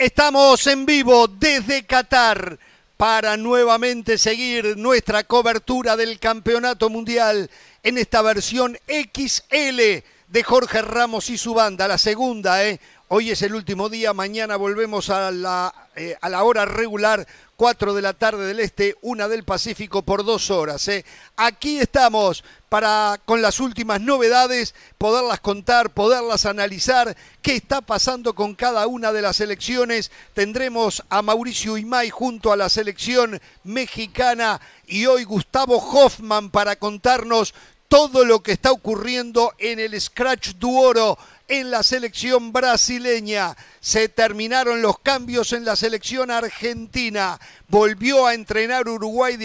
Estamos 0.00 0.66
en 0.66 0.86
vivo 0.86 1.28
desde 1.28 1.84
Qatar 1.84 2.58
para 2.96 3.36
nuevamente 3.36 4.16
seguir 4.16 4.78
nuestra 4.78 5.24
cobertura 5.24 5.94
del 5.94 6.18
Campeonato 6.18 6.88
Mundial 6.88 7.50
en 7.82 7.98
esta 7.98 8.22
versión 8.22 8.78
XL 8.88 9.78
de 10.26 10.42
Jorge 10.42 10.80
Ramos 10.80 11.28
y 11.28 11.36
su 11.36 11.52
banda, 11.52 11.86
la 11.86 11.98
segunda, 11.98 12.64
¿eh? 12.64 12.80
Hoy 13.12 13.32
es 13.32 13.42
el 13.42 13.56
último 13.56 13.88
día, 13.88 14.12
mañana 14.12 14.54
volvemos 14.54 15.10
a 15.10 15.32
la, 15.32 15.74
eh, 15.96 16.16
a 16.20 16.28
la 16.28 16.44
hora 16.44 16.64
regular, 16.64 17.26
4 17.56 17.92
de 17.92 18.02
la 18.02 18.12
tarde 18.12 18.46
del 18.46 18.60
Este, 18.60 18.94
una 19.00 19.26
del 19.26 19.42
Pacífico 19.42 20.02
por 20.02 20.24
dos 20.24 20.48
horas. 20.48 20.86
¿eh? 20.86 21.04
Aquí 21.34 21.80
estamos 21.80 22.44
para, 22.68 23.20
con 23.24 23.42
las 23.42 23.58
últimas 23.58 24.00
novedades, 24.00 24.76
poderlas 24.96 25.40
contar, 25.40 25.90
poderlas 25.90 26.46
analizar, 26.46 27.16
qué 27.42 27.56
está 27.56 27.80
pasando 27.80 28.36
con 28.36 28.54
cada 28.54 28.86
una 28.86 29.10
de 29.10 29.22
las 29.22 29.38
selecciones. 29.38 30.12
Tendremos 30.32 31.02
a 31.08 31.20
Mauricio 31.20 31.78
Imay 31.78 32.10
junto 32.10 32.52
a 32.52 32.56
la 32.56 32.68
selección 32.68 33.40
mexicana 33.64 34.60
y 34.86 35.06
hoy 35.06 35.24
Gustavo 35.24 35.78
Hoffman 35.78 36.50
para 36.50 36.76
contarnos 36.76 37.54
todo 37.88 38.24
lo 38.24 38.40
que 38.40 38.52
está 38.52 38.70
ocurriendo 38.70 39.52
en 39.58 39.80
el 39.80 40.00
Scratch 40.00 40.50
Duoro 40.60 41.18
en 41.50 41.72
la 41.72 41.82
selección 41.82 42.52
brasileña. 42.52 43.56
Se 43.80 44.08
terminaron 44.08 44.80
los 44.80 45.00
cambios 45.00 45.52
en 45.52 45.64
la 45.64 45.74
selección 45.74 46.30
argentina. 46.30 47.40
Volvió 47.66 48.26
a 48.26 48.34
entrenar 48.34 48.88
Uruguay 48.88 49.36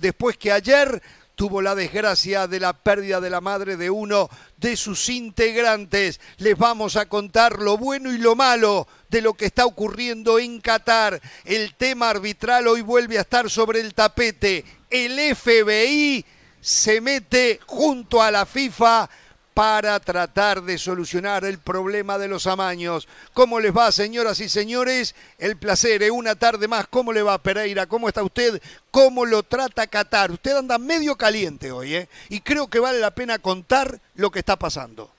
después 0.00 0.36
que 0.36 0.50
ayer 0.50 1.00
tuvo 1.36 1.62
la 1.62 1.76
desgracia 1.76 2.48
de 2.48 2.58
la 2.58 2.72
pérdida 2.72 3.20
de 3.20 3.30
la 3.30 3.40
madre 3.40 3.76
de 3.76 3.90
uno 3.90 4.28
de 4.56 4.76
sus 4.76 5.08
integrantes. 5.08 6.20
Les 6.38 6.58
vamos 6.58 6.96
a 6.96 7.06
contar 7.06 7.60
lo 7.60 7.78
bueno 7.78 8.12
y 8.12 8.18
lo 8.18 8.34
malo 8.34 8.88
de 9.08 9.22
lo 9.22 9.34
que 9.34 9.46
está 9.46 9.64
ocurriendo 9.64 10.40
en 10.40 10.60
Qatar. 10.60 11.20
El 11.44 11.76
tema 11.76 12.10
arbitral 12.10 12.66
hoy 12.66 12.80
vuelve 12.80 13.18
a 13.18 13.22
estar 13.22 13.48
sobre 13.48 13.80
el 13.80 13.94
tapete. 13.94 14.64
El 14.90 15.16
FBI 15.36 16.24
se 16.60 17.00
mete 17.00 17.60
junto 17.66 18.20
a 18.20 18.32
la 18.32 18.46
FIFA 18.46 19.08
para 19.54 19.98
tratar 20.00 20.62
de 20.62 20.78
solucionar 20.78 21.44
el 21.44 21.58
problema 21.58 22.18
de 22.18 22.28
los 22.28 22.46
amaños. 22.46 23.08
¿Cómo 23.32 23.60
les 23.60 23.76
va, 23.76 23.92
señoras 23.92 24.40
y 24.40 24.48
señores? 24.48 25.14
El 25.38 25.56
placer, 25.56 26.02
¿eh? 26.02 26.10
una 26.10 26.34
tarde 26.34 26.68
más. 26.68 26.86
¿Cómo 26.88 27.12
le 27.12 27.22
va, 27.22 27.38
Pereira? 27.38 27.86
¿Cómo 27.86 28.08
está 28.08 28.22
usted? 28.22 28.62
¿Cómo 28.90 29.24
lo 29.24 29.42
trata 29.42 29.86
Qatar? 29.86 30.30
Usted 30.30 30.56
anda 30.56 30.78
medio 30.78 31.16
caliente 31.16 31.70
hoy, 31.72 31.94
¿eh? 31.94 32.08
Y 32.28 32.40
creo 32.40 32.68
que 32.68 32.78
vale 32.78 32.98
la 32.98 33.10
pena 33.10 33.38
contar 33.38 34.00
lo 34.14 34.30
que 34.30 34.38
está 34.38 34.56
pasando. 34.56 35.10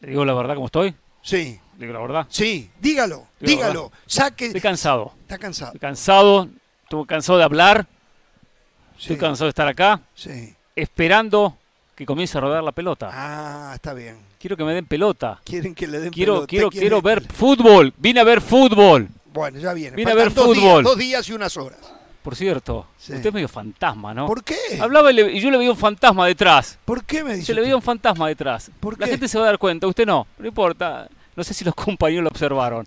¿Le 0.00 0.10
digo 0.10 0.24
la 0.24 0.34
verdad 0.34 0.54
cómo 0.54 0.66
estoy? 0.66 0.94
Sí. 1.22 1.60
¿Digo 1.76 1.92
la 1.92 2.00
verdad? 2.00 2.26
Sí, 2.28 2.70
dígalo, 2.80 3.26
dígalo. 3.38 3.90
Saque. 4.06 4.46
Estoy 4.46 4.60
cansado. 4.60 5.12
Está 5.22 5.38
cansado. 5.38 5.72
Estoy 5.72 5.80
cansado, 5.80 6.48
estoy 6.84 7.06
cansado 7.06 7.38
de 7.38 7.44
hablar 7.44 7.86
Estoy 9.00 9.16
cansado 9.16 9.46
de 9.46 9.50
estar 9.50 9.66
acá. 9.66 10.02
Sí. 10.14 10.54
Esperando 10.76 11.56
que 12.00 12.06
comience 12.06 12.38
a 12.38 12.40
rodar 12.40 12.64
la 12.64 12.72
pelota. 12.72 13.10
Ah, 13.12 13.72
está 13.74 13.92
bien. 13.92 14.16
Quiero 14.38 14.56
que 14.56 14.64
me 14.64 14.72
den 14.72 14.86
pelota. 14.86 15.38
Quieren 15.44 15.74
que 15.74 15.86
le 15.86 16.00
den 16.00 16.10
quiero, 16.10 16.32
pelota. 16.32 16.46
Quiero, 16.46 16.70
quiero 16.70 17.02
ver 17.02 17.22
fútbol. 17.30 17.92
Vine 17.98 18.20
a 18.20 18.24
ver 18.24 18.40
fútbol. 18.40 19.06
Bueno, 19.30 19.58
ya 19.58 19.74
viene. 19.74 19.96
Vine 19.96 20.10
a 20.10 20.14
ver 20.14 20.30
fútbol. 20.30 20.82
dos 20.82 20.96
días 20.96 21.28
y 21.28 21.34
unas 21.34 21.54
horas. 21.58 21.78
Por 22.22 22.36
cierto, 22.36 22.86
usted 22.98 23.26
es 23.26 23.34
medio 23.34 23.48
fantasma, 23.48 24.14
¿no? 24.14 24.26
¿Por 24.26 24.42
qué? 24.42 24.56
Hablaba 24.80 25.12
y, 25.12 25.40
yo 25.40 25.50
le 25.50 25.58
veía 25.58 25.70
un 25.70 25.76
fantasma 25.76 26.26
detrás. 26.26 26.78
¿Por 26.86 27.04
qué 27.04 27.22
me 27.22 27.34
dice? 27.34 27.48
Yo 27.48 27.54
le 27.54 27.60
veía 27.60 27.76
un 27.76 27.82
fantasma 27.82 28.28
detrás. 28.28 28.70
¿Por 28.80 28.98
La 28.98 29.06
gente 29.06 29.28
se 29.28 29.38
va 29.38 29.44
a 29.44 29.46
dar 29.48 29.58
cuenta, 29.58 29.86
usted 29.86 30.06
no. 30.06 30.26
No 30.38 30.46
importa. 30.46 31.06
No 31.36 31.44
sé 31.44 31.52
si 31.52 31.66
los 31.66 31.74
compañeros 31.86 32.24
lo 32.24 32.30
observaron. 32.30 32.86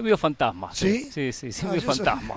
Te 0.00 0.06
veo 0.06 0.16
fantasma. 0.16 0.70
¿Sí? 0.72 1.10
Sí, 1.12 1.30
sí, 1.30 1.52
sí, 1.52 1.66
ah, 1.68 1.78
fantasma. 1.78 2.36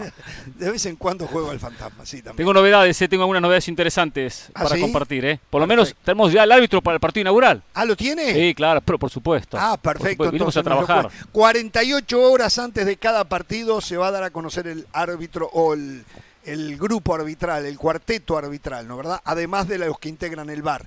de 0.57 0.69
vez 0.69 0.85
en 0.85 0.97
cuando 0.97 1.25
juego 1.27 1.49
al 1.49 1.61
fantasma, 1.61 2.05
sí, 2.05 2.17
también. 2.17 2.35
Tengo 2.35 2.53
novedades, 2.53 3.01
¿eh? 3.01 3.07
tengo 3.07 3.23
algunas 3.23 3.41
novedades 3.41 3.69
interesantes 3.69 4.49
¿Ah, 4.53 4.63
para 4.63 4.77
compartir, 4.81 5.23
¿eh? 5.23 5.39
Por 5.49 5.61
lo 5.61 5.67
menos 5.67 5.95
tenemos 6.03 6.33
ya 6.33 6.43
el 6.43 6.51
árbitro 6.51 6.81
para 6.81 6.95
el 6.95 6.99
partido 6.99 7.21
inaugural. 7.21 7.63
¿Ah, 7.73 7.85
lo 7.85 7.95
tiene? 7.95 8.33
Sí, 8.33 8.53
claro, 8.53 8.81
pero 8.81 8.99
por 8.99 9.09
supuesto. 9.09 9.57
Ah, 9.57 9.77
perfecto. 9.77 10.29
Vamos 10.29 10.57
a 10.57 10.63
trabajar. 10.63 11.09
48 11.31 12.21
horas 12.21 12.59
antes 12.59 12.85
de 12.85 12.97
cada 12.97 13.23
partido 13.23 13.79
se 13.79 13.95
va 13.95 14.07
a 14.07 14.11
dar 14.11 14.23
a 14.23 14.31
conocer 14.31 14.67
el 14.67 14.85
árbitro 14.91 15.49
o 15.53 15.73
el, 15.73 16.03
el 16.43 16.77
grupo 16.77 17.15
arbitral, 17.15 17.65
el 17.65 17.77
cuarteto 17.77 18.37
arbitral, 18.37 18.89
¿no 18.89 18.97
verdad? 18.97 19.21
Además 19.23 19.69
de 19.69 19.77
los 19.77 19.97
que 19.99 20.09
integran 20.09 20.49
el 20.49 20.63
bar. 20.63 20.85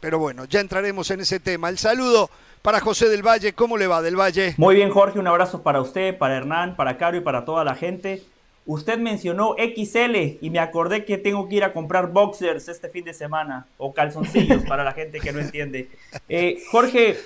Pero 0.00 0.18
bueno, 0.18 0.46
ya 0.46 0.60
entraremos 0.60 1.10
en 1.10 1.20
ese 1.20 1.40
tema. 1.40 1.68
El 1.68 1.76
saludo 1.76 2.30
para 2.66 2.80
José 2.80 3.08
del 3.08 3.22
Valle. 3.24 3.52
¿Cómo 3.52 3.76
le 3.76 3.86
va 3.86 4.02
del 4.02 4.18
Valle? 4.18 4.54
Muy 4.56 4.74
bien, 4.74 4.90
Jorge. 4.90 5.20
Un 5.20 5.28
abrazo 5.28 5.62
para 5.62 5.80
usted, 5.80 6.18
para 6.18 6.36
Hernán, 6.36 6.74
para 6.74 6.96
Caro 6.96 7.16
y 7.16 7.20
para 7.20 7.44
toda 7.44 7.62
la 7.62 7.76
gente. 7.76 8.24
Usted 8.66 8.98
mencionó 8.98 9.54
XL 9.54 10.38
y 10.40 10.50
me 10.50 10.58
acordé 10.58 11.04
que 11.04 11.16
tengo 11.16 11.48
que 11.48 11.54
ir 11.54 11.62
a 11.62 11.72
comprar 11.72 12.08
boxers 12.08 12.66
este 12.66 12.88
fin 12.88 13.04
de 13.04 13.14
semana 13.14 13.68
o 13.78 13.94
calzoncillos 13.94 14.64
para 14.64 14.82
la 14.82 14.90
gente 14.94 15.20
que 15.20 15.30
no 15.30 15.38
entiende. 15.38 15.88
Eh, 16.28 16.60
Jorge, 16.72 17.16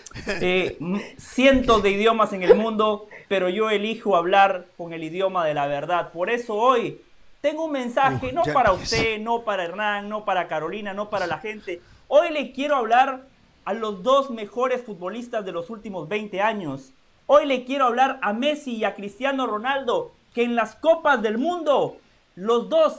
eh, 0.43 0.77
cientos 1.17 1.83
de 1.83 1.91
idiomas 1.91 2.35
en 2.35 2.43
el 2.43 2.55
mundo, 2.55 3.09
pero 3.27 3.49
yo 3.49 3.71
elijo 3.71 4.17
hablar 4.17 4.67
con 4.77 4.93
el 4.93 5.03
idioma 5.03 5.47
de 5.47 5.55
la 5.55 5.67
verdad. 5.67 6.13
Por 6.13 6.29
eso 6.29 6.55
hoy 6.55 7.01
tengo 7.41 7.65
un 7.65 7.73
mensaje, 7.73 8.31
no 8.35 8.43
para 8.53 8.73
usted, 8.73 9.19
no 9.19 9.41
para 9.41 9.65
Hernán, 9.65 10.07
no 10.11 10.27
para 10.27 10.49
Carolina, 10.49 10.93
no 10.93 11.09
para 11.09 11.27
la 11.27 11.39
gente. 11.39 11.81
Hoy 12.09 12.29
le 12.29 12.53
quiero 12.53 12.77
hablar 12.77 13.30
a 13.65 13.75
los 13.75 14.03
dos 14.03 14.31
mejores 14.31 14.83
futbolistas 14.83 15.45
de 15.45 15.53
los 15.53 15.71
últimos 15.71 16.09
20 16.09 16.41
años. 16.41 16.93
Hoy 17.27 17.47
le 17.47 17.65
quiero 17.65 17.87
hablar 17.87 18.19
a 18.23 18.33
Messi 18.33 18.77
y 18.77 18.85
a 18.85 18.95
Cristiano 18.95 19.47
Ronaldo, 19.47 20.13
que 20.35 20.43
en 20.43 20.57
las 20.57 20.75
copas 20.77 21.23
del 21.23 21.39
mundo 21.39 21.99
los 22.35 22.69
dos 22.69 22.95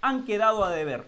han 0.00 0.24
quedado 0.24 0.64
a 0.64 0.70
deber. 0.70 1.04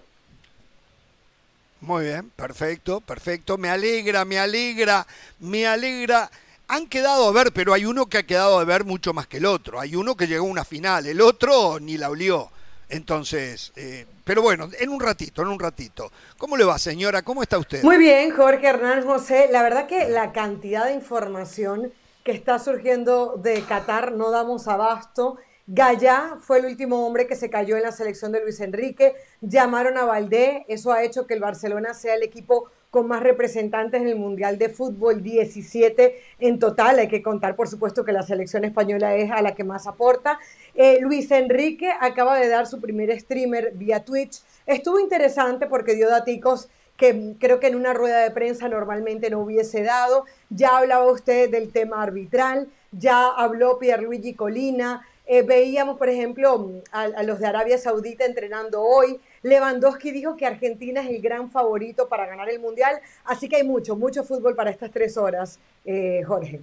Muy 1.81 2.05
bien, 2.05 2.31
perfecto, 2.31 3.01
perfecto. 3.01 3.59
Me 3.59 3.69
alegra, 3.69 4.25
me 4.25 4.39
alegra, 4.39 5.07
me 5.41 5.67
alegra. 5.67 6.31
Han 6.69 6.87
quedado 6.87 7.29
a 7.29 7.33
ver, 7.33 7.53
pero 7.53 7.75
hay 7.75 7.85
uno 7.85 8.07
que 8.07 8.19
ha 8.19 8.23
quedado 8.23 8.59
a 8.59 8.65
ver 8.65 8.85
mucho 8.85 9.13
más 9.13 9.27
que 9.27 9.37
el 9.37 9.45
otro. 9.45 9.81
Hay 9.81 9.95
uno 9.95 10.17
que 10.17 10.27
llegó 10.27 10.47
a 10.47 10.51
una 10.51 10.65
final, 10.65 11.07
el 11.07 11.21
otro 11.21 11.79
ni 11.81 11.99
la 11.99 12.09
olió. 12.09 12.51
Entonces, 12.89 13.73
eh, 13.77 14.07
pero 14.25 14.43
bueno, 14.43 14.69
en 14.79 14.91
un 14.91 15.01
ratito, 15.01 15.43
en 15.43 15.49
un 15.49 15.59
ratito. 15.59 16.11
¿Cómo 16.39 16.57
le 16.57 16.65
va, 16.65 16.79
señora? 16.79 17.23
¿Cómo 17.23 17.43
está 17.43 17.59
usted? 17.59 17.83
Muy 17.83 17.99
bien, 17.99 18.31
Jorge 18.31 18.67
Hernán 18.67 19.05
José. 19.05 19.49
La 19.51 19.63
verdad 19.63 19.87
que 19.87 20.09
la 20.09 20.33
cantidad 20.33 20.87
de 20.87 20.95
información 20.95 21.93
que 22.25 22.33
está 22.33 22.59
surgiendo 22.59 23.37
de 23.37 23.63
Qatar 23.63 24.13
no 24.13 24.31
damos 24.31 24.67
abasto. 24.69 25.39
Gaya 25.67 26.37
fue 26.41 26.59
el 26.59 26.67
último 26.67 27.07
hombre 27.07 27.27
que 27.27 27.37
se 27.37 27.49
cayó 27.49 27.77
en 27.77 27.83
la 27.83 27.93
selección 27.93 28.33
de 28.33 28.43
Luis 28.43 28.61
Enrique. 28.61 29.15
Llamaron 29.41 29.97
a 29.97 30.05
Valdé. 30.05 30.65
Eso 30.69 30.93
ha 30.93 31.03
hecho 31.03 31.27
que 31.27 31.35
el 31.35 31.41
Barcelona 31.41 31.95
sea 31.95 32.15
el 32.15 32.23
equipo 32.23 32.71
con 32.95 33.09
más 33.09 33.25
representantes 33.25 34.01
en 34.01 34.07
el 34.07 34.15
Mundial 34.15 34.57
de 34.57 34.69
Fútbol, 34.69 35.21
17 35.21 36.17
en 36.39 36.61
total. 36.61 37.01
Hay 37.01 37.09
que 37.09 37.25
contar, 37.25 37.57
por 37.57 37.67
supuesto, 37.67 38.05
que 38.05 38.13
la 38.13 38.23
selección 38.23 38.65
española 38.65 39.17
es 39.17 39.33
a 39.33 39.43
la 39.43 39.57
que 39.57 39.65
más 39.65 39.89
aporta. 39.89 40.39
Eh, 40.77 40.99
Luis 41.01 41.29
Enrique 41.33 41.91
acaba 42.01 42.39
de 42.39 42.47
dar 42.47 42.69
su 42.69 42.81
primer 42.81 43.19
streamer 43.19 43.73
vía 43.75 44.05
Twitch. 44.05 44.43
Estuvo 44.65 45.01
interesante 45.01 45.67
porque 45.67 45.97
dio 45.97 46.09
daticos 46.09 46.69
que 46.97 47.35
creo 47.41 47.59
que 47.59 47.67
en 47.67 47.75
una 47.75 47.95
rueda 47.95 48.21
de 48.21 48.31
prensa 48.31 48.69
normalmente 48.69 49.29
no 49.29 49.41
hubiese 49.41 49.83
dado. 49.83 50.25
Ya 50.49 50.79
hablaba 50.79 51.11
usted 51.11 51.51
del 51.51 51.73
tema 51.73 52.01
arbitral, 52.01 52.69
ya 52.93 53.27
habló 53.27 53.81
Pierluigi 53.81 54.35
Colina, 54.35 55.05
eh, 55.27 55.43
veíamos, 55.43 55.97
por 55.97 56.09
ejemplo, 56.09 56.83
a, 56.93 57.23
los 57.23 57.39
de 57.39 57.47
Arabia 57.47 57.79
Saudita 57.79 58.25
entrenando 58.25 58.83
hoy. 58.83 59.19
Lewandowski 59.45 60.11
dijo 60.11 60.37
que 60.37 60.47
Argentina 60.47 61.03
es 61.03 61.11
el 61.11 61.21
gran 61.21 61.51
favorito 61.51 62.09
para 62.09 62.27
ganar 62.27 62.49
el 62.49 62.59
Mundial. 62.59 62.99
Así 63.25 63.49
que 63.49 63.57
hay 63.57 63.63
mucho, 63.63 63.95
mucho 63.95 64.25
fútbol 64.25 64.57
para 64.57 64.71
estas 64.71 64.91
tres 64.91 65.17
horas, 65.17 65.59
eh, 65.85 66.23
Jorge. 66.27 66.61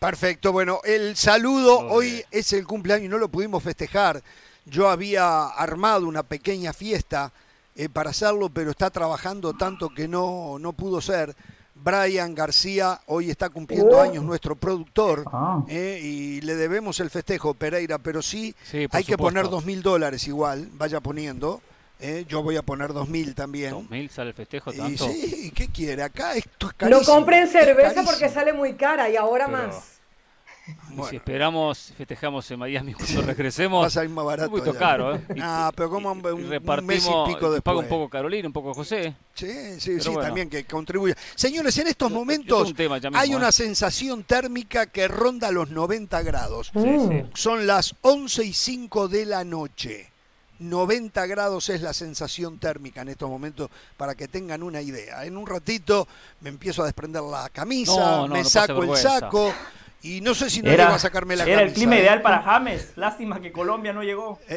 Perfecto, 0.00 0.50
bueno, 0.50 0.80
el 0.82 1.14
saludo, 1.14 1.78
hoy 1.78 2.24
es 2.30 2.52
el 2.54 2.66
cumpleaños 2.66 3.04
y 3.04 3.08
no 3.08 3.18
lo 3.18 3.28
pudimos 3.28 3.62
festejar. 3.62 4.22
Yo 4.64 4.88
había 4.88 5.46
armado 5.46 6.08
una 6.08 6.22
pequeña 6.22 6.72
fiesta 6.72 7.32
eh, 7.76 7.88
para 7.88 8.10
hacerlo, 8.10 8.48
pero 8.48 8.72
está 8.72 8.90
trabajando 8.90 9.52
tanto 9.52 9.90
que 9.90 10.08
no, 10.08 10.58
no 10.58 10.72
pudo 10.72 11.00
ser. 11.00 11.36
Brian 11.74 12.34
García, 12.34 13.00
hoy 13.06 13.30
está 13.30 13.48
cumpliendo 13.48 13.96
oh. 13.96 14.00
años 14.00 14.24
nuestro 14.24 14.56
productor 14.56 15.24
ah. 15.32 15.64
eh, 15.68 16.00
y 16.02 16.40
le 16.42 16.56
debemos 16.56 17.00
el 17.00 17.10
festejo, 17.10 17.54
Pereira, 17.54 17.98
pero 17.98 18.22
sí, 18.22 18.54
hay 18.90 19.04
que 19.04 19.16
poner 19.16 19.48
dos 19.48 19.64
mil 19.64 19.82
dólares 19.82 20.26
igual, 20.28 20.68
vaya 20.74 21.00
poniendo. 21.00 21.60
Eh, 22.00 22.24
yo 22.28 22.42
voy 22.42 22.56
a 22.56 22.62
poner 22.62 22.92
dos 22.92 23.08
mil 23.08 23.34
también. 23.34 23.70
¿Dos 23.72 23.90
mil 23.90 24.08
sale 24.10 24.30
el 24.30 24.34
festejo 24.34 24.72
tanto? 24.72 25.08
Y 25.10 25.12
sí, 25.12 25.50
¿qué 25.54 25.68
quiere? 25.68 26.02
Acá 26.02 26.34
esto 26.34 26.68
es 26.68 26.72
carísimo. 26.74 27.00
No 27.00 27.06
compren 27.06 27.46
cerveza 27.48 28.02
porque 28.02 28.28
sale 28.28 28.52
muy 28.52 28.74
cara 28.74 29.08
y 29.10 29.16
ahora 29.16 29.48
más. 29.48 30.00
Si 31.08 31.16
esperamos, 31.16 31.92
festejamos 31.96 32.48
en 32.50 32.58
Miami 32.58 32.94
cuando 32.94 33.22
regresemos. 33.22 33.82
Va 33.82 33.86
a 33.88 33.90
salir 33.90 34.10
más 34.10 34.24
barato. 34.24 34.50
Un 34.50 34.58
poquito 34.58 34.76
caro, 34.78 35.16
¿eh? 35.16 35.20
Ah, 35.40 35.72
pero 35.74 35.90
como 35.90 36.12
un, 36.12 36.20
Y 36.20 36.28
un 36.28 36.40
mes 36.42 36.48
repartimos, 36.48 37.28
y 37.28 37.34
pico 37.34 37.50
después. 37.50 37.62
paga 37.62 37.78
un 37.78 37.88
poco 37.88 38.08
Carolina, 38.08 38.46
un 38.48 38.52
poco 38.52 38.74
José. 38.74 39.14
Sí, 39.34 39.50
sí, 39.78 39.90
Pero 39.92 40.02
sí, 40.02 40.08
bueno. 40.10 40.22
también 40.26 40.48
que 40.48 40.64
contribuye. 40.64 41.14
Señores, 41.34 41.76
en 41.78 41.88
estos 41.88 42.10
momentos 42.10 42.68
un 42.68 42.74
tema 42.74 42.96
mismo, 42.96 43.18
hay 43.18 43.32
¿eh? 43.32 43.36
una 43.36 43.50
sensación 43.52 44.24
térmica 44.24 44.86
que 44.86 45.08
ronda 45.08 45.50
los 45.50 45.70
90 45.70 46.22
grados. 46.22 46.70
Sí, 46.72 46.80
sí. 47.08 47.24
Son 47.34 47.66
las 47.66 47.94
11 48.02 48.44
y 48.44 48.52
5 48.52 49.08
de 49.08 49.26
la 49.26 49.44
noche. 49.44 50.10
90 50.60 51.26
grados 51.26 51.68
es 51.70 51.82
la 51.82 51.92
sensación 51.92 52.58
térmica 52.58 53.02
en 53.02 53.08
estos 53.08 53.28
momentos, 53.28 53.68
para 53.96 54.14
que 54.14 54.28
tengan 54.28 54.62
una 54.62 54.80
idea. 54.80 55.24
En 55.24 55.36
un 55.36 55.46
ratito 55.46 56.06
me 56.40 56.50
empiezo 56.50 56.82
a 56.82 56.84
desprender 56.86 57.22
la 57.22 57.48
camisa, 57.48 57.92
No, 57.98 58.28
no, 58.28 58.34
me 58.34 58.42
no 58.42 58.48
saco 58.48 58.82
el 58.84 58.96
saco 58.96 59.52
y 60.02 60.20
no 60.20 60.34
sé 60.34 60.48
si 60.48 60.62
no 60.62 60.70
Era, 60.70 60.84
llego 60.84 60.96
a 60.96 60.98
sacarme 60.98 61.34
la 61.36 61.42
era 61.44 61.56
camisa. 61.56 61.68
el 61.68 61.74
clima 61.74 61.96
¿eh? 61.96 62.00
ideal 62.00 62.22
para 62.22 62.42
James. 62.42 62.92
Lástima 62.96 63.40
que 63.40 63.50
Colombia 63.52 63.92
no 63.92 64.02
llegó. 64.02 64.38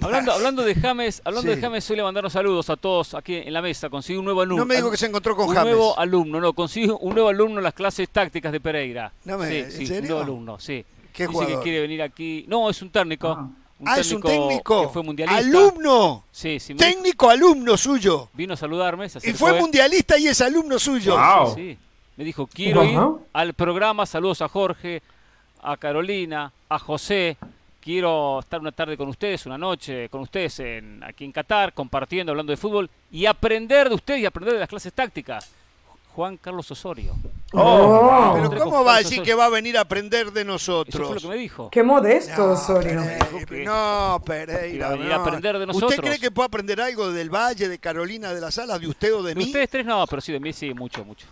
Hablando, 0.00 0.32
hablando 0.32 0.62
de 0.62 0.74
James, 0.74 1.20
hablando 1.24 1.50
Sí. 1.50 1.56
de 1.56 1.60
James, 1.62 1.84
suele 1.84 2.02
mandarnos 2.02 2.32
saludos 2.32 2.68
a 2.70 2.76
todos 2.76 3.14
aquí 3.14 3.36
en 3.36 3.52
la 3.52 3.62
mesa. 3.62 3.88
Consiguió 3.88 4.20
un 4.20 4.24
nuevo 4.26 4.42
alumno. 4.42 4.62
no 4.62 4.66
me 4.66 4.76
digo 4.76 4.90
que 4.90 4.96
se 4.96 5.06
encontró 5.06 5.34
con 5.34 5.48
un 5.48 5.54
James. 5.54 5.72
nuevo 5.74 5.98
alumno, 5.98 6.40
no, 6.40 6.52
consiguió 6.52 6.98
un 6.98 7.14
nuevo 7.14 7.28
alumno 7.28 7.58
en 7.58 7.64
las 7.64 7.74
clases 7.74 8.08
tácticas 8.10 8.52
de 8.52 8.60
Pereira. 8.60 9.12
No 9.24 9.38
me- 9.38 9.48
sí, 9.48 9.56
¿en 9.58 9.72
sí, 9.72 9.86
serio? 9.86 10.00
un 10.02 10.06
nuevo 10.08 10.22
alumno, 10.22 10.58
sí. 10.60 10.84
¿Qué 11.12 11.22
Dice 11.24 11.32
jugador? 11.32 11.56
que 11.58 11.62
quiere 11.62 11.80
venir 11.80 12.02
aquí. 12.02 12.44
No, 12.48 12.68
es 12.70 12.80
un 12.82 12.90
técnico. 12.90 13.28
Ah. 13.28 13.48
Ah, 13.84 13.98
es 13.98 14.10
un 14.10 14.22
técnico. 14.22 14.82
que 14.82 14.88
fue 14.88 15.02
mundialista. 15.02 15.40
Alumno. 15.40 16.24
Sí, 16.30 16.58
sí. 16.58 16.72
me 16.72 16.78
Técnico 16.78 17.28
alumno 17.28 17.76
suyo. 17.76 18.30
Vino 18.32 18.54
a 18.54 18.56
saludarme. 18.56 19.08
se 19.08 19.28
Y 19.28 19.34
fue 19.34 19.58
mundialista 19.60 20.18
y 20.18 20.28
es 20.28 20.40
alumno 20.40 20.78
suyo. 20.78 21.16
Wow. 21.16 21.54
Sí, 21.54 21.72
sí. 21.72 21.78
Me 22.16 22.24
dijo, 22.24 22.46
quiero 22.46 22.84
ir 22.84 22.98
al 23.34 23.52
programa. 23.52 24.06
Saludos 24.06 24.40
a 24.40 24.48
Jorge, 24.48 25.02
a 25.62 25.76
Carolina, 25.76 26.50
a 26.68 26.78
José. 26.78 27.36
Quiero 27.80 28.40
estar 28.40 28.60
una 28.60 28.72
tarde 28.72 28.96
con 28.96 29.08
ustedes, 29.08 29.46
una 29.46 29.58
noche 29.58 30.08
con 30.08 30.22
ustedes 30.22 30.58
en, 30.60 31.04
aquí 31.04 31.24
en 31.24 31.30
Qatar, 31.30 31.72
compartiendo, 31.72 32.32
hablando 32.32 32.50
de 32.50 32.56
fútbol 32.56 32.90
y 33.12 33.26
aprender 33.26 33.88
de 33.88 33.94
ustedes 33.94 34.22
y 34.22 34.26
aprender 34.26 34.54
de 34.54 34.60
las 34.60 34.68
clases 34.68 34.92
tácticas. 34.92 35.52
Juan 36.16 36.38
Carlos 36.38 36.70
Osorio. 36.70 37.14
Oh, 37.52 38.30
Pero 38.32 38.44
Entre 38.46 38.58
¿cómo 38.60 38.82
va 38.82 38.94
a 38.96 38.98
decir 39.00 39.22
que 39.22 39.34
va 39.34 39.44
a 39.44 39.48
venir 39.50 39.76
a 39.76 39.82
aprender 39.82 40.32
de 40.32 40.40
Eso 40.40 40.50
nosotros? 40.50 41.06
fue 41.06 41.14
lo 41.16 41.20
que 41.20 41.28
me 41.28 41.34
dijo. 41.36 41.68
Qué 41.70 41.82
modesto, 41.82 42.46
No, 42.46 42.52
Osorio. 42.54 43.02
Pereira, 43.46 43.64
no, 43.66 44.22
Pereira. 44.24 44.88
a 44.88 44.90
venir 44.92 45.12
a 45.12 45.16
no. 45.16 45.22
aprender 45.22 45.58
de 45.58 45.64
¿Usted 45.66 45.74
nosotros. 45.74 46.00
cree 46.00 46.18
que 46.18 46.30
puede 46.30 46.46
aprender 46.46 46.80
algo 46.80 47.12
del 47.12 47.28
Valle, 47.28 47.68
de 47.68 47.78
Carolina, 47.78 48.32
de 48.32 48.40
las 48.40 48.56
Alas, 48.58 48.80
de 48.80 48.88
usted 48.88 49.14
o 49.14 49.22
de 49.22 49.34
De 49.34 49.34
mí? 49.34 49.44
ustedes 49.44 49.68
tres 49.68 49.84
no, 49.84 50.06
pero 50.06 50.22
sí, 50.22 50.32
de 50.32 50.40
mí 50.40 50.54
sí, 50.54 50.72
mucho, 50.72 51.04
mucho. 51.04 51.26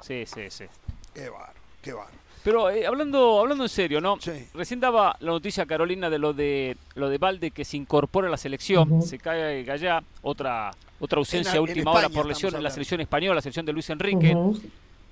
Sí, 0.00 0.24
sí, 0.24 0.42
sí. 0.50 0.64
Qué 1.12 1.28
bárbaro, 1.28 1.52
qué 1.82 1.92
bárbaro. 1.92 2.16
Pero 2.44 2.70
eh, 2.70 2.86
hablando, 2.86 3.40
hablando 3.40 3.64
en 3.64 3.68
serio, 3.68 4.00
¿no? 4.00 4.18
Sí. 4.20 4.46
Recién 4.54 4.78
daba 4.78 5.16
la 5.18 5.32
noticia 5.32 5.66
Carolina 5.66 6.08
de 6.08 6.18
lo 6.20 6.32
de 6.32 6.76
lo 6.94 7.08
de 7.08 7.18
Valde 7.18 7.50
que 7.50 7.64
se 7.64 7.76
incorpora 7.76 8.28
a 8.28 8.30
la 8.30 8.36
selección, 8.36 8.90
Ujú. 8.92 9.02
se 9.02 9.18
cae 9.18 9.64
Gallá, 9.64 10.00
otra 10.22 10.70
otra 11.00 11.18
ausencia 11.18 11.52
En- 11.52 11.58
a 11.58 11.60
última 11.62 11.92
hora 11.92 12.08
por 12.08 12.26
lesión 12.26 12.54
en 12.54 12.62
la 12.62 12.70
selección 12.70 13.00
española, 13.00 13.36
la 13.36 13.40
selección 13.42 13.66
de 13.66 13.72
Luis 13.72 13.88
Enrique. 13.90 14.36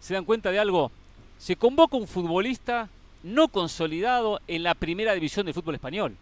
¿Se 0.00 0.14
dan 0.14 0.24
cuenta 0.24 0.50
de 0.50 0.58
algo? 0.58 0.90
Se 1.38 1.56
convoca 1.56 1.96
un 1.96 2.06
futbolista 2.06 2.88
no 3.22 3.48
consolidado 3.48 4.40
en 4.46 4.62
la 4.62 4.74
primera 4.74 5.12
división 5.14 5.44
del 5.46 5.54
fútbol 5.54 5.74
español, 5.74 6.16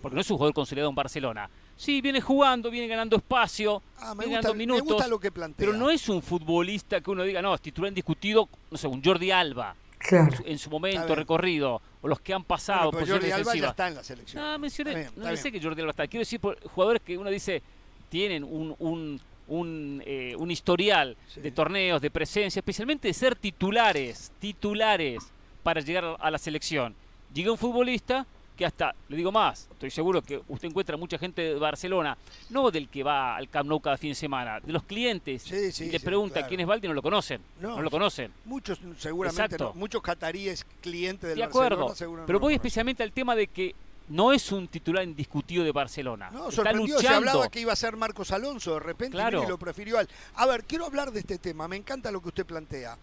porque 0.00 0.14
no 0.14 0.20
es 0.20 0.30
un 0.30 0.36
jugador 0.36 0.54
consolidado 0.54 0.88
en 0.90 0.94
Barcelona. 0.94 1.48
Sí, 1.76 2.00
viene 2.00 2.20
jugando, 2.20 2.70
viene 2.70 2.86
ganando 2.86 3.16
espacio, 3.16 3.82
Ah, 3.98 4.14
me 4.14 4.24
viene 4.26 4.36
gusta, 4.36 4.48
ganando 4.48 4.54
me 4.54 4.58
minutos. 4.58 4.84
gusta 4.84 5.08
lo 5.08 5.18
que 5.18 5.32
plantea. 5.32 5.66
Pero 5.66 5.76
no 5.76 5.90
es 5.90 6.08
un 6.08 6.22
futbolista 6.22 7.00
que 7.00 7.10
uno 7.10 7.24
diga, 7.24 7.42
no, 7.42 7.52
es 7.54 7.60
titular 7.60 7.88
indiscutido, 7.88 8.48
no 8.70 8.78
sé, 8.78 8.86
un 8.86 9.02
Jordi 9.02 9.32
Alba 9.32 9.74
Claro. 9.98 10.30
en 10.30 10.36
su- 10.36 10.42
en 10.46 10.58
su 10.58 10.70
momento 10.70 11.14
recorrido, 11.16 11.82
o 12.00 12.06
los 12.08 12.20
que 12.20 12.32
han 12.32 12.44
pasado 12.44 12.92
Bueno, 12.92 13.06
pero 13.06 13.16
Jordi 13.18 13.30
Alba 13.32 13.54
ya 13.56 13.68
está 13.70 13.88
en 13.88 13.94
la 13.96 14.04
selección. 14.04 14.42
No, 14.42 14.58
mencioné, 14.58 14.94
bien, 14.94 15.10
no 15.16 15.36
sé 15.36 15.50
que 15.50 15.60
Jordi 15.60 15.80
Alba 15.80 15.90
está. 15.90 16.06
Quiero 16.06 16.20
decir, 16.20 16.38
por 16.38 16.60
jugadores 16.68 17.02
que 17.02 17.18
uno 17.18 17.28
dice 17.30 17.60
tienen 18.08 18.44
un, 18.44 18.74
un, 18.78 19.20
un, 19.48 20.02
eh, 20.06 20.34
un 20.38 20.50
historial 20.50 21.16
Sí. 21.28 21.40
de 21.40 21.50
torneos, 21.50 22.00
de 22.00 22.10
presencia, 22.10 22.60
especialmente 22.60 23.08
de 23.08 23.14
ser 23.14 23.36
titulares, 23.36 24.32
titulares 24.40 25.22
para 25.62 25.80
llegar 25.80 26.16
a- 26.18 26.30
la 26.30 26.38
selección. 26.38 26.94
Llega 27.32 27.50
un 27.52 27.58
futbolista 27.58 28.26
que 28.56 28.64
hasta, 28.64 28.94
le 29.08 29.16
digo 29.16 29.32
más, 29.32 29.66
estoy 29.72 29.90
seguro 29.90 30.22
que 30.22 30.40
usted 30.46 30.68
encuentra 30.68 30.96
mucha 30.96 31.18
gente 31.18 31.42
de 31.42 31.54
Barcelona, 31.54 32.16
no 32.50 32.70
del 32.70 32.88
que 32.88 33.02
va 33.02 33.34
al 33.36 33.48
Camp 33.48 33.68
Nou 33.68 33.80
cada 33.80 33.96
fin 33.98 34.10
de 34.10 34.14
semana, 34.14 34.60
de 34.60 34.72
los 34.72 34.84
clientes, 34.84 35.42
Sí, 35.42 35.72
sí, 35.72 35.86
y 35.86 35.90
le 35.90 35.98
sí, 35.98 36.04
pregunta 36.04 36.34
claro. 36.34 36.48
quién 36.48 36.60
es 36.60 36.66
Valde 36.68 36.86
y 36.86 36.88
no 36.88 36.94
lo 36.94 37.02
conocen, 37.02 37.40
No, 37.60 37.70
no, 37.74 37.82
lo 37.82 37.90
conocen. 37.90 38.30
Muchos, 38.44 38.78
seguramente 38.96 39.58
no. 39.58 39.72
Muchos 39.74 40.00
cataríes 40.02 40.64
clientes 40.80 41.30
del 41.30 41.38
De 41.38 41.42
acuerdo, 41.44 41.88
Barcelona 41.88 41.96
seguro 41.98 42.20
no 42.22 42.26
pero 42.26 42.38
voy 42.38 42.54
especialmente 42.54 43.02
al 43.02 43.10
tema 43.10 43.34
de 43.34 43.48
que 43.48 43.74
no 44.08 44.32
es 44.32 44.52
un 44.52 44.68
titular 44.68 45.02
indiscutido 45.04 45.64
de 45.64 45.72
Barcelona. 45.72 46.30
No, 46.30 46.44
Está 46.48 46.56
sorprendió. 46.56 46.96
Se 46.98 47.02
luchando. 47.04 47.16
hablaba 47.30 47.48
que 47.48 47.60
iba 47.60 47.72
a 47.72 47.76
ser 47.76 47.96
Marcos 47.96 48.30
Alonso. 48.32 48.74
De 48.74 48.80
repente 48.80 49.12
Claro. 49.16 49.38
mire, 49.40 49.50
lo 49.50 49.58
prefirió 49.58 49.98
a 49.98 50.02
él. 50.02 50.08
A 50.34 50.46
ver, 50.46 50.64
quiero 50.64 50.84
hablar 50.86 51.10
de 51.12 51.20
este 51.20 51.38
tema. 51.38 51.66
Me 51.68 51.76
encanta 51.76 52.10
lo 52.10 52.20
que 52.20 52.28
usted 52.28 52.44
plantea. 52.46 52.98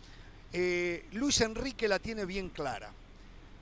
Eh, 0.53 1.05
Luis 1.13 1.41
Enrique 1.41 1.87
la 1.87 1.99
tiene 1.99 2.25
bien 2.25 2.49
clara. 2.49 2.91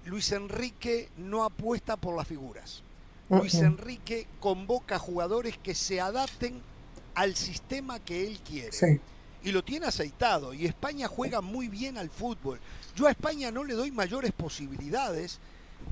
Luis 0.05 0.31
Enrique 0.31 1.09
no 1.17 1.43
apuesta 1.43 1.95
por 1.97 2.15
las 2.15 2.27
figuras. 2.27 2.83
Luis. 3.29 3.53
Enrique 3.55 4.27
convoca 4.39 4.97
jugadores 4.97 5.57
que 5.57 5.75
se 5.75 6.01
adapten 6.01 6.61
al 7.15 7.35
sistema 7.35 7.99
que 7.99 8.25
él 8.27 8.39
quiere. 8.39 8.71
Sí. 8.71 8.99
y 9.41 9.51
lo 9.53 9.63
tiene 9.63 9.85
aceitado. 9.85 10.53
Y 10.53 10.65
España 10.65 11.07
juega 11.07 11.39
muy 11.39 11.69
bien 11.69 11.97
al 11.97 12.09
fútbol. 12.09 12.59
Yo 12.95 13.07
a 13.07 13.11
España 13.11 13.51
no 13.51 13.63
le 13.63 13.73
doy 13.73 13.89
mayores 13.91 14.33
posibilidades 14.33 15.39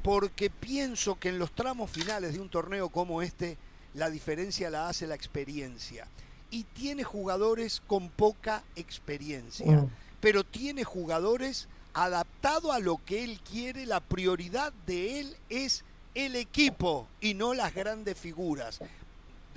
porque 0.03 0.49
pienso 0.49 1.19
que 1.19 1.29
en 1.29 1.39
los 1.39 1.51
tramos 1.51 1.89
finales 1.91 2.33
de 2.33 2.39
un 2.39 2.49
torneo 2.49 2.89
como 2.89 3.21
este, 3.21 3.57
la 3.93 4.09
diferencia 4.09 4.69
la 4.69 4.87
hace 4.89 5.07
la 5.07 5.15
experiencia. 5.15 6.07
Y 6.51 6.63
tiene 6.63 7.03
jugadores 7.03 7.81
con 7.87 8.09
poca 8.09 8.63
experiencia, 8.75 9.65
Mm. 9.65 9.89
pero 10.21 10.43
tiene 10.43 10.83
jugadores 10.83 11.67
adaptado 11.93 12.71
a 12.71 12.79
lo 12.79 13.03
que 13.03 13.23
él 13.23 13.39
quiere. 13.49 13.85
La 13.85 13.99
prioridad 13.99 14.71
de 14.85 15.19
él 15.19 15.35
es 15.49 15.83
el 16.15 16.35
equipo 16.35 17.07
y 17.19 17.33
no 17.33 17.53
las 17.53 17.73
grandes 17.73 18.17
figuras. 18.17 18.79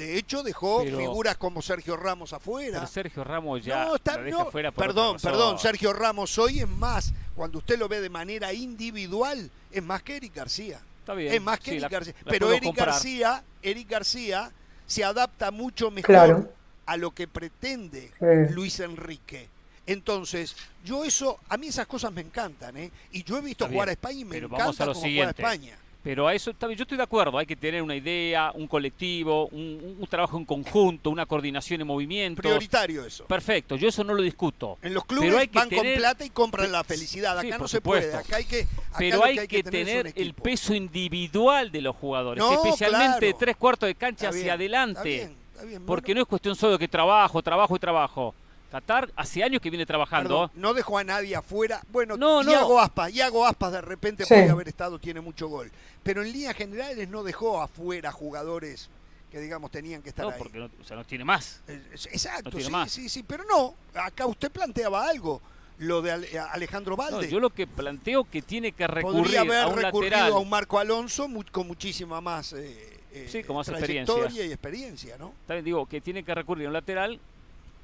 De 0.01 0.17
hecho, 0.17 0.43
dejó 0.43 0.83
Pero- 0.83 0.97
figuras 0.99 1.37
como 1.37 1.61
Sergio 1.61 1.97
Ramos 1.97 2.33
afuera. 2.33 2.79
Pero 2.79 2.87
Sergio 2.91 3.23
Ramos 3.23 3.63
ya 3.65 3.85
No, 3.85 3.97
está- 3.97 4.17
lo 4.17 4.25
deja 4.25 4.39
no, 4.45 4.51
fuera 4.51 4.73
por 4.73 4.87
perdón, 4.87 5.17
perdón. 5.23 5.59
Sergio 5.59 5.93
Ramos 5.93 6.39
hoy 6.39 6.61
es 6.61 6.69
más, 6.69 7.13
cuando 7.35 7.59
usted 7.59 7.79
lo 7.79 7.87
ve 7.89 8.01
de 8.01 8.09
manera 8.09 8.53
individual, 8.53 9.51
es 9.71 9.83
más 9.83 10.03
que 10.03 10.17
Eric 10.17 10.35
García. 10.35 10.81
Está 11.01 11.15
bien. 11.15 11.35
Es 11.35 11.43
más 11.43 11.59
que 11.59 11.65
sí, 11.67 11.71
Eric 11.73 11.83
la- 11.83 11.89
García. 11.89 12.15
la 12.25 12.31
Pero 12.31 12.53
Eric. 12.53 12.75
García, 12.75 13.45
Eric 13.63 13.91
García 13.91 14.51
se 14.87 15.05
adapta 15.05 15.51
mucho 15.51 15.91
mejor 15.91 16.07
Claro. 16.07 16.53
a 16.87 16.97
lo 16.97 17.11
que 17.11 17.29
pretende 17.29 18.11
Sí. 18.19 18.55
Luis 18.55 18.81
Enrique. 18.81 19.49
Entonces, 19.87 20.57
yo 20.85 21.05
eso, 21.05 21.39
a 21.49 21.57
mí 21.57 21.67
esas 21.69 21.87
cosas 21.87 22.13
me 22.13 22.21
encantan, 22.21 22.77
¿eh? 22.77 22.91
Y 23.13 23.23
yo 23.25 23.37
he 23.39 23.41
visto 23.41 23.67
jugar 23.69 23.89
a 23.89 23.93
España 23.93 24.21
y 24.21 24.25
me 24.25 24.31
pero 24.37 24.49
vamos 24.49 24.67
encanta 24.77 24.85
a 24.85 24.87
lo 24.87 24.93
cómo 24.93 25.03
juega 25.03 25.33
siguiente. 25.33 25.43
España. 25.43 25.79
Pero 26.03 26.27
a 26.27 26.35
eso 26.35 26.53
yo 26.59 26.69
estoy 26.83 26.97
de 26.97 27.03
acuerdo, 27.03 27.37
hay 27.37 27.45
que 27.45 27.57
tener 27.57 27.83
una 27.83 27.95
idea, 27.95 28.53
un 28.55 28.67
colectivo, 28.67 29.49
un, 29.49 29.97
un 30.01 30.07
trabajo 30.07 30.39
en 30.39 30.47
conjunto, 30.47 31.11
una 31.11 31.27
coordinación 31.27 31.83
en 31.83 31.87
movimientos. 31.87 32.43
Prioritario 32.43 33.05
eso. 33.05 33.27
Perfecto, 33.27 33.77
yo 33.77 33.89
eso 33.89 34.03
no 34.03 34.15
lo 34.15 34.23
discuto. 34.23 34.79
En 34.81 34.95
los 34.95 35.05
Pero 35.05 35.21
clubes 35.21 35.37
hay 35.39 35.49
que 35.49 35.59
van 35.59 35.69
tener- 35.69 35.85
con 35.95 36.01
plata 36.01 36.25
y 36.25 36.31
compran 36.31 36.73
la 36.73 36.85
felicidad. 36.85 37.39
Acá 37.39 37.43
Sí, 37.43 37.51
no 37.61 37.69
se 37.69 37.81
puede. 37.83 38.05
supuesto. 38.05 38.27
Acá 38.29 38.37
hay 38.39 38.45
que. 38.47 38.61
acá 38.63 38.97
Pero 38.99 39.25
hay 39.25 39.37
que 39.47 39.49
que, 39.49 39.63
tener 39.63 40.13
el 40.17 40.33
peso 40.33 40.73
individual 40.75 41.71
de 41.71 41.83
los 41.83 41.95
jugadores, 41.97 42.43
No, 42.43 42.53
especialmente 42.53 43.19
claro. 43.27 43.37
tres 43.39 43.57
cuartos 43.57 43.87
de 43.87 43.95
cancha 43.95 44.27
Está 44.27 44.31
hacia 44.31 44.43
bien, 44.43 44.55
adelante. 44.55 45.15
está 45.17 45.27
bien, 45.27 45.37
está 45.53 45.65
bien. 45.67 45.87
Porque 45.87 46.15
no 46.15 46.23
es 46.23 46.27
cuestión 46.27 46.57
solo 46.57 46.73
de 46.73 46.79
que 46.79 46.89
trabajo, 46.89 47.43
trabajo 47.43 47.77
y 47.77 47.79
trabajo. 47.79 48.35
Qatar 48.71 49.11
hace 49.17 49.43
años 49.43 49.61
que 49.61 49.69
viene 49.71 49.85
trabajando. 49.87 50.29
Perdón, 50.29 50.51
no 50.55 50.75
dejó 50.75 50.99
a 50.99 51.05
nadie 51.05 51.35
afuera. 51.37 51.83
Bueno, 51.91 52.17
No, 52.17 52.43
no. 52.43 52.51
Iago 52.51 52.79
Aspas, 52.81 53.13
Iago 53.13 53.45
Aspas 53.47 53.73
de 53.73 53.81
repente 53.81 54.25
Sí. 54.25 54.33
podría 54.35 54.53
haber 54.53 54.69
estado, 54.69 54.99
tiene 54.99 55.21
mucho 55.21 55.49
gol. 55.49 55.71
Pero 56.03 56.23
en 56.23 56.33
líneas 56.33 56.55
generales 56.57 57.09
no 57.09 57.23
dejó 57.23 57.61
afuera 57.61 58.13
jugadores 58.13 58.89
que 59.31 59.39
digamos 59.41 59.71
tenían 59.71 60.03
que 60.03 60.09
estar 60.09 60.25
No, 60.25 60.33
ahí. 60.33 60.39
porque 60.39 60.59
no, 60.59 60.71
o 60.81 60.85
sea, 60.85 60.97
no 60.97 61.05
tiene 61.05 61.25
más. 61.25 61.61
Eh, 61.69 61.81
Exacto, 61.93 62.45
no 62.45 62.51
tiene 62.51 62.65
sí, 62.67 62.71
más. 62.71 62.91
sí, 62.91 63.09
sí, 63.09 63.23
pero 63.23 63.45
no. 63.45 63.75
Acá 63.95 64.27
usted 64.27 64.51
planteaba 64.51 65.09
algo, 65.09 65.41
lo 65.79 66.03
de 66.03 66.11
Ale- 66.13 66.39
Alejandro 66.39 66.93
No, 66.97 66.97
Valde. 66.97 67.29
yo 67.31 67.39
lo 67.41 67.51
que 67.51 67.67
planteo 67.67 68.25
que 68.25 68.43
tiene 68.43 68.73
que 68.73 68.87
recurrir 68.87 69.23
Podría 69.23 69.41
haber 69.43 69.59
a 69.59 69.67
un 69.69 69.77
recurrido 69.81 70.11
lateral. 70.17 70.33
a 70.33 70.39
un 70.39 70.49
Marco 70.49 70.79
Alonso 70.79 71.29
con 71.53 71.67
muchísima 71.69 72.21
más 72.21 72.53
eh, 72.55 72.99
eh, 73.13 73.29
Sí, 73.31 73.43
con 73.45 73.57
más 73.57 73.67
trayectoria 73.67 74.03
experiencia. 74.03 74.47
y 74.47 74.53
experiencia, 74.53 75.17
¿no? 75.19 75.33
También 75.47 75.65
digo 75.65 75.87
que 75.87 76.01
tiene 76.01 76.23
que 76.25 76.35
recurrir 76.35 76.67
a 76.67 76.69
un 76.71 76.75
lateral 76.75 77.21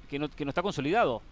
que 0.09 0.19
no, 0.19 0.29
que 0.31 0.45
no 0.45 0.51
está 0.51 0.63
consolidado, 0.63 1.23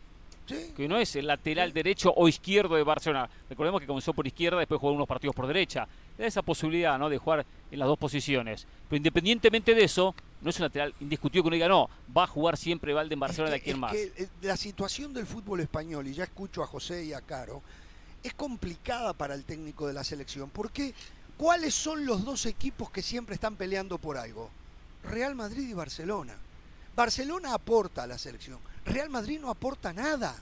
Sí. 0.47 0.73
que 0.77 0.87
no 0.89 0.99
es 0.99 1.17
el 1.17 1.27
lateral 1.27 1.73
derecho 1.73 2.13
o 2.15 2.29
izquierdo 2.29 2.75
de 2.75 2.83
Barcelona. 2.83 3.31
Recordemos 3.49 3.81
que 3.81 3.87
comenzó 3.87 4.13
por 4.13 4.27
izquierda, 4.27 4.59
después 4.59 4.79
jugó 4.79 4.93
unos 4.93 5.09
partidos 5.09 5.35
por 5.35 5.47
derecha. 5.47 5.89
Da 6.19 6.27
esa 6.27 6.43
posibilidad 6.43 6.99
¿no? 6.99 7.09
de 7.09 7.17
jugar 7.17 7.47
en 7.71 7.79
las 7.79 7.89
dos 7.89 7.99
posiciones. 7.99 8.67
Pero 8.89 8.99
independientemente 8.99 9.75
de 9.75 9.85
eso, 9.85 10.15
no 10.43 10.51
es 10.51 10.59
un 10.59 10.65
lateral 10.65 10.95
indiscutido 11.01 11.43
que 11.43 11.49
uno 11.49 11.55
diga, 11.55 11.69
no, 11.69 11.89
va 12.15 12.25
a 12.25 12.27
jugar 12.27 12.59
siempre 12.59 12.93
Valde 12.93 13.15
en 13.15 13.21
Barcelona 13.21 13.51
de 13.53 13.57
aquí 13.57 13.71
en 13.71 13.81
más. 13.81 13.93
que, 13.93 14.13
eh, 14.19 14.29
la 14.43 14.59
situación 14.59 15.15
del 15.15 15.27
fútbol 15.27 15.61
español, 15.61 16.07
y 16.07 16.13
ya 16.13 16.25
escucho 16.25 16.63
a 16.63 16.67
José 16.67 17.05
y 17.07 17.15
a 17.15 17.23
Caro, 17.23 17.63
es 18.23 18.35
complicada 18.35 19.15
para 19.15 19.35
el 19.35 19.45
técnico 19.45 19.87
de 19.87 19.95
la 19.95 20.05
selección. 20.05 20.51
Porque, 20.51 20.93
¿cuáles 21.39 21.75
son 21.75 22.05
los 22.05 22.23
dos 22.23 22.45
equipos 22.45 22.91
que 22.91 23.01
siempre 23.01 23.35
están 23.35 23.57
peleando 23.57 23.97
por 23.97 24.19
algo? 24.19 24.51
Real 25.05 25.35
Madrid 25.35 25.69
y 25.69 25.73
Barcelona. 25.73 26.35
Barcelona 26.95 27.55
aporta 27.55 28.03
a 28.05 28.07
la 28.07 28.19
selección. 28.19 28.59
Real 28.85 29.11
Madrid 29.11 29.41
no 29.41 29.51
aporta 29.51 29.93
nada. 29.93 30.35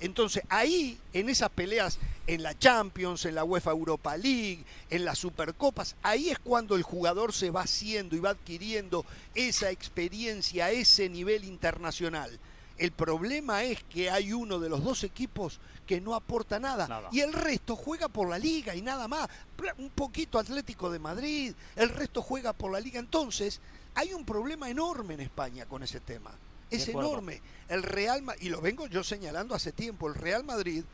Entonces 0.00 0.42
ahí, 0.48 0.98
en 1.12 1.28
esas 1.28 1.50
peleas, 1.50 1.98
en 2.26 2.42
la 2.42 2.58
Champions, 2.58 3.26
en 3.26 3.34
la 3.34 3.44
UEFA 3.44 3.70
Europa 3.72 4.16
League, 4.16 4.64
en 4.88 5.04
las 5.04 5.18
Supercopas, 5.18 5.94
ahí 6.02 6.30
es 6.30 6.38
cuando 6.38 6.76
el 6.76 6.82
jugador 6.82 7.34
se 7.34 7.50
va 7.50 7.62
haciendo 7.62 8.16
y 8.16 8.20
va 8.20 8.30
adquiriendo 8.30 9.04
esa 9.34 9.70
experiencia, 9.70 10.70
ese 10.70 11.10
nivel 11.10 11.44
internacional. 11.44 12.38
El 12.78 12.92
problema 12.92 13.62
es 13.64 13.82
que 13.84 14.08
hay 14.08 14.32
uno 14.32 14.58
de 14.58 14.70
los 14.70 14.82
dos 14.82 15.04
equipos 15.04 15.60
que 15.86 16.00
no 16.00 16.14
aporta 16.14 16.58
nada, 16.58 16.88
Nada. 16.88 17.10
y 17.12 17.20
el 17.20 17.34
resto 17.34 17.76
juega 17.76 18.08
por 18.08 18.30
la 18.30 18.38
liga 18.38 18.74
y 18.74 18.80
nada 18.80 19.06
más. 19.06 19.28
Un 19.76 19.90
poquito 19.90 20.38
Atlético 20.38 20.90
de 20.90 20.98
Madrid, 20.98 21.52
el 21.76 21.90
resto 21.90 22.22
juega 22.22 22.54
por 22.54 22.72
la 22.72 22.80
liga. 22.80 22.98
Entonces, 22.98 23.60
hay 23.94 24.12
un 24.14 24.24
problema 24.24 24.70
enorme 24.70 25.14
en 25.14 25.20
España 25.20 25.66
con 25.66 25.82
ese 25.82 26.00
tema. 26.00 26.30
Es 26.70 26.88
enorme. 26.88 27.40
El 27.68 27.82
Real 27.82 28.22
y 28.40 28.48
lo 28.48 28.60
vengo 28.60 28.86
yo 28.86 29.02
señalando 29.02 29.54
hace 29.54 29.72
tiempo, 29.72 30.06
el 30.08 30.14
Real 30.14 30.44
Madrid, 30.44 30.84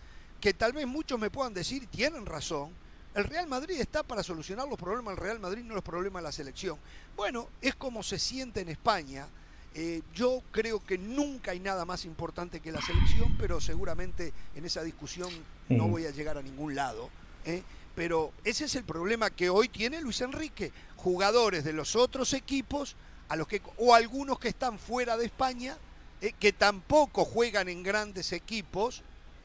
que 0.41 0.55
tal 0.55 0.73
vez 0.73 0.87
muchos 0.87 1.19
me 1.19 1.31
puedan 1.31 1.53
decir, 1.55 1.87
tienen 1.89 2.25
razón, 2.25 2.71
el 3.15 3.25
Real 3.25 3.47
Madrid 3.47 3.81
está 3.81 4.03
para 4.03 4.23
solucionar 4.23 4.69
los 4.69 4.79
problemas 4.79 5.15
del 5.15 5.25
Real 5.25 5.41
Madrid, 5.41 5.63
no 5.65 5.75
los 5.75 5.85
problemas 5.85 6.23
de 6.23 6.25
la 6.25 6.33
selección. 6.33 6.79
Bueno, 7.17 7.49
es 7.61 7.75
como 7.75 8.03
se 8.03 8.19
siente 8.19 8.61
en 8.61 8.69
España. 8.69 9.27
Eh, 9.75 10.03
yo 10.15 10.43
creo 10.53 10.83
que 10.85 10.97
nunca 10.97 11.51
hay 11.51 11.61
nada 11.61 11.85
más 11.85 12.07
importante 12.07 12.61
que 12.61 12.73
la 12.73 12.81
selección, 12.81 13.37
pero 13.39 13.61
seguramente 13.61 14.33
en 14.55 14.65
esa 14.65 14.83
discusión 14.83 15.31
no 15.69 15.85
Sí. 15.85 15.91
voy 15.91 16.07
a 16.07 16.11
llegar 16.11 16.39
a 16.39 16.43
ningún 16.43 16.75
lado. 16.75 17.11
¿eh? 17.45 17.63
Pero 17.95 18.33
ese 18.45 18.67
es 18.67 18.75
el 18.75 18.85
problema 18.85 19.31
que 19.31 19.49
hoy 19.51 19.69
tiene 19.69 20.01
Luis 20.01 20.21
Enrique. 20.21 20.73
Jugadores 20.97 21.65
de 21.65 21.73
los 21.73 21.97
otros 21.97 22.33
equipos, 22.33 22.97
a 23.29 23.37
los 23.37 23.47
que, 23.47 23.61
o 23.79 23.95
algunos 23.95 24.39
que 24.39 24.49
están 24.49 24.79
fuera 24.79 25.17
de 25.17 25.27
España, 25.27 25.77
eh, 26.21 26.33
que 26.39 26.53
tampoco 26.53 27.25
juegan 27.25 27.69
en 27.69 27.83
grandes 27.83 28.33
equipos, 28.33 29.03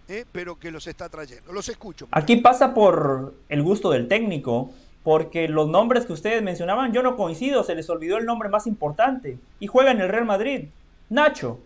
eh, 0.08 0.26
pero 0.32 0.60
que 0.60 0.72
los 0.72 0.88
está 0.88 1.10
trayendo. 1.10 1.54
Los 1.54 1.70
escucho. 1.70 2.08
Aquí 2.12 2.38
pasa 2.38 2.74
por 2.74 3.36
el 3.50 3.62
gusto 3.62 3.92
del 3.92 4.08
técnico, 4.08 4.72
porque 5.04 5.48
los 5.48 5.68
nombres 5.68 6.06
que 6.06 6.14
ustedes 6.14 6.42
mencionaban, 6.44 6.94
yo 6.94 7.02
no 7.04 7.16
coincido, 7.16 7.64
se 7.64 7.76
les 7.76 7.90
olvidó 7.90 8.18
el 8.18 8.26
nombre 8.26 8.50
más 8.50 8.68
importante. 8.68 9.38
Y 9.60 9.68
juega 9.68 9.92
en 9.92 10.02
el 10.02 10.10
Real 10.10 10.26
Madrid, 10.26 10.70
Nacho, 11.10 11.60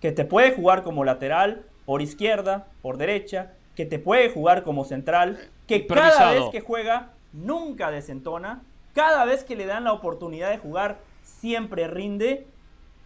que 0.00 0.12
te 0.12 0.24
puede 0.24 0.52
jugar 0.52 0.82
como 0.82 1.04
lateral, 1.04 1.64
por 1.84 2.02
izquierda, 2.02 2.66
por 2.82 2.96
derecha, 2.96 3.52
que 3.76 3.86
te 3.86 3.98
puede 3.98 4.30
jugar 4.30 4.62
como 4.62 4.84
central, 4.84 5.38
que 5.66 5.86
cada 5.86 6.32
vez 6.32 6.44
que 6.50 6.60
juega 6.60 7.12
nunca 7.32 7.90
desentona, 7.90 8.62
cada 9.00 9.24
vez 9.24 9.44
que 9.44 9.56
le 9.56 9.64
dan 9.66 9.84
la 9.84 9.92
oportunidad 9.92 10.50
de 10.50 10.58
jugar 10.58 10.98
siempre 11.22 11.88
rinde. 11.88 12.46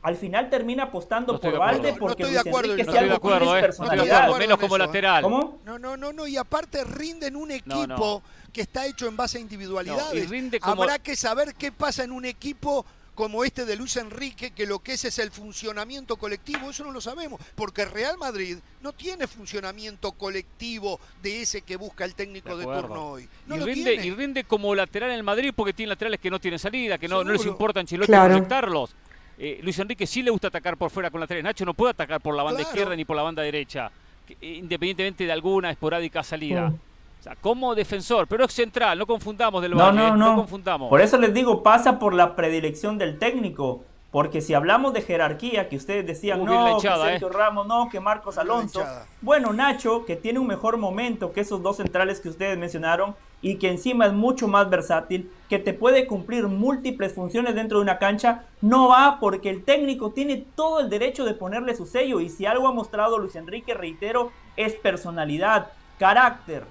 Al 0.02 0.16
final 0.16 0.50
termina 0.50 0.84
apostando 0.84 1.32
No 1.34 1.40
por. 1.40 1.56
Valde 1.58 1.92
No 1.92 1.98
porque 1.98 2.24
estoy 2.24 2.34
de 2.34 2.42
Luis 2.42 2.46
acuerdo, 2.46 2.72
Enrique 2.72 2.86
no 2.86 2.92
estoy 2.92 3.08
de 3.08 3.14
acuerdo, 3.14 3.36
es 3.36 3.42
¿eh? 3.42 3.46
No 3.46 3.54
estoy 3.54 3.56
de 3.56 3.66
personalidad. 3.68 4.16
acuerdo, 4.16 4.32
con 4.32 4.38
menos 4.40 4.58
como 4.58 4.76
eso. 4.76 4.86
lateral. 4.86 5.22
¿Cómo? 5.22 5.58
No, 5.64 5.78
no, 5.78 5.96
no, 5.96 6.12
no, 6.12 6.26
y 6.26 6.36
aparte 6.36 6.84
rinde 6.84 7.28
en 7.28 7.36
un 7.36 7.50
equipo 7.52 7.76
No, 7.76 7.86
no. 7.86 8.22
que 8.52 8.60
está 8.62 8.86
hecho 8.86 9.06
en 9.06 9.16
base 9.16 9.38
a 9.38 9.40
individualidades. 9.40 10.12
No, 10.12 10.18
y 10.18 10.26
rinde 10.26 10.60
como- 10.60 10.82
Habrá 10.82 10.98
que 10.98 11.16
saber 11.16 11.54
qué 11.54 11.72
pasa 11.72 12.04
en 12.04 12.12
un 12.12 12.24
equipo 12.26 12.84
como 13.14 13.44
este 13.44 13.64
de 13.64 13.76
Luis 13.76 13.96
Enrique, 13.96 14.50
que 14.50 14.66
lo 14.66 14.80
que 14.80 14.94
es 14.94 15.04
es 15.04 15.18
el 15.18 15.30
funcionamiento 15.30 16.16
colectivo, 16.16 16.70
eso 16.70 16.84
no 16.84 16.90
lo 16.90 17.00
sabemos, 17.00 17.40
porque 17.54 17.84
Real 17.84 18.18
Madrid 18.18 18.58
no 18.80 18.92
tiene 18.92 19.26
funcionamiento 19.26 20.12
colectivo 20.12 20.98
de 21.22 21.42
ese 21.42 21.62
que 21.62 21.76
busca 21.76 22.04
el 22.04 22.14
técnico 22.14 22.56
de, 22.56 22.64
acuerdo. 22.64 22.82
turno 22.88 23.06
hoy. 23.10 23.28
No 23.46 23.56
y, 23.56 23.58
lo 23.60 23.66
rinde, 23.66 23.90
tiene. 23.92 24.06
y 24.06 24.10
rinde 24.10 24.44
como 24.44 24.74
lateral 24.74 25.10
en 25.10 25.16
el 25.16 25.22
Madrid 25.22 25.52
porque 25.54 25.72
tiene 25.72 25.90
laterales 25.90 26.18
que 26.20 26.30
no 26.30 26.40
tienen 26.40 26.58
salida, 26.58 26.98
que 26.98 27.08
no, 27.08 27.22
no 27.22 27.32
les 27.32 27.46
importa 27.46 27.80
a 27.80 27.82
Ancelotti 27.82 28.06
Claro. 28.08 28.30
proyectarlos. 28.34 28.94
Eh, 29.38 29.60
Luis 29.62 29.78
Enrique 29.78 30.06
sí 30.06 30.22
le 30.22 30.30
gusta 30.30 30.48
atacar 30.48 30.76
por 30.76 30.90
fuera 30.90 31.10
con 31.10 31.20
laterales. 31.20 31.44
Nacho 31.44 31.64
no 31.64 31.74
puede 31.74 31.90
atacar 31.92 32.20
por 32.20 32.34
la 32.36 32.42
banda 32.42 32.58
Claro. 32.60 32.70
izquierda 32.70 32.96
ni 32.96 33.04
por 33.04 33.16
la 33.16 33.22
banda 33.22 33.42
derecha, 33.42 33.90
que- 34.26 34.36
independientemente 34.58 35.24
de 35.24 35.32
alguna 35.32 35.70
esporádica 35.70 36.22
salida. 36.22 36.68
Mm. 36.70 36.78
O 37.24 37.26
sea, 37.26 37.36
como 37.36 37.74
defensor, 37.74 38.26
pero 38.28 38.44
es 38.44 38.52
central, 38.52 38.98
no 38.98 39.06
confundamos 39.06 39.62
del 39.62 39.70
No, 39.70 39.78
Valle, 39.78 39.96
no, 39.96 40.08
¿eh? 40.08 40.16
no. 40.18 40.36
confundamos. 40.36 40.90
Por 40.90 41.00
eso 41.00 41.16
les 41.16 41.32
digo, 41.32 41.62
pasa 41.62 41.98
por 41.98 42.12
la 42.12 42.36
predilección 42.36 42.98
del 42.98 43.18
técnico. 43.18 43.82
Porque 44.10 44.42
si 44.42 44.52
hablamos 44.52 44.92
de 44.92 45.00
jerarquía, 45.00 45.70
que 45.70 45.76
ustedes 45.76 46.06
decían, 46.06 46.40
la 46.40 46.44
no, 46.44 46.70
hinchada, 46.72 47.04
que 47.06 47.10
Sergio 47.12 47.30
Ramos, 47.30 47.66
no, 47.66 47.88
que 47.88 47.98
Marcos 47.98 48.36
Alonso. 48.36 48.84
Bueno, 49.22 49.54
Nacho, 49.54 50.04
que 50.04 50.16
tiene 50.16 50.38
un 50.38 50.46
mejor 50.46 50.76
momento 50.76 51.32
que 51.32 51.40
esos 51.40 51.62
dos 51.62 51.78
centrales 51.78 52.20
que 52.20 52.28
ustedes 52.28 52.58
mencionaron 52.58 53.16
y 53.40 53.56
que 53.56 53.70
encima 53.70 54.04
es 54.06 54.12
mucho 54.12 54.46
más 54.46 54.68
versátil, 54.68 55.32
que 55.48 55.58
te 55.58 55.72
puede 55.72 56.06
cumplir 56.06 56.46
múltiples 56.46 57.14
funciones 57.14 57.54
dentro 57.54 57.78
de 57.78 57.84
una 57.84 57.98
cancha, 57.98 58.44
no 58.60 58.88
va 58.88 59.16
porque 59.18 59.48
el 59.48 59.64
técnico 59.64 60.10
tiene 60.10 60.44
todo 60.54 60.78
el 60.78 60.90
derecho 60.90 61.24
de 61.24 61.32
ponerle 61.32 61.74
su 61.74 61.86
sello. 61.86 62.20
Y 62.20 62.28
si 62.28 62.44
algo 62.44 62.68
ha 62.68 62.72
mostrado 62.72 63.18
Luis 63.18 63.34
Enrique, 63.34 63.72
reitero, 63.72 64.30
es 64.56 64.74
personalidad, 64.74 65.72
carácter. 65.98 66.64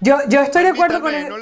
Yo, 0.00 0.18
yo 0.28 0.40
estoy 0.40 0.62
de 0.64 0.68
acuerdo 0.70 1.00
con, 1.00 1.14
el- 1.14 1.28
no 1.28 1.34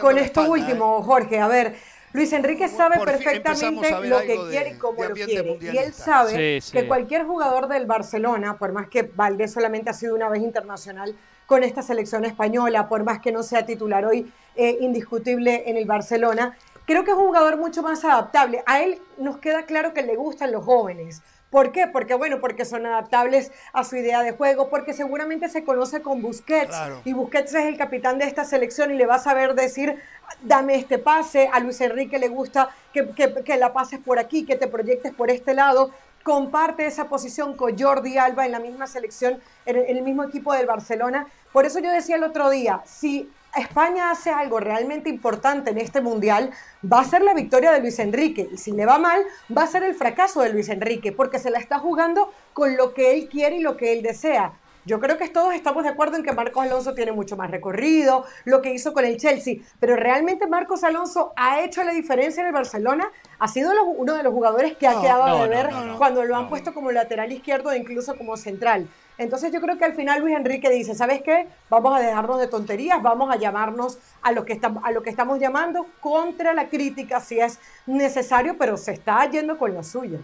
con 0.00 0.18
esto 0.18 0.40
espalda, 0.42 0.50
último, 0.50 1.02
Jorge. 1.02 1.40
A 1.40 1.48
ver, 1.48 1.76
Luis 2.12 2.32
Enrique 2.32 2.68
sabe 2.68 2.98
perfectamente 3.04 3.90
lo 4.08 4.20
que 4.20 4.26
de- 4.38 4.48
quiere 4.50 4.70
y 4.70 4.78
cómo 4.78 5.02
lo 5.04 5.14
quiere. 5.14 5.58
Y 5.60 5.76
él 5.76 5.92
sabe 5.92 6.60
Sí, 6.60 6.72
que 6.72 6.80
sí. 6.82 6.86
cualquier 6.86 7.24
jugador 7.24 7.68
del 7.68 7.86
Barcelona, 7.86 8.56
por 8.58 8.72
más 8.72 8.88
que 8.88 9.02
Valdés 9.02 9.52
solamente 9.52 9.90
ha 9.90 9.92
sido 9.92 10.14
una 10.14 10.28
vez 10.28 10.42
internacional 10.42 11.14
con 11.46 11.62
esta 11.62 11.82
selección 11.82 12.24
española, 12.24 12.88
por 12.88 13.04
más 13.04 13.20
que 13.20 13.32
no 13.32 13.42
sea 13.42 13.66
titular 13.66 14.04
hoy 14.04 14.32
eh, 14.56 14.78
indiscutible 14.80 15.64
en 15.66 15.76
el 15.76 15.84
Barcelona, 15.84 16.56
creo 16.86 17.04
que 17.04 17.10
es 17.10 17.16
un 17.16 17.26
jugador 17.26 17.56
mucho 17.56 17.82
más 17.82 18.04
adaptable. 18.04 18.62
A 18.66 18.80
él 18.80 19.00
nos 19.18 19.38
queda 19.38 19.64
claro 19.64 19.92
que 19.92 20.02
le 20.02 20.16
gustan 20.16 20.50
los 20.52 20.64
jóvenes. 20.64 21.20
¿Por 21.50 21.70
qué? 21.72 21.86
Porque 21.86 22.14
bueno, 22.14 22.40
porque 22.40 22.64
son 22.64 22.86
adaptables 22.86 23.52
a 23.72 23.84
su 23.84 23.96
idea 23.96 24.22
de 24.22 24.32
juego, 24.32 24.68
porque 24.68 24.92
seguramente 24.92 25.48
se 25.48 25.62
conoce 25.64 26.02
con 26.02 26.20
Busquets 26.20 26.68
Claro. 26.68 27.00
y 27.04 27.12
Busquets 27.12 27.54
es 27.54 27.66
el 27.66 27.76
capitán 27.78 28.18
de 28.18 28.24
esta 28.26 28.44
selección 28.44 28.90
y 28.90 28.94
le 28.94 29.06
va 29.06 29.14
a 29.14 29.18
saber 29.20 29.54
decir, 29.54 30.00
dame 30.42 30.74
este 30.74 30.98
pase, 30.98 31.48
a 31.52 31.60
Luis 31.60 31.80
Enrique 31.80 32.18
le 32.18 32.28
gusta 32.28 32.70
que, 32.92 33.08
que- 33.10 33.42
que 33.44 33.56
la 33.56 33.72
pases 33.72 34.00
por 34.00 34.18
aquí, 34.18 34.44
que 34.44 34.56
te 34.56 34.66
proyectes 34.66 35.14
por 35.14 35.30
este 35.30 35.54
lado, 35.54 35.92
comparte 36.24 36.84
esa 36.86 37.08
posición 37.08 37.56
con 37.56 37.78
Jordi 37.78 38.18
Alba 38.18 38.44
en 38.44 38.50
la 38.52 38.58
misma 38.58 38.88
selección, 38.88 39.40
en 39.64 39.76
el, 39.76 39.84
en 39.86 39.96
el 39.98 40.02
mismo 40.02 40.24
equipo 40.24 40.52
del 40.52 40.66
Barcelona. 40.66 41.28
Por 41.52 41.64
eso 41.64 41.78
yo 41.78 41.90
decía 41.92 42.16
el 42.16 42.24
otro 42.24 42.50
día, 42.50 42.82
si 42.84 43.30
España 43.60 44.10
hace 44.10 44.30
algo 44.30 44.60
realmente 44.60 45.08
importante 45.08 45.70
en 45.70 45.78
este 45.78 46.00
mundial, 46.00 46.50
va 46.90 47.00
a 47.00 47.04
ser 47.04 47.22
la 47.22 47.34
victoria 47.34 47.72
de 47.72 47.80
Luis 47.80 47.98
Enrique. 47.98 48.48
Y 48.52 48.56
si 48.58 48.72
le 48.72 48.86
va 48.86 48.98
mal, 48.98 49.22
va 49.56 49.62
a 49.62 49.66
ser 49.66 49.82
el 49.82 49.94
fracaso 49.94 50.40
de 50.42 50.50
Luis 50.52 50.68
Enrique, 50.68 51.12
porque 51.12 51.38
se 51.38 51.50
la 51.50 51.58
está 51.58 51.78
jugando 51.78 52.32
con 52.52 52.76
lo 52.76 52.94
que 52.94 53.12
él 53.14 53.28
quiere 53.28 53.56
y 53.56 53.60
lo 53.60 53.76
que 53.76 53.92
él 53.92 54.02
desea. 54.02 54.52
Yo 54.84 55.00
creo 55.00 55.18
que 55.18 55.28
todos 55.28 55.52
estamos 55.52 55.82
de 55.82 55.88
acuerdo 55.88 56.16
en 56.16 56.22
que 56.22 56.32
Marcos 56.32 56.64
Alonso 56.64 56.94
tiene 56.94 57.10
mucho 57.10 57.36
más 57.36 57.50
recorrido, 57.50 58.24
lo 58.44 58.62
que 58.62 58.72
hizo 58.72 58.92
con 58.92 59.04
el 59.04 59.16
Chelsea, 59.16 59.56
pero 59.80 59.96
realmente 59.96 60.46
Marcos 60.46 60.84
Alonso 60.84 61.32
ha 61.34 61.60
hecho 61.62 61.82
la 61.82 61.90
diferencia 61.90 62.42
en 62.42 62.46
el 62.46 62.52
Barcelona, 62.52 63.10
ha 63.40 63.48
sido 63.48 63.74
lo- 63.74 63.82
uno 63.84 64.14
de 64.14 64.22
los 64.22 64.32
jugadores 64.32 64.76
que 64.76 64.86
ha 64.86 65.00
quedado 65.00 65.26
no, 65.26 65.34
de 65.42 65.48
no, 65.48 65.48
ver 65.48 65.72
no, 65.72 65.98
cuando 65.98 66.24
lo 66.24 66.36
han 66.36 66.48
puesto 66.48 66.72
como 66.72 66.92
lateral 66.92 67.32
izquierdo 67.32 67.72
e 67.72 67.78
incluso 67.78 68.16
como 68.16 68.36
central. 68.36 68.86
Entonces 69.18 69.52
yo 69.52 69.60
creo 69.60 69.78
que 69.78 69.84
al 69.84 69.94
final 69.94 70.20
Luis 70.20 70.36
Enrique 70.36 70.70
dice, 70.70 70.94
¿sabes 70.94 71.22
qué? 71.22 71.48
Vamos 71.70 71.96
a 71.96 72.00
dejarnos 72.00 72.38
de 72.38 72.48
tonterías, 72.48 73.02
vamos 73.02 73.30
a 73.32 73.36
llamarnos 73.36 73.98
a 74.22 74.32
lo 74.32 74.44
que, 74.44 74.52
estamos 74.52 74.84
a 74.84 74.90
lo 74.90 75.02
que 75.02 75.10
estamos 75.10 75.38
llamando 75.38 75.86
contra 76.00 76.52
la 76.52 76.68
crítica 76.68 77.20
si 77.20 77.40
es 77.40 77.58
necesario, 77.86 78.56
pero 78.58 78.76
se 78.76 78.92
está 78.92 79.28
yendo 79.30 79.56
con 79.56 79.72
lo 79.72 79.82
suyo. 79.82 80.18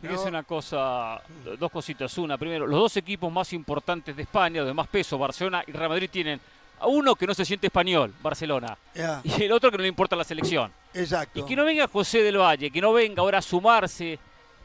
Fíjese 0.00 0.28
una 0.28 0.44
cosa, 0.44 1.20
dos 1.58 1.70
cositas. 1.72 2.16
Una, 2.18 2.38
primero, 2.38 2.66
los 2.66 2.78
dos 2.78 2.96
equipos 2.96 3.32
más 3.32 3.52
importantes 3.52 4.14
de 4.14 4.22
España, 4.22 4.64
de 4.64 4.72
más 4.72 4.86
peso, 4.86 5.18
Barcelona 5.18 5.64
y 5.66 5.72
Real 5.72 5.88
Madrid, 5.88 6.08
tienen 6.10 6.40
a 6.80 6.86
uno 6.86 7.16
que 7.16 7.26
no 7.26 7.34
se 7.34 7.44
siente 7.44 7.66
español, 7.66 8.14
Barcelona, 8.22 8.78
y 9.24 9.42
el 9.42 9.50
otro 9.50 9.70
que 9.70 9.76
no 9.76 9.82
le 9.82 9.88
importa 9.88 10.14
la 10.14 10.22
selección. 10.22 10.72
exacto. 10.94 11.40
Y 11.40 11.42
que 11.42 11.56
no 11.56 11.64
venga 11.64 11.88
José 11.88 12.22
del 12.22 12.38
Valle, 12.38 12.70
que 12.70 12.80
no 12.80 12.92
venga 12.92 13.20
ahora 13.22 13.38
a 13.38 13.42
sumarse 13.42 14.20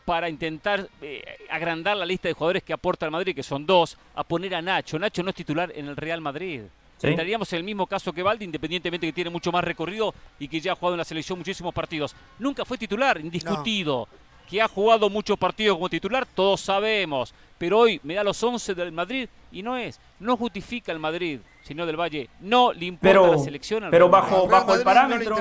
para 0.06 0.30
intentar 0.30 0.90
eh, 1.02 1.24
agrandar 1.50 1.98
la 1.98 2.06
lista 2.06 2.28
de 2.28 2.34
jugadores 2.34 2.64
que 2.64 2.74
aporta 2.74 3.06
el 3.06 3.12
Madrid, 3.12 3.36
que 3.36 3.44
son 3.44 3.66
dos, 3.66 3.98
a 4.16 4.24
poner 4.24 4.56
a 4.56 4.62
Nacho. 4.62 5.00
Nacho 5.00 5.24
no 5.24 5.30
es 5.30 5.36
titular 5.36 5.72
en 5.76 5.88
el 5.88 5.96
Real 5.96 6.22
Madrid. 6.22 6.62
Sí. 6.98 7.08
Estaríamos 7.08 7.52
en 7.54 7.58
el 7.58 7.64
mismo 7.64 7.88
caso 7.88 8.14
que 8.14 8.24
Valdi, 8.24 8.46
independientemente 8.46 9.08
que 9.08 9.14
tiene 9.14 9.30
mucho 9.30 9.52
más 9.52 9.64
recorrido 9.64 10.14
y 10.40 10.48
que 10.48 10.60
ya 10.60 10.74
ha 10.74 10.76
jugado 10.76 10.96
en 10.96 11.00
la 11.00 11.06
selección 11.06 11.38
muchísimos 11.38 11.74
partidos. 11.74 12.16
Nunca 12.40 12.66
fue 12.66 12.78
titular, 12.78 13.20
indiscutido. 13.20 14.08
Que 14.50 14.62
ha 14.62 14.68
jugado 14.68 15.10
muchos 15.10 15.38
partidos 15.40 15.78
como 15.78 15.90
titular, 15.90 16.26
todos 16.26 16.62
sabemos. 16.62 17.34
Pero 17.58 17.80
hoy 17.80 18.00
me 18.04 18.14
da 18.14 18.24
los 18.24 18.42
11 18.42 18.76
del 18.76 18.92
Madrid 18.92 19.28
y 19.52 19.64
no 19.64 19.78
es. 19.78 20.00
No 20.20 20.38
justifica 20.38 20.92
el 20.92 21.00
Madrid, 21.00 21.40
señor 21.64 21.88
del 21.88 22.00
Valle. 22.00 22.30
No 22.42 22.74
le 22.74 22.86
importa 22.86 23.08
Pero, 23.10 23.32
la 23.34 23.38
selección. 23.40 23.84
al 23.86 23.92
pero 23.92 24.10
bajo, 24.10 24.48
bajo 24.48 24.76
el 24.76 24.84
Madrid 24.84 25.00
no 25.00 25.18
le 25.18 25.36
parámetro, 25.36 25.38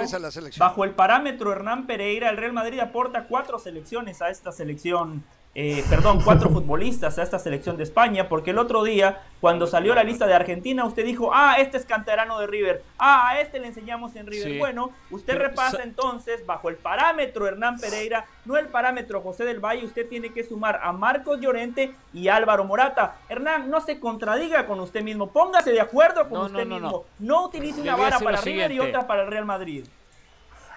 bajo 0.58 0.84
el 0.84 0.90
parámetro 0.92 1.52
Hernán 1.52 1.86
Pereira, 1.86 2.30
el 2.30 2.36
Real 2.36 2.52
Madrid 2.52 2.78
aporta 2.80 3.24
cuatro 3.26 3.58
selecciones 3.58 4.22
a 4.22 4.30
esta 4.30 4.52
selección 4.52 5.24
eh, 5.54 5.84
perdón, 5.90 6.22
cuatro 6.24 6.48
futbolistas 6.48 7.18
a 7.18 7.22
esta 7.22 7.38
selección 7.38 7.76
de 7.76 7.82
España, 7.82 8.26
porque 8.28 8.52
el 8.52 8.58
otro 8.58 8.82
día, 8.84 9.20
cuando 9.40 9.66
salió 9.66 9.94
la 9.94 10.02
lista 10.02 10.26
de 10.26 10.32
Argentina, 10.32 10.84
usted 10.86 11.04
dijo, 11.04 11.30
ah, 11.34 11.56
este 11.58 11.76
es 11.76 11.84
canterano 11.84 12.38
de 12.38 12.46
River, 12.46 12.82
ah, 12.98 13.28
a 13.28 13.40
este 13.40 13.58
le 13.60 13.66
enseñamos 13.66 14.16
en 14.16 14.26
River. 14.26 14.52
Sí. 14.52 14.58
Bueno, 14.58 14.92
usted 15.10 15.34
Pero, 15.34 15.48
repasa 15.50 15.76
sa- 15.78 15.82
entonces, 15.82 16.46
bajo 16.46 16.70
el 16.70 16.76
parámetro 16.76 17.46
Hernán 17.46 17.78
Pereira, 17.78 18.24
no 18.46 18.56
el 18.56 18.68
parámetro 18.68 19.20
José 19.20 19.44
del 19.44 19.60
Valle, 19.60 19.84
usted 19.84 20.08
tiene 20.08 20.30
que 20.32 20.42
sumar 20.42 20.80
a 20.82 20.90
Marcos 20.92 21.38
Llorente 21.38 21.92
y 22.14 22.28
Álvaro 22.28 22.64
Morata. 22.64 23.16
Hernán, 23.28 23.68
no 23.70 23.82
se 23.82 24.00
contradiga 24.00 24.66
con 24.66 24.80
usted 24.80 25.02
mismo, 25.02 25.26
póngase 25.30 25.70
de 25.70 25.82
acuerdo 25.82 26.28
con 26.30 26.38
No, 26.38 26.46
usted 26.46 26.64
no, 26.64 26.78
no, 26.78 26.86
mismo. 26.86 27.04
No, 27.18 27.44
utilice 27.44 27.82
una 27.82 27.96
vara 27.96 28.18
para 28.20 28.40
River 28.40 28.72
y 28.72 28.80
otra 28.80 29.06
para 29.06 29.22
el 29.24 29.28
Real 29.28 29.44
Madrid. 29.44 29.84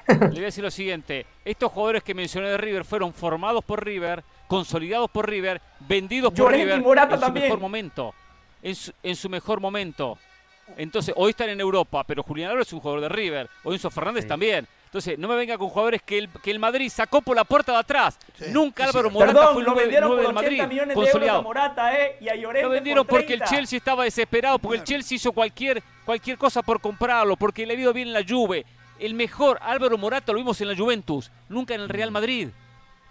Le 0.07 0.17
voy 0.27 0.39
a 0.39 0.41
decir 0.41 0.63
lo 0.63 0.69
siguiente, 0.69 1.25
estos 1.45 1.71
jugadores 1.71 2.03
que 2.03 2.13
mencioné 2.13 2.49
de 2.49 2.57
River 2.57 2.85
fueron 2.85 3.11
formados 3.11 3.63
por 3.63 3.83
River, 3.83 4.23
consolidados 4.47 5.09
por 5.09 5.29
River, 5.29 5.61
vendidos 5.79 6.31
por 6.31 6.39
Llorente 6.39 6.61
y 6.61 6.65
River 6.65 6.81
Morata 6.81 7.13
en 7.15 7.19
su 7.19 7.25
también. 7.25 7.43
mejor 7.45 7.59
momento. 7.59 8.13
En 8.61 8.75
su, 8.75 8.91
en 9.03 9.15
su 9.15 9.29
mejor 9.29 9.59
momento. 9.59 10.17
Entonces, 10.77 11.13
hoy 11.17 11.29
están 11.31 11.49
en 11.49 11.59
Europa, 11.59 12.03
pero 12.03 12.23
Julián 12.23 12.49
Álvarez 12.49 12.67
es 12.67 12.73
un 12.73 12.79
jugador 12.79 13.01
de 13.01 13.09
River, 13.09 13.49
o 13.63 13.71
Enzo 13.71 13.91
Fernández 13.91 14.27
también. 14.27 14.67
Entonces, 14.85 15.19
no 15.19 15.27
me 15.27 15.35
venga 15.35 15.57
con 15.57 15.69
jugadores 15.69 16.01
que 16.01 16.17
el, 16.17 16.29
que 16.41 16.49
el 16.51 16.57
Madrid 16.57 16.89
sacó 16.89 17.21
por 17.21 17.35
la 17.35 17.43
puerta 17.43 17.73
de 17.73 17.79
atrás. 17.79 18.17
Sí, 18.39 18.45
Nunca 18.49 18.85
Álvaro. 18.85 19.11
Morata 19.11 19.33
Perdón, 19.33 19.53
fue 19.53 19.61
el 19.61 19.65
lo 19.65 19.71
9, 19.73 19.81
vendieron 19.83 20.09
por 20.09 20.17
del 20.17 20.25
80 20.27 20.41
Madrid, 20.41 20.57
millones 20.67 20.87
de 20.87 20.93
euros 20.93 21.07
a 21.07 21.11
consolidado. 21.11 21.43
Morata, 21.43 21.99
¿eh? 21.99 22.17
Y 22.21 22.29
a 22.29 22.35
Llorente 22.35 22.63
Lo 22.63 22.69
vendieron 22.69 23.05
por 23.05 23.19
porque 23.19 23.33
el 23.33 23.39
30. 23.39 23.55
Chelsea 23.55 23.77
estaba 23.77 24.03
desesperado, 24.05 24.57
porque 24.57 24.77
el. 24.77 24.83
Chelsea 24.85 25.15
hizo 25.17 25.31
cualquier, 25.33 25.83
cualquier 26.05 26.37
cosa 26.37 26.63
por 26.63 26.79
comprarlo, 26.79 27.35
porque 27.35 27.65
le 27.65 27.73
ha 27.73 27.77
ido 27.77 27.93
bien 27.93 28.07
en 28.07 28.13
la 28.13 28.23
Juve. 28.27 28.65
El 28.97 29.13
mejor 29.13 29.59
Álvaro 29.61 29.97
Morata 29.97 30.31
lo 30.31 30.37
vimos 30.39 30.59
en 30.61 30.69
la 30.69 30.75
Juventus, 30.77 31.29
nunca 31.49 31.75
en 31.75 31.81
el 31.81 31.87
Mm. 31.87 31.91
Real 31.91 32.11
Madrid. 32.11 32.47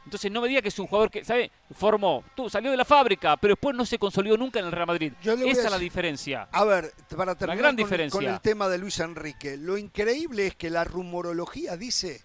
Entonces 0.04 0.30
no 0.30 0.40
me 0.42 0.48
diga 0.48 0.60
que 0.60 0.68
es 0.68 0.78
un 0.78 0.86
jugador 0.86 1.10
que, 1.10 1.24
¿sabe? 1.24 1.50
Formó, 1.74 2.22
tú, 2.36 2.50
salió 2.50 2.70
de 2.70 2.76
la 2.76 2.84
fábrica, 2.84 3.36
pero 3.38 3.54
después 3.54 3.74
no 3.74 3.86
se 3.86 3.98
consolidó 3.98 4.36
nunca 4.36 4.58
en 4.60 4.66
el 4.66 4.72
Real 4.72 4.86
Madrid. 4.86 5.12
Esa 5.22 5.64
es 5.64 5.70
la 5.70 5.78
diferencia. 5.78 6.46
A 6.52 6.64
ver, 6.64 6.92
para 7.16 7.34
terminar 7.34 7.58
gran 7.58 7.74
con, 7.74 7.80
el- 7.80 7.84
diferencia. 7.86 8.18
con 8.20 8.28
el 8.28 8.40
tema 8.40 8.68
de 8.68 8.78
Luis 8.78 9.00
Enrique, 9.00 9.56
lo 9.56 9.78
increíble 9.78 10.46
es 10.48 10.54
que 10.56 10.68
la 10.70 10.84
rumorología 10.84 11.76
dice 11.76 12.22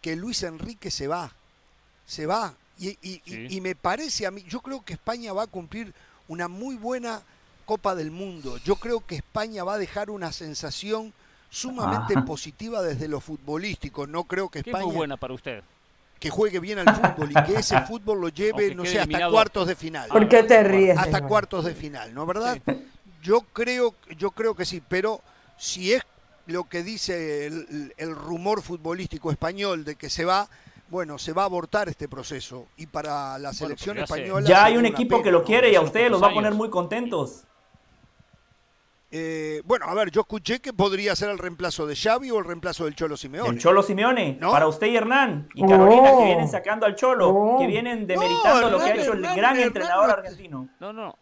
que 0.00 0.14
Luis 0.14 0.42
Enrique 0.44 0.90
se 0.90 1.08
va, 1.08 1.32
se 2.04 2.26
va, 2.26 2.54
y, 2.78 2.90
y- 2.90 2.98
y- 3.02 3.20
Sí. 3.24 3.46
y 3.50 3.60
me 3.60 3.74
parece 3.74 4.26
a 4.26 4.30
mí, 4.30 4.44
yo 4.48 4.60
creo 4.60 4.84
que 4.84 4.92
España 4.92 5.32
va 5.32 5.42
a 5.44 5.46
cumplir 5.48 5.92
una 6.28 6.46
muy 6.46 6.76
buena 6.76 7.22
Copa 7.64 7.96
del 7.96 8.12
Mundo, 8.12 8.58
yo 8.58 8.76
creo 8.76 9.04
que 9.04 9.16
España 9.16 9.64
va 9.64 9.74
a 9.74 9.78
dejar 9.78 10.10
una 10.10 10.30
sensación 10.30 11.12
sumamente 11.50 12.14
Ajá. 12.14 12.24
positiva 12.24 12.82
desde 12.82 13.08
lo 13.08 13.20
futbolístico, 13.20 14.06
no 14.06 14.24
creo 14.24 14.48
que 14.48 14.62
Que 14.62 14.70
es 14.70 14.74
España 14.74 14.86
muy 14.86 14.94
buena 14.94 15.16
para 15.16 15.34
usted. 15.34 15.64
Que 16.18 16.30
juegue 16.30 16.60
bien 16.60 16.78
al 16.78 16.94
fútbol 16.94 17.30
y 17.30 17.44
que 17.44 17.60
ese 17.60 17.80
fútbol 17.88 18.20
lo 18.20 18.28
lleve, 18.28 18.74
no 18.74 18.84
sé, 18.84 19.00
hasta 19.00 19.28
cuartos 19.28 19.68
de 19.68 19.76
final 19.76 20.08
¿Por 20.08 20.28
qué 20.28 20.42
te 20.42 20.62
ríes? 20.62 20.98
hasta 20.98 21.22
cuartos 21.26 21.64
de 21.64 21.74
final, 21.74 22.14
¿no 22.14 22.26
verdad? 22.26 22.58
Yo 23.22 23.40
creo, 23.52 23.94
yo 24.16 24.30
creo 24.30 24.54
que 24.54 24.64
sí, 24.64 24.82
pero 24.86 25.20
si 25.56 25.92
es 25.92 26.02
lo 26.46 26.64
que 26.64 26.82
dice 26.82 27.46
el, 27.46 27.92
el 27.96 28.14
rumor 28.14 28.62
futbolístico 28.62 29.30
español 29.30 29.84
de 29.84 29.96
que 29.96 30.08
se 30.08 30.24
va, 30.24 30.48
bueno, 30.88 31.18
se 31.18 31.32
va 31.32 31.42
a 31.42 31.46
abortar 31.46 31.88
este 31.88 32.08
proceso 32.08 32.68
y 32.76 32.86
para 32.86 33.38
la 33.38 33.52
selección 33.52 33.98
española 33.98 34.46
Ya 34.46 34.64
hay 34.64 34.76
un 34.76 34.86
equipo 34.86 35.16
pena, 35.16 35.24
que 35.24 35.32
lo 35.32 35.44
quiere 35.44 35.72
y 35.72 35.74
a 35.74 35.80
ustedes 35.80 36.10
los 36.10 36.22
va 36.22 36.28
a 36.28 36.34
poner 36.34 36.54
muy 36.54 36.70
contentos. 36.70 37.44
Eh, 39.10 39.62
bueno, 39.64 39.86
a 39.86 39.94
ver, 39.94 40.10
yo 40.10 40.22
escuché 40.22 40.58
que 40.60 40.72
podría 40.72 41.14
ser 41.14 41.30
el 41.30 41.38
reemplazo 41.38 41.86
de 41.86 41.94
Xavi 41.94 42.30
o 42.32 42.38
el 42.40 42.44
reemplazo 42.44 42.84
del 42.86 42.96
Cholo 42.96 43.16
Simeone. 43.16 43.50
El 43.50 43.58
Cholo 43.58 43.82
Simeone, 43.82 44.36
¿No? 44.40 44.50
para 44.50 44.66
usted 44.66 44.88
y 44.88 44.96
Hernán, 44.96 45.48
y 45.54 45.64
Carolina, 45.66 46.10
Oh. 46.12 46.18
que 46.18 46.24
vienen 46.26 46.48
sacando 46.48 46.86
al 46.86 46.96
Cholo, 46.96 47.28
Oh. 47.28 47.58
que 47.58 47.66
vienen 47.68 48.06
demeritando 48.06 48.68
lo 48.70 48.78
que 48.78 48.84
ha 48.84 48.94
hecho 48.94 49.12
el 49.12 49.18
Hernán, 49.24 49.36
gran 49.36 49.50
Hernán, 49.54 49.66
entrenador 49.68 50.06
no- 50.08 50.12
argentino. 50.14 50.68
No, 50.80 50.92
no. 50.92 51.14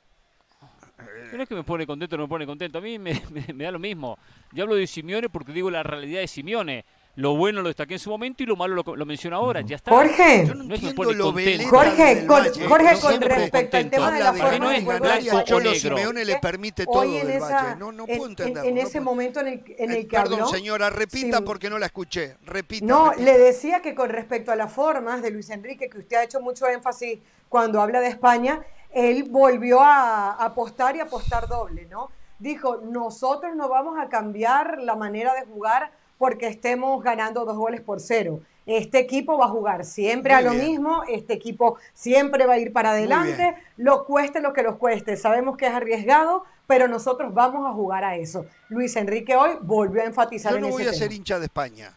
No 1.33 1.43
es 1.43 1.49
que 1.49 1.55
me 1.55 1.65
pone 1.65 1.87
contento 1.87 2.15
o 2.15 2.19
no 2.19 2.25
me 2.25 2.29
pone 2.29 2.47
contento. 2.47 2.79
A 2.79 2.81
mí 2.81 2.99
me, 2.99 3.13
me- 3.31 3.53
me 3.53 3.65
da 3.65 3.71
lo 3.73 3.79
mismo. 3.79 4.19
Yo 4.53 4.63
hablo 4.65 4.77
de 4.77 4.87
Simeone 4.87 5.29
porque 5.29 5.53
digo 5.53 5.71
la 5.71 5.83
realidad 5.83 6.21
de 6.21 6.29
Simeone. 6.29 6.85
Lo 7.17 7.37
bueno 7.37 7.63
lo 7.63 7.69
destaqué 7.69 7.95
en 7.95 8.01
su 8.01 8.11
momento 8.11 8.43
y 8.43 8.47
lo 8.47 8.57
malo 8.57 8.83
lo, 8.85 8.97
lo 8.97 9.07
menciono 9.07 9.37
ahora. 9.37 9.61
Ya 9.61 9.77
está. 9.77 9.91
Jorge, 9.93 10.47
Yo 10.49 10.55
no 10.57 10.65
No 10.65 10.75
es 10.75 10.81
que 10.81 10.95
pone 10.95 11.17
contento. 11.17 11.69
Jorge, 11.69 12.27
con-. 12.27 12.45
Jorge, 12.69 12.95
No 12.95 13.01
con 13.01 13.21
respecto 13.21 13.77
al 13.77 13.91
tema 13.91 14.11
de 14.11 14.21
la 14.21 14.33
forma 14.33 14.71
de 14.73 14.77
el 14.79 15.45
Cholo 15.45 15.71
negro. 15.71 15.97
Simeone 15.97 16.25
le 16.25 16.39
permite 16.41 16.85
todo 16.87 17.05
en, 17.05 17.13
del 17.13 17.31
esa, 17.31 17.63
Valle. 17.63 17.77
No, 17.79 17.93
no 17.93 18.05
en- 18.09 18.17
puedo 18.17 18.25
en- 18.25 18.31
entenderlo. 18.31 18.69
en 18.69 18.75
no 18.75 18.81
ese 18.81 19.01
momento 19.01 19.41
en 19.41 19.47
el, 19.47 19.65
en 19.79 19.91
el 19.93 19.97
Eh, 19.99 20.07
que 20.09 20.17
Perdón, 20.17 20.41
habló, 20.41 20.49
señora, 20.49 20.91
repita 20.91 21.41
porque 21.43 21.71
no 21.71 21.79
la 21.79 21.87
escuché. 21.87 22.37
Repita. 22.47 22.85
No, 22.85 23.11
repita. 23.11 23.25
le 23.31 23.39
decía 23.39 23.81
que 23.81 23.95
con 23.95 24.09
respecto 24.11 24.51
a 24.51 24.57
las 24.57 24.73
formas 24.73 25.23
de 25.23 25.31
Luis 25.31 25.51
Enrique, 25.51 25.89
que 25.89 25.99
usted 25.99 26.17
ha 26.17 26.25
hecho 26.25 26.41
mucho 26.41 26.67
énfasis 26.67 27.21
cuando 27.49 27.81
habla 27.81 28.01
de 28.01 28.09
España, 28.09 28.61
él 28.91 29.25
volvió 29.31 29.81
a 29.81 30.33
apostar 30.33 30.97
y 30.97 31.01
apostar 31.01 31.47
doble, 31.47 31.87
¿no? 31.87 32.11
Dijo, 32.41 32.79
nosotros 32.83 33.55
no 33.55 33.69
vamos 33.69 33.97
a 34.01 34.09
cambiar 34.09 34.81
la 34.83 34.97
manera 34.97 35.33
de 35.35 35.43
jugar 35.47 35.93
porque 36.25 36.47
estemos 36.47 37.05
ganando 37.05 37.45
dos 37.45 37.55
goles 37.55 37.83
por 37.83 38.01
cero. 38.01 38.41
Este 38.65 38.99
equipo 38.99 39.37
va 39.37 39.45
a 39.45 39.49
jugar 39.49 39.85
siempre 39.85 40.33
Muy 40.33 40.43
a 40.43 40.47
lo 40.47 40.53
bien. 40.53 40.71
mismo, 40.71 41.03
este 41.07 41.35
equipo 41.35 41.77
siempre 41.93 42.47
va 42.47 42.55
a 42.55 42.59
ir 42.59 42.73
para 42.73 42.93
adelante, 42.93 43.55
lo 43.77 44.07
cueste 44.07 44.41
lo 44.41 44.55
que 44.55 44.63
los 44.63 44.77
cueste. 44.77 45.19
Sabemos 45.19 45.59
que 45.59 45.67
es 45.67 45.73
arriesgado, 45.75 46.45
pero 46.67 46.89
nosotros 46.89 47.35
vamos 47.35 47.69
a 47.69 47.75
jugar 47.75 48.05
a 48.05 48.17
eso. 48.17 48.47
Luis 48.71 48.97
Enrique 48.97 49.37
hoy 49.37 49.51
volvió 49.61 50.01
a 50.01 50.07
enfatizar 50.07 50.53
Yo 50.53 50.57
en 50.57 50.63
no 50.63 50.69
ese 50.69 50.77
voy 50.79 50.83
a 50.85 50.93
tema. 50.93 50.99
ser 50.99 51.13
hincha 51.13 51.39
de 51.39 51.45
España. 51.45 51.93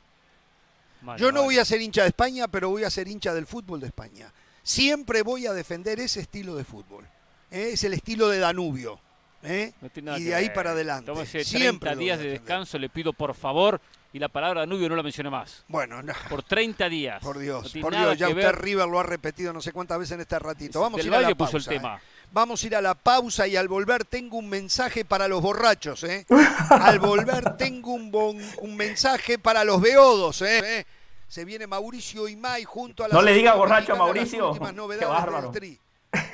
Vale, 1.04 1.22
Yo 1.22 1.28
no 1.32 1.36
vale. 1.36 1.46
voy 1.46 1.60
a 1.60 1.64
ser 1.64 1.82
hincha 1.82 2.02
de 2.02 2.10
España, 2.10 2.50
pero 2.50 2.70
voy 2.70 2.84
a 2.84 2.90
ser 2.90 3.08
hincha 3.08 3.34
del 3.34 3.46
fútbol 3.46 3.80
de 3.80 3.88
España. 3.88 4.30
Siempre 4.62 5.22
voy 5.22 5.48
a 5.48 5.54
defender 5.54 6.02
ese 6.02 6.20
estilo 6.20 6.58
de 6.58 6.66
fútbol. 6.66 7.06
¿eh? 7.50 7.70
Es 7.72 7.86
el 7.86 7.94
estilo 7.94 8.28
de 8.28 8.40
Danubio. 8.40 9.00
¿Eh? 9.44 9.74
No 9.82 9.90
tiene 9.90 10.08
nada 10.08 10.20
Y 10.20 10.24
que 10.24 10.30
de 10.30 10.36
ahí 10.36 10.46
ver. 10.46 10.54
para 10.54 10.72
adelante. 10.72 11.06
Tómese 11.12 11.44
Siempre 11.44 11.90
30 11.90 11.92
lo 11.92 11.96
voy 11.96 12.10
a 12.10 12.16
días 12.18 12.20
de 12.20 12.30
descanso, 12.32 12.78
le 12.78 12.90
pido 12.90 13.14
por 13.14 13.34
favor. 13.36 13.80
Y 14.14 14.20
la 14.20 14.30
palabra 14.30 14.62
Danubio 14.62 14.88
no 14.90 14.96
la 14.96 15.04
mencione 15.04 15.30
más. 15.30 15.64
Bueno, 15.68 16.02
no, 16.02 16.14
Por 16.30 16.42
30 16.42 16.88
días. 16.90 17.22
por 17.22 17.38
Dios, 17.38 17.74
por 17.82 17.94
Dios, 17.96 18.18
ya 18.18 18.30
usted 18.30 18.42
ver. 18.42 18.62
River 18.62 18.88
lo 18.88 19.00
ha 19.00 19.04
repetido 19.04 19.52
no 19.54 19.62
sé 19.62 19.74
cuántas 19.74 20.00
veces 20.00 20.14
en 20.14 20.22
este 20.22 20.40
ratito. 20.40 20.80
Vamos 20.80 21.00
a 21.00 21.04
Del 21.04 21.08
ir 21.08 21.14
a 21.16 21.22
la 21.22 21.36
pausa. 21.36 21.52
puso 21.52 21.58
el 21.58 21.64
¿eh? 21.76 21.78
tema. 21.78 22.00
Vamos 22.32 22.64
a 22.64 22.68
ir 22.68 22.76
a 22.78 22.82
la 22.82 22.96
pausa 22.96 23.48
y 23.48 23.56
al 23.58 23.68
volver 23.68 24.06
tengo 24.06 24.38
un 24.38 24.50
mensaje 24.50 25.04
para 25.06 25.28
los 25.28 25.42
borrachos. 25.42 26.04
¿eh? 26.06 26.26
Al 26.70 27.00
volver 27.00 27.58
tengo 27.58 27.92
un, 27.94 28.12
bon- 28.12 28.42
un 28.62 28.76
mensaje 28.76 29.38
para 29.38 29.64
los 29.64 29.80
beodos. 29.82 30.42
¿eh? 30.42 30.86
Se 31.28 31.44
viene 31.46 31.68
Mauricio 31.68 32.28
Imay 32.28 32.64
junto 32.64 33.04
a 33.04 33.10
la 33.10 33.14
No 33.14 33.22
le 33.22 33.34
diga 33.34 33.56
borracho 33.56 33.94
a 33.94 33.98
Mauricio. 33.98 34.50
últimas 34.50 34.72
Qué 34.72 34.76
novedades 34.78 35.10
bárbaro. 35.10 35.52
del 35.52 35.60
Tri. 35.60 35.80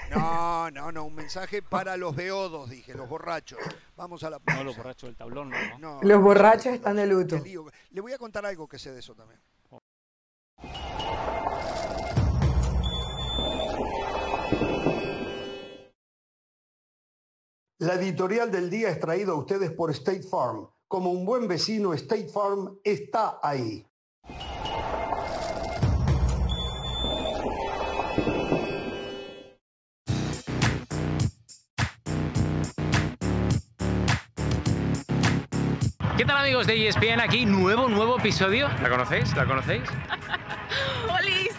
No, 0.10 0.72
no, 0.72 0.92
no, 0.92 1.06
un 1.06 1.16
mensaje 1.16 1.62
para 1.62 1.98
los 1.98 2.16
beodos, 2.16 2.70
dije, 2.70 2.94
los 2.94 3.10
borrachos. 3.10 3.60
Vamos 3.96 4.24
a 4.24 4.30
la 4.30 4.40
pausa. 4.40 4.60
No 4.60 4.64
los 4.66 4.78
borrachos 4.78 5.10
del 5.10 5.16
tablón, 5.16 5.50
no. 5.50 5.58
¿no? 5.80 5.80
No, 5.80 6.00
Los 6.02 6.22
borrachos 6.22 6.68
no, 6.68 6.74
están 6.74 6.96
de 6.98 7.08
luto. 7.08 7.42
Le 7.90 8.02
voy 8.02 8.14
a 8.14 8.18
contar 8.18 8.46
algo 8.46 8.68
que 8.68 8.80
sé 8.80 8.92
de 8.92 9.00
eso 9.00 9.16
también. 9.16 9.40
La 17.80 17.96
editorial 17.96 18.50
del 18.50 18.70
día 18.70 18.90
es 18.90 19.00
traída 19.00 19.34
a 19.34 19.36
ustedes 19.36 19.72
por 19.72 19.92
State 19.92 20.24
Farm. 20.24 20.70
Como 20.88 21.12
un 21.12 21.26
buen 21.26 21.50
vecino, 21.50 21.94
State 21.94 22.30
Farm 22.30 22.80
está 22.84 23.40
ahí. 23.44 23.86
¿Qué 36.24 36.28
tal 36.28 36.38
amigos 36.38 36.66
de 36.68 36.88
ESPN? 36.88 37.20
Aquí 37.20 37.46
nuevo, 37.46 37.90
nuevo 37.90 38.18
episodio. 38.18 38.70
¿La 38.82 38.88
conocéis? 38.88 39.36
¿La 39.36 39.44
conocéis? 39.44 39.84
¡Polis! 41.06 41.54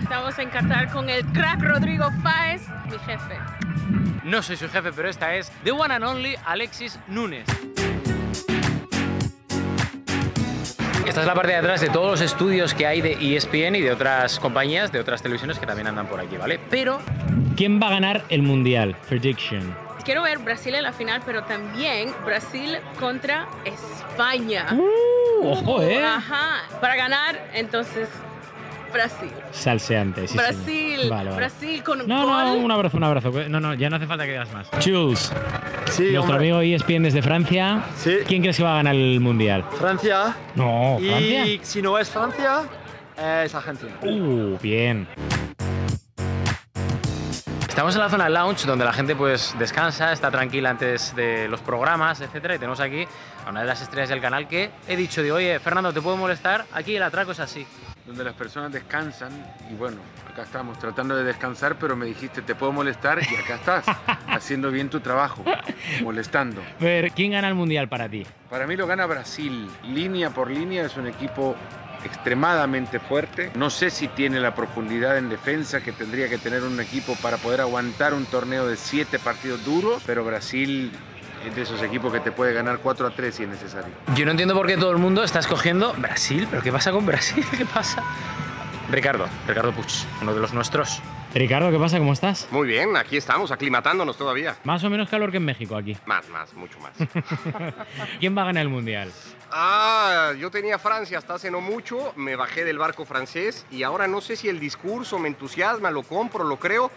Estamos 0.00 0.38
en 0.38 0.48
Qatar 0.50 0.92
con 0.92 1.10
el 1.10 1.26
crack 1.32 1.60
Rodrigo 1.62 2.12
Fáez, 2.22 2.62
mi 2.84 2.96
jefe. 3.00 3.38
No 4.22 4.40
soy 4.40 4.54
su 4.54 4.68
jefe, 4.68 4.92
pero 4.92 5.08
esta 5.08 5.34
es 5.34 5.50
The 5.64 5.72
One 5.72 5.94
and 5.94 6.04
Only 6.04 6.36
Alexis 6.44 7.00
Nunes. 7.08 7.48
Esta 11.04 11.20
es 11.22 11.26
la 11.26 11.34
parte 11.34 11.50
de 11.50 11.58
atrás 11.58 11.80
de 11.80 11.88
todos 11.88 12.12
los 12.12 12.20
estudios 12.20 12.72
que 12.72 12.86
hay 12.86 13.00
de 13.00 13.14
ESPN 13.36 13.74
y 13.74 13.80
de 13.80 13.90
otras 13.90 14.38
compañías, 14.38 14.92
de 14.92 15.00
otras 15.00 15.22
televisiones 15.22 15.58
que 15.58 15.66
también 15.66 15.88
andan 15.88 16.06
por 16.06 16.20
aquí, 16.20 16.36
¿vale? 16.36 16.60
Pero... 16.70 17.00
¿Quién 17.56 17.82
va 17.82 17.88
a 17.88 17.90
ganar 17.90 18.24
el 18.28 18.42
Mundial? 18.42 18.94
Prediction. 19.08 19.85
Quiero 20.06 20.22
ver 20.22 20.38
Brasil 20.38 20.74
en 20.74 20.84
la 20.84 20.92
final, 20.92 21.20
pero 21.26 21.42
también 21.42 22.14
Brasil 22.24 22.78
contra 22.98 23.46
España. 23.64 24.66
ojo, 25.42 25.82
¿eh? 25.82 26.02
Ajá. 26.02 26.62
Para 26.80 26.94
ganar, 26.96 27.44
entonces, 27.52 28.08
Brasil. 28.92 29.32
Salseante, 29.50 30.28
sí. 30.28 30.38
Brasil, 30.38 30.96
señor. 31.00 31.10
Vale, 31.10 31.24
vale. 31.30 31.36
Brasil 31.36 31.82
con 31.82 32.06
No, 32.06 32.24
gol. 32.24 32.44
no, 32.44 32.54
un 32.54 32.70
abrazo, 32.70 32.96
un 32.96 33.02
abrazo. 33.04 33.32
No, 33.48 33.58
no, 33.58 33.74
ya 33.74 33.90
no 33.90 33.96
hace 33.96 34.06
falta 34.06 34.24
que 34.24 34.30
digas 34.30 34.52
más. 34.52 34.68
Jules, 34.82 35.32
Sí, 35.90 36.02
nuestro 36.12 36.20
hombre. 36.34 36.36
amigo 36.36 36.60
ESPN 36.60 37.02
desde 37.02 37.20
Francia. 37.22 37.82
Sí. 37.96 38.18
¿Quién 38.28 38.42
crees 38.42 38.56
que 38.56 38.62
va 38.62 38.74
a 38.74 38.76
ganar 38.76 38.94
el 38.94 39.18
Mundial? 39.18 39.64
Francia. 39.76 40.36
No, 40.54 40.98
Francia. 41.00 41.46
Y 41.46 41.60
si 41.64 41.82
no 41.82 41.98
es 41.98 42.08
Francia, 42.08 42.60
es 43.44 43.52
Argentina. 43.54 43.92
Uh, 44.02 44.56
bien. 44.62 45.08
Estamos 47.76 47.94
en 47.94 48.00
la 48.00 48.08
zona 48.08 48.30
lounge 48.30 48.64
donde 48.64 48.86
la 48.86 48.92
gente 48.94 49.14
pues 49.14 49.54
descansa, 49.58 50.10
está 50.10 50.30
tranquila 50.30 50.70
antes 50.70 51.14
de 51.14 51.46
los 51.46 51.60
programas, 51.60 52.18
etcétera, 52.22 52.54
y 52.54 52.58
tenemos 52.58 52.80
aquí 52.80 53.06
a 53.44 53.50
una 53.50 53.60
de 53.60 53.66
las 53.66 53.82
estrellas 53.82 54.08
del 54.08 54.22
canal 54.22 54.48
que 54.48 54.70
he 54.88 54.96
dicho, 54.96 55.22
digo, 55.22 55.36
oye, 55.36 55.60
Fernando, 55.60 55.92
¿te 55.92 56.00
puedo 56.00 56.16
molestar? 56.16 56.64
Aquí 56.72 56.96
el 56.96 57.02
atraco 57.02 57.32
es 57.32 57.40
así. 57.40 57.66
donde 58.06 58.24
las 58.24 58.32
personas 58.32 58.72
descansan 58.72 59.30
y 59.70 59.74
bueno, 59.74 59.98
acá 60.32 60.44
estamos 60.44 60.78
tratando 60.78 61.14
de 61.14 61.24
descansar, 61.24 61.76
pero 61.78 61.96
me 61.96 62.06
dijiste, 62.06 62.40
te 62.40 62.54
puedo 62.54 62.72
molestar 62.72 63.18
y 63.22 63.36
acá 63.36 63.56
estás, 63.56 63.84
haciendo 64.26 64.70
bien 64.70 64.88
tu 64.88 65.00
trabajo, 65.00 65.44
molestando. 66.02 66.62
Ver, 66.80 67.10
¿quién 67.10 67.32
gana 67.32 67.48
el 67.48 67.54
mundial 67.54 67.90
para 67.90 68.08
ti? 68.08 68.26
Para 68.48 68.66
mí 68.66 68.74
lo 68.74 68.86
gana 68.86 69.04
Brasil, 69.04 69.68
línea 69.82 70.30
por 70.30 70.50
línea, 70.50 70.86
es 70.86 70.96
un 70.96 71.08
equipo 71.08 71.54
extremadamente 72.06 72.98
fuerte. 72.98 73.50
No 73.54 73.70
sé 73.70 73.90
si 73.90 74.08
tiene 74.08 74.40
la 74.40 74.54
profundidad 74.54 75.18
en 75.18 75.28
defensa 75.28 75.80
que 75.80 75.92
tendría 75.92 76.28
que 76.28 76.38
tener 76.38 76.62
un 76.62 76.80
equipo 76.80 77.14
para 77.22 77.36
poder 77.36 77.60
aguantar 77.60 78.14
un 78.14 78.24
torneo 78.26 78.66
de 78.66 78.76
siete 78.76 79.18
partidos 79.18 79.64
duros, 79.64 80.02
pero 80.06 80.24
Brasil 80.24 80.90
es 81.46 81.54
de 81.54 81.62
esos 81.62 81.82
equipos 81.82 82.12
que 82.12 82.20
te 82.20 82.32
puede 82.32 82.52
ganar 82.52 82.78
4 82.78 83.06
a 83.06 83.10
3 83.10 83.34
si 83.34 83.42
es 83.42 83.48
necesario. 83.48 83.92
Yo 84.14 84.24
no 84.24 84.30
entiendo 84.30 84.54
por 84.54 84.66
qué 84.66 84.76
todo 84.76 84.90
el 84.90 84.98
mundo 84.98 85.22
está 85.22 85.38
escogiendo 85.38 85.92
Brasil, 85.94 86.46
pero 86.50 86.62
¿qué 86.62 86.72
pasa 86.72 86.92
con 86.92 87.04
Brasil? 87.06 87.44
¿Qué 87.56 87.66
pasa? 87.66 88.02
Ricardo, 88.90 89.26
Ricardo 89.48 89.72
Puig, 89.72 89.86
uno 90.22 90.32
de 90.32 90.40
los 90.40 90.54
nuestros. 90.54 91.02
Ricardo, 91.34 91.70
¿qué 91.70 91.78
pasa? 91.78 91.98
¿Cómo 91.98 92.12
estás? 92.12 92.48
Muy 92.50 92.68
bien, 92.68 92.96
aquí 92.96 93.16
estamos, 93.16 93.50
aclimatándonos 93.50 94.16
todavía. 94.16 94.56
Más 94.64 94.82
o 94.84 94.90
menos 94.90 95.08
calor 95.08 95.30
que 95.30 95.36
en 95.38 95.44
México 95.44 95.76
aquí. 95.76 95.96
Más, 96.06 96.28
más, 96.28 96.54
mucho 96.54 96.78
más. 96.78 96.92
¿Quién 98.20 98.36
va 98.36 98.42
a 98.42 98.46
ganar 98.46 98.62
el 98.62 98.68
mundial? 98.68 99.10
Ah, 99.50 100.32
yo 100.38 100.50
tenía 100.50 100.78
Francia 100.78 101.18
hasta 101.18 101.34
hace 101.34 101.50
no 101.50 101.60
mucho, 101.60 102.12
me 102.16 102.36
bajé 102.36 102.64
del 102.64 102.78
barco 102.78 103.04
francés 103.04 103.66
y 103.70 103.82
ahora 103.82 104.06
no 104.06 104.20
sé 104.20 104.36
si 104.36 104.48
el 104.48 104.60
discurso 104.60 105.18
me 105.18 105.28
entusiasma, 105.28 105.90
lo 105.90 106.02
compro, 106.02 106.44
lo 106.44 106.58
creo. 106.58 106.90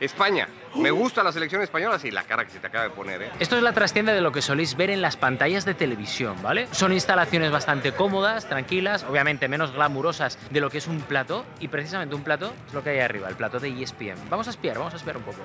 España, 0.00 0.48
me 0.76 0.92
gusta 0.92 1.24
la 1.24 1.32
selección 1.32 1.60
española, 1.60 1.98
sí, 1.98 2.12
la 2.12 2.22
cara 2.22 2.44
que 2.44 2.52
se 2.52 2.60
te 2.60 2.68
acaba 2.68 2.84
de 2.84 2.90
poner, 2.90 3.22
¿eh? 3.22 3.30
Esto 3.40 3.56
es 3.56 3.64
la 3.64 3.72
trastienda 3.72 4.12
de 4.12 4.20
lo 4.20 4.30
que 4.30 4.42
soléis 4.42 4.76
ver 4.76 4.90
en 4.90 5.02
las 5.02 5.16
pantallas 5.16 5.64
de 5.64 5.74
televisión, 5.74 6.36
¿vale? 6.40 6.68
Son 6.70 6.92
instalaciones 6.92 7.50
bastante 7.50 7.90
cómodas, 7.92 8.48
tranquilas, 8.48 9.04
obviamente 9.08 9.48
menos 9.48 9.72
glamurosas 9.72 10.38
de 10.50 10.60
lo 10.60 10.70
que 10.70 10.78
es 10.78 10.86
un 10.86 11.00
plato, 11.00 11.44
y 11.58 11.66
precisamente 11.66 12.14
un 12.14 12.22
plato 12.22 12.52
es 12.68 12.74
lo 12.74 12.84
que 12.84 12.90
hay 12.90 13.00
arriba, 13.00 13.28
el 13.28 13.34
plato 13.34 13.58
de 13.58 13.70
ESPN. 13.70 14.30
Vamos 14.30 14.46
a 14.46 14.50
espiar, 14.50 14.78
vamos 14.78 14.94
a 14.94 14.98
espiar 14.98 15.16
un 15.16 15.24
poco. 15.24 15.38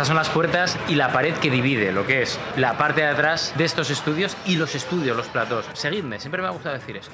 Estas 0.00 0.08
son 0.08 0.16
las 0.16 0.30
puertas 0.30 0.78
y 0.88 0.94
la 0.94 1.12
pared 1.12 1.34
que 1.34 1.50
divide 1.50 1.92
lo 1.92 2.06
que 2.06 2.22
es 2.22 2.40
la 2.56 2.78
parte 2.78 3.02
de 3.02 3.08
atrás 3.08 3.52
de 3.58 3.66
estos 3.66 3.90
estudios 3.90 4.34
y 4.46 4.56
los 4.56 4.74
estudios, 4.74 5.14
los 5.14 5.26
platos. 5.26 5.66
Seguidme, 5.74 6.18
siempre 6.18 6.40
me 6.40 6.48
ha 6.48 6.52
gustado 6.52 6.74
decir 6.74 6.96
esto. 6.96 7.12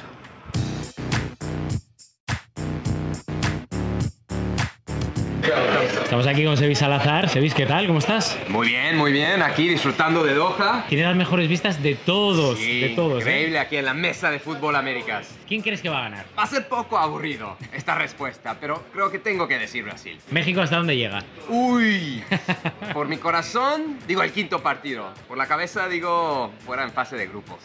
Estamos 5.47 6.27
aquí 6.27 6.45
con 6.45 6.57
Sevis 6.57 6.79
Salazar. 6.79 7.29
Sevis, 7.29 7.55
¿qué 7.55 7.67
tal? 7.67 7.87
¿Cómo 7.87 8.01
estás? 8.01 8.37
Muy 8.49 8.67
bien, 8.69 8.97
muy 8.97 9.13
bien, 9.13 9.43
aquí 9.43 9.69
disfrutando 9.69 10.25
de 10.25 10.35
Doha. 10.35 10.85
Tiene 10.89 11.05
las 11.05 11.15
mejores 11.15 11.49
vistas 11.49 11.81
de 11.83 11.95
todos, 11.95 12.59
Sí, 12.59 12.81
de 12.81 12.89
todos. 12.91 13.19
¿eh? 13.19 13.27
increíble 13.29 13.59
aquí 13.61 13.77
en 13.77 13.85
la 13.85 13.95
mesa 13.95 14.31
de 14.33 14.41
fútbol 14.41 14.75
Américas. 14.75 15.29
¿Quién 15.47 15.63
crees 15.63 15.81
que 15.81 15.89
va 15.89 15.99
a 15.99 16.03
ganar? 16.03 16.25
Va 16.37 16.43
a 16.43 16.47
ser 16.49 16.67
poco 16.67 16.99
aburrido 16.99 17.57
esta 17.73 17.95
respuesta, 17.95 18.57
pero 18.61 18.83
creo 18.93 19.11
que 19.13 19.21
tengo 19.21 19.47
que 19.47 19.57
decir 19.59 19.85
Brasil. 19.85 20.19
México, 20.33 20.61
¿hasta 20.61 20.79
dónde 20.79 20.97
llega? 20.97 21.23
Uy, 21.49 22.25
por 22.93 23.07
mi 23.07 23.19
corazón 23.19 23.99
digo 24.09 24.23
el 24.25 24.33
quinto 24.33 24.61
partido, 24.63 25.11
por 25.29 25.39
la 25.39 25.47
cabeza 25.47 25.87
digo 25.89 26.51
fuera 26.65 26.83
en 26.83 26.91
fase 26.91 27.15
de 27.17 27.27
grupos. 27.29 27.59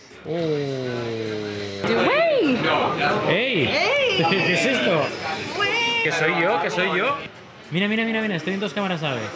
¡Ey! 3.28 3.70
¿Qué 4.30 4.54
es 4.54 4.66
esto? 4.66 5.02
¿Que 6.04 6.12
soy 6.12 6.34
yo? 6.42 6.62
¿Que 6.62 6.70
soy 6.70 6.98
yo? 6.98 7.18
Mira, 7.72 7.88
mira, 7.88 8.04
mira, 8.04 8.22
mira, 8.22 8.36
estoy 8.36 8.54
en 8.54 8.60
dos 8.60 8.74
cámaras 8.74 9.02
a 9.02 9.12
la 9.12 9.16
vez. 9.16 9.32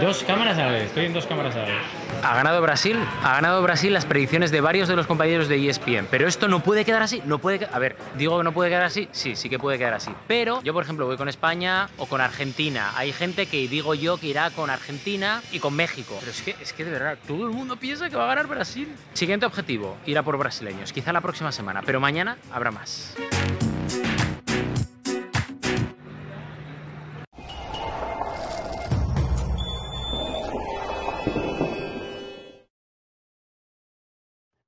Dos 0.00 0.22
cámaras 0.22 0.56
a 0.56 0.66
la 0.66 0.70
vez, 0.70 0.84
estoy 0.84 1.06
en 1.06 1.12
dos 1.12 1.26
cámaras 1.26 1.56
a 1.56 1.58
la 1.58 1.64
vez. 1.64 1.74
Ha 2.22 2.36
ganado 2.36 2.62
Brasil, 2.62 2.96
ha 3.22 3.32
ganado 3.34 3.60
Brasil 3.60 3.92
las 3.92 4.06
predicciones 4.06 4.52
de 4.52 4.60
varios 4.60 4.88
de 4.88 4.94
los 4.94 5.08
compañeros 5.08 5.48
de 5.48 5.68
ESPN, 5.68 6.06
pero 6.08 6.28
esto 6.28 6.46
no 6.46 6.60
puede 6.60 6.84
quedar 6.84 7.02
así, 7.02 7.20
no 7.26 7.38
puede, 7.38 7.68
a 7.70 7.78
ver, 7.80 7.96
digo 8.16 8.38
que 8.38 8.44
no 8.44 8.52
puede 8.52 8.70
quedar 8.70 8.84
así, 8.84 9.08
sí, 9.10 9.34
sí 9.34 9.50
que 9.50 9.58
puede 9.58 9.78
quedar 9.78 9.94
así, 9.94 10.12
pero 10.28 10.62
yo 10.62 10.72
por 10.72 10.84
ejemplo 10.84 11.06
voy 11.06 11.16
con 11.16 11.28
España 11.28 11.88
o 11.98 12.06
con 12.06 12.20
Argentina, 12.20 12.92
hay 12.96 13.12
gente 13.12 13.46
que 13.46 13.68
digo 13.68 13.94
yo 13.94 14.16
que 14.16 14.28
irá 14.28 14.50
con 14.50 14.70
Argentina 14.70 15.42
y 15.50 15.58
con 15.58 15.74
México, 15.74 16.16
pero 16.20 16.30
es 16.30 16.40
que 16.40 16.54
es 16.62 16.72
que 16.72 16.84
de 16.84 16.92
verdad 16.92 17.18
todo 17.26 17.46
el 17.46 17.52
mundo 17.52 17.76
piensa 17.76 18.08
que 18.08 18.16
va 18.16 18.24
a 18.24 18.28
ganar 18.28 18.46
Brasil. 18.46 18.94
Siguiente 19.12 19.44
objetivo, 19.44 19.98
ir 20.06 20.16
a 20.16 20.22
por 20.22 20.38
brasileños, 20.38 20.92
quizá 20.92 21.12
la 21.12 21.20
próxima 21.20 21.52
semana, 21.52 21.82
pero 21.84 22.00
mañana 22.00 22.38
habrá 22.52 22.70
más. 22.70 23.14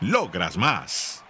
logras 0.00 0.56
más. 0.56 1.22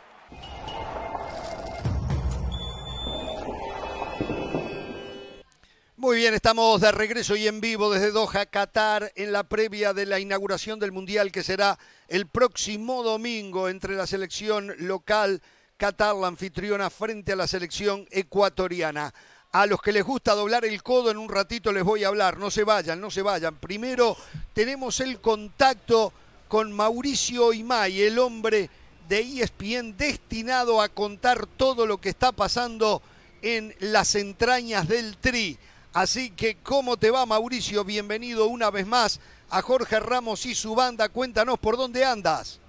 Muy 5.97 6.19
bien, 6.19 6.35
estamos 6.35 6.81
de 6.83 6.93
regreso 6.93 7.37
y 7.37 7.49
en 7.49 7.61
vivo 7.61 7.91
desde 7.91 8.13
Doha, 8.13 8.47
Qatar, 8.47 9.13
en 9.17 9.33
la 9.33 9.45
previa 9.45 9.93
de 9.93 10.07
la 10.07 10.21
inauguración 10.21 10.79
del 10.79 10.93
Mundial 10.93 11.33
que 11.33 11.43
será 11.43 11.79
el 12.09 12.27
próximo 12.27 13.03
domingo 13.03 13.69
entre 13.69 13.97
la 13.97 14.07
selección 14.07 14.75
local 14.79 15.43
Qatar, 15.77 16.15
la 16.15 16.29
anfitriona, 16.29 16.91
frente 16.91 17.33
a 17.33 17.37
la 17.37 17.47
selección 17.47 18.07
ecuatoriana. 18.11 19.13
A 19.53 19.67
los 19.67 19.81
que 19.81 19.93
les 19.93 20.05
gusta 20.05 20.35
doblar 20.35 20.65
el 20.65 20.83
codo 20.83 21.11
en 21.11 21.17
un 21.17 21.29
ratito 21.29 21.73
les 21.73 21.83
voy 21.83 22.05
a 22.05 22.09
hablar, 22.09 22.37
no 22.37 22.51
se 22.51 22.63
vayan, 22.63 23.01
no 23.01 23.11
se 23.11 23.23
vayan. 23.23 23.57
Primero 23.57 24.17
tenemos 24.53 25.01
el 25.01 25.19
contacto 25.21 26.13
con 26.49 26.73
Mauricio 26.73 27.53
Imay, 27.53 28.03
el 28.03 28.19
hombre 28.19 28.71
de 29.09 29.21
ESPN 29.21 29.97
destinado 29.97 30.81
a 30.81 30.89
contar 30.89 31.47
todo 31.47 31.87
lo 31.87 31.99
que 31.99 32.09
está 32.09 32.33
pasando 32.33 33.03
en 33.43 33.75
las 33.81 34.15
entrañas 34.15 34.89
del 34.89 35.17
Tri. 35.17 35.59
Así 35.93 36.31
que, 36.31 36.57
¿cómo 36.57 36.97
te 36.97 37.11
va, 37.11 37.25
Mauricio? 37.27 37.85
Bienvenido 37.85 38.47
una 38.47 38.71
vez 38.71 38.87
más 38.87 39.21
a 39.51 39.63
Jorge 39.63 39.99
Ramos 40.01 40.45
y 40.47 40.55
su 40.55 40.75
banda. 40.75 41.09
Cuéntanos 41.09 41.59
por 41.59 41.77
dónde 41.77 42.05
andas. 42.05 42.61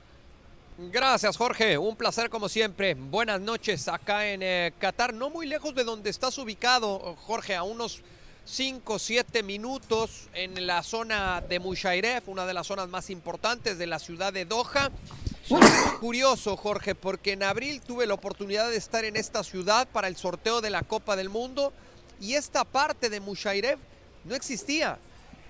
Gracias, 0.77 1.35
Jorge. 1.35 1.77
Un 1.77 1.95
placer 1.95 2.29
como 2.29 2.47
siempre. 2.47 2.93
Buenas 2.93 3.41
noches 3.41 3.87
acá 3.87 4.27
en 4.27 4.41
eh, 4.43 4.73
Qatar, 4.77 5.13
no 5.13 5.29
muy 5.29 5.47
lejos 5.47 5.73
de 5.73 5.83
donde 5.83 6.09
estás 6.11 6.37
ubicado, 6.37 7.15
Jorge, 7.25 7.55
a 7.55 7.63
unos 7.63 8.03
5 8.47 8.97
7 8.97 9.43
minutos 9.43 10.29
en 10.33 10.65
la 10.65 10.81
zona 10.81 11.41
de 11.41 11.59
Mushairef, 11.59 12.29
una 12.29 12.45
de 12.45 12.53
las 12.53 12.67
zonas 12.67 12.87
más 12.87 13.09
importantes 13.09 13.77
de 13.77 13.87
la 13.87 13.99
ciudad 13.99 14.31
de 14.31 14.45
Doha. 14.45 14.89
Curioso, 15.99 16.55
Jorge, 16.55 16.95
porque 16.95 17.33
en 17.33 17.43
abril 17.43 17.81
tuve 17.81 18.05
la 18.05 18.13
oportunidad 18.13 18.69
de 18.69 18.77
estar 18.77 19.03
en 19.03 19.17
esta 19.17 19.43
ciudad 19.43 19.87
para 19.89 20.07
el 20.07 20.15
sorteo 20.15 20.61
de 20.61 20.69
la 20.69 20.83
Copa 20.83 21.17
del 21.17 21.29
Mundo 21.29 21.73
y 22.21 22.35
esta 22.35 22.63
parte 22.63 23.09
de 23.09 23.19
Mushairef 23.19 23.79
no 24.23 24.33
existía. 24.33 24.97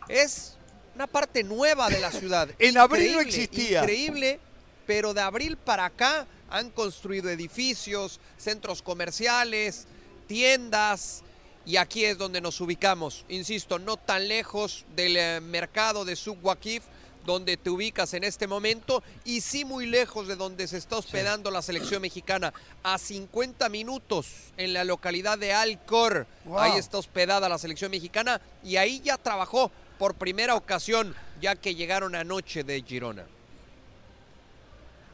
Es 0.08 0.56
una 0.96 1.06
parte 1.06 1.44
nueva 1.44 1.90
de 1.90 2.00
la 2.00 2.12
ciudad. 2.12 2.50
En 2.58 2.78
abril 2.78 3.14
no 3.14 3.20
existía. 3.20 3.82
Increíble, 3.82 4.40
pero 4.88 5.14
de 5.14 5.22
abril 5.22 5.56
para 5.56 5.86
acá 5.86 6.26
han 6.50 6.72
construido 6.72 7.30
edificios, 7.30 8.20
centros 8.38 8.82
comerciales, 8.82 9.86
tiendas, 10.28 11.24
y 11.68 11.76
aquí 11.76 12.06
es 12.06 12.18
donde 12.18 12.40
nos 12.40 12.62
ubicamos. 12.62 13.26
Insisto, 13.28 13.78
no 13.78 13.98
tan 13.98 14.30
lejos 14.30 14.86
del 14.96 15.18
eh, 15.18 15.42
mercado 15.42 16.06
de 16.06 16.16
Suk 16.16 16.44
Waqif, 16.44 16.84
donde 17.26 17.58
te 17.58 17.70
ubicas 17.70 18.14
en 18.14 18.24
este 18.24 18.48
momento, 18.48 19.04
y 19.26 19.42
sí 19.42 19.66
muy 19.66 19.86
lejos 19.86 20.30
de 20.30 20.38
donde 20.38 20.66
se 20.66 20.78
está 20.78 20.96
hospedando 20.96 21.52
la 21.52 21.62
selección 21.62 22.02
mexicana, 22.02 22.54
a 22.84 22.98
50 22.98 23.68
minutos 23.68 24.28
en 24.56 24.72
la 24.72 24.86
localidad 24.86 25.38
de 25.38 25.52
Alcor. 25.52 26.26
Wow. 26.46 26.58
Ahí 26.58 26.78
está 26.78 27.00
hospedada 27.00 27.50
la 27.50 27.58
selección 27.58 27.92
mexicana, 27.92 28.40
y 28.64 28.78
ahí 28.78 29.02
ya 29.02 29.18
trabajó 29.18 29.70
por 30.00 30.16
primera 30.16 30.56
ocasión, 30.56 31.14
ya 31.42 31.58
que 31.58 31.76
llegaron 31.76 32.16
anoche 32.16 32.64
de 32.64 32.82
Girona. 32.82 33.26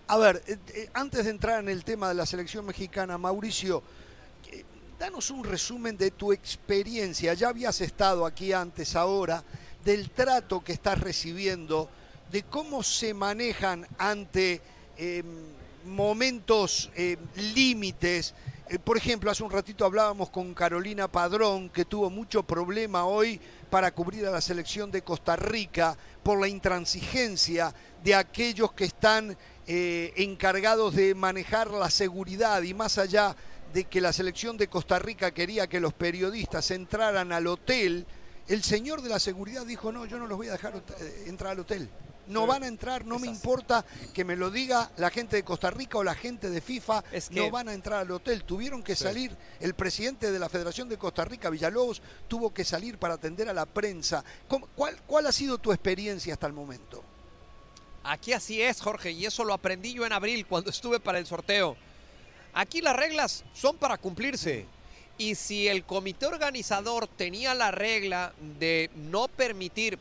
A 0.06 0.18
ver, 0.18 0.44
eh, 0.46 0.58
eh, 0.76 0.90
antes 0.94 1.26
de 1.26 1.32
entrar 1.32 1.62
en 1.62 1.70
el 1.70 1.84
tema 1.84 2.10
de 2.10 2.14
la 2.14 2.28
selección 2.28 2.64
mexicana, 2.64 3.18
Mauricio, 3.18 3.82
danos 5.00 5.30
un 5.32 5.44
resumen 5.44 5.98
de 5.98 6.12
tu 6.12 6.32
experiencia. 6.32 7.34
Ya 7.34 7.50
habías 7.50 7.82
estado 7.82 8.26
aquí 8.26 8.54
antes, 8.54 8.96
ahora, 8.96 9.44
del 9.84 10.10
trato 10.12 10.64
que 10.64 10.74
estás 10.74 11.00
recibiendo, 11.00 11.90
de 12.32 12.44
cómo 12.44 12.84
se 12.84 13.14
manejan 13.14 13.88
ante 13.98 14.62
eh, 14.98 15.24
momentos 15.86 16.90
eh, 16.96 17.18
límites. 17.56 18.34
Eh, 18.70 18.80
por 18.80 18.98
ejemplo, 18.98 19.30
hace 19.30 19.44
un 19.44 19.52
ratito 19.52 19.86
hablábamos 19.86 20.30
con 20.30 20.54
Carolina 20.54 21.08
Padrón, 21.08 21.70
que 21.70 21.86
tuvo 21.86 22.10
mucho 22.10 22.44
problema 22.44 23.06
hoy 23.06 23.40
para 23.70 23.92
cubrir 23.92 24.26
a 24.26 24.32
la 24.32 24.42
selección 24.42 24.92
de 24.92 25.02
Costa 25.02 25.36
Rica 25.36 25.98
por 26.22 26.40
la 26.40 26.48
intransigencia 26.48 27.74
de 28.04 28.16
aquellos 28.16 28.72
que 28.74 28.86
están 28.86 29.38
eh, 29.68 30.14
encargados 30.18 30.96
de 30.96 31.16
manejar 31.16 31.72
la 31.72 31.90
seguridad 31.90 32.62
y 32.64 32.74
más 32.74 32.98
allá 32.98 33.36
de 33.74 33.86
que 33.86 34.02
la 34.02 34.14
selección 34.14 34.56
de 34.56 34.68
Costa 34.68 35.00
Rica 35.00 35.34
quería 35.34 35.68
que 35.68 35.80
los 35.80 35.94
periodistas 35.94 36.70
entraran 36.72 37.32
al 37.32 37.48
hotel, 37.48 38.06
el 38.48 38.64
señor 38.64 39.02
de 39.02 39.10
la 39.10 39.20
seguridad 39.20 39.66
dijo, 39.66 39.92
no, 39.92 40.06
yo 40.06 40.20
no 40.20 40.28
los 40.28 40.38
voy 40.38 40.50
a 40.50 40.54
dejar 40.54 40.76
eh, 40.76 41.24
entrar 41.28 41.54
al 41.54 41.60
hotel. 41.62 41.90
No 42.28 42.48
van 42.48 42.64
a 42.64 42.68
entrar, 42.68 43.04
no 43.04 43.20
me 43.20 43.28
importa 43.28 43.84
que 44.14 44.24
me 44.24 44.38
lo 44.38 44.50
diga 44.50 44.90
la 44.96 45.10
gente 45.10 45.36
de 45.36 45.44
Costa 45.44 45.70
Rica 45.72 45.98
o 45.98 46.04
la 46.06 46.16
gente 46.16 46.50
de 46.50 46.62
FIFA, 46.62 47.04
no 47.32 47.52
van 47.52 47.68
a 47.68 47.74
entrar 47.74 48.00
al 48.00 48.12
hotel. 48.12 48.46
Tuvieron 48.46 48.82
que 48.82 48.96
salir, 48.96 49.36
el 49.60 49.74
presidente 49.74 50.32
de 50.32 50.40
la 50.40 50.48
Federación 50.48 50.88
de 50.88 50.98
Costa 50.98 51.26
Rica, 51.26 51.50
Villalobos, 51.50 52.02
tuvo 52.30 52.54
que 52.54 52.64
salir 52.64 52.98
para 52.98 53.16
atender 53.16 53.50
a 53.50 53.54
la 53.54 53.66
prensa. 53.66 54.24
¿Cuál, 54.76 55.02
cuál 55.06 55.28
ha 55.28 55.34
sido 55.34 55.58
tu 55.58 55.74
experiencia 55.74 56.34
hasta 56.34 56.48
el 56.48 56.54
momento? 56.54 57.04
Aquí 58.06 58.32
así 58.32 58.62
es, 58.62 58.80
Jorge, 58.80 59.12
y 59.12 59.26
eso 59.26 59.44
lo 59.44 59.54
aprendí 59.54 59.94
yo 59.94 60.06
en 60.06 60.14
abril 60.14 60.46
cuando 60.46 60.70
estuve 60.70 61.02
para 61.02 61.20
el 61.20 61.26
sorteo. 61.26 61.76
Aquí 62.54 62.82
las 62.82 62.96
reglas 62.96 63.44
son 63.54 63.78
para 63.78 63.98
cumplirse. 63.98 64.66
Y 65.18 65.36
si 65.36 65.68
el 65.68 65.84
comité 65.84 66.26
organizador 66.26 67.08
tenía 67.08 67.54
la 67.54 67.72
regla 67.72 68.34
de 68.60 68.90
no 68.96 69.28
permitir 69.28 70.00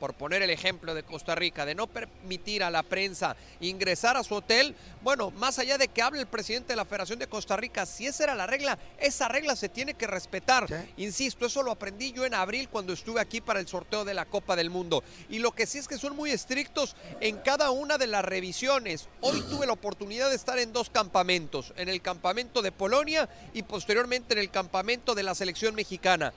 por 0.00 0.14
poner 0.14 0.40
el 0.42 0.50
ejemplo 0.50 0.94
de 0.94 1.02
Costa 1.02 1.34
Rica, 1.34 1.66
de 1.66 1.74
no 1.74 1.86
permitir 1.86 2.64
a 2.64 2.70
la 2.70 2.82
prensa 2.82 3.36
ingresar 3.60 4.16
a 4.16 4.24
su 4.24 4.34
hotel, 4.34 4.74
bueno, 5.02 5.30
más 5.32 5.58
allá 5.58 5.76
de 5.76 5.88
que 5.88 6.00
hable 6.00 6.20
el 6.20 6.26
presidente 6.26 6.72
de 6.72 6.76
la 6.76 6.86
Federación 6.86 7.18
de 7.18 7.26
Costa 7.26 7.56
Rica, 7.56 7.84
si 7.84 8.06
esa 8.06 8.24
era 8.24 8.34
la 8.34 8.46
regla, 8.46 8.78
esa 8.98 9.28
regla 9.28 9.54
se 9.54 9.68
tiene 9.68 9.94
que 9.94 10.06
respetar. 10.06 10.66
Insisto, 10.96 11.46
eso 11.46 11.62
lo 11.62 11.70
aprendí 11.70 12.12
yo 12.12 12.24
en 12.24 12.32
abril 12.32 12.70
cuando 12.70 12.94
estuve 12.94 13.20
aquí 13.20 13.42
para 13.42 13.60
el 13.60 13.68
sorteo 13.68 14.06
de 14.06 14.14
la 14.14 14.24
Copa 14.24 14.56
del 14.56 14.70
Mundo. 14.70 15.04
Y 15.28 15.38
lo 15.38 15.52
que 15.52 15.66
sí 15.66 15.78
es 15.78 15.86
que 15.86 15.98
son 15.98 16.16
muy 16.16 16.30
estrictos 16.30 16.96
en 17.20 17.36
cada 17.36 17.70
una 17.70 17.98
de 17.98 18.06
las 18.06 18.24
revisiones. 18.24 19.08
Hoy 19.20 19.42
tuve 19.42 19.66
la 19.66 19.74
oportunidad 19.74 20.30
de 20.30 20.36
estar 20.36 20.58
en 20.58 20.72
dos 20.72 20.88
campamentos, 20.88 21.74
en 21.76 21.90
el 21.90 22.00
campamento 22.00 22.62
de 22.62 22.72
Polonia 22.72 23.28
y 23.52 23.62
posteriormente 23.64 24.32
en 24.32 24.40
el 24.40 24.50
campamento 24.50 25.14
de 25.14 25.24
la 25.24 25.34
selección 25.34 25.74
mexicana. 25.74 26.32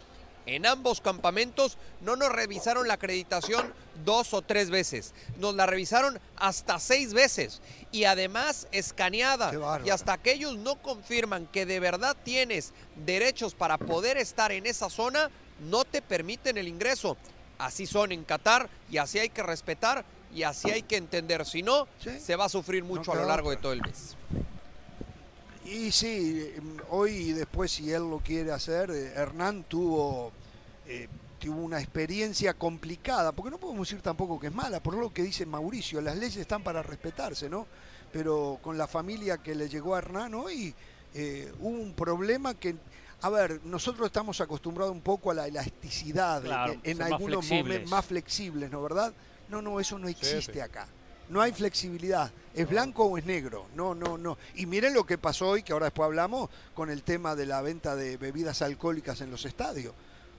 En 0.45 0.65
ambos 0.65 0.99
campamentos 0.99 1.77
no 2.01 2.15
nos 2.15 2.29
revisaron 2.29 2.87
la 2.87 2.95
acreditación 2.95 3.73
dos 4.03 4.33
o 4.33 4.41
tres 4.41 4.69
veces, 4.69 5.13
nos 5.37 5.55
la 5.55 5.65
revisaron 5.65 6.19
hasta 6.35 6.79
seis 6.79 7.13
veces 7.13 7.61
y 7.91 8.03
además 8.05 8.67
escaneada. 8.71 9.51
Y 9.85 9.89
hasta 9.89 10.17
que 10.17 10.33
ellos 10.33 10.57
no 10.57 10.81
confirman 10.81 11.47
que 11.47 11.65
de 11.65 11.79
verdad 11.79 12.17
tienes 12.23 12.73
derechos 13.05 13.53
para 13.53 13.77
poder 13.77 14.17
estar 14.17 14.51
en 14.51 14.65
esa 14.65 14.89
zona, 14.89 15.29
no 15.69 15.85
te 15.85 16.01
permiten 16.01 16.57
el 16.57 16.67
ingreso. 16.67 17.17
Así 17.57 17.85
son 17.85 18.11
en 18.11 18.23
Qatar 18.23 18.69
y 18.89 18.97
así 18.97 19.19
hay 19.19 19.29
que 19.29 19.43
respetar 19.43 20.03
y 20.33 20.43
así 20.43 20.71
hay 20.71 20.81
que 20.81 20.97
entender. 20.97 21.45
Si 21.45 21.63
no, 21.63 21.87
se 22.19 22.35
va 22.35 22.45
a 22.45 22.49
sufrir 22.49 22.83
mucho 22.83 23.13
a 23.13 23.15
lo 23.15 23.25
largo 23.25 23.51
de 23.51 23.57
todo 23.57 23.71
el 23.71 23.81
mes. 23.81 24.17
Y 25.65 25.91
sí, 25.91 26.53
hoy 26.89 27.11
y 27.11 27.33
después 27.33 27.71
si 27.71 27.91
él 27.91 28.09
lo 28.09 28.19
quiere 28.19 28.51
hacer, 28.51 28.91
eh, 28.91 29.13
Hernán 29.15 29.63
tuvo, 29.63 30.31
eh, 30.85 31.07
tuvo 31.39 31.61
una 31.61 31.79
experiencia 31.79 32.53
complicada, 32.53 33.31
porque 33.31 33.51
no 33.51 33.57
podemos 33.57 33.87
decir 33.87 34.01
tampoco 34.01 34.39
que 34.39 34.47
es 34.47 34.53
mala, 34.53 34.81
por 34.81 34.95
lo 34.95 35.13
que 35.13 35.23
dice 35.23 35.45
Mauricio, 35.45 36.01
las 36.01 36.17
leyes 36.17 36.37
están 36.37 36.63
para 36.63 36.83
respetarse, 36.83 37.49
¿no? 37.49 37.65
Pero 38.11 38.59
con 38.61 38.77
la 38.77 38.87
familia 38.87 39.37
que 39.37 39.55
le 39.55 39.69
llegó 39.69 39.95
a 39.95 39.99
Hernán 39.99 40.33
hoy 40.33 40.75
eh, 41.13 41.51
hubo 41.59 41.79
un 41.79 41.93
problema 41.93 42.53
que, 42.55 42.75
a 43.21 43.29
ver, 43.29 43.61
nosotros 43.63 44.07
estamos 44.07 44.41
acostumbrados 44.41 44.91
un 44.93 45.01
poco 45.01 45.31
a 45.31 45.33
la 45.33 45.47
elasticidad, 45.47 46.43
en 46.83 47.01
algunos 47.01 47.49
momentos 47.49 47.89
más 47.89 48.05
flexibles, 48.05 48.69
¿no? 48.69 48.81
¿Verdad? 48.83 49.13
No, 49.47 49.61
no, 49.61 49.79
eso 49.79 49.97
no 49.97 50.09
existe 50.09 50.61
acá 50.61 50.87
no 51.29 51.41
hay 51.41 51.51
flexibilidad. 51.51 52.31
¿Es 52.53 52.69
blanco 52.69 53.05
o 53.05 53.17
es 53.17 53.25
negro? 53.25 53.67
No, 53.75 53.95
no, 53.95 54.17
no. 54.17 54.37
Y 54.55 54.65
miren 54.65 54.93
lo 54.93 55.05
que 55.05 55.17
pasó 55.17 55.49
hoy, 55.49 55.63
que 55.63 55.73
ahora 55.73 55.85
después 55.85 56.05
hablamos, 56.05 56.49
con 56.75 56.89
el 56.89 57.03
tema 57.03 57.35
de 57.35 57.45
la 57.45 57.61
venta 57.61 57.95
de 57.95 58.17
bebidas 58.17 58.61
alcohólicas 58.61 59.21
en 59.21 59.31
los 59.31 59.45
estadios. 59.45 59.93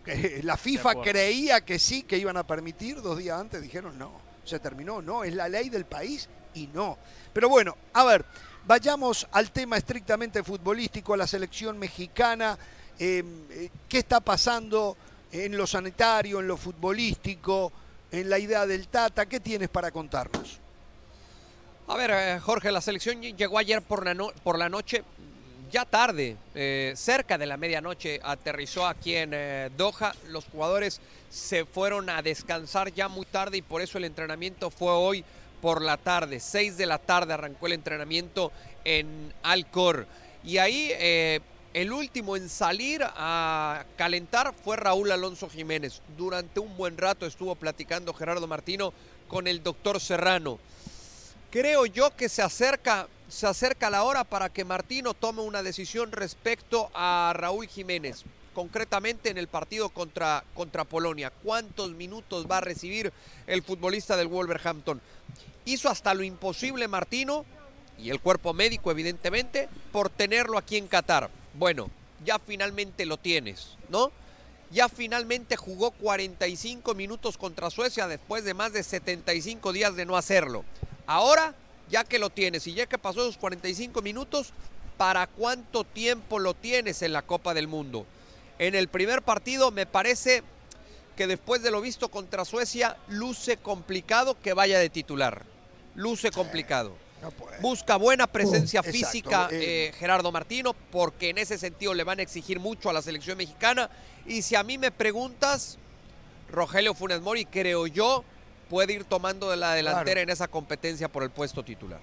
La 0.42 0.56
FIFA 0.56 1.02
creía 1.02 1.62
que 1.62 1.78
sí, 1.78 2.02
que 2.02 2.18
iban 2.18 2.36
a 2.36 2.46
permitir, 2.46 3.00
dos 3.00 3.18
días 3.18 3.40
antes 3.40 3.62
dijeron 3.62 3.98
no, 3.98 4.12
se 4.44 4.58
terminó, 4.58 5.00
no, 5.00 5.24
es 5.24 5.34
la 5.34 5.48
ley 5.48 5.70
del 5.70 5.86
país 5.86 6.28
y 6.54 6.66
no. 6.68 6.98
Pero 7.32 7.48
bueno, 7.48 7.76
a 7.94 8.04
ver, 8.04 8.24
vayamos 8.66 9.26
al 9.32 9.50
tema 9.50 9.76
estrictamente 9.76 10.42
futbolístico, 10.42 11.14
a 11.14 11.16
la 11.16 11.26
selección 11.26 11.78
mexicana. 11.78 12.58
Em, 12.98 13.26
eh, 13.50 13.70
¿Qué 13.88 13.98
está 13.98 14.20
pasando 14.20 14.96
en 15.32 15.56
lo 15.56 15.66
sanitario, 15.66 16.40
en 16.40 16.48
lo 16.48 16.56
futbolístico, 16.56 17.72
en 18.12 18.28
la 18.28 18.38
idea 18.38 18.66
del 18.66 18.88
Tata? 18.88 19.26
¿Qué 19.26 19.40
tienes 19.40 19.68
para 19.68 19.90
contarnos? 19.90 20.60
A 21.86 21.96
ver, 21.96 22.10
eh, 22.12 22.40
Jorge, 22.40 22.72
la 22.72 22.80
selección 22.80 23.20
llegó 23.20 23.58
ayer 23.58 23.82
por 23.82 24.06
la, 24.06 24.68
noche, 24.70 25.04
ya 25.70 25.84
tarde, 25.84 26.38
eh, 26.54 26.94
cerca 26.96 27.36
de 27.36 27.44
la 27.44 27.58
medianoche, 27.58 28.20
aterrizó 28.24 28.86
aquí 28.86 29.14
en 29.14 29.32
eh, 29.34 29.70
Doha. 29.76 30.14
Los 30.28 30.46
jugadores 30.46 31.02
se 31.28 31.66
fueron 31.66 32.08
a 32.08 32.22
descansar 32.22 32.90
ya 32.94 33.08
muy 33.08 33.26
tarde 33.26 33.58
y 33.58 33.62
por 33.62 33.82
eso 33.82 33.98
el 33.98 34.04
entrenamiento 34.04 34.70
fue 34.70 34.92
hoy 34.92 35.26
por 35.60 35.82
la 35.82 35.98
tarde. 35.98 36.40
Seis 36.40 36.78
de 36.78 36.86
la 36.86 36.96
tarde 36.96 37.34
arrancó 37.34 37.66
el 37.66 37.74
entrenamiento 37.74 38.50
en 38.86 39.34
Alcor. 39.42 40.06
Y 40.42 40.56
ahí 40.56 40.90
el 41.74 41.92
último 41.92 42.36
en 42.36 42.48
salir 42.48 43.02
a 43.04 43.84
calentar 43.98 44.54
fue 44.54 44.78
Raúl 44.78 45.12
Alonso 45.12 45.50
Jiménez. 45.50 46.00
Durante 46.16 46.60
un 46.60 46.78
buen 46.78 46.96
rato 46.96 47.26
estuvo 47.26 47.54
platicando 47.56 48.14
Gerardo 48.14 48.46
Martino 48.46 48.94
con 49.28 49.46
el 49.46 49.62
doctor 49.62 50.00
Serrano. 50.00 50.58
Creo 51.54 51.86
yo 51.86 52.10
que 52.16 52.28
se 52.28 52.42
acerca, 52.42 53.06
se 53.28 53.46
acerca 53.46 53.88
la 53.88 54.02
hora 54.02 54.24
para 54.24 54.48
que 54.48 54.64
Martino 54.64 55.14
tome 55.14 55.40
una 55.40 55.62
decisión 55.62 56.10
respecto 56.10 56.90
a 56.94 57.32
Raúl 57.32 57.68
Jiménez, 57.68 58.24
concretamente 58.54 59.30
en 59.30 59.38
el 59.38 59.46
partido 59.46 59.88
contra, 59.90 60.42
contra 60.54 60.82
Polonia. 60.82 61.30
¿Cuántos 61.30 61.92
minutos 61.92 62.48
va 62.50 62.56
a 62.56 62.60
recibir 62.60 63.12
el 63.46 63.62
futbolista 63.62 64.16
del 64.16 64.26
Wolverhampton? 64.26 65.00
Hizo 65.64 65.88
hasta 65.88 66.12
lo 66.12 66.24
imposible 66.24 66.88
Martino 66.88 67.44
y 68.00 68.10
el 68.10 68.18
cuerpo 68.18 68.52
médico, 68.52 68.90
evidentemente, 68.90 69.68
por 69.92 70.10
tenerlo 70.10 70.58
aquí 70.58 70.76
en 70.76 70.88
Qatar. 70.88 71.30
Bueno, 71.56 71.88
ya 72.24 72.40
finalmente 72.40 73.06
lo 73.06 73.16
tienes, 73.16 73.76
¿no? 73.90 74.10
Ya 74.72 74.88
finalmente 74.88 75.56
jugó 75.56 75.92
45 75.92 76.96
minutos 76.96 77.38
contra 77.38 77.70
Suecia 77.70 78.08
después 78.08 78.42
de 78.42 78.54
más 78.54 78.72
de 78.72 78.82
75 78.82 79.72
días 79.72 79.94
de 79.94 80.04
no 80.04 80.16
hacerlo. 80.16 80.64
Ahora, 81.06 81.54
ya 81.90 82.04
que 82.04 82.18
lo 82.18 82.30
tienes 82.30 82.66
y 82.66 82.74
ya 82.74 82.86
que 82.86 82.98
pasó 82.98 83.22
esos 83.22 83.38
45 83.38 84.02
minutos, 84.02 84.52
¿para 84.96 85.26
cuánto 85.26 85.84
tiempo 85.84 86.38
lo 86.38 86.54
tienes 86.54 87.02
en 87.02 87.12
la 87.12 87.22
Copa 87.22 87.54
del 87.54 87.68
Mundo? 87.68 88.06
En 88.58 88.74
el 88.74 88.88
primer 88.88 89.22
partido 89.22 89.70
me 89.70 89.86
parece 89.86 90.42
que 91.16 91.26
después 91.26 91.62
de 91.62 91.70
lo 91.70 91.80
visto 91.80 92.08
contra 92.08 92.44
Suecia, 92.44 92.96
luce 93.08 93.56
complicado 93.56 94.40
que 94.40 94.52
vaya 94.52 94.78
de 94.78 94.90
titular. 94.90 95.44
Luce 95.94 96.30
complicado. 96.30 96.96
Busca 97.60 97.96
buena 97.96 98.26
presencia 98.26 98.82
física 98.82 99.48
eh. 99.50 99.88
Eh, 99.88 99.92
Gerardo 99.98 100.30
Martino, 100.30 100.74
porque 100.90 101.30
en 101.30 101.38
ese 101.38 101.56
sentido 101.56 101.94
le 101.94 102.04
van 102.04 102.18
a 102.18 102.22
exigir 102.22 102.60
mucho 102.60 102.90
a 102.90 102.92
la 102.92 103.00
selección 103.00 103.38
mexicana. 103.38 103.88
Y 104.26 104.42
si 104.42 104.56
a 104.56 104.62
mí 104.62 104.76
me 104.76 104.90
preguntas, 104.90 105.78
Rogelio 106.50 106.94
Funes 106.94 107.20
Mori, 107.20 107.46
creo 107.46 107.86
yo 107.86 108.24
puede 108.68 108.94
ir 108.94 109.04
tomando 109.04 109.50
de 109.50 109.56
la 109.56 109.74
delantera 109.74 110.20
en 110.20 110.30
esa 110.30 110.48
competencia 110.48 111.08
por 111.08 111.22
el 111.22 111.30
puesto 111.30 111.64
titular. 111.64 112.00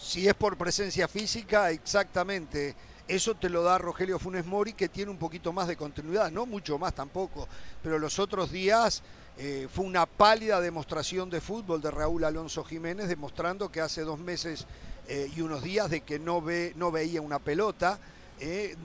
Si 0.00 0.26
es 0.26 0.34
por 0.34 0.56
presencia 0.56 1.08
física, 1.08 1.70
exactamente. 1.70 2.74
Eso 3.06 3.34
te 3.34 3.48
lo 3.48 3.62
da 3.62 3.78
Rogelio 3.78 4.18
Funes 4.18 4.44
Mori, 4.44 4.74
que 4.74 4.88
tiene 4.88 5.10
un 5.10 5.16
poquito 5.16 5.52
más 5.52 5.66
de 5.66 5.76
continuidad, 5.76 6.30
no 6.30 6.44
mucho 6.44 6.78
más 6.78 6.94
tampoco, 6.94 7.48
pero 7.82 7.98
los 7.98 8.18
otros 8.18 8.52
días 8.52 9.02
eh, 9.38 9.66
fue 9.72 9.84
una 9.84 10.04
pálida 10.04 10.60
demostración 10.60 11.30
de 11.30 11.40
fútbol 11.40 11.80
de 11.80 11.90
Raúl 11.90 12.24
Alonso 12.24 12.64
Jiménez, 12.64 13.08
demostrando 13.08 13.70
que 13.70 13.80
hace 13.80 14.02
dos 14.02 14.18
meses 14.18 14.66
eh, 15.06 15.30
y 15.34 15.40
unos 15.40 15.62
días 15.62 15.88
de 15.88 16.02
que 16.02 16.18
no, 16.18 16.42
ve, 16.42 16.74
no 16.76 16.90
veía 16.90 17.22
una 17.22 17.38
pelota. 17.38 17.98
Eh, 18.40 18.76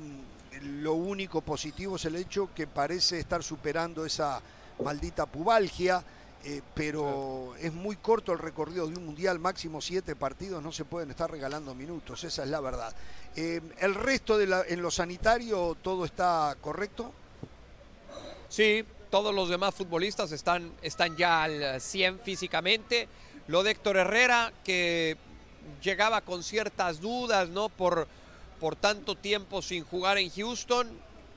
lo 0.61 0.93
único 0.93 1.41
positivo 1.41 1.97
es 1.97 2.05
el 2.05 2.15
hecho 2.15 2.49
que 2.55 2.67
parece 2.67 3.19
estar 3.19 3.43
superando 3.43 4.05
esa 4.05 4.41
maldita 4.83 5.25
pubalgia. 5.25 6.03
eh, 6.45 6.61
pero 6.73 7.55
es 7.59 7.71
muy 7.73 7.95
corto 7.95 8.33
el 8.33 8.39
recorrido 8.39 8.87
de 8.87 8.97
un 8.97 9.05
mundial, 9.05 9.39
máximo 9.39 9.81
siete 9.81 10.13
partidos, 10.15 10.61
no 10.61 10.73
se 10.73 10.83
pueden 10.83 11.09
estar 11.09 11.31
regalando 11.31 11.73
minutos, 11.73 12.23
esa 12.25 12.43
es 12.43 12.49
la 12.49 12.59
verdad. 12.59 12.93
Eh, 13.35 13.61
¿El 13.79 13.95
resto 13.95 14.37
de 14.37 14.47
la, 14.47 14.63
en 14.67 14.81
lo 14.81 14.91
sanitario 14.91 15.77
todo 15.81 16.03
está 16.03 16.55
correcto? 16.59 17.13
Sí, 18.49 18.83
todos 19.09 19.33
los 19.33 19.47
demás 19.47 19.73
futbolistas 19.73 20.31
están, 20.31 20.73
están 20.81 21.15
ya 21.15 21.43
al 21.43 21.79
100 21.79 22.19
físicamente. 22.19 23.07
Lo 23.47 23.63
de 23.63 23.71
Héctor 23.71 23.97
Herrera, 23.97 24.51
que 24.63 25.17
llegaba 25.81 26.21
con 26.21 26.43
ciertas 26.43 26.99
dudas, 26.99 27.49
¿no? 27.49 27.69
Por, 27.69 28.07
por 28.59 28.75
tanto 28.75 29.15
tiempo 29.15 29.61
sin 29.61 29.83
jugar 29.85 30.17
en 30.17 30.29
Houston, 30.29 30.89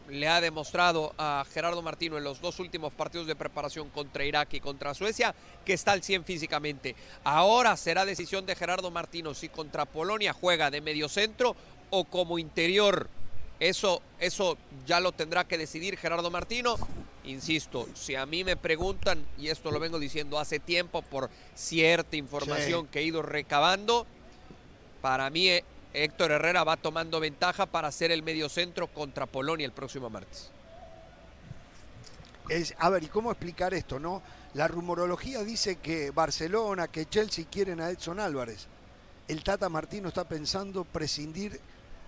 le 0.09 0.29
ha 0.29 0.41
demostrado 0.41 1.13
a 1.19 1.45
Gerardo 1.53 1.83
Martino 1.83 2.17
en 2.17 2.25
los 2.25 2.41
dos 2.41 2.61
últimos 2.61 2.93
partidos 2.93 3.27
de 3.27 3.35
preparación 3.37 3.89
contra 3.91 4.25
Irak 4.25 4.55
y 4.55 4.61
contra 4.61 4.95
Suecia 4.95 5.35
que 5.65 5.73
está 5.73 5.93
al 5.93 6.03
100 6.03 6.25
físicamente. 6.25 6.95
Ahora 7.25 7.77
será 7.77 8.05
decisión 8.05 8.47
de 8.47 8.55
Gerardo 8.55 8.91
Martino 8.91 9.35
si 9.35 9.49
contra 9.49 9.85
Polonia 9.85 10.33
juega 10.33 10.71
de 10.71 10.81
mediocentro 10.81 11.57
o 11.91 12.05
como 12.05 12.39
interior. 12.39 13.09
Eso, 13.59 14.03
eso 14.21 14.59
ya 14.87 15.01
lo 15.01 15.13
tendrá 15.13 15.45
que 15.45 15.59
decidir 15.59 15.97
Gerardo 15.97 16.31
Martino. 16.31 16.77
Insisto, 17.25 17.89
si 17.95 18.15
a 18.15 18.25
mí 18.27 18.45
me 18.45 18.57
preguntan, 18.57 19.27
y 19.39 19.49
esto 19.49 19.71
lo 19.73 19.81
vengo 19.81 19.99
diciendo 19.99 20.39
hace 20.39 20.61
tiempo 20.61 21.03
por 21.03 21.31
cierta 21.55 22.17
información 22.17 22.83
Sí. 22.85 22.89
que 22.93 22.99
he 23.01 23.03
ido 23.03 23.23
recabando, 23.23 24.07
para 25.01 25.29
mí 25.31 25.49
eh, 25.49 25.65
Héctor 26.05 26.31
Herrera 26.33 26.65
va 26.65 26.77
tomando 26.77 27.21
ventaja 27.21 27.67
para 27.67 27.91
ser 27.91 28.11
el 28.13 28.23
mediocentro 28.23 28.87
contra 28.89 29.27
Polonia 29.27 29.65
el 29.67 29.73
próximo 29.73 30.11
martes. 30.11 30.51
Es, 32.49 32.75
a 32.79 32.91
ver, 32.91 33.03
¿y 33.03 33.09
cómo 33.09 33.31
explicar 33.31 33.75
esto, 33.75 33.99
no? 33.99 34.23
La 34.55 34.69
rumorología 34.69 35.43
dice 35.43 35.77
que 35.77 36.11
Barcelona, 36.13 36.89
que 36.89 37.07
Chelsea 37.07 37.47
quieren 37.51 37.81
a 37.81 37.91
Edson 37.91 38.21
Álvarez. 38.21 38.69
El 39.27 39.43
Tata 39.43 39.69
Martino 39.69 40.09
está 40.09 40.25
pensando 40.25 40.85
prescindir 40.85 41.61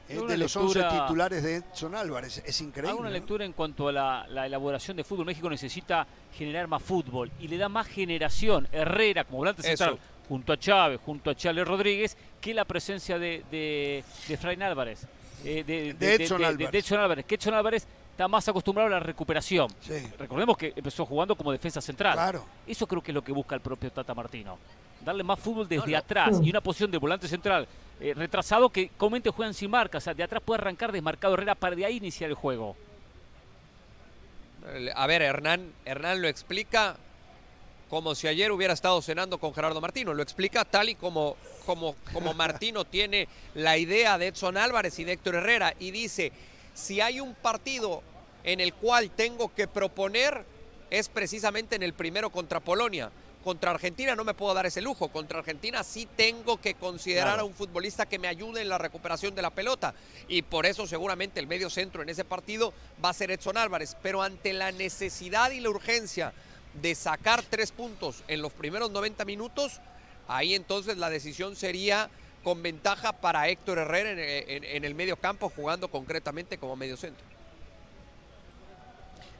eh, 0.08 0.14
de 0.14 0.36
los 0.38 0.54
lectura- 0.54 0.88
11 0.90 1.00
titulares 1.00 1.42
de 1.42 1.56
Edson 1.56 1.94
Álvarez. 1.96 2.40
Es 2.46 2.60
increíble. 2.60 2.90
Hago 2.90 3.00
una 3.00 3.08
¿no? 3.08 3.14
lectura 3.14 3.44
en 3.44 3.52
cuanto 3.52 3.88
a 3.88 3.92
la, 3.92 4.26
la 4.28 4.46
elaboración 4.46 4.96
de 4.96 5.02
fútbol. 5.02 5.26
México 5.26 5.50
necesita 5.50 6.06
generar 6.32 6.68
más 6.68 6.82
fútbol 6.82 7.32
y 7.40 7.48
le 7.48 7.58
da 7.58 7.68
más 7.68 7.88
generación. 7.88 8.68
Herrera 8.70 9.24
como 9.24 9.38
volante 9.38 9.62
Eso. 9.62 9.68
central 9.84 9.98
junto 10.28 10.52
a 10.52 10.58
Chávez, 10.58 11.00
junto 11.04 11.30
a 11.30 11.34
Charles 11.34 11.66
Rodríguez, 11.66 12.16
que 12.40 12.54
la 12.54 12.64
presencia 12.64 13.18
de, 13.18 13.44
de, 13.50 14.04
de 14.28 14.64
Álvarez. 14.64 15.06
eh, 15.44 15.64
de, 15.64 15.94
De 15.94 16.14
Edson 16.14 16.38
de- 16.38 16.44
de- 16.44 16.48
Álvarez. 16.48 16.72
de 16.72 16.78
Edson 16.78 17.00
Álvarez. 17.00 17.24
Que 17.26 17.34
Edson 17.36 17.54
Álvarez 17.54 17.86
está 18.10 18.26
más 18.28 18.48
acostumbrado 18.48 18.88
a 18.88 18.90
la 18.92 19.00
recuperación. 19.00 19.68
Sí. 19.80 19.94
Recordemos 20.18 20.56
que 20.56 20.72
empezó 20.74 21.06
jugando 21.06 21.36
como 21.36 21.52
defensa 21.52 21.80
central. 21.80 22.14
Claro. 22.14 22.44
Eso 22.66 22.86
creo 22.86 23.02
que 23.02 23.10
es 23.12 23.14
lo 23.14 23.22
que 23.22 23.32
busca 23.32 23.54
el 23.54 23.60
propio 23.60 23.90
Tata 23.92 24.14
Martino. 24.14 24.58
Darle 25.04 25.22
más 25.22 25.38
fútbol 25.38 25.68
desde 25.68 25.86
No, 25.86 25.92
no. 25.92 25.98
atrás 25.98 26.40
y 26.42 26.50
una 26.50 26.60
posición 26.60 26.90
de 26.90 26.98
volante 26.98 27.28
central 27.28 27.68
eh, 28.00 28.14
retrasado 28.14 28.68
que 28.70 28.90
comente 28.96 29.30
juegan 29.30 29.54
sin 29.54 29.70
marca. 29.70 29.98
O 29.98 30.00
sea, 30.00 30.12
de 30.14 30.22
atrás 30.24 30.42
puede 30.44 30.60
arrancar 30.60 30.90
desmarcado 30.90 31.34
Herrera 31.34 31.54
para 31.54 31.76
de 31.76 31.84
ahí 31.84 31.96
iniciar 31.98 32.28
el 32.30 32.34
juego. 32.34 32.76
A 34.96 35.06
ver, 35.06 35.22
Hernán, 35.22 35.72
Hernán 35.84 36.20
lo 36.20 36.28
explica 36.28 36.96
como 37.88 38.14
si 38.14 38.28
ayer 38.28 38.52
hubiera 38.52 38.74
estado 38.74 39.00
cenando 39.00 39.38
con 39.38 39.54
Gerardo 39.54 39.80
Martino. 39.80 40.12
Lo 40.14 40.22
explica 40.22 40.64
tal 40.64 40.90
y 40.90 40.94
como, 40.94 41.36
como, 41.64 41.96
como 42.12 42.34
Martino 42.34 42.84
tiene 42.86 43.28
la 43.54 43.78
idea 43.78 44.18
de 44.18 44.28
Edson 44.28 44.56
Álvarez 44.56 44.98
y 44.98 45.04
de 45.04 45.12
Héctor 45.12 45.36
Herrera. 45.36 45.74
Y 45.78 45.90
dice, 45.90 46.32
si 46.74 47.00
hay 47.00 47.20
un 47.20 47.34
partido 47.34 48.02
en 48.44 48.60
el 48.60 48.74
cual 48.74 49.10
tengo 49.10 49.52
que 49.54 49.66
proponer, 49.68 50.44
es 50.90 51.08
precisamente 51.08 51.76
en 51.76 51.82
el 51.82 51.94
primero 51.94 52.30
contra 52.30 52.60
Polonia. 52.60 53.10
Contra 53.44 53.70
Argentina 53.70 54.14
no 54.14 54.24
me 54.24 54.34
puedo 54.34 54.52
dar 54.52 54.66
ese 54.66 54.82
lujo. 54.82 55.08
Contra 55.08 55.38
Argentina 55.38 55.82
sí 55.82 56.06
tengo 56.16 56.60
que 56.60 56.74
considerar 56.74 57.34
Claro. 57.34 57.42
a 57.42 57.44
un 57.46 57.54
futbolista 57.54 58.04
que 58.04 58.18
me 58.18 58.28
ayude 58.28 58.60
en 58.60 58.68
la 58.68 58.76
recuperación 58.76 59.34
de 59.34 59.40
la 59.42 59.50
pelota. 59.50 59.94
Y 60.28 60.42
por 60.42 60.66
eso 60.66 60.86
seguramente 60.86 61.40
el 61.40 61.46
medio 61.46 61.70
centro 61.70 62.02
en 62.02 62.10
ese 62.10 62.24
partido 62.24 62.74
va 63.02 63.10
a 63.10 63.14
ser 63.14 63.30
Edson 63.30 63.56
Álvarez. 63.56 63.96
Pero 64.02 64.22
ante 64.22 64.52
la 64.52 64.72
necesidad 64.72 65.50
y 65.52 65.60
la 65.60 65.70
urgencia 65.70 66.34
de 66.74 66.94
sacar 66.94 67.42
tres 67.48 67.72
puntos 67.72 68.22
en 68.28 68.42
los 68.42 68.52
primeros 68.52 68.90
90 68.90 69.24
minutos, 69.24 69.80
ahí 70.28 70.54
entonces 70.54 70.96
la 70.98 71.10
decisión 71.10 71.56
sería 71.56 72.08
con 72.44 72.62
ventaja 72.62 73.12
para 73.12 73.48
Héctor 73.48 73.78
Herrera 73.78 74.10
en, 74.12 74.18
en- 74.18 74.64
en 74.64 74.84
el 74.84 74.94
medio 74.94 75.16
campo, 75.16 75.50
jugando 75.54 75.88
concretamente 75.88 76.56
como 76.58 76.76
medio 76.76 76.96
centro. 76.96 77.24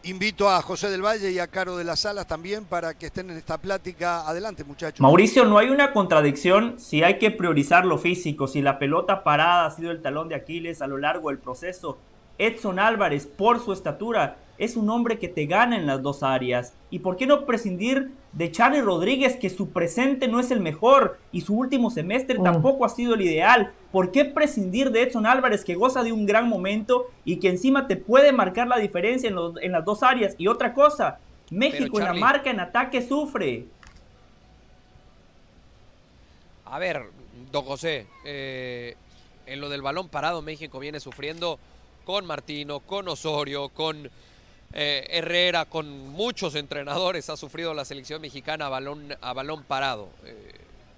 Invito 0.05 0.49
a 0.49 0.63
José 0.63 0.89
del 0.91 1.03
Valle 1.05 1.31
y 1.33 1.39
a 1.41 1.49
Caro 1.49 1.77
de 1.77 1.83
las 1.85 2.01
Salas 2.01 2.27
también 2.27 2.65
para 2.65 2.95
que 2.95 3.07
estén 3.07 3.31
en 3.31 3.37
esta 3.37 3.59
plática. 3.59 4.27
Adelante, 4.29 4.63
muchachos. 4.65 5.01
Mauricio, 5.01 5.45
no 5.45 5.59
hay 5.59 5.71
una 5.71 5.93
contradicción 5.93 6.79
si 6.79 7.03
hay 7.03 7.19
que 7.19 7.33
priorizar 7.33 7.85
lo 7.85 7.99
físico, 7.99 8.47
si 8.47 8.63
la 8.63 8.79
pelota 8.79 9.25
parada 9.25 9.67
ha 9.67 9.71
sido 9.73 9.91
el 9.91 10.01
talón 10.01 10.29
de 10.29 10.37
Aquiles 10.37 10.83
a 10.83 10.87
lo 10.87 10.99
largo 10.99 11.31
del 11.31 11.39
proceso. 11.39 11.99
Edson 12.39 12.79
Álvarez, 12.79 13.27
por 13.27 13.63
su 13.63 13.73
estatura, 13.73 14.37
es 14.59 14.77
un 14.77 14.91
hombre 14.91 15.19
que 15.19 15.29
te 15.29 15.47
gana 15.47 15.77
en 15.77 15.87
las 15.87 16.03
dos 16.03 16.23
áreas. 16.23 16.75
¿Y 16.91 16.99
por 16.99 17.17
qué 17.17 17.27
no 17.27 17.47
prescindir 17.47 18.11
de 18.33 18.51
Charlie 18.51 18.81
Rodríguez, 18.83 19.37
que 19.37 19.51
su 19.51 19.71
presente 19.71 20.27
no 20.29 20.41
es 20.41 20.51
el 20.51 20.61
mejor 20.61 21.19
y 21.33 21.43
su 21.43 21.55
último 21.57 21.91
semestre 21.91 22.39
Mm. 22.39 22.43
tampoco 22.43 22.85
ha 22.85 22.89
sido 22.89 23.15
el 23.15 23.23
ideal? 23.23 23.73
¿Por 23.93 24.11
qué 24.11 24.25
prescindir 24.25 24.91
de 24.91 25.03
Edson 25.03 25.27
Álvarez, 25.27 25.65
que 25.65 25.75
goza 25.77 26.03
de 26.03 26.13
un 26.13 26.27
gran 26.27 26.49
momento 26.49 27.07
y 27.25 27.37
que 27.39 27.49
encima 27.49 27.87
te 27.87 27.97
puede 27.97 28.33
marcar 28.33 28.67
la 28.69 28.79
diferencia 28.79 29.29
en, 29.29 29.37
los- 29.37 29.57
en 29.63 29.73
las 29.73 29.85
dos 29.85 30.03
áreas? 30.03 30.35
Y 30.39 30.49
otra 30.49 30.75
cosa, 30.75 31.19
México 31.51 31.99
en 32.01 32.05
la 32.07 32.15
marca 32.15 32.51
en 32.51 32.61
ataque 32.61 33.01
sufre. 33.01 33.65
A 36.65 36.79
ver, 36.79 37.03
don 37.51 37.65
José, 37.65 38.07
eh, 38.25 38.95
en 39.47 39.61
lo 39.61 39.69
del 39.69 39.83
balón 39.83 40.09
parado 40.09 40.43
México 40.43 40.79
viene 40.79 41.01
sufriendo 41.01 41.59
con 42.05 42.27
Martino, 42.27 42.81
con 42.81 43.09
Osorio, 43.09 43.69
con 43.71 44.11
eh, 44.73 45.07
Herrera, 45.11 45.65
con 45.65 46.09
muchos 46.11 46.55
entrenadores 46.55 47.29
ha 47.31 47.37
sufrido 47.37 47.73
la 47.75 47.85
selección 47.85 48.21
mexicana 48.21 48.67
a 48.67 48.69
balón, 48.69 49.17
a 49.21 49.33
balón 49.33 49.65
parado. 49.65 50.09
Eh, 50.25 50.53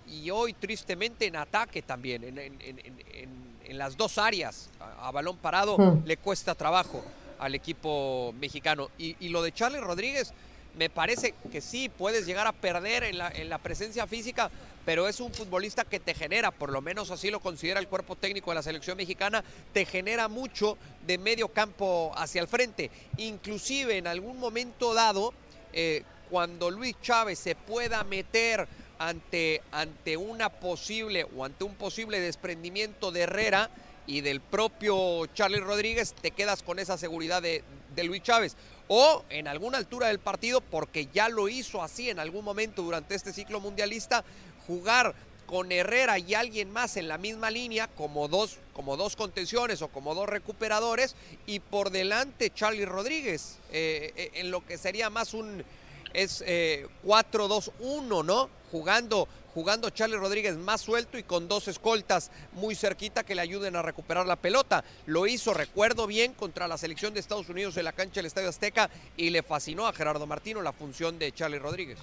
y 0.08 0.30
hoy 0.30 0.52
tristemente 0.54 1.26
en 1.26 1.36
ataque 1.36 1.82
también, 1.82 2.24
en, 2.24 2.38
en- 2.38 2.60
en- 2.60 2.78
en- 3.12 3.50
en 3.64 3.78
las 3.78 3.96
dos 3.96 4.18
áreas, 4.18 4.68
a, 4.80 5.06
a 5.08 5.10
balón 5.12 5.36
parado 5.36 5.78
Hmm. 5.78 6.02
le 6.04 6.16
cuesta 6.16 6.54
trabajo 6.56 7.04
al 7.38 7.54
equipo 7.54 8.34
mexicano. 8.40 8.90
Y, 8.98 9.16
y 9.20 9.28
lo 9.28 9.40
de 9.42 9.52
Charlie 9.52 9.78
Rodríguez, 9.80 10.32
me 10.76 10.90
parece 10.90 11.34
que 11.52 11.60
sí, 11.60 11.88
puedes 11.88 12.26
llegar 12.26 12.46
a 12.48 12.52
perder 12.52 13.04
en 13.04 13.18
la, 13.18 13.28
en 13.28 13.48
la 13.48 13.58
presencia 13.58 14.06
física, 14.08 14.50
pero 14.84 15.08
es 15.08 15.20
un 15.20 15.32
futbolista 15.32 15.84
que 15.84 16.00
te 16.00 16.14
genera, 16.14 16.50
por 16.50 16.70
lo 16.70 16.80
menos 16.80 17.10
así 17.10 17.30
lo 17.30 17.40
considera 17.40 17.80
el 17.80 17.88
cuerpo 17.88 18.16
técnico 18.16 18.50
de 18.50 18.56
la 18.56 18.62
selección 18.62 18.96
mexicana, 18.96 19.44
te 19.72 19.84
genera 19.84 20.28
mucho 20.28 20.78
de 21.06 21.18
medio 21.18 21.48
campo 21.48 22.12
hacia 22.16 22.40
el 22.40 22.48
frente. 22.48 22.90
Inclusive 23.18 23.98
en 23.98 24.06
algún 24.06 24.38
momento 24.38 24.94
dado, 24.94 25.34
eh, 25.72 26.04
cuando 26.30 26.70
Luis 26.70 26.96
Chávez 27.02 27.38
se 27.38 27.54
pueda 27.54 28.04
meter 28.04 28.66
ante, 28.98 29.62
ante 29.72 30.16
una 30.16 30.48
posible 30.48 31.26
o 31.36 31.44
ante 31.44 31.64
un 31.64 31.74
posible 31.74 32.20
desprendimiento 32.20 33.10
de 33.12 33.22
Herrera 33.22 33.70
y 34.06 34.22
del 34.22 34.40
propio 34.40 35.26
Charlie 35.34 35.60
Rodríguez, 35.60 36.14
te 36.14 36.30
quedas 36.30 36.62
con 36.62 36.78
esa 36.78 36.98
seguridad 36.98 37.42
de, 37.42 37.62
de 37.94 38.04
Luis 38.04 38.22
Chávez. 38.22 38.56
O 38.88 39.24
en 39.30 39.46
alguna 39.46 39.78
altura 39.78 40.08
del 40.08 40.18
partido, 40.18 40.60
porque 40.60 41.08
ya 41.12 41.28
lo 41.28 41.48
hizo 41.48 41.80
así 41.82 42.10
en 42.10 42.18
algún 42.18 42.44
momento 42.44 42.82
durante 42.82 43.14
este 43.14 43.32
ciclo 43.32 43.60
mundialista, 43.60 44.24
jugar 44.70 45.16
con 45.46 45.72
Herrera 45.72 46.20
y 46.20 46.34
alguien 46.34 46.70
más 46.72 46.96
en 46.96 47.08
la 47.08 47.18
misma 47.18 47.50
línea, 47.50 47.88
como 47.88 48.28
dos, 48.28 48.58
como 48.72 48.96
dos 48.96 49.16
contenciones 49.16 49.82
o 49.82 49.88
como 49.88 50.14
dos 50.14 50.28
recuperadores, 50.28 51.16
y 51.44 51.58
por 51.58 51.90
delante 51.90 52.52
Charlie 52.54 52.84
Rodríguez, 52.84 53.58
eh, 53.72 54.12
eh, 54.14 54.30
en 54.34 54.52
lo 54.52 54.64
que 54.64 54.78
sería 54.78 55.10
más 55.10 55.34
un 55.34 55.64
es 56.12 56.42
eh, 56.46 56.86
4-2-1, 57.04 58.24
¿no? 58.24 58.48
Jugando, 58.70 59.26
jugando 59.54 59.90
Charlie 59.90 60.16
Rodríguez 60.16 60.56
más 60.56 60.80
suelto 60.80 61.18
y 61.18 61.24
con 61.24 61.48
dos 61.48 61.66
escoltas 61.66 62.30
muy 62.52 62.76
cerquita 62.76 63.24
que 63.24 63.34
le 63.34 63.42
ayuden 63.42 63.74
a 63.74 63.82
recuperar 63.82 64.26
la 64.26 64.36
pelota. 64.36 64.84
Lo 65.06 65.26
hizo, 65.26 65.52
recuerdo 65.54 66.06
bien, 66.06 66.32
contra 66.34 66.68
la 66.68 66.78
selección 66.78 67.12
de 67.14 67.20
Estados 67.20 67.48
Unidos 67.48 67.76
en 67.76 67.84
la 67.84 67.92
cancha 67.92 68.16
del 68.16 68.26
Estadio 68.26 68.48
Azteca 68.48 68.88
y 69.16 69.30
le 69.30 69.42
fascinó 69.42 69.86
a 69.86 69.92
Gerardo 69.92 70.26
Martino 70.26 70.62
la 70.62 70.72
función 70.72 71.18
de 71.18 71.32
Charlie 71.32 71.58
Rodríguez. 71.58 71.98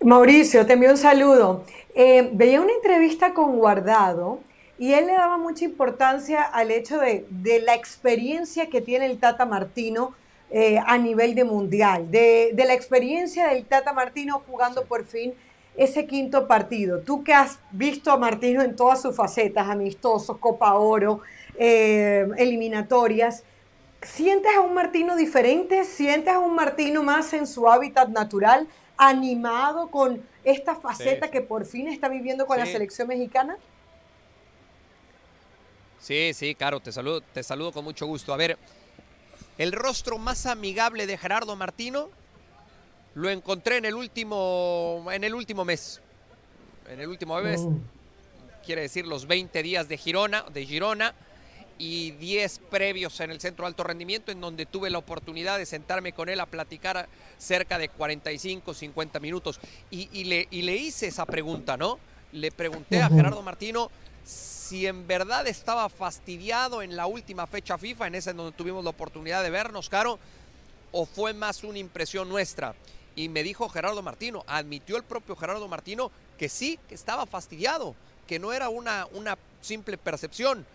Mauricio, 0.00 0.64
te 0.64 0.74
envío 0.74 0.90
un 0.90 0.96
saludo. 0.96 1.64
Eh, 1.94 2.30
veía 2.32 2.60
una 2.60 2.72
entrevista 2.72 3.34
con 3.34 3.56
Guardado 3.56 4.38
y 4.78 4.92
él 4.92 5.06
le 5.06 5.14
daba 5.14 5.38
mucha 5.38 5.64
importancia 5.64 6.42
al 6.42 6.70
hecho 6.70 7.00
de, 7.00 7.26
de 7.30 7.60
la 7.60 7.74
experiencia 7.74 8.70
que 8.70 8.80
tiene 8.80 9.06
el 9.06 9.18
Tata 9.18 9.44
Martino 9.44 10.14
eh, 10.50 10.78
a 10.86 10.96
nivel 10.98 11.34
de 11.34 11.42
mundial, 11.42 12.12
de, 12.12 12.50
de 12.54 12.64
la 12.64 12.74
experiencia 12.74 13.48
del 13.48 13.64
Tata 13.64 13.92
Martino 13.92 14.40
jugando 14.46 14.84
por 14.84 15.04
fin 15.04 15.34
ese 15.76 16.06
quinto 16.06 16.46
partido. 16.46 17.00
Tú 17.00 17.24
que 17.24 17.34
has 17.34 17.58
visto 17.72 18.12
a 18.12 18.16
Martino 18.16 18.62
en 18.62 18.76
todas 18.76 19.02
sus 19.02 19.16
facetas, 19.16 19.68
amistosos, 19.68 20.38
Copa 20.38 20.74
Oro, 20.74 21.22
eh, 21.56 22.28
eliminatorias, 22.36 23.42
¿Sientes 24.00 24.52
a 24.56 24.60
un 24.60 24.74
Martino 24.74 25.16
diferente? 25.16 25.82
¿Sientes 25.82 26.32
a 26.32 26.38
un 26.38 26.54
Martino 26.54 27.02
más 27.02 27.32
en 27.32 27.48
su 27.48 27.68
hábitat 27.68 28.08
natural, 28.10 28.68
animado 28.98 29.90
con 29.90 30.22
esta 30.44 30.74
faceta 30.74 31.30
que 31.30 31.40
por 31.40 31.64
fin 31.64 31.88
está 31.88 32.08
viviendo 32.08 32.46
con 32.46 32.58
la 32.58 32.66
selección 32.66 33.08
mexicana? 33.08 33.56
Sí, 36.00 36.32
sí, 36.34 36.54
claro, 36.54 36.80
te 36.80 36.92
saludo, 36.92 37.20
te 37.20 37.42
saludo 37.42 37.72
con 37.72 37.84
mucho 37.84 38.06
gusto. 38.06 38.32
A 38.32 38.36
ver, 38.36 38.58
el 39.56 39.72
rostro 39.72 40.18
más 40.18 40.46
amigable 40.46 41.06
de 41.06 41.16
Gerardo 41.18 41.56
Martino 41.56 42.10
lo 43.14 43.30
encontré 43.30 43.78
en 43.78 43.84
el 43.84 43.94
último, 43.94 45.04
en 45.10 45.24
el 45.24 45.34
último 45.34 45.64
mes. 45.64 46.00
En 46.88 47.00
el 47.00 47.08
último 47.08 47.40
mes, 47.40 47.60
Oh. 47.60 47.72
quiere 48.64 48.82
decir 48.82 49.06
los 49.06 49.26
20 49.26 49.62
días 49.62 49.88
de 49.88 49.96
Girona, 49.96 50.42
de 50.52 50.64
Girona 50.66 51.14
y 51.78 52.10
10 52.12 52.60
previos 52.70 53.20
en 53.20 53.30
el 53.30 53.40
Centro 53.40 53.64
de 53.64 53.68
Alto 53.68 53.84
Rendimiento, 53.84 54.32
en 54.32 54.40
donde 54.40 54.66
tuve 54.66 54.90
la 54.90 54.98
oportunidad 54.98 55.58
de 55.58 55.66
sentarme 55.66 56.12
con 56.12 56.28
él 56.28 56.40
a 56.40 56.46
platicar 56.46 57.08
cerca 57.38 57.78
de 57.78 57.88
45, 57.88 58.74
50 58.74 59.20
minutos. 59.20 59.60
Y, 59.90 60.08
y 60.12 60.24
le, 60.24 60.48
y 60.50 60.62
le 60.62 60.76
hice 60.76 61.06
esa 61.06 61.24
pregunta, 61.24 61.76
¿no? 61.76 61.98
Le 62.32 62.50
pregunté 62.50 63.00
a. 63.00 63.08
Gerardo 63.08 63.42
Martino 63.42 63.90
si 64.24 64.86
en 64.86 65.06
verdad 65.06 65.46
estaba 65.46 65.88
fastidiado 65.88 66.82
en 66.82 66.94
la 66.94 67.06
última 67.06 67.46
fecha 67.46 67.78
FIFA, 67.78 68.08
en 68.08 68.14
esa 68.16 68.32
en 68.32 68.36
donde 68.36 68.52
tuvimos 68.52 68.84
la 68.84 68.90
oportunidad 68.90 69.42
de 69.42 69.48
vernos, 69.48 69.88
Caro, 69.88 70.18
o 70.92 71.06
fue 71.06 71.32
más 71.32 71.64
una 71.64 71.78
impresión 71.78 72.28
nuestra. 72.28 72.74
Y 73.16 73.30
me 73.30 73.42
dijo 73.42 73.68
Gerardo 73.70 74.02
Martino, 74.02 74.44
admitió 74.46 74.98
el 74.98 75.04
propio 75.04 75.36
Gerardo 75.36 75.66
Martino 75.68 76.10
que 76.36 76.50
sí, 76.50 76.78
que 76.86 76.94
estaba 76.94 77.24
fastidiado, 77.24 77.94
que 78.26 78.38
no 78.38 78.52
era 78.52 78.68
una, 78.68 79.06
una 79.12 79.38
simple 79.62 79.96
percepción. 79.96 80.66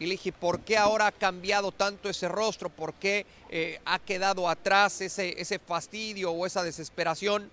Y 0.00 0.06
le 0.06 0.12
dije, 0.12 0.32
¿por 0.32 0.60
qué 0.60 0.78
ahora 0.78 1.08
ha 1.08 1.12
cambiado 1.12 1.72
tanto 1.72 2.08
ese 2.08 2.26
rostro? 2.26 2.70
¿Por 2.70 2.94
qué 2.94 3.26
eh, 3.50 3.80
ha 3.84 3.98
quedado 3.98 4.48
atrás 4.48 5.02
ese, 5.02 5.38
ese 5.38 5.58
fastidio 5.58 6.32
o 6.32 6.46
esa 6.46 6.62
desesperación? 6.64 7.50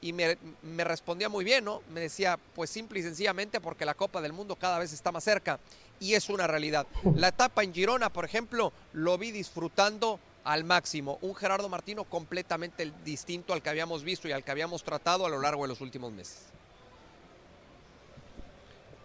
Y 0.00 0.12
me, 0.12 0.36
me 0.62 0.82
respondía 0.82 1.28
muy 1.28 1.44
bien, 1.44 1.64
¿no? 1.64 1.80
Me 1.90 2.00
decía, 2.00 2.40
pues 2.56 2.70
simple 2.70 2.98
y 2.98 3.04
sencillamente 3.04 3.60
porque 3.60 3.84
la 3.84 3.94
Copa 3.94 4.20
del 4.20 4.32
Mundo 4.32 4.56
cada 4.56 4.80
vez 4.80 4.92
está 4.92 5.12
más 5.12 5.22
cerca. 5.22 5.60
Y 6.00 6.14
es 6.14 6.28
una 6.28 6.48
realidad. 6.48 6.88
La 7.14 7.28
etapa 7.28 7.62
en 7.62 7.72
Girona, 7.72 8.12
por 8.12 8.24
ejemplo, 8.24 8.72
lo 8.92 9.16
vi 9.16 9.30
disfrutando 9.30 10.18
al 10.42 10.64
máximo. 10.64 11.18
Un 11.22 11.36
Gerardo 11.36 11.68
Martino 11.68 12.02
completamente 12.02 12.92
distinto 13.04 13.52
al 13.52 13.62
que 13.62 13.70
habíamos 13.70 14.02
visto 14.02 14.26
y 14.26 14.32
al 14.32 14.42
que 14.42 14.50
habíamos 14.50 14.82
tratado 14.82 15.24
a 15.24 15.28
lo 15.28 15.40
largo 15.40 15.62
de 15.62 15.68
los 15.68 15.80
últimos 15.80 16.10
meses. 16.10 16.38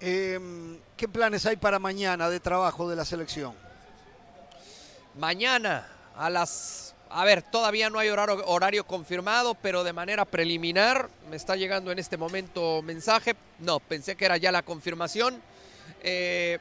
Em, 0.02 0.80
¿Qué 0.96 1.08
planes 1.08 1.46
hay 1.46 1.58
para 1.58 1.80
mañana 1.80 2.30
de 2.30 2.40
trabajo 2.40 2.90
de 2.90 2.96
la 2.96 3.06
selección? 3.06 3.54
Mañana 5.18 5.88
a 6.16 6.30
las... 6.30 6.96
A 7.10 7.26
ver, 7.26 7.42
todavía 7.42 7.90
no 7.90 7.98
hay 7.98 8.10
horario, 8.10 8.44
horario 8.46 8.86
confirmado, 8.86 9.56
pero 9.56 9.84
de 9.84 9.94
manera 9.94 10.26
preliminar 10.26 11.10
me 11.30 11.36
está 11.36 11.56
llegando 11.56 11.92
en 11.92 11.98
este 11.98 12.18
momento 12.18 12.82
mensaje. 12.84 13.36
No, 13.60 13.80
pensé 13.80 14.16
que 14.16 14.26
era 14.26 14.38
ya 14.38 14.52
la 14.52 14.62
confirmación. 14.62 15.42
Eh, 16.04 16.60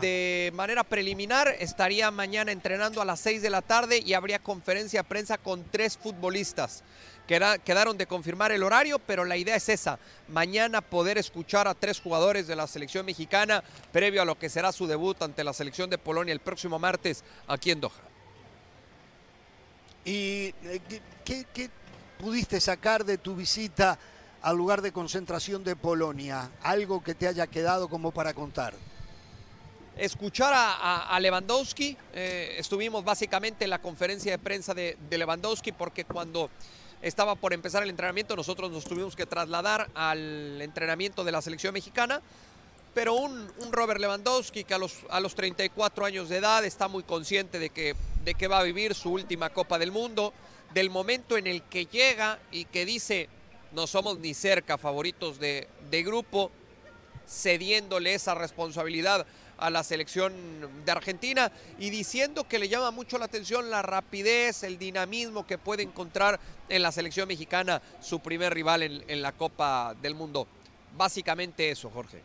De 0.00 0.50
manera 0.54 0.82
preliminar 0.82 1.54
estaría 1.60 2.10
mañana 2.10 2.50
entrenando 2.50 3.00
a 3.00 3.04
las 3.04 3.20
6 3.20 3.40
de 3.40 3.50
la 3.50 3.62
tarde 3.62 4.02
y 4.04 4.14
habría 4.14 4.40
conferencia 4.40 5.02
de 5.02 5.08
prensa 5.08 5.38
con 5.38 5.62
tres 5.70 5.96
futbolistas. 5.96 6.82
Queda- 7.26 7.58
quedaron 7.58 7.96
de 7.98 8.06
confirmar 8.06 8.52
el 8.52 8.62
horario, 8.62 8.98
pero 9.00 9.24
la 9.24 9.36
idea 9.36 9.56
es 9.56 9.68
esa. 9.68 9.98
Mañana 10.28 10.80
poder 10.80 11.18
escuchar 11.18 11.66
a 11.66 11.74
tres 11.74 12.00
jugadores 12.00 12.46
de 12.46 12.54
la 12.54 12.66
selección 12.68 13.04
mexicana 13.04 13.64
previo 13.92 14.22
a 14.22 14.24
lo 14.24 14.38
que 14.38 14.48
será 14.48 14.70
su 14.70 14.86
debut 14.86 15.20
ante 15.22 15.42
la 15.42 15.52
selección 15.52 15.90
de 15.90 15.98
Polonia 15.98 16.32
el 16.32 16.40
próximo 16.40 16.78
martes 16.78 17.24
aquí 17.48 17.72
en 17.72 17.80
Doha. 17.80 17.92
¿Y 20.04 20.54
eh, 20.62 20.80
qué, 20.88 21.00
qué- 21.24 21.46
qué 21.52 21.70
pudiste 22.18 22.60
sacar 22.60 23.04
de 23.04 23.18
tu 23.18 23.34
visita 23.34 23.98
al 24.42 24.56
lugar 24.56 24.80
de 24.82 24.92
concentración 24.92 25.64
de 25.64 25.74
Polonia? 25.74 26.50
Algo 26.62 27.02
que 27.02 27.14
te 27.14 27.26
haya 27.26 27.46
quedado 27.46 27.88
como 27.88 28.12
para 28.12 28.34
contar. 28.34 28.74
escuchar 29.98 30.52
a, 30.52 30.72
a- 30.74 31.16
a 31.16 31.20
Lewandowski. 31.20 31.96
eh, 32.12 32.56
estuvimos 32.58 33.02
básicamente 33.02 33.64
en 33.64 33.70
la 33.70 33.80
conferencia 33.80 34.30
de 34.30 34.38
prensa 34.38 34.74
de, 34.74 34.96
de 35.08 35.16
Lewandowski 35.18 35.72
porque 35.72 36.04
cuando 36.04 36.50
estaba 37.02 37.34
por 37.34 37.52
empezar 37.52 37.82
el 37.82 37.90
entrenamiento 37.90 38.36
nosotros 38.36 38.70
nos 38.70 38.84
tuvimos 38.84 39.16
que 39.16 39.26
trasladar 39.26 39.88
al 39.94 40.60
entrenamiento 40.60 41.24
de 41.24 41.32
la 41.32 41.42
selección 41.42 41.74
mexicana. 41.74 42.20
Pero 42.94 43.14
un, 43.14 43.52
un 43.58 43.72
Robert 43.72 44.00
Lewandowski 44.00 44.64
que 44.64 44.72
a 44.72 44.78
los, 44.78 44.94
a 45.10 45.20
los 45.20 45.34
34 45.34 46.06
años 46.06 46.30
de 46.30 46.38
edad 46.38 46.64
está 46.64 46.88
muy 46.88 47.02
consciente 47.02 47.58
de 47.58 47.68
que, 47.68 47.94
de 48.24 48.34
que 48.34 48.48
va 48.48 48.60
a 48.60 48.62
vivir 48.62 48.94
su 48.94 49.12
última 49.12 49.50
Copa 49.50 49.78
del 49.78 49.92
Mundo, 49.92 50.32
del 50.72 50.88
momento 50.88 51.36
en 51.36 51.46
el 51.46 51.62
que 51.62 51.84
llega 51.84 52.38
y 52.50 52.64
que 52.64 52.86
dice, 52.86 53.28
no 53.72 53.86
somos 53.86 54.18
ni 54.18 54.32
cerca 54.32 54.78
favoritos 54.78 55.38
de, 55.38 55.68
de 55.90 56.02
grupo, 56.02 56.50
cediéndole 57.28 58.14
esa 58.14 58.34
responsabilidad 58.34 59.26
a 59.58 59.70
la 59.70 59.82
selección 59.82 60.32
de 60.84 60.92
Argentina 60.92 61.50
y 61.78 61.90
diciendo 61.90 62.46
que 62.48 62.58
le 62.58 62.68
llama 62.68 62.90
mucho 62.90 63.18
la 63.18 63.24
atención 63.24 63.70
la 63.70 63.82
rapidez, 63.82 64.62
el 64.62 64.78
dinamismo 64.78 65.46
que 65.46 65.58
puede 65.58 65.82
encontrar 65.82 66.38
en 66.68 66.82
la 66.82 66.92
selección 66.92 67.28
mexicana 67.28 67.80
su 68.00 68.20
primer 68.20 68.52
rival 68.52 68.82
en, 68.82 69.04
en 69.08 69.22
la 69.22 69.32
Copa 69.32 69.94
del 70.00 70.14
Mundo. 70.14 70.46
Básicamente 70.96 71.70
eso, 71.70 71.90
Jorge. 71.90 72.22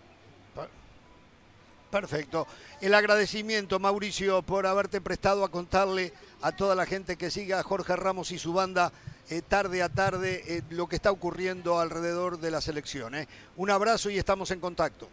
Perfecto. 1.91 2.47
El 2.79 2.93
agradecimiento, 2.93 3.77
Mauricio, 3.77 4.41
por 4.43 4.65
haberte 4.65 5.01
prestado 5.01 5.43
a 5.43 5.51
contarle 5.51 6.13
a 6.41 6.53
toda 6.53 6.73
la 6.73 6.85
gente 6.85 7.17
que 7.17 7.29
siga 7.29 7.59
a 7.59 7.63
Jorge 7.63 7.97
Ramos 7.97 8.31
y 8.31 8.39
su 8.39 8.53
banda 8.53 8.93
eh, 9.29 9.41
tarde 9.41 9.83
a 9.83 9.89
tarde 9.89 10.41
eh, 10.47 10.61
lo 10.69 10.87
que 10.87 10.95
está 10.95 11.11
ocurriendo 11.11 11.79
alrededor 11.79 12.39
de 12.39 12.49
la 12.49 12.61
selección. 12.61 13.15
eh. 13.15 13.27
Un 13.57 13.71
abrazo 13.71 14.09
y 14.09 14.17
estamos 14.17 14.51
en 14.51 14.61
contacto. 14.61 15.09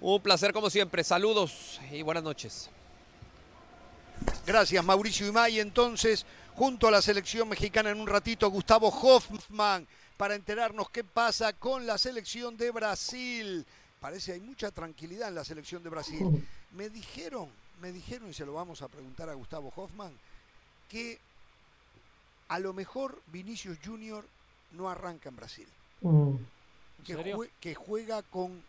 Un 0.00 0.20
placer 0.22 0.52
como 0.52 0.70
siempre. 0.70 1.02
Saludos 1.02 1.80
y 1.90 2.02
buenas 2.02 2.22
noches. 2.22 2.70
Gracias, 4.46 4.84
Mauricio 4.84 5.26
Imay. 5.26 5.58
Entonces, 5.60 6.24
junto 6.54 6.88
a 6.88 6.90
la 6.90 7.02
selección 7.02 7.48
mexicana 7.48 7.90
en 7.90 8.00
un 8.00 8.06
ratito, 8.06 8.48
Gustavo 8.50 8.88
Hoffman, 8.88 9.86
para 10.16 10.34
enterarnos 10.34 10.90
qué 10.90 11.04
pasa 11.04 11.52
con 11.52 11.86
la 11.86 11.98
selección 11.98 12.56
de 12.56 12.70
Brasil. 12.70 13.64
Parece 14.00 14.32
hay 14.32 14.40
mucha 14.40 14.70
tranquilidad 14.70 15.28
en 15.28 15.34
la 15.34 15.44
selección 15.44 15.82
de 15.82 15.90
Brasil. 15.90 16.46
Me 16.72 16.88
dijeron, 16.88 17.48
me 17.80 17.92
dijeron, 17.92 18.30
y 18.30 18.34
se 18.34 18.46
lo 18.46 18.52
vamos 18.54 18.82
a 18.82 18.88
preguntar 18.88 19.28
a 19.28 19.34
Gustavo 19.34 19.72
Hoffman, 19.74 20.12
que 20.88 21.18
a 22.48 22.58
lo 22.60 22.72
mejor 22.72 23.20
Vinicius 23.32 23.78
Junior 23.84 24.24
no 24.72 24.88
arranca 24.88 25.28
en 25.28 25.36
Brasil. 25.36 25.66
Mm. 26.02 26.34
Que, 27.04 27.14
serio? 27.14 27.36
jue- 27.38 27.50
que 27.60 27.74
juega 27.74 28.22
con, 28.22 28.62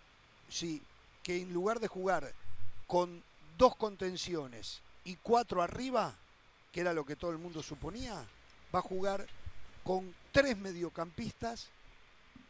sí, 0.49 0.82
que 1.30 1.39
en 1.39 1.53
lugar 1.53 1.80
de 1.80 1.88
jugar 1.88 2.34
con 2.88 3.21
dos 3.55 3.75
contenciones 3.75 4.82
y 5.03 5.15
cuatro 5.17 5.61
arriba, 5.61 6.15
que 6.71 6.82
era 6.82 6.91
lo 6.91 7.05
que 7.05 7.15
todo 7.15 7.30
el 7.30 7.38
mundo 7.38 7.61
suponía, 7.61 8.25
va 8.73 8.80
a 8.80 8.82
jugar 8.82 9.27
con 9.84 10.11
tres 10.32 10.57
mediocampistas, 10.57 11.67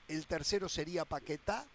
el 0.07 0.25
tercero 0.27 0.69
sería 0.69 1.03
Paquetá 1.03 1.65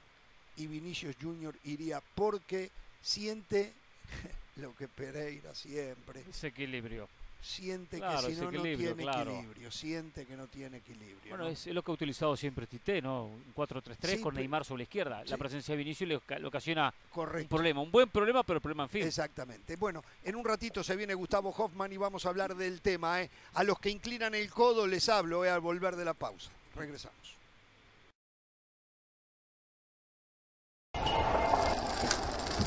y 0.57 0.67
Vinicius 0.67 1.15
Junior 1.21 1.55
iría 1.65 2.03
porque 2.15 2.71
siente 3.03 3.75
lo 4.57 4.75
que 4.75 4.89
Pereira 4.89 5.55
siempre, 5.55 6.25
Ese 6.31 6.47
equilibrio. 6.47 7.07
Siente 7.45 7.99
Claro, 7.99 8.27
que 8.27 8.35
si 8.35 8.41
no, 8.41 8.49
tiene 8.51 8.95
claro. 8.95 9.31
equilibrio, 9.33 9.71
siente 9.71 10.25
que 10.25 10.35
no 10.37 10.47
tiene 10.47 10.79
equilibrio. 10.79 11.29
Bueno, 11.29 11.45
¿no? 11.45 11.51
es, 11.51 11.67
lo 11.67 11.83
que 11.83 11.91
ha 11.91 11.95
utilizado 11.95 12.37
siempre 12.37 12.67
Tite, 12.67 13.03
¿no? 13.03 13.27
Un 13.27 13.55
4-3-3 13.55 14.17
Sí, 14.17 14.21
con 14.23 14.35
Neymar 14.35 14.65
sobre 14.65 14.79
la 14.79 14.83
izquierda. 14.85 15.23
sí. 15.25 15.31
La 15.31 15.37
presencia 15.37 15.73
de 15.73 15.77
Vinicius 15.79 16.09
le, 16.09 16.17
oca- 16.17 16.39
le 16.39 16.47
ocasiona 16.47 16.93
un 17.15 17.47
problema. 17.49 17.83
Un 17.83 17.91
buen 17.91 18.09
problema, 18.09 18.43
pero 18.43 18.61
problema 18.61 18.85
en 18.85 18.89
fin. 18.89 19.03
Exactamente. 19.07 19.77
Bueno, 19.77 20.03
en 20.25 20.37
un 20.37 20.45
ratito 20.45 20.83
se 20.83 20.97
viene 20.97 21.13
Gustavo 21.13 21.51
Hoffman 21.51 21.93
y 21.93 21.99
vamos 21.99 22.25
a 22.25 22.31
hablar 22.31 22.55
del 22.57 22.81
tema. 22.81 23.21
¿eh? 23.21 23.29
A 23.55 23.63
los 23.63 23.79
que 23.79 23.91
inclinan 23.91 24.35
el 24.35 24.51
codo 24.51 24.87
les 24.87 25.09
hablo 25.11 25.45
¿eh? 25.45 25.51
al 25.51 25.61
volver 25.61 25.97
de 25.97 26.05
la 26.07 26.15
pausa. 26.15 26.51
Regresamos. 26.75 27.37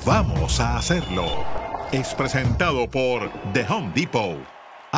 Vamos 0.05 0.59
a 0.59 0.78
hacerlo. 0.78 1.25
Es 1.91 2.13
presentado 2.13 2.89
por 2.89 3.32
The 3.53 3.65
Home 3.69 3.91
Depot. 3.93 4.38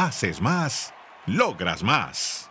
Haces 0.01 0.39
más, 0.39 0.93
logras 1.25 1.83
más. 1.83 2.49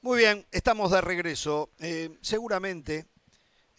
Muy 0.00 0.18
bien, 0.18 0.44
estamos 0.50 0.90
de 0.90 1.00
regreso. 1.00 1.70
Eh, 1.78 2.18
seguramente 2.22 3.06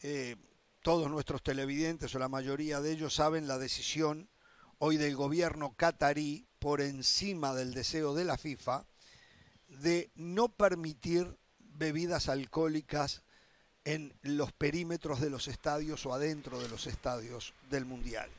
eh, 0.03 0.37
todos 0.81 1.11
nuestros 1.11 1.43
televidentes 1.43 2.15
o 2.15 2.19
la 2.19 2.29
mayoría 2.29 2.79
de 2.79 2.93
ellos 2.93 3.13
saben 3.13 3.45
la 3.45 3.57
decisión 3.57 4.29
hoy 4.77 4.95
del 4.95 5.17
gobierno 5.17 5.73
catarí 5.75 6.47
por 6.59 6.79
encima 6.79 7.53
del 7.53 7.73
deseo 7.73 8.15
de 8.15 8.23
la 8.23 8.37
FIFA 8.37 8.85
de 9.67 10.11
no 10.15 10.47
permitir 10.47 11.37
bebidas 11.57 12.29
alcohólicas 12.29 13.21
en 13.89 14.13
los 14.21 14.51
perímetros 14.51 15.19
de 15.19 15.31
los 15.31 15.47
estadios 15.47 16.05
o 16.05 16.13
adentro 16.13 16.61
de 16.61 16.69
los 16.69 16.85
estadios 16.85 17.55
del 17.71 17.85
Mundial. 17.85 18.29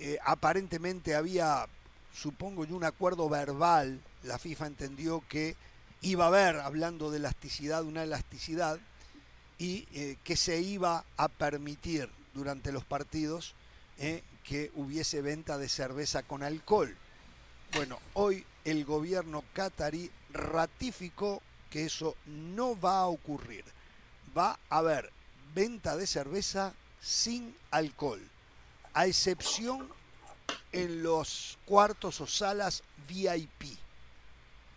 Eh, 0.00 0.18
aparentemente 0.24 1.14
había, 1.14 1.68
supongo 2.12 2.64
yo, 2.64 2.74
un 2.74 2.82
acuerdo 2.82 3.28
verbal, 3.28 4.00
la 4.24 4.40
FIFA 4.40 4.66
entendió 4.66 5.22
que 5.28 5.54
iba 6.00 6.24
a 6.24 6.26
haber, 6.26 6.56
hablando 6.56 7.12
de 7.12 7.18
elasticidad, 7.18 7.84
una 7.84 8.02
elasticidad, 8.02 8.80
y 9.58 9.86
eh, 9.92 10.16
que 10.24 10.34
se 10.34 10.60
iba 10.60 11.04
a 11.16 11.28
permitir 11.28 12.10
durante 12.34 12.72
los 12.72 12.84
partidos 12.84 13.54
eh, 13.98 14.24
que 14.42 14.72
hubiese 14.74 15.22
venta 15.22 15.56
de 15.56 15.68
cerveza 15.68 16.24
con 16.24 16.42
alcohol. 16.42 16.96
Bueno, 17.76 18.00
hoy 18.14 18.44
el 18.64 18.84
gobierno 18.84 19.44
catarí 19.52 20.10
ratificó 20.32 21.40
que 21.70 21.84
eso 21.84 22.16
no 22.26 22.76
va 22.80 22.98
a 22.98 23.06
ocurrir. 23.06 23.64
Va 24.36 24.58
a 24.70 24.78
haber 24.78 25.10
venta 25.54 25.96
de 25.96 26.06
cerveza 26.06 26.74
sin 27.00 27.54
alcohol, 27.70 28.20
a 28.94 29.06
excepción 29.06 29.88
en 30.72 31.02
los 31.02 31.58
cuartos 31.66 32.20
o 32.20 32.26
salas 32.26 32.82
VIP. 33.08 33.76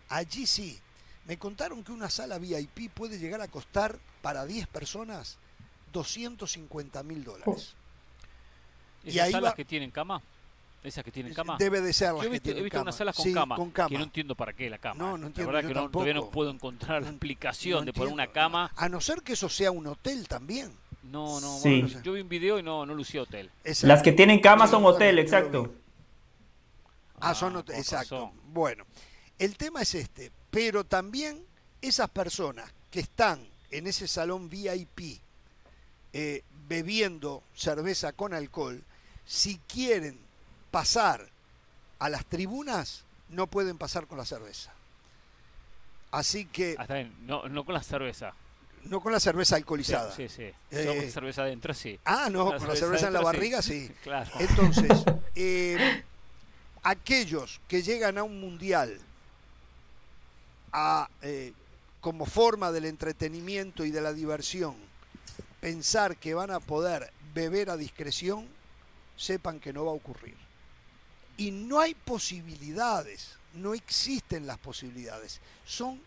Allí 0.08 0.46
sí, 0.46 0.78
me 1.26 1.38
contaron 1.38 1.82
que 1.82 1.92
una 1.92 2.10
sala 2.10 2.38
VIP 2.38 2.90
puede 2.92 3.18
llegar 3.18 3.40
a 3.40 3.48
costar 3.48 3.98
para 4.22 4.46
10 4.46 4.68
personas 4.68 5.38
250 5.92 7.02
mil 7.02 7.24
dólares. 7.24 7.74
¿Y 9.04 9.18
hay 9.18 9.32
salas 9.32 9.54
que 9.54 9.64
tienen 9.64 9.90
cama? 9.90 10.22
Esas 10.86 11.02
que 11.04 11.10
tienen 11.10 11.34
cama. 11.34 11.56
Debe 11.58 11.80
de 11.80 11.92
ser 11.92 12.12
las 12.12 12.22
Yo 12.22 12.28
he 12.28 12.30
visto, 12.30 12.52
que 12.52 12.60
he 12.60 12.62
visto 12.62 12.80
unas 12.80 12.94
salas 12.94 13.16
con, 13.16 13.24
Sí, 13.24 13.32
cama, 13.34 13.56
con 13.56 13.70
cama. 13.72 13.88
que 13.88 13.98
no 13.98 14.04
entiendo 14.04 14.34
para 14.36 14.52
qué 14.52 14.70
la 14.70 14.78
cama. 14.78 14.94
No, 15.02 15.18
no 15.18 15.26
entiendo 15.26 15.50
La 15.50 15.56
verdad 15.56 15.68
yo 15.68 15.74
que 15.74 15.80
no, 15.80 15.90
todavía 15.90 16.14
no 16.14 16.30
puedo 16.30 16.50
encontrar 16.50 17.02
la 17.02 17.08
explicación 17.08 17.80
no 17.80 17.84
de 17.86 17.92
poner 17.92 18.12
una 18.12 18.28
cama. 18.28 18.70
A 18.76 18.88
no 18.88 19.00
ser 19.00 19.22
que 19.22 19.32
eso 19.32 19.48
sea 19.48 19.70
un 19.72 19.86
hotel 19.88 20.28
también. 20.28 20.70
No, 21.02 21.40
no, 21.40 21.58
Sí. 21.58 21.82
bueno, 21.82 22.02
yo 22.02 22.12
vi 22.12 22.20
un 22.20 22.28
video 22.28 22.58
y 22.58 22.62
no, 22.62 22.86
no 22.86 22.94
lucía 22.94 23.22
hotel. 23.22 23.50
Exacto. 23.64 23.86
Las 23.88 24.02
que 24.02 24.12
tienen 24.12 24.40
cama 24.40 24.66
son 24.68 24.84
hotel, 24.84 25.18
exacto. 25.18 25.72
Ah, 27.20 27.34
son 27.34 27.56
Ah, 27.56 27.58
hotel- 27.60 27.76
exacto. 27.78 28.32
Bueno, 28.52 28.84
el 29.38 29.56
tema 29.56 29.82
es 29.82 29.94
este, 29.94 30.30
pero 30.50 30.84
también 30.84 31.44
esas 31.80 32.10
personas 32.10 32.72
que 32.90 33.00
están 33.00 33.40
en 33.70 33.86
ese 33.86 34.06
salón 34.06 34.48
VIP 34.48 35.20
eh, 36.12 36.42
bebiendo 36.68 37.42
cerveza 37.54 38.12
con 38.12 38.32
alcohol, 38.34 38.82
si 39.24 39.58
quieren 39.66 40.18
pasar 40.70 41.28
a 41.98 42.08
las 42.08 42.24
tribunas, 42.26 43.04
no 43.30 43.46
pueden 43.46 43.78
pasar 43.78 44.06
con 44.06 44.18
la 44.18 44.24
cerveza. 44.24 44.72
Así 46.10 46.44
que, 46.46 46.76
Ah, 46.78 46.82
está 46.82 46.94
bien, 46.94 47.14
no, 47.26 47.48
no 47.48 47.64
con 47.64 47.74
la 47.74 47.82
cerveza. 47.82 48.32
no 48.84 49.00
con 49.00 49.12
la 49.12 49.20
cerveza 49.20 49.56
Sí, 49.56 49.60
alcoholizada. 49.60 50.14
sí, 50.14 50.28
sí. 50.28 50.44
Eh, 50.70 50.84
Solo 50.84 51.00
con 51.00 51.10
cerveza 51.10 51.42
adentro, 51.42 51.74
sí. 51.74 51.98
Ah, 52.04 52.28
no, 52.30 52.52
La 52.52 52.58
con 52.58 52.68
la 52.68 52.74
cerveza 52.76 52.80
cerveza 53.00 53.06
en 53.08 53.12
la 53.14 53.18
sí. 53.20 53.24
barriga, 53.24 53.62
sí. 53.62 53.90
Claro. 54.02 54.30
Entonces, 54.38 55.04
eh, 55.34 56.04
aquellos 56.82 57.60
que 57.68 57.82
llegan 57.82 58.18
a 58.18 58.22
un 58.22 58.40
mundial 58.40 58.98
a, 60.72 61.08
eh, 61.22 61.52
como 62.00 62.26
forma 62.26 62.70
del 62.70 62.84
entretenimiento 62.84 63.84
y 63.84 63.90
de 63.90 64.00
la 64.00 64.12
diversión, 64.12 64.76
pensar 65.60 66.16
que 66.16 66.34
van 66.34 66.50
a 66.52 66.60
poder 66.60 67.10
beber 67.34 67.70
a 67.70 67.76
discreción, 67.76 68.46
sepan 69.16 69.58
que 69.58 69.72
no 69.72 69.84
va 69.84 69.90
a 69.90 69.94
ocurrir. 69.94 70.36
Y 71.36 71.50
no 71.50 71.80
hay 71.80 71.94
posibilidades, 71.94 73.36
no 73.54 73.74
existen 73.74 74.46
las 74.46 74.58
posibilidades. 74.58 75.40
Son 75.66 76.00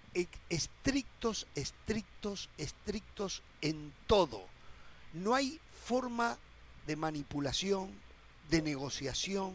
estrictos, 0.50 1.48
estrictos, 1.56 2.50
estrictos 2.58 3.44
en 3.62 3.94
todo. 4.08 4.46
No 5.14 5.36
hay 5.36 5.60
forma 5.86 6.38
de 6.88 6.96
manipulación, 6.96 7.92
de 8.50 8.62
negociación, 8.62 9.54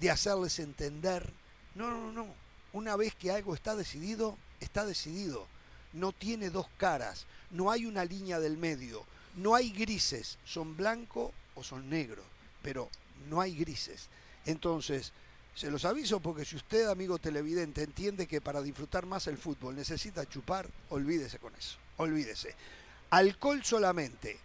de 0.00 0.10
hacerles 0.10 0.58
entender. 0.58 1.32
No, 1.74 1.90
no, 1.90 2.12
no. 2.12 2.26
Una 2.72 2.96
vez 2.96 3.14
que 3.14 3.30
algo 3.30 3.54
está 3.54 3.74
decidido, 3.74 4.36
está 4.60 4.84
decidido. 4.84 5.46
No 5.92 6.12
tiene 6.12 6.50
dos 6.50 6.68
caras, 6.76 7.26
no 7.50 7.70
hay 7.70 7.84
una 7.84 8.04
línea 8.04 8.38
del 8.38 8.56
medio, 8.56 9.04
no 9.36 9.54
hay 9.54 9.70
grises, 9.70 10.38
son 10.44 10.76
blanco 10.76 11.32
o 11.54 11.64
son 11.64 11.90
negro, 11.90 12.22
pero 12.62 12.88
no 13.28 13.40
hay 13.40 13.56
grises. 13.56 14.08
Entonces, 14.46 15.12
se 15.54 15.70
los 15.70 15.84
aviso 15.84 16.20
porque 16.20 16.44
si 16.44 16.56
usted, 16.56 16.88
amigo 16.88 17.18
televidente, 17.18 17.82
entiende 17.82 18.26
que 18.26 18.40
para 18.40 18.62
disfrutar 18.62 19.06
más 19.06 19.26
el 19.26 19.36
fútbol 19.36 19.76
necesita 19.76 20.28
chupar, 20.28 20.68
olvídese 20.90 21.38
con 21.38 21.54
eso, 21.54 21.76
olvídese. 21.96 22.54
Alcohol 23.10 23.62
solamente 23.64 24.38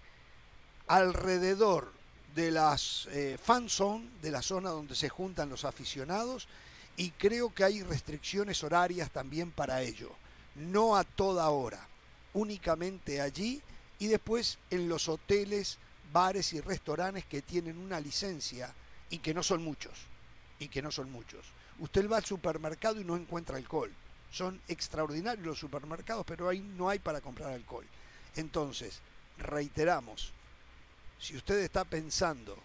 alrededor 0.87 1.91
de 2.35 2.51
las 2.51 3.07
eh, 3.11 3.37
fan 3.41 3.67
de 4.21 4.31
la 4.31 4.41
zona 4.41 4.69
donde 4.69 4.95
se 4.95 5.09
juntan 5.09 5.49
los 5.49 5.63
aficionados, 5.63 6.47
y 6.97 7.11
creo 7.11 7.53
que 7.53 7.63
hay 7.63 7.83
restricciones 7.83 8.63
horarias 8.63 9.11
también 9.11 9.51
para 9.51 9.81
ello. 9.81 10.11
No 10.55 10.95
a 10.95 11.03
toda 11.03 11.49
hora, 11.49 11.85
únicamente 12.33 13.21
allí 13.21 13.61
y 13.99 14.07
después 14.07 14.57
en 14.69 14.87
los 14.87 15.09
hoteles, 15.09 15.77
bares 16.11 16.53
y 16.53 16.61
restaurantes 16.61 17.25
que 17.25 17.41
tienen 17.41 17.77
una 17.77 17.99
licencia 17.99 18.73
y 19.09 19.19
que 19.19 19.33
no 19.33 19.43
son 19.43 19.63
muchos, 19.63 19.93
y 20.59 20.67
que 20.67 20.81
no 20.81 20.91
son 20.91 21.11
muchos. 21.11 21.45
Usted 21.79 22.09
va 22.09 22.17
al 22.17 22.25
supermercado 22.25 22.99
y 22.99 23.03
no 23.03 23.15
encuentra 23.15 23.57
alcohol. 23.57 23.91
Son 24.31 24.59
extraordinarios 24.67 25.45
los 25.45 25.59
supermercados, 25.59 26.25
pero 26.25 26.49
ahí 26.49 26.59
no 26.59 26.89
hay 26.89 26.99
para 26.99 27.21
comprar 27.21 27.53
alcohol. 27.53 27.85
Entonces, 28.35 28.99
reiteramos, 29.37 30.31
si 31.19 31.35
usted 31.35 31.59
está 31.59 31.85
pensando 31.85 32.57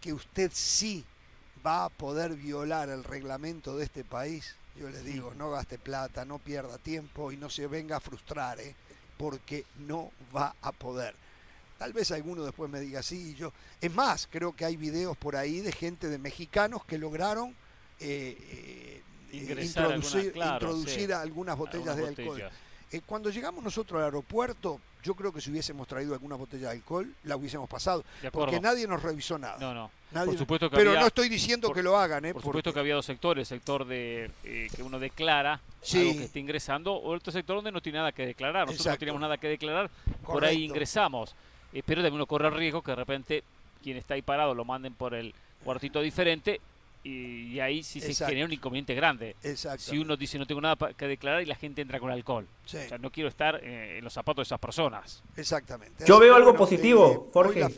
que 0.00 0.12
usted 0.12 0.50
sí 0.52 1.04
va 1.64 1.84
a 1.84 1.88
poder 1.88 2.34
violar 2.34 2.88
el 2.88 3.04
reglamento 3.04 3.76
de 3.76 3.84
este 3.84 4.04
país, 4.04 4.54
yo 4.78 4.90
le 4.90 5.00
digo, 5.00 5.32
no 5.34 5.50
gaste 5.50 5.78
plata, 5.78 6.24
no 6.24 6.38
pierda 6.38 6.78
tiempo 6.78 7.32
y 7.32 7.36
no 7.36 7.48
se 7.48 7.66
venga 7.66 7.96
a 7.96 8.00
frustrar, 8.00 8.60
¿eh? 8.60 8.74
porque 9.16 9.64
no 9.78 10.10
va 10.34 10.54
a 10.60 10.72
poder. 10.72 11.14
Tal 11.78 11.92
vez 11.92 12.10
alguno 12.10 12.42
después 12.44 12.70
me 12.70 12.80
diga 12.80 13.02
sí, 13.02 13.32
y 13.32 13.34
yo. 13.34 13.52
Es 13.80 13.92
más, 13.94 14.28
creo 14.30 14.54
que 14.56 14.64
hay 14.64 14.76
videos 14.76 15.16
por 15.16 15.36
ahí 15.36 15.60
de 15.60 15.72
gente 15.72 16.08
de 16.08 16.18
mexicanos 16.18 16.84
que 16.84 16.96
lograron 16.98 17.54
eh, 18.00 18.36
eh, 18.50 19.02
introducir, 19.32 19.78
alguna- 20.18 20.32
claro, 20.32 20.54
introducir 20.54 21.06
sí. 21.06 21.12
algunas 21.12 21.56
botellas 21.58 21.88
Algunas 21.88 22.16
de 22.16 22.22
alcohol. 22.22 22.38
botellas. 22.40 22.52
Eh, 22.92 23.00
cuando 23.04 23.30
llegamos 23.30 23.62
nosotros 23.64 23.98
al 23.98 24.04
aeropuerto, 24.04 24.80
yo 25.02 25.14
creo 25.14 25.32
que 25.32 25.40
si 25.40 25.50
hubiésemos 25.50 25.86
traído 25.88 26.14
alguna 26.14 26.36
botella 26.36 26.68
de 26.68 26.76
alcohol, 26.76 27.12
la 27.24 27.36
hubiésemos 27.36 27.68
pasado. 27.68 28.04
Porque 28.32 28.60
nadie 28.60 28.86
nos 28.86 29.02
revisó 29.02 29.38
nada. 29.38 29.56
No, 29.58 29.74
no. 29.74 29.90
Nadie- 30.12 30.26
por 30.30 30.38
supuesto 30.38 30.70
que 30.70 30.76
pero 30.76 30.90
había- 30.90 31.00
no 31.00 31.06
estoy 31.08 31.28
diciendo 31.28 31.68
por- 31.68 31.76
que 31.76 31.82
lo 31.82 31.96
hagan, 31.98 32.24
¿eh? 32.24 32.32
Por 32.32 32.42
porque- 32.42 32.48
supuesto 32.58 32.72
que 32.72 32.80
había 32.80 32.94
dos 32.94 33.06
sectores, 33.06 33.50
el 33.50 33.58
sector 33.58 33.84
de 33.86 34.30
eh, 34.44 34.68
que 34.74 34.82
uno 34.82 34.98
declara 35.00 35.60
Sí. 35.82 35.98
algo 36.00 36.12
que 36.18 36.24
está 36.24 36.38
ingresando 36.38 36.92
o 36.94 37.14
otro 37.14 37.32
sector 37.32 37.56
donde 37.56 37.72
no 37.72 37.80
tiene 37.82 37.98
nada 37.98 38.12
que 38.12 38.24
declarar. 38.24 38.66
Nosotros 38.66 38.86
no 38.94 38.98
teníamos 38.98 39.20
nada 39.20 39.36
que 39.38 39.48
declarar, 39.48 39.90
por 40.24 40.44
ahí 40.44 40.64
ingresamos. 40.64 41.34
Eh, 41.76 41.82
pero 41.84 42.00
también 42.00 42.14
uno 42.14 42.26
corre 42.26 42.48
el 42.48 42.54
riesgo 42.54 42.80
que 42.82 42.92
de 42.92 42.96
repente 42.96 43.44
quien 43.82 43.96
está 43.98 44.14
ahí 44.14 44.22
parado 44.22 44.54
lo 44.54 44.64
manden 44.64 44.94
por 44.94 45.14
el 45.14 45.34
cuartito 45.62 46.00
diferente 46.00 46.60
y, 47.04 47.52
y 47.52 47.60
ahí 47.60 47.82
sí 47.82 48.00
se 48.00 48.08
Exacto. 48.08 48.30
genera 48.30 48.46
un 48.46 48.52
inconveniente 48.52 48.94
grande. 48.94 49.36
Exacto. 49.42 49.82
Si 49.82 49.98
uno 49.98 50.16
dice 50.16 50.38
no 50.38 50.46
tengo 50.46 50.60
nada 50.62 50.76
que 50.96 51.06
declarar 51.06 51.42
y 51.42 51.46
la 51.46 51.54
gente 51.54 51.82
entra 51.82 52.00
con 52.00 52.10
alcohol. 52.10 52.46
Sí. 52.64 52.78
O 52.78 52.88
sea, 52.88 52.98
no 52.98 53.10
quiero 53.10 53.28
estar 53.28 53.60
eh, 53.62 53.98
en 53.98 54.04
los 54.04 54.12
zapatos 54.14 54.38
de 54.38 54.46
esas 54.48 54.58
personas. 54.58 55.22
Exactamente. 55.36 56.04
Yo 56.06 56.14
Así 56.16 56.24
veo 56.24 56.34
algo 56.34 56.48
bueno, 56.52 56.58
positivo, 56.58 57.26
eh, 57.28 57.30
Jorge. 57.32 57.60
la- 57.60 57.70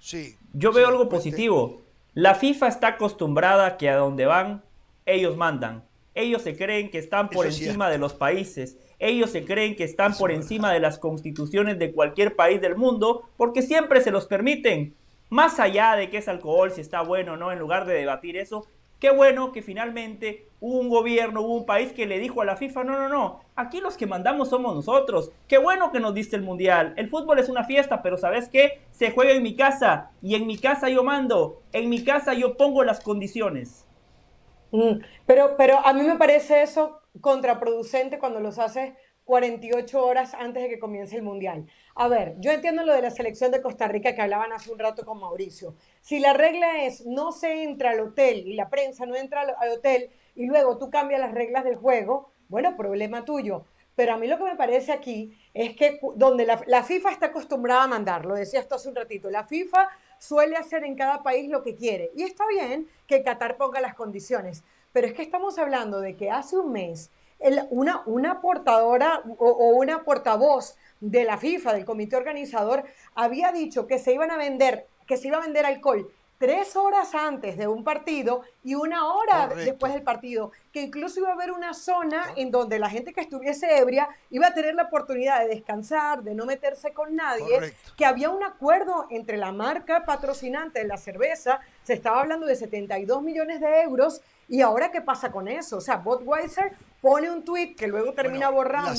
Sí. 0.00 0.36
Yo 0.52 0.72
sí, 0.72 0.76
veo 0.78 0.88
algo 0.88 1.08
positivo. 1.08 1.82
La 2.14 2.34
FIFA 2.34 2.68
está 2.68 2.88
acostumbrada 2.88 3.76
que 3.76 3.88
a 3.88 3.96
donde 3.96 4.26
van, 4.26 4.62
ellos 5.04 5.36
mandan. 5.36 5.84
Ellos 6.14 6.42
se 6.42 6.56
creen 6.56 6.90
que 6.90 6.98
están 6.98 7.28
por 7.28 7.46
Eso 7.46 7.62
encima 7.64 7.88
de 7.90 7.98
los 7.98 8.14
países. 8.14 8.76
Ellos 8.98 9.30
se 9.30 9.44
creen 9.44 9.76
que 9.76 9.84
están 9.84 10.16
por 10.16 10.30
encima 10.30 10.72
de 10.72 10.80
las 10.80 10.98
constituciones 10.98 11.78
de 11.78 11.92
cualquier 11.92 12.34
país 12.36 12.60
del 12.60 12.76
mundo 12.76 13.28
porque 13.36 13.62
siempre 13.62 14.00
se 14.00 14.10
los 14.10 14.26
permiten. 14.26 14.94
Más 15.28 15.58
allá 15.60 15.96
de 15.96 16.08
que 16.08 16.18
es 16.18 16.28
alcohol, 16.28 16.70
si 16.70 16.80
está 16.80 17.02
bueno 17.02 17.34
o 17.34 17.36
no, 17.36 17.52
en 17.52 17.58
lugar 17.58 17.84
de 17.86 17.94
debatir 17.94 18.36
eso, 18.36 18.66
qué 19.00 19.10
bueno 19.10 19.52
que 19.52 19.60
finalmente 19.62 20.46
hubo 20.60 20.78
un 20.78 20.88
gobierno, 20.88 21.42
hubo 21.42 21.54
un 21.56 21.66
país 21.66 21.92
que 21.92 22.06
le 22.06 22.18
dijo 22.18 22.40
a 22.40 22.44
la 22.44 22.56
FIFA, 22.56 22.84
no, 22.84 22.92
no, 22.98 23.08
no, 23.08 23.40
aquí 23.56 23.80
los 23.80 23.96
que 23.96 24.06
mandamos 24.06 24.48
somos 24.50 24.74
nosotros. 24.74 25.32
Qué 25.48 25.58
bueno 25.58 25.92
que 25.92 26.00
nos 26.00 26.14
diste 26.14 26.36
el 26.36 26.42
mundial. 26.42 26.94
El 26.96 27.08
fútbol 27.08 27.38
es 27.38 27.48
una 27.48 27.64
fiesta, 27.64 28.02
pero 28.02 28.16
¿sabes 28.16 28.48
qué? 28.48 28.80
Se 28.92 29.10
juega 29.10 29.32
en 29.32 29.42
mi 29.42 29.56
casa 29.56 30.12
y 30.22 30.34
en 30.36 30.46
mi 30.46 30.58
casa 30.58 30.88
yo 30.88 31.02
mando, 31.04 31.62
en 31.72 31.88
mi 31.90 32.04
casa 32.04 32.32
yo 32.34 32.56
pongo 32.56 32.84
las 32.84 33.00
condiciones. 33.00 33.86
Mm, 34.72 35.00
Pero, 35.26 35.56
pero 35.56 35.84
a 35.86 35.92
mí 35.92 36.02
me 36.02 36.16
parece 36.16 36.62
eso 36.62 37.00
contraproducente 37.20 38.18
cuando 38.18 38.40
los 38.40 38.58
haces 38.58 38.92
48 39.26 40.04
horas 40.04 40.34
antes 40.34 40.62
de 40.62 40.68
que 40.68 40.78
comience 40.78 41.16
el 41.16 41.22
Mundial. 41.22 41.66
A 41.96 42.06
ver, 42.06 42.36
yo 42.38 42.52
entiendo 42.52 42.84
lo 42.84 42.94
de 42.94 43.02
la 43.02 43.10
selección 43.10 43.50
de 43.50 43.60
Costa 43.60 43.88
Rica 43.88 44.14
que 44.14 44.22
hablaban 44.22 44.52
hace 44.52 44.70
un 44.70 44.78
rato 44.78 45.04
con 45.04 45.18
Mauricio. 45.18 45.74
Si 46.00 46.20
la 46.20 46.32
regla 46.32 46.84
es 46.84 47.04
no 47.04 47.32
se 47.32 47.64
entra 47.64 47.90
al 47.90 48.00
hotel 48.00 48.46
y 48.46 48.54
la 48.54 48.70
prensa 48.70 49.04
no 49.04 49.16
entra 49.16 49.40
al, 49.40 49.72
hotel 49.72 50.10
y 50.36 50.46
luego 50.46 50.78
tú 50.78 50.90
cambias 50.90 51.20
las 51.20 51.32
reglas 51.32 51.64
del 51.64 51.74
juego, 51.74 52.30
bueno, 52.48 52.76
problema 52.76 53.24
tuyo. 53.24 53.64
Pero 53.96 54.14
a 54.14 54.16
mí 54.16 54.28
lo 54.28 54.38
que 54.38 54.44
me 54.44 54.54
parece 54.54 54.92
aquí 54.92 55.36
es 55.54 55.74
que 55.74 55.98
donde 56.14 56.46
la, 56.46 56.82
FIFA 56.84 57.10
está 57.10 57.26
acostumbrada 57.26 57.84
a 57.84 57.88
mandar, 57.88 58.26
lo 58.26 58.34
decías 58.34 58.68
tú 58.68 58.76
hace 58.76 58.88
un 58.88 58.94
ratito, 58.94 59.28
la 59.28 59.42
FIFA 59.42 59.88
suele 60.18 60.56
hacer 60.56 60.84
en 60.84 60.94
cada 60.94 61.24
país 61.24 61.50
lo 61.50 61.62
que 61.62 61.74
quiere. 61.74 62.12
Y 62.14 62.22
está 62.22 62.46
bien 62.46 62.88
que 63.08 63.22
Qatar 63.22 63.56
ponga 63.56 63.80
las 63.80 63.94
condiciones, 63.94 64.62
pero 64.96 65.08
es 65.08 65.12
que 65.12 65.20
estamos 65.20 65.58
hablando 65.58 66.00
de 66.00 66.16
que 66.16 66.30
hace 66.30 66.56
un 66.56 66.72
mes 66.72 67.10
una, 67.68 68.02
una 68.06 68.40
portadora 68.40 69.20
o, 69.36 69.46
o, 69.46 69.74
una 69.74 70.04
portavoz 70.04 70.78
de 71.00 71.24
la 71.24 71.36
FIFA, 71.36 71.74
del 71.74 71.84
comité 71.84 72.16
organizador, 72.16 72.82
había 73.14 73.52
dicho 73.52 73.86
que 73.86 73.98
se 73.98 74.14
iban 74.14 74.30
a 74.30 74.38
vender, 74.38 74.86
que 75.06 75.18
se 75.18 75.28
iba 75.28 75.36
a 75.36 75.42
vender 75.42 75.66
alcohol 75.66 76.10
tres 76.38 76.76
horas 76.76 77.14
antes 77.14 77.56
de 77.56 77.66
un 77.66 77.82
partido 77.82 78.42
y 78.62 78.74
una 78.74 79.06
hora 79.12 79.48
después 79.48 79.92
del 79.92 80.02
partido, 80.02 80.52
que 80.72 80.82
incluso 80.82 81.20
iba 81.20 81.30
a 81.30 81.32
haber 81.32 81.52
una 81.52 81.72
zona 81.72 82.32
en 82.36 82.50
donde 82.50 82.78
la 82.78 82.90
gente 82.90 83.12
que 83.12 83.22
estuviese 83.22 83.78
ebria 83.78 84.08
iba 84.30 84.48
a 84.48 84.54
tener 84.54 84.74
la 84.74 84.84
oportunidad 84.84 85.40
de 85.40 85.48
descansar, 85.48 86.22
de 86.22 86.34
no 86.34 86.44
meterse 86.44 86.92
con 86.92 87.16
nadie, 87.16 87.72
que 87.96 88.04
había 88.04 88.30
un 88.30 88.42
acuerdo 88.44 89.06
entre 89.10 89.36
la 89.36 89.52
marca 89.52 90.04
patrocinante 90.04 90.80
de 90.80 90.86
la 90.86 90.98
cerveza, 90.98 91.60
se 91.82 91.94
estaba 91.94 92.20
hablando 92.20 92.46
de 92.46 92.56
72 92.56 93.22
millones 93.22 93.60
de 93.60 93.82
euros, 93.82 94.20
y 94.48 94.60
ahora 94.60 94.90
qué 94.90 95.00
pasa 95.00 95.30
con 95.30 95.48
eso? 95.48 95.78
O 95.78 95.80
sea, 95.80 95.96
Budweiser 95.96 96.72
pone 97.00 97.30
un 97.30 97.44
tweet 97.44 97.74
que 97.74 97.86
luego 97.86 98.12
termina 98.12 98.48
borrando 98.48 98.92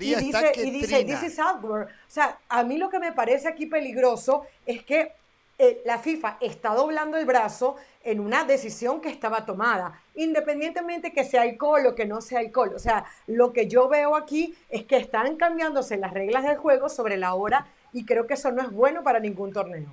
y 0.00 0.14
dice, 0.14 0.52
y 0.56 0.70
dice, 0.70 1.04
this 1.04 1.22
is 1.22 1.38
O 1.38 1.86
sea, 2.06 2.38
a 2.48 2.62
mí 2.64 2.78
lo 2.78 2.90
que 2.90 2.98
me 2.98 3.12
parece 3.12 3.48
aquí 3.48 3.66
peligroso 3.66 4.44
es 4.66 4.82
que 4.84 5.12
eh, 5.60 5.82
la 5.84 5.98
FIFA 5.98 6.38
está 6.40 6.74
doblando 6.74 7.16
el 7.16 7.26
brazo 7.26 7.76
en 8.04 8.20
una 8.20 8.44
decisión 8.44 9.00
que 9.00 9.08
estaba 9.08 9.44
tomada, 9.44 10.00
independientemente 10.14 11.12
que 11.12 11.24
sea 11.24 11.42
alcohol 11.42 11.86
o 11.86 11.94
que 11.94 12.06
no 12.06 12.20
sea 12.20 12.40
alcohol. 12.40 12.72
O 12.74 12.78
sea, 12.78 13.04
lo 13.26 13.52
que 13.52 13.66
yo 13.66 13.88
veo 13.88 14.14
aquí 14.14 14.56
es 14.68 14.84
que 14.84 14.96
están 14.96 15.36
cambiándose 15.36 15.96
las 15.96 16.12
reglas 16.12 16.44
del 16.44 16.56
juego 16.56 16.88
sobre 16.88 17.16
la 17.16 17.34
hora 17.34 17.66
y 17.92 18.04
creo 18.04 18.26
que 18.26 18.34
eso 18.34 18.52
no 18.52 18.62
es 18.62 18.70
bueno 18.70 19.02
para 19.02 19.18
ningún 19.18 19.52
torneo. 19.52 19.88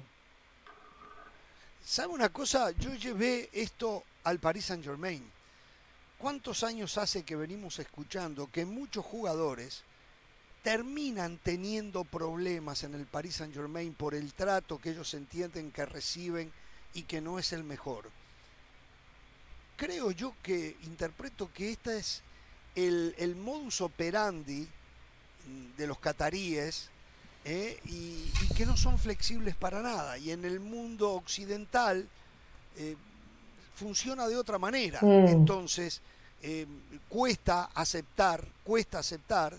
¿Sabe 1.83 2.13
una 2.13 2.29
cosa? 2.29 2.71
Yo 2.71 2.93
llevé 2.93 3.49
esto 3.53 4.03
al 4.25 4.39
Paris 4.39 4.65
Saint 4.65 4.83
Germain. 4.83 5.23
¿Cuántos 6.17 6.63
años 6.63 6.97
hace 6.97 7.23
que 7.23 7.35
venimos 7.35 7.79
escuchando 7.79 8.49
que 8.51 8.65
muchos 8.65 9.05
jugadores 9.05 9.83
terminan 10.63 11.37
teniendo 11.37 12.03
problemas 12.03 12.83
en 12.83 12.95
el 12.95 13.05
Paris 13.05 13.35
Saint 13.35 13.53
Germain 13.53 13.93
por 13.93 14.15
el 14.15 14.33
trato 14.33 14.79
que 14.79 14.89
ellos 14.89 15.13
entienden 15.13 15.71
que 15.71 15.85
reciben 15.85 16.51
y 16.95 17.03
que 17.03 17.21
no 17.21 17.37
es 17.37 17.53
el 17.53 17.63
mejor. 17.63 18.09
Creo 19.77 20.09
yo 20.11 20.33
que 20.41 20.75
interpreto 20.83 21.51
que 21.53 21.71
este 21.71 21.97
es 21.99 22.23
el, 22.75 23.35
modus 23.35 23.81
operandi 23.81 24.67
de 25.77 25.87
los 25.87 25.99
cataríes 25.99 26.89
¿eh? 27.43 27.79
y, 27.85 28.31
que 28.55 28.65
no 28.65 28.75
son 28.75 28.97
flexibles 28.97 29.55
para 29.55 29.81
nada. 29.81 30.17
Y 30.17 30.31
en 30.31 30.45
el 30.45 30.59
mundo 30.59 31.11
occidental 31.11 32.07
eh, 32.77 32.95
funciona 33.75 34.27
de 34.27 34.37
otra 34.37 34.57
manera. 34.57 34.99
Mm. 35.01 35.27
Entonces, 35.27 36.01
eh, 36.41 36.65
cuesta 37.09 37.69
aceptar, 37.73 38.43
cuesta 38.63 38.99
aceptar 38.99 39.55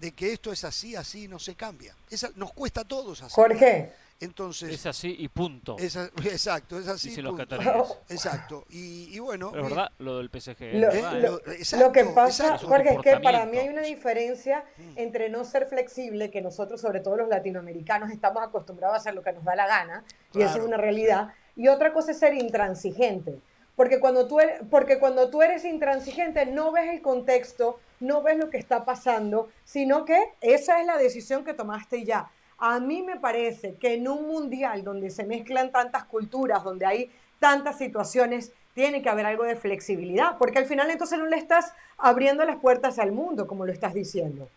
de 0.00 0.12
que 0.12 0.32
esto 0.32 0.52
es 0.52 0.64
así, 0.64 0.96
así, 0.96 1.28
no 1.28 1.38
se 1.38 1.54
cambia. 1.54 1.94
Esa, 2.08 2.30
nos 2.36 2.52
cuesta 2.52 2.82
a 2.82 2.84
todos 2.84 3.22
así. 3.22 3.34
Jorge. 3.34 3.92
Entonces, 4.20 4.70
es 4.70 4.84
así 4.84 5.16
y 5.18 5.28
punto. 5.28 5.76
exacto, 5.80 6.78
es 6.78 6.88
así. 6.88 7.20
Los 7.22 7.40
exacto. 8.10 8.66
Y, 8.68 9.18
bueno. 9.18 9.50
Pero 9.50 9.64
es 9.64 9.70
verdad, 9.70 9.90
lo 9.98 10.18
del 10.18 10.28
PSG. 10.28 10.74
Lo, 10.74 11.78
lo, 11.78 11.92
que 11.92 12.04
pasa, 12.04 12.58
Jorge, 12.58 12.94
es 12.94 13.00
que 13.00 13.16
para 13.20 13.46
mí 13.46 13.56
hay 13.56 13.70
una 13.70 13.80
diferencia 13.80 14.64
mm. 14.76 14.98
entre 14.98 15.30
no 15.30 15.44
ser 15.44 15.66
flexible, 15.66 16.30
que 16.30 16.42
nosotros, 16.42 16.82
sobre 16.82 17.00
todo 17.00 17.16
los 17.16 17.28
latinoamericanos, 17.28 18.10
estamos 18.10 18.42
acostumbrados 18.42 18.94
a 18.94 19.00
hacer 19.00 19.14
lo 19.14 19.22
que 19.22 19.32
nos 19.32 19.44
da 19.44 19.56
la 19.56 19.66
gana, 19.66 20.04
y 20.34 20.42
eso 20.42 20.58
es 20.58 20.64
una 20.64 20.76
realidad, 20.76 21.28
y 21.56 21.68
otra 21.68 21.94
cosa 21.94 22.12
es 22.12 22.18
ser 22.18 22.34
intransigente. 22.34 23.38
Porque 23.80 23.98
cuando, 23.98 24.28
tú 24.28 24.40
eres, 24.40 24.60
porque 24.68 24.98
cuando 24.98 25.30
tú 25.30 25.40
eres 25.40 25.64
intransigente 25.64 26.44
no 26.44 26.70
ves 26.70 26.90
el 26.92 27.00
contexto, 27.00 27.80
no 27.98 28.20
ves 28.20 28.36
lo 28.36 28.50
que 28.50 28.58
está 28.58 28.84
pasando, 28.84 29.48
sino 29.64 30.04
que 30.04 30.22
esa 30.42 30.80
es 30.80 30.86
la 30.86 30.98
decisión 30.98 31.46
que 31.46 31.54
tomaste 31.54 32.04
ya. 32.04 32.30
A 32.58 32.78
mí 32.78 33.00
me 33.00 33.18
parece 33.18 33.76
que 33.76 33.94
en 33.94 34.06
un 34.06 34.28
mundial 34.28 34.84
donde 34.84 35.08
se 35.08 35.24
mezclan 35.24 35.72
tantas 35.72 36.04
culturas, 36.04 36.62
donde 36.62 36.84
hay 36.84 37.10
tantas 37.38 37.78
situaciones, 37.78 38.52
tiene 38.74 39.00
que 39.00 39.08
haber 39.08 39.24
algo 39.24 39.44
de 39.44 39.56
flexibilidad, 39.56 40.36
porque 40.36 40.58
al 40.58 40.66
final 40.66 40.90
entonces 40.90 41.18
no 41.18 41.24
le 41.24 41.38
estás 41.38 41.72
abriendo 41.96 42.44
las 42.44 42.56
puertas 42.56 42.98
al 42.98 43.12
mundo, 43.12 43.46
como 43.46 43.64
lo 43.64 43.72
estás 43.72 43.94
diciendo. 43.94 44.50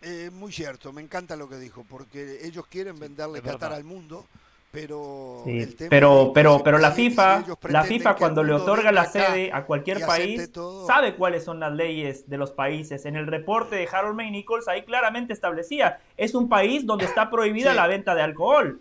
Eh, 0.00 0.30
muy 0.32 0.52
cierto, 0.52 0.92
me 0.92 1.02
encanta 1.02 1.34
lo 1.34 1.48
que 1.48 1.56
dijo, 1.56 1.84
porque 1.90 2.46
ellos 2.46 2.68
quieren 2.68 3.00
venderle 3.00 3.42
Qatar 3.42 3.72
al 3.72 3.82
mundo 3.82 4.26
pero, 4.70 5.42
pero, 5.88 6.32
pero, 6.34 6.62
pero 6.62 6.78
la 6.78 6.92
FIFA, 6.92 7.44
la 7.68 7.84
FIFA 7.84 8.16
cuando 8.16 8.44
le 8.44 8.52
otorga 8.52 8.92
la 8.92 9.06
sede 9.06 9.50
a 9.52 9.64
cualquier 9.64 10.04
país, 10.04 10.50
sabe 10.86 11.16
cuáles 11.16 11.44
son 11.44 11.60
las 11.60 11.72
leyes 11.72 12.28
de 12.28 12.36
los 12.36 12.50
países. 12.50 13.06
En 13.06 13.16
el 13.16 13.26
reporte 13.26 13.76
de 13.76 13.88
Harold 13.90 14.16
May 14.16 14.30
Nichols 14.30 14.68
ahí 14.68 14.84
claramente 14.84 15.32
establecía, 15.32 16.00
es 16.16 16.34
un 16.34 16.48
país 16.48 16.84
donde 16.84 17.06
está 17.06 17.30
prohibida 17.30 17.72
la 17.72 17.86
venta 17.86 18.14
de 18.14 18.22
alcohol. 18.22 18.80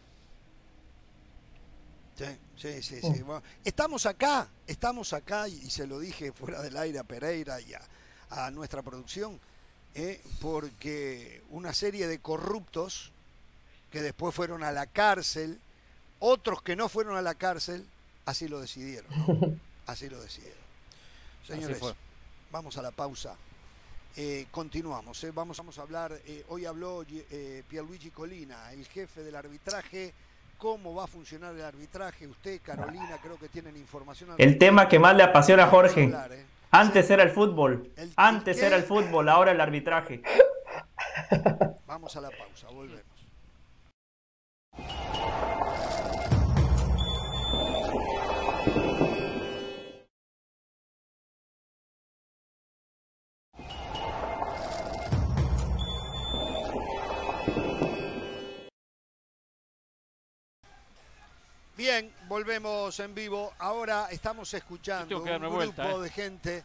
Sí, 2.56 2.82
sí, 2.82 3.00
sí. 3.02 3.24
estamos 3.64 4.06
acá, 4.06 4.48
estamos 4.66 5.14
acá, 5.14 5.48
y 5.48 5.70
se 5.70 5.86
lo 5.86 6.00
dije 6.00 6.32
fuera 6.32 6.62
del 6.62 6.78
aire 6.78 7.00
a 7.00 7.04
Pereira 7.04 7.60
y 7.62 7.74
a, 7.74 8.52
nuestra 8.52 8.82
producción, 8.82 9.40
eh, 9.94 10.22
porque 10.42 11.42
una 11.52 11.74
serie 11.74 12.08
de 12.08 12.20
corruptos 12.20 13.12
que 13.92 14.02
después 14.02 14.34
fueron 14.34 14.64
a 14.64 14.72
la 14.72 14.88
cárcel, 14.88 15.60
otros 16.20 16.62
que 16.62 16.76
no 16.76 16.90
fueron 16.90 17.18
a 17.18 17.22
la 17.22 17.36
cárcel, 17.36 17.86
así 18.26 18.48
lo 18.48 18.60
decidieron. 18.60 19.10
Así 19.86 20.10
lo 20.10 20.20
decidieron. 20.20 20.58
Señores, 21.46 21.80
vamos 22.52 22.76
a 22.76 22.82
la 22.82 22.90
pausa. 22.90 23.36
Eh, 24.18 24.48
continuamos, 24.50 25.22
eh. 25.26 25.32
vamos, 25.36 25.58
vamos, 25.58 25.78
a 25.78 25.82
hablar, 25.82 26.14
eh, 26.26 26.46
hoy 26.48 26.66
habló 26.66 27.04
Pierluigi 27.68 28.12
Colina, 28.12 28.72
el 28.72 28.88
jefe 28.88 29.24
del 29.24 29.36
arbitraje, 29.36 30.14
cómo 30.58 30.96
va 30.96 31.04
a 31.04 31.08
funcionar 31.08 31.54
el 31.54 31.64
arbitraje, 31.64 32.26
usted, 32.26 32.62
Carolina, 32.64 33.20
creo 33.22 33.38
que 33.38 33.50
tienen 33.50 33.76
información. 33.76 34.30
El 34.38 34.58
tema 34.58 34.88
que 34.88 35.00
más 35.00 35.18
le 35.18 35.24
apasiona 35.24 35.66
a 35.66 35.68
Jorge. 35.68 36.14
Antes 36.72 37.10
era 37.10 37.24
el 37.24 37.32
fútbol, 37.32 37.92
antes 38.16 38.62
era 38.62 38.78
el 38.78 38.84
fútbol, 38.84 39.28
ahora 39.28 39.52
el 39.52 39.60
arbitraje. 39.60 40.22
Vamos 41.86 42.16
a 42.16 42.22
la 42.22 42.30
pausa, 42.30 42.68
volvemos. 42.70 43.04
Bien, 61.78 62.10
volvemos 62.30 62.98
en 63.02 63.14
vivo. 63.14 63.54
Ahora 63.60 64.08
estamos 64.10 64.54
escuchando 64.54 65.22
un 65.22 65.26
grupo 65.26 65.82
¿eh? 65.82 66.04
de 66.04 66.10
gente 66.10 66.64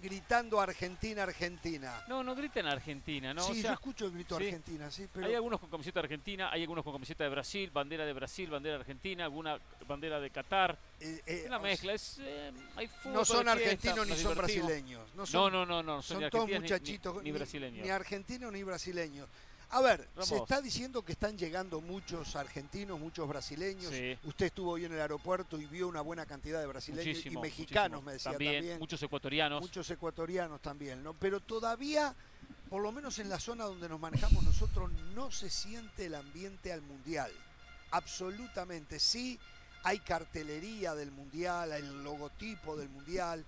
gritando 0.00 0.60
Argentina, 0.60 1.24
Argentina. 1.24 2.04
No, 2.06 2.22
no 2.22 2.36
griten 2.36 2.66
Argentina, 2.66 3.34
¿no? 3.34 3.42
Sí, 3.42 3.60
yo 3.60 3.72
escucho 3.72 4.06
el 4.06 4.12
grito 4.12 4.36
Argentina, 4.36 4.88
sí, 4.88 5.08
pero... 5.12 5.26
Hay 5.26 5.34
algunos 5.34 5.58
con 5.58 5.68
camiseta 5.68 6.00
de 6.00 6.06
Argentina, 6.06 6.50
hay 6.52 6.62
algunos 6.62 6.84
con 6.84 6.92
camiseta 6.92 7.24
de 7.24 7.30
Brasil, 7.30 7.70
bandera 7.72 8.04
de 8.04 8.12
Brasil, 8.12 8.50
bandera 8.50 8.76
de 8.76 8.80
Argentina, 8.82 9.24
alguna 9.24 9.58
bandera 9.86 10.20
de 10.20 10.30
Qatar. 10.30 10.78
Eh, 11.00 11.22
eh, 11.26 11.44
una 11.46 11.58
mezcla, 11.58 11.92
es, 11.94 12.20
hay 12.76 12.88
No 13.06 13.24
son 13.24 13.48
argentinos 13.48 14.06
ni 14.06 14.16
son 14.16 14.36
brasileños. 14.36 15.02
No, 15.14 15.50
no, 15.50 15.66
no, 15.66 15.82
no, 15.82 16.02
son, 16.02 16.28
todos 16.30 16.48
muchachitos, 16.48 17.20
ni, 17.22 17.32
brasileños. 17.32 17.84
Ni 17.84 17.90
argentinos 17.90 18.52
ni 18.52 18.62
brasileños. 18.62 19.28
A 19.72 19.80
ver, 19.80 20.06
se 20.20 20.36
está 20.36 20.60
diciendo 20.60 21.02
que 21.02 21.12
están 21.12 21.38
llegando 21.38 21.80
muchos 21.80 22.36
argentinos, 22.36 23.00
muchos 23.00 23.26
brasileños. 23.26 23.90
Usted 24.24 24.46
estuvo 24.46 24.72
hoy 24.72 24.84
en 24.84 24.92
el 24.92 25.00
aeropuerto 25.00 25.58
y 25.58 25.64
vio 25.64 25.88
una 25.88 26.02
buena 26.02 26.26
cantidad 26.26 26.60
de 26.60 26.66
brasileños 26.66 27.24
y 27.24 27.30
mexicanos, 27.38 28.02
me 28.02 28.12
decía 28.12 28.32
también, 28.32 28.78
Muchos 28.78 29.02
ecuatorianos. 29.02 29.62
Muchos 29.62 29.90
ecuatorianos 29.90 30.60
también, 30.60 31.02
¿no? 31.02 31.14
Pero 31.14 31.40
todavía, 31.40 32.14
por 32.68 32.82
lo 32.82 32.92
menos 32.92 33.18
en 33.18 33.30
la 33.30 33.40
zona 33.40 33.64
donde 33.64 33.88
nos 33.88 33.98
manejamos 33.98 34.44
nosotros, 34.44 34.92
no 35.14 35.30
se 35.30 35.48
siente 35.48 36.04
el 36.04 36.16
ambiente 36.16 36.70
al 36.70 36.82
mundial. 36.82 37.32
Absolutamente. 37.92 38.98
Sí, 38.98 39.38
hay 39.84 40.00
cartelería 40.00 40.94
del 40.94 41.12
mundial, 41.12 41.72
hay 41.72 41.80
el 41.80 42.04
logotipo 42.04 42.76
del 42.76 42.90
mundial, 42.90 43.42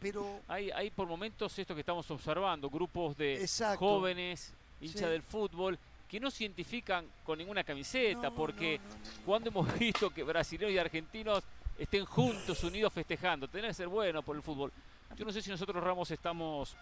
pero... 0.00 0.40
Hay, 0.48 0.70
hay 0.70 0.90
por 0.90 1.06
momentos 1.06 1.58
esto 1.58 1.74
que 1.74 1.80
estamos 1.80 2.10
observando, 2.10 2.70
grupos 2.70 3.14
de 3.18 3.46
jóvenes 3.78 4.54
hincha 4.80 5.08
del 5.08 5.22
fútbol, 5.22 5.78
que 6.08 6.20
no 6.20 6.30
se 6.30 6.44
identifican 6.44 7.06
con 7.24 7.38
ninguna 7.38 7.64
camiseta, 7.64 8.30
porque 8.30 8.80
cuando 9.24 9.50
hemos 9.50 9.78
visto 9.78 10.10
que 10.10 10.22
brasileños 10.22 10.72
y 10.72 10.78
argentinos 10.78 11.42
estén 11.78 12.04
juntos, 12.04 12.62
unidos, 12.64 12.92
festejando, 12.92 13.48
tiene 13.48 13.68
que 13.68 13.74
ser 13.74 13.88
bueno 13.88 14.22
por 14.22 14.36
el 14.36 14.42
fútbol. 14.42 14.72
Yo 15.16 15.24
no 15.24 15.32
sé 15.32 15.42
si 15.42 15.50
nosotros, 15.50 15.82
Ramos, 15.82 16.10
estamos 16.10 16.76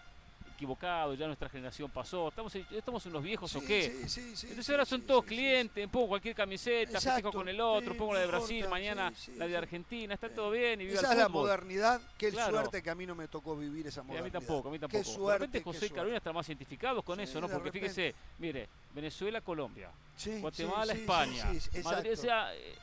equivocados, 0.55 1.17
ya 1.17 1.27
nuestra 1.27 1.49
generación 1.49 1.91
pasó, 1.91 2.29
estamos, 2.29 2.55
estamos 2.55 3.05
unos 3.05 3.21
viejos 3.21 3.55
o 3.55 3.61
qué. 3.61 3.93
sí, 4.07 4.09
sí, 4.09 4.35
sí, 4.35 4.47
Entonces 4.47 4.69
ahora 4.71 4.85
son 4.85 5.01
sí, 5.01 5.07
todos 5.07 5.23
sí, 5.25 5.29
sí, 5.29 5.35
clientes, 5.35 5.87
pongo 5.89 6.07
cualquier 6.07 6.33
camiseta, 6.35 6.99
festejo 6.99 7.31
con 7.31 7.47
el 7.49 7.59
otro, 7.61 7.91
sí, 7.93 7.97
pongo 7.99 8.13
la 8.13 8.21
de 8.21 8.27
Brasil, 8.27 8.55
importa, 8.57 8.69
mañana 8.75 9.11
sí, 9.15 9.31
sí, 9.31 9.37
la 9.37 9.47
de. 9.47 9.57
Argentina, 9.57 10.13
está 10.13 10.29
todo 10.29 10.51
bien 10.51 10.81
y 10.81 10.85
viva 10.85 10.99
Esa 10.99 11.07
el 11.07 11.13
es 11.13 11.23
la 11.23 11.29
modernidad. 11.29 12.01
Qué 12.17 12.31
Claro. 12.31 12.51
suerte 12.57 12.81
que 12.81 12.89
a 12.89 12.95
mí 12.95 13.05
no 13.05 13.15
me 13.15 13.27
tocó 13.27 13.55
vivir 13.55 13.85
esa 13.87 13.99
Y 13.99 14.01
a 14.01 14.03
modernidad. 14.05 14.25
mí 14.25 14.31
tampoco, 14.31 14.69
a 14.69 14.71
mí 14.71 14.77
Qué 14.77 14.81
tampoco. 14.87 15.03
suerte, 15.03 15.31
de 15.31 15.37
repente 15.37 15.57
qué 15.59 15.63
José 15.63 15.85
y. 15.85 15.89
Carolina 15.95 16.17
están 16.17 16.33
más 16.33 16.47
identificados 16.47 17.03
con 17.03 17.17
Sí, 17.17 17.23
eso, 17.23 17.41
¿no? 17.41 17.47
Porque 17.49 17.69
repente. 17.71 17.89
fíjese, 17.89 18.15
mire, 18.39 18.67
Venezuela, 18.93 19.41
Colombia, 19.41 19.89
Sí, 20.15 20.39
Guatemala, 20.39 20.93
sí, 20.93 20.99
España, 21.01 21.35
sí, 21.59 21.81
Madrid, 21.83 22.09
o 22.09 22.13
exacto. 22.13 22.15
sea, 22.21 22.55
eh, 22.55 22.75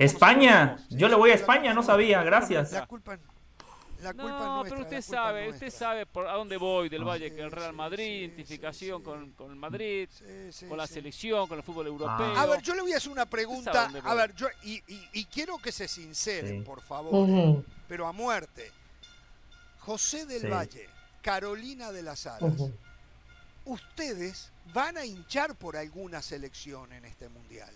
España. 0.00 0.76
Yo 0.90 1.08
le 1.08 1.14
voy 1.14 1.30
a 1.30 1.34
España, 1.34 1.72
no 1.72 1.82
sabía, 1.82 2.22
gracias. 2.22 2.72
La 2.72 2.86
culpa, 2.86 3.16
la 4.04 4.12
culpa 4.12 4.28
No, 4.28 4.36
es 4.36 4.70
nuestra. 4.70 4.76
pero 4.76 4.82
usted 4.82 5.02
sabe, 5.02 5.44
nuestra. 5.46 5.66
usted 5.68 5.78
sabe 5.78 6.06
por 6.06 6.26
a 6.28 6.32
dónde 6.34 6.56
voy 6.56 6.88
del 6.88 7.02
Ah. 7.02 7.06
Valle, 7.06 7.34
que 7.34 7.40
el 7.40 7.50
Sí, 7.50 7.54
Real 7.56 7.70
sí, 7.70 7.76
Madrid, 7.76 8.04
sí, 8.06 8.12
identificación 8.24 8.98
sí, 9.00 9.04
con, 9.04 9.30
con 9.32 9.50
el 9.50 9.56
Madrid, 9.56 10.08
Sí, 10.12 10.52
sí, 10.52 10.66
con 10.66 10.78
la 10.78 10.86
sí. 10.86 10.94
selección, 10.94 11.48
con 11.48 11.58
el 11.58 11.64
fútbol 11.64 11.86
europeo. 11.88 12.36
A 12.38 12.46
ver, 12.46 12.62
yo 12.62 12.74
le 12.74 12.82
voy 12.82 12.92
a 12.92 12.98
hacer 12.98 13.10
una 13.10 13.26
pregunta. 13.26 13.90
A 14.04 14.14
ver, 14.14 14.34
yo 14.34 14.46
y, 14.62 14.74
y- 14.86 15.08
y 15.14 15.24
quiero 15.24 15.58
que 15.58 15.72
se 15.72 15.88
sinceren, 15.88 16.58
Sí. 16.60 16.64
por 16.64 16.80
favor, 16.82 17.62
pero 17.88 18.06
a 18.06 18.12
muerte. 18.12 18.70
José 19.80 20.24
del 20.26 20.42
Sí. 20.42 20.46
Valle, 20.48 20.88
Carolina 21.22 21.90
de 21.92 22.02
las 22.02 22.26
Alas. 22.26 22.54
¿ustedes 23.64 24.50
van 24.72 24.96
a 24.98 25.04
hinchar 25.06 25.54
por 25.54 25.76
alguna 25.76 26.20
selección 26.22 26.92
en 26.92 27.04
este 27.04 27.28
mundial? 27.28 27.72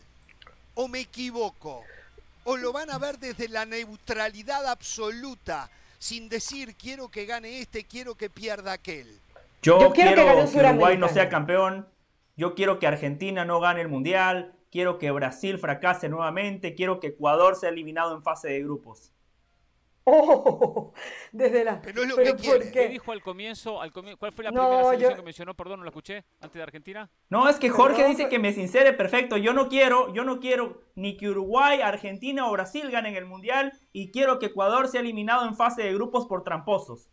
¿O 0.74 0.86
me 0.88 1.00
equivoco? 1.00 1.82
¿O 2.44 2.56
lo 2.56 2.72
van 2.72 2.90
a 2.90 2.98
ver 2.98 3.18
desde 3.18 3.48
la 3.48 3.64
neutralidad 3.66 4.66
absoluta, 4.66 5.70
sin 5.98 6.28
decir 6.28 6.76
quiero 6.76 7.08
que 7.08 7.26
gane 7.26 7.60
este, 7.60 7.84
quiero 7.84 8.14
que 8.14 8.30
pierda 8.30 8.72
aquel? 8.72 9.20
Yo, 9.62 9.80
Yo 9.80 9.92
quiero 9.92 10.14
quiero, 10.14 10.46
que 10.46 10.52
que 10.52 10.58
Uruguay 10.58 10.96
no 10.96 11.08
sea 11.08 11.28
campeón. 11.28 11.88
Yo 12.36 12.54
quiero 12.54 12.78
que 12.78 12.86
Argentina 12.86 13.44
no 13.44 13.60
gane 13.60 13.80
el 13.80 13.88
mundial. 13.88 14.54
Quiero 14.70 14.98
que 14.98 15.10
Brasil 15.10 15.58
fracase 15.58 16.08
nuevamente. 16.08 16.74
Quiero 16.74 17.00
que 17.00 17.08
Ecuador 17.08 17.56
sea 17.56 17.70
eliminado 17.70 18.14
en 18.14 18.22
fase 18.22 18.48
de 18.48 18.62
grupos. 18.62 19.12
Oh, 20.10 20.92
desde 21.32 21.64
la. 21.64 21.80
Pero 21.82 22.02
es 22.02 22.08
lo 22.08 22.16
que 22.16 22.24
¿por 22.32 22.36
quiere. 22.40 22.70
¿Qué 22.70 22.88
dijo 22.88 23.12
al 23.12 23.22
comienzo? 23.22 23.80
Al 23.82 23.92
¿Cuál 23.92 24.32
fue 24.32 24.44
la 24.44 24.50
No, 24.50 24.62
primera 24.62 24.84
selección 24.84 25.10
yo- 25.10 25.16
que 25.16 25.22
mencionó? 25.22 25.54
Perdón, 25.54 25.80
no 25.80 25.84
la 25.84 25.90
escuché. 25.90 26.24
Antes 26.40 26.54
de 26.54 26.62
Argentina. 26.62 27.10
No, 27.28 27.48
es 27.48 27.56
que 27.56 27.68
Jorge 27.68 28.04
dice 28.06 28.16
pero- 28.18 28.30
que 28.30 28.38
me 28.38 28.52
sincere 28.52 28.92
perfecto. 28.94 29.36
Yo 29.36 29.52
no 29.52 29.68
quiero, 29.68 30.12
yo 30.14 30.24
no 30.24 30.40
quiero 30.40 30.80
ni 30.94 31.16
que 31.16 31.28
Uruguay, 31.28 31.80
Argentina 31.82 32.48
o 32.48 32.52
Brasil 32.52 32.90
ganen 32.90 33.16
el 33.16 33.26
mundial 33.26 33.72
y 33.92 34.10
quiero 34.10 34.38
que 34.38 34.46
Ecuador 34.46 34.88
sea 34.88 35.00
eliminado 35.00 35.46
en 35.46 35.54
fase 35.56 35.82
de 35.82 35.92
grupos 35.92 36.26
por 36.26 36.42
tramposos. 36.42 37.10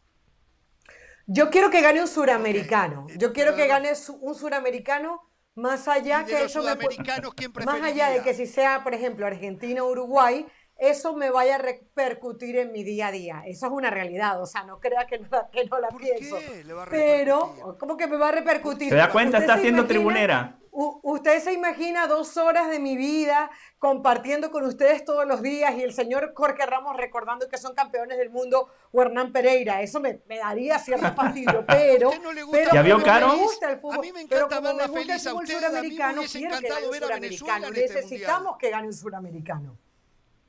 Yo 1.28 1.50
quiero 1.50 1.70
que 1.72 1.82
gane 1.82 2.02
un 2.02 2.08
suramericano. 2.08 3.08
Yo 3.18 3.34
quiero 3.34 3.52
pero- 3.52 3.64
que 3.64 3.68
gane 3.68 3.92
un 4.22 4.36
suramericano 4.36 5.22
más 5.56 5.88
allá 5.88 6.20
de 6.20 6.26
que 6.26 6.34
los 6.34 6.52
eso 6.52 6.60
me 6.60 6.66
pu- 6.66 6.74
sudamericanos, 6.76 7.34
¿quién 7.34 7.52
más 7.66 7.82
allá 7.82 8.10
de 8.10 8.22
que 8.22 8.34
si 8.34 8.46
sea, 8.46 8.84
por 8.84 8.94
ejemplo, 8.94 9.26
Argentina 9.26 9.84
o 9.84 9.90
Uruguay, 9.90 10.46
eso 10.78 11.16
me 11.16 11.30
vaya 11.30 11.56
a 11.56 11.58
repercutir 11.58 12.58
en 12.58 12.72
mi 12.72 12.84
día 12.84 13.08
a 13.08 13.12
día. 13.12 13.44
Eso 13.46 13.66
es 13.68 13.72
una 13.72 13.90
realidad, 13.90 14.42
o 14.42 14.46
sea, 14.46 14.64
no 14.64 14.80
crea 14.80 15.08
que 15.08 15.20
no, 15.20 15.28
la- 15.32 15.50
que 15.50 15.66
no 15.66 15.80
la 15.80 15.88
¿Por 15.90 16.02
pienso. 16.02 16.38
qué 16.38 16.64
le 16.64 16.74
va 16.74 16.84
a 16.84 16.86
Pero? 16.88 17.78
¿cómo 17.80 17.96
que 17.98 18.08
me 18.08 18.18
va 18.18 18.30
a 18.30 18.32
repercutir? 18.34 18.90
¿Se 18.90 18.96
da 18.96 19.10
cuenta? 19.12 19.38
¿Usted 19.38 19.44
Está 19.46 19.56
se 19.56 19.62
siendo 19.62 19.82
imagina- 19.84 19.88
tribunera. 20.00 20.60
U- 20.78 21.00
usted 21.04 21.42
se 21.42 21.54
imagina 21.54 22.06
dos 22.06 22.36
horas 22.36 22.70
de 22.70 22.80
mi 22.80 22.98
vida 22.98 23.50
compartiendo 23.80 24.52
con 24.52 24.66
ustedes 24.66 25.06
todos 25.06 25.26
los 25.26 25.42
días 25.42 25.74
y 25.78 25.82
el 25.84 25.94
señor 25.94 26.34
Jorge 26.36 26.66
Ramos 26.66 26.98
recordando 26.98 27.48
que 27.48 27.58
son 27.58 27.74
campeones 27.74 28.18
del 28.18 28.30
mundo 28.30 28.68
o 28.92 29.02
Hernán 29.02 29.32
Pereira. 29.32 29.82
Eso 29.82 30.02
me, 30.02 30.20
me 30.28 30.38
daría 30.40 30.78
cierto 30.80 31.06
fastidio, 31.16 31.64
pero... 31.66 32.12
no 32.22 32.34
le 32.34 32.44
gusta 32.44 32.58
pero 32.60 32.74
¿Ya 32.74 32.82
vio 32.82 33.02
Caro? 33.02 33.30
Me 33.30 33.36
gusta 33.44 33.72
el 33.72 33.80
fútbol, 33.80 33.96
A 34.00 34.02
mí 34.02 34.12
me 34.12 34.22
encanta 34.24 34.60
verla 34.60 34.90
feliz 34.90 35.26
a 35.28 35.34
usted, 35.34 35.64
a 35.64 35.82
mí 35.82 35.96
me 35.98 36.14
hubiese 36.18 36.40
encantado 36.40 36.92
ver 36.92 37.04
a 37.06 37.08
Venezuela 37.08 37.68
en 37.70 37.76
este 37.78 37.94
Necesitamos 37.96 38.42
mundial. 38.42 38.58
que 38.60 38.70
gane 38.72 38.88
un 38.88 38.94
suramericano. 38.94 39.78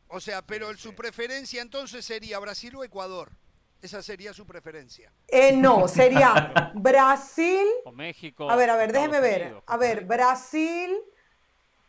O 0.09 0.21
sea, 0.21 0.43
pero 0.43 0.77
su 0.77 0.95
preferencia 0.95 1.63
entonces 1.63 2.05
sería 2.05 2.39
Brasil 2.39 2.75
o 2.77 2.85
Ecuador. 2.85 3.31
Esa 3.83 4.03
sería 4.03 4.33
su 4.33 4.47
preferencia. 4.47 5.13
Eh, 5.29 5.53
no, 5.53 5.87
sería 5.89 6.73
Brasil... 6.75 7.67
O 7.85 7.93
México. 7.93 8.51
A 8.51 8.57
ver, 8.57 8.71
a 8.71 8.77
ver, 8.77 8.93
déjeme 8.93 9.21
ver. 9.21 9.55
A 9.67 9.77
ver, 9.77 10.05
Brasil, 10.05 10.97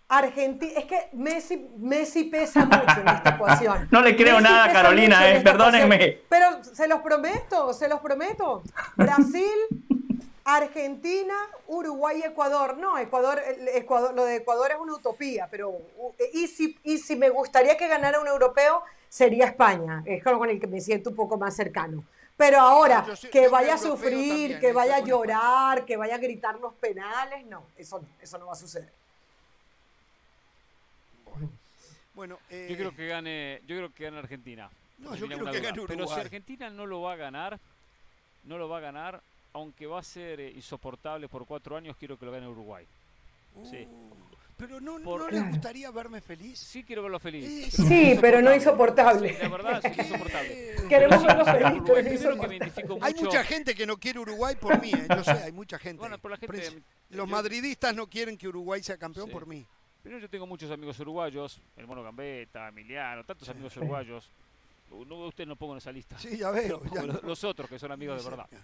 Argentina. 0.10 0.74
Es 0.78 0.86
que 0.86 1.10
Messi, 1.14 1.70
Messi 1.78 2.26
pesa 2.26 2.66
mucho 2.66 3.02
en 3.02 3.08
esta 3.08 3.30
ecuación. 3.36 3.88
No 3.92 4.02
le 4.02 4.16
creo 4.16 4.36
Messi 4.38 4.50
nada, 4.50 4.74
Carolina, 4.74 5.30
eh, 5.30 5.42
perdónenme. 5.42 5.96
ecuación. 5.96 6.26
Pero 6.30 6.64
se 6.64 6.88
los 6.88 7.00
prometo, 7.02 7.74
se 7.74 7.88
los 7.88 8.00
prometo. 8.02 8.64
Brasil, 8.96 9.50
Argentina, 10.50 11.36
Uruguay 11.68 12.20
y 12.24 12.24
Ecuador. 12.26 12.78
No, 12.78 12.98
Ecuador, 12.98 13.42
Ecuador, 13.74 14.14
lo 14.16 14.24
de 14.24 14.38
Ecuador 14.38 14.72
es 14.72 14.78
una 14.80 14.94
utopía, 14.94 15.50
pero 15.52 15.70
u- 15.72 16.16
y 16.34 16.48
si, 16.48 16.80
y 16.86 16.98
si 17.00 17.18
me 17.18 17.30
gustaría 17.30 17.76
que 17.76 17.86
ganara 17.90 18.22
un 18.22 18.28
europeo, 18.28 18.82
sería 19.10 19.46
España. 19.48 20.04
Es 20.06 20.24
con 20.24 20.38
con 20.40 20.50
el 20.50 20.58
que 20.58 20.68
me 20.68 20.80
siento 20.80 21.10
un 21.10 21.18
poco 21.18 21.38
más 21.38 21.54
cercano. 21.54 22.02
Pero 22.38 22.60
ahora, 22.62 23.06
Yo 23.06 23.30
que 23.30 23.44
yo 23.44 23.52
vaya 23.52 23.74
a 23.74 23.78
sufrir, 23.78 24.12
también, 24.52 24.60
que 24.62 24.72
vaya 24.72 24.96
a 24.96 25.00
llorar, 25.02 25.84
que 25.86 25.98
vaya 25.98 26.16
a 26.16 26.18
gritar 26.20 26.58
los 26.60 26.74
penales, 26.76 27.46
no, 27.48 27.64
eso 27.78 28.00
no, 28.00 28.08
eso 28.22 28.38
no 28.38 28.46
va 28.48 28.54
a 28.54 28.56
suceder. 28.56 28.90
Bueno, 32.14 32.40
eh, 32.50 32.68
Yo 32.70 32.78
creo 32.78 32.96
que 32.96 33.08
gane, 33.08 33.62
yo 33.68 33.76
creo 33.76 33.94
que 33.94 34.04
gane 34.06 34.18
Argentina. 34.20 34.70
No, 34.98 35.14
yo 35.16 35.28
creo 35.28 35.40
que 35.52 35.60
gane 35.60 35.74
Pero 35.76 35.88
si 35.88 35.94
Uruguay. 35.94 36.22
Argentina 36.22 36.70
no 36.70 36.86
lo 36.86 37.02
va 37.02 37.14
a 37.14 37.16
ganar, 37.18 37.60
no 38.46 38.58
lo 38.58 38.70
va 38.70 38.78
a 38.78 38.82
ganar, 38.82 39.22
aunque 39.58 39.86
va 39.88 40.00
a 40.00 40.04
ser 40.04 40.40
eh, 40.40 40.52
insoportable 40.56 41.28
por 41.28 41.46
cuatro 41.46 41.76
años, 41.78 41.96
quiero 41.98 42.18
que 42.18 42.26
lo 42.26 42.32
gane 42.32 42.48
Uruguay. 42.48 42.86
Sí. 43.70 43.88
uh, 43.90 44.14
pero 44.56 44.80
no, 44.82 45.00
Por- 45.00 45.20
¿no 45.22 45.30
les 45.30 45.48
gustaría 45.50 45.92
verme 45.92 46.20
feliz. 46.22 46.58
Sí 46.58 46.84
quiero 46.84 47.04
verlo 47.04 47.20
feliz. 47.20 47.46
Sí, 47.72 47.72
pero 47.78 47.88
Sí, 47.90 48.18
pero 48.20 48.42
no 48.42 48.56
insoportable. 48.56 49.30
Sí, 49.34 49.38
la 49.42 49.50
verdad, 49.50 49.82
sí, 49.84 50.02
insoportable. 50.02 50.76
Queremos 50.90 51.18
Pero 51.24 51.28
verlo 51.28 51.46
feliz, 51.46 51.66
Uruguay, 51.82 51.84
pero 52.04 52.14
insoportable. 52.14 52.56
identifico 52.58 52.98
Hay 53.02 53.14
mucha 53.14 53.44
gente 53.44 53.76
que 53.76 53.86
no 53.86 53.98
quiere 53.98 54.20
Uruguay 54.20 54.56
por 54.56 54.82
mí, 54.82 54.92
eh, 54.94 55.08
yo 55.16 55.24
sé, 55.24 55.32
hay 55.32 55.52
mucha 55.52 55.78
gente. 55.78 56.00
Bueno, 56.00 56.18
por 56.18 56.32
la 56.32 56.38
gente- 56.38 56.72
yo- 56.72 57.18
Los 57.18 57.28
madridistas 57.30 57.94
no 57.96 58.08
quieren 58.08 58.36
que 58.38 58.48
Uruguay 58.48 58.82
sea 58.82 58.98
campeón 58.98 59.28
Sí. 59.28 59.32
por 59.32 59.46
mí. 59.46 59.64
Primero 60.02 60.22
yo 60.22 60.30
tengo 60.30 60.48
muchos 60.48 60.72
amigos 60.72 61.00
uruguayos, 61.02 61.60
el 61.76 61.86
Mono 61.86 62.02
Gambetta, 62.02 62.70
Emiliano, 62.70 63.24
tantos 63.26 63.48
amigos 63.50 63.76
uruguayos. 63.78 64.30
No, 65.06 65.28
usted 65.28 65.46
no 65.46 65.56
pongo 65.58 65.74
en 65.74 65.80
esa 65.80 65.92
lista. 65.92 66.18
Sí, 66.18 66.38
ya 66.38 66.50
veo. 66.50 66.82
Ya 66.94 67.04
los, 67.04 67.22
no. 67.22 67.28
los 67.30 67.44
otros 67.44 67.70
que 67.70 67.78
son 67.78 67.92
amigos 67.92 68.24
de 68.24 68.30
verdad. 68.30 68.48
ya. 68.52 68.58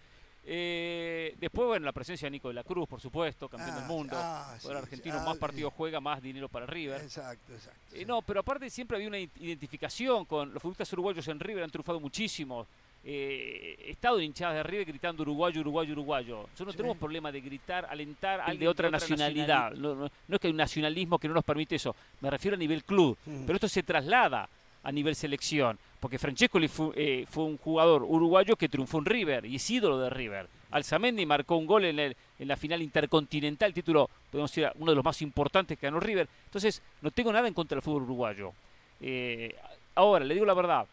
Eh, 0.45 1.35
después, 1.39 1.67
bueno, 1.67 1.85
la 1.85 1.91
presencia 1.93 2.25
de 2.25 2.31
Nico 2.31 2.49
de 2.49 2.53
la 2.53 2.63
Cruz, 2.63 2.87
por 2.87 2.99
supuesto, 2.99 3.47
campeón 3.47 3.71
Ah, 3.71 3.79
del 3.79 3.85
mundo. 3.87 4.15
ah, 4.17 4.49
Ahora 4.63 4.79
sí, 4.79 4.83
argentino 4.83 5.19
sí, 5.19 5.25
más 5.25 5.37
ah, 5.37 5.39
partidos 5.39 5.73
juega, 5.75 5.99
más 6.01 6.21
dinero 6.21 6.49
para 6.49 6.65
River. 6.65 7.01
Exacto, 7.01 7.53
exacto. 7.53 7.79
Eh, 7.93 7.99
sí. 7.99 8.05
no, 8.05 8.21
pero 8.21 8.41
aparte 8.41 8.69
siempre 8.69 8.97
había 8.97 9.07
una 9.07 9.19
identificación 9.19 10.25
con 10.25 10.53
los 10.53 10.61
futbolistas 10.61 10.91
uruguayos 10.93 11.27
en 11.29 11.39
River, 11.39 11.63
han 11.63 11.69
triunfado 11.71 11.99
muchísimo. 11.99 12.67
Eh, 13.05 13.75
he 13.85 13.91
estado 13.91 14.17
en 14.19 14.25
hinchadas 14.25 14.55
de 14.55 14.63
River 14.63 14.85
gritando 14.85 15.23
uruguayo, 15.23 15.59
uruguayo, 15.61 15.91
uruguayo. 15.93 16.37
Nosotros 16.43 16.67
no 16.67 16.71
Sí. 16.71 16.77
tenemos 16.77 16.97
problema 16.97 17.31
de 17.31 17.41
gritar, 17.41 17.85
alentar 17.89 18.39
al 18.39 18.51
Alguien 18.51 18.59
de 18.61 18.67
otra 18.69 18.89
de 18.89 18.95
otra 18.95 18.99
nacionalidad. 18.99 19.71
No, 19.73 19.95
no- 19.95 20.09
no 20.27 20.35
es 20.35 20.39
que 20.39 20.47
hay 20.47 20.51
un 20.51 20.57
nacionalismo 20.57 21.19
que 21.19 21.27
no 21.27 21.33
nos 21.33 21.43
permite 21.43 21.75
eso. 21.75 21.95
Me 22.21 22.29
refiero 22.29 22.55
a 22.55 22.57
nivel 22.57 22.83
club. 22.83 23.17
Mm. 23.25 23.45
Pero 23.45 23.55
esto 23.55 23.67
se 23.67 23.83
traslada 23.83 24.47
a 24.83 24.91
nivel 24.91 25.15
selección. 25.15 25.77
Porque 26.03 26.19
Francescoli 26.19 26.67
fue, 26.67 26.91
eh, 26.97 27.25
fue 27.29 27.45
un 27.45 27.57
jugador 27.57 28.03
uruguayo 28.03 28.57
que 28.57 28.67
triunfó 28.67 28.97
en 28.99 29.05
River 29.05 29.45
y 29.45 29.55
es 29.55 29.69
ídolo 29.71 29.97
de 29.99 30.09
River. 30.09 30.49
Alzamendi 30.71 31.25
marcó 31.25 31.55
un 31.55 31.65
gol 31.65 31.85
en, 31.85 31.97
el- 31.97 32.17
en 32.39 32.47
la 32.49 32.57
final 32.57 32.81
intercontinental, 32.81 33.73
título, 33.73 34.09
podemos 34.29 34.51
decir, 34.51 34.69
uno 34.79 34.91
de 34.91 34.95
los 34.97 35.05
más 35.05 35.21
importantes 35.21 35.79
que 35.79 35.87
ganó 35.87 36.01
River. 36.01 36.27
Entonces, 36.43 36.81
no 37.01 37.09
tengo 37.11 37.31
nada 37.31 37.47
en 37.47 37.53
contra 37.53 37.77
del 37.77 37.81
fútbol 37.81 38.01
uruguayo. 38.03 38.51
Eh, 38.99 39.55
ahora, 39.95 40.25
le 40.25 40.33
digo 40.33 40.45
la 40.45 40.53
verdad, 40.53 40.85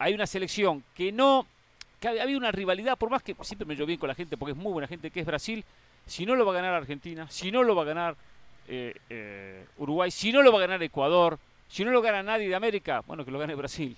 hay 0.00 0.14
una 0.14 0.26
selección 0.26 0.82
que 0.96 1.12
no, 1.12 1.46
que 2.00 2.08
ha 2.08 2.22
habido 2.24 2.36
una 2.38 2.50
rivalidad, 2.50 2.98
por 2.98 3.08
más 3.08 3.22
que 3.22 3.36
siempre 3.42 3.66
me 3.66 3.76
llevo 3.76 3.86
bien 3.86 4.00
con 4.00 4.08
la 4.08 4.16
gente, 4.16 4.36
porque 4.36 4.50
es 4.50 4.58
muy 4.58 4.72
buena 4.72 4.88
gente, 4.88 5.12
que 5.12 5.20
es 5.20 5.26
Brasil, 5.26 5.64
si 6.06 6.26
no 6.26 6.34
lo 6.34 6.44
va 6.44 6.50
a 6.50 6.56
ganar 6.56 6.74
Argentina, 6.74 7.28
si 7.30 7.52
no 7.52 7.62
lo 7.62 7.76
va 7.76 7.82
a 7.82 7.86
ganar 7.86 8.16
eh, 8.66 8.96
eh, 9.10 9.64
Uruguay, 9.78 10.10
si 10.10 10.32
no 10.32 10.42
lo 10.42 10.50
va 10.50 10.58
a 10.58 10.62
ganar 10.62 10.82
Ecuador, 10.82 11.38
si 11.68 11.84
no 11.84 11.92
lo 11.92 12.02
gana 12.02 12.24
nadie 12.24 12.48
de 12.48 12.56
América, 12.56 13.04
bueno, 13.06 13.24
que 13.24 13.30
lo 13.30 13.38
gane 13.38 13.54
Brasil. 13.54 13.96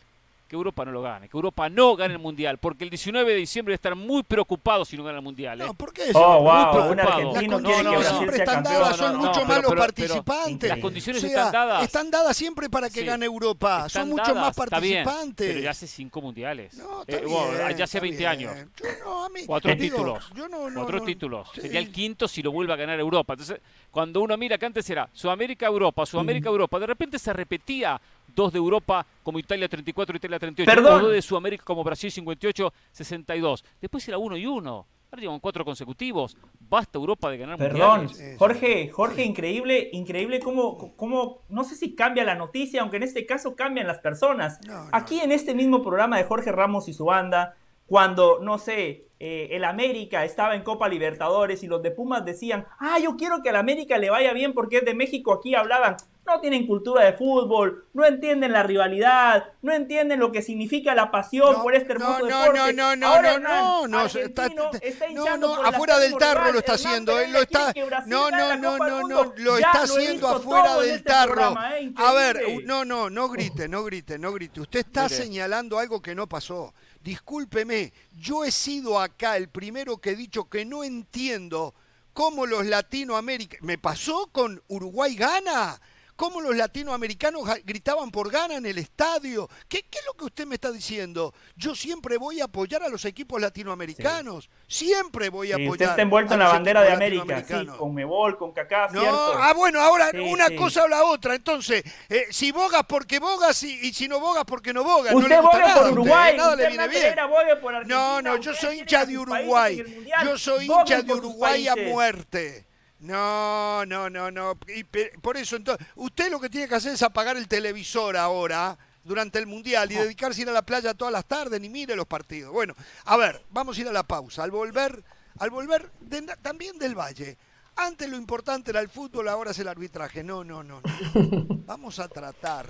Que 0.48 0.56
Europa 0.56 0.82
no 0.86 0.92
lo 0.92 1.02
gane, 1.02 1.28
que 1.28 1.36
Europa 1.36 1.68
no 1.68 1.94
gane 1.94 2.14
el 2.14 2.20
Mundial, 2.20 2.56
porque 2.56 2.82
el 2.82 2.88
19 2.88 3.32
de 3.32 3.36
diciembre 3.36 3.74
estar 3.74 3.94
muy 3.94 4.22
preocupado 4.22 4.86
si 4.86 4.96
no 4.96 5.04
gana 5.04 5.18
el 5.18 5.22
Mundial. 5.22 5.60
¿eh? 5.60 5.64
No, 5.66 5.74
¿por 5.74 5.92
qué? 5.92 6.04
Oh, 6.14 6.38
señor? 6.38 6.40
wow, 6.40 6.88
un 6.88 6.96
preocupado. 6.96 7.18
argentino 7.18 7.60
No, 7.60 7.68
quiere 7.68 7.82
no, 7.84 7.90
que 7.90 7.96
no, 7.96 8.00
Brasil 8.00 8.16
siempre 8.16 8.36
están 8.38 8.62
dadas, 8.64 8.96
son 8.96 9.12
no, 9.12 9.18
mucho 9.18 9.40
no, 9.40 9.44
más 9.44 9.46
pero- 9.48 9.62
los 9.62 9.70
pero- 9.70 9.80
participantes. 9.82 10.68
Las 10.70 10.78
condiciones 10.78 11.22
O 11.22 11.26
sea, 11.28 11.36
están 11.46 11.52
dadas. 11.52 11.82
Están 11.84 12.10
dadas 12.10 12.34
siempre 12.36 12.70
para 12.70 12.88
que 12.88 13.00
Sí. 13.00 13.04
gane 13.06 13.26
Europa. 13.26 13.84
Están 13.86 14.02
son 14.04 14.08
mucho 14.08 14.22
más 14.22 14.34
dadas, 14.34 14.58
está 14.58 14.80
bien, 14.80 15.04
participantes. 15.04 15.48
pero 15.48 15.60
ya 15.60 15.70
hace 15.70 15.86
cinco 15.86 16.22
mundiales. 16.22 16.74
No, 16.78 17.00
está 17.02 17.16
Eh, 17.18 17.22
bueno, 17.26 17.52
ya 17.58 17.66
hace 17.66 17.82
está 17.84 18.00
20 18.00 18.18
bien. 18.18 18.30
años. 18.30 18.56
Yo 18.82 18.88
no, 19.04 19.24
a 19.26 19.28
mí- 19.28 19.40
Cuatro 19.44 19.74
digo, 19.74 19.96
títulos. 19.96 20.30
Yo 20.34 20.48
no, 20.48 20.70
no, 20.70 20.80
Cuatro 20.80 20.98
no. 21.00 21.04
títulos. 21.04 21.48
Sí. 21.54 21.60
Sería 21.60 21.80
el 21.80 21.92
quinto 21.92 22.26
si 22.26 22.42
lo 22.42 22.52
vuelve 22.52 22.72
a 22.72 22.76
ganar 22.76 22.98
Europa. 22.98 23.34
Entonces, 23.34 23.60
cuando 23.90 24.22
uno 24.22 24.34
mira 24.38 24.56
que 24.56 24.64
antes 24.64 24.88
era 24.88 25.10
Sudamérica, 25.12 25.66
Europa, 25.66 26.06
Sudamérica, 26.06 26.48
Europa, 26.48 26.78
de 26.80 26.86
repente 26.86 27.18
se 27.18 27.34
repetía 27.34 28.00
dos 28.38 28.52
de 28.52 28.58
Europa 28.58 29.04
como 29.22 29.38
Italia 29.38 29.68
34, 29.68 30.16
Italia 30.16 30.38
38, 30.38 30.70
Perdón. 30.72 31.00
o 31.00 31.02
dos 31.02 31.12
de 31.12 31.20
Sudamérica 31.20 31.64
como 31.64 31.82
Brasil 31.82 32.10
58, 32.10 32.72
62. 32.92 33.64
Después 33.80 34.06
era 34.08 34.16
uno 34.16 34.36
y 34.36 34.46
uno. 34.46 34.86
Ahora 35.10 35.22
llevan 35.22 35.40
cuatro 35.40 35.64
consecutivos. 35.64 36.36
Basta 36.60 36.98
Europa 36.98 37.30
de 37.30 37.38
ganar 37.38 37.58
Perdón, 37.58 38.04
mundiales. 38.04 38.38
Jorge, 38.38 38.90
Jorge, 38.90 39.24
increíble, 39.24 39.88
increíble 39.92 40.38
cómo, 40.38 40.94
cómo, 40.96 41.42
no 41.48 41.64
sé 41.64 41.74
si 41.74 41.94
cambia 41.94 42.24
la 42.24 42.34
noticia, 42.34 42.82
aunque 42.82 42.98
en 42.98 43.02
este 43.02 43.26
caso 43.26 43.56
cambian 43.56 43.86
las 43.86 43.98
personas. 43.98 44.60
Aquí 44.92 45.18
en 45.20 45.32
este 45.32 45.54
mismo 45.54 45.82
programa 45.82 46.18
de 46.18 46.24
Jorge 46.24 46.52
Ramos 46.52 46.88
y 46.88 46.92
su 46.92 47.06
banda, 47.06 47.56
cuando, 47.86 48.38
no 48.40 48.58
sé, 48.58 49.08
eh, 49.18 49.48
el 49.50 49.64
América 49.64 50.24
estaba 50.24 50.54
en 50.54 50.62
Copa 50.62 50.88
Libertadores 50.88 51.62
y 51.64 51.66
los 51.66 51.82
de 51.82 51.90
Pumas 51.90 52.24
decían, 52.24 52.66
ah, 52.78 52.98
yo 53.02 53.16
quiero 53.16 53.42
que 53.42 53.48
al 53.48 53.56
América 53.56 53.98
le 53.98 54.10
vaya 54.10 54.32
bien 54.32 54.52
porque 54.52 54.76
es 54.76 54.84
de 54.84 54.94
México, 54.94 55.32
aquí 55.32 55.54
hablaban, 55.54 55.96
no 56.28 56.40
tienen 56.40 56.66
cultura 56.66 57.04
de 57.04 57.14
fútbol, 57.14 57.86
no 57.94 58.04
entienden 58.04 58.52
la 58.52 58.62
rivalidad, 58.62 59.52
no 59.62 59.72
entienden 59.72 60.20
lo 60.20 60.30
que 60.30 60.42
significa 60.42 60.94
la 60.94 61.10
pasión 61.10 61.62
por 61.62 61.74
este 61.74 61.92
hermoso 61.92 62.20
no, 62.20 62.26
deporte. 62.26 62.58
No, 62.58 62.72
no, 62.72 62.96
no, 62.96 63.06
Ahora, 63.06 63.38
no, 63.38 63.88
no, 63.88 63.88
no, 63.88 64.06
está, 64.06 64.46
está 64.82 65.08
no, 65.12 65.36
no, 65.38 65.54
afuera 65.54 65.98
del 65.98 66.16
tarro 66.16 66.52
lo 66.52 66.58
está 66.58 66.74
haciendo, 66.74 67.18
él 67.18 67.32
lo 67.32 67.40
está, 67.40 67.72
no, 68.06 68.30
no, 68.30 68.56
no, 68.56 68.78
no, 68.78 69.08
no, 69.08 69.32
lo 69.36 69.56
está 69.56 69.82
haciendo 69.82 70.28
afuera 70.28 70.76
del 70.76 70.90
este 70.90 71.02
tarro. 71.08 71.32
programa, 71.34 71.78
eh, 71.78 71.92
A 71.96 72.12
ver, 72.12 72.40
no, 72.64 72.84
no, 72.84 73.08
no 73.08 73.28
grite, 73.28 73.66
no 73.66 73.82
grite, 73.82 74.18
no 74.18 74.32
grite. 74.32 74.60
Usted 74.60 74.80
está 74.80 75.04
Mire. 75.04 75.16
señalando 75.16 75.78
algo 75.78 76.02
que 76.02 76.14
no 76.14 76.28
pasó. 76.28 76.74
Discúlpeme, 77.02 77.92
yo 78.18 78.44
he 78.44 78.50
sido 78.50 79.00
acá 79.00 79.36
el 79.38 79.48
primero 79.48 79.96
que 79.96 80.10
he 80.10 80.16
dicho 80.16 80.48
que 80.48 80.66
no 80.66 80.84
entiendo 80.84 81.74
cómo 82.12 82.46
los 82.46 82.66
latinoamericanos. 82.66 83.64
Me 83.64 83.78
pasó 83.78 84.28
con 84.32 84.62
Uruguay 84.68 85.14
gana. 85.14 85.80
¿Cómo 86.18 86.40
los 86.40 86.56
latinoamericanos 86.56 87.42
gritaban 87.64 88.10
por 88.10 88.28
gana 88.28 88.56
en 88.56 88.66
el 88.66 88.76
estadio? 88.78 89.48
¿Qué, 89.68 89.84
qué 89.88 90.00
es 90.00 90.04
lo 90.04 90.14
que 90.14 90.24
usted 90.24 90.46
me 90.46 90.56
está 90.56 90.72
diciendo? 90.72 91.32
Yo 91.54 91.76
siempre 91.76 92.16
voy 92.16 92.40
a 92.40 92.46
apoyar 92.46 92.82
a 92.82 92.88
los 92.88 93.04
equipos 93.04 93.40
latinoamericanos. 93.40 94.50
Siempre 94.66 95.28
voy 95.28 95.52
a 95.52 95.54
Sí, 95.54 95.62
apoyar. 95.62 95.70
usted 95.70 95.84
está 95.90 96.02
envuelto 96.02 96.34
en 96.34 96.40
la 96.40 96.48
bandera 96.48 96.82
de 96.82 96.90
América, 96.90 97.44
sí, 97.46 97.66
con 97.66 97.94
Mebol, 97.94 98.36
con 98.36 98.50
Kaká, 98.52 98.88
No, 98.90 99.00
cierto. 99.00 99.32
ah, 99.38 99.52
bueno, 99.54 99.80
ahora 99.80 100.10
una 100.28 100.46
cosa 100.56 100.82
o 100.82 100.88
la 100.88 101.04
otra. 101.04 101.36
Entonces, 101.36 101.84
eh, 102.08 102.26
si 102.30 102.50
bogas 102.50 102.82
porque 102.88 103.20
bogas 103.20 103.62
y, 103.62 103.78
y 103.86 103.92
si 103.92 104.08
no 104.08 104.18
bogas 104.18 104.42
porque 104.44 104.72
no 104.72 104.82
bogas. 104.82 105.12
no 105.12 105.20
Usted 105.20 105.40
bogue 105.40 105.58
nada 105.60 105.82
por 105.82 105.92
Uruguay, 105.92 106.36
nada 106.36 106.50
usted 106.54 106.64
le 106.64 106.68
viene 106.70 106.88
bien. 106.88 107.14
Por 107.62 107.86
No, 107.86 108.20
no, 108.22 108.38
yo 108.38 108.54
soy 108.54 108.80
hincha 108.80 109.06
de 109.06 109.16
Uruguay. 109.16 109.84
Yo 110.24 110.36
soy 110.36 110.64
hincha 110.66 111.00
de 111.00 111.12
Uruguay 111.12 111.68
a 111.68 111.76
muerte. 111.76 112.67
No, 113.00 113.84
no, 113.86 114.10
no, 114.10 114.30
no. 114.30 114.58
Y 114.74 114.84
por 114.84 115.36
eso, 115.36 115.56
entonces, 115.56 115.86
usted 115.96 116.30
lo 116.30 116.40
que 116.40 116.50
tiene 116.50 116.68
que 116.68 116.74
hacer 116.74 116.94
es 116.94 117.02
apagar 117.02 117.36
el 117.36 117.46
televisor 117.48 118.16
ahora 118.16 118.76
durante 119.04 119.38
el 119.38 119.46
Mundial 119.46 119.90
y 119.92 119.94
dedicarse 119.94 120.40
a 120.40 120.42
ir 120.42 120.48
a 120.50 120.52
la 120.52 120.62
playa 120.62 120.94
todas 120.94 121.12
las 121.12 121.24
tardes 121.24 121.60
ni 121.60 121.68
mire 121.68 121.94
los 121.96 122.06
partidos. 122.06 122.52
Bueno, 122.52 122.74
a 123.04 123.16
ver, 123.16 123.42
vamos 123.50 123.78
a 123.78 123.80
ir 123.80 123.88
a 123.88 123.92
la 123.92 124.02
pausa. 124.02 124.42
Al 124.42 124.50
volver, 124.50 125.02
al 125.38 125.50
volver 125.50 125.90
de- 126.00 126.36
también 126.42 126.78
del 126.78 126.94
Valle. 126.98 127.36
Antes 127.76 128.08
lo 128.10 128.16
importante 128.16 128.72
era 128.72 128.80
el 128.80 128.88
fútbol, 128.88 129.28
ahora 129.28 129.52
es 129.52 129.58
el 129.60 129.68
arbitraje. 129.68 130.24
No, 130.24 130.42
no, 130.42 130.64
no. 130.64 130.80
no. 130.82 130.90
Vamos 131.66 132.00
a 132.00 132.08
tratar 132.08 132.66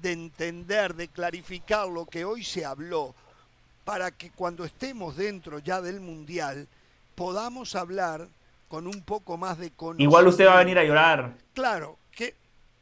de 0.00 0.12
entender, 0.12 0.94
de 0.94 1.08
clarificar 1.08 1.88
lo 1.88 2.06
que 2.06 2.24
hoy 2.24 2.44
se 2.44 2.64
habló 2.64 3.14
para 3.84 4.12
que 4.12 4.30
cuando 4.30 4.64
estemos 4.64 5.16
dentro 5.16 5.58
ya 5.58 5.80
del 5.80 5.98
Mundial 6.00 6.68
podamos 7.16 7.74
hablar 7.74 8.28
con 8.68 8.86
un 8.86 9.02
poco 9.02 9.36
más 9.36 9.58
de 9.58 9.70
conocimiento. 9.70 10.02
Igual 10.10 10.28
usted 10.28 10.46
va 10.46 10.54
a 10.54 10.58
venir 10.58 10.78
a 10.78 10.84
llorar. 10.84 11.34
Claro, 11.54 11.98
¿qué, 12.12 12.36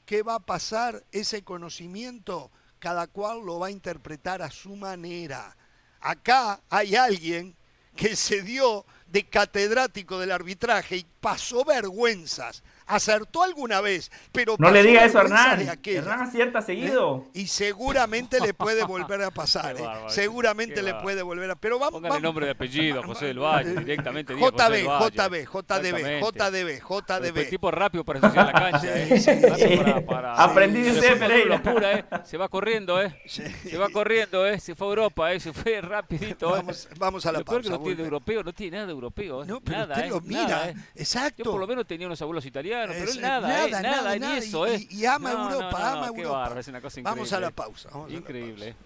¿qué 0.05 0.23
va 0.23 0.35
a 0.35 0.41
pasar? 0.41 1.03
Ese 1.13 1.43
conocimiento, 1.43 2.51
cada 2.79 3.07
cual 3.07 3.45
lo 3.45 3.59
va 3.59 3.69
a 3.69 3.71
interpretar 3.71 4.43
a 4.43 4.51
su 4.51 4.77
manera. 4.77 5.57
Acá 6.01 6.61
hay 6.69 6.97
alguien 6.97 7.57
que 7.97 8.15
se 8.15 8.43
dio 8.43 8.85
de 9.07 9.25
catedrático 9.25 10.19
del 10.19 10.33
arbitraje 10.33 10.99
y 10.99 11.07
pasó 11.21 11.65
vergüenzas. 11.65 12.63
Acertó 12.87 13.43
alguna 13.43 13.81
vez, 13.81 14.11
pero 14.33 14.55
No 14.59 14.71
le 14.71 14.83
diga 14.83 15.05
eso 15.05 15.19
a 15.19 15.23
Hernán. 15.23 15.69
Hernán 15.85 16.23
acierta 16.23 16.63
seguido. 16.63 17.25
¿Eh? 17.35 17.41
Y 17.41 17.47
seguramente 17.49 18.41
le 18.41 18.55
puede 18.55 18.85
volver 18.85 19.23
a 19.23 19.31
pasar. 19.31 19.77
¿eh? 19.79 19.83
bárbaro, 19.83 20.09
Seguramente 20.11 20.77
le 20.83 20.93
bárbaro. 20.93 21.03
puede 21.03 21.23
volver 21.23 21.51
a. 21.51 21.55
Pero 21.57 21.79
vamos. 21.79 22.01
Póngale 22.01 22.21
nombre 22.21 22.47
de 22.47 22.53
apellido, 22.53 23.03
José 23.03 23.27
del 23.27 23.39
Valle, 23.41 23.75
directamente. 23.81 24.35
JB, 24.35 24.71
del 24.71 24.87
Valle. 24.87 25.11
JB, 25.11 25.17
JDB, 25.17 25.35
Exactamente. 25.35 26.21
JDB, 26.21 26.69
El 26.69 27.33
JDB. 27.33 27.49
tipo 27.51 27.71
rápido 27.71 28.05
para 28.05 28.19
ensuciar 28.21 28.47
la 28.47 28.53
cancha. 28.53 28.97
eh. 28.97 29.19
Sí, 29.19 29.31
sí, 29.31 29.69
sí. 29.69 29.77
para- 29.79 30.07
para- 30.07 30.35
Aprendí 30.35 30.83
de 30.83 30.93
Se 30.93 30.99
usted, 30.99 31.19
Pereira. 31.19 31.47
lo 31.47 31.55
apura, 31.57 31.93
eh. 31.93 32.05
Se 32.25 32.37
va 32.37 32.49
corriendo, 32.49 33.03
¿eh? 33.03 33.17
Se 33.27 33.77
va 33.79 33.89
corriendo, 33.89 34.47
¿eh? 34.47 34.61
Se 34.61 34.75
fue 34.75 34.87
a 34.87 34.91
Europa, 34.91 35.33
¿eh? 35.33 35.41
Se 35.41 35.53
fue 35.53 35.81
rapidito, 35.81 36.49
¿eh? 36.55 36.59
Vamos, 36.59 36.89
vamos 36.99 37.27
a 37.27 37.33
la 37.33 37.39
Lo 37.41 37.45
peor 37.45 37.63
que 37.63 37.69
pausa. 37.69 37.79
no 37.83 37.85
tiene 37.85 38.03
europeo, 38.05 38.43
no 38.45 38.53
tiene 38.53 38.77
nada 38.77 38.87
de 38.87 38.93
europeo. 38.93 39.43
¿eh? 39.43 39.47
No, 39.49 39.61
pero 39.61 39.79
nada, 39.79 39.95
usted 39.95 40.07
¿eh? 40.07 40.11
lo 40.11 40.21
mira, 40.21 40.43
Nada, 40.47 40.69
¿eh? 40.71 40.75
exacto. 40.95 41.43
Yo 41.45 41.51
por 41.51 41.61
lo 41.61 41.67
menos 41.67 41.87
tenía 41.87 42.07
unos 42.07 42.21
abuelos 42.23 42.45
italianos, 42.47 42.76
pero 42.89 43.11
él 43.11 43.21
nada, 43.21 43.49
¿eh? 43.67 43.71
nada, 43.71 43.83
Nada, 43.83 43.97
nada, 44.03 44.15
ni 44.15 44.21
nada, 44.21 44.39
eso, 44.39 44.67
y- 44.67 44.71
¿eh? 44.71 44.87
y 44.91 45.05
ama 45.07 45.33
No, 45.33 45.45
Europa, 45.55 45.79
no, 45.81 45.87
ama 45.87 46.13
qué 46.13 46.21
Europa. 46.21 46.39
bárbaro, 46.39 46.61
es 46.61 46.69
una 46.69 46.81
cosa 46.81 47.01
increíble. 47.01 47.19
Vamos 47.21 47.33
a 47.33 47.41
la 47.41 47.51
pausa. 47.51 47.91
la 48.09 48.15
Increíble. 48.15 48.77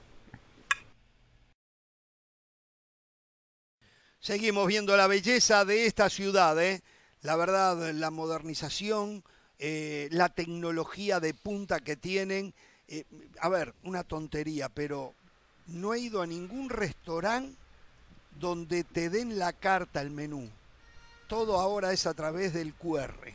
Seguimos 4.21 4.67
viendo 4.67 4.97
la 4.97 5.07
belleza 5.07 5.65
de 5.65 5.87
esta 5.87 6.11
ciudad, 6.11 6.63
¿eh? 6.63 6.83
La 7.23 7.37
verdad, 7.37 7.93
la 7.93 8.11
modernización, 8.11 9.23
eh, 9.59 10.09
la 10.11 10.29
tecnología 10.29 11.21
de 11.21 11.35
punta 11.35 11.81
que 11.81 11.97
tienen. 11.97 12.55
eh, 12.93 13.05
a 13.41 13.49
ver, 13.49 13.73
una 13.85 14.03
tontería, 14.03 14.69
pero 14.69 15.15
no 15.69 15.95
he 15.95 16.01
ido 16.01 16.23
a 16.23 16.27
ningún 16.27 16.69
restaurante 16.69 17.57
donde 18.41 18.83
te 18.83 19.11
den 19.11 19.39
la 19.39 19.53
carta, 19.53 20.01
el 20.01 20.11
menú. 20.11 20.51
Todo 21.29 21.61
ahora 21.61 21.93
es 21.93 22.07
a 22.07 22.15
través 22.15 22.53
del 22.53 22.75
QR. 22.75 23.33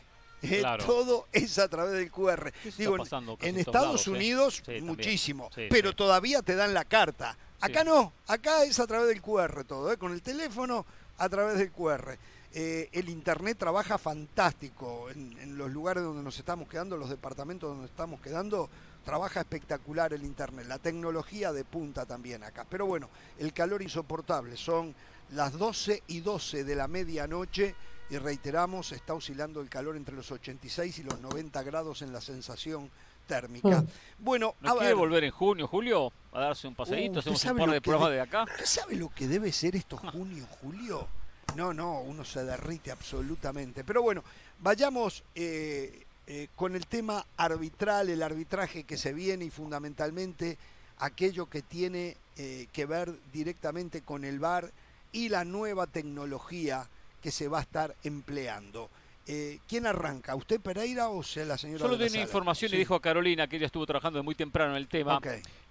¿Eh? 0.50 0.64
Todo 0.86 1.28
es 1.32 1.58
a 1.60 1.68
través 1.68 1.94
del 1.94 2.12
QR. 2.12 2.52
Digo, 2.78 2.94
en- 2.96 3.00
pasando 3.00 3.38
Estados 3.42 3.74
lados, 3.88 4.08
¿eh? 4.08 4.10
Unidos 4.12 4.64
Sí, 4.66 4.82
muchísimo, 4.82 5.50
Sí, 5.54 5.68
pero 5.70 5.90
sí. 5.90 5.96
todavía 5.96 6.42
te 6.42 6.56
dan 6.56 6.74
la 6.74 6.86
carta. 6.86 7.38
Acá 7.62 7.84
no, 7.84 8.14
acá 8.28 8.64
es 8.64 8.80
a 8.80 8.86
través 8.88 9.08
del 9.08 9.22
QR 9.22 9.64
todo, 9.64 9.92
¿eh? 9.92 9.98
con 9.98 10.12
el 10.12 10.22
teléfono 10.22 10.86
a 11.18 11.30
través 11.30 11.58
del 11.58 11.72
QR. 11.72 12.18
Eh, 12.58 12.90
el 12.94 13.10
Internet 13.10 13.58
trabaja 13.58 13.98
fantástico 13.98 15.10
en, 15.10 15.38
en 15.40 15.58
los 15.58 15.72
lugares 15.72 16.04
donde 16.04 16.24
nos 16.24 16.38
estamos 16.38 16.70
quedando, 16.70 16.96
los 16.98 17.10
departamentos 17.10 17.70
donde 17.70 17.86
estamos 17.88 18.22
quedando, 18.22 18.70
trabaja 19.04 19.42
espectacular 19.42 20.14
el 20.14 20.24
Internet. 20.24 20.66
La 20.68 20.80
tecnología 20.80 21.52
de 21.54 21.64
punta 21.66 22.06
también 22.06 22.44
acá. 22.44 22.66
Pero 22.70 22.86
bueno, 22.86 23.10
el 23.40 23.52
calor 23.54 23.82
insoportable. 23.82 24.56
Son 24.58 24.96
las 25.32 25.54
12 25.58 26.04
y 26.08 26.22
12 26.22 26.64
de 26.64 26.76
la 26.76 26.88
medianoche 26.88 27.76
y 28.10 28.18
reiteramos, 28.18 28.92
está 28.92 29.14
oscilando 29.14 29.62
el 29.62 29.70
calor 29.70 29.96
entre 29.98 30.16
los 30.16 30.32
86 30.32 31.00
y 31.00 31.04
los 31.04 31.20
90 31.20 31.64
grados 31.64 32.02
en 32.02 32.14
la 32.14 32.22
sensación 32.22 32.90
térmica. 33.28 33.82
Mm. 33.82 33.88
Bueno, 34.20 34.56
¿No 34.62 34.70
a 34.70 34.74
quiere 34.74 34.88
ver, 34.90 34.96
volver 34.96 35.24
en 35.24 35.32
junio, 35.32 35.68
Julio? 35.68 36.12
A 36.32 36.40
darse 36.42 36.68
un 36.68 36.76
paseíto, 36.76 37.16
Uh, 37.16 37.20
¿usted 37.20 37.32
hacemos 37.32 37.42
un 37.42 37.48
sabe 37.48 37.60
par 37.60 37.68
lo 37.68 37.74
de 37.74 38.10
de- 38.10 38.16
de 38.16 38.22
acá. 38.22 38.44
¿Usted 38.44 38.66
sabe 38.66 38.96
lo 38.96 39.10
que 39.10 39.28
debe 39.28 39.52
ser 39.52 39.76
esto 39.76 39.98
junio, 39.98 40.46
julio? 40.62 41.08
No, 41.56 41.74
no, 41.74 42.02
uno 42.02 42.24
se 42.26 42.44
derrite 42.44 42.92
absolutamente. 42.92 43.84
Pero 43.84 44.02
bueno, 44.04 44.24
vayamos 44.60 45.24
eh, 45.34 46.06
eh, 46.28 46.50
con 46.56 46.76
el 46.76 46.86
tema 46.86 47.26
arbitral, 47.38 48.10
el 48.10 48.22
arbitraje 48.22 48.84
que 48.84 48.98
se 48.98 49.14
viene 49.14 49.46
y 49.46 49.50
fundamentalmente 49.50 50.58
aquello 51.00 51.48
que 51.50 51.62
tiene 51.62 52.18
eh, 52.38 52.68
que 52.72 52.86
ver 52.86 53.14
directamente 53.34 54.02
con 54.02 54.26
el 54.26 54.40
VAR 54.40 54.72
y 55.12 55.30
la 55.30 55.46
nueva 55.46 55.88
tecnología 55.88 56.88
que 57.26 57.32
se 57.32 57.48
va 57.48 57.58
a 57.58 57.62
estar 57.62 57.96
empleando. 58.04 58.88
Eh, 59.26 59.58
¿Quién 59.68 59.88
arranca? 59.88 60.36
¿Usted 60.36 60.62
Pereira 60.62 61.10
o 61.10 61.24
sea 61.24 61.44
la 61.44 61.58
señora 61.58 61.80
Solo 61.80 61.98
Sala? 61.98 62.22
información 62.22 62.70
Sí. 62.70 62.76
y 62.76 62.78
dijo 62.78 62.94
a 62.94 63.02
Carolina 63.02 63.48
que 63.48 63.56
ella 63.56 63.66
estuvo 63.66 63.84
trabajando 63.88 64.20
de 64.20 64.24
muy 64.24 64.36
temprano 64.36 64.74
en 64.74 64.78
el 64.78 64.88
tema. 64.88 65.20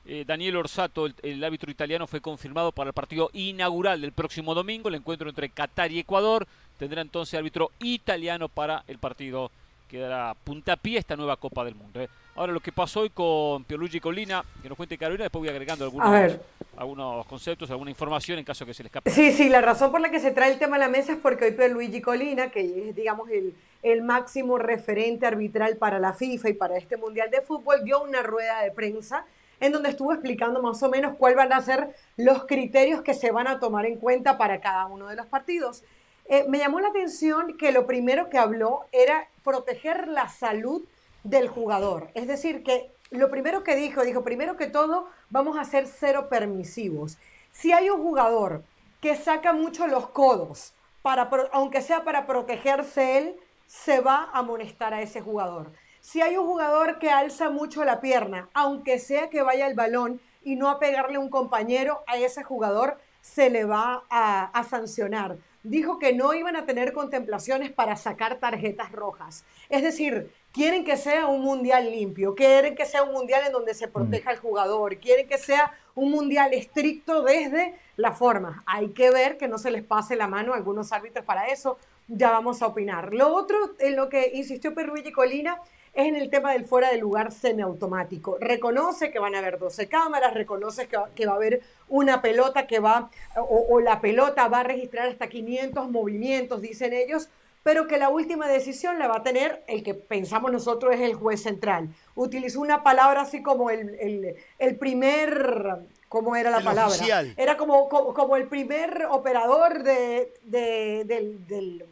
Eh, 0.05 0.25
Daniel 0.27 0.57
Orsato, 0.57 1.07
el, 1.07 1.15
el 1.23 1.45
árbitro 1.45 1.71
italiano, 1.71 2.09
fue 2.09 2.21
confirmado 2.21 2.73
para 2.73 2.89
el 2.89 2.93
partido 2.93 3.31
inaugural 3.35 4.01
del 4.01 4.11
próximo 4.11 4.53
domingo, 4.53 4.89
el 4.89 4.97
encuentro 4.97 5.29
entre 5.29 5.49
Qatar 5.49 5.93
y 5.93 6.01
Ecuador. 6.01 6.49
Tendrá 6.77 7.01
entonces 7.03 7.39
árbitro 7.39 7.71
italiano 7.79 8.49
para 8.49 8.83
el 8.89 8.99
partido 8.99 9.53
que 9.95 10.01
dará 10.01 10.35
puntapié 10.35 10.97
a 10.97 10.99
esta 10.99 11.15
nueva 11.15 11.37
Copa 11.37 11.65
del 11.65 11.77
Mundo. 11.77 12.01
¿eh? 12.01 12.09
Ahora 12.35 12.53
lo 12.53 12.59
que 12.59 12.73
pasó 12.73 13.03
hoy 13.03 13.11
con 13.11 13.63
Pierluigi 13.63 14.01
Colina, 14.01 14.45
que 14.61 14.69
nos 14.69 14.77
cuente 14.77 14.99
Carolina, 14.99 15.23
después 15.23 15.39
voy 15.39 15.49
agregando 15.49 15.85
algunos, 15.85 16.09
A 16.09 16.11
ver. 16.11 16.43
algunos 16.77 17.25
conceptos, 17.27 17.71
alguna 17.71 17.91
información 17.91 18.41
en 18.41 18.45
caso 18.45 18.67
que 18.67 18.75
se 18.75 18.83
le 18.83 18.89
escape. 18.89 19.09
Sí, 19.09 19.31
sí, 19.31 19.49
la 19.49 19.61
razón 19.61 19.93
por 19.93 20.01
la 20.01 20.11
que 20.11 20.19
se 20.19 20.33
trae 20.33 20.51
el 20.51 20.59
tema 20.59 20.75
a 20.75 20.79
la 20.81 20.89
mesa 20.89 21.13
es 21.13 21.19
porque 21.19 21.45
hoy 21.57 21.69
Luigi 21.69 22.01
Colina, 22.01 22.51
que 22.51 22.89
es, 22.89 22.97
digamos, 22.97 23.31
el, 23.31 23.55
el 23.85 24.03
máximo 24.03 24.59
referente 24.59 25.27
arbitral 25.27 25.77
para 25.77 26.01
la 26.01 26.13
FIFA 26.13 26.49
y 26.49 26.55
para 26.55 26.77
este 26.77 26.97
Mundial 26.97 27.31
de 27.31 27.41
Fútbol, 27.43 27.85
dio 27.85 28.03
una 28.03 28.25
rueda 28.25 28.63
de 28.63 28.73
prensa 28.73 29.25
en 29.61 29.71
donde 29.71 29.91
estuvo 29.91 30.13
explicando 30.13 30.61
más 30.61 30.83
o 30.83 30.91
menos 30.91 31.17
cuáles 31.17 31.37
van 31.37 31.53
a 31.53 31.61
ser 31.61 31.95
los 32.17 32.47
criterios 32.47 33.03
que 33.03 33.15
se 33.15 33.31
van 33.31 33.47
a 33.47 33.61
tomar 33.61 33.87
en 33.87 33.95
cuenta 33.99 34.39
para 34.39 34.61
cada 34.61 34.87
uno 34.87 35.07
de 35.07 35.15
los 35.15 35.27
partidos. 35.27 35.85
Eh, 36.27 36.47
me 36.49 36.59
llamó 36.59 36.81
la 36.81 36.89
atención 36.89 37.57
que 37.57 37.71
lo 37.71 37.87
primero 37.87 38.29
que 38.29 38.39
habló 38.39 38.87
era 38.91 39.29
proteger 39.45 40.09
la 40.09 40.29
salud 40.29 40.83
del 41.23 41.49
jugador. 41.49 42.11
Es 42.15 42.27
decir, 42.27 42.65
que 42.65 42.91
lo 43.11 43.31
primero 43.31 43.63
que 43.63 43.77
dijo, 43.77 44.03
dijo, 44.03 44.25
primero 44.25 44.57
que 44.57 44.67
todo, 44.67 45.09
vamos 45.31 45.57
a 45.57 45.65
ser 45.65 45.87
cero 45.87 46.29
permisivos. 46.29 47.19
Si 47.53 47.73
hay 47.73 47.91
un 47.91 48.03
jugador 48.03 48.65
que 49.01 49.15
saca 49.15 49.53
mucho 49.53 49.87
los 49.87 50.09
codos 50.09 50.75
para, 51.03 51.31
aunque 51.53 51.83
sea 51.83 52.05
para 52.05 52.27
protegerse 52.27 53.19
él, 53.19 53.37
se 53.67 54.01
va 54.01 54.31
a 54.33 54.39
amonestar 54.39 54.95
a 54.95 55.03
ese 55.03 55.21
jugador. 55.21 55.71
Si 56.01 56.21
hay 56.21 56.37
un 56.37 56.47
jugador 56.47 56.99
que 56.99 57.11
alza 57.11 57.51
mucho 57.51 57.85
la 57.85 58.01
pierna, 58.01 58.49
aunque 58.55 58.99
sea 58.99 59.31
que 59.31 59.43
vaya 59.43 59.67
el 59.67 59.75
balón 59.75 60.21
y 60.43 60.57
no 60.57 60.69
a 60.69 60.79
pegarle 60.79 61.19
un 61.19 61.31
compañero, 61.31 62.03
a 62.07 62.17
ese 62.17 62.43
jugador 62.43 62.99
se 63.23 63.49
le 63.49 63.65
va 63.65 64.05
a 64.11 64.67
sancionar 64.69 65.39
dijo 65.65 65.99
que 65.99 66.13
no 66.13 66.35
iban 66.35 66.55
a 66.55 66.67
tener 66.67 66.93
contemplaciones 66.93 67.73
para 67.73 67.97
sacar 67.97 68.39
tarjetas 68.39 68.93
rojas. 68.93 69.45
Es 69.69 69.83
decir, 69.83 70.31
quieren 70.53 70.85
que 70.85 70.97
sea 70.97 71.27
un 71.27 71.41
mundial 71.41 71.91
limpio, 71.91 72.35
quieren 72.35 72.77
que 72.77 72.85
sea 72.85 73.03
un 73.03 73.13
mundial 73.13 73.43
en 73.47 73.53
donde 73.53 73.75
se 73.75 73.89
proteja 73.89 74.31
al 74.31 74.39
jugador, 74.39 74.99
quieren 74.99 75.27
que 75.27 75.39
sea 75.39 75.73
un 75.95 76.11
mundial 76.11 76.53
estricto 76.53 77.23
desde 77.23 77.75
la 77.97 78.13
forma. 78.13 78.63
Hay 78.67 78.91
que 78.91 79.11
ver 79.11 79.39
que 79.39 79.49
no 79.49 79.59
se 79.59 79.71
les 79.71 79.83
pase 79.83 80.17
la 80.17 80.29
mano 80.29 80.53
a 80.53 80.57
algunos 80.57 80.93
árbitros 80.93 81.25
para 81.25 81.47
eso, 81.47 81.79
ya 82.07 82.31
vamos 82.31 82.61
a 82.61 82.67
opinar. 82.67 83.15
Lo 83.15 83.35
otro 83.35 83.75
en 83.79 83.97
lo 83.97 84.11
que 84.11 84.33
insistió 84.35 84.75
Perruigi 84.75 85.13
Colina 85.13 85.59
es 85.95 86.07
en 86.09 86.17
el 86.17 86.29
tema 86.31 86.53
del 86.53 86.65
fuera 86.65 86.91
de 86.91 86.99
lugar 86.99 87.31
semiautomático. 87.33 88.37
Reconoce 88.41 89.11
que 89.11 89.19
van 89.19 89.35
a 89.35 89.39
haber 89.39 89.59
12 89.59 89.89
cámaras, 89.89 90.35
reconoce 90.35 90.89
que 90.89 90.97
va, 90.97 91.11
que 91.15 91.27
va 91.27 91.33
a 91.33 91.37
haber 91.37 91.63
una 91.89 92.21
pelota 92.23 92.67
que 92.67 92.81
va, 92.81 93.11
o, 93.37 93.67
o, 93.71 93.81
la 93.81 94.01
pelota 94.01 94.49
va 94.49 94.61
a 94.61 94.65
registrar 94.65 95.09
hasta 95.09 95.29
500 95.29 95.91
movimientos, 95.91 96.61
dicen 96.61 96.93
ellos, 96.93 97.29
pero 97.63 97.87
que 97.87 97.97
la 97.97 98.11
última 98.11 98.47
decisión 98.49 98.99
la 98.99 99.09
va 99.09 99.17
a 99.19 99.23
tener 99.23 99.63
el 99.69 99.83
que 99.83 99.95
pensamos 99.95 100.53
nosotros 100.53 100.95
es 100.95 101.01
el 101.01 101.15
juez 101.15 101.43
central. 101.43 101.89
Utilizó 102.15 102.61
una 102.61 102.83
palabra 102.83 103.23
así 103.23 103.43
como 103.43 103.71
el, 103.71 103.95
el, 104.01 104.35
el 104.59 104.77
primer, 104.77 105.77
¿cómo 106.11 106.37
era 106.37 106.51
la 106.51 106.59
El 106.59 106.65
palabra? 106.65 106.95
oficial. 106.95 107.33
Era 107.39 107.57
como, 107.57 107.89
como, 107.89 108.13
como 108.13 108.37
el 108.37 108.49
primer 108.49 109.07
operador 109.11 109.83
de, 109.83 110.35
de- 110.43 111.05
del, 111.07 111.47
del- 111.47 111.87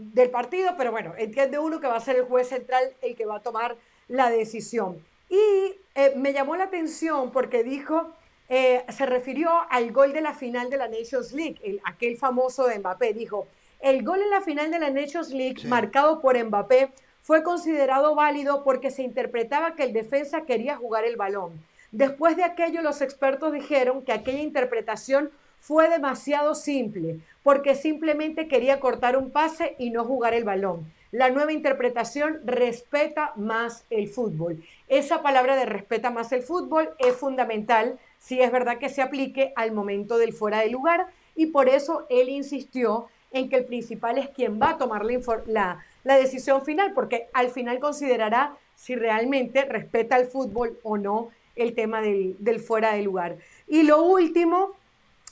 del 0.00 0.30
partido, 0.30 0.74
pero 0.78 0.90
bueno, 0.90 1.14
entiende 1.18 1.58
uno 1.58 1.80
que 1.80 1.86
va 1.86 1.96
a 1.96 2.00
ser 2.00 2.16
el 2.16 2.24
juez 2.24 2.48
central 2.48 2.84
el 3.02 3.14
que 3.16 3.26
va 3.26 3.36
a 3.36 3.42
tomar 3.42 3.76
la 4.08 4.30
decisión. 4.30 5.04
Y 5.28 5.74
eh, 5.94 6.12
me 6.16 6.32
llamó 6.32 6.56
la 6.56 6.64
atención 6.64 7.30
porque 7.30 7.62
dijo, 7.62 8.10
eh, 8.48 8.84
se 8.88 9.06
refirió 9.06 9.50
al 9.68 9.92
gol 9.92 10.12
de 10.12 10.22
la 10.22 10.34
final 10.34 10.70
de 10.70 10.76
la 10.78 10.88
Nations 10.88 11.32
League, 11.32 11.58
el- 11.62 11.80
aquel 11.84 12.16
famoso 12.16 12.66
de 12.66 12.78
Mbappé, 12.78 13.12
dijo, 13.12 13.46
el 13.80 14.02
gol 14.02 14.20
en 14.22 14.30
la 14.30 14.40
final 14.40 14.70
de 14.70 14.78
la 14.78 14.90
Nations 14.90 15.30
League 15.30 15.62
marcado 15.66 16.20
por 16.20 16.36
Mbappé 16.42 16.90
fue 17.22 17.42
considerado 17.42 18.14
válido 18.14 18.64
porque 18.64 18.90
se 18.90 19.02
interpretaba 19.02 19.74
que 19.76 19.84
el 19.84 19.92
defensa 19.92 20.42
quería 20.46 20.76
jugar 20.76 21.04
el 21.04 21.16
balón. 21.16 21.52
Después 21.92 22.36
de 22.36 22.44
aquello, 22.44 22.82
los 22.82 23.00
expertos 23.02 23.52
dijeron 23.52 24.02
que 24.04 24.12
aquella 24.12 24.40
interpretación 24.40 25.30
fue 25.60 25.88
demasiado 25.88 26.54
simple, 26.54 27.20
porque 27.42 27.74
simplemente 27.74 28.48
quería 28.48 28.80
cortar 28.80 29.16
un 29.16 29.30
pase 29.30 29.76
y 29.78 29.90
no 29.90 30.04
jugar 30.04 30.34
el 30.34 30.44
balón. 30.44 30.92
La 31.12 31.30
nueva 31.30 31.52
interpretación 31.52 32.40
respeta 32.44 33.32
más 33.36 33.84
el 33.90 34.08
fútbol. 34.08 34.62
Esa 34.88 35.22
palabra 35.22 35.56
de 35.56 35.66
respeta 35.66 36.10
más 36.10 36.32
el 36.32 36.42
fútbol 36.42 36.90
es 36.98 37.14
fundamental 37.14 37.98
si 38.18 38.40
es 38.40 38.52
verdad 38.52 38.78
que 38.78 38.88
se 38.88 39.02
aplique 39.02 39.52
al 39.56 39.72
momento 39.72 40.18
del 40.18 40.32
fuera 40.32 40.60
de 40.60 40.70
lugar 40.70 41.08
y 41.34 41.46
por 41.46 41.68
eso 41.68 42.06
él 42.10 42.28
insistió 42.28 43.08
en 43.32 43.48
que 43.48 43.56
el 43.56 43.64
principal 43.64 44.18
es 44.18 44.28
quien 44.28 44.60
va 44.60 44.70
a 44.70 44.78
tomar 44.78 45.04
la, 45.46 45.84
decisión 46.04 46.64
final, 46.64 46.92
porque 46.94 47.28
al 47.32 47.50
final 47.50 47.78
considerará 47.80 48.56
si 48.74 48.94
realmente 48.94 49.64
respeta 49.64 50.16
el 50.16 50.26
fútbol 50.26 50.78
o 50.82 50.96
no 50.96 51.28
el 51.56 51.74
tema 51.74 52.00
del 52.00 52.60
fuera 52.60 52.94
de 52.94 53.02
lugar. 53.02 53.36
Y 53.68 53.82
lo 53.82 54.02
último, 54.02 54.72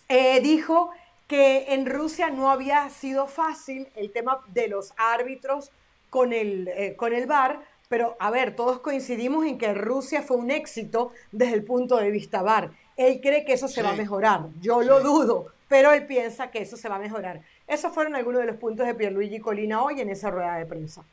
eh, 0.08 0.40
dijo 0.40 0.90
que 1.26 1.74
en 1.74 1.86
Rusia 1.86 2.30
no 2.30 2.50
había 2.50 2.88
sido 2.88 3.26
fácil 3.26 3.88
el 3.94 4.10
tema 4.10 4.40
de 4.48 4.68
los 4.68 4.94
árbitros 4.96 5.70
con 6.08 6.32
el, 6.32 6.68
eh, 6.68 6.96
con 6.96 7.12
el 7.12 7.26
VAR, 7.26 7.60
pero 7.88 8.16
a 8.18 8.30
ver, 8.30 8.56
todos 8.56 8.80
coincidimos 8.80 9.44
en 9.44 9.58
que 9.58 9.74
Rusia 9.74 10.22
fue 10.22 10.38
un 10.38 10.50
éxito 10.50 11.12
desde 11.30 11.54
el 11.54 11.64
punto 11.64 11.98
de 11.98 12.10
vista 12.10 12.42
VAR. 12.42 12.70
Él 12.96 13.20
cree 13.20 13.44
que 13.44 13.52
eso 13.52 13.68
se 13.68 13.82
va 13.82 13.90
a 13.90 13.96
mejorar, 13.96 14.46
yo 14.60 14.82
lo 14.82 15.00
dudo, 15.00 15.52
pero 15.68 15.92
él 15.92 16.06
piensa 16.06 16.50
que 16.50 16.62
eso 16.62 16.76
se 16.76 16.88
va 16.88 16.96
a 16.96 16.98
mejorar. 16.98 17.42
Esos 17.66 17.92
fueron 17.92 18.16
algunos 18.16 18.40
de 18.40 18.46
los 18.46 18.56
puntos 18.56 18.86
de 18.86 18.94
Pierluigi 18.94 19.38
Colina 19.38 19.82
hoy 19.82 20.00
en 20.00 20.08
esa 20.08 20.30
rueda 20.30 20.56
de 20.56 20.66
prensa. 20.66 21.04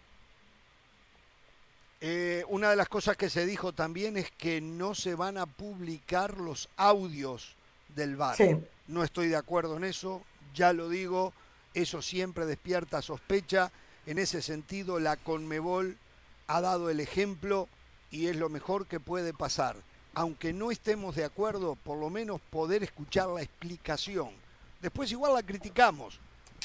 Eh, 1.99 2.43
una 2.47 2.69
de 2.69 2.75
las 2.75 2.87
cosas 2.87 3.17
que 3.17 3.29
se 3.29 3.45
dijo 3.45 3.73
también 3.73 4.15
es 4.15 4.31
que 4.31 4.61
no 4.61 4.95
se 4.95 5.15
van 5.15 5.37
a 5.37 5.45
publicar 5.45 6.37
los 6.37 6.69
audios 6.77 7.55
del 7.89 8.15
VAR. 8.15 8.35
Sí. 8.35 8.57
No 8.87 9.03
estoy 9.03 9.27
de 9.27 9.35
acuerdo 9.35 9.77
en 9.77 9.83
eso, 9.83 10.21
ya 10.53 10.73
lo 10.73 10.89
digo, 10.89 11.33
eso 11.73 12.01
siempre 12.01 12.45
despierta 12.45 13.01
sospecha. 13.01 13.71
En 14.05 14.19
ese 14.19 14.41
sentido, 14.41 14.99
la 14.99 15.17
Conmebol 15.17 15.97
ha 16.47 16.61
dado 16.61 16.89
el 16.89 16.99
ejemplo 16.99 17.67
y 18.11 18.27
es 18.27 18.35
lo 18.35 18.49
mejor 18.49 18.85
que 18.85 18.99
puede 18.99 19.33
pasar. 19.33 19.75
Aunque 20.13 20.53
no 20.53 20.71
estemos 20.71 21.15
de 21.15 21.25
acuerdo, 21.25 21.75
por 21.75 21.97
lo 21.97 22.09
menos 22.09 22.39
poder 22.49 22.83
escuchar 22.83 23.27
la 23.29 23.41
explicación. 23.41 24.29
Después 24.81 25.11
igual 25.11 25.33
la 25.33 25.43
criticamos, 25.43 26.19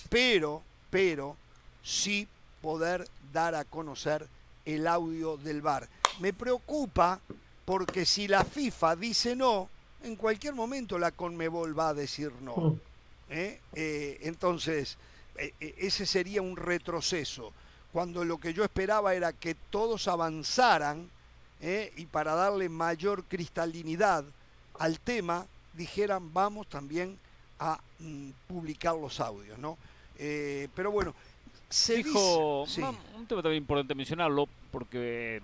pero, 0.09 0.63
pero, 0.91 1.37
sí 1.83 2.29
poder 2.61 3.09
dar 3.33 3.55
a 3.55 3.65
conocer 3.65 4.29
el 4.65 4.87
audio 4.87 5.37
del 5.39 5.63
VAR. 5.63 5.89
Me 6.21 6.33
preocupa 6.33 7.19
porque 7.65 8.05
si 8.05 8.29
la 8.29 8.45
FIFA 8.45 8.97
dice 8.97 9.35
no, 9.35 9.69
en 10.03 10.17
cualquier 10.17 10.55
momento 10.55 10.99
la 10.99 11.11
Conmebol 11.11 11.79
va 11.79 11.91
a 11.91 11.95
decir 11.95 12.33
no. 12.43 12.77
¿eh? 13.29 13.61
Eh, 13.75 14.19
entonces, 14.23 14.97
eh, 15.37 15.53
eh, 15.61 15.75
ese 15.79 16.07
sería 16.07 16.43
un 16.43 16.57
retroceso. 16.57 17.53
Cuando 17.93 18.25
lo 18.25 18.39
que 18.39 18.53
yo 18.55 18.63
esperaba 18.65 19.15
era 19.15 19.33
que 19.33 19.55
todos 19.55 20.07
avanzaran 20.09 21.09
¿eh? 21.61 21.93
y 21.97 22.07
para 22.07 22.35
darle 22.35 22.69
mayor 22.69 23.25
cristalinidad 23.25 24.25
al 24.79 25.01
tema, 25.01 25.47
dijeran 25.75 26.33
vamos 26.33 26.69
también 26.69 27.19
a 27.59 27.79
mm, 27.99 28.31
publicar 28.49 28.95
los 28.97 29.21
audios, 29.21 29.59
¿no? 29.59 29.77
Eh, 30.19 30.69
pero 30.75 30.91
bueno, 30.91 31.15
se 31.69 31.97
Dijo, 31.97 32.65
dice- 32.67 32.77
sí. 32.77 32.81
no, 32.81 32.95
un 33.17 33.27
tema 33.27 33.43
también 33.43 33.63
importante 33.63 33.95
mencionarlo, 33.95 34.49
porque 34.71 35.43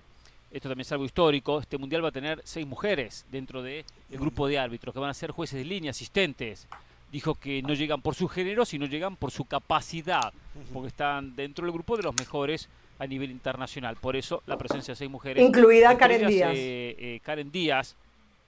esto 0.51 0.69
también 0.69 0.81
es 0.81 0.91
algo 0.91 1.05
histórico, 1.05 1.59
este 1.59 1.77
mundial 1.77 2.03
va 2.03 2.09
a 2.09 2.11
tener 2.11 2.41
seis 2.45 2.65
mujeres 2.65 3.25
dentro 3.31 3.61
del 3.61 3.83
grupo 4.09 4.47
de 4.47 4.57
árbitros, 4.59 4.93
que 4.93 4.99
van 4.99 5.09
a 5.09 5.13
ser 5.13 5.31
jueces 5.31 5.59
de 5.59 5.65
línea, 5.65 5.91
asistentes. 5.91 6.67
Dijo 7.11 7.35
que 7.35 7.61
no 7.61 7.73
llegan 7.73 8.01
por 8.01 8.15
su 8.15 8.27
género, 8.27 8.65
sino 8.65 8.85
llegan 8.85 9.15
por 9.15 9.31
su 9.31 9.45
capacidad, 9.45 10.33
porque 10.73 10.89
están 10.89 11.35
dentro 11.35 11.65
del 11.65 11.71
grupo 11.73 11.95
de 11.95 12.03
los 12.03 12.13
mejores 12.15 12.67
a 12.99 13.07
nivel 13.07 13.31
internacional. 13.31 13.95
Por 13.95 14.15
eso 14.15 14.43
la 14.45 14.57
presencia 14.57 14.91
de 14.93 14.95
seis 14.97 15.09
mujeres. 15.09 15.41
Incluida 15.43 15.97
Karen 15.97 16.27
Díaz. 16.27 16.51
eh, 16.55 16.95
eh, 16.99 17.19
Karen 17.23 17.49
Díaz, 17.51 17.95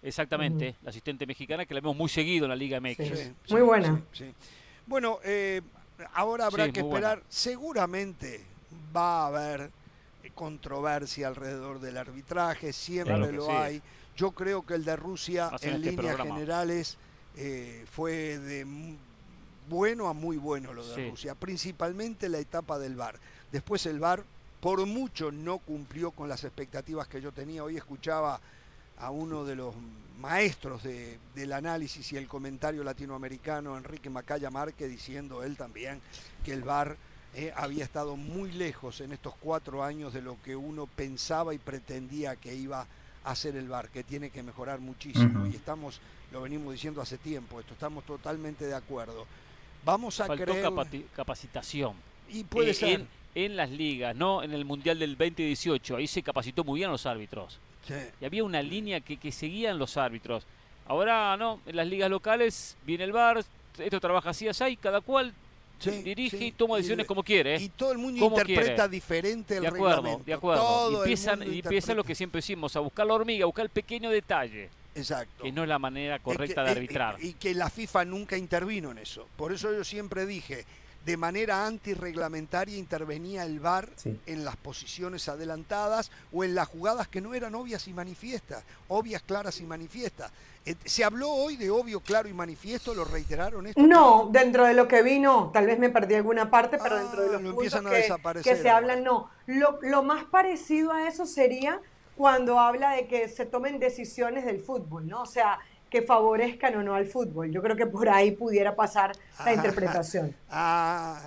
exactamente, 0.03 0.75
la 0.83 0.89
asistente 0.89 1.25
mexicana, 1.25 1.65
que 1.65 1.73
la 1.73 1.79
vemos 1.81 1.95
muy 1.95 2.09
seguido 2.09 2.45
en 2.45 2.49
la 2.49 2.55
Liga 2.55 2.79
MX. 2.81 2.97
Sí, 2.97 3.31
Muy 3.49 3.61
buena. 3.61 4.01
sí, 4.11 4.25
sí. 4.25 4.33
Bueno, 4.87 5.19
eh, 5.23 5.61
ahora 6.13 6.45
habrá 6.47 6.65
Sí, 6.65 6.71
que 6.73 6.81
buena. 6.81 6.97
esperar. 7.13 7.23
Seguramente 7.29 8.41
va 8.95 9.23
a 9.23 9.27
haber 9.27 9.69
controversia 10.43 11.27
alrededor 11.27 11.81
del 11.81 11.97
arbitraje, 11.97 12.71
siempre 12.71 13.15
Claro 13.15 13.31
lo 13.33 13.45
sí. 13.47 13.51
hay. 13.51 13.81
Yo 14.15 14.31
creo 14.31 14.65
que 14.65 14.73
el 14.75 14.85
de 14.85 14.95
Rusia, 14.95 15.49
en 15.49 15.55
este 15.55 15.77
líneas 15.77 15.95
programa. 16.15 16.33
generales, 16.35 16.97
eh, 17.35 17.85
fue 17.91 18.39
de 18.39 18.65
bueno 19.67 20.07
a 20.07 20.13
muy 20.13 20.37
bueno 20.37 20.71
lo 20.73 20.87
de 20.87 20.95
Sí. 20.95 21.09
Rusia, 21.09 21.35
principalmente 21.35 22.29
la 22.29 22.39
etapa 22.39 22.79
del 22.79 22.95
VAR. 22.95 23.19
Después 23.51 23.85
el 23.85 23.99
VAR 23.99 24.23
por 24.61 24.85
mucho 24.85 25.29
no 25.29 25.57
cumplió 25.57 26.11
con 26.11 26.29
las 26.29 26.45
expectativas 26.45 27.09
que 27.09 27.19
yo 27.21 27.33
tenía. 27.33 27.63
Hoy 27.65 27.75
escuchaba 27.75 28.39
a 28.97 29.11
uno 29.11 29.43
de 29.43 29.55
los 29.57 29.75
maestros 30.19 30.83
de- 30.83 31.17
del 31.35 31.51
análisis 31.51 32.11
y 32.13 32.17
el 32.17 32.27
comentario 32.29 32.83
latinoamericano, 32.83 33.77
Enrique 33.77 34.09
Macaya 34.09 34.49
Márquez, 34.49 34.89
diciendo 34.89 35.43
él 35.43 35.57
también 35.57 35.99
que 36.45 36.53
el 36.53 36.63
VAR 36.63 36.95
eh, 37.35 37.53
había 37.55 37.83
estado 37.83 38.15
muy 38.15 38.51
lejos 38.51 39.01
en 39.01 39.11
estos 39.13 39.33
cuatro 39.39 39.83
años 39.83 40.13
de 40.13 40.21
lo 40.21 40.37
que 40.43 40.55
uno 40.55 40.87
pensaba 40.87 41.53
y 41.53 41.57
pretendía 41.57 42.35
que 42.35 42.55
iba 42.55 42.87
a 43.23 43.31
hacer 43.31 43.55
el 43.55 43.67
VAR, 43.67 43.89
que 43.89 44.03
tiene 44.03 44.29
que 44.29 44.41
mejorar 44.43 44.79
muchísimo. 44.79 45.45
Y 45.47 45.55
estamos, 45.55 45.99
lo 46.31 46.41
venimos 46.41 46.73
diciendo 46.73 47.01
hace 47.01 47.17
tiempo, 47.17 47.59
esto 47.59 47.73
estamos 47.73 48.03
totalmente 48.05 48.65
de 48.65 48.73
acuerdo. 48.75 49.25
Vamos 49.85 50.19
a 50.19 50.25
Faltó 50.25 50.45
creer... 50.45 50.65
capacitación. 51.15 51.93
Y 52.29 52.43
puede 52.43 52.71
Eh, 52.71 52.73
ser. 52.73 52.89
En, 53.01 53.07
en 53.35 53.55
las 53.55 53.69
ligas, 53.69 54.15
no 54.15 54.43
en 54.43 54.51
el 54.53 54.65
Mundial 54.65 54.99
del 54.99 55.17
2018. 55.17 55.95
Ahí 55.97 56.07
se 56.07 56.23
capacitó 56.23 56.63
muy 56.63 56.79
bien 56.79 56.91
los 56.91 57.05
árbitros. 57.05 57.59
Sí. 57.87 57.93
Y 58.19 58.25
había 58.25 58.43
una 58.43 58.61
línea 58.61 58.99
que, 59.01 59.17
que 59.17 59.31
seguían 59.31 59.77
los 59.77 59.97
árbitros. 59.97 60.45
Ahora 60.87 61.37
no, 61.37 61.61
en 61.65 61.75
las 61.75 61.87
ligas 61.87 62.09
locales 62.09 62.75
viene 62.85 63.03
el 63.03 63.11
VAR, 63.11 63.43
esto 63.77 63.99
trabaja 63.99 64.31
así, 64.31 64.47
así, 64.47 64.75
cada 64.75 65.01
cual 65.01 65.33
dirige 66.03 66.37
sí. 66.37 66.45
y 66.45 66.51
toma 66.51 66.75
decisiones 66.77 67.03
de- 67.03 67.07
como 67.07 67.23
quiere. 67.23 67.55
¿eh? 67.55 67.61
y 67.61 67.69
todo 67.69 67.91
el 67.91 67.97
mundo 67.97 68.19
Como 68.19 68.39
interpreta 68.39 68.75
quiere. 68.75 68.89
diferente 68.89 69.55
el 69.57 69.61
de 69.61 69.67
acuerdo, 69.67 69.95
reglamento. 69.97 70.23
De 70.25 70.33
acuerdo, 70.33 70.61
Todo 70.63 71.03
empiezan, 71.03 71.41
y 71.53 71.59
empieza 71.59 71.93
lo 71.93 72.03
que 72.03 72.15
siempre 72.15 72.39
decimos, 72.39 72.75
a 72.75 72.79
buscar 72.79 73.05
la 73.07 73.13
hormiga, 73.13 73.43
a 73.43 73.45
buscar 73.47 73.63
el 73.65 73.69
pequeño 73.71 74.09
detalle. 74.09 74.69
Exacto. 74.95 75.43
Que 75.43 75.51
no 75.51 75.63
es 75.63 75.69
la 75.69 75.79
manera 75.79 76.15
Es 76.17 76.21
correcta 76.21 76.63
que- 76.63 76.69
de 76.69 76.75
eh, 76.75 76.77
arbitrar. 76.77 77.15
Y, 77.21 77.27
y 77.27 77.33
que 77.33 77.53
la 77.53 77.69
FIFA 77.69 78.05
nunca 78.05 78.35
intervino 78.37 78.91
en 78.91 78.97
eso. 78.97 79.27
Por 79.37 79.53
eso 79.53 79.71
yo 79.71 79.83
siempre 79.83 80.25
dije, 80.25 80.65
de 81.05 81.17
manera 81.17 81.65
antirreglamentaria 81.65 82.77
intervenía 82.77 83.43
el 83.45 83.59
VAR 83.59 83.89
Sí. 83.95 84.19
en 84.25 84.45
las 84.45 84.55
posiciones 84.57 85.27
adelantadas 85.29 86.11
o 86.31 86.43
en 86.43 86.55
las 86.55 86.67
jugadas 86.67 87.07
que 87.07 87.21
no 87.21 87.33
eran 87.33 87.55
obvias 87.55 87.87
y 87.87 87.93
manifiestas, 87.93 88.63
obvias, 88.87 89.21
claras 89.23 89.59
y 89.59 89.63
manifiestas. 89.65 90.31
Eh, 90.65 90.75
¿Se 90.85 91.03
habló 91.03 91.29
hoy 91.29 91.55
de 91.55 91.71
obvio, 91.71 92.01
claro 92.01 92.27
y 92.27 92.33
manifiesto? 92.33 92.93
¿Lo 92.93 93.05
reiteraron 93.05 93.65
esto? 93.67 93.81
No, 93.81 94.29
dentro 94.31 94.65
de 94.65 94.73
lo 94.73 94.87
que 94.87 95.01
vino, 95.01 95.51
tal 95.53 95.65
vez 95.65 95.79
me 95.79 95.89
perdí 95.89 96.15
alguna 96.15 96.51
parte, 96.51 96.77
pero 96.77 96.97
Ah, 96.97 96.99
dentro 96.99 97.21
de 97.23 97.31
los 97.31 97.41
lo 97.41 97.55
puntos 97.55 97.73
a 97.75 97.81
que, 97.81 97.95
desaparecer 97.95 98.55
que 98.55 98.61
se 98.61 98.69
hablan, 98.69 99.03
no. 99.03 99.29
Lo, 99.47 99.79
lo 99.81 100.03
más 100.03 100.25
parecido 100.25 100.91
a 100.91 101.07
eso 101.07 101.25
sería 101.25 101.79
cuando 102.17 102.59
habla 102.59 102.91
de 102.91 103.07
que 103.07 103.29
se 103.29 103.45
tomen 103.45 103.79
decisiones 103.79 104.45
del 104.45 104.59
fútbol, 104.59 105.07
¿no? 105.07 105.21
O 105.21 105.25
sea, 105.25 105.57
que 105.89 106.01
favorezcan 106.01 106.75
o 106.75 106.83
no 106.83 106.93
al 106.95 107.05
fútbol. 107.05 107.51
Yo 107.51 107.61
creo 107.61 107.75
que 107.75 107.85
por 107.87 108.09
ahí 108.09 108.31
pudiera 108.31 108.75
pasar 108.75 109.15
la 109.39 109.45
Ah, 109.45 109.53
interpretación. 109.53 110.35
Ah, 110.49 111.21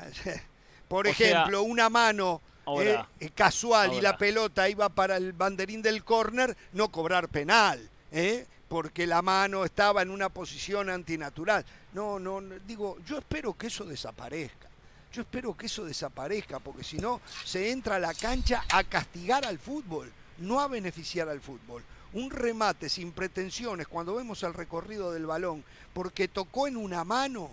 por 0.89 1.07
O 1.09 1.15
sea, 1.15 1.31
ejemplo, 1.43 1.63
una 1.63 1.89
mano 1.89 2.41
ahora- 2.65 3.09
eh, 3.21 3.27
eh, 3.27 3.31
casual 3.35 3.93
y 3.95 4.01
la 4.01 4.17
pelota 4.17 4.69
iba 4.69 4.89
para 4.89 5.17
el 5.17 5.33
banderín 5.33 5.83
del 5.83 6.05
córner, 6.05 6.57
no 6.73 6.89
cobrar 6.91 7.29
penal, 7.29 7.89
¿eh? 8.13 8.47
porque 8.69 9.07
la 9.07 9.21
mano 9.21 9.65
estaba 9.65 10.01
en 10.03 10.11
una 10.11 10.29
posición 10.31 10.89
antinatural. 10.89 11.65
No, 11.93 12.19
no, 12.19 12.41
no, 12.41 12.55
digo, 12.67 12.97
yo 13.07 13.19
espero 13.19 13.53
que 13.55 13.67
eso 13.67 13.85
desaparezca. 13.85 14.69
Yo 15.13 15.23
espero 15.23 15.55
que 15.55 15.67
eso 15.67 15.85
desaparezca, 15.85 16.59
porque 16.59 16.83
si 16.83 16.97
no, 16.97 17.21
se 17.45 17.71
entra 17.71 17.97
a 17.97 17.99
la 17.99 18.15
cancha 18.15 18.65
a 18.73 18.83
castigar 18.83 19.45
al 19.45 19.59
fútbol, 19.59 20.11
no 20.39 20.59
a 20.59 20.69
beneficiar 20.69 21.29
al 21.29 21.41
fútbol. 21.43 21.83
Un 22.15 22.31
remate 22.31 22.89
sin 22.89 23.13
pretensiones, 23.13 23.89
cuando 23.89 24.15
vemos 24.15 24.43
el 24.43 24.53
recorrido 24.53 25.13
del 25.13 25.27
balón, 25.27 25.65
porque 25.95 26.29
tocó 26.29 26.67
en 26.67 26.77
una 26.77 27.05
mano, 27.05 27.51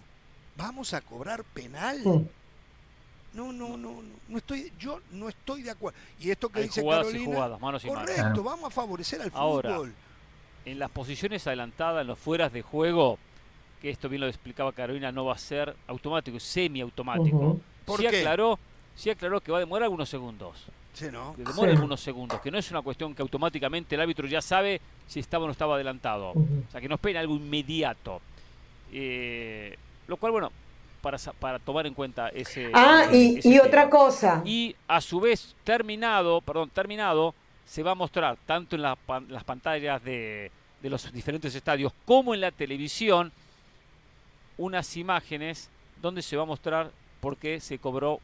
¿vamos 0.57 0.93
a 0.93 1.01
cobrar 1.01 1.43
penal? 1.45 2.03
No, 2.03 2.25
no, 3.33 3.53
no, 3.53 3.77
no, 3.77 4.01
no 4.27 4.37
estoy, 4.37 4.73
yo 4.79 5.01
no 5.11 5.29
estoy 5.29 5.61
de 5.61 5.71
acuerdo. 5.71 5.97
Y 6.19 6.29
esto 6.31 6.49
que 6.49 6.59
Hay 6.59 6.65
dice 6.65 6.81
jugadas 6.81 7.07
y 7.07 7.11
Carolina, 7.11 7.35
jugadas, 7.35 7.61
manos 7.61 7.83
y 7.85 7.87
manos. 7.87 8.09
correcto, 8.09 8.43
vamos 8.43 8.65
a 8.65 8.69
favorecer 8.69 9.21
al 9.21 9.31
Ahora, 9.33 9.75
fútbol. 9.75 9.93
En 10.65 10.79
las 10.79 10.91
posiciones 10.91 11.45
adelantadas, 11.47 12.01
en 12.01 12.07
los 12.07 12.19
fueras 12.19 12.51
de 12.51 12.61
juego, 12.61 13.17
que 13.81 13.89
esto 13.89 14.09
bien 14.09 14.21
lo 14.21 14.27
explicaba 14.27 14.73
Carolina, 14.73 15.11
no 15.11 15.25
va 15.25 15.35
a 15.35 15.37
ser 15.37 15.75
automático, 15.87 16.37
es 16.37 16.43
semiautomático. 16.43 17.37
Ujú. 17.37 17.61
¿Por 17.85 18.01
sí 18.01 18.07
qué? 18.09 18.17
aclaró, 18.19 18.59
sí 18.95 19.09
aclaró 19.09 19.39
que 19.39 19.51
va 19.51 19.59
a 19.59 19.61
demorar 19.61 19.83
algunos 19.83 20.09
segundos. 20.09 20.65
Sí, 20.93 21.05
¿no? 21.11 21.33
Que 21.35 21.43
demora 21.43 21.71
Sí. 21.71 21.75
algunos 21.77 22.01
segundos, 22.01 22.41
que 22.41 22.51
no 22.51 22.57
es 22.57 22.69
una 22.71 22.81
cuestión 22.81 23.13
que 23.15 23.21
automáticamente 23.21 23.95
el 23.95 24.01
árbitro 24.01 24.27
ya 24.27 24.41
sabe 24.41 24.81
si 25.07 25.19
estaba 25.19 25.43
o 25.45 25.47
no 25.47 25.51
estaba 25.51 25.75
adelantado. 25.75 26.31
O 26.31 26.71
sea, 26.71 26.81
que 26.81 26.89
no 26.89 26.95
espera 26.95 27.19
algo 27.21 27.35
inmediato. 27.35 28.21
Eh, 28.91 29.77
lo 30.07 30.17
cual, 30.17 30.31
bueno, 30.33 30.51
para, 31.01 31.17
sa- 31.17 31.31
para 31.33 31.59
tomar 31.59 31.85
en 31.87 31.93
cuenta 31.93 32.29
ese. 32.29 32.71
Ah, 32.73 33.05
y, 33.11 33.37
ese 33.37 33.47
y 33.49 33.51
tema. 33.53 33.63
otra 33.67 33.89
cosa. 33.89 34.41
Y 34.45 34.75
a 34.87 34.99
su 34.99 35.19
vez, 35.19 35.55
terminado, 35.63 36.41
perdón, 36.41 36.69
terminado, 36.71 37.33
se 37.65 37.83
va 37.83 37.91
a 37.91 37.95
mostrar 37.95 38.37
tanto 38.45 38.75
en 38.75 38.81
la 38.81 38.95
pan- 38.95 39.27
las 39.29 39.43
pantallas 39.43 40.03
de, 40.03 40.51
de 40.81 40.89
los 40.89 41.11
diferentes 41.13 41.53
estadios 41.55 41.93
como 42.03 42.33
en 42.33 42.41
la 42.41 42.51
televisión 42.51 43.31
unas 44.57 44.97
imágenes 44.97 45.69
donde 46.01 46.21
se 46.21 46.35
va 46.35 46.43
a 46.43 46.47
mostrar 46.47 46.91
por 47.21 47.37
qué 47.37 47.59
se 47.59 47.77
cobró 47.79 48.19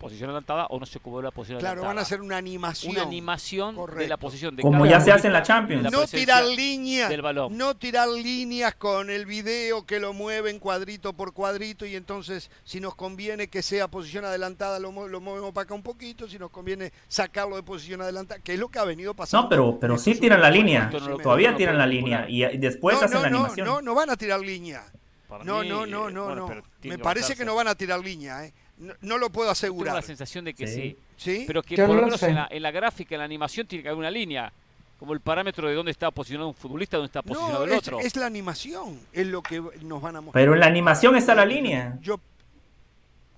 posición 0.00 0.30
adelantada 0.30 0.66
o 0.70 0.80
no 0.80 0.86
se 0.86 0.98
cobró 0.98 1.22
la 1.22 1.30
posición 1.30 1.60
Claro, 1.60 1.82
adelantada. 1.82 1.88
van 1.94 1.98
a 1.98 2.02
hacer 2.02 2.20
una 2.22 2.36
animación. 2.38 2.92
una 2.92 3.02
animación 3.02 3.76
de 3.96 4.08
la 4.08 4.16
posición 4.16 4.56
de 4.56 4.62
Como 4.62 4.86
ya 4.86 5.00
se 5.00 5.12
hace 5.12 5.28
en 5.28 5.32
la 5.34 5.42
Champions. 5.42 5.92
no 5.92 6.06
tirar 6.08 6.44
líneas, 6.44 7.08
del 7.10 7.22
balón. 7.22 7.56
no 7.56 7.76
tirar 7.76 8.08
líneas 8.08 8.74
con 8.74 9.10
el 9.10 9.26
video 9.26 9.84
que 9.86 10.00
lo 10.00 10.12
mueven 10.12 10.58
cuadrito 10.58 11.12
por 11.12 11.32
cuadrito 11.32 11.84
y 11.86 11.94
entonces 11.94 12.50
si 12.64 12.80
nos 12.80 12.94
conviene 12.94 13.48
que 13.48 13.62
sea 13.62 13.86
posición 13.88 14.24
adelantada 14.24 14.78
lo, 14.80 15.06
lo 15.06 15.20
movemos 15.20 15.52
para 15.52 15.64
acá 15.64 15.74
un 15.74 15.82
poquito, 15.82 16.26
si 16.28 16.38
nos 16.38 16.50
conviene 16.50 16.92
sacarlo 17.06 17.56
de 17.56 17.62
posición 17.62 18.00
adelantada, 18.02 18.40
que 18.40 18.54
es 18.54 18.58
lo 18.58 18.68
que 18.70 18.78
ha 18.78 18.84
venido 18.84 19.14
pasando. 19.14 19.42
No, 19.44 19.48
pero, 19.48 19.78
pero 19.78 19.98
sí 19.98 20.14
tiran 20.14 20.40
la 20.40 20.50
línea. 20.50 20.90
Todavía 21.22 21.50
no 21.52 21.56
tiran 21.58 21.76
la 21.78 21.86
línea. 21.86 22.26
Y 22.28 22.42
y 22.44 22.56
después 22.56 22.98
no, 22.98 23.04
hacen 23.04 23.18
no, 23.18 23.22
la 23.24 23.30
no, 23.30 23.36
animación. 23.38 23.66
no, 23.66 23.80
no 23.82 23.94
van 23.94 24.08
a 24.10 24.16
tirar 24.16 24.40
línea. 24.40 24.82
Para 25.28 25.44
No, 25.44 25.60
mí, 25.60 25.68
no, 25.68 25.86
no, 25.86 26.10
no, 26.10 26.24
bueno, 26.24 26.48
no. 26.48 26.62
Me 26.88 26.98
parece 26.98 27.36
que 27.36 27.44
no 27.44 27.54
van 27.54 27.68
a 27.68 27.74
tirar 27.74 28.00
línea, 28.00 28.44
¿eh? 28.46 28.52
No, 28.80 28.94
no 29.02 29.18
lo 29.18 29.30
puedo 29.30 29.46
Tengo 29.46 29.52
asegurar. 29.52 29.94
la 29.94 30.02
sensación 30.02 30.44
de 30.44 30.54
que 30.54 30.66
Sí. 30.66 30.96
sí. 31.16 31.36
¿Sí? 31.38 31.44
Pero 31.46 31.62
que 31.62 31.76
Yo 31.76 31.86
por 31.86 31.96
lo 31.96 32.02
menos 32.02 32.22
en 32.22 32.34
la, 32.34 32.48
en 32.50 32.62
la 32.62 32.70
gráfica, 32.70 33.14
en 33.14 33.18
la 33.20 33.24
animación, 33.26 33.66
tiene 33.66 33.82
que 33.82 33.88
haber 33.88 33.98
una 33.98 34.10
línea. 34.10 34.52
Como 34.98 35.12
el 35.14 35.20
parámetro 35.20 35.68
de 35.68 35.74
dónde 35.74 35.90
está 35.92 36.10
posicionado 36.10 36.48
un 36.48 36.54
futbolista, 36.54 36.96
dónde 36.98 37.06
está 37.08 37.22
posicionado 37.22 37.60
no, 37.60 37.64
el 37.64 37.72
es, 37.72 37.78
otro. 37.78 38.00
es 38.00 38.16
la 38.16 38.26
animación, 38.26 39.00
es 39.12 39.26
lo 39.26 39.42
que 39.42 39.62
nos 39.82 40.02
van 40.02 40.16
a 40.16 40.20
mostrar. 40.20 40.42
Pero 40.42 40.52
en 40.54 40.60
la 40.60 40.66
animación 40.66 41.16
está 41.16 41.34
la 41.34 41.44
línea. 41.46 41.98
Yo 42.02 42.20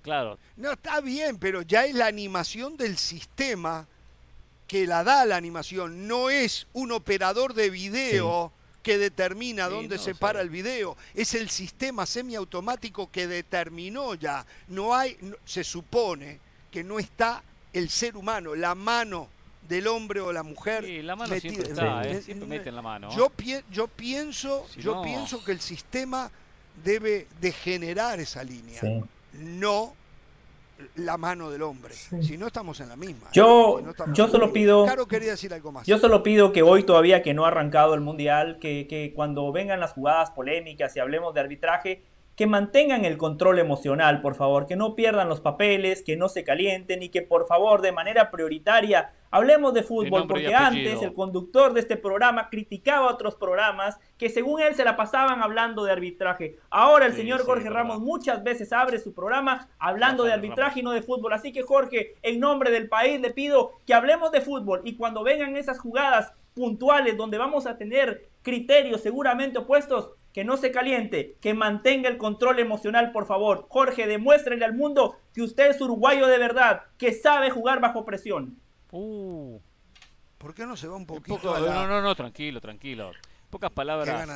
Claro. 0.01 0.37
No, 0.57 0.73
está 0.73 0.99
bien, 0.99 1.37
pero 1.37 1.61
ya 1.61 1.85
es 1.85 1.95
la 1.95 2.07
animación 2.07 2.75
del 2.75 2.97
sistema 2.97 3.87
que 4.67 4.85
la 4.85 5.03
da 5.05 5.25
la 5.25 5.37
animación. 5.37 6.07
No 6.07 6.29
es 6.29 6.67
un 6.73 6.91
operador 6.91 7.53
de 7.53 7.69
video 7.69 8.51
que 8.83 8.97
determina 8.97 9.67
Sí, 9.67 9.73
dónde 9.73 9.95
no, 9.97 10.01
se 10.03 10.13
sí. 10.13 10.19
para 10.19 10.41
el 10.41 10.49
video. 10.49 10.95
Es 11.15 11.33
el 11.33 11.49
sistema 11.49 12.05
semiautomático 12.05 13.09
que 13.09 13.27
determinó 13.27 14.13
ya. 14.13 14.45
No 14.67 14.93
hay, 14.93 15.17
no- 15.21 15.37
se 15.45 15.63
supone 15.63 16.39
que 16.69 16.83
no 16.83 16.99
está 16.99 17.41
el 17.71 17.89
ser 17.89 18.15
humano, 18.17 18.53
la 18.55 18.75
mano 18.75 19.29
del 19.67 19.87
hombre 19.87 20.19
o 20.19 20.33
la 20.33 20.43
mujer. 20.43 20.83
Sí, 20.85 21.01
la 21.01 21.15
mano 21.15 21.33
metida- 21.33 21.49
siempre 21.53 21.69
está, 21.71 22.03
¿eh? 22.03 22.11
Eh, 22.17 22.21
siempre 22.21 22.45
eh, 22.45 22.49
meten 22.49 22.75
la 22.75 22.81
mano. 22.81 23.15
Yo, 23.15 23.29
pie- 23.29 23.63
yo 23.71 23.87
pienso, 23.87 24.67
Si 24.73 24.81
yo 24.81 24.95
no- 24.95 25.01
pienso 25.01 25.43
que 25.43 25.53
el 25.53 25.61
sistema 25.61 26.29
debe 26.83 27.27
de 27.39 27.51
generar 27.53 28.19
esa 28.19 28.43
línea 28.43 28.81
Sí. 28.81 29.01
no 29.33 29.95
la 30.95 31.17
mano 31.17 31.49
del 31.49 31.61
hombre. 31.61 31.93
Sí. 31.93 32.23
Si 32.23 32.37
no 32.37 32.47
estamos 32.47 32.79
en 32.79 32.89
la 32.89 32.95
misma. 32.95 33.29
Yo- 33.31 33.77
Si 33.79 33.83
no 33.85 33.91
estamos 33.91 34.17
yo 34.17 34.27
solo 34.27 34.51
pido- 34.53 34.85
Caro 34.85 35.07
quería 35.07 35.31
decir 35.31 35.53
algo 35.53 35.71
más. 35.71 35.85
Yo 35.87 35.97
solo 35.97 36.23
pido 36.23 36.51
que 36.51 36.61
hoy 36.63 36.83
todavía 36.83 37.21
que 37.23 37.33
no 37.33 37.45
ha 37.45 37.49
arrancado 37.49 37.93
el 37.93 38.01
mundial, 38.01 38.57
que, 38.59 38.87
que 38.87 39.13
cuando 39.15 39.51
vengan 39.51 39.79
las 39.79 39.93
jugadas 39.93 40.31
polémicas 40.31 40.95
y 40.95 40.99
hablemos 40.99 41.33
de 41.33 41.39
arbitraje, 41.41 42.03
que 42.35 42.47
mantengan 42.47 43.05
el 43.05 43.17
control 43.17 43.59
emocional, 43.59 44.21
por 44.21 44.33
favor, 44.35 44.65
que 44.65 44.75
no 44.75 44.95
pierdan 44.95 45.29
los 45.29 45.39
papeles, 45.39 46.01
que 46.01 46.17
no 46.17 46.29
se 46.29 46.43
calienten 46.43 47.03
y 47.03 47.09
que 47.09 47.21
por 47.21 47.45
favor 47.45 47.81
de 47.81 47.91
manera 47.91 48.31
prioritaria 48.31 49.11
hablemos 49.33 49.73
de 49.73 49.81
fútbol, 49.81 50.27
porque 50.27 50.53
antes 50.53 51.01
el 51.01 51.11
conductor 51.15 51.73
de 51.73 51.79
este 51.79 51.97
programa 51.97 52.49
criticaba 52.49 53.11
otros 53.11 53.33
programas 53.33 53.97
que 54.19 54.29
según 54.29 54.61
él 54.61 54.75
se 54.75 54.85
la 54.85 54.95
pasaban 54.95 55.41
hablando 55.41 55.83
de 55.83 55.91
arbitraje. 55.91 56.57
Ahora 56.69 57.07
el 57.07 57.13
Sí, 57.13 57.21
señor 57.21 57.39
sí, 57.39 57.45
Jorge 57.47 57.63
verdad. 57.63 57.79
Ramos 57.79 57.99
muchas 57.99 58.43
veces 58.43 58.71
abre 58.71 58.99
su 58.99 59.15
programa 59.15 59.69
hablando 59.79 60.23
de 60.23 60.33
arbitraje 60.33 60.81
y 60.81 60.83
no 60.83 60.91
de 60.91 61.01
fútbol. 61.01 61.33
Así 61.33 61.51
que 61.51 61.63
Jorge, 61.63 62.13
en 62.21 62.39
nombre 62.39 62.69
del 62.69 62.87
país 62.89 63.19
le 63.21 63.31
pido 63.31 63.71
que 63.87 63.95
hablemos 63.95 64.31
de 64.31 64.41
fútbol 64.41 64.81
y 64.83 64.97
cuando 64.97 65.23
vengan 65.23 65.57
esas 65.57 65.79
jugadas 65.79 66.31
puntuales 66.53 67.17
donde 67.17 67.39
vamos 67.39 67.65
a 67.65 67.77
tener 67.77 68.29
criterios 68.43 69.01
seguramente 69.01 69.57
opuestos, 69.57 70.11
que 70.31 70.43
no 70.43 70.57
se 70.57 70.71
caliente, 70.71 71.37
que 71.41 71.53
mantenga 71.53 72.09
el 72.09 72.17
control 72.17 72.59
emocional, 72.59 73.11
por 73.11 73.25
favor. 73.25 73.65
Jorge, 73.69 74.05
demuéstrenle 74.07 74.65
al 74.65 74.73
mundo 74.73 75.15
que 75.33 75.41
usted 75.41 75.71
es 75.71 75.81
uruguayo 75.81 76.27
de 76.27 76.37
verdad, 76.37 76.81
que 76.97 77.13
sabe 77.13 77.49
jugar 77.49 77.81
bajo 77.81 78.05
presión. 78.05 78.59
Uh, 78.95 79.59
¿Por 80.37 80.53
qué 80.53 80.67
no 80.67 80.77
se 80.77 80.87
va 80.87 80.95
un 80.95 81.05
poquito 81.07 81.37
poco- 81.37 81.55
a 81.55 81.59
la- 81.59 81.73
no, 81.73 81.87
no, 81.87 82.01
no, 82.01 82.13
tranquilo, 82.15 82.61
tranquilo. 82.61 83.11
Pocas 83.49 83.71
palabras. 83.71 84.27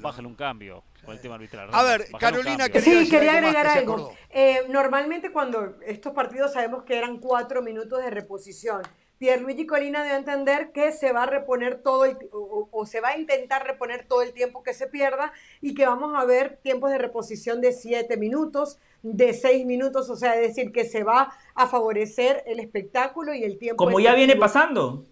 Bájale 0.00 0.26
un 0.28 0.34
cambio 0.36 0.84
con 1.04 1.14
el 1.14 1.20
tema 1.20 1.34
arbitral. 1.36 1.68
A 1.72 1.82
ver, 1.82 2.06
Carolina, 2.18 2.68
quería 2.68 3.04
Sí, 3.04 3.10
quería 3.10 3.32
agregar 3.38 3.66
algo. 3.66 4.14
Eh, 4.30 4.62
normalmente 4.68 5.32
cuando 5.32 5.76
estos 5.84 6.12
partidos 6.12 6.52
sabemos 6.52 6.84
que 6.84 6.96
eran 6.96 7.18
cuatro 7.18 7.60
minutos 7.62 8.02
de 8.02 8.10
reposición, 8.10 8.82
Pierluigi 9.18 9.66
Colina 9.66 10.02
debe 10.02 10.16
entender 10.16 10.72
que 10.72 10.92
se 10.92 11.12
va 11.12 11.22
a 11.22 11.26
reponer 11.26 11.80
todo 11.82 12.04
el, 12.04 12.16
o, 12.32 12.84
se 12.84 13.00
va 13.00 13.10
a 13.10 13.18
intentar 13.18 13.64
reponer 13.66 14.06
todo 14.06 14.22
el 14.22 14.32
tiempo 14.32 14.62
que 14.62 14.74
se 14.74 14.86
pierda 14.86 15.32
y 15.60 15.74
que 15.74 15.86
vamos 15.86 16.12
a 16.16 16.24
ver 16.24 16.58
tiempos 16.62 16.90
de 16.90 16.98
reposición 16.98 17.60
de 17.60 17.72
siete 17.72 18.16
minutos, 18.16 18.78
de 19.02 19.32
seis 19.32 19.64
minutos, 19.64 20.10
o 20.10 20.16
sea, 20.16 20.34
es 20.34 20.48
decir, 20.48 20.72
que 20.72 20.84
se 20.84 21.04
va 21.04 21.32
a 21.54 21.66
favorecer 21.66 22.42
el 22.46 22.58
espectáculo 22.60 23.32
y 23.34 23.44
el 23.44 23.58
tiempo. 23.58 23.84
Como 23.84 24.00
ya 24.00 24.14
viene 24.14 24.36
pasando. 24.36 25.04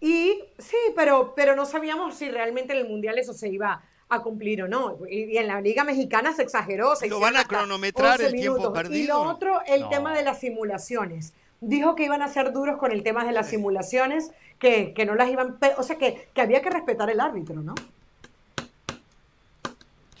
Y 0.00 0.42
sí, 0.58 0.76
pero, 0.96 1.34
pero 1.36 1.54
no 1.54 1.66
sabíamos 1.66 2.14
si 2.14 2.30
realmente 2.30 2.72
en 2.72 2.78
el 2.80 2.88
Mundial 2.88 3.18
eso 3.18 3.34
se 3.34 3.50
iba 3.50 3.82
a 4.08 4.22
cumplir 4.22 4.62
o 4.62 4.68
no. 4.68 4.98
Y, 5.08 5.24
y 5.34 5.36
en 5.36 5.46
la 5.46 5.60
Liga 5.60 5.84
Mexicana 5.84 6.32
se 6.32 6.42
exageró. 6.42 6.96
Se 6.96 7.06
¿Lo 7.08 7.20
van 7.20 7.36
a 7.36 7.44
cronometrar 7.44 8.14
11 8.20 8.26
el 8.26 8.32
tiempo 8.32 8.58
minutos. 8.58 8.80
Y 8.80 8.82
perdido? 8.82 9.24
lo 9.24 9.30
otro, 9.30 9.60
el 9.66 9.82
No. 9.82 9.88
tema 9.90 10.16
de 10.16 10.22
las 10.24 10.40
simulaciones. 10.40 11.34
Dijo 11.60 11.94
que 11.94 12.04
iban 12.04 12.22
a 12.22 12.28
ser 12.28 12.52
duros 12.52 12.78
con 12.78 12.92
el 12.92 13.02
tema 13.02 13.24
de 13.24 13.32
las 13.32 13.48
simulaciones, 13.48 14.30
que, 14.58 14.92
que 14.94 15.04
no 15.04 15.14
las 15.14 15.30
iban... 15.30 15.58
O 15.76 15.82
sea, 15.82 15.98
que, 15.98 16.28
que 16.32 16.40
había 16.40 16.62
que 16.62 16.70
respetar 16.70 17.10
el 17.10 17.20
árbitro, 17.20 17.62
¿no? 17.62 17.74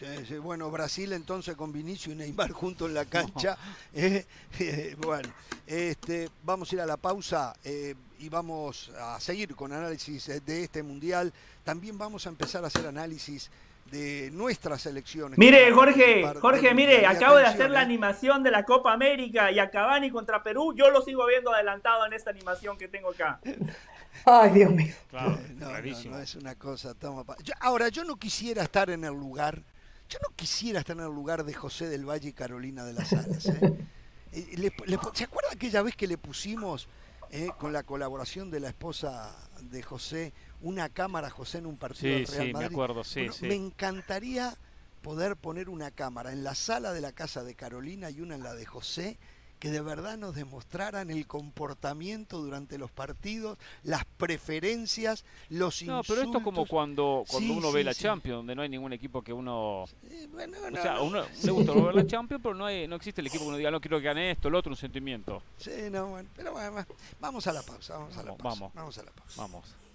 Sí, 0.00 0.06
sí, 0.26 0.38
Bueno, 0.38 0.70
Brasil 0.70 1.12
entonces 1.12 1.54
con 1.56 1.72
Vinicio 1.72 2.12
y 2.12 2.16
Neymar 2.16 2.52
juntos 2.52 2.88
en 2.88 2.94
la 2.94 3.04
cancha. 3.06 3.58
Eh, 3.92 4.24
eh, 4.58 4.96
bueno, 4.98 5.28
este, 5.66 6.30
vamos 6.42 6.70
a 6.70 6.74
ir 6.74 6.80
a 6.80 6.86
la 6.86 6.96
pausa 6.96 7.54
eh, 7.64 7.94
y 8.18 8.28
vamos 8.28 8.90
a 8.98 9.20
seguir 9.20 9.54
con 9.54 9.72
análisis 9.72 10.26
de 10.44 10.64
este 10.64 10.82
mundial. 10.82 11.32
También 11.64 11.98
vamos 11.98 12.26
a 12.26 12.30
empezar 12.30 12.64
a 12.64 12.68
hacer 12.68 12.86
análisis 12.86 13.50
de 13.90 14.30
nuestras 14.32 14.86
elecciones. 14.86 15.38
Mire, 15.38 15.70
Jorge, 15.72 16.24
Jorge, 16.40 16.74
mire, 16.74 17.06
acabo 17.06 17.36
de 17.36 17.46
hacer 17.46 17.70
la 17.70 17.80
animación 17.80 18.42
de 18.42 18.50
la 18.50 18.64
Copa 18.64 18.92
América 18.92 19.50
y 19.50 19.58
a 19.58 19.70
Cavani 19.70 20.10
contra 20.10 20.42
Perú, 20.42 20.74
yo 20.76 20.90
lo 20.90 21.02
sigo 21.02 21.26
viendo 21.26 21.52
adelantado 21.52 22.06
en 22.06 22.12
esta 22.12 22.30
animación 22.30 22.78
que 22.78 22.88
tengo 22.88 23.10
acá. 23.10 23.40
Ay, 24.24 24.50
Dios 24.50 24.70
mío. 24.70 24.94
Claro, 25.08 25.38
no, 25.56 25.70
no, 25.70 26.18
es 26.18 26.34
una 26.34 26.54
cosa. 26.54 26.94
Toma, 26.94 27.24
ahora, 27.60 27.88
yo 27.88 28.04
no 28.04 28.16
quisiera 28.16 28.62
estar 28.62 28.90
en 28.90 29.04
el 29.04 29.14
lugar, 29.14 29.62
yo 30.08 30.18
no 30.22 30.34
quisiera 30.36 30.80
estar 30.80 30.96
en 30.96 31.04
el 31.04 31.14
lugar 31.14 31.44
de 31.44 31.54
José 31.54 31.88
del 31.88 32.08
Valle 32.08 32.28
y 32.28 32.32
Carolina 32.32 32.84
de 32.84 32.92
las 32.92 33.12
Alas. 33.12 33.46
¿eh? 33.46 33.74
Eh, 34.32 34.70
¿Se 35.12 35.24
acuerda 35.24 35.48
aquella 35.50 35.82
vez 35.82 35.96
que 35.96 36.06
le 36.06 36.16
pusimos, 36.16 36.86
eh, 37.32 37.48
con 37.58 37.72
la 37.72 37.82
colaboración 37.82 38.48
de 38.48 38.60
la 38.60 38.68
esposa 38.68 39.34
de 39.60 39.82
José, 39.82 40.32
una 40.62 40.88
cámara 40.88 41.30
José 41.30 41.58
en 41.58 41.66
un 41.66 41.76
partido 41.76 42.18
sí, 42.18 42.24
Real 42.24 42.46
sí, 42.48 42.52
me 42.54 42.64
acuerdo, 42.64 43.04
sí, 43.04 43.28
sí. 43.32 43.46
Me 43.46 43.54
encantaría 43.54 44.56
poder 45.02 45.36
poner 45.36 45.68
una 45.68 45.90
cámara 45.90 46.32
en 46.32 46.44
la 46.44 46.54
sala 46.54 46.92
de 46.92 47.00
la 47.00 47.12
casa 47.12 47.42
de 47.42 47.54
Carolina 47.54 48.10
y 48.10 48.20
una 48.20 48.34
en 48.34 48.42
la 48.42 48.54
de 48.54 48.66
José 48.66 49.18
que 49.60 49.70
de 49.70 49.82
verdad 49.82 50.16
nos 50.16 50.34
demostraran 50.34 51.10
el 51.10 51.26
comportamiento 51.26 52.38
durante 52.38 52.78
los 52.78 52.90
partidos, 52.90 53.58
las 53.82 54.06
preferencias, 54.16 55.26
los 55.50 55.82
insultos. 55.82 56.08
No, 56.08 56.14
pero 56.14 56.26
esto 56.26 56.38
es 56.38 56.44
como 56.44 56.66
cuando, 56.66 57.24
cuando 57.28 57.52
uno 57.52 57.70
ve 57.70 57.84
la 57.84 57.94
Champions, 57.94 58.38
donde 58.38 58.54
no 58.54 58.62
hay 58.62 58.70
ningún 58.70 58.94
equipo 58.94 59.20
que 59.20 59.34
uno... 59.34 59.84
bueno, 60.30 60.56
o 60.66 60.82
sea, 60.82 61.02
uno 61.02 61.22
le 61.44 61.50
gusta 61.52 61.72
ver 61.72 61.94
la 61.94 62.06
Champions, 62.06 62.42
pero 62.42 62.54
no, 62.54 62.64
hay, 62.64 62.88
no 62.88 62.96
existe 62.96 63.20
el 63.20 63.26
equipo 63.26 63.44
que 63.44 63.48
uno 63.48 63.58
diga, 63.58 63.70
no 63.70 63.82
quiero 63.82 63.98
que 63.98 64.04
gane 64.04 64.30
esto, 64.30 64.48
el 64.48 64.54
otro, 64.54 64.72
un 64.72 64.76
sentimiento. 64.76 65.42
Sí, 65.58 65.90
no, 65.90 66.06
bueno, 66.06 66.28
pero 66.34 66.52
bueno, 66.52 66.86
vamos 67.20 67.46
a 67.46 67.52
la 67.52 67.62
pausa, 67.62 67.98
vamos 67.98 68.16
a 68.16 68.22
la 68.22 68.34
pausa. 68.34 68.42
Vamos, 68.42 68.74
vamos 68.74 68.98
a 68.98 69.02
la 69.02 69.10
pausa. 69.10 69.42
Vamos. 69.42 69.89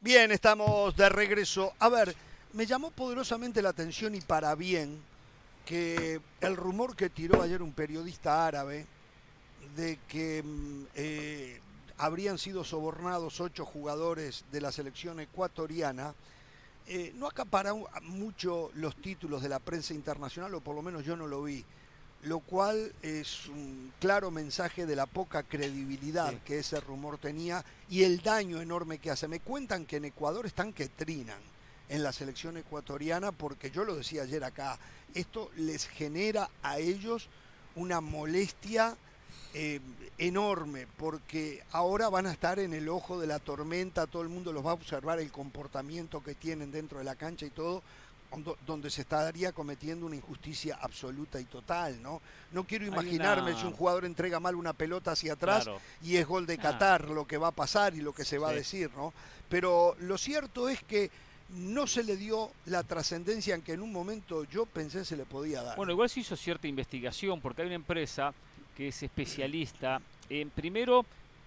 Bien, 0.00 0.30
estamos 0.30 0.94
de 0.94 1.08
regreso. 1.08 1.72
A 1.80 1.88
ver, 1.88 2.14
me 2.52 2.66
llamó 2.66 2.92
poderosamente 2.92 3.60
la 3.60 3.70
atención 3.70 4.14
y 4.14 4.20
para 4.20 4.54
bien 4.54 5.02
que 5.66 6.20
el 6.40 6.56
rumor 6.56 6.94
que 6.94 7.10
tiró 7.10 7.42
ayer 7.42 7.60
un 7.62 7.72
periodista 7.72 8.46
árabe 8.46 8.86
de 9.74 9.98
que 10.06 10.44
mm, 10.44 10.82
eh, 10.94 11.60
habrían 11.96 12.38
sido 12.38 12.62
sobornados 12.62 13.40
ocho 13.40 13.64
jugadores 13.64 14.44
de 14.52 14.60
la 14.60 14.70
selección 14.70 15.18
ecuatoriana, 15.18 16.14
eh, 16.86 17.12
no 17.16 17.26
acapara 17.26 17.74
mucho 18.02 18.70
los 18.76 18.94
títulos 19.02 19.42
de 19.42 19.48
la 19.48 19.58
prensa 19.58 19.94
internacional, 19.94 20.54
o 20.54 20.60
por 20.60 20.76
lo 20.76 20.82
menos 20.82 21.04
yo 21.04 21.16
no 21.16 21.26
lo 21.26 21.42
vi, 21.42 21.64
lo 22.22 22.40
cual 22.40 22.92
es 23.02 23.46
un 23.46 23.92
claro 24.00 24.30
mensaje 24.30 24.86
de 24.86 24.96
la 24.96 25.06
poca 25.06 25.42
credibilidad 25.42 26.34
que 26.44 26.58
ese 26.58 26.80
rumor 26.80 27.18
tenía 27.18 27.64
y 27.88 28.02
el 28.02 28.20
daño 28.20 28.60
enorme 28.60 28.98
que 28.98 29.10
hace. 29.10 29.28
Me 29.28 29.40
cuentan 29.40 29.86
que 29.86 29.96
en 29.96 30.06
Ecuador 30.06 30.46
están 30.46 30.72
que 30.72 30.88
trinan 30.88 31.40
en 31.88 32.02
la 32.02 32.12
selección 32.12 32.56
ecuatoriana, 32.56 33.32
porque 33.32 33.70
yo 33.70 33.84
lo 33.84 33.96
decía 33.96 34.22
ayer 34.22 34.44
acá, 34.44 34.78
esto 35.14 35.50
les 35.56 35.86
genera 35.86 36.50
a 36.62 36.78
ellos 36.78 37.28
una 37.76 38.00
molestia 38.00 38.96
eh, 39.54 39.80
enorme, 40.18 40.86
porque 40.98 41.62
ahora 41.72 42.08
van 42.08 42.26
a 42.26 42.32
estar 42.32 42.58
en 42.58 42.74
el 42.74 42.88
ojo 42.88 43.18
de 43.18 43.26
la 43.26 43.38
tormenta, 43.38 44.06
todo 44.06 44.22
el 44.22 44.28
mundo 44.28 44.52
los 44.52 44.66
va 44.66 44.72
a 44.72 44.74
observar 44.74 45.20
el 45.20 45.32
comportamiento 45.32 46.22
que 46.22 46.34
tienen 46.34 46.70
dentro 46.70 46.98
de 46.98 47.04
la 47.04 47.14
cancha 47.14 47.46
y 47.46 47.50
todo, 47.50 47.82
donde 48.66 48.90
se 48.90 49.02
estaría 49.02 49.52
cometiendo 49.52 50.06
una 50.06 50.16
injusticia 50.16 50.78
absoluta 50.80 51.40
y 51.40 51.44
total, 51.44 52.00
¿no? 52.02 52.20
No 52.52 52.64
quiero 52.64 52.86
imaginarme 52.86 53.54
si 53.54 53.64
un 53.64 53.72
jugador 53.72 54.04
entrega 54.04 54.38
mal 54.38 54.54
una 54.54 54.72
pelota 54.72 55.12
hacia 55.12 55.32
atrás 55.32 55.68
y 56.02 56.16
es 56.16 56.26
gol 56.26 56.46
de 56.46 56.54
ah. 56.54 56.62
Qatar, 56.62 57.08
lo 57.08 57.26
que 57.26 57.38
va 57.38 57.48
a 57.48 57.52
pasar 57.52 57.94
y 57.94 58.00
lo 58.00 58.12
que 58.12 58.24
se 58.24 58.38
va 58.38 58.50
a 58.50 58.52
decir, 58.52 58.90
¿no? 58.96 59.12
Pero 59.48 59.96
lo 60.00 60.18
cierto 60.18 60.68
es 60.68 60.82
que 60.82 61.10
no 61.50 61.86
se 61.86 62.04
le 62.04 62.16
dio 62.16 62.50
la 62.66 62.82
trascendencia 62.82 63.54
en 63.54 63.62
que 63.62 63.72
en 63.72 63.80
un 63.80 63.92
momento 63.92 64.44
yo 64.44 64.66
pensé 64.66 65.04
se 65.04 65.16
le 65.16 65.24
podía 65.24 65.62
dar. 65.62 65.76
Bueno, 65.76 65.92
igual 65.92 66.10
se 66.10 66.20
hizo 66.20 66.36
cierta 66.36 66.68
investigación 66.68 67.40
porque 67.40 67.62
hay 67.62 67.66
una 67.66 67.76
empresa 67.76 68.34
que 68.76 68.88
es 68.88 69.02
especialista 69.02 70.00
en 70.28 70.50
primero 70.50 71.06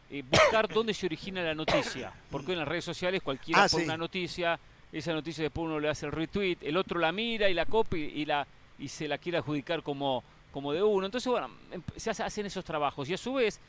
eh, 0.10 0.24
buscar 0.30 0.68
dónde 0.68 0.94
se 0.94 1.06
origina 1.06 1.42
la 1.42 1.56
noticia, 1.56 2.12
porque 2.30 2.52
en 2.52 2.60
las 2.60 2.68
redes 2.68 2.84
sociales 2.84 3.22
cualquiera 3.22 3.64
ah, 3.64 3.68
pone 3.70 3.86
una 3.86 3.98
noticia, 3.98 4.60
esa 4.92 5.14
noticia 5.14 5.44
después 5.44 5.66
uno 5.66 5.80
le 5.80 5.90
hace 5.90 6.06
el 6.06 6.12
retweet, 6.12 6.58
el 6.62 6.78
otro 6.78 7.00
la 7.00 7.12
mira 7.12 7.50
y 7.50 7.54
la 7.54 7.66
copia 7.66 8.00
y 8.00 8.26
la 8.26 8.46
y 8.78 8.88
se 8.88 9.08
la 9.08 9.18
quiere 9.18 9.38
adjudicar 9.38 9.84
como 9.84 10.24
como 10.52 10.74
de 10.74 10.84
uno. 10.84 11.06
Entonces, 11.06 11.32
bueno, 11.32 11.50
em, 11.72 11.82
se 11.96 12.10
hacen 12.10 12.46
esos 12.46 12.66
trabajos 12.66 13.10
y 13.10 13.14
a 13.14 13.18
su 13.18 13.34
vez 13.34 13.60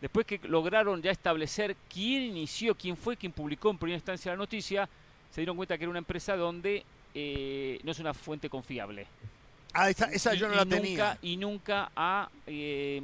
después 0.00 0.26
que 0.26 0.40
lograron 0.44 1.00
ya 1.00 1.12
establecer 1.12 1.76
quién 1.88 2.22
inició, 2.22 2.74
quién 2.74 2.96
fue 2.96 3.16
quien 3.16 3.32
publicó 3.32 3.70
en 3.70 3.78
primera 3.78 3.96
instancia 3.96 4.32
la 4.32 4.38
noticia, 4.38 4.88
se 5.30 5.40
dieron 5.40 5.56
cuenta 5.56 5.78
que 5.78 5.84
era 5.84 5.90
una 5.90 6.00
empresa 6.00 6.36
donde 6.36 6.84
eh, 7.14 7.78
no 7.84 7.92
es 7.92 7.98
una 8.00 8.12
fuente 8.12 8.50
confiable. 8.50 9.06
Ah, 9.74 9.88
esa, 9.88 10.34
yo 10.34 10.48
no 10.48 10.54
la 10.54 10.66
tenía. 10.66 11.16
y 11.22 11.36
nunca 11.36 11.90
ha, 11.96 12.28
eh, 12.46 13.00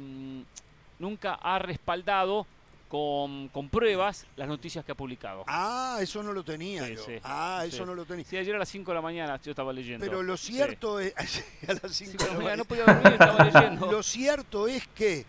nunca 0.99 1.35
ha 1.35 1.57
respaldado 1.57 2.45
con, 2.89 3.69
pruebas 3.69 4.25
las 4.35 4.47
noticias 4.47 4.83
que 4.83 4.91
ha 4.91 4.95
publicado. 4.95 5.43
Ah, 5.47 5.99
eso 6.01 6.23
no 6.23 6.33
lo 6.33 6.43
tenía 6.43 6.89
yo. 6.89 7.01
ah, 7.23 7.63
eso 7.65 7.85
no 7.85 7.93
lo 7.93 8.03
tenía. 8.03 8.25
Sí, 8.25 8.35
ayer 8.35 8.55
a 8.55 8.59
las 8.59 8.69
5 8.69 8.91
de 8.91 8.95
la 8.95 9.01
mañana 9.01 9.39
yo 9.41 9.51
estaba 9.51 9.71
leyendo. 9.71 10.05
Pero 10.05 10.23
lo 10.23 10.35
cierto 10.35 10.99
es... 10.99 11.13
a 11.67 11.73
las 11.73 11.93
5 11.93 12.23
de 12.23 12.29
la 12.31 12.37
mañana 12.37 12.55
no 12.57 12.65
podía 12.65 12.85
dormir, 12.85 13.13
estaba 13.13 13.43
leyendo. 13.51 13.91
Lo 13.91 14.03
cierto 14.03 14.67
es 14.67 14.87
que 14.87 15.25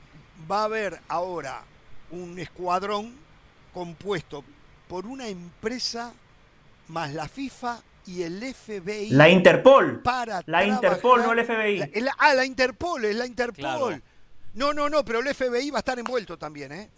va 0.51 0.63
a 0.63 0.65
haber 0.65 1.01
ahora 1.07 1.63
un 2.11 2.39
escuadrón 2.39 3.15
compuesto 3.75 4.43
por 4.89 5.07
una 5.07 5.29
empresa 5.29 6.15
más 6.89 7.13
la 7.13 7.29
FIFA 7.29 7.83
y 8.07 8.23
el 8.23 8.43
FBI. 8.55 9.11
La 9.11 9.29
Interpol. 9.29 10.01
Para 10.01 10.43
la 10.47 10.65
Interpol, 10.65 11.23
no 11.23 11.33
el 11.33 11.45
FBI. 11.45 12.09
ah, 12.19 12.35
la 12.35 12.45
Interpol, 12.47 13.05
es 13.05 13.17
la 13.17 13.27
Interpol. 13.27 14.03
No, 14.55 14.73
no, 14.73 14.89
no, 14.89 15.05
pero 15.05 15.21
el 15.21 15.33
FBI 15.33 15.71
va 15.71 15.79
a 15.79 15.81
estar 15.81 15.99
envuelto 15.99 16.37
también, 16.37 16.73
¿eh? 16.73 16.91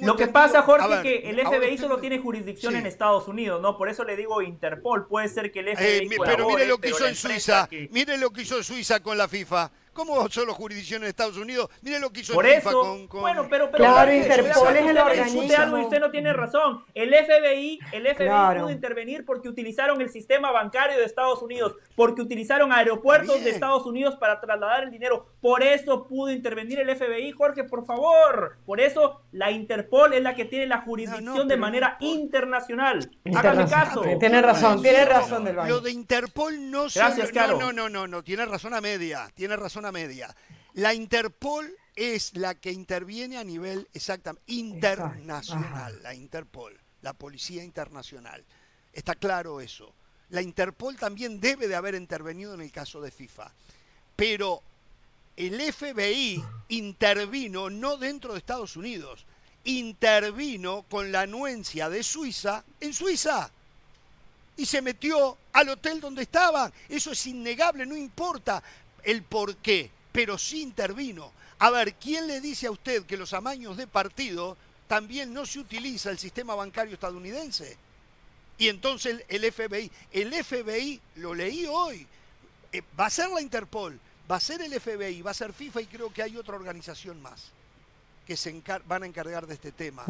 Lo 0.00 0.16
que 0.16 0.28
pasa, 0.28 0.62
Jorge, 0.62 0.94
es 0.94 1.02
que 1.02 1.30
el 1.30 1.40
FBI 1.40 1.78
solo 1.78 1.98
tiene 1.98 2.18
jurisdicción 2.18 2.76
en 2.76 2.86
Estados 2.86 3.28
Unidos, 3.28 3.60
¿no? 3.60 3.76
Por 3.76 3.88
eso 3.88 4.04
le 4.04 4.16
digo 4.16 4.40
Interpol. 4.42 5.06
Puede 5.06 5.28
ser 5.28 5.52
que 5.52 5.60
el 5.60 5.76
FBI. 5.76 6.06
Eh, 6.06 6.18
pero 6.24 6.48
mire 6.48 6.66
lo 6.66 6.78
que 6.78 6.90
hizo 6.90 7.06
en 7.06 7.14
Suiza. 7.14 7.68
Mire 7.90 8.16
lo 8.18 8.30
que 8.30 8.42
hizo 8.42 8.62
Suiza 8.62 9.00
con 9.00 9.18
la 9.18 9.28
FIFA. 9.28 9.70
¿Cómo 9.94 10.28
solo 10.28 10.54
jurisdicción 10.54 11.02
en 11.02 11.08
Estados 11.08 11.36
Unidos? 11.36 11.70
Mire 11.82 12.00
lo 12.00 12.10
que 12.10 12.20
hizo 12.20 12.34
Por 12.34 12.46
FIFA 12.46 12.72
con, 12.72 13.08
Bueno, 13.08 13.46
pero, 13.48 13.70
pero 13.70 13.84
claro, 13.84 14.12
Interpol 14.12 14.76
es 14.76 14.86
el 14.86 14.98
organismo. 14.98 15.42
Algo 15.56 15.78
y 15.78 15.82
usted 15.84 16.00
no 16.00 16.10
tiene 16.10 16.32
razón. 16.32 16.84
El 16.94 17.14
FBI, 17.14 17.78
el 17.92 18.14
FBI 18.14 18.58
pudo 18.58 18.70
intervenir 18.70 19.24
porque 19.24 19.48
utilizaron 19.48 20.00
el 20.00 20.10
sistema 20.10 20.50
bancario 20.50 20.98
de 20.98 21.04
Estados 21.04 21.40
Unidos, 21.42 21.76
porque 21.94 22.22
utilizaron 22.22 22.72
aeropuertos 22.72 23.42
de 23.42 23.50
Estados 23.50 23.86
Unidos 23.86 24.16
para 24.16 24.40
trasladar 24.40 24.84
el 24.84 24.90
dinero. 24.90 25.26
Por 25.40 25.62
eso 25.62 26.06
pudo 26.06 26.32
intervenir 26.32 26.78
el 26.80 26.94
FBI, 26.94 27.32
Jorge, 27.32 27.64
por 27.64 27.86
favor. 27.86 28.56
Por 28.66 28.80
eso 28.80 29.20
la 29.32 29.50
Interpol 29.50 30.12
es 30.12 30.22
la 30.22 30.34
que 30.34 30.44
tiene 30.44 30.66
la 30.66 30.80
jurisdicción 30.82 31.46
de 31.48 31.56
manera 31.56 31.96
internacional. 32.00 33.10
Hágame 33.34 33.66
caso. 33.66 34.02
Tiene 34.18 34.42
razón, 34.42 34.82
tiene 34.82 35.04
razón 35.04 35.44
del 35.44 35.56
Lo 35.56 35.80
de 35.80 35.92
Interpol 35.92 36.70
no 36.70 36.84
Gracias, 36.94 37.32
No, 37.32 37.58
no, 37.58 37.72
no, 37.72 37.88
no, 37.88 38.06
no, 38.06 38.22
tiene 38.22 38.44
razón 38.44 38.74
a 38.74 38.80
media, 38.80 39.28
tiene 39.34 39.56
razón 39.56 39.83
media. 39.92 40.34
La 40.74 40.94
Interpol 40.94 41.74
es 41.96 42.36
la 42.36 42.54
que 42.54 42.72
interviene 42.72 43.38
a 43.38 43.44
nivel 43.44 43.88
exactamente 43.94 44.42
internacional, 44.46 46.02
la 46.02 46.14
Interpol, 46.14 46.78
la 47.02 47.12
Policía 47.12 47.62
Internacional. 47.62 48.44
Está 48.92 49.14
claro 49.14 49.60
eso. 49.60 49.94
La 50.30 50.42
Interpol 50.42 50.96
también 50.96 51.40
debe 51.40 51.68
de 51.68 51.76
haber 51.76 51.94
intervenido 51.94 52.54
en 52.54 52.60
el 52.60 52.72
caso 52.72 53.00
de 53.00 53.10
FIFA. 53.10 53.52
Pero 54.16 54.62
el 55.36 55.60
FBI 55.60 56.42
intervino 56.68 57.70
no 57.70 57.96
dentro 57.96 58.32
de 58.32 58.38
Estados 58.38 58.76
Unidos, 58.76 59.24
intervino 59.64 60.84
con 60.88 61.10
la 61.10 61.22
anuencia 61.22 61.88
de 61.88 62.02
Suiza 62.02 62.64
en 62.80 62.92
Suiza 62.92 63.50
y 64.56 64.66
se 64.66 64.82
metió 64.82 65.36
al 65.52 65.68
hotel 65.68 66.00
donde 66.00 66.22
estaban. 66.22 66.72
Eso 66.88 67.12
es 67.12 67.26
innegable, 67.26 67.84
no 67.86 67.96
importa 67.96 68.62
el 69.04 69.22
por 69.22 69.56
qué, 69.56 69.90
pero 70.12 70.38
sí 70.38 70.62
intervino. 70.62 71.32
A 71.58 71.70
ver, 71.70 71.94
¿quién 71.94 72.26
le 72.26 72.40
dice 72.40 72.66
a 72.66 72.70
usted 72.70 73.04
que 73.04 73.16
los 73.16 73.32
amaños 73.32 73.76
de 73.76 73.86
partido 73.86 74.56
también 74.86 75.32
no 75.32 75.46
se 75.46 75.60
utiliza 75.60 76.10
el 76.10 76.18
sistema 76.18 76.54
bancario 76.54 76.94
estadounidense? 76.94 77.76
Y 78.58 78.68
entonces 78.68 79.24
el, 79.28 79.52
FBI, 79.52 79.90
el 80.12 80.44
FBI, 80.44 81.00
lo 81.16 81.34
leí 81.34 81.66
hoy, 81.66 82.06
eh, 82.72 82.82
va 82.98 83.06
a 83.06 83.10
ser 83.10 83.30
la 83.30 83.40
Interpol, 83.40 83.98
va 84.30 84.36
a 84.36 84.40
ser 84.40 84.62
el 84.62 84.80
FBI, 84.80 85.22
va 85.22 85.32
a 85.32 85.34
ser 85.34 85.52
FIFA 85.52 85.80
y 85.80 85.86
creo 85.86 86.12
que 86.12 86.22
hay 86.22 86.36
otra 86.36 86.54
organización 86.54 87.20
más 87.20 87.50
que 88.26 88.36
se 88.36 88.62
van 88.86 89.02
a 89.02 89.06
encargar 89.06 89.46
de 89.46 89.54
este 89.54 89.72
tema. 89.72 90.04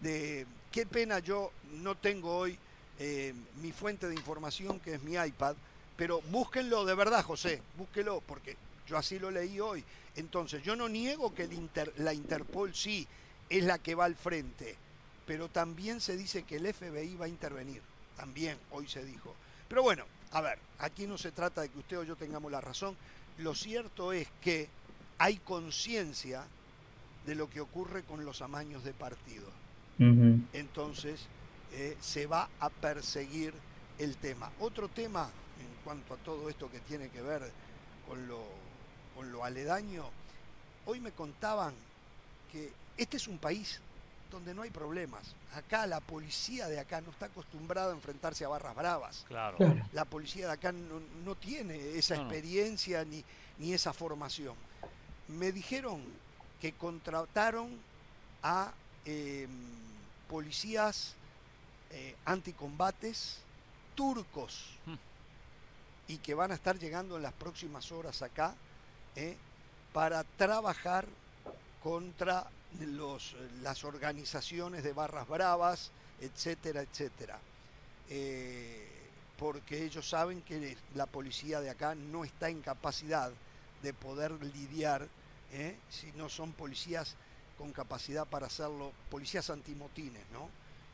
De 0.00 0.46
qué 0.70 0.86
pena 0.86 1.18
yo 1.18 1.50
no 1.72 1.96
tengo 1.96 2.36
hoy 2.36 2.58
eh, 2.98 3.34
mi 3.60 3.72
fuente 3.72 4.08
de 4.08 4.14
información 4.14 4.78
que 4.80 4.94
es 4.94 5.02
mi 5.02 5.14
iPad, 5.14 5.56
pero 5.96 6.20
búsquenlo 6.30 6.84
de 6.84 6.94
verdad, 6.94 7.24
José, 7.24 7.62
búsquenlo, 7.76 8.20
porque 8.26 8.56
yo 8.86 8.96
así 8.96 9.18
lo 9.18 9.30
leí 9.30 9.60
hoy. 9.60 9.84
Entonces, 10.16 10.62
yo 10.62 10.76
no 10.76 10.88
niego 10.88 11.34
que 11.34 11.48
la 11.96 12.14
Interpol 12.14 12.74
sí 12.74 13.06
es 13.48 13.64
la 13.64 13.78
que 13.78 13.94
va 13.94 14.04
al 14.04 14.14
frente, 14.14 14.76
pero 15.26 15.48
también 15.48 16.00
se 16.00 16.16
dice 16.16 16.44
que 16.44 16.56
el 16.56 16.72
FBI 16.72 17.16
va 17.16 17.26
a 17.26 17.28
intervenir, 17.28 17.82
también 18.16 18.56
hoy 18.70 18.88
se 18.88 19.04
dijo. 19.04 19.34
Pero 19.68 19.82
bueno, 19.82 20.04
a 20.32 20.40
ver, 20.40 20.58
aquí 20.78 21.06
no 21.06 21.18
se 21.18 21.32
trata 21.32 21.62
de 21.62 21.68
que 21.68 21.78
usted 21.78 21.98
o 21.98 22.04
yo 22.04 22.16
tengamos 22.16 22.50
la 22.50 22.60
razón. 22.60 22.96
Lo 23.38 23.54
cierto 23.54 24.12
es 24.12 24.28
que 24.40 24.68
hay 25.18 25.36
conciencia 25.38 26.44
de 27.26 27.34
lo 27.34 27.50
que 27.50 27.60
ocurre 27.60 28.02
con 28.02 28.24
los 28.24 28.42
amaños 28.42 28.84
de 28.84 28.92
partido. 28.92 29.46
Entonces, 30.52 31.26
eh, 31.72 31.96
se 32.00 32.26
va 32.26 32.48
a 32.60 32.68
perseguir 32.68 33.52
el 33.98 34.16
tema. 34.16 34.50
Otro 34.60 34.88
tema 34.88 35.30
en 35.60 35.84
cuanto 35.84 36.14
a 36.14 36.16
todo 36.18 36.48
esto 36.48 36.70
que 36.70 36.80
tiene 36.80 37.08
que 37.08 37.22
ver 37.22 37.50
con 38.08 38.26
lo, 38.28 38.42
con 39.14 39.30
lo 39.32 39.44
aledaño, 39.44 40.04
hoy 40.86 41.00
me 41.00 41.12
contaban 41.12 41.74
que 42.52 42.72
este 42.96 43.16
es 43.16 43.28
un 43.28 43.38
país 43.38 43.80
donde 44.30 44.54
no 44.54 44.62
hay 44.62 44.70
problemas. 44.70 45.34
Acá 45.54 45.86
la 45.86 46.00
policía 46.00 46.68
de 46.68 46.80
acá 46.80 47.00
no 47.00 47.10
está 47.10 47.26
acostumbrada 47.26 47.92
a 47.92 47.94
enfrentarse 47.94 48.44
a 48.44 48.48
barras 48.48 48.74
bravas. 48.74 49.24
Claro. 49.28 49.56
La 49.92 50.04
policía 50.04 50.46
de 50.46 50.52
acá 50.52 50.72
no, 50.72 51.34
tiene 51.36 51.76
esa 51.96 52.16
experiencia 52.16 53.04
ni, 53.04 53.24
ni 53.58 53.72
esa 53.72 53.92
formación. 53.92 54.54
Me 55.28 55.52
dijeron 55.52 56.02
que 56.60 56.72
contrataron 56.72 57.70
a 58.42 58.72
em, 59.04 59.48
policías 60.28 61.14
eh, 61.90 62.16
anticombates 62.24 63.38
turcos 63.94 64.76
hmm. 64.86 64.94
Y 66.08 66.18
que 66.18 66.34
van 66.34 66.52
a 66.52 66.54
estar 66.54 66.78
llegando 66.78 67.16
en 67.16 67.22
las 67.22 67.32
próximas 67.32 67.90
horas 67.92 68.22
acá 68.22 68.54
eh, 69.16 69.36
para 69.92 70.24
trabajar 70.24 71.06
contra 71.82 72.46
los, 72.80 73.34
las 73.62 73.84
organizaciones 73.84 74.84
de 74.84 74.92
barras 74.92 75.28
bravas, 75.28 75.90
etcétera, 76.20 76.82
etcétera. 76.82 77.38
Eh, 78.08 78.88
porque 79.38 79.84
ellos 79.84 80.08
saben 80.08 80.42
que 80.42 80.76
la 80.94 81.06
policía 81.06 81.60
de 81.60 81.70
acá 81.70 81.94
no 81.94 82.24
está 82.24 82.48
en 82.48 82.62
capacidad 82.62 83.30
de 83.82 83.92
poder 83.92 84.32
lidiar 84.54 85.06
¿eh? 85.52 85.76
si 85.90 86.12
no 86.12 86.28
son 86.28 86.52
policías 86.52 87.16
con 87.58 87.72
capacidad 87.72 88.26
para 88.26 88.46
hacerlo, 88.46 88.92
policías 89.10 89.48
antimotines, 89.50 90.22
¿no? 90.32 90.48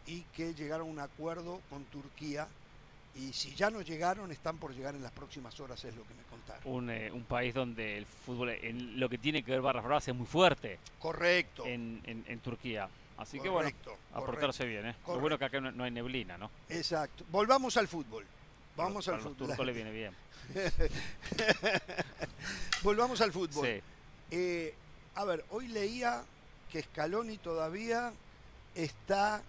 Y 0.07 0.23
que 0.35 0.55
llegaron 0.55 0.89
a 0.89 0.91
un 0.91 0.99
acuerdo 1.01 1.61
con 1.71 1.85
Turquía 1.85 2.47
y 3.15 3.33
si 3.33 3.55
ya 3.55 3.71
no 3.71 3.83
llegaron, 3.83 4.31
están 4.33 4.57
por 4.57 4.75
llegar 4.75 4.95
en 4.95 5.03
las 5.03 5.13
próximas 5.13 5.59
horas, 5.61 5.85
es 5.85 5.95
lo 5.95 6.03
que 6.05 6.15
me 6.15 6.23
contaron. 6.23 6.63
Un, 6.65 6.91
eh, 6.91 7.11
un 7.13 7.25
país 7.25 7.53
donde 7.53 7.99
el 7.99 8.07
fútbol, 8.07 8.51
en 8.51 8.99
lo 8.99 9.09
que 9.09 9.19
tiene 9.19 9.43
que 9.43 9.51
ver 9.51 9.61
barras 9.61 9.85
bravas, 9.85 10.09
es 10.09 10.15
muy 10.15 10.27
fuerte. 10.27 10.79
Correcto. 10.99 11.67
En, 11.67 12.01
en, 12.05 12.41
Turquía. 12.41 12.89
Así 13.19 13.39
que 13.39 13.49
bueno, 13.49 13.71
a 14.15 14.21
portarse 14.21 14.65
bien, 14.65 14.87
¿eh? 14.87 14.97
Lo 15.07 15.21
bueno 15.21 15.39
que 15.39 15.45
acá 15.45 15.61
no, 15.61 15.85
hay 15.85 15.91
neblina, 15.91 16.39
¿no? 16.39 16.51
Exacto. 16.69 17.25
Volvamos 17.31 17.77
al 17.77 17.87
fútbol. 17.87 18.25
Vamos 18.77 19.07
al 19.09 19.21
fútbol. 19.21 19.37
Los 19.39 19.49
turcos 19.49 19.67
le 19.67 19.73
viene 19.73 19.91
bien. 19.93 20.17
Volvamos 22.83 23.21
al 23.21 23.33
fútbol. 23.33 23.67
Sí. 23.67 23.83
Eh, 24.31 24.75
a 25.15 25.25
ver, 25.25 25.45
hoy 25.51 25.69
leía 25.69 26.25
que 26.71 26.83
Scaloni 26.83 27.37
todavía 27.37 28.13
está 28.75 29.43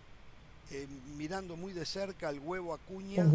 eh, 0.72 0.88
mirando 1.18 1.56
muy 1.56 1.74
de 1.74 1.86
cerca 1.86 2.30
al 2.30 2.40
huevo 2.40 2.74
Acuña, 2.74 3.26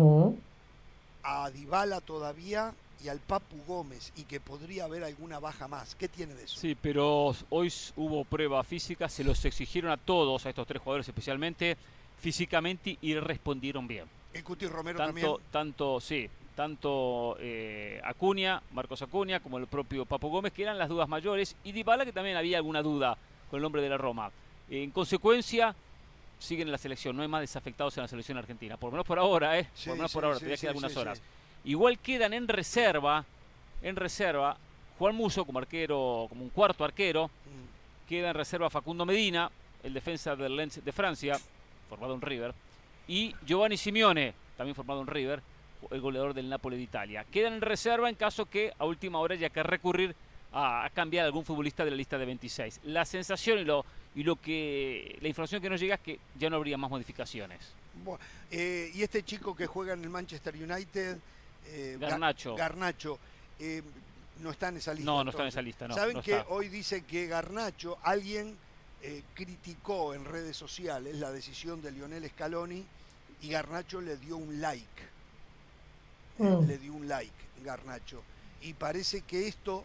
a 1.22 1.50
Dybala 1.50 2.00
todavía 2.00 2.74
y 3.04 3.08
al 3.08 3.20
Papu 3.20 3.56
Gómez 3.66 4.12
y 4.16 4.24
que 4.24 4.40
podría 4.40 4.84
haber 4.84 5.04
alguna 5.04 5.38
baja 5.38 5.68
más. 5.68 5.94
¿Qué 5.94 6.08
tiene 6.08 6.34
de 6.34 6.44
eso? 6.44 6.58
Sí, 6.58 6.76
pero 6.80 7.34
hoy 7.50 7.72
hubo 7.96 8.24
prueba 8.24 8.62
física, 8.64 9.08
se 9.08 9.24
los 9.24 9.44
exigieron 9.44 9.90
a 9.90 9.96
todos, 9.96 10.46
a 10.46 10.50
estos 10.50 10.66
tres 10.66 10.82
jugadores 10.82 11.08
especialmente, 11.08 11.76
físicamente 12.18 12.98
y 13.00 13.14
respondieron 13.14 13.86
bien. 13.86 14.04
El 14.32 14.44
Cuti 14.44 14.66
Romero 14.66 14.98
tanto, 14.98 15.12
también. 15.12 15.40
Tanto, 15.50 16.00
sí, 16.00 16.28
tanto 16.54 17.36
eh, 17.40 18.00
Acuña, 18.04 18.62
Marcos 18.72 19.02
Acuña, 19.02 19.40
como 19.40 19.58
el 19.58 19.66
propio 19.68 20.04
Papu 20.04 20.28
Gómez, 20.28 20.52
que 20.52 20.62
eran 20.62 20.76
las 20.76 20.88
dudas 20.88 21.08
mayores, 21.08 21.56
y 21.64 21.72
Dybala, 21.72 22.04
que 22.04 22.12
también 22.12 22.36
había 22.36 22.58
alguna 22.58 22.82
duda 22.82 23.16
con 23.48 23.58
el 23.58 23.62
nombre 23.62 23.80
de 23.80 23.88
la 23.88 23.96
Roma. 23.96 24.30
En 24.68 24.90
consecuencia, 24.90 25.74
siguen 26.38 26.68
en 26.68 26.72
la 26.72 26.78
selección, 26.78 27.16
no 27.16 27.22
hay 27.22 27.28
más 27.28 27.40
desafectados 27.40 27.96
en 27.96 28.02
la 28.02 28.08
selección 28.08 28.38
argentina, 28.38 28.76
por 28.76 28.88
lo 28.88 28.92
menos 28.92 29.06
por 29.06 29.18
ahora, 29.18 29.58
¿eh? 29.58 29.68
por 29.76 29.88
lo 29.88 29.96
menos 29.96 30.12
por 30.12 30.24
ahora, 30.24 30.36
todavía 30.36 30.56
quedan 30.56 30.70
algunas 30.70 30.96
horas. 30.96 31.22
Igual 31.64 31.98
quedan 31.98 32.32
en 32.32 32.48
reserva, 32.48 33.24
en 33.82 33.96
reserva, 33.96 34.56
Juan 34.98 35.14
Muso 35.14 35.44
como 35.44 35.58
arquero, 35.58 36.26
como 36.28 36.42
un 36.42 36.50
cuarto 36.50 36.84
arquero, 36.84 37.26
mm. 37.26 38.08
queda 38.08 38.30
en 38.30 38.34
reserva 38.34 38.70
Facundo 38.70 39.04
Medina, 39.04 39.50
el 39.82 39.92
defensa 39.92 40.34
del 40.36 40.56
Lens 40.56 40.84
de 40.84 40.92
Francia, 40.92 41.38
formado 41.88 42.14
en 42.14 42.20
River, 42.20 42.54
y 43.06 43.34
Giovanni 43.46 43.76
Simeone, 43.76 44.34
también 44.56 44.74
formado 44.74 45.00
en 45.00 45.06
River, 45.06 45.42
el 45.90 46.00
goleador 46.00 46.34
del 46.34 46.48
Napoli 46.48 46.76
de 46.76 46.82
Italia. 46.82 47.24
Quedan 47.30 47.54
en 47.54 47.60
reserva 47.60 48.08
en 48.08 48.16
caso 48.16 48.46
que 48.46 48.72
a 48.78 48.84
última 48.84 49.18
hora 49.18 49.34
haya 49.34 49.50
que 49.50 49.62
recurrir 49.62 50.14
a, 50.52 50.88
cambiar 50.94 51.26
algún 51.26 51.44
futbolista 51.44 51.84
de 51.84 51.90
la 51.90 51.96
lista 51.96 52.18
de 52.18 52.26
26. 52.26 52.80
La 52.84 53.04
sensación 53.04 53.58
y 53.58 53.64
lo, 53.64 53.84
y 54.14 54.22
lo 54.22 54.36
que 54.36 55.18
la 55.20 55.28
información 55.28 55.62
que 55.62 55.70
nos 55.70 55.80
llega 55.80 55.96
es 55.96 56.00
que 56.00 56.18
ya 56.38 56.50
no 56.50 56.56
habría 56.56 56.76
más 56.76 56.90
modificaciones. 56.90 57.60
Eh, 58.50 58.90
y 58.94 59.02
este 59.02 59.22
chico 59.22 59.54
que 59.54 59.66
juega 59.66 59.92
en 59.92 60.02
el 60.02 60.10
Manchester 60.10 60.54
United, 60.54 61.18
eh, 61.66 61.96
Garnacho, 62.00 62.54
Garnacho 62.56 63.18
eh, 63.58 63.82
no 64.40 64.50
está 64.50 64.68
en 64.68 64.78
esa 64.78 64.94
lista. 64.94 65.10
No, 65.10 65.24
no 65.24 65.30
está 65.30 65.42
en 65.42 65.48
esa 65.48 65.62
lista. 65.62 65.88
No, 65.88 65.94
Saben 65.94 66.20
que 66.22 66.42
hoy 66.48 66.68
dice 66.68 67.04
que 67.04 67.26
Garnacho, 67.26 67.98
alguien 68.02 68.56
criticó 69.34 70.12
en 70.12 70.24
redes 70.24 70.56
sociales 70.56 71.14
la 71.16 71.30
decisión 71.30 71.80
de 71.80 71.92
Lionel 71.92 72.28
Scaloni 72.30 72.84
y 73.42 73.48
Garnacho 73.48 74.00
le 74.00 74.16
dio 74.16 74.36
un 74.36 74.60
like. 74.60 75.02
Mm. 76.38 76.66
Le 76.66 76.78
dio 76.78 76.94
un 76.94 77.06
like, 77.06 77.32
Garnacho. 77.64 78.22
Y 78.62 78.74
parece 78.74 79.22
que 79.22 79.46
esto 79.46 79.84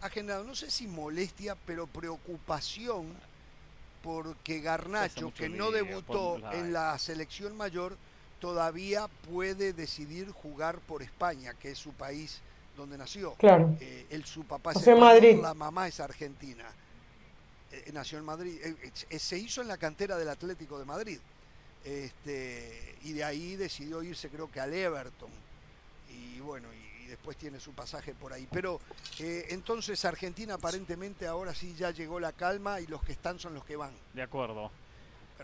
ha 0.00 0.10
generado, 0.10 0.44
no 0.44 0.54
sé 0.54 0.70
si 0.70 0.86
molestia, 0.86 1.56
pero 1.66 1.86
preocupación 1.86 3.06
porque 4.08 4.60
Garnacho, 4.60 5.34
que 5.34 5.50
no 5.50 5.70
debutó 5.70 6.40
en 6.54 6.72
la 6.72 6.98
selección 6.98 7.54
mayor, 7.54 7.94
todavía 8.40 9.06
puede 9.30 9.74
decidir 9.74 10.30
jugar 10.30 10.78
por 10.78 11.02
España, 11.02 11.52
que 11.52 11.72
es 11.72 11.78
su 11.78 11.92
país 11.92 12.40
donde 12.74 12.96
nació. 12.96 13.34
Claro. 13.34 13.76
Eh, 13.82 14.06
el, 14.08 14.24
su 14.24 14.44
papá 14.44 14.72
es 14.72 14.86
Madrid. 14.98 15.38
la 15.42 15.52
mamá 15.52 15.88
es 15.88 16.00
argentina. 16.00 16.64
Eh, 17.70 17.90
nació 17.92 18.16
en 18.16 18.24
Madrid. 18.24 18.58
Eh, 18.62 19.18
se 19.18 19.36
hizo 19.36 19.60
en 19.60 19.68
la 19.68 19.76
cantera 19.76 20.16
del 20.16 20.30
Atlético 20.30 20.78
de 20.78 20.86
Madrid. 20.86 21.18
Este, 21.84 22.96
y 23.04 23.12
de 23.12 23.24
ahí 23.24 23.56
decidió 23.56 24.02
irse, 24.02 24.30
creo 24.30 24.50
que 24.50 24.58
al 24.58 24.72
Everton. 24.72 25.30
Y 26.08 26.40
bueno, 26.40 26.68
después 27.08 27.36
tiene 27.36 27.58
su 27.58 27.72
pasaje 27.72 28.14
por 28.14 28.32
ahí. 28.32 28.46
Pero 28.50 28.80
eh, 29.18 29.46
entonces 29.50 30.04
Argentina 30.04 30.54
aparentemente 30.54 31.26
ahora 31.26 31.54
sí 31.54 31.74
ya 31.76 31.90
llegó 31.90 32.20
la 32.20 32.32
calma 32.32 32.80
y 32.80 32.86
los 32.86 33.02
que 33.02 33.12
están 33.12 33.38
son 33.38 33.54
los 33.54 33.64
que 33.64 33.76
van. 33.76 33.92
De 34.14 34.22
acuerdo. 34.22 34.70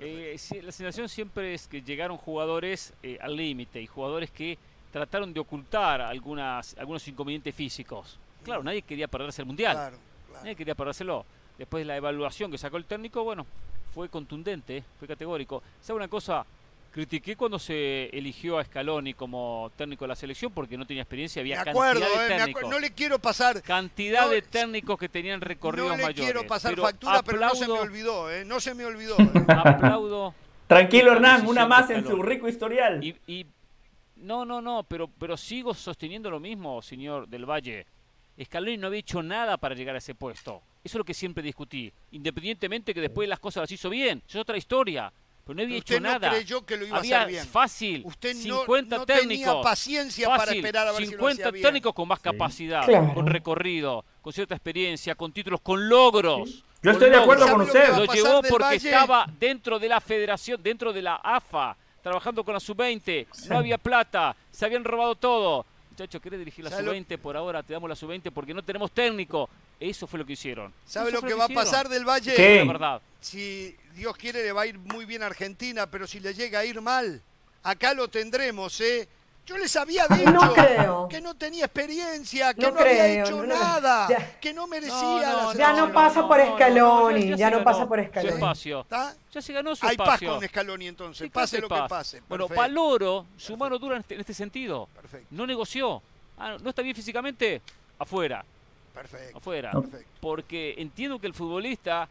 Eh, 0.01 0.37
la 0.63 0.73
sensación 0.73 1.09
siempre 1.09 1.55
es 1.55 1.69
que 1.69 1.83
llegaron 1.83 2.17
jugadores 2.17 2.93
eh, 3.03 3.19
al 3.21 3.37
límite 3.37 3.81
y 3.81 3.87
jugadores 3.87 4.31
que 4.31 4.59
trataron 4.93 5.33
de 5.33 5.41
ocultar 5.41 6.01
algunas, 6.01 6.77
algunos 6.79 7.07
inconvenientes 7.09 7.55
físicos. 7.55 8.19
Claro, 8.43 8.63
nadie 8.63 8.83
quería 8.83 9.09
perderse 9.09 9.43
el 9.43 9.47
Mundial. 9.47 9.93
Nadie 10.33 10.57
quería 10.57 10.75
perdérselo. 10.75 11.25
Después 11.59 11.83
de 11.83 11.87
la 11.87 11.97
evaluación 11.97 12.51
que 12.51 12.59
sacó 12.59 12.77
el 12.77 12.85
técnico, 12.85 13.23
bueno, 13.23 13.47
fue 13.95 14.09
contundente, 14.09 14.85
fue 14.99 15.07
categórico. 15.07 15.63
¿Sabe 15.81 15.99
una 15.99 16.09
cosa? 16.09 16.45
Critiqué 16.95 17.35
cuando 17.35 17.59
se 17.59 18.05
eligió 18.17 18.57
a 18.57 18.65
Scaloni 18.65 19.15
como 19.15 19.73
técnico 19.75 20.05
de 20.05 20.11
la 20.11 20.15
selección 20.15 20.53
porque 20.53 20.79
no 20.79 20.87
tenía 20.87 21.03
experiencia, 21.03 21.41
había 21.41 21.65
cantidad 21.65 21.93
de 21.93 21.99
eh, 21.99 22.39
técnicos. 22.39 22.71
no 22.71 22.79
le 22.79 22.93
quiero 22.93 23.19
pasar 23.19 23.61
cantidad 23.63 24.31
de 24.31 24.43
técnicos 24.43 24.97
que 24.97 25.09
tenían 25.09 25.41
recorridos 25.41 25.91
mayores. 25.91 26.17
No 26.17 26.23
le 26.23 26.25
quiero 26.25 26.47
pasar 26.47 26.77
factura, 26.77 27.25
pero 27.25 27.41
no 27.41 27.55
se 27.57 27.67
me 27.67 27.73
olvidó, 27.73 28.31
eh, 28.31 28.45
no 28.45 28.61
se 28.61 28.77
me 28.77 28.85
olvidó. 28.85 29.17
Aplaudo. 29.49 30.37
Tranquilo 30.69 31.11
Hernán, 31.11 31.49
una 31.49 31.67
más 31.67 31.91
en 31.91 32.07
su 32.07 32.23
rico 32.23 32.47
historial. 32.47 33.03
Y, 33.03 33.45
no, 34.15 34.45
no, 34.45 34.63
no, 34.63 34.85
pero 34.85 35.09
pero 35.19 35.37
sigo 35.37 35.75
sosteniendo 35.75 36.31
lo 36.31 36.39
mismo, 36.39 36.81
señor 36.81 37.27
del 37.27 37.45
Valle. 37.45 37.87
Scaloni 38.41 38.77
no 38.77 38.87
había 38.87 39.01
hecho 39.01 39.21
nada 39.21 39.57
para 39.57 39.75
llegar 39.75 39.97
a 39.97 39.99
ese 39.99 40.15
puesto. 40.15 40.63
Eso 40.85 40.97
es 40.97 40.99
lo 40.99 41.05
que 41.05 41.15
siempre 41.15 41.43
discutí. 41.43 41.93
Independientemente 42.13 42.95
que 42.95 43.01
después 43.01 43.29
las 43.29 43.41
cosas 43.41 43.63
las 43.63 43.73
hizo 43.73 43.91
bien, 43.91 44.23
eso 44.29 44.39
es 44.39 44.43
otra 44.43 44.57
historia. 44.57 45.13
Pero 45.45 45.57
no 45.57 45.63
había 45.63 45.77
hecho 45.77 46.01
nada. 46.01 46.31
creyó 46.31 46.65
que 46.65 46.77
lo 46.77 46.87
iba 46.87 46.97
a 46.97 47.01
hacer 47.01 47.29
bien. 47.29 47.47
Fácil. 47.47 48.03
Usted 48.07 48.35
50 48.35 48.97
no, 48.97 49.07
técnicos. 49.07 49.29
tenía 49.29 49.63
paciencia 49.63 50.29
para 50.29 50.53
esperar 50.53 50.89
a 50.89 50.93
ver 50.93 51.07
50 51.07 51.51
si 51.51 51.57
lo 51.57 51.63
técnicos 51.63 51.95
con 51.95 52.09
más 52.09 52.21
capacidad, 52.21 52.87
con 53.15 53.27
recorrido, 53.27 54.05
con 54.23 54.33
cierta 54.33 54.55
experiencia, 54.55 55.15
con 55.15 55.33
títulos, 55.33 55.61
con 55.61 55.89
logros. 55.89 56.65
Yo 56.83 56.91
estoy 56.91 57.11
de 57.11 57.17
acuerdo 57.17 57.49
con 57.51 57.63
usted. 57.63 57.97
Lo 57.97 58.05
llevó 58.13 58.43
porque 58.43 58.77
estaba 58.77 59.27
dentro 59.39 59.79
de 59.79 59.89
la 59.89 60.01
federación, 60.01 60.63
dentro 60.63 60.93
de 60.93 61.03
la 61.03 61.17
AFA, 61.17 61.77
trabajando 62.03 62.45
con 62.45 62.55
la 62.55 62.61
sub-20. 62.61 63.27
No 63.49 63.59
había 63.59 63.79
plata, 63.79 64.35
se 64.51 64.65
habían 64.65 64.85
robado 64.85 65.15
todo. 65.15 65.67
Muchacho, 65.95 66.21
¿querés 66.21 66.41
dirigir 66.41 66.65
la 66.65 66.73
sub-20 66.73 67.19
por 67.19 67.37
ahora? 67.37 67.63
Te 67.63 67.73
damos 67.73 67.89
la 67.89 67.95
sub-20 67.95 68.33
porque 68.33 68.53
no 68.53 68.65
tenemos 68.65 68.91
técnico. 68.91 69.49
Eso 69.79 70.09
fue 70.09 70.19
lo 70.19 70.27
que 70.27 70.33
hicieron. 70.33 70.75
¿Sabe 70.85 71.13
lo 71.13 71.23
que 71.23 71.35
va 71.35 71.45
a 71.45 71.49
pasar 71.49 71.89
del 71.89 72.05
Valle? 72.05 72.35
Sí. 72.35 72.59
La 72.59 72.65
verdad. 72.65 73.03
Si 73.21 73.77
Dios 73.95 74.17
quiere 74.17 74.43
le 74.43 74.51
va 74.51 74.63
a 74.63 74.67
ir 74.67 74.77
muy 74.77 75.05
bien 75.05 75.23
a 75.23 75.27
Argentina, 75.27 75.89
pero 75.89 76.09
si 76.09 76.19
le 76.19 76.35
llega 76.35 76.59
a 76.59 76.65
ir 76.65 76.81
mal, 76.81 77.23
acá 77.63 77.95
lo 77.95 78.09
tendremos, 78.09 78.81
¿eh? 78.81 79.09
Yo 79.47 79.59
les 79.59 79.77
había 79.77 80.07
dicho 80.09 80.31
No 80.31 80.53
creo. 80.55 81.07
que 81.09 81.21
no 81.21 81.35
tenía 81.35 81.67
experiencia, 81.67 82.55
que 82.55 82.63
No 82.63 82.71
no, 82.71 82.81
había 82.81 83.07
hecho 83.23 83.37
no, 83.39 83.47
no. 83.47 83.55
nada, 83.55 84.09
Ya. 84.09 84.41
que 84.41 84.55
no 84.55 84.67
merecía 84.67 84.95
No, 85.03 85.19
no, 85.21 85.37
la 85.37 85.43
no, 85.43 85.53
Ya 85.55 85.73
no 85.75 85.93
pasa 85.93 86.27
por 86.27 86.41
Scaloni, 86.41 87.37
ya 87.37 87.51
no 87.51 87.63
pasa 87.63 87.87
por 87.87 88.01
Su 88.03 88.09
Scaloni. 88.09 88.35
espacio. 88.35 88.81
¿Está? 88.81 89.15
Ya 89.33 89.43
se 89.43 89.53
ganó 89.53 89.77
su 89.77 89.87
Hay 89.87 89.97
paz 89.97 90.07
espacio. 90.15 90.35
con 90.39 90.49
Scaloni 90.49 90.87
entonces, 90.89 91.25
¿Qué 91.27 91.31
pase 91.31 91.61
lo 91.61 91.69
que 91.69 91.75
paz? 91.75 91.89
pase. 91.91 92.23
Bueno, 92.29 92.49
Perfecto. 92.49 92.61
valoro 92.63 93.27
su 93.37 93.57
mano 93.57 93.79
dura 93.79 93.97
en 93.97 94.01
este, 94.01 94.15
en 94.15 94.21
este 94.21 94.33
sentido. 94.35 94.89
Perfecto. 94.95 95.27
No 95.31 95.47
negoció. 95.47 96.03
Ah, 96.39 96.51
no- 96.53 96.59
no 96.61 96.71
está 96.71 96.81
bien 96.83 96.97
físicamente, 96.97 97.61
afuera. 97.99 98.45
Perfecto. 98.95 99.37
Afuera. 99.39 99.73
Perfecto. 99.73 100.09
Porque 100.21 100.75
entiendo 100.79 101.19
que 101.21 101.27
el 101.27 101.35
futbolista 101.35 102.09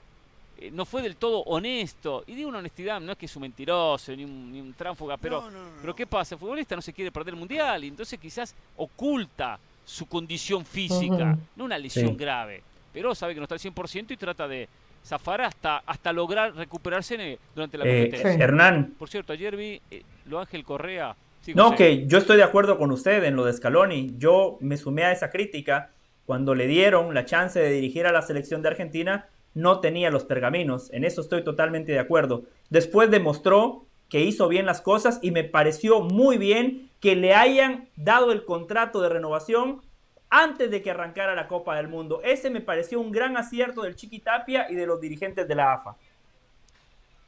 eh, 0.58 0.70
no 0.72 0.86
fue 0.86 1.02
del 1.02 1.16
todo 1.16 1.40
honesto. 1.44 2.24
Y 2.28 2.36
digo 2.36 2.50
una 2.50 2.60
honestidad, 2.60 3.00
no 3.02 3.12
es 3.14 3.18
que 3.18 3.26
es 3.26 3.36
un 3.36 3.42
mentiroso 3.44 4.16
ni 4.16 4.24
un, 4.24 4.52
ni 4.52 4.62
un 4.62 4.74
tránfuga, 4.74 5.18
pero, 5.18 5.42
No, 5.42 5.52
no, 5.52 5.64
no, 5.64 5.70
pero 5.82 5.96
¿qué 5.96 6.06
pasa? 6.08 6.36
El 6.36 6.40
futbolista 6.40 6.76
no 6.76 6.82
se 6.82 6.94
quiere 6.94 7.12
perder 7.12 7.34
el 7.34 7.40
mundial 7.40 7.84
y 7.84 7.88
entonces 7.88 8.20
quizás 8.20 8.56
oculta 8.78 9.60
su 9.86 10.06
condición 10.08 10.66
física, 10.66 11.38
no 11.56 11.66
una 11.66 11.78
lesión 11.78 12.10
Sí. 12.10 12.16
grave. 12.16 12.62
Pero 12.94 13.14
sabe 13.16 13.34
que 13.34 13.40
no 13.40 13.44
está 13.46 13.56
al 13.56 13.60
100% 13.60 14.14
y 14.14 14.18
trata 14.18 14.48
de 14.48 14.70
zafar 15.04 15.42
hasta, 15.42 15.80
hasta 15.86 16.14
lograr 16.14 16.56
recuperarse 16.56 17.16
el- 17.16 17.40
durante 17.54 17.78
la 17.78 17.86
Eh, 17.86 18.02
competencia. 18.04 18.34
Sí. 18.36 18.42
Hernán, 18.42 18.94
Por 18.98 19.10
cierto, 19.10 19.34
ayer 19.34 19.58
vi 19.58 19.82
eh, 19.92 20.04
lo 20.26 20.40
Ángel 20.40 20.64
Correa. 20.64 21.16
Sí, 21.42 21.54
No, 21.54 21.76
que 21.76 22.08
yo 22.08 22.20
estoy 22.20 22.38
de 22.38 22.44
acuerdo 22.44 22.78
con 22.78 22.92
usted 22.92 23.22
en 23.26 23.36
lo 23.36 23.44
de 23.44 23.52
Scaloni. 23.52 24.14
Yo 24.18 24.58
me 24.62 24.78
sumé 24.78 25.04
a 25.04 25.12
esa 25.12 25.30
crítica 25.30 25.90
cuando 26.26 26.56
le 26.56 26.68
dieron 26.68 27.14
la 27.14 27.26
chance 27.26 27.60
de 27.60 27.70
dirigir 27.70 28.06
a 28.08 28.14
la 28.14 28.22
selección 28.22 28.62
de 28.62 28.70
Argentina. 28.70 29.28
No 29.54 29.80
tenía 29.80 30.10
los 30.10 30.24
pergaminos. 30.24 30.92
En 30.92 31.04
eso 31.04 31.22
estoy 31.22 31.44
totalmente 31.44 31.92
de 31.92 32.00
acuerdo. 32.00 32.44
Después 32.70 33.12
demostró 33.12 33.86
que 34.10 34.22
hizo 34.22 34.48
bien 34.48 34.66
las 34.66 34.82
cosas 34.82 35.20
y 35.22 35.32
me 35.32 35.44
pareció 35.44 36.02
muy 36.02 36.38
bien 36.38 36.90
que 37.00 37.16
le 37.16 37.34
hayan 37.34 37.90
dado 37.96 38.32
el 38.32 38.46
contrato 38.46 39.02
de 39.02 39.10
renovación 39.10 39.82
antes 40.30 40.72
de 40.72 40.82
que 40.82 40.92
arrancara 40.92 41.36
la 41.36 41.48
Copa 41.48 41.76
del 41.76 41.88
Mundo. 41.88 42.22
Ese 42.24 42.50
me 42.50 42.62
pareció 42.62 43.00
un 43.00 43.12
gran 43.12 43.38
acierto 43.38 43.84
del 43.84 43.96
Chiqui 43.96 44.20
Tapia 44.20 44.70
y 44.70 44.76
de 44.76 44.88
los 44.88 45.00
dirigentes 45.00 45.48
de 45.48 45.56
la 45.56 45.74
AFA. 45.74 45.96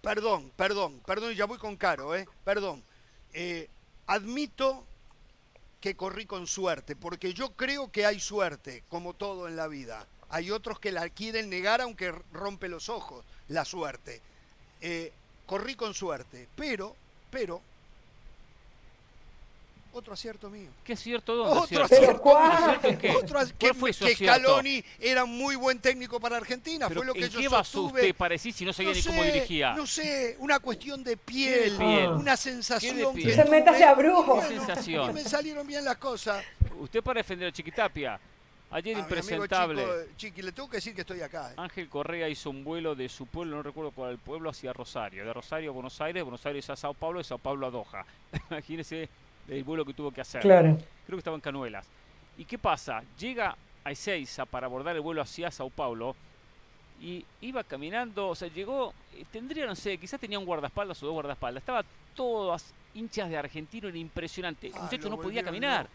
Perdón, 0.02 0.52
perdón, 0.56 1.02
perdón, 1.06 1.34
ya 1.34 1.46
voy 1.46 1.58
con 1.58 1.76
Caro, 1.76 2.16
¿eh? 2.16 2.28
Perdón. 2.44 2.84
Eh, 3.34 3.70
admito 4.08 4.86
que 5.82 5.96
corrí 5.96 6.26
con 6.26 6.48
suerte, 6.48 6.96
porque 6.96 7.34
yo 7.34 7.52
creo 7.56 7.92
que 7.92 8.06
hay 8.06 8.20
suerte, 8.20 8.84
como 8.90 9.14
todo 9.14 9.48
en 9.48 9.56
la 9.56 9.68
vida. 9.68 10.08
Hay 10.36 10.52
otros 10.52 10.82
que 10.82 10.92
la 10.92 11.08
quieren 11.08 11.50
negar 11.50 11.80
aunque 11.80 12.12
rompe 12.34 12.68
los 12.68 12.90
ojos, 12.90 13.24
la 13.48 13.64
suerte. 13.64 14.22
Eh, 14.82 15.14
corrí 15.46 15.76
con 15.76 15.94
suerte, 15.94 16.50
pero, 16.58 16.94
pero, 17.32 17.62
otro 19.94 20.14
acierto 20.14 20.50
mío. 20.50 20.68
¿Qué 20.84 20.92
acierto 20.92 21.34
dónde? 21.38 21.58
Otro 21.58 21.86
acierto? 21.86 21.96
acierto 21.96 22.22
¿cuál? 22.22 22.50
mío. 22.50 22.58
¿Acierto 22.66 22.88
en 22.90 22.98
qué? 22.98 23.12
Otro 23.12 23.40
ac- 23.40 23.54
¿Cuál 23.58 23.72
que, 23.72 23.74
fue 23.74 23.94
su 23.94 24.04
que? 24.08 24.16
Scaloni 24.16 24.84
era 25.00 25.24
un 25.24 25.38
muy 25.38 25.56
buen 25.56 25.80
técnico 25.80 26.20
para 26.20 26.36
Argentina, 26.36 26.90
Pero 26.90 27.00
fue 27.00 27.06
lo 27.08 27.14
que 27.14 27.24
¿En 27.24 27.30
yo 27.30 27.40
qué 27.40 27.48
basó 27.48 27.84
usted 27.84 28.14
para 28.14 28.34
decir 28.34 28.52
si 28.54 28.66
no 28.66 28.74
sabía 28.74 28.92
No 28.92 28.96
ni 28.98 29.04
cómo 29.04 29.24
sé, 29.24 29.32
dirigía? 29.32 29.74
No 29.74 29.88
sé, 29.88 30.36
una 30.40 30.60
cuestión 30.60 31.02
de 31.02 31.16
piel, 31.16 31.78
piel? 31.78 32.10
una 32.10 32.36
sensación 32.36 32.98
¿Qué 32.98 33.04
de 33.06 33.08
que 33.14 33.22
piel? 33.22 33.36
Se 33.36 33.46
métase 33.46 33.86
a 33.86 33.94
brujo. 33.94 34.36
Bueno, 34.36 34.50
¿Qué 34.50 34.56
sensación? 34.58 35.12
y 35.12 35.14
me 35.14 35.24
salieron 35.24 35.66
bien 35.66 35.86
las 35.86 35.96
cosas. 35.96 36.44
Usted 36.78 37.02
para 37.02 37.20
defender 37.20 37.48
a 37.48 37.52
Chiquitapia. 37.54 38.20
Ayer 38.72 38.96
A 38.96 38.98
mi 38.98 39.04
amigo 39.04 39.16
impresentable. 39.16 39.82
Chico, 39.84 40.16
Chiqui, 40.18 40.42
le 40.42 40.52
tengo 40.52 40.70
que 40.70 40.78
decir 40.78 40.94
que 40.96 41.02
estoy 41.02 41.22
acá. 41.22 41.52
¿eh? 41.52 41.56
Ángel 41.58 41.88
Correa 41.88 42.28
hizo 42.28 42.50
un 42.50 42.64
vuelo 42.64 42.96
de 42.96 43.08
su 43.08 43.26
pueblo, 43.28 43.56
no 43.58 43.64
recuerdo 43.64 43.92
cuál 43.92 44.12
el 44.12 44.18
pueblo, 44.18 44.50
hacia 44.50 44.74
Rosario. 44.74 45.24
De 45.26 45.32
Rosario 45.34 45.70
a 45.70 45.74
Buenos 45.74 46.00
Aires, 46.02 46.16
de 46.20 46.24
Buenos 46.24 46.46
Aires 46.46 46.70
a 46.70 46.76
Sao 46.76 46.94
Paulo, 46.94 47.20
de 47.20 47.24
Sao 47.24 47.38
Paulo 47.38 47.68
a 47.68 47.72
Doha. 47.72 48.06
Imagínese 48.50 49.08
el 49.48 49.64
vuelo 49.64 49.86
que 49.86 49.94
tuvo 49.94 50.12
que 50.12 50.22
hacer. 50.22 50.42
Claro. 50.42 50.78
Creo 51.06 51.18
que 51.18 51.20
estaba 51.20 51.36
en 51.36 51.42
Canuelas. 51.42 51.86
¿Y 52.38 52.46
qué 52.46 52.58
pasa? 52.58 53.04
Llega 53.18 53.56
a 53.84 53.92
Ezeiza 53.92 54.46
para 54.46 54.66
abordar 54.66 54.96
el 54.96 55.02
vuelo 55.02 55.22
hacia 55.22 55.52
Sao 55.52 55.70
Paulo 55.70 56.16
y 57.00 57.24
iba 57.42 57.64
caminando, 57.64 58.30
o 58.30 58.36
sea, 58.36 58.48
llegó, 58.48 58.94
eh, 59.14 59.26
tendría, 59.32 59.66
no 59.68 59.76
sé, 59.76 59.98
quizás 59.98 60.20
tenía 60.20 60.40
un 60.40 60.46
guardaespaldas 60.46 61.02
o 61.04 61.06
dos 61.06 61.14
guardaespaldas. 61.14 61.62
Estaba 61.62 61.84
todas 62.16 62.74
hinchas 62.94 63.30
de 63.30 63.38
argentino, 63.38 63.88
era 63.90 63.98
impresionante. 63.98 64.68
El 64.68 64.74
Ah, 64.76 64.82
muchacho 64.84 65.10
no 65.10 65.18
podía 65.18 65.44
caminar. 65.44 65.88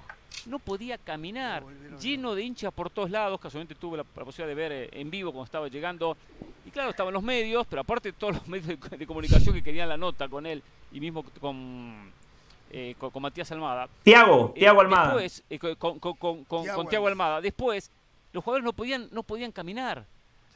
No 0.47 0.59
podía 0.59 0.97
caminar, 0.97 1.62
lleno 2.01 2.35
de 2.35 2.43
hinchas 2.43 2.73
por 2.73 2.89
todos 2.90 3.11
lados. 3.11 3.39
Casualmente 3.40 3.74
tuve 3.74 3.98
la, 3.98 4.05
la 4.16 4.24
posibilidad 4.24 4.48
de 4.48 4.55
ver 4.55 4.73
eh, 4.73 4.89
en 4.93 5.11
vivo 5.11 5.32
cuando 5.32 5.44
estaba 5.44 5.69
llegando. 5.69 6.16
Y 6.65 6.70
claro, 6.70 6.90
estaban 6.90 7.12
los 7.12 7.23
medios, 7.23 7.66
pero 7.69 7.82
aparte 7.82 8.12
todos 8.12 8.35
los 8.36 8.48
medios 8.48 8.66
de, 8.69 8.97
de 8.97 9.07
comunicación 9.07 9.55
que 9.55 9.62
querían 9.62 9.89
la 9.89 9.97
nota 9.97 10.28
con 10.28 10.47
él 10.47 10.62
y 10.93 11.01
mismo 11.01 11.23
con, 11.40 12.11
eh, 12.70 12.94
con, 12.98 13.11
con 13.11 13.23
Matías 13.23 13.51
Almada. 13.52 13.89
Tiago, 14.02 14.52
Eh, 14.57 14.61
Tiago 14.61 14.81
Almada. 14.81 15.09
Después, 15.16 15.44
eh, 15.51 15.59
con, 15.59 15.74
con, 15.77 15.98
con, 16.16 16.44
con, 16.44 16.62
Thiago 16.62 16.77
con 16.78 16.89
Thiago 16.89 17.07
Almada. 17.09 17.40
Después, 17.40 17.90
los 18.32 18.43
jugadores 18.43 18.65
no 18.65 18.73
podían, 18.73 19.09
no 19.12 19.23
podían 19.23 19.52
caminar. 19.52 20.07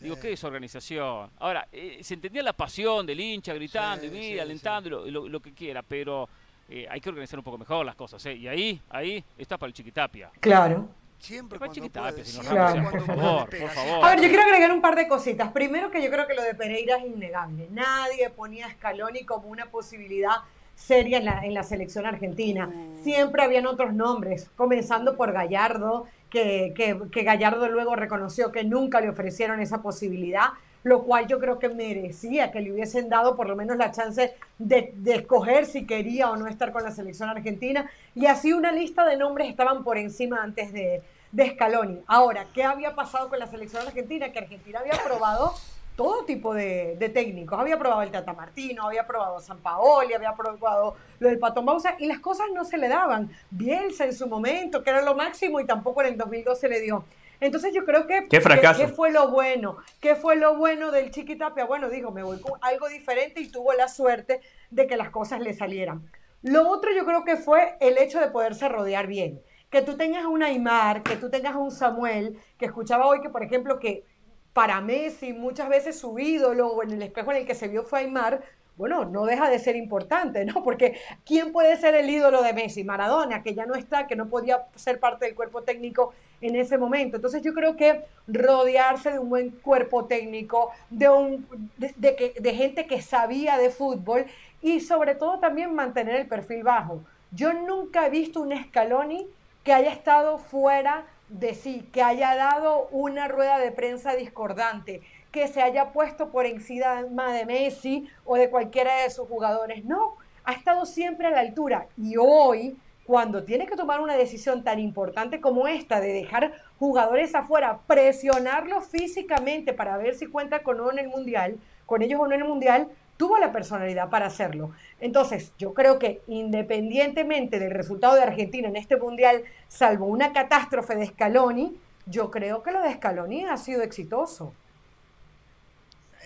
Digo, 0.01 0.19
qué 0.21 0.29
desorganización. 0.29 1.31
Ahora, 1.39 1.67
eh, 1.73 1.99
se 2.03 2.15
entendía 2.15 2.43
la 2.43 2.53
pasión 2.53 3.07
del 3.07 3.21
hincha 3.21 3.55
gritando 3.55 4.03
Sí, 4.03 4.09
y 4.09 4.11
mira, 4.11 4.23
sí, 4.35 4.39
alentando, 4.41 4.91
lo, 4.91 5.07
lo- 5.11 5.29
lo 5.29 5.41
que 5.41 5.53
quiera, 5.53 5.83
pero 5.83 6.29
eh, 6.69 6.87
hay 6.91 7.01
que 7.01 7.09
organizar 7.09 7.39
un 7.39 7.45
poco 7.45 7.59
mejor 7.59 7.85
las 7.85 7.97
cosas. 7.97 8.25
¿eh? 8.27 8.35
Y 8.35 8.49
ahí, 8.49 8.81
ahí 8.91 9.25
está 9.39 9.59
para 9.59 9.69
el 9.69 9.75
Chiquitapia. 9.75 10.31
Claro. 10.41 10.89
Siempre 11.19 11.59
Para 11.59 11.73
Chiquitapia, 11.73 12.23
Ramos, 12.43 12.47
Ramos, 12.53 12.91
cuando 12.91 13.07
por 13.07 13.17
favor, 13.17 13.49
por 13.49 13.71
favor. 13.71 14.05
A 14.05 14.11
ver, 14.11 14.21
yo 14.21 14.29
quiero 14.29 14.43
agregar 14.43 14.73
un 14.73 14.83
par 14.83 14.95
de 14.95 15.09
cositas. 15.09 15.53
Primero 15.53 15.91
que 15.91 16.03
yo 16.03 16.11
creo 16.11 16.27
que 16.27 16.35
lo 16.35 16.43
de 16.43 16.55
Pereira 16.55 16.99
es 16.99 17.07
innegable. 17.07 17.69
Nadie 17.71 18.29
ponía 18.29 18.67
a 18.67 18.71
Scaloni 18.71 19.25
como 19.25 19.49
una 19.49 19.67
posibilidad 19.67 20.35
seria 20.75 21.19
en 21.19 21.25
la, 21.25 21.45
en 21.45 21.55
la 21.55 21.63
selección 21.63 22.05
argentina. 22.05 22.71
Siempre 23.03 23.43
habían 23.43 23.67
otros 23.67 23.95
nombres, 23.95 24.51
comenzando 24.57 25.17
por 25.17 25.33
Gallardo, 25.33 26.07
que, 26.29 26.75
que, 26.77 26.99
que 27.11 27.23
Gallardo 27.23 27.69
luego 27.69 27.97
reconoció 27.97 28.53
que 28.53 28.65
nunca 28.65 29.01
le 29.01 29.09
ofrecieron 29.09 29.61
esa 29.61 29.83
posibilidad, 29.83 30.49
lo 30.85 31.03
cual 31.03 31.27
yo 31.27 31.41
creo 31.41 31.59
que 31.59 31.69
merecía 31.69 32.53
que 32.53 32.61
le 32.61 32.71
hubiesen 32.71 33.09
dado 33.09 33.35
por 33.37 33.49
lo 33.49 33.57
menos 33.57 33.77
la 33.77 33.91
chance 33.91 34.35
de, 34.59 34.95
escoger 35.07 35.67
si 35.67 35.87
quería 35.87 36.31
o 36.31 36.37
no 36.37 36.47
estar 36.47 36.73
con 36.73 36.85
la 36.85 36.93
selección 36.93 37.29
argentina. 37.29 37.91
Y 38.15 38.27
así 38.27 38.53
una 38.53 38.71
lista 38.71 39.05
de 39.05 39.17
nombres 39.17 39.49
estaban 39.49 39.83
por 39.83 39.99
encima 39.99 40.43
antes 40.43 40.73
de, 40.73 41.03
de 41.33 41.51
Scaloni. 41.51 42.01
Ahora, 42.07 42.47
¿qué 42.55 42.63
había 42.63 42.95
pasado 42.95 43.29
con 43.29 43.39
la 43.39 43.47
selección 43.47 43.87
argentina? 43.87 44.31
Que 44.31 44.39
Argentina 44.39 44.79
había 44.81 45.03
probado 45.03 45.55
todo 45.97 46.25
tipo 46.25 46.55
de, 46.55 47.11
técnicos. 47.15 47.59
Había 47.59 47.79
probado 47.79 48.03
el 48.03 48.11
Tata 48.11 48.33
Martino, 48.33 48.87
había 48.87 49.07
probado 49.07 49.41
San 49.41 49.59
Paoli, 49.59 50.13
había 50.13 50.35
probado 50.35 50.97
lo 51.19 51.29
del 51.29 51.39
Pato 51.39 51.63
Bausa 51.63 51.95
y 51.99 52.07
las 52.07 52.19
cosas 52.19 52.47
no 52.53 52.65
se 52.65 52.77
le 52.77 52.89
daban. 52.89 53.31
Bielsa 53.51 54.05
en 54.05 54.15
su 54.15 54.27
momento, 54.27 54.83
que 54.83 54.91
era 54.91 55.03
lo 55.03 55.15
máximo 55.15 55.61
y 55.61 55.67
tampoco 55.67 56.03
en 56.03 56.09
el 56.09 56.19
2002 56.19 56.59
se 56.59 56.69
le 56.69 56.81
dio. 56.81 57.05
Entonces 57.45 57.75
yo 57.75 57.85
creo 57.85 58.07
que... 58.07 58.27
Qué 58.27 58.41
fracaso. 58.41 58.81
¿Qué 58.81 58.89
fue 58.89 59.13
lo 59.13 59.29
bueno? 59.31 59.77
¿Qué 60.01 60.15
fue 60.15 60.35
lo 60.35 60.57
bueno 60.57 60.91
del 60.91 61.11
Chiquitapia? 61.11 61.67
Bueno, 61.67 61.91
dijo, 61.91 62.11
me 62.11 62.23
voy 62.23 62.41
con 62.41 62.59
algo 62.63 62.89
diferente 62.89 63.43
y 63.43 63.51
tuvo 63.51 63.75
la 63.75 63.87
suerte 63.89 64.41
de 64.71 64.87
que 64.87 64.97
las 64.97 65.11
cosas 65.11 65.41
le 65.41 65.53
salieran. 65.53 66.11
Lo 66.41 66.71
otro 66.71 66.91
yo 66.97 67.05
creo 67.05 67.23
que 67.23 67.37
fue 67.37 67.77
el 67.81 67.99
hecho 67.99 68.19
de 68.19 68.29
poderse 68.29 68.67
rodear 68.71 69.07
bien. 69.07 69.43
Que 69.69 69.83
tú 69.83 69.99
tengas 69.99 70.25
un 70.25 70.43
Aymar, 70.43 71.03
que 71.03 71.17
tú 71.17 71.29
tengas 71.29 71.55
un 71.55 71.71
Samuel, 71.71 72.39
que 72.57 72.65
escuchaba 72.65 73.07
hoy 73.07 73.21
que, 73.21 73.29
por 73.29 73.43
ejemplo, 73.43 73.79
que 73.79 74.07
para 74.55 74.81
Messi 74.81 75.35
muchas 75.35 75.69
veces 75.69 75.99
su 75.99 76.19
ídolo 76.19 76.69
o 76.69 76.83
en 76.83 76.93
el 76.93 77.03
espejo 77.03 77.31
en 77.31 77.39
el 77.39 77.47
que 77.47 77.55
se 77.55 77.69
vio 77.69 77.85
fue 77.85 77.99
Aymar, 77.99 78.43
bueno, 78.77 79.05
no 79.05 79.25
deja 79.25 79.49
de 79.49 79.59
ser 79.59 79.77
importante, 79.77 80.45
¿no? 80.45 80.63
Porque 80.65 80.99
¿quién 81.25 81.53
puede 81.53 81.77
ser 81.77 81.95
el 81.95 82.11
ídolo 82.11 82.43
de 82.43 82.53
Messi? 82.53 82.85
Maradona, 82.85 83.43
que 83.43 83.55
ya 83.55 83.67
no 83.67 83.75
está, 83.75 84.07
que 84.07 84.17
no 84.17 84.29
podía 84.29 84.67
ser 84.75 84.99
parte 85.01 85.27
del 85.27 85.35
cuerpo 85.35 85.63
técnico 85.63 86.13
en 86.41 86.57
ese 86.57 86.79
momento. 86.79 87.17
Entonces 87.17 87.43
yo 87.43 87.55
creo 87.55 87.77
que 87.77 88.05
rodearse 88.27 89.13
de 89.13 89.19
un 89.19 89.31
buen 89.31 89.51
cuerpo 89.51 90.07
técnico, 90.07 90.71
de, 90.91 91.09
un, 91.09 91.47
de, 91.77 92.17
que, 92.17 92.35
de 92.39 92.55
gente 92.55 92.87
que 92.87 93.01
sabía 93.01 93.59
de 93.59 93.71
fútbol 93.71 94.27
y 94.61 94.81
sobre 94.81 95.15
todo 95.15 95.39
también 95.39 95.75
mantener 95.75 96.17
el 96.17 96.27
perfil 96.27 96.63
bajo. 96.63 97.03
Yo 97.31 97.53
nunca 97.53 98.07
he 98.07 98.11
visto 98.11 98.41
un 98.41 98.53
Scaloni 98.57 99.27
que 99.63 99.73
haya 99.73 99.91
estado 99.91 100.39
fuera 100.39 101.07
de 101.29 101.55
sí, 101.55 101.89
que 101.93 102.03
haya 102.03 102.37
dado 102.37 102.89
una 102.91 103.29
rueda 103.29 103.59
de 103.59 103.73
prensa 103.73 104.15
discordante, 104.15 105.03
que 105.35 105.49
se 105.49 105.61
haya 105.61 105.93
puesto 105.93 106.31
por 106.31 106.47
encima 106.47 107.33
de 107.33 107.45
Messi 107.45 108.09
o 108.25 108.37
de 108.37 108.51
cualquiera 108.51 109.03
de 109.03 109.11
sus 109.11 109.27
jugadores. 109.27 109.85
No, 109.85 110.15
ha 110.45 110.53
estado 110.53 110.87
siempre 110.87 111.27
a 111.27 111.31
la 111.31 111.41
altura. 111.41 111.89
Y 111.99 112.15
hoy, 112.17 112.77
cuando 113.05 113.43
tiene 113.43 113.67
que 113.67 113.75
tomar 113.75 114.01
una 114.01 114.17
decisión 114.17 114.63
tan 114.63 114.79
importante 114.79 115.41
como 115.41 115.67
esta 115.67 116.01
de 116.01 116.13
dejar 116.13 116.53
jugadores 116.79 117.35
afuera, 117.35 117.81
presionarlos 117.89 118.87
físicamente 118.87 119.73
para 119.73 119.97
ver 119.97 120.15
si 120.15 120.27
cuenta 120.27 120.63
con 120.63 120.81
uno 120.81 120.93
en 120.93 121.01
el 121.01 121.09
Mundial, 121.09 121.59
con 121.85 122.03
ellos 122.03 122.21
o 122.21 122.29
no 122.29 122.35
en 122.37 122.43
el 122.43 122.49
Mundial, 122.49 122.87
tuvo 123.17 123.37
la 123.39 123.51
personalidad 123.51 124.11
para 124.11 124.27
hacerlo. 124.27 124.71
Entonces, 125.01 125.53
yo 125.59 125.75
creo 125.75 125.99
que 125.99 126.23
independientemente 126.29 127.59
del 127.59 127.73
resultado 127.73 128.15
de 128.15 128.23
Argentina 128.23 128.69
en 128.69 128.77
este 128.77 128.97
Mundial, 128.99 129.43
salvo 129.67 130.07
una 130.07 130.33
catástrofe 130.33 130.95
de 130.95 131.07
Scaloni, 131.07 131.77
yo 132.07 132.31
creo 132.31 132.63
que 132.63 132.71
lo 132.71 132.81
de 132.83 132.93
Scaloni 132.93 133.47
ha 133.47 133.57
sido 133.57 133.83
exitoso. 133.83 134.55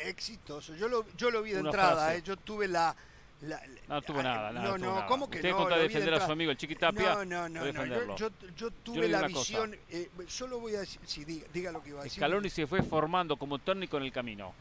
Exitoso. 0.04 0.74
Yo 0.76 0.88
lo, 0.88 1.04
yo 1.16 1.30
lo 1.30 1.42
vi 1.42 1.52
de 1.52 1.60
Una 1.60 1.70
entrada. 1.70 2.14
eh. 2.14 2.22
Yo 2.22 2.36
tuve 2.36 2.68
la, 2.68 2.94
La- 3.42 3.62
No 3.86 4.02
tuvo 4.02 4.20
nada, 4.20 4.50
nada. 4.52 4.68
no, 4.68 4.78
no, 4.78 4.94
nada. 4.96 5.06
¿cómo 5.06 5.30
que 5.30 5.36
Usted 5.38 5.50
no? 5.50 5.58
contra 5.58 5.76
Lo 5.76 5.82
vi 5.82 5.88
defender 5.88 6.14
a 6.14 6.26
su 6.26 6.32
amigo 6.32 6.50
el 6.50 6.56
Chiquitapia. 6.56 7.14
No, 7.14 7.24
no, 7.24 7.48
no, 7.48 7.72
no. 7.72 8.16
Yo, 8.16 8.16
yo, 8.16 8.30
yo 8.56 8.70
tuve 8.82 9.06
digo 9.06 9.20
la 9.20 9.28
visión. 9.28 9.76
eh, 9.90 10.10
solo 10.26 10.58
voy 10.58 10.74
a 10.74 10.80
decir. 10.80 11.00
Sí, 11.06 11.24
diga, 11.24 11.46
diga 11.52 11.70
lo 11.70 11.80
que 11.80 11.90
iba 11.90 12.00
a 12.00 12.02
decir. 12.04 12.18
Scaloni 12.18 12.50
se 12.50 12.66
fue 12.66 12.82
formando 12.82 13.36
como 13.36 13.60
técnico 13.60 13.96
en 13.96 14.02
el 14.02 14.12
camino. 14.12 14.52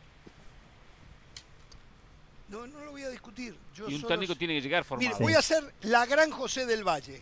No, 2.50 2.66
no 2.68 2.80
lo 2.86 2.92
voy 2.92 3.02
a 3.04 3.10
discutir. 3.10 3.58
Yo 3.76 3.90
Y 3.90 3.96
un 3.96 4.02
solo- 4.02 4.10
técnico 4.14 4.36
tiene 4.36 4.54
que 4.54 4.62
llegar 4.62 4.84
formado. 4.86 5.10
Mire, 5.12 5.24
voy 5.24 5.34
a 5.34 5.40
hacer 5.40 5.74
la 5.82 6.06
gran 6.06 6.30
José 6.32 6.66
del 6.66 6.84
Valle. 6.88 7.22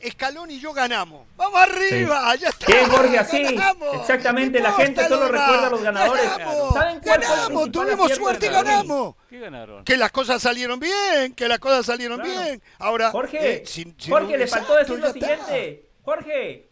Escalón 0.00 0.50
y 0.50 0.58
yo 0.60 0.72
ganamos. 0.72 1.26
¡Vamos 1.36 1.60
arriba! 1.60 2.34
¡Ya 2.36 2.48
está! 2.48 2.66
Bien, 2.66 2.88
Jorge, 2.90 3.18
así. 3.18 3.42
¡Ganamos! 3.42 3.96
Exactamente, 4.00 4.60
la 4.60 4.72
gente 4.72 5.06
solo 5.08 5.26
demás. 5.26 5.40
recuerda 5.40 5.66
a 5.66 5.70
los 5.70 5.82
ganadores. 5.82 6.24
¡Ganamos! 6.24 6.74
¿Saben 6.74 7.00
cuál 7.00 7.22
fue 7.22 7.34
el 7.34 7.40
¡Ganamos! 7.42 7.72
¡Tuvimos 7.72 8.12
suerte 8.14 8.46
y 8.46 8.48
ganamos! 8.48 9.14
¿Qué 9.28 9.40
ganaron? 9.40 9.84
Que 9.84 9.96
las 9.96 10.10
cosas 10.10 10.40
salieron 10.42 10.80
bien, 10.80 11.34
que 11.34 11.48
las 11.48 11.58
cosas 11.58 11.86
salieron 11.86 12.20
Claro. 12.20 12.40
bien. 12.42 12.62
Ahora, 12.78 13.10
Jorge, 13.10 13.56
eh, 13.56 13.64
Jorge, 14.08 14.38
le 14.38 14.46
faltó 14.46 14.72
exacto, 14.72 14.76
decir 14.76 14.98
lo 14.98 15.12
siguiente. 15.12 15.86
Jorge, 16.02 16.70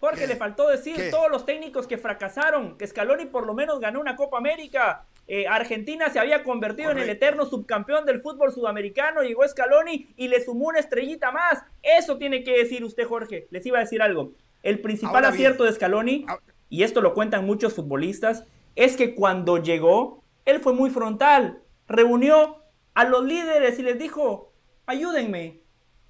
Jorge, 0.00 0.20
¿Qué? 0.20 0.26
le 0.28 0.36
faltó 0.36 0.68
decir 0.68 0.96
¿Qué? 0.96 1.10
todos 1.10 1.30
los 1.30 1.44
técnicos 1.44 1.86
que 1.86 1.98
fracasaron, 1.98 2.78
que 2.78 2.86
Scaloni 2.86 3.26
por 3.26 3.44
lo 3.46 3.54
menos 3.54 3.80
ganó 3.80 4.00
una 4.00 4.14
Copa 4.16 4.38
América. 4.38 5.04
Eh, 5.30 5.46
Argentina 5.46 6.08
se 6.08 6.18
había 6.18 6.42
convertido 6.42 6.90
en 6.90 6.98
el 6.98 7.10
eterno 7.10 7.44
subcampeón 7.44 8.06
del 8.06 8.22
fútbol 8.22 8.50
sudamericano, 8.50 9.22
llegó 9.22 9.46
Scaloni 9.46 10.08
y 10.16 10.28
le 10.28 10.42
sumó 10.42 10.68
una 10.68 10.78
estrellita 10.78 11.30
más. 11.30 11.62
Eso 11.82 12.16
tiene 12.16 12.42
que 12.42 12.56
decir 12.56 12.82
usted, 12.82 13.06
Jorge. 13.06 13.46
Les 13.50 13.64
iba 13.66 13.76
a 13.76 13.82
decir 13.82 14.00
algo. 14.00 14.32
El 14.62 14.80
principal 14.80 15.16
Ahora 15.16 15.28
bien. 15.30 15.34
acierto 15.42 15.64
de 15.64 15.72
Scaloni, 15.72 16.24
Ah- 16.28 16.38
y 16.70 16.82
esto 16.82 17.02
lo 17.02 17.12
cuentan 17.12 17.44
muchos 17.44 17.74
futbolistas, 17.74 18.44
es 18.74 18.96
que 18.96 19.14
cuando 19.14 19.58
llegó, 19.58 20.24
él 20.46 20.60
fue 20.60 20.72
muy 20.72 20.88
frontal. 20.88 21.60
Reunió 21.86 22.62
a 22.94 23.04
los 23.04 23.22
líderes 23.24 23.78
y 23.78 23.82
les 23.82 23.98
dijo, 23.98 24.54
ayúdenme. 24.86 25.60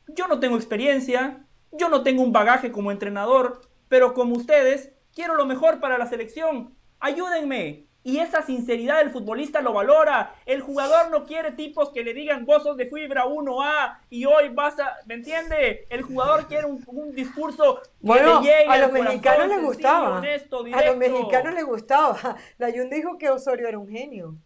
Yo 0.06 0.28
no 0.28 0.38
tengo 0.38 0.56
experiencia, 0.56 1.44
yo 1.72 1.88
no 1.88 2.04
tengo 2.04 2.22
un 2.22 2.32
bagaje 2.32 2.70
como 2.70 2.92
entrenador, 2.92 3.62
pero 3.88 4.14
como 4.14 4.36
ustedes, 4.36 4.92
quiero 5.12 5.34
lo 5.34 5.44
mejor 5.44 5.80
para 5.80 5.98
la 5.98 6.06
selección. 6.06 6.74
Ayúdenme. 7.00 7.87
Y 8.08 8.20
esa 8.20 8.40
sinceridad 8.40 9.00
del 9.00 9.10
futbolista 9.10 9.60
lo 9.60 9.74
valora. 9.74 10.34
El 10.46 10.62
jugador 10.62 11.10
no 11.10 11.26
quiere 11.26 11.52
tipos 11.52 11.90
que 11.90 12.02
le 12.02 12.14
digan 12.14 12.46
vos 12.46 12.62
sos 12.62 12.78
de 12.78 12.86
fibra 12.86 13.26
1A 13.26 13.98
y 14.08 14.24
hoy 14.24 14.48
vas 14.48 14.80
a... 14.80 14.96
¿Me 15.04 15.12
entiende? 15.12 15.86
El 15.90 16.04
jugador 16.04 16.46
quiere 16.46 16.64
un, 16.64 16.82
un 16.86 17.14
discurso 17.14 17.82
que 17.82 17.90
Bueno, 18.00 18.40
le 18.40 18.46
llegue 18.46 18.64
a 18.64 18.78
los 18.78 18.92
mexicanos 18.92 19.48
les 19.48 19.62
gustaba. 19.62 20.16
honesto, 20.20 20.64
A 20.72 20.84
los 20.86 20.96
mexicanos 20.96 21.52
les 21.52 21.66
gustaba. 21.66 22.36
La 22.56 22.70
Jun 22.70 22.88
dijo 22.88 23.18
que 23.18 23.28
Osorio 23.28 23.68
era 23.68 23.78
un 23.78 23.90
genio. 23.90 24.38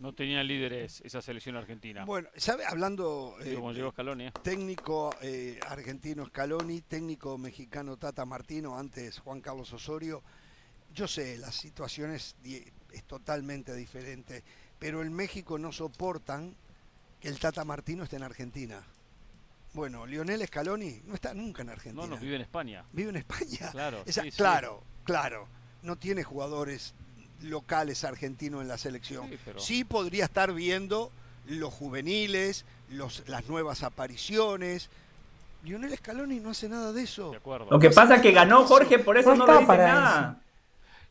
No 0.00 0.14
tenía 0.14 0.42
líderes 0.42 1.02
esa 1.02 1.20
selección 1.20 1.56
argentina. 1.56 2.06
Bueno, 2.06 2.30
¿sabe? 2.34 2.64
Hablando 2.66 3.34
eh, 3.44 3.54
como 3.54 3.72
llegó 3.72 3.90
Scaloni. 3.90 4.28
¿eh? 4.28 4.32
técnico 4.42 5.14
eh, 5.20 5.60
argentino 5.68 6.24
Scaloni, 6.24 6.80
técnico 6.80 7.36
mexicano 7.36 7.98
Tata 7.98 8.24
Martino, 8.24 8.78
antes 8.78 9.18
Juan 9.18 9.42
Carlos 9.42 9.70
Osorio. 9.74 10.22
Yo 10.94 11.06
sé, 11.08 11.36
la 11.38 11.52
situación 11.52 12.12
es, 12.12 12.34
es 12.44 13.02
totalmente 13.04 13.74
diferente, 13.74 14.42
pero 14.78 15.02
en 15.02 15.12
México 15.12 15.58
no 15.58 15.72
soportan 15.72 16.54
que 17.20 17.28
el 17.28 17.38
Tata 17.38 17.64
Martino 17.64 18.04
esté 18.04 18.16
en 18.16 18.22
Argentina. 18.24 18.82
Bueno, 19.72 20.04
Lionel 20.04 20.44
Scaloni 20.46 21.02
no 21.04 21.14
está 21.14 21.32
nunca 21.32 21.62
en 21.62 21.70
Argentina. 21.70 22.06
No, 22.06 22.14
no, 22.16 22.20
vive 22.20 22.36
en 22.36 22.42
España. 22.42 22.84
Vive 22.92 23.10
en 23.10 23.16
España. 23.16 23.70
Claro, 23.70 24.02
Esa- 24.06 24.22
sí, 24.22 24.30
sí. 24.32 24.36
claro, 24.36 24.82
claro. 25.04 25.46
No 25.82 25.96
tiene 25.96 26.24
jugadores 26.24 26.92
locales 27.42 28.04
argentinos 28.04 28.62
en 28.62 28.68
la 28.68 28.78
selección. 28.78 29.28
Sí, 29.30 29.38
pero- 29.44 29.60
Sí 29.60 29.84
podría 29.84 30.24
estar 30.24 30.52
viendo 30.52 31.12
los 31.46 31.72
juveniles, 31.72 32.64
los, 32.90 33.22
las 33.28 33.48
nuevas 33.48 33.82
apariciones. 33.84 34.90
Lionel 35.62 35.96
Scaloni 35.96 36.40
no 36.40 36.50
hace 36.50 36.68
nada 36.68 36.92
de 36.92 37.02
eso. 37.02 37.30
De 37.30 37.36
acuerdo. 37.36 37.68
Lo 37.70 37.78
que 37.78 37.90
pasa 37.90 38.16
es 38.16 38.22
que 38.22 38.32
ganó 38.32 38.66
Jorge, 38.66 38.98
por 38.98 39.16
eso 39.18 39.34
No 39.36 39.46
no, 39.46 39.52
le 39.52 39.60
dicen 39.60 39.76
nada. 39.78 40.40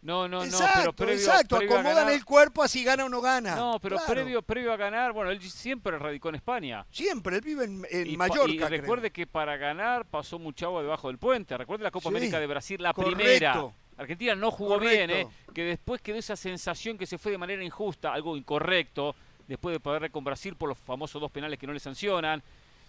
No, 0.01 0.27
no, 0.30 0.43
exacto, 0.43 0.93
pero 0.93 0.93
previo, 0.93 1.13
exacto. 1.15 1.57
previo 1.57 1.76
a 1.76 1.80
Acomodan 1.80 2.03
ganar- 2.05 2.13
el 2.13 2.23
cuerpo 2.26 2.63
así 2.63 2.84
gana 2.84 3.05
o 3.05 3.09
no 3.09 3.19
gana. 3.21 3.55
No, 3.55 3.80
pero 3.81 3.97
Claro. 3.97 4.13
previo, 4.13 4.41
previo 4.41 4.71
a 4.73 4.77
ganar, 4.77 5.11
bueno, 5.11 5.30
él 5.31 5.41
siempre 5.41 5.97
radicó 5.99 6.30
en 6.30 6.35
España. 6.35 6.85
Siempre, 6.89 7.35
él 7.35 7.41
vive 7.41 7.65
en, 7.65 7.85
en 7.91 8.07
y, 8.09 8.15
Mallorca. 8.17 8.49
y 8.51 8.57
creo. 8.57 8.69
recuerde 8.69 9.11
que 9.11 9.27
para 9.27 9.57
ganar 9.57 10.05
pasó 10.05 10.39
mucha 10.39 10.67
agua 10.67 10.81
debajo 10.81 11.07
del 11.09 11.17
puente. 11.17 11.57
Recuerde 11.57 11.84
la 11.84 11.91
Copa 11.91 12.03
Sí, 12.09 12.15
América 12.15 12.39
de 12.39 12.47
Brasil, 12.47 12.81
la 12.81 12.93
correcto. 12.93 13.17
primera. 13.17 13.65
Argentina 13.97 14.34
no 14.35 14.49
jugó 14.51 14.76
Correcto. 14.76 14.95
bien, 14.95 15.09
¿eh? 15.11 15.27
que 15.53 15.63
después 15.65 15.99
quedó 16.01 16.15
esa 16.17 16.38
sensación 16.38 16.97
que 16.97 17.05
se 17.05 17.17
fue 17.17 17.34
de 17.34 17.38
manera 17.38 17.61
injusta, 17.61 18.13
algo 18.13 18.38
incorrecto, 18.38 19.13
después 19.45 19.73
de 19.73 19.81
perder 19.81 20.09
con 20.11 20.23
Brasil 20.23 20.55
por 20.55 20.69
los 20.69 20.77
famosos 20.77 21.19
dos 21.19 21.30
penales 21.30 21.59
que 21.59 21.67
no 21.67 21.73
le 21.73 21.80
sancionan. 21.81 22.41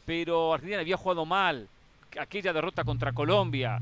Pero 0.06 0.54
Argentina 0.54 0.80
había 0.80 0.96
jugado 0.96 1.26
mal. 1.26 1.68
Aquella 2.18 2.52
derrota 2.52 2.84
contra 2.84 3.12
Colombia, 3.12 3.80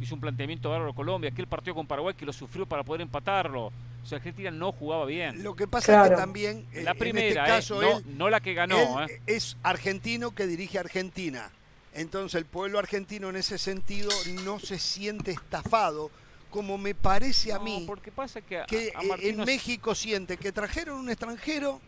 hizo 0.00 0.14
un 0.14 0.20
planteamiento 0.20 0.70
bárbaro 0.70 0.94
Colombia, 0.94 1.30
aquel 1.30 1.46
partido 1.46 1.74
con 1.74 1.86
Paraguay 1.86 2.14
que 2.14 2.24
lo 2.26 2.32
sufrió 2.32 2.66
para 2.66 2.82
poder 2.82 3.02
empatarlo. 3.02 3.66
O 4.02 4.06
sea, 4.06 4.16
Argentina 4.18 4.50
no 4.50 4.72
jugaba 4.72 5.04
bien. 5.04 5.42
Lo 5.42 5.54
que 5.54 5.68
pasa 5.68 6.04
es 6.04 6.10
que 6.10 6.16
también 6.16 6.66
eh, 6.72 6.82
La 6.82 6.92
en 6.92 6.98
primera, 6.98 7.58
este 7.58 7.74
¿eh? 7.74 7.76
no, 7.80 7.98
él, 7.98 8.04
no 8.16 8.30
la 8.30 8.40
que 8.40 8.54
ganó. 8.54 9.02
él 9.02 9.10
¿eh? 9.10 9.20
es 9.26 9.56
argentino 9.62 10.30
que 10.34 10.46
dirige 10.46 10.78
Argentina. 10.78 11.50
Entonces 11.92 12.38
el 12.38 12.46
pueblo 12.46 12.78
argentino 12.78 13.28
en 13.28 13.36
ese 13.36 13.58
sentido 13.58 14.10
no 14.44 14.58
se 14.58 14.78
siente 14.78 15.32
estafado, 15.32 16.10
como 16.48 16.78
me 16.78 16.94
parece 16.94 17.52
a 17.52 17.58
No, 17.58 17.64
mí 17.64 17.84
porque 17.86 18.10
pasa 18.10 18.40
que, 18.40 18.58
a- 18.58 18.64
que 18.66 18.92
a 18.94 19.02
Martino 19.02 19.42
en 19.42 19.46
México 19.46 19.94
siente 19.94 20.36
que 20.36 20.50
trajeron 20.52 20.98
un 20.98 21.10
extranjero 21.10 21.80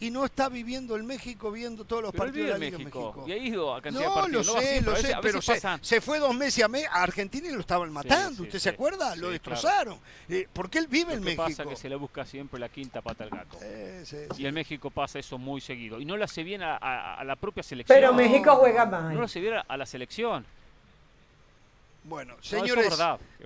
y 0.00 0.10
no 0.10 0.24
está 0.24 0.48
viviendo 0.48 0.96
en 0.96 1.04
México 1.06 1.50
viendo 1.50 1.84
todos 1.84 2.02
los 2.02 2.12
Pero 2.12 2.24
partidos 2.24 2.46
de 2.48 2.54
en 2.54 2.60
la 2.60 2.64
Liga 2.66 2.78
México, 2.78 3.12
México. 3.16 3.24
y 3.28 3.32
ha 3.32 3.36
ido 3.36 3.74
a 3.74 3.82
cantidad 3.82 4.02
de 4.02 4.08
No, 4.08 4.14
partidos. 4.14 4.46
lo 4.46 4.54
no 4.54 4.60
sé, 4.60 4.80
lo 4.82 4.90
a 4.90 4.94
veces- 4.94 5.06
sé, 5.08 5.14
a 5.14 5.20
pero 5.20 5.38
veces 5.40 5.62
se, 5.82 6.00
fue 6.00 6.18
dos 6.20 6.34
meses 6.36 6.62
a, 6.64 6.68
Me- 6.68 6.86
a 6.86 7.02
Argentina 7.02 7.48
y 7.48 7.52
lo 7.52 7.60
estaban 7.60 7.92
matando. 7.92 8.36
sí, 8.36 8.42
¿Usted 8.42 8.58
sí. 8.58 8.62
se 8.62 8.68
acuerda? 8.68 9.06
Sí, 9.14 9.16
lo 9.18 9.28
claro. 9.28 9.30
destrozaron. 9.32 9.98
Eh, 10.28 10.46
porque 10.52 10.78
él 10.78 10.86
vive 10.86 11.12
Lo 11.12 11.12
en 11.14 11.18
que 11.20 11.24
México. 11.26 11.42
pasa 11.44 11.64
que 11.66 11.74
se 11.76 11.88
le 11.88 11.96
busca 11.96 12.24
siempre 12.24 12.60
la 12.60 12.68
quinta 12.68 13.00
pata 13.02 13.24
al 13.24 13.30
gato. 13.30 13.58
Eh, 13.60 14.02
sí, 14.06 14.16
sí. 14.36 14.42
Y 14.42 14.46
en 14.46 14.54
México 14.54 14.90
pasa 14.90 15.18
eso 15.18 15.36
muy 15.38 15.60
seguido. 15.60 16.00
Y 16.00 16.04
no 16.04 16.16
lo 16.16 16.24
hace 16.24 16.42
bien 16.44 16.62
a, 16.62 16.76
a- 16.76 17.14
a 17.16 17.24
la 17.24 17.34
propia 17.36 17.62
selección. 17.64 17.96
Pero 17.98 18.12
México 18.14 18.54
juega 18.56 18.84
No 18.86 19.00
lo 19.08 19.14
mal. 19.16 19.24
hace 19.24 19.40
bien 19.40 19.54
a, 19.54 19.60
a 19.66 19.76
la 19.76 19.84
selección. 19.86 20.46
Bueno, 22.04 22.36
señores, 22.40 22.96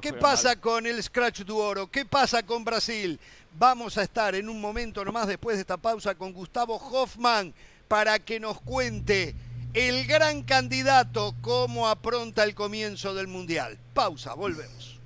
¿qué 0.01 0.12
pasa 0.12 0.49
mal. 0.51 0.61
con 0.61 0.87
el 0.87 1.03
Scratch 1.03 1.41
du 1.41 1.59
Oro? 1.59 1.91
¿Qué 1.91 2.05
pasa 2.05 2.45
con 2.45 2.65
Brasil? 2.65 3.19
Vamos 3.59 3.99
a 3.99 4.03
estar 4.03 4.35
en 4.35 4.49
un 4.49 4.61
momento 4.61 5.05
nomás 5.05 5.27
después 5.27 5.57
de 5.57 5.61
esta 5.61 5.77
pausa 5.77 6.15
con 6.15 6.33
Gustavo 6.33 6.77
Hoffman 6.77 7.53
para 7.87 8.19
que 8.19 8.41
nos 8.41 8.61
cuente 8.61 9.35
el 9.74 10.07
gran 10.07 10.43
candidato 10.43 11.35
cómo 11.41 11.89
apronta 11.89 12.45
el 12.45 12.55
comienzo 12.55 13.15
del 13.15 13.29
Mundial. 13.29 13.79
Pausa, 13.95 14.35
volvemos. 14.35 14.99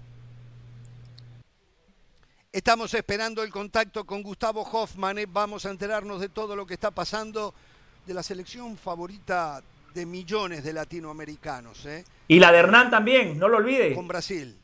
Estamos 2.53 2.95
esperando 2.95 3.43
el 3.43 3.51
contacto 3.51 4.05
con 4.05 4.23
Gustavo 4.23 4.63
Hoffman. 4.63 5.19
eh. 5.19 5.27
Vamos 5.29 5.67
a 5.67 5.71
enterarnos 5.71 6.21
de 6.21 6.29
todo 6.29 6.57
lo 6.57 6.67
que 6.67 6.75
está 6.75 6.91
pasando 6.91 7.53
de 8.07 8.15
la 8.15 8.23
selección 8.23 8.79
favorita 8.79 9.63
de 9.93 10.07
millones 10.07 10.65
de 10.65 10.73
latinoamericanos. 10.73 11.85
¿eh? 11.85 12.05
Y 12.29 12.39
la 12.39 12.53
de 12.53 12.59
Hernán 12.59 12.91
también, 12.91 13.39
no 13.39 13.49
lo 13.49 13.59
olvide. 13.59 13.95
Con 13.95 14.09
Brasil. 14.09 14.59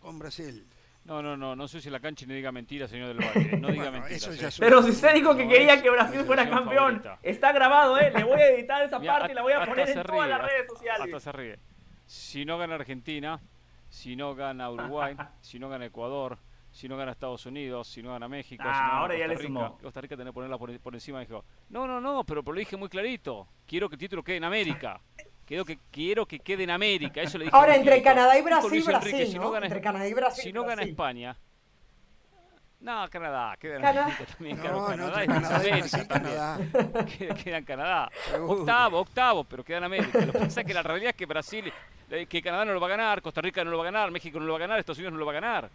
Con 0.00 0.18
Brasil. 0.18 0.66
No, 1.04 1.22
no, 1.22 1.36
no, 1.36 1.56
no 1.56 1.66
sé 1.66 1.80
si 1.80 1.88
la 1.90 1.98
cancha 1.98 2.26
ni 2.26 2.34
diga 2.34 2.52
mentira, 2.52 2.86
señor 2.86 3.08
del 3.08 3.18
Valle. 3.18 3.56
No 3.58 3.68
diga 3.68 3.84
Bueno, 3.90 4.06
mentiras. 4.06 4.26
eso 4.28 4.46
¿eh? 4.62 4.66
Pero 4.66 4.82
si 4.82 4.90
usted 4.90 5.14
dijo 5.14 5.34
que 5.36 5.44
No 5.44 5.50
quería 5.50 5.74
es 5.74 5.82
que 5.82 5.90
Brasil 5.90 6.20
fuera 6.24 6.48
campeón, 6.48 7.00
favorita. 7.02 7.18
está 7.22 7.52
grabado, 7.52 7.98
¿eh? 7.98 8.12
Le 8.14 8.22
voy 8.24 8.40
a 8.40 8.48
editar 8.48 8.82
esa 8.82 8.98
Mira, 8.98 9.14
parte 9.18 9.32
y 9.32 9.34
la 9.34 9.42
voy 9.42 9.52
a 9.54 9.64
poner 9.64 9.88
en 9.88 9.94
ríe, 9.96 10.04
todas 10.04 10.28
las 10.28 10.42
redes 10.42 10.66
sociales. 10.68 11.00
Hasta 11.14 11.20
se 11.20 11.32
ríe. 11.32 11.58
Si 12.06 12.44
no 12.44 12.58
gana 12.58 12.74
Argentina, 12.74 13.40
si 13.88 14.14
no 14.14 14.34
gana 14.34 14.70
Uruguay, 14.70 15.16
si 15.40 15.58
no 15.58 15.68
gana 15.68 15.86
Ecuador, 15.86 16.38
si 16.70 16.86
no 16.88 16.96
gana 16.96 17.12
Estados 17.12 17.44
Unidos, 17.46 17.88
si 17.88 18.02
no 18.02 18.10
gana 18.12 18.28
México, 18.28 18.62
Ah, 18.66 18.72
si 18.74 18.80
no 18.80 18.86
gana 18.88 18.98
ahora 19.00 19.16
ya 19.18 19.26
le 19.26 19.34
Rica, 19.34 19.46
sumó. 19.48 19.78
Costa 19.78 20.00
Rica 20.02 20.16
tiene 20.16 20.30
que 20.30 20.34
ponerla 20.34 20.58
por, 20.58 20.78
por 20.80 20.94
encima. 20.94 21.20
Dijo, 21.20 21.44
no, 21.70 21.86
no, 21.86 22.00
no, 22.00 22.22
pero, 22.24 22.42
pero 22.44 22.54
lo 22.54 22.58
dije 22.60 22.76
muy 22.76 22.88
clarito. 22.88 23.48
Quiero 23.66 23.88
que 23.88 23.94
el 23.94 24.00
título 24.00 24.22
quede 24.22 24.36
en 24.36 24.44
América. 24.44 25.00
Quiero 25.50 25.64
que, 25.64 25.80
quiero 25.90 26.26
que 26.26 26.38
quede 26.38 26.62
en 26.62 26.70
América. 26.70 27.20
Eso 27.20 27.36
le 27.36 27.46
dije 27.46 27.56
Ahora, 27.56 27.74
entre. 27.74 28.00
Canadá 28.04 28.34
y 28.34 28.36
Dijo 28.38 28.50
Brasil, 28.50 28.70
Luis 28.70 28.86
Enrique, 28.86 29.08
Brasil, 29.10 29.26
si 29.32 29.36
¿no? 29.36 29.50
gana- 29.50 29.66
Entre 29.66 29.80
Canadá 29.80 30.06
y 30.06 30.14
Brasil, 30.14 30.44
Si 30.44 30.52
no 30.52 30.60
gana 30.62 30.74
Brasil. 30.76 30.90
España. 30.92 31.36
No, 32.78 33.08
Canadá, 33.10 33.56
queda 33.58 33.74
en 33.74 33.82
Canadá. 33.82 34.04
América 34.04 34.24
también. 34.32 34.56
No, 34.58 34.62
claro, 34.62 34.78
no, 34.80 34.86
Canadá 34.86 35.26
Canadá 35.26 35.56
América 35.56 35.76
Brasil. 35.80 36.06
Canadá. 36.06 36.58
Queda, 37.18 37.34
queda 37.34 37.56
en 37.58 37.64
Canadá. 37.64 38.10
Seguro. 38.30 38.60
Octavo, 38.60 39.00
octavo, 39.00 39.42
pero 39.42 39.64
queda 39.64 39.78
en 39.78 39.84
América. 39.84 40.20
Lo 40.24 40.32
que 40.32 40.38
pasa 40.38 40.60
es 40.60 40.66
que 40.68 40.72
la 40.74 40.82
realidad 40.84 41.10
es 41.10 41.16
que 41.16 41.26
Brasil, 41.26 41.72
eh, 42.10 42.26
que 42.26 42.40
Canadá 42.40 42.64
no 42.66 42.72
lo 42.72 42.78
va 42.80 42.86
a 42.86 42.90
ganar, 42.90 43.20
Costa 43.20 43.40
Rica 43.40 43.64
no 43.64 43.72
lo 43.72 43.78
va 43.78 43.82
a 43.82 43.86
ganar, 43.86 44.12
México 44.12 44.38
no 44.38 44.46
lo 44.46 44.52
va 44.52 44.58
a 44.58 44.60
ganar, 44.60 44.78
Estados 44.78 44.98
Unidos 44.98 45.14
no 45.14 45.18
lo 45.18 45.26
va 45.26 45.32
a 45.32 45.34
ganar. 45.34 45.68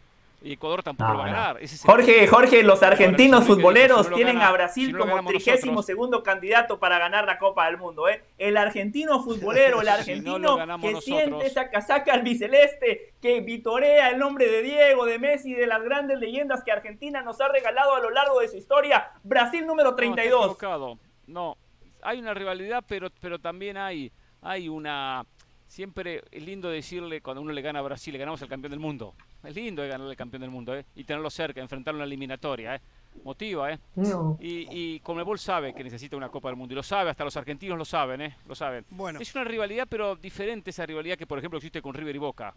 Y 0.45 0.53
Ecuador 0.53 0.84
tampoco 0.84 1.11
lo 1.13 1.17
va 1.17 1.23
a 1.26 1.27
ganar. 1.27 1.59
Jorge, 1.85 2.27
Jorge, 2.27 2.61
los 2.61 2.84
argentinos 2.84 3.45
futboleros 3.45 4.01
si 4.01 4.03
no 4.05 4.09
lo 4.11 4.15
tienen 4.15 4.35
gana- 4.35 4.49
a 4.49 4.51
Brasil 4.51 4.88
si 4.88 4.93
como 4.93 5.26
trigésimo 5.26 5.81
segundo 5.81 6.22
candidato 6.22 6.80
para 6.80 6.99
ganar 6.99 7.26
la 7.26 7.39
Copa 7.39 7.65
del 7.65 7.77
Mundo, 7.77 8.07
¿eh? 8.07 8.23
El 8.38 8.55
argentino 8.55 9.19
futbolero, 9.23 9.81
el 9.81 9.88
argentino 9.89 10.55
que 10.57 10.65
nosotros. 10.67 11.03
siente 11.03 11.47
esa 11.47 11.72
casaca 11.72 12.13
albiceleste, 12.13 13.15
que 13.19 13.41
vitorea 13.41 14.09
el 14.09 14.19
nombre 14.19 14.47
de 14.47 14.61
Diego, 14.61 15.05
de 15.05 15.17
Messi, 15.17 15.53
de 15.53 15.65
las 15.65 15.81
grandes 15.81 16.19
leyendas 16.19 16.63
que 16.63 16.72
Argentina 16.72 17.23
nos 17.23 17.41
ha 17.41 17.47
regalado 17.47 17.95
a 17.95 17.99
lo 17.99 18.11
largo 18.11 18.39
de 18.39 18.47
su 18.47 18.57
historia. 18.57 19.09
Brasil 19.23 19.65
número 19.65 19.89
No, 19.91 19.95
está 19.95 20.01
32. 20.13 20.39
equivocado. 20.45 20.99
No, 21.26 21.57
hay 22.03 22.19
una 22.19 22.35
rivalidad, 22.35 22.84
pero, 22.88 23.09
pero 23.19 23.39
también 23.39 23.77
hay, 23.77 24.11
hay 24.43 24.69
una... 24.69 25.26
Siempre 25.67 26.23
es 26.31 26.43
lindo 26.43 26.69
decirle 26.69 27.21
cuando 27.21 27.41
uno 27.41 27.51
le 27.51 27.61
gana 27.61 27.79
a 27.79 27.81
Brasil, 27.81 28.13
le 28.13 28.19
ganamos 28.19 28.41
al 28.41 28.47
campeón 28.47 28.71
del 28.71 28.79
mundo. 28.79 29.13
Es 29.43 29.55
lindo 29.55 29.81
de 29.81 29.87
ganarle 29.89 30.11
al 30.11 30.17
campeón 30.17 30.41
del 30.41 30.51
mundo, 30.51 30.75
¿eh? 30.75 30.85
Y 30.95 31.03
tenerlo 31.03 31.29
cerca, 31.29 31.59
enfrentarlo 31.59 31.97
en 31.97 32.01
la 32.01 32.05
eliminatoria, 32.05 32.75
¿eh? 32.75 32.81
Motiva, 33.23 33.71
¿eh? 33.71 33.79
No. 33.95 34.37
Y, 34.39 34.67
y 34.69 34.99
Conmebol 34.99 35.39
sabe 35.39 35.73
que 35.73 35.83
necesita 35.83 36.15
una 36.17 36.29
Copa 36.29 36.49
del 36.49 36.57
Mundo, 36.57 36.73
y 36.73 36.75
lo 36.75 36.83
sabe, 36.83 37.09
hasta 37.09 37.23
los 37.23 37.35
argentinos 37.35 37.77
lo 37.77 37.85
saben, 37.85 38.21
¿eh? 38.21 38.37
Lo 38.47 38.55
saben. 38.55 38.85
Bueno. 38.89 39.19
Es 39.19 39.33
una 39.35 39.43
rivalidad, 39.43 39.87
pero 39.89 40.15
diferente 40.15 40.69
esa 40.69 40.85
rivalidad 40.85 41.17
que, 41.17 41.25
por 41.27 41.39
ejemplo, 41.39 41.57
existe 41.57 41.81
con 41.81 41.93
River 41.93 42.15
y 42.15 42.19
Boca. 42.19 42.53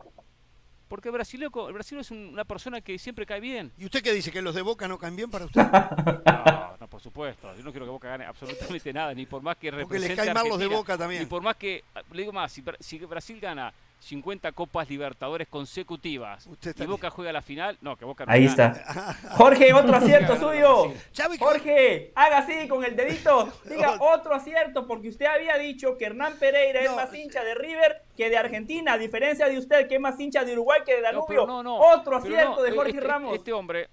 Porque 0.88 1.10
Brasil, 1.10 1.42
el 1.42 1.72
Brasil 1.74 1.98
es 1.98 2.10
un- 2.10 2.30
una 2.32 2.44
persona 2.46 2.80
que 2.80 2.98
siempre 2.98 3.26
cae 3.26 3.40
bien. 3.40 3.72
¿Y 3.76 3.84
usted 3.84 4.02
qué 4.02 4.12
dice? 4.12 4.32
¿Que 4.32 4.40
los 4.42 4.54
de 4.54 4.62
Boca 4.62 4.88
no 4.88 4.96
caen 4.98 5.16
bien 5.16 5.30
para 5.30 5.44
usted? 5.46 5.60
No, 5.62 6.76
no, 6.80 6.87
por 6.98 7.02
supuesto. 7.04 7.54
Yo 7.56 7.62
no 7.62 7.70
quiero 7.70 7.86
que 7.86 7.92
Boca 7.92 8.08
gane 8.08 8.24
absolutamente 8.24 8.92
nada, 8.92 9.14
ni 9.14 9.24
por 9.24 9.40
más 9.40 9.56
que 9.56 9.70
Porque 9.70 9.84
represente 9.84 10.16
les 10.16 10.24
caen 10.24 10.34
mal 10.34 10.48
los 10.48 10.58
de 10.58 10.66
Boca 10.66 10.98
también. 10.98 11.22
Ni 11.22 11.26
por 11.26 11.42
más 11.42 11.54
que, 11.56 11.84
le 12.12 12.22
digo 12.22 12.32
más, 12.32 12.50
si, 12.50 12.60
Bra- 12.62 12.76
si 12.80 12.98
Brasil 12.98 13.38
gana 13.40 13.72
50 14.00 14.50
Copas 14.52 14.88
Libertadores 14.88 15.46
consecutivas 15.48 16.48
y 16.76 16.86
Boca 16.86 17.10
juega 17.10 17.32
la 17.32 17.40
final, 17.42 17.78
no, 17.80 17.96
que 17.96 18.04
Boca 18.04 18.26
no 18.26 18.32
Ahí 18.32 18.46
gana. 18.48 18.72
está. 18.72 19.14
Jorge, 19.30 19.72
otro 19.72 19.94
acierto 19.96 20.36
suyo. 20.36 20.92
Jorge, 21.38 22.10
haga 22.16 22.38
así 22.38 22.66
con 22.68 22.84
el 22.84 22.96
dedito. 22.96 23.52
Diga 23.64 23.96
otro 24.00 24.34
acierto, 24.34 24.86
porque 24.86 25.08
usted 25.08 25.26
había 25.26 25.56
dicho 25.56 25.96
que 25.96 26.06
Hernán 26.06 26.34
Pereira 26.38 26.80
es 26.80 26.90
más 26.94 27.14
hincha 27.14 27.44
de 27.44 27.54
River 27.54 28.02
que 28.16 28.28
de 28.28 28.36
Argentina, 28.36 28.94
a 28.94 28.98
diferencia 28.98 29.48
de 29.48 29.56
usted, 29.58 29.86
que 29.88 29.94
es 29.96 30.00
más 30.00 30.18
hincha 30.18 30.44
de 30.44 30.52
Uruguay 30.54 30.80
que 30.84 30.94
de 30.96 31.02
No, 31.02 31.06
Danubio. 31.06 31.26
pero 31.28 31.46
no, 31.46 31.62
no, 31.62 31.78
Otro 31.78 32.16
acierto 32.16 32.56
no, 32.56 32.62
de 32.62 32.72
Jorge 32.72 32.90
este, 32.90 33.00
Ramos. 33.02 33.34
Este 33.36 33.52
hombre 33.52 33.88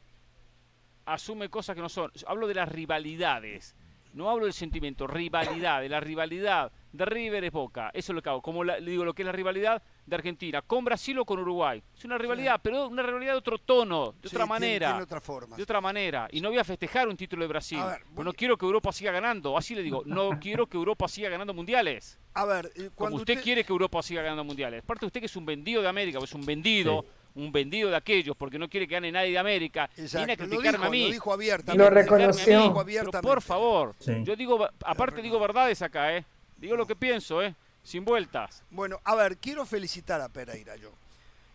asume 1.05 1.49
cosas 1.49 1.75
que 1.75 1.81
no 1.81 1.89
son. 1.89 2.11
Hablo 2.27 2.47
de 2.47 2.55
las 2.55 2.69
rivalidades. 2.69 3.75
No 4.13 4.29
hablo 4.29 4.45
del 4.45 4.53
sentimiento, 4.53 5.07
rivalidad, 5.07 5.81
de 5.81 5.89
la 5.89 5.99
rivalidad 5.99 6.71
de 6.93 7.03
River 7.05 7.43
es 7.43 7.51
Boca. 7.51 7.91
Eso 7.93 8.13
es 8.13 8.15
lo 8.15 8.21
que 8.21 8.29
hago. 8.29 8.41
Como 8.41 8.63
la- 8.63 8.79
le 8.79 8.91
digo 8.91 9.03
lo 9.03 9.13
que 9.13 9.23
es 9.23 9.25
la 9.25 9.33
rivalidad 9.33 9.83
de 10.05 10.15
Argentina, 10.15 10.61
con 10.61 10.85
Brasil 10.85 11.19
o 11.19 11.25
con 11.25 11.37
Uruguay. 11.39 11.83
Es 11.97 12.05
una 12.05 12.17
rivalidad, 12.17 12.61
pero 12.63 12.87
una 12.87 13.03
rivalidad 13.03 13.33
de 13.33 13.39
otro 13.39 13.57
tono, 13.57 14.13
de 14.21 14.29
Sí, 14.29 14.33
otra 14.37 14.45
manera. 14.45 14.87
tiene 14.91 15.03
otra 15.03 15.19
forma. 15.19 15.57
De 15.57 15.63
otra 15.63 15.81
manera. 15.81 16.29
Y 16.31 16.39
no 16.39 16.47
voy 16.47 16.57
a 16.59 16.63
festejar 16.63 17.09
un 17.09 17.17
título 17.17 17.41
de 17.43 17.49
Brasil. 17.49 17.77
Ver, 17.83 18.23
no 18.23 18.31
quiero 18.31 18.57
que 18.57 18.65
Europa 18.65 18.93
siga 18.93 19.11
ganando. 19.11 19.57
Así 19.57 19.75
le 19.75 19.81
digo, 19.83 20.03
no 20.05 20.29
quiero 20.41 20.65
que 20.67 20.77
Europa 20.77 21.09
siga 21.09 21.27
ganando 21.27 21.53
mundiales. 21.53 22.17
A 22.35 22.45
ver, 22.45 22.67
eh, 22.67 22.71
Como 22.83 22.91
cuando 22.95 23.17
usted, 23.17 23.33
usted- 23.33 23.43
quiere 23.43 23.63
que 23.65 23.73
Europa 23.73 24.01
siga 24.01 24.21
ganando 24.21 24.45
mundiales. 24.45 24.81
Aparte 24.81 25.05
usted 25.05 25.19
que 25.19 25.25
es 25.25 25.35
un 25.35 25.45
vendido 25.45 25.81
de 25.81 25.89
América, 25.89 26.19
es 26.23 26.33
un 26.33 26.45
vendido, 26.45 27.03
un 27.35 27.51
vendido 27.51 27.89
de 27.89 27.97
aquellos, 27.97 28.35
porque 28.37 28.57
no 28.57 28.69
quiere 28.69 28.87
que 28.87 28.93
gane 28.95 29.11
nadie 29.11 29.31
de 29.31 29.37
América. 29.37 29.89
Viene 29.95 30.03
a 30.03 30.05
Exacto, 30.05 30.43
lo 30.45 30.49
criticarme 30.49 30.77
dijo, 30.77 30.85
a 30.85 30.89
mí. 30.89 31.05
lo 31.07 31.11
dijo 31.13 31.33
abiertamente. 31.33 31.83
Viene 31.83 31.89
Lo 31.89 32.01
reconoció. 32.01 32.73
mí. 32.73 32.79
Abiertamente. 32.79 33.27
por 33.27 33.41
favor, 33.41 33.95
Sí. 33.99 34.13
yo 34.23 34.35
digo, 34.35 34.67
aparte 34.85 35.21
digo 35.21 35.39
verdades 35.39 35.81
acá, 35.81 36.15
¿eh? 36.15 36.25
Digo 36.57 36.75
lo 36.77 36.87
que 36.87 36.95
pienso, 36.95 37.43
¿eh? 37.43 37.53
Sin 37.83 38.05
vueltas. 38.05 38.63
Bueno, 38.71 38.99
a 39.03 39.15
ver, 39.15 39.37
quiero 39.37 39.65
felicitar 39.65 40.21
a 40.21 40.29
Pereira 40.29 40.75
yo. 40.77 40.89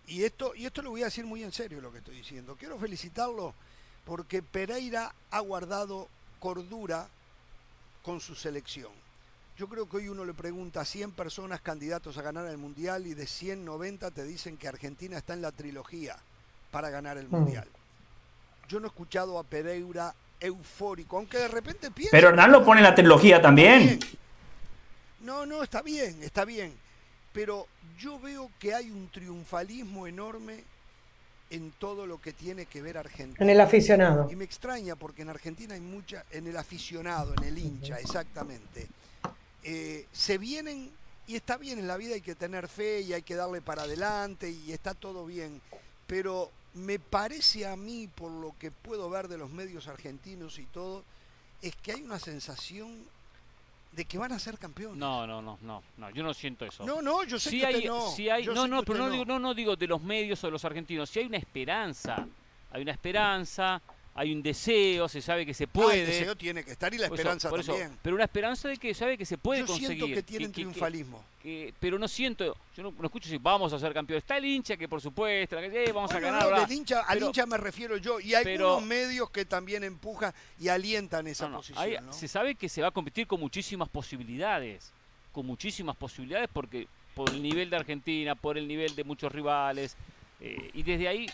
Y 0.06 0.24
esto, 0.24 0.54
y 0.54 0.66
esto 0.66 0.82
lo 0.82 0.90
voy 0.90 1.02
a 1.02 1.06
decir 1.06 1.24
muy 1.24 1.42
en 1.42 1.52
serio 1.52 1.80
lo 1.80 1.90
que 1.90 1.98
estoy 1.98 2.16
diciendo. 2.16 2.56
Quiero 2.58 2.78
felicitarlo 2.78 3.54
porque 4.04 4.42
Pereira 4.42 5.14
ha 5.30 5.40
guardado 5.40 6.08
cordura 6.40 7.08
con 8.02 8.20
su 8.20 8.34
selección. 8.34 8.90
Yo 9.60 9.68
creo 9.68 9.86
que 9.86 9.98
hoy 9.98 10.08
uno 10.08 10.24
le 10.24 10.32
pregunta 10.32 10.80
a 10.80 10.84
100 10.86 11.12
personas 11.12 11.60
candidatos 11.60 12.16
a 12.16 12.22
ganar 12.22 12.46
el 12.46 12.56
Mundial 12.56 13.06
y 13.06 13.12
de 13.12 13.26
190 13.26 14.10
te 14.10 14.24
dicen 14.24 14.56
que 14.56 14.66
Argentina 14.66 15.18
está 15.18 15.34
en 15.34 15.42
la 15.42 15.52
trilogía 15.52 16.16
para 16.70 16.88
ganar 16.88 17.18
el 17.18 17.28
Mm. 17.28 17.30
Mundial. 17.30 17.68
Yo 18.70 18.80
no 18.80 18.86
he 18.86 18.88
escuchado 18.88 19.38
a 19.38 19.44
Pereira 19.44 20.14
eufórico, 20.40 21.18
aunque 21.18 21.36
de 21.36 21.48
repente 21.48 21.90
piensa... 21.90 22.10
Pero 22.10 22.30
Hernán 22.30 22.52
lo 22.52 22.64
pone 22.64 22.80
en 22.80 22.84
la 22.84 22.94
trilogía 22.94 23.42
también. 23.42 24.00
No, 25.20 25.44
no, 25.44 25.62
está 25.62 25.82
bien, 25.82 26.22
está 26.22 26.46
bien. 26.46 26.72
Pero 27.34 27.66
yo 27.98 28.18
veo 28.18 28.50
que 28.58 28.72
hay 28.72 28.90
un 28.90 29.10
triunfalismo 29.10 30.06
enorme 30.06 30.64
en 31.50 31.70
todo 31.72 32.06
lo 32.06 32.18
que 32.18 32.32
tiene 32.32 32.64
que 32.64 32.80
ver 32.80 32.96
Argentina. 32.96 33.36
En 33.44 33.50
el 33.50 33.60
aficionado. 33.60 34.26
Y 34.32 34.36
me 34.36 34.44
extraña 34.44 34.96
porque 34.96 35.20
en 35.20 35.28
Argentina 35.28 35.74
hay 35.74 35.82
mucha, 35.82 36.24
en 36.30 36.46
el 36.46 36.56
aficionado, 36.56 37.34
en 37.36 37.44
el 37.44 37.58
hincha, 37.58 37.98
exactamente. 37.98 38.88
Eh, 39.62 40.06
se 40.12 40.38
vienen, 40.38 40.90
y 41.26 41.36
está 41.36 41.56
bien, 41.56 41.78
en 41.78 41.86
la 41.86 41.96
vida 41.96 42.14
hay 42.14 42.20
que 42.20 42.34
tener 42.34 42.68
fe 42.68 43.00
y 43.02 43.12
hay 43.12 43.22
que 43.22 43.34
darle 43.34 43.60
para 43.60 43.82
adelante 43.82 44.50
y 44.50 44.72
está 44.72 44.94
todo 44.94 45.26
bien. 45.26 45.60
Pero 46.06 46.50
me 46.74 46.98
parece 46.98 47.66
a 47.66 47.76
mí, 47.76 48.08
por 48.08 48.30
lo 48.30 48.54
que 48.58 48.70
puedo 48.70 49.10
ver 49.10 49.28
de 49.28 49.38
los 49.38 49.50
medios 49.50 49.88
argentinos 49.88 50.58
y 50.58 50.66
todo, 50.66 51.04
es 51.62 51.74
que 51.76 51.92
hay 51.92 52.02
una 52.02 52.18
sensación 52.18 53.04
de 53.92 54.04
que 54.04 54.18
van 54.18 54.32
a 54.32 54.38
ser 54.38 54.56
campeones. 54.58 54.98
No, 54.98 55.26
no, 55.26 55.42
no, 55.42 55.58
no, 55.62 55.82
no, 55.96 56.10
yo 56.10 56.22
no 56.22 56.32
siento 56.32 56.64
eso. 56.64 56.84
No, 56.84 57.02
no, 57.02 57.24
yo 57.24 57.38
sé 57.38 57.50
Sí 57.50 57.60
que 57.60 57.66
hay, 57.66 57.74
usted 57.76 57.88
no. 57.88 58.10
sí 58.12 58.28
hay, 58.28 58.44
Yo 58.44 58.54
no, 58.54 58.68
no, 58.68 58.82
pero 58.82 58.98
no, 58.98 59.04
usted 59.06 59.12
digo, 59.12 59.24
no, 59.24 59.38
no 59.38 59.54
digo 59.54 59.76
de 59.76 59.86
los 59.86 60.00
medios 60.00 60.42
o 60.44 60.46
de 60.46 60.52
los 60.52 60.64
argentinos. 60.64 61.10
Si 61.10 61.18
hay 61.18 61.26
una 61.26 61.38
esperanza, 61.38 62.26
hay 62.70 62.82
una 62.82 62.92
esperanza, 62.92 63.82
hay 64.20 64.32
un 64.34 64.42
deseo, 64.42 65.08
se 65.08 65.22
sabe 65.22 65.46
que 65.46 65.54
se 65.54 65.66
puede. 65.66 66.00
Ah, 66.00 66.00
el 66.02 66.06
deseo 66.06 66.36
tiene 66.36 66.62
que 66.62 66.72
estar 66.72 66.92
y 66.92 66.98
la 66.98 67.08
Por 67.08 67.18
eso- 67.18 67.22
esperanza 67.32 67.48
eso, 67.58 67.72
también. 67.72 67.98
pero 68.02 68.14
una 68.16 68.24
esperanza 68.24 68.68
de 68.68 68.76
que 68.76 68.92
sabe 68.92 69.16
que 69.16 69.24
se 69.24 69.38
puede 69.38 69.60
Yo 69.60 69.66
conseguir. 69.68 69.96
siento 69.96 70.14
que 70.14 70.22
tienen 70.22 70.52
triunfalismo. 70.52 71.24
que- 71.42 71.72
pero 71.80 71.98
no 71.98 72.06
siento, 72.06 72.54
yo 72.76 72.82
no, 72.82 72.92
no 72.98 73.06
escucho 73.06 73.26
si 73.30 73.38
vamos 73.38 73.72
a 73.72 73.78
ser 73.78 73.94
campeones. 73.94 74.22
Está 74.22 74.36
el 74.36 74.44
hincha 74.44 74.76
que 74.76 74.86
por 74.86 75.00
supuesto, 75.00 75.58
eh, 75.58 75.90
vamos 75.90 76.10
a 76.12 76.20
ganar. 76.20 76.50
no, 76.50 76.60
del 76.60 76.70
hincha, 76.70 77.00
al 77.00 77.22
hincha 77.22 77.46
me 77.46 77.56
refiero 77.56 77.96
yo. 77.96 78.20
Y 78.20 78.34
hay 78.34 78.44
pero- 78.44 78.68
algunos 78.74 78.86
medios 78.86 79.30
que 79.30 79.46
también 79.46 79.82
empujan 79.82 80.34
y 80.60 80.68
alientan 80.68 81.26
esa 81.26 81.48
No, 81.48 81.56
posición. 81.56 82.12
Se 82.12 82.28
sabe 82.28 82.56
que 82.56 82.68
se 82.68 82.82
va 82.82 82.88
a 82.88 82.90
competir 82.90 83.26
con 83.26 83.40
muchísimas 83.40 83.88
posibilidades, 83.88 84.92
con 85.32 85.46
muchísimas 85.46 85.96
posibilidades 85.96 86.50
porque 86.52 86.86
por 87.14 87.30
el 87.30 87.42
nivel 87.42 87.70
de 87.70 87.76
Argentina, 87.76 88.34
por 88.34 88.58
el 88.58 88.68
nivel 88.68 88.94
de 88.94 89.02
muchos 89.04 89.32
rivales, 89.32 89.96
eh, 90.42 90.70
y 90.74 90.82
desde 90.82 91.08
ahí 91.08 91.26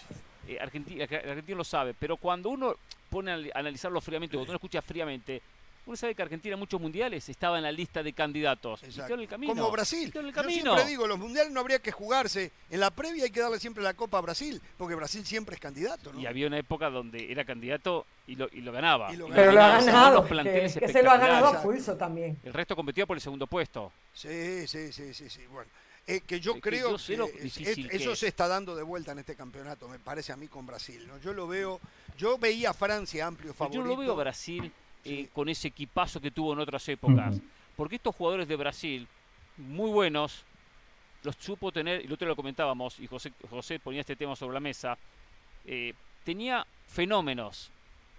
eh, 0.48 0.59
Argentina, 0.60 1.05
el 1.05 1.31
argentino 1.31 1.59
lo 1.59 1.64
sabe, 1.64 1.94
pero 1.98 2.16
cuando 2.16 2.51
uno 2.51 2.74
pone 3.10 3.32
a 3.32 3.39
analizarlo 3.59 4.01
fríamente, 4.01 4.36
cuando 4.36 4.51
uno 4.52 4.56
escucha 4.56 4.82
fríamente, 4.82 5.43
uno 5.86 5.97
sabe 5.97 6.16
que 6.16 6.23
Argentina 6.23 6.55
en 6.55 6.59
muchos 6.59 6.81
mundiales 6.81 7.28
estaba 7.28 7.59
en 7.59 7.62
la 7.62 7.70
lista 7.70 8.02
de 8.02 8.12
candidatos. 8.12 8.82
Y 8.82 8.89
quedó 8.93 9.14
en 9.14 9.20
el 9.20 9.28
camino. 9.28 9.55
Como 9.55 9.70
Brasil. 9.70 10.10
quedó 10.10 10.23
en 10.23 10.27
el 10.28 10.35
Yo 10.35 10.51
siempre 10.51 10.85
digo, 10.85 11.06
los 11.06 11.16
mundiales 11.16 11.52
no 11.52 11.60
habría 11.60 11.78
que 11.78 11.93
jugarse. 11.93 12.51
En 12.70 12.81
la 12.81 12.90
previa 12.90 13.23
hay 13.23 13.31
que 13.31 13.39
darle 13.39 13.60
siempre 13.60 13.85
la 13.85 13.94
copa 13.94 14.18
a 14.18 14.20
Brasil, 14.20 14.60
porque 14.77 14.97
Brasil 14.97 15.24
siempre 15.24 15.55
es 15.55 15.60
candidato. 15.60 16.12
¿no? 16.12 16.18
Y 16.20 16.27
había 16.27 16.48
una 16.48 16.59
época 16.59 16.90
donde 16.90 17.31
era 17.31 17.44
candidato 17.44 18.05
y 18.27 18.35
lo, 18.35 18.48
y 18.52 18.62
lo 18.62 18.73
ganaba. 18.73 19.12
Y 19.12 19.16
lo 19.16 19.28
Pero 19.28 19.52
lo 19.52 19.62
ha 19.62 19.68
ganaba, 19.68 19.85
ganado. 19.85 20.10
unos 20.18 20.24
Que, 20.24 20.35
planteles 20.35 20.77
que 20.77 20.89
se 20.89 21.02
lo 21.05 21.10
ha 21.12 21.18
ganado 21.18 21.47
a 21.47 21.62
pulso 21.62 21.97
también. 21.97 22.36
El 22.43 22.52
resto 22.52 22.74
competía 22.74 23.06
por 23.06 23.16
el 23.16 23.20
segundo 23.20 23.47
puesto. 23.47 23.93
Sí, 24.12 24.66
sí, 24.66 24.93
sí, 24.93 25.14
sí, 25.14 25.31
sí. 25.31 25.47
Bueno, 25.47 25.70
eh, 26.07 26.20
que 26.20 26.39
yo 26.41 26.53
Es 26.53 26.55
que 26.57 26.61
creo 26.70 26.97
yo 26.97 27.05
que 27.07 27.16
lo 27.16 27.27
es- 27.27 27.43
difícil 27.43 27.85
es- 27.87 27.91
que 27.91 27.97
eso 27.97 28.12
es. 28.12 28.19
se 28.20 28.28
está 28.28 28.47
dando 28.49 28.77
de 28.77 28.83
vuelta 28.83 29.12
en 29.12 29.19
este 29.19 29.35
campeonato, 29.35 29.89
me 29.89 29.99
parece 29.99 30.33
a 30.33 30.37
mí 30.37 30.47
con 30.49 30.66
Brasil. 30.66 31.07
¿no? 31.07 31.19
Yo 31.19 31.33
lo 31.33 31.49
veo, 31.49 31.81
yo 32.16 32.39
veía 32.39 32.70
a 32.70 32.74
Francia 32.74 33.27
amplio 33.27 33.51
Yo 33.51 33.55
favorito. 33.55 33.85
lo 33.85 33.97
veo 33.97 34.12
a 34.12 34.16
Brasil 34.16 34.70
eh, 35.05 35.28
con 35.33 35.49
ese 35.49 35.69
equipazo 35.69 36.20
que 36.20 36.31
tuvo 36.31 36.53
en 36.53 36.61
otras 36.61 36.89
épocas. 36.89 37.37
Porque 37.77 37.97
estos 37.97 38.15
jugadores 38.15 38.49
de 38.49 38.57
Brasil, 38.57 39.07
muy 39.57 39.91
buenos, 39.91 40.45
los 41.23 41.37
supo 41.37 41.70
tener, 41.73 42.03
y 42.03 42.07
el 42.07 42.12
otro 42.12 42.27
lo 42.28 42.35
comentábamos, 42.37 42.99
y 43.01 43.07
José, 43.07 43.33
José 43.51 43.78
ponía 43.81 44.01
este 44.01 44.16
tema 44.16 44.35
sobre 44.37 44.55
la 44.55 44.61
mesa, 44.61 44.97
eh, 45.65 45.93
tenía 46.24 46.66
fenómenos. 46.89 47.70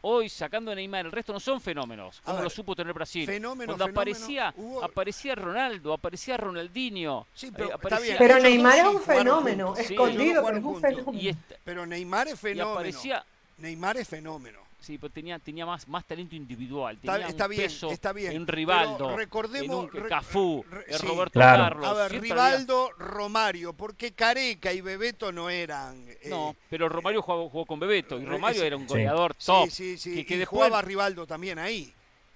Hoy, 0.02 0.30
sacando 0.30 0.72
a 0.72 0.76
Neymar, 0.76 1.06
el 1.08 1.12
resto 1.12 1.34
no 1.34 1.40
son 1.40 1.60
fenómenos. 1.60 2.22
Como 2.22 2.38
ver, 2.38 2.44
lo 2.44 2.50
supo 2.50 2.76
tener 2.76 2.94
Brasil. 2.94 3.26
fenómeno, 3.26 3.76
Cuando 3.76 3.86
fenómeno, 3.86 4.02
aparecía, 4.02 4.54
hubo- 4.58 4.84
aparecía 4.84 5.36
Ronaldo, 5.36 5.94
aparecía 5.94 6.38
Ronaldinho. 6.38 7.26
Sí, 7.34 7.52
pero 7.52 7.70
eh, 7.70 7.74
aparecía-. 7.74 8.18
Pero 8.18 8.40
Neymar 8.40 8.78
es 8.78 8.86
un 8.86 9.02
fenómeno. 9.02 9.76
Sí, 9.76 9.94
escondido, 9.94 10.44
pero 10.46 10.58
es 10.58 10.64
un 10.64 10.82
fenómeno. 10.82 11.14
Y, 11.20 11.36
Pero 11.64 11.86
Neymar 11.86 12.28
es 12.28 12.34
y 12.36 12.38
fenómeno. 12.38 12.74
aparecía, 12.74 13.26
Neymar 13.58 13.98
es 13.98 14.08
fenómeno. 14.08 14.60
Sí, 14.80 14.98
pero 15.00 15.12
tenía, 15.12 15.40
tenía 15.40 15.66
más, 15.66 15.88
más 15.88 16.06
talento 16.06 16.36
individual. 16.36 16.96
Está- 16.96 17.14
Tenía 17.14 17.28
está 17.28 17.46
un 17.46 17.50
bien, 17.50 17.62
peso 17.64 17.90
está 17.92 18.14
bien, 18.14 18.32
en 18.32 18.46
pero 18.46 18.56
Rivaldo, 18.56 19.18
recordemos- 19.18 19.86
en 19.90 19.98
un 19.98 20.04
re- 20.04 20.08
Cafú, 20.10 20.64
re- 20.70 20.86
en 20.88 21.00
sí. 21.00 21.08
Roberto 21.08 21.32
Claro. 21.34 21.64
Carlos. 21.64 21.86
A 21.88 21.94
ver, 21.94 22.22
Rivaldo, 22.22 22.92
Romario, 22.98 23.74
porque 23.74 24.12
Careca 24.14 24.72
y 24.72 24.82
Bebeto 24.82 25.32
no 25.32 25.50
eran. 25.50 26.08
eh, 26.08 26.18
había- 26.26 26.30
No, 26.30 26.56
pero 26.70 26.88
Romario 26.90 27.22
jugó, 27.24 27.50
jugó 27.50 27.66
con 27.66 27.80
Bebeto 27.80 28.20
y 28.20 28.24
eh, 28.24 28.28
Romario 28.28 28.62
sí. 28.62 28.68
era 28.68 28.78
un 28.78 28.84
Sí. 28.84 28.90
goleador 28.90 29.34
sí, 29.38 29.46
top. 29.48 29.70
sí, 29.70 29.98
sí. 29.98 30.14
que, 30.16 30.26
que 30.26 30.36
y 30.36 30.38
después, 30.38 30.58
jugaba 30.68 30.82
Rivaldo 30.84 31.26
también 31.26 31.58
ahí. 31.60 31.92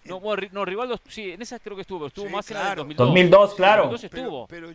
no, 0.06 0.20
bueno, 0.20 0.48
no, 0.52 0.66
Rivaldo, 0.66 1.00
sí, 1.08 1.32
en 1.32 1.42
esa 1.44 1.60
creo 1.60 1.76
que 1.76 1.84
estuvo, 1.84 2.08
estuvo 2.08 2.26
Sí, 2.28 2.34
más 2.34 2.50
en 2.50 2.56
la 2.56 2.60
del 2.62 2.68
claro. 2.70 2.82
2002. 2.82 3.08
2002, 3.08 3.54
claro. 3.54 3.82
2002 3.84 4.10
Pero, 4.12 4.24
estuvo 4.24 4.48
pero, 4.48 4.74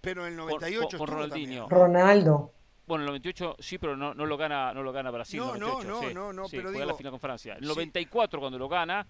pero 0.00 0.26
en 0.26 0.32
el 0.32 0.38
con- 0.40 0.48
98 0.48 0.98
con, 0.98 1.06
con 1.06 1.08
estuvo 1.08 1.22
Ronaldinho. 1.22 1.68
Ronaldo. 1.68 2.52
Bueno, 2.86 3.02
el 3.02 3.06
98 3.08 3.56
sí, 3.58 3.78
pero 3.78 3.96
no, 3.96 4.14
no 4.14 4.26
lo 4.26 4.36
gana 4.36 4.72
no 4.72 4.82
lo 4.82 4.92
gana 4.92 5.10
Brasil. 5.10 5.40
No, 5.40 5.56
no, 5.56 5.82
98, 5.82 5.88
no, 5.88 6.00
sí, 6.08 6.14
no, 6.14 6.32
no, 6.32 6.48
sí, 6.48 6.56
pero 6.56 6.68
juega 6.68 6.78
digo- 6.84 6.92
la 6.92 6.96
final 6.96 7.10
con 7.10 7.20
Francia. 7.20 7.54
El 7.54 7.62
Sí. 7.62 7.66
94 7.68 8.38
cuando 8.40 8.58
lo 8.58 8.68
gana, 8.68 9.04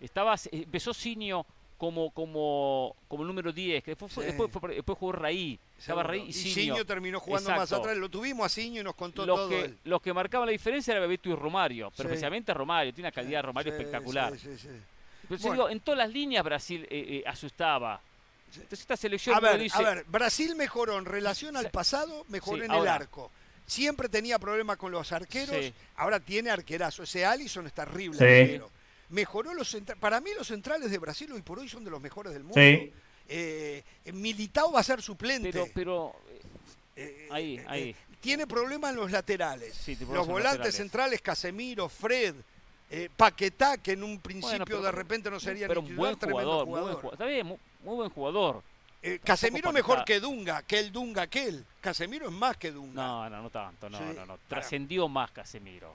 estaba 0.00 0.34
empezó 0.50 0.92
Sinio 0.92 1.46
como 1.78 2.10
como 2.10 2.94
como 3.06 3.24
número 3.24 3.52
10, 3.52 3.84
que 3.84 3.92
después, 3.92 4.12
fue- 4.12 4.26
después, 4.26 4.50
fue- 4.50 4.74
después 4.74 4.98
jugó 4.98 5.12
Raí, 5.12 5.58
estaba. 5.78 6.02
Raí 6.02 6.22
y 6.22 6.28
Y 6.30 6.32
Sinio. 6.32 6.84
Terminó 6.84 7.20
jugando 7.20 7.50
más 7.50 7.72
atrás. 7.72 7.96
Lo 7.96 8.08
tuvimos 8.08 8.46
a 8.46 8.48
Siño 8.48 8.80
y 8.80 8.84
nos 8.84 8.94
contó 8.96 9.24
los 9.24 9.36
todo 9.36 9.48
que, 9.48 9.60
él. 9.64 9.78
los 9.84 10.02
que 10.02 10.12
marcaban 10.12 10.46
la 10.46 10.52
diferencia 10.52 10.90
era 10.92 11.00
Bebeto 11.00 11.30
y 11.30 11.34
Romario, 11.36 11.92
pero 11.96 12.08
especialmente 12.08 12.52
Romario, 12.52 12.92
tiene 12.92 13.06
una 13.08 13.12
calidad 13.12 13.44
Romario 13.44 13.72
espectacular. 13.72 14.32
sí, 14.36 14.48
sí, 14.56 14.58
sí. 14.58 14.68
Pero 15.28 15.38
sí 15.38 15.46
Bueno. 15.46 15.62
digo, 15.62 15.70
en 15.70 15.80
todas 15.80 15.98
las 15.98 16.10
líneas 16.10 16.42
Brasil 16.42 16.82
eh, 16.90 17.22
eh, 17.22 17.24
asustaba. 17.26 18.00
Entonces 18.56 18.80
esta 18.80 18.96
selección 18.96 19.36
A 19.36 19.40
ver, 19.40 19.58
dice, 19.60 19.76
a 19.76 19.82
ver, 19.82 20.04
Brasil 20.08 20.54
mejoró 20.56 20.98
en 20.98 21.04
relación 21.04 21.56
al 21.56 21.70
pasado, 21.70 22.24
mejoró 22.28 22.58
Sí, 22.58 22.64
en 22.64 22.70
ahora. 22.70 22.96
el 22.96 23.02
arco. 23.02 23.30
Siempre 23.66 24.08
tenía 24.08 24.38
problemas 24.38 24.76
con 24.76 24.90
los 24.90 25.12
arqueros, 25.12 25.54
Sí. 25.56 25.72
ahora 25.96 26.18
tiene 26.20 26.50
arquerazo. 26.50 27.04
Ese 27.04 27.24
Allison 27.24 27.66
es 27.66 27.72
terrible. 27.72 28.18
Sí. 28.18 28.24
arquero. 28.24 28.70
Mejoró 29.10 29.54
los 29.54 29.68
centrales. 29.70 30.00
Para 30.00 30.20
mí 30.20 30.30
los 30.36 30.46
centrales 30.48 30.90
de 30.90 30.98
Brasil 30.98 31.30
hoy 31.32 31.42
por 31.42 31.58
hoy 31.58 31.68
son 31.68 31.84
de 31.84 31.90
los 31.90 32.00
mejores 32.00 32.32
del 32.32 32.42
mundo. 32.44 32.60
Sí. 32.60 32.92
Eh, 33.28 33.82
Militao 34.12 34.72
va 34.72 34.80
a 34.80 34.84
ser 34.84 35.00
suplente. 35.02 35.50
pero 35.52 35.66
pero 35.74 36.16
Eh, 36.96 37.28
ahí, 37.30 37.56
eh, 37.58 37.64
ahí. 37.68 37.96
Tiene 38.20 38.46
problemas 38.46 38.90
en 38.90 38.96
los 38.96 39.10
laterales. 39.10 39.74
Sí, 39.74 39.96
los 40.00 40.26
volantes 40.26 40.44
laterales. 40.44 40.74
centrales, 40.74 41.20
Casemiro, 41.22 41.88
Fred, 41.88 42.34
eh, 42.90 43.08
Paquetá, 43.16 43.78
que 43.78 43.92
en 43.92 44.02
un 44.02 44.18
principio 44.20 44.48
Bueno, 44.50 44.64
pero- 44.66 44.82
de 44.82 44.92
repente 44.92 45.30
no 45.30 45.40
sería 45.40 45.68
pero 45.68 45.80
ni 45.80 45.90
un 45.90 45.96
buen 45.96 46.18
buen 46.18 46.66
jugador. 46.66 47.12
Está 47.12 47.24
bien, 47.24 47.56
muy, 47.82 47.96
buen 47.96 48.10
jugador. 48.10 48.62
Eh, 49.02 49.18
Casemiro 49.24 49.72
mejor 49.72 50.04
que 50.04 50.20
Dunga, 50.20 50.62
que 50.62 50.78
el 50.78 50.92
Dunga 50.92 51.26
que 51.26 51.48
él. 51.48 51.64
Casemiro 51.80 52.26
es 52.26 52.32
más 52.32 52.56
que 52.56 52.70
Dunga. 52.70 53.02
No, 53.02 53.30
no, 53.30 53.42
no 53.42 53.50
tanto, 53.50 53.88
no, 53.88 53.96
Sí. 53.98 54.04
no, 54.14 54.26
no. 54.26 54.38
Trascendió 54.46 55.08
más 55.08 55.30
Casemiro. 55.30 55.94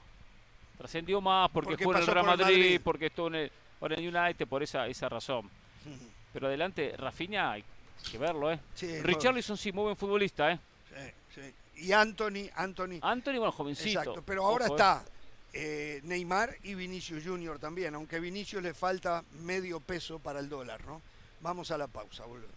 Trascendió 0.78 1.22
más 1.22 1.49
porque, 1.52 1.70
Porque 1.72 1.84
jugó 1.86 1.95
en 1.95 2.02
el 2.02 2.07
Real 2.07 2.26
Madrid, 2.26 2.44
Madrid. 2.45 2.82
porque 2.84 3.06
estuvo 3.07 3.28
en 3.28 3.36
el, 3.36 3.52
en 3.82 4.16
United 4.18 4.48
por 4.48 4.64
esa, 4.64 4.88
esa 4.88 5.07
razón. 5.07 5.49
Pero 6.34 6.48
adelante, 6.48 6.94
Rafinha 6.98 7.52
hay 7.52 7.64
que 8.12 8.18
verlo, 8.18 8.52
¿eh? 8.52 8.60
Sí, 8.74 9.02
Richarlison 9.02 9.56
sí, 9.57 9.72
muy 9.72 9.84
buen 9.86 9.95
futbolista, 9.95 10.52
¿eh? 10.52 10.60
Sí, 10.90 11.41
sí. 11.41 11.86
Y 11.86 11.91
Anthony, 11.91 12.49
Anthony. 12.56 12.99
Anthony, 13.02 13.34
bueno, 13.38 13.52
jovencito. 13.52 13.99
Exacto, 13.99 14.24
pero 14.26 14.45
ahora 14.45 14.66
Ojo, 14.66 14.74
¿eh? 14.74 14.78
está 14.78 15.06
eh, 15.53 16.02
Neymar 16.03 16.56
y 16.64 16.74
Vinicius 16.76 17.24
Junior 17.26 17.60
también, 17.60 17.95
aunque 17.95 18.18
a 18.18 18.20
Vinicius 18.20 18.62
le 18.64 18.74
falta 18.74 19.24
medio 19.41 19.80
peso 19.80 20.20
para 20.20 20.40
el 20.40 20.49
dólar, 20.49 20.86
¿no? 20.86 21.02
Vamos 21.41 21.72
a 21.72 21.78
la 21.78 21.88
pausa, 21.88 22.26
boludo. 22.26 22.48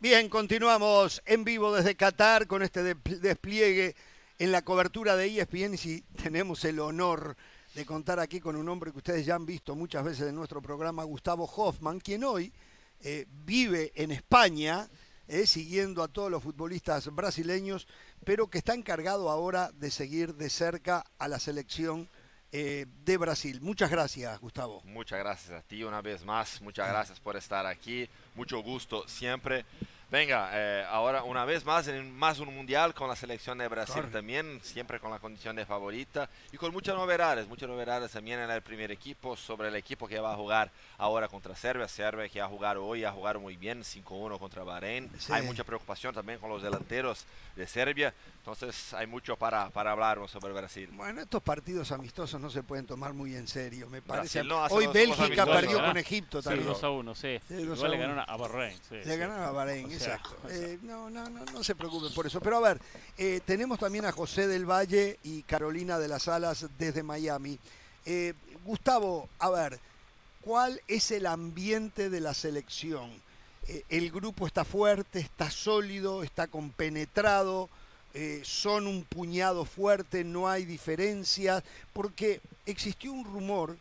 Bien, 0.00 0.28
continuamos 0.28 1.22
en 1.26 1.44
vivo 1.44 1.72
desde 1.74 1.94
Qatar 1.94 2.46
con 2.48 2.62
este 2.62 2.82
de- 2.82 2.94
despliegue 3.20 3.94
en 4.38 4.50
la 4.50 4.62
cobertura 4.62 5.14
de 5.14 5.26
ESPN 5.26 5.74
y 5.84 6.00
tenemos 6.20 6.64
el 6.64 6.80
honor 6.80 7.36
de 7.74 7.86
contar 7.86 8.18
aquí 8.18 8.40
con 8.40 8.56
un 8.56 8.68
hombre 8.68 8.90
que 8.90 8.98
ustedes 8.98 9.24
ya 9.24 9.36
han 9.36 9.46
visto 9.46 9.76
muchas 9.76 10.04
veces 10.04 10.28
en 10.28 10.34
nuestro 10.34 10.60
programa, 10.60 11.04
Gustavo 11.04 11.44
Hoffman, 11.44 12.00
quien 12.00 12.24
hoy 12.24 12.52
eh, 13.00 13.26
vive 13.44 13.92
en 13.94 14.10
España, 14.10 14.88
eh, 15.28 15.46
siguiendo 15.46 16.02
a 16.02 16.08
todos 16.08 16.30
los 16.30 16.42
futbolistas 16.42 17.06
brasileños, 17.14 17.86
pero 18.24 18.48
que 18.50 18.58
está 18.58 18.74
encargado 18.74 19.30
ahora 19.30 19.70
de 19.72 19.90
seguir 19.90 20.34
de 20.34 20.50
cerca 20.50 21.04
a 21.18 21.28
la 21.28 21.38
selección 21.38 22.08
eh, 22.52 22.86
de 23.04 23.16
Brasil. 23.16 23.60
Muchas 23.62 23.90
gracias, 23.90 24.38
Gustavo. 24.38 24.82
Muchas 24.84 25.18
gracias 25.18 25.58
a 25.58 25.62
ti 25.62 25.82
una 25.82 26.02
vez 26.02 26.24
más, 26.24 26.60
muchas 26.60 26.88
gracias 26.88 27.18
por 27.18 27.36
estar 27.36 27.66
aquí, 27.66 28.08
mucho 28.34 28.62
gusto 28.62 29.08
siempre. 29.08 29.64
Venga, 30.12 30.50
eh, 30.52 30.84
ahora 30.90 31.22
una 31.22 31.46
vez 31.46 31.64
más 31.64 31.88
en 31.88 32.14
más 32.14 32.38
un 32.38 32.54
mundial 32.54 32.92
con 32.92 33.08
la 33.08 33.16
selección 33.16 33.56
de 33.56 33.66
Brasil 33.66 34.02
también, 34.12 34.60
siempre 34.62 35.00
con 35.00 35.10
la 35.10 35.18
condición 35.18 35.56
de 35.56 35.64
favorita 35.64 36.28
y 36.52 36.58
con 36.58 36.70
muchas 36.70 36.94
novedades, 36.94 37.48
muchas 37.48 37.66
novedades 37.66 38.12
también 38.12 38.38
en 38.38 38.50
el 38.50 38.60
primer 38.60 38.90
equipo 38.90 39.38
sobre 39.38 39.68
el 39.68 39.74
equipo 39.74 40.06
que 40.06 40.20
va 40.20 40.34
a 40.34 40.36
jugar 40.36 40.70
ahora 40.98 41.28
contra 41.28 41.56
Serbia, 41.56 41.88
Serbia 41.88 42.28
que 42.28 42.42
ha 42.42 42.46
jugado 42.46 42.84
hoy, 42.84 43.04
ha 43.04 43.10
jugado 43.10 43.40
muy 43.40 43.56
bien 43.56 43.84
5-1 43.84 44.38
contra 44.38 44.62
Bahrein. 44.62 45.10
Sí. 45.18 45.32
Hay 45.32 45.46
mucha 45.46 45.64
preocupación 45.64 46.14
también 46.14 46.38
con 46.38 46.50
los 46.50 46.62
delanteros 46.62 47.24
de 47.56 47.66
Serbia, 47.66 48.12
entonces 48.42 48.92
hay 48.94 49.06
mucho 49.06 49.36
para, 49.36 49.70
para 49.70 49.92
hablar 49.92 50.18
sobre 50.28 50.52
Brasil. 50.52 50.90
Bueno, 50.94 51.20
estos 51.20 51.40
partidos 51.44 51.92
amistosos 51.92 52.40
no 52.40 52.50
se 52.50 52.64
pueden 52.64 52.86
tomar 52.86 53.12
muy 53.12 53.36
en 53.36 53.46
serio, 53.46 53.88
me 53.88 54.02
parece. 54.02 54.42
No 54.42 54.64
Hoy 54.64 54.88
Bélgica 54.88 55.46
perdió 55.46 55.76
¿verdad? 55.76 55.86
con 55.90 55.96
Egipto 55.98 56.42
Sí, 56.42 56.48
también. 56.48 56.66
2 56.66 56.82
a 56.82 56.90
1, 56.90 57.14
sí. 57.14 57.38
Sí, 57.46 57.54
Igual 57.54 57.78
a 57.84 57.88
le 57.88 57.96
uno. 57.96 57.98
ganaron 58.08 58.24
a 58.26 58.36
Bahrein. 58.36 58.76
sí, 58.88 58.94
Le 58.96 59.04
sí. 59.04 59.16
ganaron 59.16 59.44
a 59.44 59.50
Bahrein, 59.52 59.86
O 59.86 59.88
sea, 59.90 59.96
exacto. 60.16 60.36
o 60.44 60.48
sea, 60.48 60.56
Eh, 60.58 60.78
no, 60.82 61.08
no, 61.08 61.30
no, 61.30 61.44
no 61.44 61.62
se 61.62 61.76
preocupen 61.76 62.12
por 62.12 62.26
eso. 62.26 62.40
Pero 62.40 62.56
a 62.56 62.60
ver, 62.68 62.80
eh, 63.16 63.40
tenemos 63.46 63.78
también 63.78 64.06
a 64.06 64.12
José 64.12 64.48
del 64.48 64.68
Valle 64.68 65.20
y 65.22 65.44
Carolina 65.44 66.00
de 66.00 66.08
las 66.08 66.26
Alas 66.26 66.66
desde 66.76 67.04
Miami. 67.04 67.60
Eh, 68.06 68.34
Gustavo, 68.64 69.28
a 69.38 69.50
ver, 69.50 69.78
¿cuál 70.40 70.80
es 70.88 71.12
el 71.12 71.26
ambiente 71.26 72.10
de 72.10 72.18
la 72.18 72.34
selección? 72.34 73.08
Eh, 73.68 73.84
el 73.88 74.10
grupo 74.10 74.48
está 74.48 74.64
fuerte, 74.64 75.20
está 75.20 75.48
sólido, 75.48 76.24
está 76.24 76.48
compenetrado, 76.48 77.70
eh, 78.14 78.42
son 78.44 78.86
un 78.86 79.04
puñado 79.04 79.64
fuerte, 79.64 80.24
no 80.24 80.48
hay 80.48 80.64
diferencias, 80.64 81.62
porque 81.92 82.40
existió 82.66 83.12
un 83.12 83.24
rumor 83.24 83.76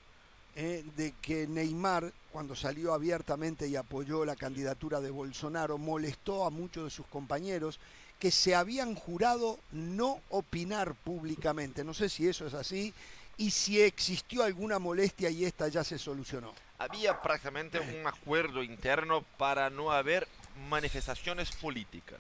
eh, 0.55 0.83
de 0.95 1.13
que 1.21 1.47
Neymar, 1.47 2.11
cuando 2.31 2.55
salió 2.55 2.93
abiertamente 2.93 3.67
y 3.67 3.75
apoyó 3.75 4.25
la 4.25 4.35
candidatura 4.35 5.01
de 5.01 5.09
Bolsonaro, 5.09 5.77
molestó 5.77 6.45
a 6.45 6.49
muchos 6.49 6.85
de 6.85 6.89
sus 6.89 7.05
compañeros 7.07 7.79
que 8.19 8.31
se 8.31 8.53
habían 8.53 8.95
jurado 8.95 9.59
no 9.71 10.19
opinar 10.29 10.93
públicamente. 10.93 11.83
No 11.83 11.93
sé 11.93 12.07
si 12.07 12.27
eso 12.27 12.45
es 12.45 12.53
así 12.53 12.93
y 13.37 13.49
si 13.49 13.81
existió 13.81 14.43
alguna 14.43 14.77
molestia 14.77 15.29
y 15.29 15.43
esta 15.45 15.67
ya 15.67 15.83
se 15.83 15.97
solucionó. 15.97 16.53
había 16.77 17.19
prácticamente 17.19 17.79
un 17.79 18.07
acuerdo 18.07 18.63
interno 18.63 19.23
para 19.37 19.69
no 19.69 19.91
haber 19.91 20.27
manifestaciones 20.69 21.51
políticas. 21.51 22.19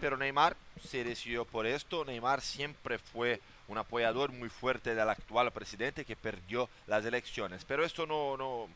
Pero 0.00 0.16
Neymar 0.16 0.56
se 0.82 1.04
decidió 1.04 1.44
por 1.44 1.66
esto. 1.66 2.04
Neymar 2.04 2.40
siempre 2.40 2.98
fue 2.98 3.40
un 3.68 3.78
apoyador 3.78 4.32
muy 4.32 4.48
fuerte 4.48 4.94
del 4.94 5.08
actual 5.08 5.50
presidente 5.52 6.04
que 6.04 6.16
perdió 6.16 6.68
las 6.86 7.04
elecciones. 7.04 7.64
Pero 7.64 7.84
esto 7.84 8.06
no, 8.06 8.36
no, 8.36 8.68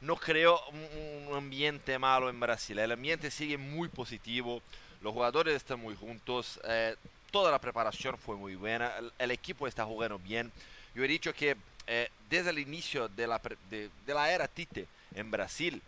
no 0.00 0.16
creó 0.16 0.60
un, 0.68 1.28
un 1.28 1.36
ambiente 1.36 1.98
malo 1.98 2.30
en 2.30 2.40
Brasil. 2.40 2.78
El 2.78 2.92
ambiente 2.92 3.30
sigue 3.30 3.58
muy 3.58 3.88
positivo. 3.88 4.62
Los 5.00 5.12
jugadores 5.12 5.54
están 5.54 5.80
muy 5.80 5.94
juntos. 5.94 6.60
eh, 6.64 6.96
toda 7.30 7.50
la 7.50 7.60
preparación 7.60 8.16
fue 8.16 8.36
muy 8.36 8.54
buena. 8.54 8.96
El, 8.98 9.12
el 9.18 9.30
equipo 9.30 9.66
está 9.66 9.84
jugando 9.84 10.18
bien. 10.18 10.50
Yo 10.94 11.04
he 11.04 11.08
dicho 11.08 11.32
que 11.34 11.56
eh, 11.86 12.08
desde 12.28 12.50
el 12.50 12.58
inicio 12.58 13.08
de 13.08 13.26
la, 13.26 13.40
de 13.70 13.90
la 14.06 14.30
era 14.32 14.48
Tite 14.48 14.86
en 15.14 15.30
Brasil, 15.30 15.82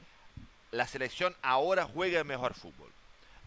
la 0.70 0.86
selección 0.86 1.34
ahora 1.42 1.84
juega 1.84 2.20
el 2.20 2.24
mejor 2.24 2.54
fútbol. 2.54 2.90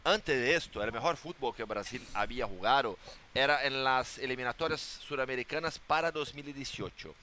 Antes 0.03 0.35
de 0.35 0.55
esto, 0.55 0.83
el 0.83 0.91
mejor 0.91 1.15
fútbol 1.15 1.55
que 1.55 1.63
Brasil 1.63 2.05
había 2.13 2.45
jugado 2.45 2.97
era 3.33 3.63
en 3.63 3.83
las 3.83 4.17
eliminatorias 4.17 4.81
suramericanas 4.81 5.79
para 5.79 6.11
2018. 6.11 7.15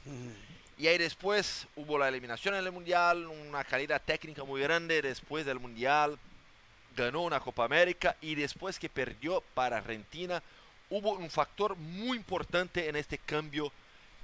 Y 0.78 0.86
ahí 0.86 0.96
después 0.96 1.66
hubo 1.76 1.98
la 1.98 2.08
eliminación 2.08 2.54
en 2.54 2.64
el 2.64 2.72
Mundial, 2.72 3.26
una 3.26 3.64
calidad 3.64 4.00
técnica 4.02 4.44
muy 4.44 4.62
grande 4.62 5.02
después 5.02 5.44
del 5.44 5.60
Mundial, 5.60 6.18
ganó 6.96 7.20
una 7.20 7.38
Copa 7.38 7.66
América 7.66 8.16
y 8.22 8.34
después 8.34 8.78
que 8.78 8.88
perdió 8.88 9.42
para 9.52 9.76
Argentina, 9.76 10.42
hubo 10.88 11.12
un 11.12 11.28
factor 11.28 11.76
muy 11.76 12.16
importante 12.16 12.88
en 12.88 12.96
este 12.96 13.18
cambio 13.18 13.70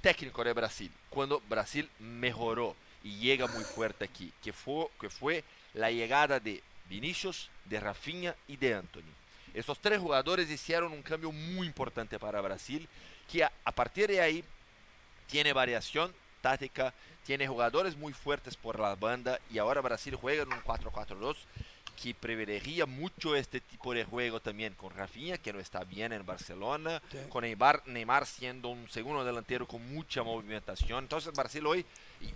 técnico 0.01 0.43
de 0.43 0.53
Brasil, 0.53 0.91
cuando 1.11 1.41
Brasil 1.47 1.87
mejoró 1.99 2.75
y 3.03 3.17
llega 3.19 3.45
muy 3.47 3.63
fuerte 3.63 4.05
aquí, 4.05 4.33
que 4.41 4.51
fue, 4.51 4.87
que 4.99 5.09
fue 5.09 5.43
la 5.73 5.91
llegada 5.91 6.39
de 6.39 6.63
Vinicius, 6.89 7.49
de 7.65 7.79
Rafinha 7.79 8.35
y 8.47 8.57
de 8.57 8.75
Anthony. 8.75 9.13
Estos 9.53 9.79
tres 9.79 9.99
jugadores 9.99 10.49
hicieron 10.49 10.91
un 10.91 11.01
cambio 11.01 11.31
muy 11.31 11.67
importante 11.67 12.19
para 12.19 12.41
Brasil, 12.41 12.87
que 13.31 13.43
a, 13.43 13.51
partir 13.73 14.07
de 14.07 14.21
ahí 14.21 14.43
tiene 15.27 15.53
variación 15.53 16.13
táctica, 16.41 16.93
tiene 17.25 17.47
jugadores 17.47 17.97
muy 17.97 18.13
fuertes 18.13 18.55
por 18.55 18.79
la 18.79 18.95
banda 18.95 19.39
y 19.51 19.57
ahora 19.57 19.81
Brasil 19.81 20.15
juega 20.15 20.43
en 20.43 20.53
un 20.53 20.61
4-4-2 20.61 21.35
que 22.01 22.13
privilegia 22.13 22.85
mucho 22.85 23.35
este 23.35 23.59
tipo 23.59 23.93
de 23.93 24.05
juego 24.05 24.39
también 24.39 24.73
con 24.75 24.93
Rafinha, 24.93 25.37
que 25.37 25.51
no 25.51 25.59
está 25.59 25.83
bien 25.83 26.13
en 26.13 26.25
Barcelona, 26.25 27.01
Sí. 27.11 27.17
con 27.29 27.43
Neymar, 27.43 27.81
Neymar 27.87 28.25
siendo 28.25 28.69
un 28.69 28.87
segundo 28.87 29.25
delantero 29.25 29.67
con 29.67 29.85
mucha 29.93 30.23
movimentación. 30.23 31.03
Entonces 31.03 31.33
Brasil 31.33 31.65
hoy, 31.65 31.85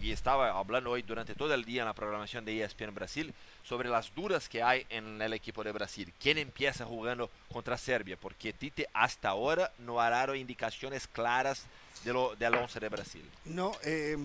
y, 0.02 0.12
estaba 0.12 0.58
hablando 0.58 0.92
hoy 0.92 1.04
durante 1.04 1.36
todo 1.36 1.54
el 1.54 1.64
día 1.64 1.82
en 1.84 1.88
la 1.88 1.94
programación 1.94 2.44
de 2.44 2.64
ESPN 2.64 2.94
Brasil, 2.94 3.34
sobre 3.64 3.90
las 3.90 4.14
dudas 4.14 4.50
que 4.50 4.64
hay 4.64 4.86
en 4.90 5.22
el 5.22 5.34
equipo 5.34 5.64
de 5.64 5.72
Brasil. 5.72 6.12
¿Quién 6.20 6.38
empieza 6.38 6.86
jugando 6.86 7.30
contra 7.52 7.78
Serbia? 7.78 8.18
Porque 8.20 8.54
Tite 8.54 8.88
hasta 8.94 9.30
ahora 9.30 9.72
no 9.78 10.02
ha 10.02 10.10
dado 10.10 10.36
indicaciones 10.36 11.08
claras 11.08 11.66
de 12.04 12.14
lo, 12.14 12.36
del 12.36 12.56
11 12.56 12.80
de 12.80 12.90
Brasil. 12.90 13.30
No, 13.46 13.74
eh, 13.84 14.18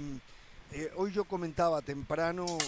eh, 0.73 0.91
hoy 0.97 1.13
yo 1.13 1.25
comentaba 1.25 1.83
temprano 1.83 2.59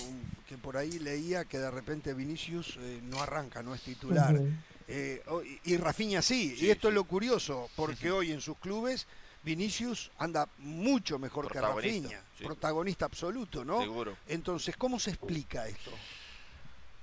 que 0.49 0.57
por 0.57 0.77
ahí 0.77 0.99
leía 0.99 1.45
que 1.45 1.59
de 1.59 1.71
repente 1.71 2.15
Vinicius 2.15 2.77
eh, 2.81 3.01
no 3.03 3.23
arranca, 3.23 3.63
no 3.63 3.75
es 3.75 3.83
titular. 3.83 4.41
Eh, 4.87 5.23
y- 5.65 5.77
Rafinha 5.77 6.23
sí, 6.23 6.57
y 6.59 6.71
esto 6.71 6.89
es 6.89 6.95
lo 6.95 7.05
curioso, 7.05 7.69
porque 7.77 8.11
hoy 8.11 8.33
en 8.33 8.41
sus 8.41 8.57
clubes 8.59 9.07
Vinicius 9.43 10.11
anda 10.19 10.49
mucho 10.59 11.19
mejor 11.19 11.51
que 11.51 11.61
Rafinha, 11.61 12.23
sí. 12.37 12.45
protagonista 12.45 13.05
absoluto, 13.05 13.65
¿no? 13.65 13.81
Seguro. 13.81 14.17
Entonces, 14.27 14.77
¿cómo 14.77 14.99
se 14.99 15.11
explica 15.11 15.69
esto? 15.69 15.91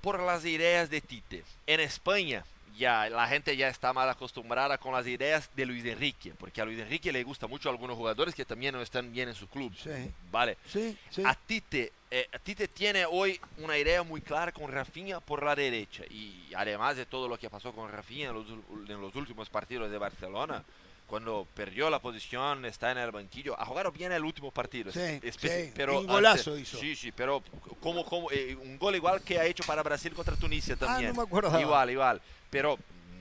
por 0.01 0.19
las 0.19 0.45
ideas 0.45 0.87
de 0.91 1.01
Tite. 1.01 1.43
En 1.65 1.79
España, 1.79 2.45
ya 2.77 3.09
la 3.09 3.27
gente 3.27 3.55
ya 3.57 3.67
está 3.69 3.93
más 3.93 4.07
acostumbrada 4.09 4.77
con 4.77 4.93
las 4.93 5.05
ideas 5.07 5.49
de 5.55 5.65
Luis 5.65 5.85
Enrique, 5.85 6.33
porque 6.37 6.61
a 6.61 6.65
Luis 6.65 6.79
Enrique 6.79 7.11
le 7.11 7.23
gusta 7.23 7.47
mucho 7.47 7.69
a 7.69 7.71
algunos 7.71 7.95
jugadores 7.97 8.35
que 8.35 8.45
también 8.45 8.73
no 8.75 8.81
están 8.81 9.11
bien 9.11 9.29
en 9.29 9.35
su 9.35 9.47
club. 9.47 9.73
Sí. 9.75 10.11
Vale. 10.31 10.57
Sí, 10.67 10.97
sí. 11.09 11.23
A 11.25 11.33
Tite, 11.35 11.91
eh, 12.11 12.27
a 12.33 12.39
Tite 12.39 12.67
tiene 12.67 13.05
hoy 13.05 13.39
una 13.57 13.77
idea 13.77 14.03
muy 14.03 14.21
clara 14.21 14.51
con 14.51 14.71
Rafinha 14.71 15.19
por 15.19 15.43
la 15.43 15.55
derecha 15.55 16.03
y 16.09 16.51
además 16.55 16.97
de 16.97 17.05
todo 17.05 17.27
lo 17.27 17.37
que 17.37 17.49
pasó 17.49 17.71
con 17.73 17.91
Rafinha 17.91 18.29
en 18.29 18.33
los, 18.35 18.47
ul- 18.47 18.89
en 18.89 19.01
los 19.01 19.15
últimos 19.15 19.49
partidos 19.49 19.89
de 19.91 19.97
Barcelona. 19.97 20.63
Cuando 21.07 21.47
perdió 21.53 21.89
la 21.89 21.99
posición, 21.99 22.65
está 22.65 22.91
en 22.91 22.97
el 22.97 23.11
banquillo. 23.11 23.59
Ha 23.59 23.65
jugado 23.65 23.91
bien 23.91 24.11
el 24.11 24.23
último 24.23 24.49
partido. 24.51 24.91
Sí, 24.91 25.19
sí, 25.37 25.71
pero 25.75 25.99
un 25.99 26.07
golazo 26.07 26.51
antes- 26.53 26.63
hizo. 26.63 26.79
Sí, 26.79 26.95
sí, 26.95 27.11
pero 27.11 27.43
como, 27.79 28.03
como 28.05 28.31
eh, 28.31 28.55
un 28.55 28.77
gol 28.79 28.95
igual 28.95 29.21
que 29.21 29.37
ha 29.39 29.45
hecho 29.45 29.63
para 29.65 29.83
Brasil 29.83 30.13
contra 30.13 30.35
Tunisia 30.35 30.75
también. 30.75 31.11
Ah, 31.11 31.13
no 31.13 31.21
me 31.21 31.27
acordaba. 31.27 31.61
Igual, 31.61 31.91
igual. 31.91 32.21
Pero 32.49 32.79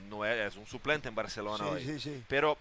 no 0.09 0.25
es, 0.25 0.51
es 0.53 0.55
un 0.57 0.65
suplente 0.65 1.09
en 1.09 1.15
Barcelona 1.15 1.63
Sí, 1.63 1.69
hoy. 1.73 1.83
sí, 1.85 1.99
sí. 1.99 2.23
Pero 2.27 2.57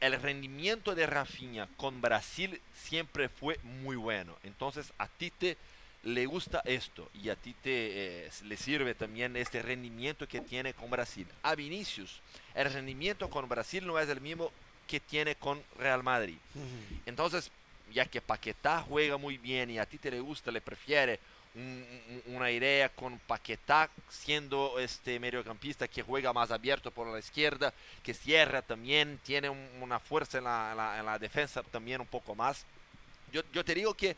el 0.00 0.20
rendimiento 0.20 0.94
de 0.94 1.06
Rafinha 1.06 1.68
con 1.78 2.02
Brasil 2.02 2.60
siempre 2.74 3.30
fue 3.30 3.58
muy 3.62 3.96
bueno. 3.96 4.36
Entonces 4.44 4.92
a 4.98 5.08
Tite 5.08 5.56
le 6.02 6.26
gusta 6.26 6.60
esto 6.66 7.08
y 7.14 7.30
a 7.30 7.34
Tite 7.34 8.26
eh, 8.26 8.30
le 8.44 8.56
sirve 8.58 8.94
también 8.94 9.36
este 9.38 9.62
rendimiento 9.62 10.28
que 10.28 10.42
tiene 10.42 10.74
con 10.74 10.90
Brasil. 10.90 11.26
A 11.42 11.54
Vinicius, 11.54 12.20
el 12.54 12.70
rendimiento 12.70 13.30
con 13.30 13.48
Brasil 13.48 13.86
no 13.86 13.98
es 13.98 14.08
el 14.10 14.20
mismo 14.20 14.52
que 14.86 15.00
tiene 15.00 15.34
con 15.34 15.62
Real 15.78 16.02
Madrid. 16.02 16.36
Entonces, 17.06 17.50
ya 17.92 18.04
que 18.06 18.20
Paquetá 18.20 18.82
juega 18.88 19.16
muy 19.16 19.38
bien 19.38 19.70
y 19.70 19.78
a 19.78 19.86
ti 19.86 19.98
te 19.98 20.10
le 20.10 20.20
gusta, 20.20 20.50
le 20.50 20.60
prefiere 20.60 21.18
un- 21.54 22.22
un- 22.26 22.34
una 22.36 22.50
idea 22.50 22.88
con 22.90 23.18
Paquetá 23.20 23.88
siendo 24.10 24.78
este 24.78 25.18
mediocampista 25.18 25.88
que 25.88 26.02
juega 26.02 26.32
más 26.32 26.50
abierto 26.50 26.90
por 26.90 27.06
la 27.06 27.18
izquierda, 27.18 27.72
que 28.02 28.12
cierra 28.12 28.60
también, 28.62 29.18
tiene 29.24 29.48
un- 29.48 29.68
una 29.80 29.98
fuerza 29.98 30.38
en 30.38 30.44
la, 30.44 30.70
en 30.72 30.76
la- 30.76 30.98
en 30.98 31.06
la 31.06 31.18
defensa 31.18 31.62
también 31.62 32.00
un 32.00 32.06
poco 32.06 32.34
más. 32.34 32.66
Yo, 33.32 33.42
yo 33.52 33.64
te 33.64 33.74
digo 33.74 33.94
que 33.94 34.14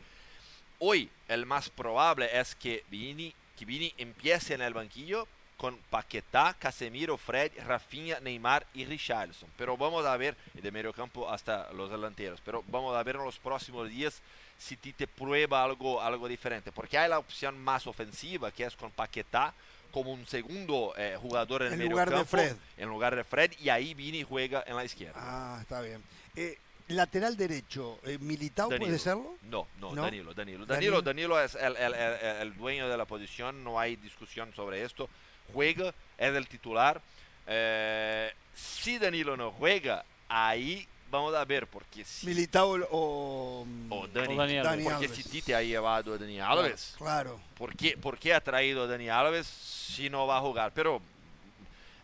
hoy 0.79 1.09
el 1.29 1.45
más 1.45 1.69
probable 1.69 2.29
es 2.37 2.55
que 2.55 2.83
Vini, 2.89 3.33
que 3.57 3.65
Vini 3.65 3.93
empiece 3.97 4.53
en 4.53 4.61
el 4.61 4.73
banquillo 4.73 5.27
con 5.59 5.77
Paquetá, 5.89 6.55
Casemiro, 6.57 7.17
Fred, 7.17 7.51
Rafinha, 7.67 8.21
Neymar 8.21 8.65
y 8.73 8.85
Richarlison. 8.85 9.49
Pero 9.57 9.75
vamos 9.75 10.05
a 10.05 10.15
ver, 10.15 10.37
y 10.55 10.61
de 10.61 10.71
medio 10.71 10.93
campo 10.93 11.29
hasta 11.29 11.71
los 11.73 11.91
delanteros, 11.91 12.39
pero 12.45 12.63
vamos 12.67 12.95
a 12.95 13.03
ver 13.03 13.17
en 13.17 13.25
los 13.25 13.37
próximos 13.39 13.89
días 13.89 14.21
si 14.57 14.77
Tite 14.77 15.05
prueba 15.05 15.61
algo, 15.61 16.01
algo 16.01 16.29
diferente, 16.29 16.71
porque 16.71 16.97
hay 16.97 17.09
la 17.09 17.19
opción 17.19 17.59
más 17.61 17.87
ofensiva 17.87 18.51
que 18.53 18.63
es 18.63 18.75
con 18.77 18.89
Paquetá 18.91 19.53
como 19.91 20.13
un 20.13 20.25
segundo 20.27 20.93
eh, 20.97 21.17
jugador 21.19 21.63
en, 21.63 21.73
En 21.73 21.81
el 21.81 21.89
lugar 21.89 22.09
de 22.09 22.15
mediocampo, 22.15 22.37
Fred. 22.37 22.55
en 22.77 22.87
lugar 22.89 23.15
de 23.17 23.23
Fred, 23.25 23.51
y 23.59 23.67
ahí 23.67 23.93
Vini 23.93 24.23
juega 24.23 24.63
en 24.65 24.77
la 24.77 24.85
izquierda. 24.85 25.15
Ah, 25.21 25.57
está 25.61 25.81
bien. 25.81 26.01
Eh, 26.37 26.57
lateral 26.87 27.35
derecho, 27.35 27.99
eh, 28.05 28.17
¿Militao 28.21 28.69
Danilo. 28.69 28.85
puede 28.87 28.99
serlo? 28.99 29.35
No, 29.43 29.67
no, 29.77 29.93
¿No? 29.93 30.03
Danilo, 30.03 30.33
Danilo. 30.33 30.65
Danilo. 30.65 31.01
Danilo, 31.01 31.35
Danilo 31.35 31.41
es 31.41 31.55
el, 31.55 31.75
el- 31.75 31.93
el- 31.93 32.25
el 32.47 32.55
dueño 32.55 32.87
de 32.87 32.95
la 32.97 33.03
posición, 33.05 33.61
no 33.61 33.77
hay 33.77 33.97
discusión 33.97 34.53
sobre 34.55 34.83
esto. 34.85 35.09
Juega, 35.53 35.93
es 36.17 36.33
el 36.35 36.47
titular. 36.47 37.01
Eh, 37.47 38.33
si 38.53 38.97
Danilo 38.99 39.35
no 39.37 39.51
juega, 39.51 40.03
ahí 40.27 40.87
vamos 41.11 41.33
a 41.33 41.43
ver, 41.45 41.65
porque 41.65 42.05
si... 42.05 42.27
Militao 42.27 42.77
o, 42.91 43.65
o 43.89 44.07
Dani, 44.07 44.33
o 44.35 44.37
Dani 44.37 44.57
Alves. 44.59 44.83
porque 44.87 45.07
si 45.07 45.23
Tite 45.23 45.55
ha 45.55 45.61
llevado 45.63 46.13
a 46.13 46.17
Dani 46.19 46.39
Alves, 46.39 46.93
Claro. 46.97 47.39
¿por 47.57 47.75
qué, 47.75 47.97
por 47.97 48.17
qué 48.19 48.33
ha 48.33 48.41
traído 48.41 48.83
a 48.83 48.87
Dani 48.87 49.09
Alves 49.09 49.47
si 49.47 50.09
no 50.09 50.27
va 50.27 50.37
a 50.37 50.41
jugar? 50.41 50.71
Pero 50.75 51.01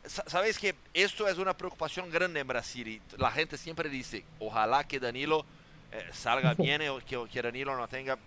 sa- 0.06 0.24
sabéis 0.28 0.58
que 0.58 0.74
esto 0.94 1.28
es 1.28 1.38
una 1.38 1.56
preocupación 1.56 2.10
grande 2.10 2.40
en 2.40 2.48
Brasil 2.48 2.88
y 2.88 3.02
la 3.18 3.30
gente 3.32 3.58
siempre 3.58 3.90
dice, 3.90 4.24
ojalá 4.40 4.84
que 4.86 5.00
Danilo 5.00 5.46
eh, 5.92 6.10
salga 6.12 6.54
bien 6.58 6.82
o 6.90 6.98
que, 7.06 7.28
que 7.32 7.42
Danilo 7.44 7.78
no 7.78 7.88
tenga 7.88 8.18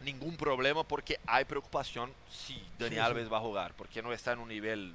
ningún 0.00 0.36
problema 0.36 0.82
porque 0.84 1.18
hay 1.26 1.44
preocupación 1.44 2.10
si 2.30 2.54
Dani 2.78 2.90
Sí, 2.90 2.94
sí. 2.96 2.98
Alves 3.00 3.32
va 3.32 3.36
a 3.38 3.40
jugar, 3.40 3.74
porque 3.76 4.02
no 4.02 4.12
está 4.12 4.32
en 4.32 4.38
un 4.40 4.48
nivel 4.48 4.94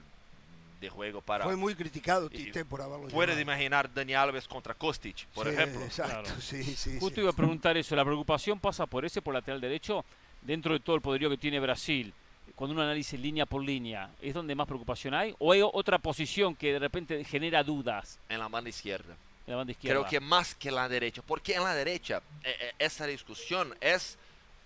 de 0.81 0.89
juego 0.89 1.21
para... 1.21 1.45
Fue 1.45 1.55
muy 1.55 1.73
criticado 1.75 2.29
Tite 2.29 2.65
por 2.65 2.81
haberlo 2.81 3.07
Puedes 3.07 3.39
imaginar 3.39 3.91
Dani 3.93 4.13
Alves 4.13 4.47
contra 4.47 4.73
Kostic, 4.73 5.25
por 5.27 5.47
Sí, 5.47 5.53
ejemplo. 5.53 5.83
Exacto, 5.85 6.23
Claro. 6.23 6.41
sí, 6.41 6.63
sí. 6.63 6.97
Justo 6.99 7.15
sí. 7.15 7.21
iba 7.21 7.29
a 7.29 7.33
preguntar 7.33 7.77
eso, 7.77 7.95
la 7.95 8.03
preocupación 8.03 8.59
pasa 8.59 8.85
por 8.85 9.05
ese, 9.05 9.21
por 9.21 9.33
lateral 9.33 9.61
derecho, 9.61 10.03
dentro 10.41 10.73
de 10.73 10.79
todo 10.79 10.95
el 10.95 11.01
poderío 11.01 11.29
que 11.29 11.37
tiene 11.37 11.59
Brasil. 11.59 12.13
Cuando 12.55 12.73
uno 12.73 12.83
analiza 12.83 13.17
línea 13.17 13.45
por 13.45 13.63
línea, 13.63 14.09
¿es 14.21 14.33
donde 14.33 14.53
más 14.55 14.67
preocupación 14.67 15.13
hay? 15.13 15.33
¿O 15.39 15.51
hay 15.51 15.61
otra 15.63 15.97
posición 15.97 16.55
que 16.55 16.73
de 16.73 16.79
repente 16.79 17.23
genera 17.25 17.63
dudas 17.63 18.19
En 18.29 18.39
la 18.39 18.47
banda 18.47 18.69
izquierda. 18.69 19.13
en 19.47 19.51
la 19.51 19.57
banda 19.57 19.71
izquierda? 19.71 19.99
Creo 19.99 20.09
que 20.09 20.19
más 20.19 20.55
que 20.55 20.71
la 20.71 20.87
derecha, 20.87 21.21
porque 21.25 21.55
en 21.55 21.63
la 21.63 21.73
derecha 21.73 22.21
eh, 22.43 22.55
eh, 22.59 22.71
esa 22.79 23.07
discusión 23.07 23.75
es 23.81 24.17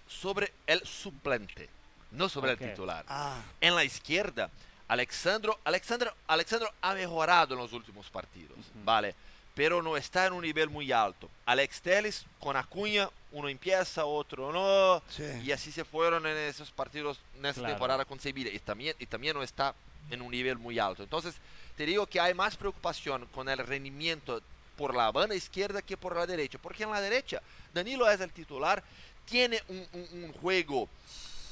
sobre 0.10 0.52
el 0.68 0.86
suplente, 0.86 1.70
no 2.12 2.28
sobre 2.28 2.52
el 2.54 2.58
titular. 2.58 3.06
Ah, 3.08 3.42
En 3.62 3.76
la 3.76 3.84
izquierda, 3.84 4.50
Alexandro, 4.88 5.60
Alexandro, 5.64 6.14
Alexandro 6.28 6.74
ha 6.82 6.94
mejorado 6.96 7.54
en 7.54 7.60
los 7.62 7.74
últimos 7.74 8.10
partidos, 8.10 8.58
¿vale? 8.84 9.14
Pero 9.54 9.82
no 9.84 9.96
está 9.98 10.26
en 10.26 10.34
un 10.34 10.42
nivel 10.44 10.70
muy 10.70 10.92
alto. 10.92 11.30
Alex 11.46 11.82
Teles 11.82 12.26
con 12.40 12.56
Acuña, 12.56 13.10
uno 13.32 13.50
empieza, 13.50 14.06
otro 14.06 14.52
no, 14.52 15.04
sí. 15.10 15.24
y 15.44 15.52
así 15.52 15.72
se 15.72 15.86
fueron 15.86 16.26
en 16.26 16.36
esos 16.38 16.72
partidos, 16.72 17.20
en 17.38 17.46
esa 17.46 17.60
Claro. 17.60 17.74
temporada 17.76 18.06
con 18.06 18.20
Sevilla, 18.20 18.50
y 18.52 18.60
también, 18.60 18.96
y 19.00 19.06
también 19.06 19.36
no 19.36 19.44
está 19.44 19.76
en 20.10 20.22
un 20.22 20.32
nivel 20.32 20.58
muy 20.58 20.80
alto. 20.80 21.04
Entonces, 21.04 21.36
te 21.78 21.86
digo 21.86 22.08
que 22.08 22.20
hay 22.20 22.34
más 22.34 22.58
preocupación 22.58 23.26
con 23.28 23.48
el 23.48 23.60
rendimiento 23.60 24.42
por 24.76 24.96
la 24.96 25.12
banda 25.12 25.36
izquierda 25.36 25.82
que 25.82 25.98
por 25.98 26.16
la 26.16 26.26
derecha, 26.26 26.58
porque 26.58 26.84
en 26.84 26.92
la 26.92 27.02
derecha 27.02 27.42
Danilo 27.74 28.10
es 28.10 28.22
el 28.22 28.32
titular, 28.32 28.82
tiene 29.30 29.62
un, 29.68 29.86
un- 29.94 30.24
un 30.24 30.34
juego 30.34 30.90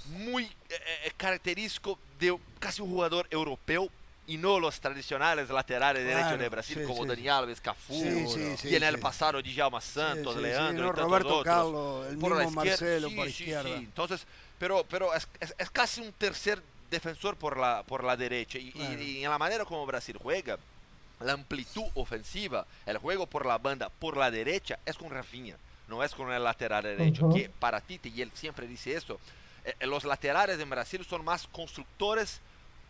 muy 0.09 0.43
eh, 0.45 0.49
eh, 1.05 1.11
característico 1.17 1.99
de 2.19 2.37
casi 2.59 2.81
un 2.81 2.89
jugador 2.89 3.27
europeo 3.29 3.89
y 4.25 4.37
no 4.37 4.59
los 4.59 4.79
tradicionales 4.79 5.49
laterales 5.49 6.03
Claro, 6.03 6.17
derechos 6.17 6.39
de 6.39 6.49
Brasil 6.49 6.77
sí, 6.81 6.85
como 6.85 7.03
sí. 7.03 7.09
Dani 7.09 7.27
Alves, 7.29 7.61
Cafú, 7.61 7.93
Sí, 7.93 8.67
y 8.69 8.75
en 8.75 8.83
el 8.83 8.99
pasado 8.99 9.41
Djalma 9.41 9.79
Santos, 9.79 10.35
Leandro 10.37 10.85
no, 10.87 10.91
y 10.91 10.95
tantos 10.95 11.05
Roberto 11.05 11.37
otros. 11.37 11.43
Carlos, 11.55 12.07
el 12.09 12.17
Por 12.17 12.35
la 12.35 12.43
mismo 12.45 12.65
izquierda, 12.65 12.85
Marcelo 12.91 13.15
por 13.15 13.27
izquierda. 13.29 13.69
Entonces, 13.75 14.25
pero, 14.59 14.85
pero 14.89 15.13
es, 15.13 15.27
es- 15.39 15.55
es 15.57 15.69
casi 15.69 16.01
un 16.01 16.11
tercer 16.13 16.61
defensor 16.91 17.35
por 17.37 17.57
la, 17.57 17.83
por 17.83 18.03
la 18.03 18.17
derecha. 18.17 18.57
Y, 18.57 18.67
y- 18.67 18.71
Claro. 18.71 19.01
y 19.01 19.23
en 19.23 19.29
la 19.29 19.37
manera 19.37 19.63
como 19.65 19.85
Brasil 19.85 20.17
juega, 20.21 20.57
la 21.21 21.33
amplitud 21.33 21.85
ofensiva, 21.95 22.65
el 22.85 22.97
juego 22.97 23.27
por 23.27 23.45
la 23.45 23.57
banda, 23.57 23.89
por 23.89 24.17
la 24.17 24.29
derecha, 24.29 24.77
es 24.85 24.97
con 24.97 25.09
Rafinha, 25.09 25.55
no 25.87 26.03
es 26.03 26.13
con 26.13 26.31
el 26.31 26.43
lateral 26.43 26.83
derecho. 26.83 27.25
Ujú. 27.27 27.35
Que 27.35 27.49
para 27.49 27.81
Tite, 27.81 28.09
y 28.09 28.21
él 28.21 28.31
siempre 28.33 28.67
dice 28.67 28.93
esto, 28.95 29.19
eh, 29.65 29.73
eh, 29.79 29.85
los 29.87 30.03
laterales 30.05 30.59
en 30.59 30.69
Brasil 30.69 31.05
son 31.07 31.23
más 31.25 31.47
constructores 31.47 32.41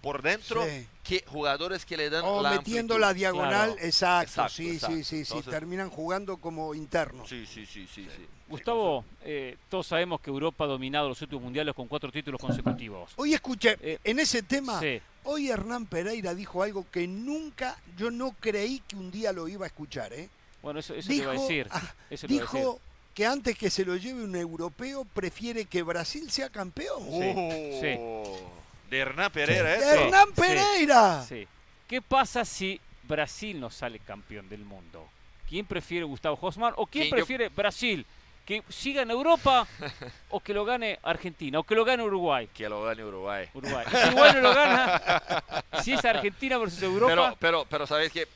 por 0.01 0.21
dentro 0.21 0.63
Sí. 0.63 0.87
que 1.03 1.23
jugadores 1.27 1.83
que 1.85 1.97
le 1.97 2.09
dan 2.09 2.23
O 2.23 2.41
la 2.41 2.51
metiendo 2.51 2.93
amplitud. 2.93 2.99
la 3.01 3.13
diagonal, 3.13 3.71
Claro. 3.73 3.87
exacto, 3.87 4.29
Exacto, 4.29 4.53
sí, 4.53 4.69
exacto. 4.75 4.95
sí, 4.97 5.03
sí, 5.03 5.25
sí, 5.25 5.33
Entonces- 5.33 5.51
terminan 5.51 5.89
jugando 5.89 6.37
como 6.37 6.75
internos. 6.75 7.27
Sí, 7.27 7.45
sí, 7.47 7.65
sí, 7.65 7.87
sí, 7.91 8.07
sí. 8.15 8.25
Gustavo, 8.47 9.03
eh, 9.23 9.57
todos 9.69 9.87
sabemos 9.87 10.21
que 10.21 10.29
Europa 10.29 10.63
ha 10.63 10.67
dominado 10.67 11.09
los 11.09 11.21
últimos 11.21 11.43
mundiales 11.43 11.73
con 11.75 11.87
cuatro 11.87 12.11
títulos 12.11 12.39
consecutivos. 12.39 13.11
Hoy 13.17 13.33
escuché, 13.33 13.75
Eh, 13.81 13.99
en 14.03 14.19
ese 14.19 14.43
tema, 14.43 14.79
Sí, 14.79 15.01
hoy 15.23 15.49
Hernán 15.49 15.87
Pereira 15.87 16.33
dijo 16.35 16.61
algo 16.63 16.85
que 16.91 17.07
nunca, 17.07 17.77
yo 17.97 18.11
no 18.11 18.33
creí 18.39 18.79
que 18.87 18.95
un 18.95 19.09
día 19.11 19.33
lo 19.33 19.47
iba 19.47 19.65
a 19.65 19.67
escuchar, 19.67 20.13
¿eh? 20.13 20.29
bueno, 20.61 20.79
eso, 20.79 20.93
eso 20.93 21.07
te 21.07 21.15
iba 21.15 21.31
a 21.31 21.33
decir. 21.33 21.67
ah, 21.71 21.81
Eso 22.09 22.27
te 22.27 22.33
iba 22.35 22.43
a 22.43 22.45
decir. 22.45 22.59
Dijo 22.61 22.79
que 23.17 23.25
antes 23.25 23.57
que 23.57 23.71
se 23.71 23.83
lo 23.83 23.95
lleve 23.95 24.23
un 24.23 24.35
europeo, 24.35 25.03
prefiere 25.03 25.65
que 25.65 25.81
Brasil 25.81 26.29
sea 26.29 26.51
campeón. 26.51 27.01
Sí, 27.01 27.79
sí. 27.81 27.95
Oh, 27.97 28.51
De 28.91 28.99
Hernán 28.99 29.31
Pereira, 29.31 29.63
¡De 29.63 29.77
eso. 29.77 29.89
Hernán 29.89 30.27
sí, 30.27 30.33
Pereira! 30.39 31.25
Sí. 31.27 31.47
¿Qué 31.87 31.99
pasa 31.99 32.45
si 32.45 32.79
Brasil 33.07 33.59
no 33.59 33.71
sale 33.71 33.97
campeón 33.97 34.47
del 34.49 34.63
mundo? 34.63 35.09
¿Quién 35.49 35.65
prefiere 35.65 36.05
Gustavo 36.05 36.37
Hosman 36.39 36.73
o 36.77 36.85
quién 36.85 37.09
prefiere 37.09 37.49
Brasil? 37.49 38.05
¿Que 38.45 38.61
siga 38.69 39.01
en 39.01 39.09
Europa 39.09 39.67
o 40.29 40.39
que 40.39 40.53
lo 40.53 40.63
gane 40.63 40.99
Argentina 41.01 41.57
o 41.57 41.63
que 41.63 41.73
lo 41.73 41.85
gane 41.85 42.03
Uruguay? 42.03 42.47
Que 42.53 42.69
lo 42.69 42.83
gane 42.83 43.03
Uruguay. 43.03 43.49
Uruguay. 43.55 43.85
Si 43.89 44.07
Uruguay 44.09 44.31
no 44.35 44.41
lo 44.41 44.53
gana, 44.53 45.43
si 45.83 45.93
es 45.93 46.05
Argentina 46.05 46.59
versus 46.59 46.83
Europa, 46.83 47.09
Pero, 47.09 47.35
pero, 47.39 47.65
pero 47.67 47.87
sabes 47.87 48.11
que 48.11 48.27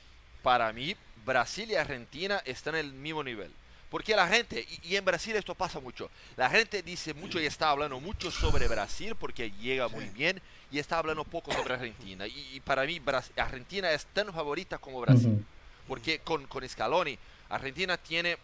para 0.42 0.74
mí 0.74 0.96
Brasil 1.24 1.70
y 1.70 1.76
Argentina 1.76 2.42
están 2.46 2.74
en 2.74 2.88
el 2.88 2.94
mismo 2.94 3.24
nivel. 3.24 3.52
Porque 3.92 4.16
la 4.16 4.28
gente, 4.28 4.66
y, 4.84 4.94
y 4.94 4.96
en 4.96 5.06
Brasil 5.06 5.36
esto 5.36 5.54
pasa 5.54 5.80
mucho, 5.80 6.10
la 6.38 6.50
gente 6.50 6.82
dice 6.82 7.14
mucho 7.14 7.40
y 7.40 7.46
está 7.46 7.70
hablando 7.70 8.00
mucho 8.00 8.32
sobre 8.32 8.68
Brasil 8.68 9.16
porque 9.16 9.52
llega 9.52 9.88
muy 9.90 10.06
bien 10.06 10.42
y 10.72 10.80
está 10.80 10.98
hablando 10.98 11.24
poco 11.26 11.52
sobre 11.52 11.74
Argentina. 11.76 12.26
Y, 12.26 12.56
y 12.56 12.60
para 12.62 12.86
mí 12.86 13.00
Bras- 13.00 13.32
Argentina 13.36 13.92
es 13.92 14.06
tan 14.14 14.34
favorita 14.34 14.78
como 14.80 15.02
Brasil. 15.02 15.46
Porque 15.88 16.20
con, 16.20 16.48
con 16.48 16.68
Scaloni, 16.68 17.18
Argentina 17.50 17.98
tiene 17.98 18.38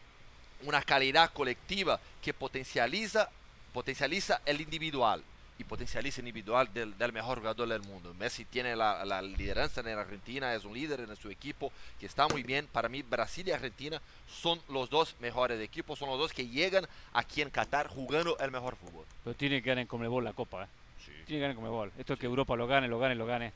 una 0.63 0.81
calidad 0.81 1.31
colectiva 1.31 1.97
que 2.21 2.33
potencializa, 2.33 3.29
potencializa 3.73 4.41
el 4.45 4.59
individual 4.59 5.23
y 5.59 5.63
potencializa 5.63 6.21
el 6.21 6.27
individual 6.27 6.71
del, 6.73 6.97
del 6.97 7.13
mejor 7.13 7.39
jugador 7.39 7.67
del 7.67 7.81
mundo. 7.81 8.13
Messi 8.13 8.45
tiene 8.45 8.75
la, 8.75 9.03
la 9.05 9.21
lideranza 9.21 9.81
en 9.81 9.97
Argentina, 9.97 10.53
es 10.53 10.65
un 10.65 10.73
líder 10.73 10.99
en 11.01 11.15
su 11.15 11.29
equipo 11.29 11.71
que 11.99 12.05
está 12.05 12.27
muy 12.27 12.43
bien. 12.43 12.67
Para 12.71 12.89
mí, 12.89 13.01
Brasil 13.01 13.47
y 13.47 13.51
Argentina 13.51 14.01
son 14.27 14.61
los 14.69 14.89
dos 14.89 15.15
mejores 15.19 15.59
equipos, 15.61 15.99
son 15.99 16.09
los 16.09 16.19
dos 16.19 16.34
que 16.34 16.47
llegan 16.47 16.88
aquí 17.13 17.41
en 17.41 17.49
Qatar 17.49 17.88
jugando 17.88 18.38
el 18.39 18.51
mejor 18.51 18.75
fútbol. 18.75 19.05
Pero 19.23 19.35
tiene 19.35 19.61
que 19.61 19.69
ganar 19.69 19.81
en 19.81 19.88
Comebol 19.88 20.23
la 20.23 20.34
Copa, 20.34 20.63
¿eh? 20.63 20.67
Tiene 21.05 21.25
que 21.25 21.39
ganar 21.39 21.51
en 21.51 21.57
Comebol. 21.57 21.91
Esto 21.97 22.13
es 22.13 22.19
que 22.19 22.25
Europa 22.25 22.55
lo 22.55 22.67
gane, 22.67 22.88
lo 22.88 22.99
gane, 22.99 23.15
lo 23.15 23.25
gane. 23.25 23.51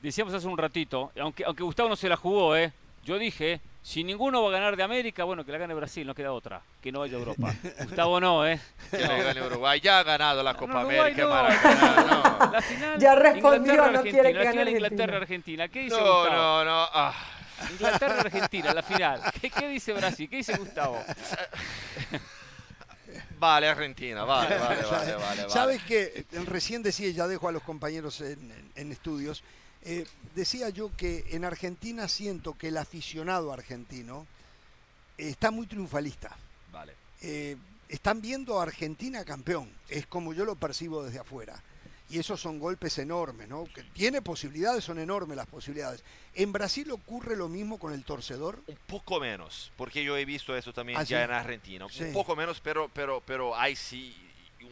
Decíamos 0.00 0.34
hace 0.34 0.46
un 0.46 0.58
ratito, 0.58 1.12
aunque, 1.20 1.44
aunque 1.44 1.62
Gustavo 1.62 1.88
no 1.88 1.96
se 1.96 2.08
la 2.08 2.16
jugó, 2.16 2.56
¿eh? 2.56 2.72
Yo 3.04 3.18
dije, 3.18 3.60
si 3.82 4.04
ninguno 4.04 4.42
va 4.42 4.48
a 4.48 4.52
ganar 4.52 4.76
de 4.76 4.82
América, 4.84 5.24
bueno, 5.24 5.44
que 5.44 5.50
la 5.52 5.58
gane 5.58 5.74
Brasil, 5.74 6.06
no 6.06 6.14
queda 6.14 6.32
otra. 6.32 6.62
Que 6.80 6.92
no 6.92 7.00
vaya 7.00 7.16
a 7.16 7.18
Europa. 7.18 7.52
Gustavo 7.84 8.20
no, 8.20 8.46
¿eh? 8.46 8.60
Que 8.90 8.98
le 8.98 9.22
gane 9.22 9.42
Uruguay. 9.42 9.80
Ya 9.80 9.98
ha 9.98 10.02
ganado 10.04 10.42
la 10.42 10.54
Copa 10.54 10.78
Uruguay 10.80 10.98
América. 10.98 11.22
no. 11.24 11.28
Maracaná, 11.30 12.04
no. 12.46 12.52
La 12.52 12.62
final, 12.62 12.98
Ya 13.00 13.14
respondió, 13.16 13.72
Inglaterra, 13.72 13.90
no 13.92 14.02
quiere 14.02 14.32
que 14.32 14.38
Argentina, 14.38 14.44
la 14.44 14.50
final 14.50 14.68
Argentina. 14.68 14.70
Inglaterra-Argentina. 14.78 15.68
¿Qué 15.68 15.80
dice 15.80 15.96
No, 15.96 16.02
Gustavo? 16.20 16.30
no, 16.36 16.64
no. 16.64 16.88
ah. 16.92 17.14
Inglaterra-Argentina, 17.70 18.74
la 18.74 18.82
final. 18.82 19.20
¿Qué, 19.40 19.50
¿Qué 19.50 19.68
dice 19.68 19.92
Brasil? 19.92 20.28
¿Qué 20.30 20.36
dice 20.36 20.56
Gustavo? 20.56 20.98
Vale, 23.38 23.68
Argentina, 23.68 24.24
vale, 24.24 24.56
vale, 24.56 24.82
vale, 24.84 25.14
vale. 25.14 25.16
vale. 25.16 25.50
Sabes 25.50 25.82
que 25.82 26.24
recién 26.46 26.82
decía, 26.82 27.10
ya 27.10 27.26
dejo 27.26 27.48
a 27.48 27.52
los 27.52 27.62
compañeros 27.62 28.20
en, 28.20 28.50
en- 28.52 28.72
en 28.76 28.92
estudios, 28.92 29.42
eh, 29.84 30.06
decía 30.34 30.68
yo 30.70 30.90
que 30.96 31.24
en 31.30 31.44
Argentina 31.44 32.08
siento 32.08 32.56
que 32.56 32.68
el 32.68 32.76
aficionado 32.76 33.52
argentino 33.52 34.26
está 35.18 35.50
muy 35.50 35.66
triunfalista. 35.66 36.36
Vale. 36.72 36.94
Eh, 37.20 37.56
están 37.88 38.20
viendo 38.22 38.58
a 38.58 38.62
Argentina 38.62 39.24
campeón, 39.24 39.70
es 39.88 40.06
como 40.06 40.32
yo 40.32 40.44
lo 40.44 40.54
percibo 40.56 41.04
desde 41.04 41.18
afuera. 41.18 41.62
Y 42.08 42.18
esos 42.18 42.40
son 42.40 42.58
golpes 42.58 42.98
enormes, 42.98 43.48
¿no? 43.48 43.64
Que 43.64 43.82
tiene 43.84 44.20
posibilidades, 44.20 44.84
son 44.84 44.98
enormes 44.98 45.34
las 45.34 45.46
posibilidades. 45.46 46.02
¿En 46.34 46.52
Brasil 46.52 46.90
ocurre 46.90 47.36
lo 47.36 47.48
mismo 47.48 47.78
con 47.78 47.94
el 47.94 48.04
torcedor? 48.04 48.62
Un 48.66 48.76
poco 48.86 49.18
menos, 49.18 49.72
porque 49.78 50.04
yo 50.04 50.16
he 50.18 50.26
visto 50.26 50.54
eso 50.54 50.74
también 50.74 50.98
Ah, 50.98 51.04
ya 51.04 51.18
sí. 51.20 51.24
en 51.24 51.30
Argentina. 51.30 51.86
Sí. 51.90 52.04
Un 52.04 52.12
poco 52.12 52.36
menos, 52.36 52.60
pero, 52.60 52.90
pero, 52.92 53.22
pero 53.24 53.56
hay 53.56 53.76
sí 53.76 54.14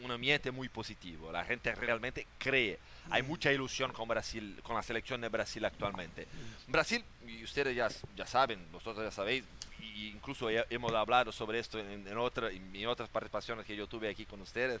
un 0.03 0.11
ambiente 0.11 0.51
muy 0.51 0.69
positivo. 0.69 1.31
La 1.31 1.43
gente 1.43 1.73
realmente 1.73 2.27
cree. 2.37 2.77
Hay 3.09 3.23
mucha 3.23 3.51
ilusión 3.51 3.91
con 3.91 4.07
Brasil, 4.07 4.59
con 4.63 4.75
la 4.75 4.83
selección 4.83 5.19
de 5.21 5.29
Brasil 5.29 5.63
actualmente. 5.65 6.27
Brasil, 6.67 7.03
y 7.27 7.43
ustedes 7.43 7.75
ya, 7.75 7.89
ya 8.15 8.25
saben, 8.25 8.65
vosotros 8.71 9.03
ya 9.03 9.11
sabéis, 9.11 9.43
y 9.81 10.09
incluso 10.09 10.49
he- 10.49 10.65
hemos 10.69 10.93
hablado 10.93 11.31
sobre 11.31 11.59
esto 11.59 11.79
en, 11.79 12.07
en, 12.07 12.17
otra, 12.17 12.49
en 12.51 12.87
otras 12.87 13.09
participaciones 13.09 13.65
que 13.65 13.75
yo 13.75 13.87
tuve 13.87 14.09
aquí 14.09 14.25
con 14.25 14.39
ustedes. 14.41 14.79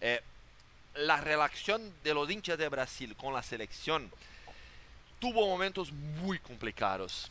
eh, 0.00 0.20
la 0.96 1.20
relación 1.20 1.80
de 2.02 2.12
los 2.14 2.28
hinchas 2.28 2.58
de 2.58 2.68
Brasil 2.68 3.14
con 3.14 3.32
la 3.32 3.44
selección 3.44 4.10
tuvo 5.20 5.46
momentos 5.46 5.92
muy 5.92 6.40
complicados 6.40 7.30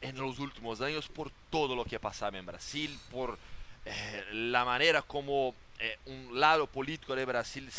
en 0.00 0.16
los 0.16 0.38
últimos 0.38 0.80
años 0.80 1.08
por 1.08 1.30
todo 1.50 1.76
lo 1.76 1.84
que 1.84 2.00
pasaba 2.00 2.38
en 2.38 2.46
Brasil, 2.46 2.98
por 3.10 3.38
eh, 3.84 4.24
la 4.32 4.64
manera 4.64 5.02
como 5.02 5.54
eh, 5.78 5.98
un 6.06 6.40
lado 6.40 6.66
político 6.66 7.14
de 7.14 7.26
Brasil 7.26 7.70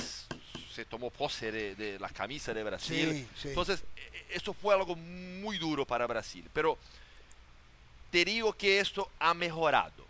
se 0.75 0.83
tomó 0.83 1.09
pose 1.09 1.51
de, 1.53 1.75
de 1.75 1.97
la 1.97 2.09
camisa 2.09 2.53
de 2.53 2.63
Brasil. 2.63 3.11
Sí, 3.11 3.41
sí. 3.41 3.47
Entonces, 3.49 3.81
eh, 3.95 4.25
esto 4.31 4.53
fue 4.53 4.75
algo 4.75 4.95
muy 4.95 5.57
duro 5.57 5.85
para 5.85 6.05
Brasil. 6.05 6.49
Pero 6.51 6.77
te 8.11 8.25
digo 8.25 8.51
que 8.53 8.79
esto 8.81 9.09
ha 9.19 9.33
mejorado. 9.33 10.05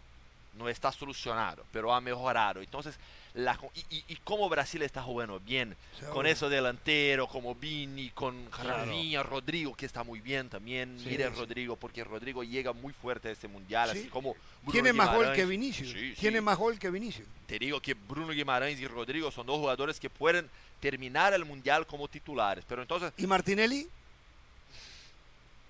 No 0.57 0.67
está 0.67 0.91
solucionado, 0.91 1.63
pero 1.71 1.93
ha 1.93 2.01
mejorado. 2.01 2.61
Entonces, 2.61 2.95
la, 3.35 3.59
y, 3.73 3.97
y, 3.97 4.03
y 4.07 4.15
cómo 4.23 4.47
Brasil 4.49 4.81
está 4.81 5.01
jugando 5.03 5.39
bien, 5.41 5.75
con 6.13 6.25
eso 6.25 6.47
delantero, 6.49 7.27
como 7.27 7.53
Vini, 7.53 8.09
con 8.11 8.45
Claro. 8.45 8.85
Rafinha, 8.85 9.23
Rodrigo, 9.23 9.75
que 9.75 9.85
está 9.85 10.03
muy 10.03 10.21
bien 10.21 10.49
también. 10.49 10.97
Sí, 10.99 11.09
Mire 11.09 11.27
sí. 11.29 11.33
Rodrigo, 11.35 11.75
porque 11.75 12.03
Rodrigo 12.05 12.43
llega 12.43 12.71
muy 12.71 12.93
fuerte 12.93 13.27
a 13.27 13.31
este 13.31 13.47
mundial, 13.49 13.89
Sí. 13.91 13.99
así 13.99 14.07
como 14.07 14.33
Bruno 14.61 14.71
Tiene 14.71 14.93
más 14.93 15.13
gol 15.13 15.33
que 15.33 15.45
Vinicius. 15.45 15.93
Tiene 16.17 16.39
más 16.41 16.57
gol 16.57 16.79
que 16.79 16.89
Vinicius. 16.89 17.27
Te 17.45 17.59
digo 17.59 17.81
que 17.81 17.93
Bruno 17.93 18.29
Guimarães 18.31 18.79
y 18.79 18.87
Rodrigo 18.87 19.29
son 19.31 19.45
dos 19.45 19.57
jugadores 19.59 19.99
que 19.99 20.09
pueden 20.09 20.49
terminar 20.79 21.33
el 21.33 21.43
mundial 21.45 21.85
como 21.85 22.07
titulares. 22.07 22.63
Pero 22.67 22.81
entonces, 22.81 23.11
¿Y 23.17 23.27
Martinelli? 23.27 23.87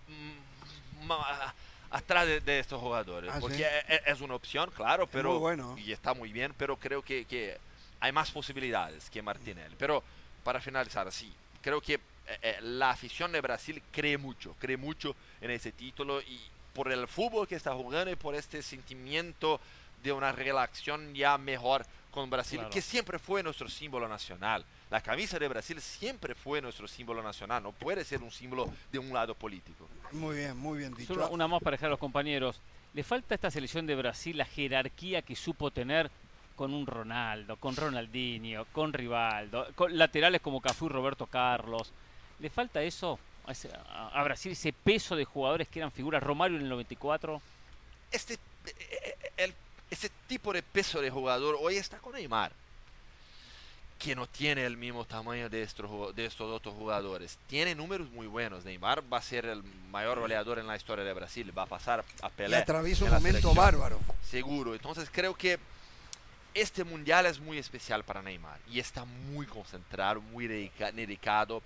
mm, 0.07 1.05
ma- 1.07 1.53
atrás 1.95 2.27
de, 2.27 2.41
de 2.41 2.59
estos 2.59 2.81
jugadores. 2.81 3.31
Ah, 3.33 3.37
porque 3.39 3.57
sí. 3.57 3.63
e- 3.63 3.95
e- 3.95 4.01
es, 4.11 4.21
una 4.21 4.35
opción, 4.35 4.69
claro, 4.75 5.07
pero 5.07 5.31
muy 5.31 5.39
bueno. 5.39 5.75
y 5.77 5.91
está 5.91 6.13
muy 6.13 6.31
bien, 6.31 6.53
pero 6.57 6.75
creo 6.77 7.01
que, 7.01 7.25
que 7.25 7.57
hay 7.99 8.11
más 8.11 8.31
posibilidades 8.31 9.09
que 9.09 9.21
Martinelli. 9.21 9.75
Pero 9.77 10.03
para 10.43 10.59
finalizar, 10.59 11.09
sí, 11.11 11.33
creo 11.61 11.79
que 11.81 11.93
eh, 11.93 11.99
eh, 12.41 12.57
la 12.61 12.89
afición 12.89 13.31
de 13.31 13.39
Brasil 13.41 13.81
cree 13.91 14.17
mucho, 14.17 14.55
cree 14.59 14.77
mucho 14.77 15.15
en 15.41 15.51
ese 15.51 15.71
título 15.71 16.21
y 16.21 16.39
por 16.73 16.91
el 16.91 17.07
fútbol 17.07 17.47
que 17.47 17.55
está 17.55 17.73
jugando 17.73 18.11
y 18.11 18.15
por 18.17 18.35
este 18.35 18.61
sentimiento 18.61 19.61
de 20.03 20.11
una 20.11 20.31
relación 20.33 21.15
ya 21.15 21.37
mejor 21.37 21.85
con 22.11 22.29
Brasil, 22.29 22.59
Claro. 22.59 22.73
que 22.73 22.81
siempre 22.81 23.19
fue 23.19 23.41
nuestro 23.41 23.69
símbolo 23.69 24.07
nacional. 24.07 24.65
La 24.91 25.01
camisa 25.01 25.39
de 25.39 25.47
Brasil 25.47 25.81
siempre 25.81 26.35
fue 26.35 26.61
nuestro 26.61 26.87
símbolo 26.87 27.23
nacional, 27.23 27.63
no 27.63 27.71
puede 27.71 28.05
ser 28.05 28.21
un 28.21 28.31
símbolo 28.31 28.71
de 28.91 28.99
un 28.99 29.11
lado 29.13 29.33
político. 29.33 29.87
Muy 30.11 30.37
bien, 30.37 30.55
muy 30.57 30.77
bien 30.79 30.93
dicho. 30.93 31.13
Solo 31.13 31.29
una 31.29 31.47
más 31.47 31.61
para 31.61 31.75
dejar 31.75 31.87
a 31.87 31.91
los 31.91 31.99
compañeros. 31.99 32.59
¿Le 32.93 33.03
falta 33.03 33.33
a 33.33 33.35
esta 33.35 33.51
selección 33.51 33.85
de 33.87 33.95
Brasil 33.95 34.37
la 34.37 34.45
jerarquía 34.45 35.21
que 35.23 35.35
supo 35.35 35.71
tener 35.71 36.09
con 36.55 36.73
un 36.73 36.85
Ronaldo, 36.87 37.57
con 37.57 37.75
Ronaldinho, 37.75 38.65
con 38.71 38.93
Rivaldo, 38.93 39.67
con 39.75 39.97
laterales 39.97 40.39
como 40.41 40.61
Cafú 40.61 40.85
y 40.85 40.89
Roberto 40.89 41.25
Carlos? 41.25 41.91
¿Le 42.39 42.49
falta 42.49 42.81
eso 42.83 43.19
a, 43.47 43.51
ese- 43.53 43.71
a- 43.73 44.09
a 44.13 44.23
Brasil, 44.23 44.51
ese 44.51 44.71
peso 44.71 45.15
de 45.15 45.25
jugadores 45.25 45.67
que 45.67 45.79
eran 45.79 45.91
figuras? 45.91 46.21
Romario 46.23 46.57
en 46.57 46.63
el 46.63 46.69
94. 46.69 47.41
este, 48.11 48.35
eh, 48.67 49.15
el- 49.37 49.53
ese 49.89 50.09
tipo 50.27 50.53
de 50.53 50.61
peso 50.63 51.01
de 51.01 51.09
jugador 51.09 51.57
hoy 51.59 51.75
está 51.75 51.97
con 51.97 52.13
Neymar, 52.13 52.51
que 53.99 54.15
no 54.15 54.27
tiene 54.27 54.65
el 54.65 54.75
mismo 54.77 55.05
tamaño 55.05 55.49
de 55.49 55.63
estos, 55.63 56.13
de 56.15 56.25
estos 56.25 56.51
otros 56.53 56.75
jugadores. 56.75 57.37
Tiene 57.47 57.73
números 57.75 58.09
muy 58.11 58.27
buenos. 58.27 58.65
Neymar 58.65 59.01
va 59.11 59.17
a 59.17 59.21
ser 59.21 59.45
el 59.45 59.63
mayor 59.89 60.19
goleador 60.19 60.59
en 60.59 60.67
la 60.67 60.75
historia 60.75 61.03
de 61.05 61.13
Brasil, 61.13 61.57
va 61.57 61.63
a 61.63 61.67
pasar 61.67 62.03
a 62.21 62.27
Y 62.27 62.31
Pelé. 62.31 62.57
atraviesa 62.57 63.05
un 63.05 63.11
momento 63.11 63.27
selección. 63.39 63.55
bárbaro. 63.55 63.99
Seguro. 64.29 64.73
Entonces 64.75 65.09
creo 65.11 65.33
que 65.33 65.57
este 66.53 66.83
mundial 66.83 67.25
es 67.25 67.39
muy 67.39 67.57
especial 67.57 68.03
para 68.03 68.21
Neymar 68.21 68.59
y 68.69 68.79
está 68.79 69.05
muy 69.05 69.45
concentrado, 69.45 70.21
muy 70.21 70.47
dedica- 70.47 70.91
dedicado. 70.91 71.61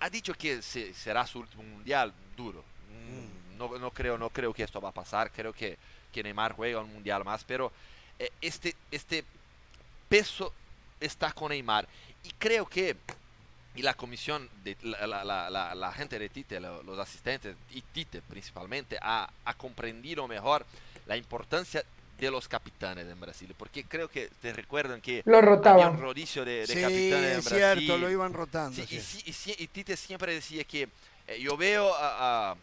Ha 0.00 0.10
dicho 0.10 0.34
que 0.34 0.60
se- 0.62 0.92
será 0.94 1.26
su 1.26 1.40
último 1.40 1.62
mundial 1.62 2.12
duro. 2.36 2.64
Mm, 2.90 3.44
No, 3.58 3.78
no 3.78 3.90
creo, 3.92 4.18
no 4.18 4.30
creo 4.30 4.52
que 4.52 4.64
esto 4.64 4.80
va 4.80 4.88
a 4.88 4.92
pasar. 4.92 5.30
Creo 5.30 5.52
que, 5.52 5.78
que 6.12 6.22
Neymar 6.24 6.54
juega 6.54 6.80
un 6.80 6.92
mundial 6.92 7.22
más, 7.24 7.44
pero 7.44 7.70
eh, 8.18 8.30
este, 8.40 8.74
este 8.90 9.24
peso 10.08 10.52
está 11.00 11.32
con 11.32 11.50
Neymar 11.50 11.86
y 12.22 12.30
creo 12.38 12.66
que 12.66 12.96
y 13.76 13.82
la 13.82 13.94
comisión, 13.94 14.48
de, 14.62 14.76
la, 14.82 15.04
la- 15.06 15.24
la- 15.24 15.50
la- 15.50 15.74
la 15.74 15.92
gente 15.92 16.16
de 16.18 16.28
Tite, 16.28 16.60
lo- 16.60 16.82
los 16.84 16.96
asistentes 16.98 17.56
y 17.72 17.80
Tite 17.82 18.22
principalmente, 18.22 18.96
ha, 19.02 19.28
ha 19.44 19.54
comprendido 19.54 20.28
mejor 20.28 20.64
la 21.06 21.16
importancia 21.16 21.82
de 22.16 22.30
los 22.30 22.46
capitanes 22.46 23.06
en 23.08 23.18
Brasil. 23.18 23.52
Porque 23.58 23.82
creo 23.82 24.08
que 24.08 24.30
te 24.40 24.52
recuerdan 24.52 25.00
que 25.00 25.22
Lo 25.26 25.40
rotaban. 25.40 25.80
había 25.80 25.90
un 25.90 26.00
rodicio 26.00 26.44
de, 26.44 26.60
de 26.60 26.66
Sí, 26.68 26.80
capitanes 26.80 27.32
en 27.32 27.38
es 27.40 27.44
Brasil. 27.50 27.58
cierto, 27.84 27.98
lo 27.98 28.08
iban 28.08 28.32
rotando. 28.32 28.76
Sí, 28.76 28.86
sí. 28.88 28.96
y, 28.96 29.00
sí- 29.00 29.22
y 29.26 29.32
sí- 29.32 29.56
y 29.58 29.66
Tite 29.66 29.96
siempre 29.96 30.32
decía 30.34 30.62
que 30.62 30.88
eh, 31.26 31.40
yo 31.40 31.56
veo 31.56 31.92
a, 31.96 32.52
a- 32.52 32.56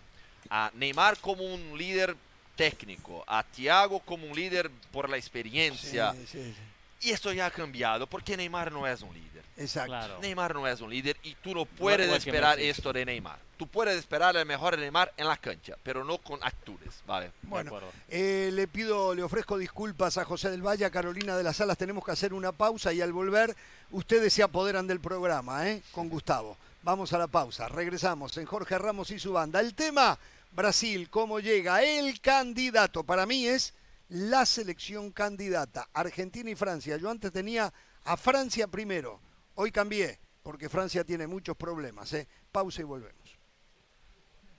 a 0.50 0.72
Neymar 0.76 1.18
como 1.18 1.44
un 1.44 1.78
líder 1.78 2.16
técnico, 2.56 3.24
a 3.28 3.44
Thiago 3.44 4.00
como 4.00 4.28
un 4.28 4.36
líder 4.36 4.72
por 4.94 5.10
la 5.10 5.18
experiencia. 5.18 6.14
Sí, 6.14 6.26
sí, 6.26 6.44
sí. 6.44 6.56
Y 7.02 7.12
esto 7.12 7.34
ya 7.34 7.48
ha 7.48 7.52
cambiado 7.52 8.08
porque 8.08 8.38
Neymar 8.38 8.72
no 8.72 8.88
es 8.88 9.02
un 9.02 9.14
líder. 9.14 9.44
Exacto. 9.58 9.90
Claro. 9.90 10.20
Neymar 10.22 10.56
no 10.56 10.68
es 10.68 10.82
un 10.82 10.90
líder 10.90 11.18
y 11.24 11.36
tú 11.36 11.54
no 11.54 11.66
puedes 11.66 12.12
esperar 12.12 12.60
esto 12.60 12.94
de 12.94 13.06
Neymar. 13.06 13.40
Tú 13.58 13.68
puedes 13.68 13.98
esperar 13.98 14.36
el 14.36 14.46
mejor 14.46 14.76
de 14.76 14.82
Neymar 14.82 15.14
en 15.18 15.28
la 15.28 15.38
cancha, 15.38 15.76
pero 15.84 16.04
no 16.04 16.18
con 16.18 16.44
actitudes, 16.44 17.02
¿vale? 17.06 17.32
Bueno, 17.44 17.80
eh, 18.08 18.50
le 18.54 18.68
pido, 18.68 19.14
le 19.14 19.22
ofrezco 19.22 19.58
disculpas 19.58 20.18
a 20.18 20.26
José 20.26 20.50
del 20.50 20.66
Valle, 20.66 20.86
a 20.86 20.90
Carolina 20.90 21.38
de 21.38 21.44
las 21.44 21.58
Salas. 21.58 21.78
Tenemos 21.78 22.04
que 22.04 22.12
hacer 22.12 22.34
una 22.34 22.52
pausa 22.52 22.92
y 22.94 23.02
al 23.02 23.14
volver 23.14 23.56
ustedes 23.92 24.34
se 24.34 24.42
apoderan 24.42 24.88
del 24.88 25.00
programa, 25.00 25.70
¿eh? 25.70 25.82
Con 25.92 26.10
Gustavo. 26.10 26.58
Vamos 26.84 27.14
a 27.14 27.20
la 27.20 27.28
pausa. 27.28 27.68
Regresamos 27.68 28.36
en 28.38 28.46
Jorge 28.46 28.78
Ramos 28.80 29.12
y 29.12 29.20
su 29.20 29.34
banda. 29.34 29.60
El 29.60 29.76
tema 29.76 30.18
Brasil, 30.52 31.10
cómo 31.10 31.40
llega. 31.40 31.84
El 31.84 32.20
candidato 32.20 33.04
para 33.04 33.26
mí 33.26 33.48
es 33.48 33.74
la 34.12 34.46
selección 34.46 35.12
candidata, 35.12 35.88
Argentina 35.94 36.50
y 36.50 36.56
Francia. 36.56 36.98
Yo 36.98 37.10
antes 37.10 37.32
tenía 37.32 37.74
a 38.04 38.18
Francia 38.18 38.68
primero, 38.68 39.22
hoy 39.56 39.72
cambié, 39.72 40.20
porque 40.44 40.68
Francia 40.68 41.06
tiene 41.06 41.28
muchos 41.28 41.56
problemas. 41.56 42.12
¿eh? 42.14 42.28
Pausa 42.52 42.82
y 42.82 42.84
volvemos. 42.84 43.40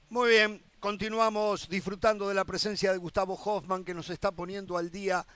Muy 0.09 0.31
bien, 0.31 0.63
continuamos 0.81 1.69
disfrutando 1.69 2.29
de 2.29 2.35
la 2.35 2.47
presencia 2.47 2.93
de 2.93 2.99
Gustavo 2.99 3.35
Hoffman, 3.35 3.85
que 3.85 3.93
nos 3.93 4.09
está 4.09 4.31
poniendo 4.33 4.79
al 4.79 4.91
día 4.91 5.27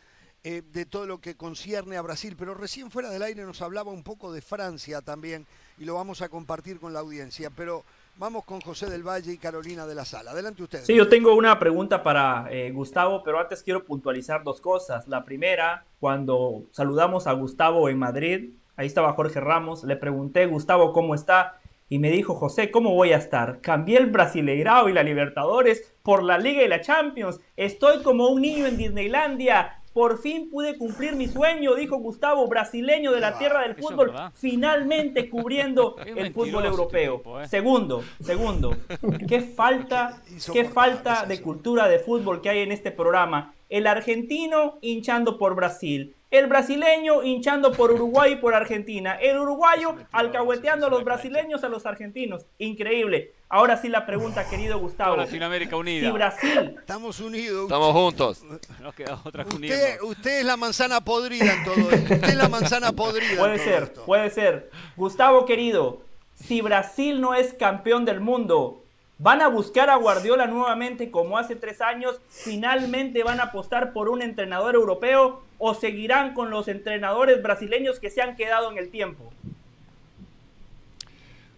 eh, 0.42 0.62
de 0.72 0.86
todo 0.86 1.06
lo 1.06 1.20
que 1.20 1.36
concierne 1.36 1.98
a 1.98 2.02
Brasil, 2.02 2.36
pero 2.38 2.54
recién 2.54 2.90
fuera 2.90 3.10
del 3.10 3.22
aire 3.22 3.42
nos 3.44 3.60
hablaba 3.60 3.90
un 3.90 4.02
poco 4.02 4.32
de 4.32 4.40
Francia 4.40 5.02
también 5.02 5.46
y 5.76 5.84
lo 5.84 5.94
vamos 5.94 6.22
a 6.22 6.30
compartir 6.30 6.78
con 6.78 6.94
la 6.94 7.00
audiencia, 7.00 7.50
pero 7.50 7.84
vamos 8.18 8.44
con 8.44 8.60
José 8.60 8.88
del 8.88 9.02
Valle 9.02 9.32
y 9.32 9.38
Carolina 9.38 9.86
de 9.86 9.94
la 9.94 10.04
Sala. 10.04 10.30
Adelante 10.30 10.62
ustedes. 10.62 10.86
Sí, 10.86 10.94
yo 10.94 11.08
tengo 11.08 11.34
una 11.34 11.58
pregunta 11.58 12.02
para 12.02 12.46
eh, 12.50 12.70
Gustavo, 12.70 13.22
pero 13.22 13.38
antes 13.38 13.62
quiero 13.62 13.84
puntualizar 13.84 14.42
dos 14.42 14.60
cosas. 14.60 15.06
La 15.08 15.24
primera, 15.24 15.84
cuando 16.00 16.64
saludamos 16.72 17.26
a 17.26 17.32
Gustavo 17.32 17.88
en 17.88 17.98
Madrid, 17.98 18.50
ahí 18.76 18.86
estaba 18.86 19.12
Jorge 19.12 19.40
Ramos, 19.40 19.84
le 19.84 19.96
pregunté, 19.96 20.46
Gustavo, 20.46 20.92
¿cómo 20.92 21.14
está? 21.14 21.58
Y 21.88 22.00
me 22.00 22.10
dijo, 22.10 22.34
José, 22.34 22.72
¿cómo 22.72 22.94
voy 22.94 23.12
a 23.12 23.16
estar? 23.16 23.60
Cambié 23.60 23.98
el 23.98 24.06
Brasileirao 24.06 24.88
y 24.88 24.92
la 24.92 25.04
Libertadores 25.04 25.94
por 26.02 26.24
la 26.24 26.36
Liga 26.36 26.62
y 26.64 26.68
la 26.68 26.80
Champions. 26.80 27.38
Estoy 27.56 28.02
como 28.02 28.28
un 28.28 28.42
niño 28.42 28.66
en 28.66 28.76
Disneylandia. 28.76 29.75
Por 29.96 30.18
fin 30.18 30.50
pude 30.50 30.76
cumplir 30.76 31.16
mi 31.16 31.26
sueño, 31.26 31.74
dijo 31.74 31.96
Gustavo, 31.96 32.46
brasileño 32.48 33.12
de 33.12 33.20
la 33.20 33.38
tierra 33.38 33.62
del 33.62 33.76
fútbol, 33.76 34.12
finalmente 34.34 35.30
cubriendo 35.30 35.96
el 36.04 36.34
fútbol 36.34 36.66
europeo. 36.66 37.22
¿eh? 37.40 37.48
Segundo, 37.48 38.04
segundo, 38.20 38.76
qué 39.26 39.40
falta, 39.40 40.20
qué 40.52 40.66
falta 40.66 41.24
de 41.24 41.40
cultura 41.40 41.88
de 41.88 41.98
fútbol 41.98 42.42
que 42.42 42.50
hay 42.50 42.58
en 42.58 42.72
este 42.72 42.90
programa. 42.90 43.54
El 43.70 43.86
argentino 43.86 44.76
hinchando 44.82 45.38
por 45.38 45.54
Brasil, 45.54 46.14
el 46.30 46.46
brasileño 46.46 47.22
hinchando 47.22 47.72
por 47.72 47.90
Uruguay 47.90 48.32
y 48.32 48.36
por 48.36 48.52
Argentina, 48.52 49.14
el 49.14 49.38
uruguayo 49.38 49.94
alcahueteando 50.12 50.88
a 50.88 50.90
los 50.90 51.04
brasileños 51.04 51.64
a 51.64 51.70
los 51.70 51.86
argentinos. 51.86 52.44
Increíble. 52.58 53.32
Ahora 53.48 53.76
sí 53.76 53.88
la 53.88 54.04
pregunta, 54.06 54.48
querido 54.48 54.78
Gustavo. 54.80 55.16
Latinoamérica 55.16 55.76
unida. 55.76 56.06
Si 56.08 56.12
Brasil 56.12 56.74
Estamos 56.80 57.20
unidos. 57.20 57.62
Estamos 57.64 57.92
juntos. 57.92 58.42
Nos 58.80 58.94
queda 58.94 59.20
otra 59.24 59.44
Usted, 59.44 60.00
usted 60.02 60.40
es 60.40 60.44
la 60.44 60.56
manzana 60.56 61.00
podrida 61.00 61.52
en 61.54 61.64
todo 61.64 61.90
esto. 61.90 62.14
Usted 62.14 62.28
es 62.28 62.36
la 62.36 62.48
manzana 62.48 62.92
podrida. 62.92 63.30
en 63.32 63.38
Puede 63.38 63.56
todo 63.58 63.64
ser, 63.64 63.82
esto. 63.84 64.04
puede 64.04 64.30
ser. 64.30 64.70
Gustavo 64.96 65.46
querido, 65.46 66.00
si 66.34 66.60
Brasil 66.60 67.20
no 67.20 67.34
es 67.34 67.54
campeón 67.54 68.04
del 68.04 68.20
mundo, 68.20 68.82
¿van 69.18 69.40
a 69.40 69.48
buscar 69.48 69.90
a 69.90 69.96
Guardiola 69.96 70.48
nuevamente 70.48 71.12
como 71.12 71.38
hace 71.38 71.54
tres 71.54 71.80
años? 71.80 72.20
¿Finalmente 72.28 73.22
van 73.22 73.38
a 73.38 73.44
apostar 73.44 73.92
por 73.92 74.08
un 74.08 74.22
entrenador 74.22 74.74
europeo 74.74 75.42
o 75.58 75.74
seguirán 75.74 76.34
con 76.34 76.50
los 76.50 76.66
entrenadores 76.66 77.40
brasileños 77.44 78.00
que 78.00 78.10
se 78.10 78.22
han 78.22 78.34
quedado 78.34 78.72
en 78.72 78.78
el 78.78 78.90
tiempo? 78.90 79.32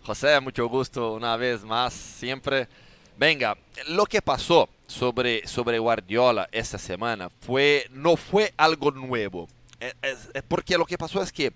José, 0.09 0.41
mucho 0.41 0.67
gusto 0.71 1.13
una 1.13 1.37
vez 1.37 1.63
más, 1.65 1.93
siempre. 1.93 2.67
Venga, 3.19 3.59
lo 3.89 4.07
que 4.07 4.23
pasó 4.23 4.67
sobre, 4.87 5.47
sobre 5.47 5.79
Guardiola 5.79 6.49
esta 6.51 6.79
semana 6.79 7.29
fue, 7.43 7.87
no 7.91 8.17
fue 8.17 8.55
algo 8.57 8.91
nuevo. 8.91 9.47
Es- 9.79 9.95
es- 10.01 10.31
es 10.33 10.43
porque 10.49 10.79
lo 10.79 10.87
que 10.87 10.97
pasó 10.97 11.23
es 11.23 11.31
que 11.31 11.53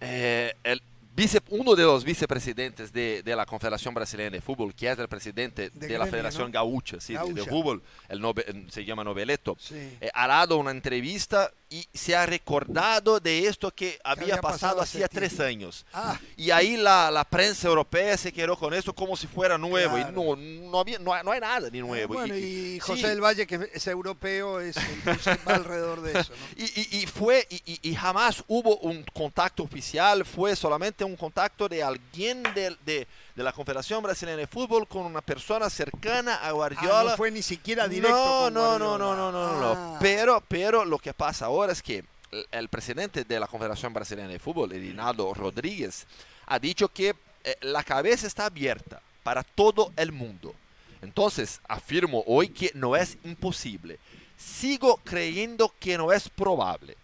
eh, 0.00 0.54
el 0.64 0.82
vice, 1.14 1.40
uno 1.50 1.76
de 1.76 1.84
los 1.84 2.02
vicepresidentes 2.02 2.92
de, 2.92 3.22
de 3.22 3.36
la 3.36 3.46
Confederación 3.46 3.94
Brasileña 3.94 4.30
de 4.30 4.40
Fútbol, 4.40 4.74
que 4.74 4.90
es 4.90 4.98
el 4.98 5.06
presidente 5.06 5.70
de, 5.70 5.96
la 5.96 6.06
Federación 6.06 6.48
¿no? 6.48 6.52
Gaucha, 6.52 6.98
sí, 6.98 7.14
de- 7.14 7.44
fútbol, 7.44 7.80
el 8.08 8.20
Nobe- 8.20 8.68
se 8.72 8.84
llama 8.84 9.04
Noveletto, 9.04 9.56
Sí. 9.60 9.76
eh, 10.00 10.10
ha 10.12 10.26
dado 10.26 10.56
una 10.56 10.72
entrevista 10.72 11.52
y 11.78 11.88
se 11.92 12.14
ha 12.14 12.24
recordado 12.24 13.18
de 13.18 13.46
esto 13.48 13.70
que 13.70 13.98
había, 14.04 14.22
había 14.34 14.40
pasado 14.40 14.80
hacía 14.80 15.08
tiempo. 15.08 15.14
tres 15.28 15.40
años. 15.40 15.84
Ah, 15.92 16.18
Y 16.36 16.50
ahí 16.50 16.76
la, 16.76 17.10
la 17.10 17.24
prensa 17.24 17.66
europea 17.66 18.16
se 18.16 18.32
quedó 18.32 18.56
con 18.56 18.72
esto 18.74 18.94
como 18.94 19.16
si 19.16 19.26
fuera 19.26 19.58
nuevo. 19.58 19.94
Claro. 19.96 20.10
Y 20.10 20.14
no, 20.14 20.70
no, 20.70 20.78
había, 20.80 20.98
no, 21.00 21.20
no 21.24 21.32
hay 21.32 21.40
nada 21.40 21.68
ni 21.70 21.80
nuevo. 21.80 22.14
bueno, 22.14 22.36
y, 22.36 22.38
y 22.38 22.72
sí, 22.74 22.80
José 22.80 23.08
del 23.08 23.20
Valle, 23.20 23.46
que 23.46 23.68
es 23.72 23.86
europeo, 23.88 24.60
es 24.60 24.76
va 25.48 25.54
alrededor 25.56 26.00
de 26.02 26.20
eso. 26.20 26.32
¿no? 26.32 26.64
y, 26.64 26.98
y- 26.98 27.06
fue, 27.06 27.46
y, 27.50 27.94
jamás 27.94 28.44
hubo 28.48 28.76
un 28.78 29.02
contacto 29.12 29.62
oficial, 29.62 30.24
fue 30.24 30.54
solamente 30.56 31.04
un 31.04 31.16
contacto 31.16 31.68
de 31.68 31.82
alguien 31.82 32.42
del- 32.54 32.78
de, 32.84 33.06
de 33.34 33.42
la 33.42 33.52
Confederación 33.52 34.02
Brasileña 34.02 34.36
de 34.36 34.46
Fútbol 34.46 34.86
con 34.86 35.02
una 35.06 35.20
persona 35.22 35.68
cercana 35.70 36.36
a 36.36 36.48
Ah, 36.48 36.52
Guardiola. 36.52 37.10
no 37.12 37.16
fue 37.16 37.30
ni 37.30 37.42
siquiera 37.42 37.88
directo. 37.88 38.14
No, 38.16 38.44
con 38.44 38.54
no, 38.54 38.78
no, 38.78 38.98
no, 38.98 39.16
no, 39.16 39.32
no, 39.32 39.60
no, 39.60 39.94
Ah. 39.94 39.98
Pero, 40.00 40.42
pero 40.46 40.84
lo 40.84 40.98
que 40.98 41.12
pasa 41.14 41.46
ahora 41.46 41.63
es 41.70 41.82
que 41.82 42.04
el, 42.50 42.68
presidente 42.68 43.24
de 43.24 43.40
la 43.40 43.46
Confederación 43.46 43.92
Brasileña 43.92 44.28
de 44.28 44.38
Fútbol, 44.38 44.70
Rinaldo 44.70 45.32
Rodríguez, 45.34 46.06
ha 46.46 46.58
dicho 46.58 46.88
que 46.88 47.14
eh, 47.44 47.56
la 47.62 47.82
cabeza 47.84 48.26
está 48.26 48.46
abierta 48.46 49.00
para 49.22 49.42
todo 49.42 49.92
el 49.96 50.12
mundo. 50.12 50.54
Entonces, 51.02 51.60
afirmo 51.68 52.24
hoy 52.26 52.48
que 52.48 52.70
no 52.74 52.96
es 52.96 53.18
imposible. 53.24 53.98
Sigo 54.36 54.96
creyendo 55.04 55.72
que 55.78 55.98
no 55.98 56.12
es 56.12 56.28
probable. 56.28 56.96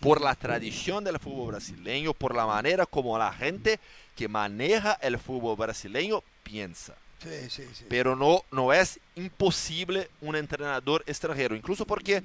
Por 0.00 0.20
la 0.20 0.34
tradición 0.34 1.02
del 1.02 1.18
fútbol 1.18 1.52
brasileño, 1.52 2.12
por 2.12 2.34
la 2.34 2.46
manera 2.46 2.84
como 2.84 3.16
la 3.16 3.32
gente 3.32 3.80
que 4.16 4.28
maneja 4.28 4.98
el 5.00 5.18
fútbol 5.18 5.56
brasileño 5.56 6.22
piensa 6.42 6.94
Sí, 7.22 7.48
sí, 7.48 7.62
sí. 7.72 7.86
pero 7.88 8.14
no, 8.14 8.42
no 8.50 8.72
es 8.72 9.00
imposible 9.14 10.10
un 10.20 10.36
entrenador 10.36 11.02
extranjero, 11.06 11.56
incluso 11.56 11.86
porque, 11.86 12.22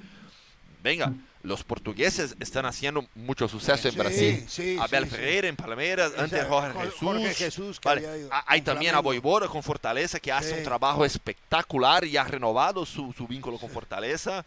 venga, 0.82 1.14
los 1.42 1.64
portugueses 1.64 2.36
están 2.38 2.66
haciendo 2.66 3.06
mucho 3.14 3.48
suceso 3.48 3.88
en 3.88 3.92
Sí, 3.94 3.98
Brasil. 3.98 4.44
sí, 4.48 4.76
Abel 4.78 5.04
sí. 5.04 5.10
Ferreira 5.10 5.48
en 5.48 5.56
Palmeiras, 5.56 6.12
antes 6.18 6.44
Jorge 6.46 6.90
Jorge- 7.00 7.34
Jesús. 7.34 7.80
Vale, 7.82 8.28
Hay 8.46 8.60
también 8.60 8.90
a 8.94 9.00
Flamengo. 9.00 9.22
Voivoda 9.22 9.48
con 9.48 9.62
Fortaleza, 9.62 10.20
que 10.20 10.30
hace 10.30 10.58
un 10.58 10.62
trabajo 10.64 11.04
espectacular 11.04 12.04
y 12.04 12.16
ha 12.18 12.24
renovado 12.24 12.84
su, 12.84 13.12
su 13.14 13.26
vínculo 13.26 13.56
con 13.58 13.70
Fortaleza. 13.70 14.44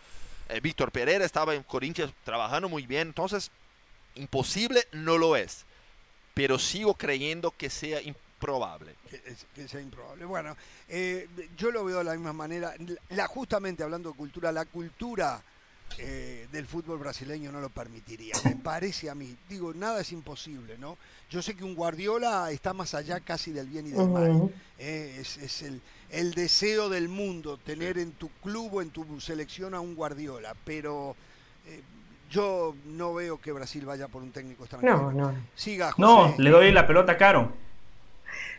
Eh, 0.50 0.60
Víctor 0.60 0.92
Pereira 0.92 1.26
estaba 1.26 1.56
en 1.56 1.64
Corinthians 1.64 2.12
trabajando 2.24 2.70
muy 2.70 2.86
bien, 2.86 3.08
entonces 3.08 3.50
imposible 4.16 4.86
no 4.92 5.18
lo 5.18 5.36
es, 5.36 5.66
pero 6.34 6.60
sigo 6.60 6.94
creyendo 6.94 7.52
que 7.52 7.70
sea 7.70 8.02
improbable. 8.02 8.94
que, 9.10 9.22
que 9.56 9.68
sea 9.68 9.82
improbable. 9.82 10.26
Bueno, 10.26 10.56
eh, 10.90 11.28
yo 11.58 11.72
lo 11.72 11.84
veo 11.86 12.00
de 12.00 12.04
la 12.04 12.14
misma 12.14 12.34
manera. 12.34 12.74
La, 13.10 13.28
justamente 13.28 13.82
hablando 13.84 14.12
de 14.12 14.16
cultura, 14.18 14.52
la 14.52 14.66
cultura 14.66 15.42
eh, 15.98 16.48
del 16.52 16.66
fútbol 16.66 17.00
brasileño 17.00 17.52
no 17.52 17.62
lo 17.62 17.70
permitiría. 17.70 18.36
Me 18.46 18.56
parece 18.64 19.10
a 19.10 19.16
mí. 19.16 19.36
Digo, 19.50 19.74
nada 19.74 20.02
es 20.02 20.12
imposible, 20.12 20.78
¿no? 20.78 20.98
Yo 21.30 21.42
sé 21.42 21.56
que 21.56 21.64
un 21.64 21.76
Guardiola 21.76 22.52
está 22.52 22.74
más 22.74 22.94
allá 22.94 23.20
casi 23.20 23.52
del 23.52 23.68
bien 23.68 23.88
y 23.88 23.92
del 23.92 24.10
mal. 24.10 24.54
Eh, 24.80 25.18
es 25.20 25.38
es 25.38 25.62
el, 25.62 25.82
el 26.10 26.34
deseo 26.34 26.90
del 26.90 27.10
mundo 27.10 27.58
tener 27.58 27.98
en 27.98 28.12
tu 28.12 28.30
club 28.42 28.76
o 28.76 28.82
en 28.82 28.90
tu 28.90 29.20
selección 29.20 29.74
a 29.74 29.80
un 29.80 29.96
Guardiola, 29.96 30.56
pero 30.64 31.16
eh, 31.68 31.82
yo 32.30 32.76
no 32.86 33.14
veo 33.14 33.40
que 33.40 33.52
Brasil 33.52 33.86
vaya 33.86 34.08
por 34.08 34.22
un 34.22 34.32
técnico 34.32 34.64
extranjero. 34.64 35.12
No, 35.12 35.32
no. 35.32 35.36
Siga, 35.56 35.92
José. 35.92 36.02
No, 36.02 36.36
le 36.38 36.50
doy 36.50 36.72
la 36.72 36.86
pelota 36.88 37.14
a 37.14 37.18
Caro. 37.18 37.54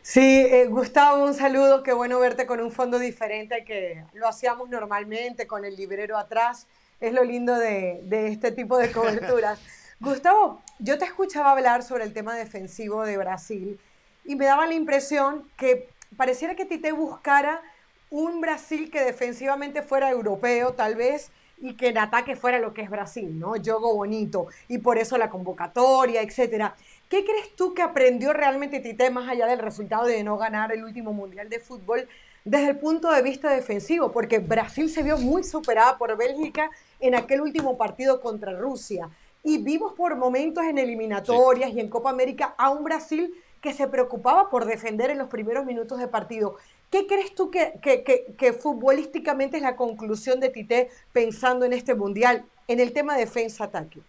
Sí, 0.03 0.21
eh, 0.21 0.67
Gustavo, 0.67 1.25
un 1.25 1.35
saludo, 1.35 1.83
qué 1.83 1.93
bueno 1.93 2.21
verte 2.21 2.47
con 2.47 2.61
un 2.61 2.71
fondo 2.71 2.99
diferente 2.99 3.55
al 3.55 3.65
que 3.65 4.05
lo 4.13 4.29
hacíamos 4.29 4.69
normalmente, 4.69 5.47
con 5.47 5.65
el 5.65 5.77
librero 5.77 6.19
atrás. 6.19 6.67
Es 7.01 7.13
lo 7.13 7.25
lindo 7.25 7.57
de, 7.57 8.01
de 8.05 8.29
este 8.29 8.53
tipo 8.53 8.79
de 8.79 8.93
coberturas. 8.93 9.61
Gustavo, 10.01 10.63
yo 10.79 10.99
te 10.99 11.05
escuchaba 11.05 11.53
hablar 11.53 11.83
sobre 11.83 12.05
el 12.05 12.13
tema 12.13 12.35
defensivo 12.35 13.05
de 13.05 13.17
Brasil 13.17 13.79
y 14.25 14.37
me 14.37 14.47
daba 14.47 14.67
la 14.67 14.75
impresión 14.75 15.49
que 15.57 15.89
pareciera 16.17 16.55
que 16.55 16.65
Tite 16.65 16.93
buscara 16.93 17.63
un 18.11 18.41
Brasil 18.41 18.91
que 18.91 19.03
defensivamente 19.03 19.83
fuera 19.83 20.11
europeo, 20.11 20.75
tal 20.75 20.95
vez, 20.95 21.31
y 21.59 21.75
que 21.75 21.89
en 21.89 21.99
ataque 21.99 22.37
fuera 22.37 22.59
lo 22.59 22.75
que 22.75 22.83
es 22.83 22.91
Brasil, 22.91 23.39
¿no? 23.39 23.57
Yogo 23.57 23.95
bonito, 23.95 24.49
y 24.69 24.79
por 24.79 24.99
eso 24.99 25.19
la 25.19 25.31
convocatoria, 25.31 26.23
etcétera. 26.23 26.77
¿Qué 27.09 27.25
crees 27.25 27.55
tú 27.57 27.75
que 27.75 27.83
aprendió 27.83 28.33
realmente 28.33 28.81
Tite 28.81 29.11
más 29.11 29.29
allá 29.29 29.47
del 29.47 29.59
resultado 29.59 30.05
de 30.05 30.23
no 30.25 30.37
ganar 30.37 30.73
el 30.73 30.85
último 30.85 31.13
Mundial 31.13 31.49
de 31.49 31.61
Fútbol 31.61 32.09
desde 32.45 32.71
el 32.71 32.79
punto 32.79 33.11
de 33.11 33.23
vista 33.23 33.51
defensivo? 33.51 34.13
Porque 34.13 34.39
Brasil 34.39 34.89
se 34.91 35.03
vio 35.03 35.19
muy 35.19 35.43
superada 35.45 35.97
por 35.99 36.17
Bélgica 36.17 36.71
en 37.01 37.15
aquel 37.15 37.41
último 37.41 37.77
partido 37.77 38.21
contra 38.21 38.53
Rusia. 38.53 39.11
Y 39.43 39.59
vimos 39.59 39.93
por 39.95 40.17
momentos 40.17 40.65
en 40.65 40.79
eliminatorias 40.79 41.73
y 41.73 41.81
en 41.81 41.89
Copa 41.89 42.11
América 42.11 42.55
a 42.57 42.71
un 42.71 42.85
Brasil 42.85 43.35
que 43.61 43.73
se 43.73 43.89
preocupaba 43.89 44.51
por 44.51 44.67
defender 44.67 45.11
en 45.11 45.19
los 45.19 45.29
primeros 45.29 45.65
minutos 45.65 45.99
de 45.99 46.07
partido. 46.07 46.57
¿Qué 46.91 47.07
crees 47.07 47.35
tú 47.35 47.51
que, 47.51 47.75
que, 47.83 48.03
que, 48.05 48.35
que 48.37 48.53
futbolísticamente 48.53 49.57
es 49.57 49.63
la 49.63 49.75
conclusión 49.75 50.39
de 50.39 50.51
Tite 50.51 50.91
pensando 51.13 51.65
en 51.65 51.73
este 51.73 51.95
Mundial, 51.95 52.45
en 52.69 52.79
el 52.79 52.93
tema 52.93 53.17
defensa-ataque? 53.17 54.01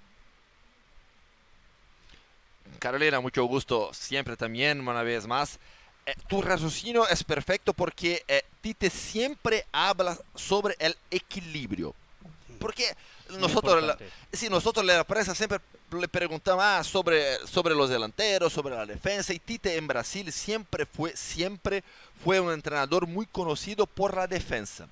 Carolina, 2.79 3.19
mucho 3.19 3.45
gusto 3.45 3.93
siempre 3.93 4.35
también, 4.35 4.85
una 4.85 5.03
vez 5.03 5.25
más. 5.25 5.59
Eh, 6.07 6.13
tu 6.27 6.41
raciocinio 6.41 7.07
es 7.07 7.23
perfecto 7.23 7.73
porque 7.73 8.23
eh, 8.27 8.43
Tite 8.61 8.89
siempre 8.89 9.65
habla 9.71 10.17
sobre 10.35 10.75
el 10.79 10.95
equilibrio. 11.09 11.95
porque 12.59 12.95
nosotros, 13.39 13.81
la, 13.83 13.97
sí, 14.31 14.49
nosotros 14.49 14.85
la 14.85 15.03
prensa 15.03 15.33
siempre 15.33 15.59
le 15.91 16.07
preguntamos 16.07 16.63
ah, 16.63 16.83
sobre, 16.83 17.37
sobre 17.47 17.73
los 17.73 17.89
delanteros, 17.89 18.53
sobre 18.53 18.75
la 18.75 18.85
defensa, 18.85 19.33
y 19.33 19.39
Tite 19.39 19.75
en 19.77 19.87
Brasil 19.87 20.31
siempre 20.31 20.85
fue, 20.85 21.15
siempre 21.17 21.83
fue 22.23 22.39
un 22.39 22.51
entrenador 22.51 23.07
muy 23.07 23.25
conocido 23.25 23.87
por 23.87 24.15
la 24.15 24.27
defensa, 24.27 24.87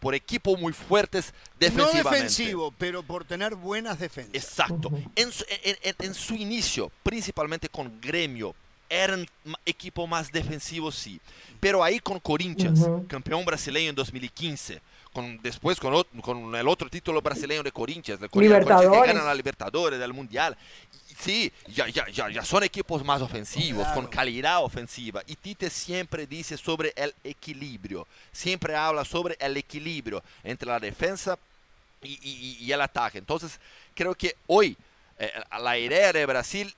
por 0.00 0.14
equipos 0.14 0.58
muy 0.58 0.72
fuertes 0.72 1.32
No 1.34 1.60
defensivamente. 1.60 2.10
defensivo, 2.14 2.72
pero 2.78 3.02
por 3.02 3.24
tener 3.26 3.54
buenas 3.54 3.98
defensas. 3.98 4.34
Exacto. 4.34 4.90
En 5.16 5.32
su, 5.32 5.44
en- 5.64 5.76
en- 5.82 5.96
en 5.98 6.14
su 6.14 6.34
inicio, 6.34 6.90
principalmente 7.02 7.68
con 7.68 8.00
Gremio, 8.00 8.54
eran 8.88 9.26
equipo 9.64 10.06
más 10.06 10.30
defensivo, 10.32 10.90
sí. 10.92 11.20
Pero 11.60 11.82
ahí 11.82 11.98
con 12.00 12.18
Corinthians, 12.20 12.80
Ujú. 12.80 13.06
campeón 13.08 13.44
brasileño 13.44 13.90
en 13.90 13.94
2015, 13.96 14.80
con, 15.12 15.40
después 15.42 15.80
con, 15.80 16.04
con 16.20 16.54
el 16.54 16.68
otro 16.68 16.88
título 16.90 17.22
brasileño 17.22 17.62
de 17.62 17.72
Corinthians, 17.72 18.20
de 18.20 18.28
Corinthians, 18.28 18.64
Corinthians 18.64 18.80
que 18.80 18.84
Libertadores. 18.86 19.14
ganan 19.14 19.26
la 19.26 19.34
Libertadores, 19.34 19.98
del 19.98 20.12
Mundial. 20.12 20.56
Sí, 21.18 21.50
ya, 21.68 21.88
ya, 21.88 22.06
ya, 22.08 22.28
ya 22.28 22.44
son 22.44 22.62
equipos 22.64 23.02
más 23.02 23.22
ofensivos, 23.22 23.86
con 23.88 24.06
calidad 24.06 24.62
ofensiva. 24.62 25.22
Y 25.26 25.34
Tite 25.36 25.70
siempre 25.70 26.26
dice 26.26 26.58
sobre 26.58 26.92
el 26.94 27.14
equilibrio, 27.24 28.06
siempre 28.32 28.76
habla 28.76 29.04
sobre 29.06 29.36
el 29.40 29.56
equilibrio 29.56 30.22
entre 30.44 30.68
la 30.68 30.78
defensa 30.78 31.38
y, 32.02 32.18
y- 32.22 32.58
y 32.60 32.70
el 32.72 32.80
ataque. 32.82 33.16
Entonces, 33.16 33.58
creo 33.94 34.14
que 34.14 34.36
hoy 34.46 34.76
eh, 35.18 35.32
la 35.58 35.78
idea 35.78 36.12
de 36.12 36.26
Brasil 36.26 36.74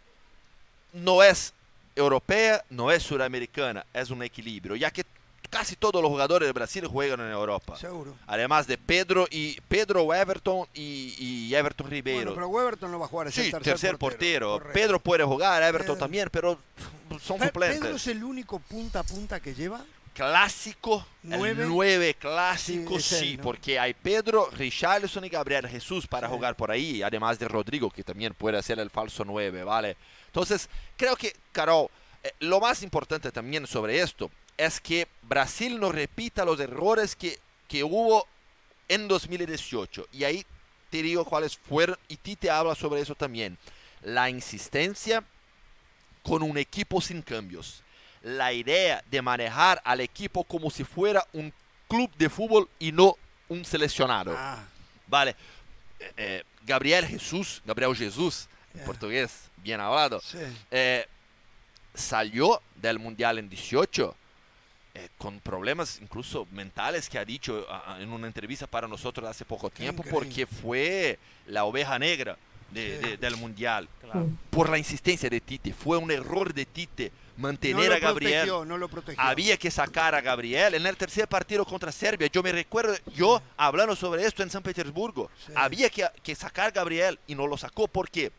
no 0.93 1.25
es 1.25 1.53
europea, 1.99 2.65
no 2.71 2.91
es 2.91 3.03
sudamericana, 3.03 3.85
es 3.93 4.11
un 4.11 4.23
equilibrio, 4.23 4.77
ya 4.77 4.91
que 4.91 5.05
casi 5.51 5.77
todos 5.77 6.03
los 6.03 6.11
jugadores 6.11 6.47
de 6.47 6.53
Brasil 6.53 6.87
juegan 6.87 7.21
en 7.21 7.31
Europa. 7.33 7.77
Seguro. 7.77 8.15
Además 8.27 8.67
de 8.67 8.77
Pedro 8.77 9.27
y 9.31 9.59
Pedro 9.63 10.13
Everton 10.15 10.67
y, 10.75 11.15
y 11.19 11.55
Everton 11.55 11.89
Ribeiro. 11.91 12.33
Bueno, 12.33 12.35
pero 12.35 12.49
Weberton 12.49 12.91
no 12.91 12.99
va 12.99 13.07
a 13.07 13.09
jugar, 13.09 13.29
es 13.29 13.35
sí, 13.35 13.43
el 13.47 13.51
tercer, 13.53 13.73
tercer, 13.73 13.99
portero. 13.99 14.63
Pedro 14.73 15.01
puede 15.01 15.25
jugar, 15.25 15.63
Everton 15.63 15.95
Pedro. 15.95 15.99
también, 15.99 16.29
pero 16.31 16.59
son 17.23 17.41
suplentes. 17.41 17.81
Pedro 17.81 17.97
es 17.97 18.07
el 18.09 18.23
único 18.25 18.59
punta 18.59 19.01
a 19.01 19.03
punta 19.05 19.41
que 19.41 19.55
lleva. 19.55 19.83
clásico, 20.13 21.07
Nueve. 21.23 21.63
el 21.63 21.69
9 21.69 22.15
clásico, 22.15 22.99
Sí, 23.01 23.15
es 23.15 23.21
sí, 23.21 23.31
él, 23.31 23.37
¿no? 23.39 23.43
porque 23.45 23.79
hay 23.79 23.95
Pedro, 23.95 24.51
Richarlison 24.53 25.25
y 25.25 25.29
Gabriel 25.31 25.67
Jesús 25.69 26.07
para 26.07 26.29
jugar 26.29 26.57
por 26.57 26.71
ahí, 26.71 27.03
además 27.03 27.39
de 27.39 27.49
Rodrigo, 27.49 27.89
que 27.91 28.05
también 28.05 28.35
puede 28.35 28.63
ser 28.63 28.79
el 28.81 28.91
falso 28.91 29.25
9, 29.25 29.65
¿vale? 29.65 29.97
Entonces, 30.39 30.69
creo 30.97 31.17
que, 31.17 31.35
Carol, 31.51 31.89
eh, 32.23 32.33
lo 32.39 32.61
más 32.61 32.85
importante 32.85 33.33
también 33.33 33.67
sobre 33.67 34.01
esto 34.01 34.31
es 34.57 34.81
que 34.81 35.09
Brasil 35.23 35.81
no 35.81 35.91
repita 35.91 36.45
los 36.45 36.61
errores 36.61 37.17
que, 37.17 37.41
que 37.67 37.83
hubo 37.83 38.25
en 38.87 39.09
2018. 39.09 40.07
Y 40.13 40.23
ahí 40.23 40.47
te 40.91 41.03
digo 41.03 41.25
cuáles 41.25 41.59
fueron, 41.59 41.99
y 42.07 42.17
Tite 42.17 42.51
habla 42.53 42.77
sobre 42.77 43.01
eso 43.01 43.17
también. 43.17 43.59
La 44.03 44.31
insistencia 44.31 45.25
con 46.23 46.45
un 46.45 46.57
equipo 46.57 47.01
sin 47.01 47.21
cambios. 47.21 47.83
La 48.23 48.53
idea 48.53 49.03
de 49.11 49.21
manejar 49.21 49.83
al 49.85 50.01
equipo 50.01 50.45
como 50.45 50.71
si 50.71 50.85
fuera 50.85 51.27
un 51.33 51.53
club 51.89 52.13
de 52.17 52.29
fútbol 52.31 52.69
y 52.79 52.93
no 52.93 53.17
un 53.49 53.65
seleccionado. 53.65 54.37
Ah, 54.39 54.65
Vale. 55.09 55.35
Eh, 55.99 56.13
eh, 56.17 56.45
Gabriel 56.65 57.05
Jesús, 57.07 57.61
Gabriel 57.65 57.97
Jesús, 57.97 58.49
en 58.73 58.79
Yeah. 58.79 58.87
portugués, 58.87 59.48
bien 59.63 59.81
hablado, 59.81 60.21
sí. 60.21 60.39
eh, 60.71 61.07
salió 61.95 62.61
del 62.77 62.99
Mundial 62.99 63.39
en 63.39 63.49
18 63.49 64.15
eh, 64.95 65.09
con 65.19 65.41
problemas 65.41 65.99
incluso 66.01 66.47
mentales 66.53 67.09
que 67.09 67.19
ha 67.19 67.25
dicho 67.25 67.67
en 68.01 68.11
una 68.13 68.27
entrevista 68.27 68.67
para 68.67 68.89
nosotros 68.89 69.29
hace 69.29 69.45
poco 69.45 69.71
tiempo 69.71 70.03
increíble. 70.03 70.27
porque 70.27 70.47
fue 70.47 71.19
la 71.47 71.65
oveja 71.65 71.99
negra 71.99 72.37
de- 72.71 72.99
Sí. 73.01 73.09
de- 73.11 73.17
del 73.17 73.37
Mundial. 73.37 73.89
Claro. 74.03 74.29
Por 74.51 74.69
la 74.69 74.77
insistencia 74.79 75.29
de 75.31 75.41
Tite. 75.41 75.73
Fue 75.73 75.97
un 75.99 76.11
error 76.11 76.53
de 76.53 76.67
Tite 76.67 77.11
No 77.37 77.43
mantener 77.45 77.89
lo 77.89 77.95
a 77.95 77.99
Gabriel. 77.99 78.33
protegió, 78.47 78.65
no 78.65 78.77
lo 78.77 78.89
protegió. 78.89 79.23
Había 79.23 79.57
que 79.57 79.71
sacar 79.71 80.15
a 80.15 80.21
Gabriel 80.21 80.75
en 80.75 80.85
el 80.87 80.97
tercer 80.97 81.27
partido 81.29 81.65
contra 81.65 81.91
Serbia. 81.93 82.29
Yo 82.31 82.43
me 82.43 82.53
recuerdo, 82.53 82.95
yo 83.15 83.41
hablando 83.57 83.95
sobre 83.97 84.25
esto 84.27 84.43
en 84.43 84.51
San 84.51 84.63
Petersburgo. 84.63 85.31
Sí. 85.47 85.53
Había 85.57 85.89
que, 85.91 86.07
que 86.23 86.35
sacar 86.35 86.67
a 86.67 86.71
Gabriel 86.71 87.19
y 87.27 87.35
no 87.35 87.47
lo 87.47 87.57
sacó. 87.57 87.89
¿Por 87.89 88.11
qué? 88.11 88.31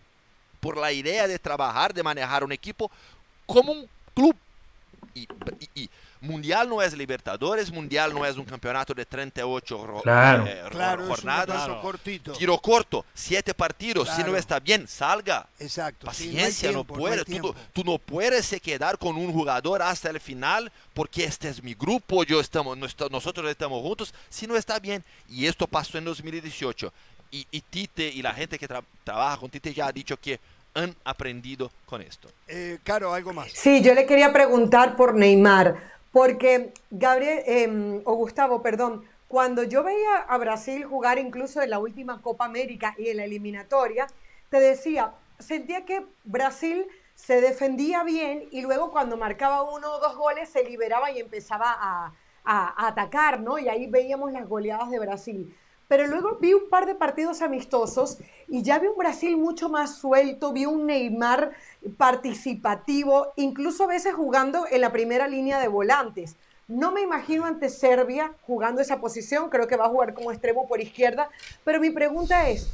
Por 0.59 0.77
la 0.77 0.91
idea 0.91 1.27
de 1.27 1.39
trabajar, 1.39 1.93
de 1.93 2.03
manejar 2.03 2.43
un 2.43 2.51
equipo 2.51 2.91
como 3.45 3.71
un 3.71 3.89
club. 4.13 4.35
Y, 5.15 5.21
y- 5.21 5.83
y 5.83 5.89
Mundial 6.21 6.67
no 6.67 6.81
es 6.81 6.93
Libertadores, 6.93 7.71
Mundial 7.71 8.13
no 8.13 8.25
es 8.25 8.35
un 8.35 8.43
campeonato 8.43 8.93
de 8.93 9.05
38 9.05 9.87
ro- 9.87 10.01
Claro. 10.01 10.45
eh, 10.45 10.63
ro- 10.63 10.69
Claro, 10.69 11.07
jornadas. 11.07 11.45
Claro. 11.65 11.81
cortito. 11.81 12.33
Tiro 12.33 12.57
corto, 12.59 13.05
siete 13.13 13.53
partidos. 13.53 14.07
Si 14.09 14.15
Claro. 14.15 14.31
no 14.33 14.37
está 14.37 14.59
bien, 14.59 14.85
salga. 14.87 15.47
Exacto. 15.59 16.01
sí, 16.11 16.25
Paciencia, 16.27 16.71
no, 16.73 16.79
hay 16.79 16.85
tiempo, 16.85 17.15
tú, 17.15 17.25
tiempo. 17.25 17.47
no- 17.53 17.55
tú 17.73 17.83
no 17.85 17.97
puedes 17.97 18.45
se 18.45 18.59
quedar 18.59 18.97
con 18.97 19.15
un 19.15 19.31
jugador 19.31 19.81
hasta 19.81 20.09
el 20.09 20.19
final 20.19 20.69
porque 20.93 21.23
este 21.23 21.47
es 21.47 21.63
mi 21.63 21.73
grupo, 21.73 22.23
yo 22.25 22.41
estamos, 22.41 22.77
no 22.77 22.85
nosotros 23.09 23.49
estamos 23.49 23.81
juntos, 23.81 24.13
si 24.29 24.45
no 24.45 24.57
está 24.57 24.77
bien. 24.77 25.03
Y 25.29 25.47
esto 25.47 25.67
pasó 25.67 25.97
en 25.97 26.03
2018. 26.03 26.91
Y, 27.31 27.45
y 27.51 27.61
Tite 27.61 28.07
y 28.07 28.21
la 28.21 28.33
gente 28.33 28.57
que 28.57 28.67
tra- 28.67 28.83
trabaja 29.03 29.37
con 29.37 29.49
Tite 29.49 29.73
ya 29.73 29.87
ha 29.87 29.91
dicho 29.91 30.17
que 30.17 30.39
han 30.73 30.95
aprendido 31.03 31.71
con 31.85 32.01
esto. 32.01 32.29
Eh, 32.47 32.79
Caro, 32.83 33.13
algo 33.13 33.33
más. 33.33 33.51
Sí, 33.51 33.81
yo 33.81 33.93
le 33.93 34.05
quería 34.05 34.31
preguntar 34.33 34.95
por 34.95 35.15
Neymar, 35.15 35.77
porque 36.11 36.73
Gabriel, 36.89 37.43
eh, 37.45 38.01
o 38.05 38.13
Gustavo, 38.15 38.61
perdón, 38.61 39.03
cuando 39.27 39.63
yo 39.63 39.83
veía 39.83 40.17
a 40.27 40.37
Brasil 40.37 40.85
jugar 40.85 41.19
incluso 41.19 41.61
en 41.61 41.69
la 41.69 41.79
última 41.79 42.21
Copa 42.21 42.45
América 42.45 42.95
y 42.97 43.09
en 43.09 43.17
la 43.17 43.25
eliminatoria, 43.25 44.07
te 44.49 44.59
decía, 44.59 45.11
sentía 45.37 45.85
que 45.85 46.03
Brasil 46.23 46.85
se 47.15 47.41
defendía 47.41 48.03
bien 48.03 48.45
y 48.51 48.61
luego 48.61 48.91
cuando 48.91 49.17
marcaba 49.17 49.61
uno 49.63 49.91
o 49.91 49.99
dos 49.99 50.15
goles 50.17 50.49
se 50.49 50.63
liberaba 50.63 51.11
y 51.11 51.19
empezaba 51.19 51.75
a, 51.79 52.13
a- 52.43 52.73
a 52.85 52.87
atacar, 52.87 53.39
¿no? 53.41 53.59
Y 53.59 53.69
ahí 53.69 53.85
veíamos 53.87 54.31
las 54.31 54.47
goleadas 54.47 54.89
de 54.89 54.99
Brasil. 54.99 55.55
Pero 55.89 56.05
luego 56.05 56.37
vi 56.39 56.53
un 56.53 56.69
par 56.69 56.85
de 56.85 56.93
partidos 56.93 57.41
amistosos 57.41 58.19
y 58.47 58.61
ya 58.61 58.77
vi 58.77 58.87
un 58.87 58.97
Brasil 58.97 59.35
mucho 59.35 59.69
más 59.69 59.95
suelto, 59.97 60.53
vi 60.53 60.67
un 60.67 60.85
Neymar 60.85 61.51
participativo, 61.97 63.33
incluso 63.35 63.85
a 63.85 63.87
veces 63.87 64.13
jugando 64.13 64.67
en 64.69 64.81
la 64.81 64.91
primera 64.91 65.27
línea 65.27 65.59
de 65.59 65.67
volantes. 65.67 66.35
No 66.67 66.91
me 66.91 67.01
imagino 67.01 67.45
ante 67.45 67.69
Serbia 67.69 68.33
jugando 68.43 68.81
esa 68.81 69.01
posición, 69.01 69.49
creo 69.49 69.65
que 69.65 69.77
va 69.77 69.87
a 69.87 69.89
jugar 69.89 70.13
como 70.13 70.31
extremo 70.31 70.67
por 70.67 70.79
izquierda, 70.79 71.27
pero 71.63 71.79
mi 71.79 71.89
pregunta 71.89 72.47
es, 72.47 72.69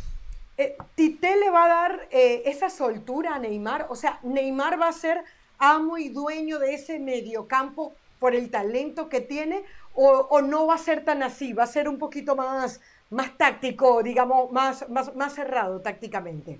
eh, 0.57 0.75
¿Tite 0.95 1.37
le 1.37 1.49
va 1.49 1.63
a 1.63 1.69
dar 1.69 2.07
eh, 2.11 2.43
esa 2.45 2.69
soltura 2.69 3.35
a 3.35 3.39
Neymar? 3.39 3.87
O 3.89 3.95
sea, 3.95 4.19
¿Neymar 4.23 4.79
va 4.79 4.89
a 4.89 4.93
ser 4.93 5.23
amo 5.57 5.97
y 5.97 6.09
dueño 6.09 6.59
de 6.59 6.73
ese 6.73 6.99
mediocampo 6.99 7.93
por 8.19 8.35
el 8.35 8.51
talento 8.51 9.07
que 9.07 9.21
tiene? 9.21 9.63
¿O, 9.93 10.09
o 10.09 10.41
no 10.41 10.67
va 10.67 10.75
a 10.75 10.77
ser 10.77 11.05
tan 11.05 11.23
así? 11.23 11.53
¿Va 11.53 11.63
a 11.63 11.67
ser 11.67 11.87
un 11.87 11.97
poquito 11.97 12.35
más, 12.35 12.81
más 13.09 13.37
táctico, 13.37 14.01
digamos, 14.03 14.51
más, 14.51 14.87
más, 14.89 15.15
más 15.15 15.33
cerrado 15.35 15.79
tácticamente? 15.81 16.59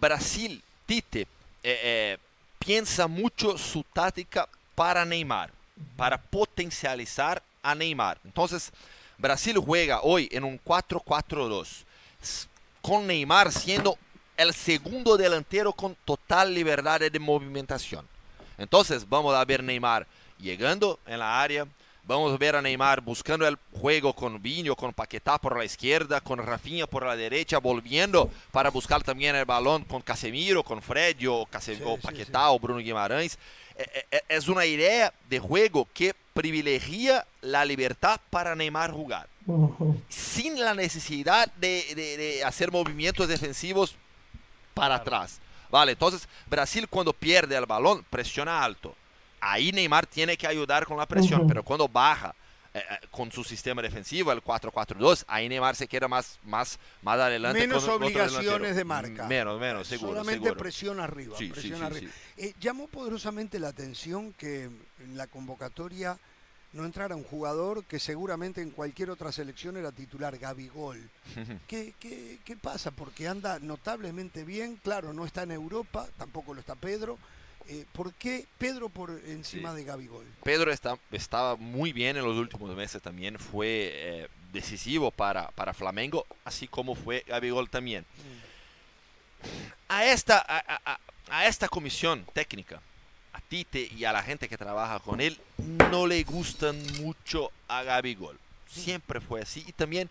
Brasil, 0.00 0.62
Tite, 0.86 1.22
eh, 1.22 1.26
eh, 1.64 2.18
piensa 2.58 3.06
mucho 3.08 3.58
su 3.58 3.82
táctica 3.82 4.48
para 4.74 5.04
Neymar, 5.04 5.50
para 5.96 6.20
potencializar 6.20 7.42
a 7.62 7.74
Neymar. 7.74 8.18
Entonces, 8.24 8.70
Brasil 9.18 9.56
juega 9.58 10.00
hoy 10.02 10.28
en 10.30 10.44
un 10.44 10.58
4-4-2, 10.58 11.84
s- 12.22 12.46
con 12.82 13.06
Neymar 13.06 13.50
siendo 13.50 13.98
el 14.36 14.52
segundo 14.52 15.16
delantero 15.16 15.72
con 15.72 15.96
total 16.04 16.52
libertad 16.54 17.00
de 17.00 17.18
movimentación. 17.18 18.06
Entonces, 18.58 19.08
vamos 19.08 19.34
a 19.34 19.44
ver 19.44 19.62
Neymar 19.62 20.06
llegando 20.38 20.98
en 21.06 21.18
la 21.20 21.40
área. 21.40 21.66
Vamos 22.06 22.34
a 22.34 22.36
ver 22.36 22.54
a 22.54 22.60
Neymar 22.60 23.00
buscando 23.00 23.46
el 23.48 23.56
juego 23.72 24.14
con 24.14 24.42
Vinho, 24.42 24.76
con 24.76 24.92
Paquetá 24.92 25.38
por 25.38 25.56
la 25.56 25.64
izquierda, 25.64 26.20
con 26.20 26.38
Rafinha 26.38 26.86
por 26.86 27.06
la 27.06 27.16
derecha, 27.16 27.58
volviendo 27.58 28.30
para 28.52 28.70
buscar 28.70 29.02
también 29.02 29.34
el 29.36 29.46
balón 29.46 29.84
con 29.84 30.02
Casemiro, 30.02 30.62
con 30.62 30.82
Fred 30.82 31.16
o, 31.28 31.46
Case- 31.46 31.76
Sí, 31.76 31.82
o 31.84 31.96
sí, 31.96 32.02
Paquetá 32.02 32.50
o 32.50 32.58
Bruno 32.58 32.80
Guimarães. 32.80 33.38
Eh, 33.76 34.04
eh, 34.10 34.20
Es 34.28 34.48
una 34.48 34.66
idea 34.66 35.14
de 35.30 35.38
juego 35.38 35.88
que 35.94 36.14
privilegia 36.34 37.26
la 37.40 37.64
libertad 37.64 38.20
para 38.28 38.54
Neymar 38.54 38.90
jugar, 38.92 39.26
sin 40.10 40.60
la 40.62 40.74
necesidad 40.74 41.50
de, 41.54 41.86
de- 41.94 42.16
de 42.18 42.44
hacer 42.44 42.70
movimientos 42.70 43.28
defensivos 43.28 43.96
para 44.74 44.96
atrás. 44.96 45.40
Vale, 45.70 45.92
entonces 45.92 46.28
Brasil 46.46 46.86
cuando 46.88 47.12
pierde 47.14 47.56
el 47.56 47.64
balón 47.66 48.04
presiona 48.10 48.62
alto. 48.62 48.94
Ahí 49.46 49.72
Neymar 49.72 50.06
tiene 50.06 50.36
que 50.36 50.46
ayudar 50.46 50.86
con 50.86 50.96
la 50.96 51.06
presión, 51.06 51.40
Ujú. 51.40 51.48
pero 51.48 51.62
cuando 51.62 51.86
baja 51.86 52.34
eh, 52.72 52.78
eh, 52.78 53.06
con 53.10 53.30
su 53.30 53.44
sistema 53.44 53.82
defensivo, 53.82 54.32
el 54.32 54.42
4-4-2, 54.42 55.24
ahí 55.28 55.48
Neymar 55.48 55.76
se 55.76 55.86
queda 55.86 56.08
más, 56.08 56.38
más, 56.44 56.78
más 57.02 57.18
adelante. 57.20 57.60
Menos 57.60 57.84
con 57.84 58.02
obligaciones 58.02 58.74
de 58.74 58.84
marca. 58.84 59.24
Mm, 59.24 59.28
Menos, 59.28 59.60
menos, 59.60 59.86
seguro. 59.86 60.12
Solamente 60.12 60.44
seguro. 60.46 60.56
presión 60.60 60.98
arriba. 60.98 61.36
Sí, 61.38 61.46
sí, 61.46 61.52
presión 61.52 61.78
sí, 61.78 61.84
arriba. 61.84 62.12
Eh, 62.38 62.54
llamó 62.58 62.88
poderosamente 62.88 63.58
la 63.58 63.68
atención 63.68 64.32
que 64.32 64.64
en 64.64 65.16
la 65.16 65.26
convocatoria 65.26 66.18
no 66.72 66.84
entrara 66.84 67.14
un 67.14 67.22
jugador 67.22 67.84
que 67.84 68.00
seguramente 68.00 68.60
en 68.60 68.70
cualquier 68.70 69.10
otra 69.10 69.30
selección 69.30 69.76
era 69.76 69.92
titular, 69.92 70.36
Gabigol. 70.38 71.08
¿Qué, 71.68 71.94
qué, 72.00 72.38
qué 72.44 72.56
pasa? 72.56 72.90
Porque 72.90 73.28
anda 73.28 73.58
notablemente 73.60 74.42
bien, 74.42 74.80
claro, 74.82 75.12
no 75.12 75.26
está 75.26 75.44
en 75.44 75.52
Europa, 75.52 76.08
tampoco 76.18 76.54
lo 76.54 76.60
está 76.60 76.74
Pedro. 76.74 77.18
Eh, 77.68 77.84
¿Por 77.92 78.12
qué 78.14 78.46
Pedro 78.58 78.88
por 78.88 79.10
encima 79.26 79.72
de 79.74 79.84
Gabigol? 79.84 80.26
Pedro 80.42 80.70
está, 80.70 80.98
estaba 81.10 81.56
muy 81.56 81.92
bien 81.92 82.16
en 82.16 82.24
los 82.24 82.36
últimos 82.36 82.74
meses 82.76 83.00
también, 83.00 83.38
fue 83.38 83.90
eh, 83.92 84.28
decisivo 84.52 85.10
para, 85.10 85.50
para 85.52 85.72
Flamengo, 85.72 86.26
así 86.44 86.68
como 86.68 86.94
fue 86.94 87.24
Gabigol 87.26 87.70
también. 87.70 88.04
A 89.88 90.04
esta, 90.06 90.38
a, 90.46 90.80
a- 90.84 91.00
a 91.30 91.46
esta 91.46 91.68
comisión 91.68 92.26
técnica, 92.34 92.80
a 93.32 93.40
Tite 93.40 93.88
y 93.96 94.04
a 94.04 94.12
la 94.12 94.22
gente 94.22 94.48
que 94.48 94.58
trabaja 94.58 94.98
con 95.00 95.20
él, 95.22 95.38
no 95.90 96.06
le 96.06 96.22
gustan 96.22 96.80
mucho 97.00 97.50
a 97.68 97.82
Gabigol. 97.82 98.38
Siempre 98.68 99.20
fue 99.20 99.40
así. 99.40 99.64
Y 99.66 99.72
también 99.72 100.10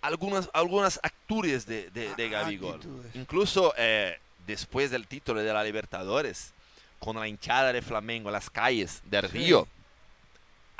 algunas, 0.00 0.48
algunas 0.52 1.00
actitudes 1.02 1.66
de, 1.66 1.90
de, 1.90 2.14
de 2.14 2.28
Gabigol. 2.28 2.76
Actitudes. 2.76 3.16
Incluso 3.16 3.74
eh, 3.76 4.18
después 4.46 4.90
del 4.92 5.06
título 5.08 5.40
de 5.40 5.52
la 5.52 5.64
Libertadores, 5.64 6.52
con 6.98 7.16
la 7.16 7.28
hinchada 7.28 7.72
de 7.72 7.82
Flamengo 7.82 8.28
en 8.28 8.32
las 8.34 8.50
calles 8.50 9.00
del 9.04 9.26
Sí. 9.30 9.38
Río, 9.38 9.66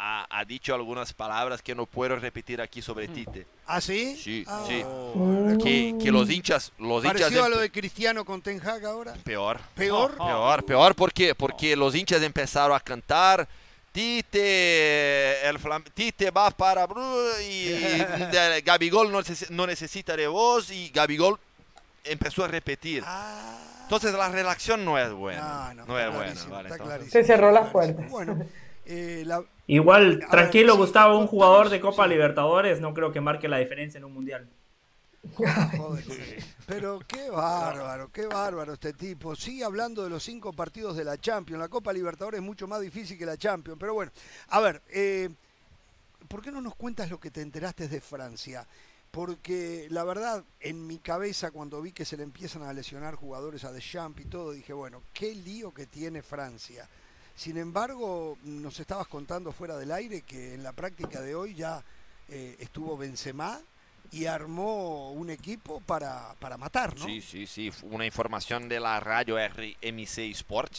ha, 0.01 0.27
ha 0.31 0.45
dicho 0.45 0.75
algunas 0.75 1.13
palabras 1.13 1.61
que 1.63 1.75
no 1.75 1.85
puedo 1.87 2.15
repetir 2.17 2.61
aquí 2.61 2.81
sobre 2.83 3.09
Tite. 3.09 3.47
¿Ah, 3.67 3.81
sí? 3.81 4.17
Sí, 4.17 4.45
Ah, 4.47 4.65
sí. 4.67 4.83
bueno. 5.15 5.59
Que, 5.63 5.95
que 6.01 6.11
los 6.13 6.31
hinchas, 6.31 6.73
los 6.79 7.05
hinchas 7.05 7.21
¿Pareció 7.21 7.43
a 7.43 7.47
em- 7.47 7.53
lo 7.53 7.59
de 7.59 7.71
Cristiano 7.71 8.25
con 8.25 8.41
Ten 8.41 8.61
Hag 8.67 8.85
ahora? 8.87 9.15
Peor. 9.25 9.61
¿Peor? 9.75 10.17
Peor, 10.17 10.65
peor, 10.65 10.95
¿por 10.95 11.13
qué? 11.13 11.35
Porque 11.35 11.75
los 11.75 11.95
hinchas 11.95 12.23
empezaron 12.23 12.77
a 12.77 12.81
cantar 12.81 13.49
Tite, 13.93 15.49
el 15.49 15.59
Flam- 15.59 15.85
Tite 15.93 16.31
va 16.31 16.51
para 16.51 16.87
Bru- 16.87 17.43
y 17.43 17.65
de- 18.33 18.63
Gabigol 18.65 19.11
no, 19.11 19.21
neces- 19.21 19.51
no 19.51 19.67
necesita 19.67 20.17
de 20.17 20.27
vos 20.29 20.71
y 20.71 20.91
Gabigol 20.91 21.39
empezó 22.05 22.45
a 22.45 22.49
repetir. 22.49 23.03
Entonces 23.89 24.13
la 24.13 24.29
relación 24.29 24.85
no 24.85 24.99
es 24.99 25.11
buena. 25.13 25.73
No, 25.75 25.99
es 25.99 26.15
buena. 26.15 26.35
vale, 26.51 26.69
entonces- 26.71 27.11
Se 27.11 27.25
cerró 27.25 27.51
las 27.51 27.71
puertas. 27.71 28.11
Bueno, 28.11 28.39
eh, 28.85 29.23
la- 29.27 29.43
Igual, 29.67 30.21
A 30.27 30.31
tranquilo, 30.31 30.75
ver, 30.75 30.77
sí, 30.77 30.81
Gustavo, 30.83 31.19
un 31.19 31.27
jugador 31.27 31.69
de 31.71 31.81
Copa 31.81 32.07
Libertadores 32.07 32.81
no 32.81 32.93
creo 32.95 33.13
que 33.13 33.21
marque 33.21 33.49
la 33.49 33.59
diferencia 33.59 33.99
en 33.99 34.05
un 34.05 34.13
mundial. 34.15 34.47
Joder, 35.35 36.05
Pero 36.67 37.01
qué 37.07 37.29
bárbaro, 37.29 38.11
qué 38.13 38.27
bárbaro 38.27 38.75
este 38.75 38.93
tipo. 38.93 39.35
Sigue 39.35 39.65
hablando 39.65 40.05
de 40.05 40.11
los 40.11 40.23
cinco 40.23 40.53
partidos 40.53 40.97
de 40.97 41.05
la 41.05 41.19
Champions. 41.19 41.61
La 41.61 41.69
Copa 41.69 41.93
Libertadores 41.93 42.41
es 42.41 42.47
mucho 42.47 42.67
más 42.69 42.81
difícil 42.81 43.19
que 43.19 43.27
la 43.27 43.37
Champions. 43.37 43.79
Pero 43.81 43.95
bueno, 43.95 44.13
a 44.49 44.61
ver, 44.61 44.81
eh, 44.91 45.29
¿por 46.29 46.41
qué 46.41 46.51
no 46.53 46.61
nos 46.61 46.75
cuentas 46.75 47.11
lo 47.11 47.19
que 47.19 47.31
te 47.31 47.41
enteraste 47.43 47.89
de 47.89 48.01
Francia? 48.01 48.67
Porque 49.11 49.87
la 49.91 50.05
verdad, 50.05 50.45
en 50.61 50.87
mi 50.87 50.99
cabeza, 50.99 51.51
cuando 51.51 51.81
vi 51.81 51.93
que 51.93 52.05
se 52.05 52.17
le 52.17 52.23
empiezan 52.23 52.63
a 52.63 52.73
lesionar 52.73 53.15
jugadores 53.15 53.65
a 53.65 53.73
Deschamps 53.73 54.21
y 54.21 54.25
todo, 54.27 54.53
dije, 54.53 54.73
bueno, 54.73 55.03
qué 55.15 55.35
lío 55.35 55.73
que 55.73 55.87
tiene 55.87 56.23
Francia. 56.23 56.89
Sin 57.35 57.57
embargo, 57.57 58.37
nos 58.43 58.81
estabas 58.81 59.07
contando 59.07 59.53
fuera 59.53 59.77
del 59.77 59.93
aire 59.93 60.23
que 60.23 60.55
en 60.55 60.63
la 60.63 60.73
práctica 60.73 61.21
de 61.21 61.35
hoy 61.35 61.55
ya 61.55 61.83
eh, 62.29 62.57
estuvo 62.59 62.97
Benzema 62.97 63.61
y 64.11 64.27
armó 64.27 65.13
un 65.13 65.31
equipo 65.31 65.81
para, 65.81 66.35
para 66.41 66.57
matar, 66.57 66.97
¿no? 66.97 67.07
Sí, 67.07 67.21
sí, 67.21 67.47
sí. 67.47 67.71
Una 67.83 68.07
información 68.07 68.69
de 68.69 68.81
la 68.81 69.01
radio 69.01 69.37
RMC 69.37 70.19
Sport, 70.33 70.73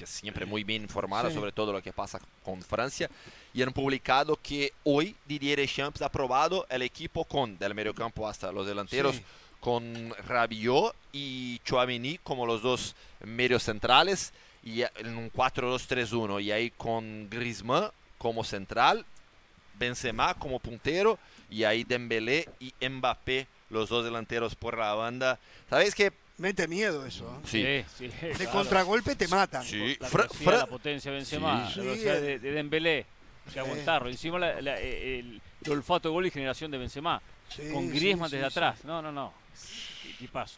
que 0.00 0.04
es 0.04 0.10
siempre 0.10 0.46
muy 0.46 0.64
bien 0.64 0.80
informada 0.82 1.30
sobre 1.30 1.52
todo 1.52 1.74
lo 1.74 1.82
que 1.82 1.92
pasa 1.92 2.18
con 2.42 2.62
Francia. 2.62 3.10
Y 3.52 3.60
han 3.62 3.70
publicado 3.72 4.38
que 4.42 4.72
hoy 4.82 5.14
Didier 5.26 5.58
Deschamps 5.58 6.00
ha 6.00 6.06
aprobado 6.06 6.66
el 6.70 6.80
equipo 6.80 7.26
con, 7.26 7.58
del 7.58 7.74
mediocampo 7.74 8.26
hasta 8.26 8.50
los 8.50 8.66
delanteros, 8.66 9.16
Sí. 9.16 9.22
con 9.60 10.14
Rabiot 10.26 10.96
y 11.12 11.58
Chouameni 11.66 12.16
como 12.22 12.46
los 12.46 12.62
dos 12.62 12.96
medios 13.22 13.62
centrales, 13.64 14.32
y 14.62 14.80
en 14.82 15.18
un 15.18 15.30
4-2-3-1. 15.30 16.42
Y 16.42 16.50
ahí 16.50 16.70
con 16.70 17.28
Griezmann 17.28 17.90
como 18.16 18.42
central, 18.42 19.04
Benzema 19.78 20.32
como 20.34 20.60
puntero 20.60 21.18
y 21.50 21.64
ahí 21.64 21.84
Dembélé 21.84 22.48
y 22.58 22.72
Mbappé 22.88 23.46
los 23.68 23.90
dos 23.90 24.04
delanteros 24.04 24.54
por 24.54 24.78
la 24.78 24.94
banda. 24.94 25.38
¿Sabes 25.68 25.94
qué? 25.94 26.10
Mete 26.40 26.66
miedo 26.66 27.04
eso. 27.04 27.26
¿eh? 27.44 27.84
Sí. 27.96 27.98
Sí, 27.98 28.10
sí, 28.18 28.26
De 28.26 28.34
claro. 28.34 28.50
contragolpe 28.52 29.14
te 29.14 29.28
matan. 29.28 29.62
Sí. 29.62 29.96
La 30.00 30.08
Fra- 30.08 30.22
velocidad, 30.22 30.44
Fra- 30.50 30.58
la 30.58 30.66
potencia 30.66 31.10
de 31.10 31.16
Benzema, 31.18 31.68
Sí. 31.70 31.78
la 31.78 31.84
velocidad 31.84 32.14
de, 32.20 32.38
de 32.38 32.50
Dembélé, 32.52 33.06
que 33.44 33.50
Sí. 33.52 33.58
aguantarlo. 33.58 34.08
Encima 34.08 34.38
la- 34.38 34.60
la- 34.62 34.80
el, 34.80 35.40
el 35.64 35.70
olfato 35.70 36.08
de 36.08 36.12
gol 36.14 36.26
y 36.26 36.30
generación 36.30 36.70
de 36.70 36.78
Benzema, 36.78 37.20
Sí, 37.54 37.62
con 37.72 37.90
Griezmann 37.90 38.30
sí, 38.30 38.36
desde 38.36 38.48
sí. 38.50 38.58
atrás. 38.58 38.84
No, 38.84 39.02
no, 39.02 39.12
no. 39.12 39.34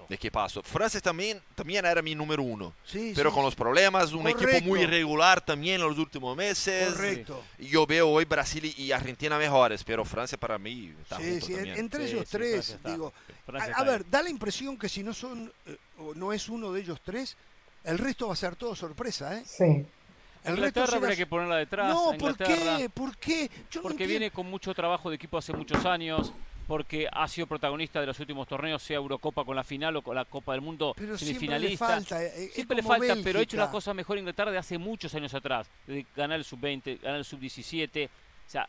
¿De 0.09 0.19
qué 0.19 0.31
pasó? 0.31 0.63
Francia 0.63 1.01
también, 1.01 1.41
también 1.55 1.85
era 1.87 2.03
mi 2.03 2.15
número 2.17 2.43
uno. 2.43 2.75
Sí, 2.85 3.13
pero 3.15 3.31
sí, 3.31 3.35
con 3.35 3.45
los 3.45 3.55
problemas, 3.55 4.13
un 4.13 4.27
equipo 4.27 4.41
Correcto. 4.45 4.69
muy 4.69 4.81
irregular 4.81 5.41
también 5.41 5.77
en 5.81 5.87
los 5.87 5.97
últimos 5.99 6.37
meses. 6.37 6.93
Correcto. 6.93 7.43
Y 7.61 7.69
yo 7.69 7.87
veo 7.87 8.09
hoy 8.09 8.25
Brasil 8.25 8.75
y 8.77 8.91
Argentina 8.91 9.39
mejores, 9.39 9.85
pero 9.85 10.05
Francia 10.05 10.37
para 10.37 10.59
mí 10.59 10.93
está 11.01 11.19
Sí, 11.19 11.31
junto 11.31 11.47
sí, 11.47 11.53
también. 11.55 11.79
entre 11.79 12.07
Sí, 12.07 12.13
ellos 12.13 12.25
sí, 12.29 12.37
tres, 12.37 12.67
Francia 12.67 12.91
digo. 12.91 13.13
Francia 13.47 13.75
A, 13.77 13.81
a 13.81 13.85
ver, 13.85 14.09
da 14.11 14.23
la 14.23 14.31
impresión 14.31 14.77
que 14.77 14.89
si 14.89 15.03
no 15.05 15.15
son, 15.15 15.53
eh, 15.67 15.77
o 15.99 16.13
no 16.15 16.33
es 16.33 16.49
uno 16.49 16.73
de 16.73 16.81
ellos 16.81 17.01
tres, 17.05 17.37
el 17.85 17.99
resto 17.99 18.27
va 18.27 18.33
a 18.33 18.37
ser 18.37 18.57
todo 18.57 18.75
sorpresa, 18.75 19.39
¿eh? 19.39 19.45
Sí. 19.47 19.65
El 19.65 20.57
resto 20.57 20.81
Inglaterra 20.81 20.87
será- 20.87 20.99
habría 20.99 21.17
que 21.17 21.27
ponerla 21.27 21.57
detrás. 21.59 21.95
No, 21.95 22.15
¿por 22.19 22.37
qué? 22.37 22.91
¿Por 22.93 23.17
qué? 23.17 23.49
Yo 23.71 23.79
no 23.79 23.83
Porque 23.83 23.93
entiendo. 24.05 24.09
viene 24.09 24.31
con 24.33 24.47
mucho 24.51 24.75
trabajo 24.75 25.09
de 25.09 25.15
equipo 25.17 25.39
hace 25.39 25.53
muchos 25.53 25.85
años. 25.87 26.33
Porque 26.73 27.07
ha 27.13 27.29
sido 27.29 27.47
protagonista 27.47 28.01
de 28.01 28.07
los 28.07 28.19
últimos 28.19 28.49
torneos, 28.49 28.83
sea 28.83 28.97
Eurocopa 28.97 29.45
con 29.45 29.55
la 29.55 29.63
final 29.63 29.95
o 29.97 30.01
con 30.01 30.15
la 30.17 30.25
Copa 30.25 30.53
del 30.53 30.63
Mundo 30.63 30.95
Pero 30.97 31.19
siempre 31.19 31.35
le 31.59 31.67
semifinalista. 31.69 31.87
falta, 31.87 32.25
eh, 32.25 32.49
siempre 32.55 32.77
le 32.77 32.83
como 32.83 32.95
falta, 32.97 33.15
pero 33.23 33.39
ha 33.39 33.43
hecho 33.43 33.57
Bélgica. 33.59 33.63
una 33.65 33.71
cosa 33.71 33.93
mejor 33.93 34.17
Inglaterra 34.17 34.51
de 34.51 34.57
hace 34.57 34.79
muchos 34.79 35.15
años 35.15 35.35
atrás. 35.35 35.69
De 35.87 36.07
ganar 36.17 36.39
el 36.39 36.47
sub-20, 36.47 36.99
ganar 37.03 37.19
el 37.19 37.27
sub-17. 37.27 38.07
O 38.09 38.51
sea, 38.51 38.67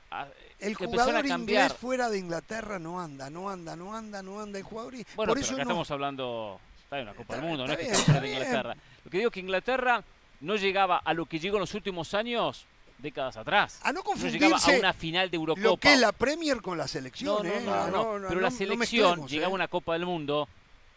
El 0.60 0.76
jugador 0.76 1.26
inglés 1.26 1.72
fuera 1.76 2.10
de 2.10 2.20
Inglaterra 2.20 2.78
no 2.78 3.00
anda, 3.00 3.30
no 3.30 3.50
anda, 3.50 3.74
no 3.78 3.96
anda, 3.96 4.22
no 4.22 4.42
anda 4.42 4.58
el 4.60 4.66
jugador. 4.66 4.92
Bueno, 4.92 5.06
por 5.16 5.28
pero 5.28 5.40
eso 5.40 5.54
acá 5.54 5.64
no- 5.64 5.70
estamos 5.70 5.92
hablando 5.92 6.60
está 6.84 6.98
en 7.00 7.04
una 7.04 7.14
Copa 7.14 7.36
del 7.38 7.46
Mundo, 7.46 7.66
no 7.66 7.72
es 7.72 7.78
que 7.78 7.84
bien, 7.86 7.96
estamos 7.96 8.10
hablando 8.18 8.28
de 8.28 8.34
Inglaterra. 8.46 8.76
Lo 9.06 9.12
que 9.12 9.18
digo 9.18 9.30
es 9.30 9.34
que 9.34 9.40
Inglaterra 9.40 10.04
no 10.42 10.56
llegaba 10.58 10.98
a 10.98 11.14
lo 11.14 11.26
que 11.26 11.40
llegó 11.40 11.56
en 11.56 11.62
los 11.62 11.74
últimos 11.74 12.14
años, 12.14 12.66
décadas 13.04 13.38
atrás. 13.38 13.80
A 13.84 13.92
no 13.94 14.00
llegaba 14.02 14.02
a 14.02 14.04
confundirse 14.04 14.80
una 14.80 14.94
final 14.94 15.30
de 15.30 15.36
Eurocopa. 15.38 15.62
lo 15.68 15.78
que 15.78 15.94
es 15.94 16.00
la 16.00 16.12
Premier 16.12 16.62
con 16.62 16.78
la 16.78 16.86
No, 16.86 16.88
selección, 16.88 17.46
no, 17.46 17.54
¿eh? 17.54 17.62
no, 17.64 18.20
no, 18.20 18.28
pero 18.30 18.42
la 18.42 18.50
no 18.50 18.56
selección 18.56 19.28
llegaba 19.28 19.48
a 19.48 19.52
¿eh? 19.52 19.54
una 19.56 19.68
Copa 19.68 19.94
del 19.94 20.06
Mundo 20.08 20.48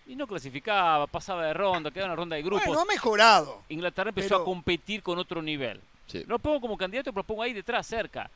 y 0.07 0.15
no 0.17 0.27
clasificaba, 0.27 1.07
pasaba 1.09 1.45
de 1.47 1.53
ronda, 1.53 1.91
quedaba 1.91 2.07
en 2.07 2.11
una 2.13 2.17
ronda 2.17 2.37
de 2.37 2.43
grupos. 2.43 2.65
Bueno, 2.67 2.81
ha 2.81 2.85
mejorado. 2.87 3.63
Inglaterra 3.69 4.09
empezó 4.11 4.29
pero- 4.29 4.41
a 4.43 4.45
competir 4.45 5.03
con 5.03 5.19
otro 5.19 5.43
nivel. 5.43 5.81
Sí. 6.07 6.23
No 6.27 6.35
lo 6.35 6.39
pongo 6.39 6.61
como 6.61 6.77
candidato, 6.79 7.13
pero 7.13 7.21
lo 7.23 7.27
pongo 7.27 7.43
ahí 7.43 7.53
detrás, 7.53 7.87
cerca. 7.87 8.31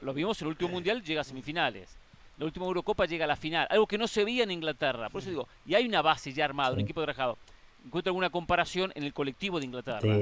Lo 0.00 0.12
vimos 0.12 0.40
en 0.42 0.46
el 0.46 0.50
último 0.50 0.70
Mundial, 0.70 1.00
llega 1.02 1.20
a 1.20 1.24
semifinales. 1.24 1.96
La 2.38 2.46
última 2.46 2.66
Eurocopa 2.66 3.04
llega 3.06 3.24
a 3.24 3.28
la 3.28 3.36
final, 3.36 3.68
algo 3.70 3.86
que 3.86 3.96
no 3.96 4.08
se 4.08 4.24
veía 4.24 4.42
en 4.42 4.50
Inglaterra. 4.50 5.08
Por 5.10 5.20
eso 5.20 5.30
digo, 5.30 5.46
y 5.64 5.76
hay 5.76 5.86
una 5.86 6.02
base 6.02 6.32
ya 6.32 6.44
armada, 6.44 6.72
un 6.74 6.80
equipo 6.80 7.00
trabajado. 7.02 7.38
Encuentro 7.84 8.10
alguna 8.10 8.30
comparación 8.30 8.90
en 8.96 9.04
el 9.04 9.12
colectivo 9.12 9.60
de 9.60 9.66
Inglaterra. 9.66 10.16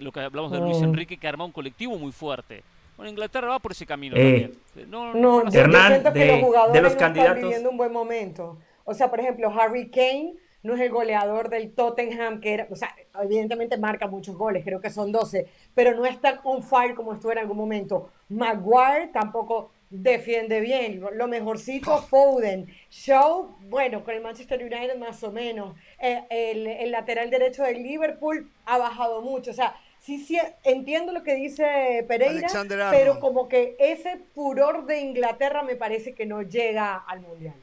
Lo 0.00 0.12
que 0.12 0.20
hablamos 0.20 0.50
de 0.52 0.58
Luis. 0.58 0.80
Enrique, 0.82 1.16
que 1.16 1.28
armó 1.28 1.44
un 1.44 1.52
colectivo 1.52 1.96
muy 1.98 2.12
fuerte. 2.12 2.62
Bueno, 2.96 3.10
Inglaterra 3.10 3.48
va 3.48 3.58
por 3.58 3.72
ese 3.72 3.86
camino 3.86 4.14
Eh, 4.16 4.50
también. 4.74 4.90
No, 4.90 5.14
No, 5.14 5.42
no 5.42 5.44
yo, 5.44 5.50
yo 5.50 5.60
Hernán, 5.60 5.88
siento 5.92 6.12
que 6.12 6.18
de- 6.18 6.26
los 6.32 6.40
jugadores 6.40 6.72
de 6.74 6.82
los 6.82 6.92
no 6.92 6.98
candidatos- 6.98 7.34
están 7.36 7.48
viviendo 7.48 7.70
un 7.70 7.76
buen 7.76 7.92
momento. 7.92 8.58
O 8.84 8.94
sea, 8.94 9.08
por 9.08 9.20
ejemplo, 9.20 9.50
Harry 9.58 9.90
Kane 9.90 10.34
no 10.62 10.74
es 10.74 10.80
el 10.80 10.90
goleador 10.90 11.48
del 11.48 11.72
Tottenham, 11.72 12.40
que 12.40 12.52
era, 12.52 12.66
o 12.70 12.76
sea, 12.76 12.94
evidentemente 13.22 13.78
marca 13.78 14.06
muchos 14.06 14.36
goles, 14.36 14.62
creo 14.64 14.80
que 14.80 14.90
son 14.90 15.10
12, 15.12 15.46
pero 15.74 15.94
no 15.96 16.04
está 16.04 16.40
on 16.44 16.62
fire 16.62 16.94
como 16.94 17.14
estuvo 17.14 17.32
en 17.32 17.38
algún 17.38 17.56
momento. 17.56 18.10
Maguire 18.28 19.08
tampoco 19.12 19.70
defiende 19.88 20.60
bien. 20.60 21.02
Lo 21.14 21.26
mejorcito, 21.28 21.96
Foden. 22.02 22.66
Shaw, 22.90 23.56
bueno, 23.68 24.04
con 24.04 24.14
el 24.14 24.20
Manchester 24.20 24.60
United 24.62 24.98
más 24.98 25.22
o 25.24 25.32
menos. 25.32 25.74
Eh, 25.98 26.22
el, 26.30 26.66
el 26.66 26.90
lateral 26.90 27.30
derecho 27.30 27.62
del 27.62 27.82
Liverpool 27.82 28.48
ha 28.66 28.76
bajado 28.78 29.22
mucho. 29.22 29.50
O 29.50 29.54
sea, 29.54 29.74
sí, 30.00 30.18
sí, 30.18 30.38
entiendo 30.64 31.12
lo 31.12 31.22
que 31.22 31.34
dice 31.34 32.04
Pereira, 32.08 32.48
pero 32.90 33.20
como 33.20 33.48
que 33.48 33.76
ese 33.78 34.18
furor 34.34 34.86
de 34.86 35.00
Inglaterra 35.00 35.62
me 35.62 35.76
parece 35.76 36.14
que 36.14 36.26
no 36.26 36.42
llega 36.42 36.96
al 36.96 37.20
Mundial. 37.20 37.54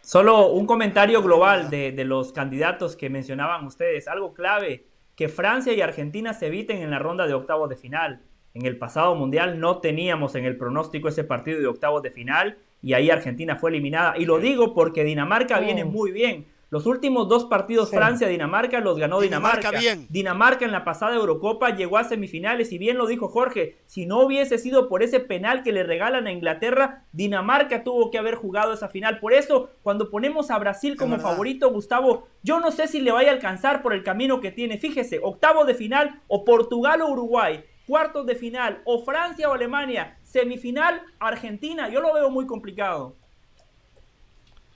Solo 0.00 0.52
un 0.52 0.66
comentario 0.66 1.22
global 1.22 1.68
de, 1.68 1.90
de 1.92 2.04
los 2.04 2.32
candidatos 2.32 2.94
que 2.96 3.10
mencionaban 3.10 3.66
ustedes. 3.66 4.06
Algo 4.06 4.34
clave, 4.34 4.84
que 5.16 5.28
Francia 5.28 5.72
y 5.72 5.80
Argentina 5.80 6.32
se 6.32 6.46
eviten 6.46 6.78
en 6.82 6.90
la 6.90 6.98
ronda 7.00 7.26
de 7.26 7.34
octavos 7.34 7.68
de 7.68 7.76
final. 7.76 8.20
En 8.54 8.64
el 8.66 8.78
pasado 8.78 9.14
mundial 9.16 9.58
no 9.58 9.78
teníamos 9.80 10.34
en 10.36 10.44
el 10.44 10.56
pronóstico 10.56 11.08
ese 11.08 11.24
partido 11.24 11.58
de 11.60 11.66
octavos 11.66 12.02
de 12.02 12.10
final 12.10 12.56
y 12.82 12.92
ahí 12.94 13.10
Argentina 13.10 13.56
fue 13.56 13.70
eliminada. 13.70 14.16
Y 14.16 14.24
lo 14.26 14.38
digo 14.38 14.74
porque 14.74 15.02
Dinamarca 15.04 15.58
Oh. 15.58 15.60
viene 15.60 15.84
muy 15.84 16.12
bien. 16.12 16.46
Los 16.68 16.86
últimos 16.86 17.28
dos 17.28 17.44
partidos 17.44 17.90
Sí. 17.90 17.96
Francia-Dinamarca 17.96 18.80
los 18.80 18.98
ganó 18.98 19.20
Dinamarca 19.20 19.70
Dinamarca. 19.70 19.78
bien. 19.78 20.06
Dinamarca 20.10 20.64
en 20.64 20.72
la 20.72 20.84
pasada 20.84 21.14
Eurocopa 21.14 21.70
llegó 21.70 21.96
a 21.96 22.04
semifinales 22.04 22.72
y 22.72 22.78
bien 22.78 22.98
lo 22.98 23.06
dijo 23.06 23.28
Jorge, 23.28 23.78
si 23.86 24.04
no 24.04 24.20
hubiese 24.20 24.58
sido 24.58 24.88
por 24.88 25.02
ese 25.04 25.20
penal 25.20 25.62
que 25.62 25.70
le 25.72 25.84
regalan 25.84 26.26
a 26.26 26.32
Inglaterra, 26.32 27.04
Dinamarca 27.12 27.84
tuvo 27.84 28.10
que 28.10 28.18
haber 28.18 28.34
jugado 28.34 28.72
esa 28.72 28.88
final. 28.88 29.20
Por 29.20 29.32
eso, 29.32 29.70
cuando 29.82 30.10
ponemos 30.10 30.50
a 30.50 30.58
Brasil 30.58 30.96
como 30.96 31.18
favorito, 31.18 31.70
Gustavo, 31.70 32.26
yo 32.42 32.58
no 32.58 32.72
sé 32.72 32.88
si 32.88 33.00
le 33.00 33.12
vaya 33.12 33.30
a 33.30 33.34
alcanzar 33.34 33.80
por 33.82 33.92
el 33.92 34.02
camino 34.02 34.40
que 34.40 34.50
tiene. 34.50 34.78
Fíjese, 34.78 35.20
octavo 35.22 35.64
de 35.64 35.74
final 35.74 36.20
o 36.26 36.44
Portugal 36.44 37.00
o 37.02 37.08
Uruguay, 37.10 37.64
cuartos 37.86 38.26
de 38.26 38.34
final 38.34 38.82
o 38.84 39.04
Francia 39.04 39.48
o 39.48 39.52
Alemania, 39.52 40.18
semifinal 40.24 41.00
Argentina, 41.20 41.88
yo 41.88 42.00
lo 42.00 42.12
veo 42.12 42.28
muy 42.30 42.46
complicado. 42.46 43.14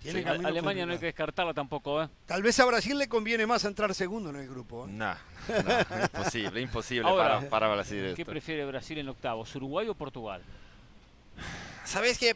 Tiene 0.03 0.21
Sí, 0.21 0.25
camino 0.25 0.49
Alemania 0.49 0.87
no 0.87 0.93
hay 0.93 0.99
que 0.99 1.07
descartarla 1.07 1.53
tampoco, 1.53 2.03
¿eh? 2.03 2.09
Tal 2.25 2.43
vez 2.43 2.59
a 2.59 2.65
Brasil 2.65 2.97
le 2.97 3.07
conviene 3.09 3.47
más 3.47 3.65
entrar 3.67 3.95
segundo 3.95 4.31
en 4.31 4.37
el 4.37 4.49
grupo. 4.49 4.87
¿eh? 4.87 4.91
No, 4.93 5.15
no, 5.49 6.03
imposible, 6.05 6.61
imposible 6.63 7.07
Ahora, 7.09 7.37
para, 7.39 7.51
para 7.51 7.69
Brasil 7.69 8.13
¿Qué 8.17 8.23
esto. 8.23 8.31
prefiere 8.33 8.65
Brasil 8.65 8.97
en 8.99 9.09
octavos, 9.11 9.55
Uruguay 9.57 9.89
o 9.89 9.95
Portugal? 9.95 10.43
¿Sabes 11.85 12.19
qué? 12.19 12.35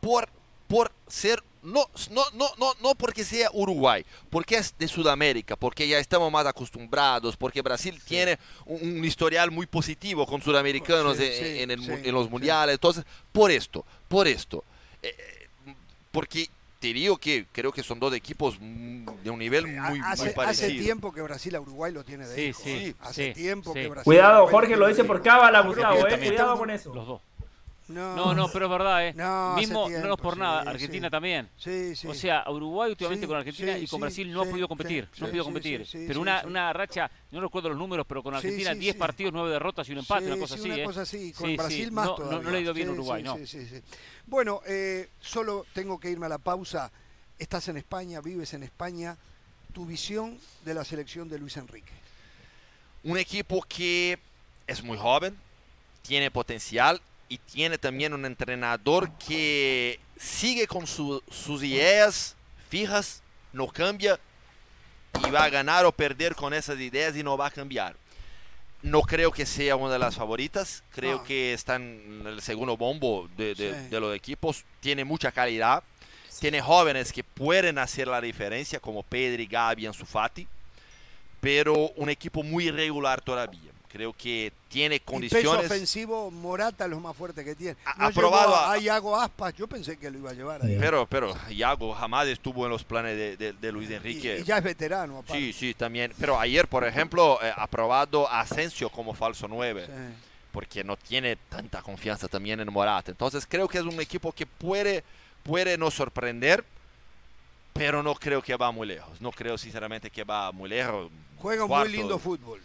Por, 0.00 0.28
por 0.68 0.92
ser, 1.06 1.42
no, 1.62 1.86
no, 2.10 2.22
no, 2.34 2.46
no, 2.58 2.72
no 2.82 2.94
porque 2.94 3.24
sea 3.24 3.48
Uruguay, 3.52 4.04
porque 4.30 4.56
es 4.56 4.74
de 4.78 4.86
Sudamérica, 4.86 5.56
porque 5.56 5.88
ya 5.88 5.98
estamos 5.98 6.30
más 6.30 6.46
acostumbrados, 6.46 7.36
porque 7.36 7.62
Brasil 7.62 8.00
tiene 8.06 8.38
un, 8.66 8.98
un 8.98 9.04
historial 9.04 9.50
muy 9.50 9.66
positivo 9.66 10.26
con 10.26 10.40
sudamericanos 10.40 11.16
Sí, 11.16 11.24
en, 11.24 11.32
sí, 11.32 11.60
en 11.62 11.70
el 11.70 11.78
mu- 11.80 11.96
sí, 11.96 12.02
en 12.04 12.14
los 12.14 12.26
sí. 12.26 12.30
mundiales. 12.30 12.74
Entonces, 12.74 13.04
por 13.32 13.50
esto, 13.50 13.84
por 14.08 14.28
esto. 14.28 14.62
Eh, 15.02 15.16
porque 16.10 16.48
te 16.80 16.92
digo 16.92 17.16
que 17.16 17.46
creo 17.52 17.72
que 17.72 17.82
son 17.82 17.98
dos 17.98 18.14
equipos 18.14 18.56
mm, 18.60 19.06
de 19.24 19.30
un 19.30 19.38
nivel 19.38 19.66
muy, 19.66 19.76
hace, 19.76 19.92
muy 19.98 20.00
hace 20.04 20.30
parecido. 20.30 20.82
tiempo 20.82 21.12
que 21.12 21.22
Brasil 21.22 21.54
a 21.56 21.60
Uruguay 21.60 21.92
lo 21.92 22.04
tiene 22.04 22.26
de 22.26 22.34
Sí, 22.34 22.42
hijo, 22.42 22.60
sí, 22.62 22.70
¿eh? 22.70 22.94
Hace 23.00 23.28
sí, 23.28 23.40
tiempo 23.40 23.72
sí. 23.72 23.80
que 23.80 23.88
Brasil 23.88 24.04
Cuidado, 24.04 24.46
Jorge 24.46 24.76
lo 24.76 24.86
dice 24.86 25.04
por 25.04 25.22
cábala, 25.22 25.60
Gustavo, 25.62 26.06
eh, 26.06 26.18
cuidado 26.18 26.56
con 26.56 26.70
eso. 26.70 26.94
Los 26.94 27.06
dos. 27.06 27.20
No, 27.88 28.14
No, 28.16 28.34
no, 28.34 28.48
pero 28.52 28.66
es 28.66 28.70
verdad, 28.70 29.06
¿eh? 29.08 29.14
No, 29.14 29.54
Mismo, 29.56 29.88
no 29.88 30.14
es 30.14 30.20
por 30.20 30.36
nada, 30.36 30.60
Argentina 30.62 31.08
sí. 31.08 31.10
también. 31.10 31.48
Sí, 31.56 31.96
sí. 31.96 32.06
O 32.06 32.12
sea, 32.14 32.44
Uruguay 32.50 32.90
últimamente 32.90 33.24
Sí, 33.24 33.28
con 33.28 33.36
Argentina 33.38 33.74
sí, 33.76 33.84
y 33.84 33.86
con 33.86 33.96
sí, 33.98 34.00
Brasil 34.02 34.30
no 34.32 34.42
ha 34.42 34.44
podido 34.44 34.68
competir. 34.68 35.08
sí, 35.12 35.20
no 35.20 35.26
ha 35.26 35.30
podido 35.30 35.44
sí, 35.44 35.46
competir. 35.46 35.86
Pero 35.90 36.14
sí, 36.14 36.18
una, 36.20 36.40
sí. 36.42 36.46
una 36.46 36.72
racha, 36.72 37.10
no 37.30 37.40
recuerdo 37.40 37.70
los 37.70 37.78
números, 37.78 38.04
pero 38.06 38.22
con 38.22 38.34
Argentina 38.34 38.72
sí, 38.74 38.78
10 38.80 38.92
sí. 38.94 38.98
partidos, 38.98 39.32
9 39.32 39.50
derrotas 39.50 39.88
y 39.88 39.92
un 39.92 39.98
empate, 39.98 40.26
Sí, 40.26 40.30
una 40.32 40.40
cosa 40.40 40.54
sí, 40.56 40.60
así. 40.60 40.68
una 40.70 40.76
¿eh? 40.76 40.84
cosa 40.84 41.02
así. 41.02 41.32
Con 41.32 41.46
Sí, 41.46 41.50
sí. 41.52 41.56
Brasil 41.56 41.92
más 41.92 42.06
no, 42.06 42.14
todavía. 42.14 42.38
No, 42.38 42.44
no 42.44 42.50
le 42.50 42.58
ha 42.58 42.60
ido 42.60 42.74
bien 42.74 42.88
Sí, 42.88 42.92
Uruguay, 42.92 43.22
sí, 43.22 43.26
no. 43.28 43.36
sí, 43.38 43.46
sí, 43.46 43.66
sí. 43.66 43.82
Bueno, 44.26 44.60
eh, 44.66 45.08
solo 45.20 45.64
tengo 45.72 45.98
que 45.98 46.10
irme 46.10 46.26
a 46.26 46.28
la 46.30 46.38
pausa. 46.38 46.92
Estás 47.38 47.68
en 47.68 47.78
España, 47.78 48.20
vives 48.20 48.52
en 48.54 48.64
España. 48.64 49.16
Tu 49.72 49.86
visión 49.86 50.38
de 50.64 50.74
la 50.74 50.84
selección 50.84 51.28
de 51.28 51.38
Luis 51.38 51.56
Enrique. 51.56 51.92
un 53.04 53.16
equipo 53.16 53.62
que 53.68 54.18
es 54.66 54.82
muy 54.82 54.98
joven, 54.98 55.36
tiene 56.02 56.30
potencial 56.30 57.00
y 57.28 57.38
tiene 57.38 57.78
también 57.78 58.14
un 58.14 58.24
entrenador 58.24 59.10
que 59.18 60.00
sigue 60.18 60.66
con 60.66 60.86
su- 60.86 61.22
sus 61.30 61.62
ideas 61.62 62.34
fijas, 62.70 63.22
no 63.52 63.66
cambia 63.68 64.18
y 65.26 65.30
va 65.30 65.44
a 65.44 65.50
ganar 65.50 65.84
o 65.86 65.92
perder 65.92 66.34
con 66.34 66.52
esas 66.54 66.78
ideas 66.80 67.16
y 67.16 67.22
no 67.22 67.36
va 67.36 67.46
a 67.46 67.50
cambiar. 67.50 67.96
No 68.82 69.02
creo 69.02 69.32
que 69.32 69.44
sea 69.46 69.74
una 69.76 69.92
de 69.92 69.98
las 69.98 70.14
favoritas, 70.16 70.84
creo 70.94 71.18
Ah. 71.22 71.24
que 71.26 71.52
está 71.52 71.76
en 71.76 72.22
el 72.26 72.40
segundo 72.42 72.76
bombo 72.76 73.28
de, 73.36 73.54
de- 73.54 73.74
Sí. 73.74 73.88
de 73.90 74.00
los 74.00 74.14
equipos, 74.14 74.64
tiene 74.80 75.04
mucha 75.04 75.32
calidad, 75.32 75.82
tiene 76.40 76.60
jóvenes 76.60 77.12
que 77.12 77.24
pueden 77.24 77.78
hacer 77.78 78.06
la 78.06 78.20
diferencia 78.20 78.78
como 78.78 79.02
Pedri, 79.02 79.46
Gabi, 79.46 79.86
Ansu 79.86 80.06
Fati 80.06 80.46
pero 81.40 81.90
un 81.96 82.10
equipo 82.10 82.42
muy 82.42 82.66
irregular 82.66 83.20
todavía. 83.20 83.67
Creo 83.98 84.12
que 84.12 84.52
tiene 84.68 84.94
Y 84.94 84.98
peso 85.00 85.10
condiciones. 85.12 85.66
ofensivo, 85.66 86.30
Morata 86.30 86.84
es 86.84 86.90
lo 86.92 87.00
más 87.00 87.16
fuerte 87.16 87.44
que 87.44 87.56
tiene. 87.56 87.76
No 87.96 88.06
ha 88.06 88.10
probado 88.12 88.54
a- 88.54 88.70
a 88.74 88.78
Iago 88.78 89.16
Aspas, 89.20 89.52
yo 89.54 89.66
pensé 89.66 89.96
que 89.96 90.08
lo 90.08 90.18
iba 90.18 90.30
a 90.30 90.34
llevar. 90.34 90.64
ahí. 90.64 90.76
Pero, 90.78 91.04
pero 91.06 91.36
Iago 91.50 91.92
jamás 91.94 92.28
estuvo 92.28 92.64
en 92.64 92.70
los 92.70 92.84
planes 92.84 93.16
de, 93.16 93.36
de- 93.36 93.52
de 93.54 93.72
Luis 93.72 93.90
Y, 93.90 93.94
Enrique. 93.94 94.38
y 94.40 94.44
ya 94.44 94.58
es 94.58 94.62
veterano, 94.62 95.18
aparte. 95.18 95.36
Sí, 95.42 95.52
sí, 95.52 95.74
también. 95.74 96.12
Pero 96.16 96.38
ayer, 96.38 96.68
por 96.68 96.84
ejemplo, 96.84 97.40
eh, 97.42 97.52
ha 97.56 97.66
probado 97.66 98.28
a 98.28 98.38
Asensio 98.42 98.88
como 98.88 99.14
falso 99.14 99.48
9, 99.48 99.86
Sí. 99.86 99.92
porque 100.52 100.84
no 100.84 100.96
tiene 100.96 101.34
tanta 101.34 101.82
confianza 101.82 102.28
también 102.28 102.60
en 102.60 102.72
Morata. 102.72 103.10
Entonces 103.10 103.46
creo 103.50 103.66
que 103.66 103.78
es 103.78 103.84
un 103.84 104.00
equipo 104.00 104.30
que 104.30 104.46
puede, 104.46 105.02
puede 105.42 105.76
nos 105.76 105.94
sorprender, 105.94 106.64
pero 107.72 108.04
no 108.04 108.14
creo 108.14 108.42
que 108.42 108.54
va 108.56 108.70
muy 108.70 108.86
lejos. 108.86 109.20
No 109.20 109.32
creo 109.32 109.58
sinceramente 109.58 110.08
que 110.08 110.22
va 110.22 110.52
muy 110.52 110.68
lejos. 110.68 111.10
Juega 111.38 111.64
un 111.64 111.70
muy 111.70 111.88
lindo 111.88 112.16
fútbol. 112.20 112.60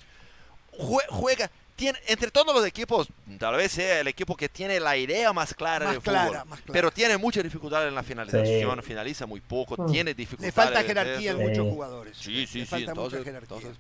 Jue- 0.78 1.06
juega, 1.10 1.50
tiene, 1.76 1.98
entre 2.08 2.30
todos 2.32 2.54
los 2.56 2.66
equipos, 2.66 3.08
tal 3.40 3.56
vez 3.56 3.72
sea 3.72 4.00
el 4.02 4.08
equipo 4.08 4.36
que 4.38 4.48
tiene 4.50 4.80
la 4.80 4.96
idea 4.96 5.34
más 5.34 5.54
clara 5.54 5.86
Más 5.86 5.94
del 5.96 6.04
clara, 6.04 6.28
fútbol, 6.28 6.46
más 6.50 6.60
clara. 6.62 6.74
pero 6.74 6.92
tiene 6.92 7.18
mucha 7.18 7.42
dificultad 7.42 7.88
en 7.88 7.96
la 7.96 8.04
finalización, 8.04 8.76
Sí. 8.80 8.82
finaliza 8.88 9.26
muy 9.26 9.42
poco, 9.42 9.76
Mm. 9.82 9.92
tiene 9.92 10.12
Le 10.12 10.16
dificultades. 10.16 10.54
falta 10.54 10.84
jerarquía 10.84 11.32
en 11.32 11.38
muchos 11.40 11.68
jugadores. 11.74 12.18
Sí, 12.18 12.46
sí, 12.48 12.60
Le 12.60 12.66
sí, 12.66 12.70
falta 12.70 12.92
entonces- 12.92 13.20
mucha 13.20 13.32
jerarquía. 13.32 13.58
entonces- 13.58 13.80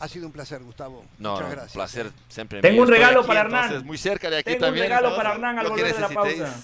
Ha 0.00 0.08
sido 0.08 0.26
un 0.26 0.32
placer, 0.32 0.60
Gustavo. 0.62 1.04
No, 1.18 1.34
Muchas 1.34 1.50
gracias. 1.50 1.72
placer 1.72 2.06
¿eh? 2.06 2.10
siempre. 2.28 2.60
Tengo 2.60 2.74
mío. 2.74 2.82
un 2.82 2.88
regalo 2.90 3.20
aquí, 3.20 3.28
para 3.28 3.40
Hernán. 3.42 3.62
entonces, 3.64 3.86
muy 3.86 3.96
cerca 3.96 4.28
de 4.28 4.36
aquí 4.38 4.44
Tengo 4.44 4.56
un 4.56 4.60
también. 4.66 4.84
regalo 4.86 5.06
entonces, 5.08 5.24
para 5.24 5.34
Hernán 5.36 5.58
al 5.60 5.68
volver 5.68 5.94
de 5.94 6.00
la 6.00 6.08
pausa. 6.08 6.54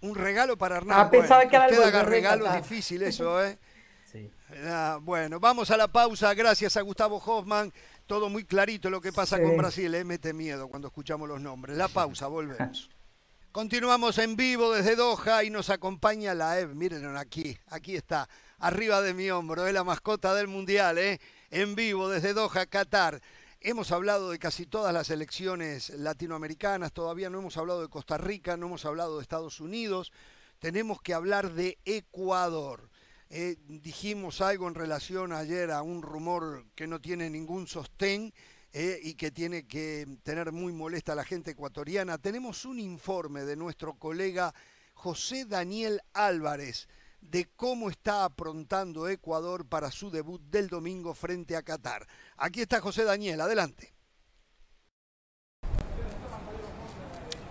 Un 0.00 0.14
regalo 0.14 0.56
para 0.56 0.76
Hernán. 0.78 0.98
Ah, 1.00 1.10
pensaba 1.10 1.46
que 1.46 1.56
era 1.56 1.66
usted 1.66 1.76
algo 1.82 1.88
haga 1.88 2.02
regalos 2.08 2.38
regalar. 2.48 2.62
difícil 2.62 3.02
eso, 3.02 3.44
¿eh? 3.44 3.58
Sí. 4.10 4.30
Ah, 4.64 4.98
bueno, 5.00 5.38
vamos 5.38 5.70
a 5.70 5.76
la 5.76 5.86
pausa. 5.88 6.32
Gracias 6.34 6.76
a 6.76 6.80
Gustavo 6.80 7.18
Hoffman. 7.24 7.70
Todo 8.10 8.28
muy 8.28 8.42
clarito 8.42 8.90
lo 8.90 9.00
que 9.00 9.12
pasa 9.12 9.36
Sí. 9.36 9.42
con 9.44 9.56
Brasil. 9.56 9.94
¿eh? 9.94 10.02
Mete 10.02 10.32
miedo 10.32 10.66
cuando 10.66 10.88
escuchamos 10.88 11.28
los 11.28 11.40
nombres. 11.40 11.76
La 11.76 11.86
pausa, 11.86 12.26
volvemos. 12.26 12.90
Continuamos 13.52 14.18
en 14.18 14.34
vivo 14.34 14.72
desde 14.72 14.96
Doha 14.96 15.44
y 15.44 15.50
nos 15.50 15.70
acompaña 15.70 16.34
la 16.34 16.58
EV. 16.58 16.74
Miren 16.74 17.16
aquí, 17.16 17.56
aquí 17.68 17.94
está, 17.94 18.28
arriba 18.58 19.00
de 19.00 19.14
mi 19.14 19.30
hombro, 19.30 19.64
es 19.64 19.72
la 19.72 19.84
mascota 19.84 20.34
del 20.34 20.48
Mundial, 20.48 20.98
¿eh? 20.98 21.20
en 21.52 21.76
vivo 21.76 22.08
desde 22.08 22.32
Doha, 22.34 22.66
Qatar. 22.66 23.22
Hemos 23.60 23.92
hablado 23.92 24.32
de 24.32 24.40
casi 24.40 24.66
todas 24.66 24.92
las 24.92 25.10
elecciones 25.10 25.90
latinoamericanas, 25.90 26.92
todavía 26.92 27.30
no 27.30 27.38
hemos 27.38 27.56
hablado 27.58 27.80
de 27.80 27.88
Costa 27.88 28.18
Rica, 28.18 28.56
no 28.56 28.66
hemos 28.66 28.86
hablado 28.86 29.18
de 29.18 29.22
Estados 29.22 29.60
Unidos, 29.60 30.10
tenemos 30.58 31.00
que 31.00 31.14
hablar 31.14 31.52
de 31.52 31.78
Ecuador. 31.84 32.89
Eh, 33.32 33.56
dijimos 33.68 34.40
algo 34.40 34.66
en 34.66 34.74
relación 34.74 35.32
ayer 35.32 35.70
a 35.70 35.82
un 35.82 36.02
rumor 36.02 36.66
que 36.74 36.88
no 36.88 37.00
tiene 37.00 37.30
ningún 37.30 37.68
sostén 37.68 38.34
eh, 38.72 38.98
y 39.00 39.14
que 39.14 39.30
tiene 39.30 39.68
que 39.68 40.18
tener 40.24 40.50
muy 40.50 40.72
molesta 40.72 41.12
a 41.12 41.14
la 41.14 41.24
gente 41.24 41.52
ecuatoriana. 41.52 42.18
Tenemos 42.18 42.64
un 42.64 42.80
informe 42.80 43.44
de 43.44 43.54
nuestro 43.54 43.94
colega 43.94 44.52
José 44.94 45.44
Daniel 45.44 46.00
Álvarez 46.12 46.88
de 47.20 47.46
cómo 47.54 47.88
está 47.88 48.24
aprontando 48.24 49.08
Ecuador 49.08 49.64
para 49.64 49.92
su 49.92 50.10
debut 50.10 50.42
del 50.42 50.66
domingo 50.66 51.14
frente 51.14 51.54
a 51.54 51.62
Qatar. 51.62 52.08
Aquí 52.36 52.62
está 52.62 52.80
José 52.80 53.04
Daniel, 53.04 53.40
adelante. 53.40 53.94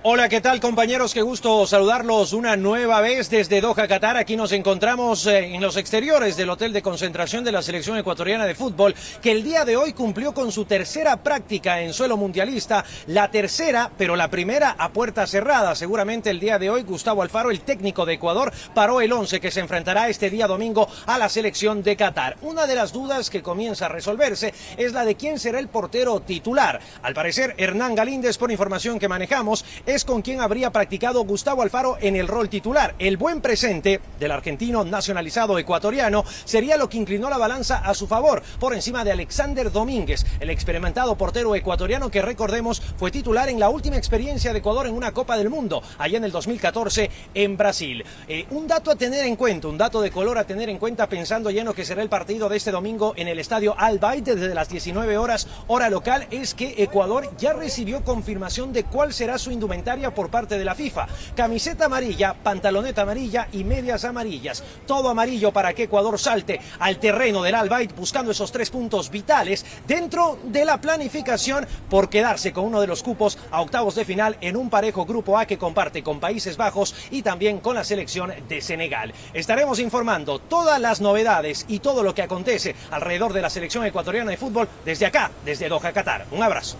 Hola, 0.01 0.29
¿qué 0.29 0.39
tal 0.39 0.61
compañeros? 0.61 1.13
Qué 1.13 1.21
gusto 1.21 1.67
saludarlos 1.67 2.31
una 2.31 2.55
nueva 2.55 3.01
vez 3.01 3.29
desde 3.29 3.59
Doha, 3.59 3.85
Qatar. 3.85 4.15
Aquí 4.15 4.37
nos 4.37 4.53
encontramos 4.53 5.27
eh, 5.27 5.53
en 5.53 5.61
los 5.61 5.75
exteriores 5.75 6.37
del 6.37 6.49
hotel 6.49 6.71
de 6.71 6.81
concentración 6.81 7.43
de 7.43 7.51
la 7.51 7.61
selección 7.61 7.97
ecuatoriana 7.97 8.45
de 8.45 8.55
fútbol, 8.55 8.95
que 9.21 9.33
el 9.33 9.43
día 9.43 9.65
de 9.65 9.75
hoy 9.75 9.91
cumplió 9.91 10.33
con 10.33 10.53
su 10.53 10.63
tercera 10.63 11.17
práctica 11.17 11.81
en 11.81 11.91
suelo 11.91 12.15
mundialista, 12.15 12.85
la 13.07 13.29
tercera, 13.29 13.91
pero 13.97 14.15
la 14.15 14.29
primera 14.29 14.73
a 14.79 14.87
puerta 14.87 15.27
cerrada. 15.27 15.75
Seguramente 15.75 16.29
el 16.29 16.39
día 16.39 16.57
de 16.59 16.69
hoy 16.69 16.83
Gustavo 16.83 17.21
Alfaro, 17.21 17.51
el 17.51 17.59
técnico 17.59 18.05
de 18.05 18.13
Ecuador, 18.13 18.53
paró 18.73 19.01
el 19.01 19.11
11 19.11 19.41
que 19.41 19.51
se 19.51 19.59
enfrentará 19.59 20.07
este 20.07 20.29
día 20.29 20.47
domingo 20.47 20.87
a 21.07 21.17
la 21.17 21.27
selección 21.27 21.83
de 21.83 21.97
Qatar. 21.97 22.37
Una 22.41 22.67
de 22.67 22.75
las 22.75 22.93
dudas 22.93 23.29
que 23.29 23.43
comienza 23.43 23.87
a 23.87 23.89
resolverse 23.89 24.53
es 24.77 24.93
la 24.93 25.03
de 25.03 25.15
quién 25.15 25.39
será 25.39 25.59
el 25.59 25.67
portero 25.67 26.21
titular. 26.21 26.79
Al 27.03 27.13
parecer, 27.13 27.53
Hernán 27.57 27.95
Galíndez, 27.95 28.37
por 28.37 28.49
información 28.49 28.97
que 28.97 29.09
manejamos, 29.09 29.65
es 29.95 30.05
con 30.05 30.21
quien 30.21 30.39
habría 30.39 30.71
practicado 30.71 31.23
Gustavo 31.23 31.63
Alfaro 31.63 31.97
en 31.99 32.15
el 32.15 32.27
rol 32.27 32.47
titular. 32.47 32.93
El 32.99 33.17
buen 33.17 33.41
presente 33.41 33.99
del 34.19 34.29
argentino 34.29 34.85
nacionalizado 34.85 35.57
ecuatoriano 35.57 36.23
sería 36.45 36.77
lo 36.77 36.87
que 36.89 36.97
inclinó 36.97 37.27
la 37.27 37.39
balanza 37.39 37.77
a 37.77 37.95
su 37.95 38.05
favor, 38.05 38.43
por 38.59 38.75
encima 38.75 39.03
de 39.03 39.11
Alexander 39.11 39.71
Domínguez, 39.71 40.27
el 40.39 40.51
experimentado 40.51 41.17
portero 41.17 41.55
ecuatoriano 41.55 42.11
que 42.11 42.21
recordemos 42.21 42.81
fue 42.97 43.09
titular 43.09 43.49
en 43.49 43.59
la 43.59 43.69
última 43.69 43.97
experiencia 43.97 44.53
de 44.53 44.59
Ecuador 44.59 44.85
en 44.85 44.93
una 44.93 45.11
Copa 45.11 45.37
del 45.37 45.49
Mundo, 45.49 45.81
allá 45.97 46.17
en 46.17 46.23
el 46.23 46.31
2014 46.31 47.09
en 47.33 47.57
Brasil. 47.57 48.05
Eh, 48.27 48.45
un 48.51 48.67
dato 48.67 48.91
a 48.91 48.95
tener 48.95 49.25
en 49.25 49.35
cuenta, 49.35 49.69
un 49.69 49.77
dato 49.77 50.01
de 50.01 50.11
color 50.11 50.37
a 50.37 50.43
tener 50.43 50.69
en 50.69 50.77
cuenta 50.77 51.09
pensando 51.09 51.49
ya 51.49 51.61
en 51.61 51.67
lo 51.67 51.73
que 51.73 51.85
será 51.85 52.03
el 52.03 52.09
partido 52.09 52.47
de 52.47 52.57
este 52.57 52.71
domingo 52.71 53.13
en 53.15 53.27
el 53.27 53.39
estadio 53.39 53.73
Al 53.77 53.99
desde 53.99 54.53
las 54.53 54.69
19 54.69 55.17
horas 55.17 55.47
hora 55.67 55.89
local, 55.89 56.27
es 56.29 56.53
que 56.53 56.75
Ecuador 56.77 57.29
ya 57.39 57.53
recibió 57.53 58.03
confirmación 58.03 58.71
de 58.71 58.83
cuál 58.83 59.13
será 59.13 59.39
su 59.39 59.51
indumentaria 59.51 59.78
por 60.13 60.29
parte 60.29 60.57
de 60.57 60.65
la 60.65 60.75
FIFA. 60.75 61.07
Camiseta 61.35 61.85
amarilla, 61.85 62.33
pantaloneta 62.33 63.03
amarilla 63.03 63.47
y 63.51 63.63
medias 63.63 64.03
amarillas. 64.03 64.63
Todo 64.85 65.09
amarillo 65.09 65.51
para 65.51 65.73
que 65.73 65.83
Ecuador 65.83 66.19
salte 66.19 66.59
al 66.79 66.97
terreno 66.99 67.41
del 67.41 67.55
Al 67.55 67.69
buscando 67.95 68.31
esos 68.31 68.51
tres 68.51 68.69
puntos 68.69 69.09
vitales 69.09 69.65
dentro 69.87 70.37
de 70.43 70.65
la 70.65 70.81
planificación 70.81 71.67
por 71.89 72.09
quedarse 72.09 72.51
con 72.51 72.65
uno 72.65 72.81
de 72.81 72.87
los 72.87 73.03
cupos 73.03 73.37
a 73.51 73.61
octavos 73.61 73.95
de 73.95 74.05
final 74.05 74.37
en 74.41 74.57
un 74.57 74.69
parejo 74.69 75.05
grupo 75.05 75.37
A 75.37 75.45
que 75.45 75.57
comparte 75.57 76.03
con 76.03 76.19
Países 76.19 76.57
Bajos 76.57 76.95
y 77.11 77.21
también 77.21 77.59
con 77.59 77.75
la 77.75 77.83
selección 77.83 78.33
de 78.47 78.61
Senegal. 78.61 79.13
Estaremos 79.33 79.79
informando 79.79 80.39
todas 80.39 80.79
las 80.81 80.99
novedades 80.99 81.65
y 81.67 81.79
todo 81.79 82.03
lo 82.03 82.13
que 82.13 82.23
acontece 82.23 82.75
alrededor 82.91 83.33
de 83.33 83.41
la 83.41 83.49
selección 83.49 83.85
ecuatoriana 83.85 84.31
de 84.31 84.37
fútbol 84.37 84.67
desde 84.83 85.05
acá, 85.05 85.31
desde 85.45 85.69
Doha, 85.69 85.93
Qatar. 85.93 86.25
Un 86.31 86.43
abrazo. 86.43 86.77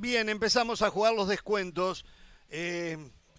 Bien, 0.00 0.28
empezamos 0.28 0.82
a 0.82 0.90
jugar 0.90 1.12
los 1.12 1.26
descuentos. 1.26 2.04
Eh, 2.50 2.96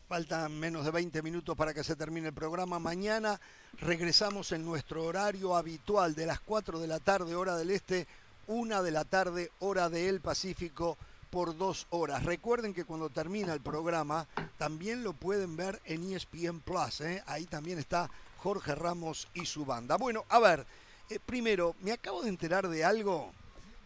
faltan 0.10 0.60
menos 0.60 0.84
de 0.84 0.92
20 0.92 1.22
minutos 1.22 1.56
para 1.56 1.74
que 1.74 1.86
se 1.86 1.96
termine 1.96 2.28
el 2.28 2.34
programa. 2.34 2.80
Mañana 2.80 3.40
regresamos 3.80 4.52
en 4.52 4.66
nuestro 4.66 5.06
horario 5.06 5.56
habitual 5.56 6.16
de 6.16 6.26
las 6.26 6.42
4 6.42 6.80
de 6.80 6.88
la 6.88 7.00
tarde, 7.00 7.34
hora 7.34 7.56
del 7.56 7.72
este, 7.72 8.08
1 8.48 8.84
de 8.84 8.92
la 8.92 9.06
tarde, 9.06 9.52
hora 9.60 9.88
del 9.88 10.20
Pacífico, 10.20 10.98
por 11.30 11.58
dos 11.58 11.88
horas. 11.92 12.26
Recuerden 12.26 12.74
que 12.74 12.84
cuando 12.84 13.10
termina 13.10 13.54
el 13.54 13.62
programa 13.62 14.28
también 14.58 15.02
lo 15.02 15.14
pueden 15.14 15.56
ver 15.56 15.80
en 15.86 16.12
ESPN 16.12 16.60
Plus. 16.60 17.00
¿eh? 17.00 17.24
Ahí 17.26 17.46
también 17.46 17.80
está 17.80 18.12
Jorge 18.40 18.76
Ramos 18.76 19.30
y 19.34 19.46
su 19.46 19.64
banda. 19.64 19.96
Bueno, 19.96 20.26
a 20.28 20.40
ver, 20.40 20.66
eh, 21.10 21.20
primero, 21.26 21.74
me 21.80 21.94
acabo 21.94 22.22
de 22.22 22.28
enterar 22.28 22.68
de 22.68 22.84
algo 22.84 23.32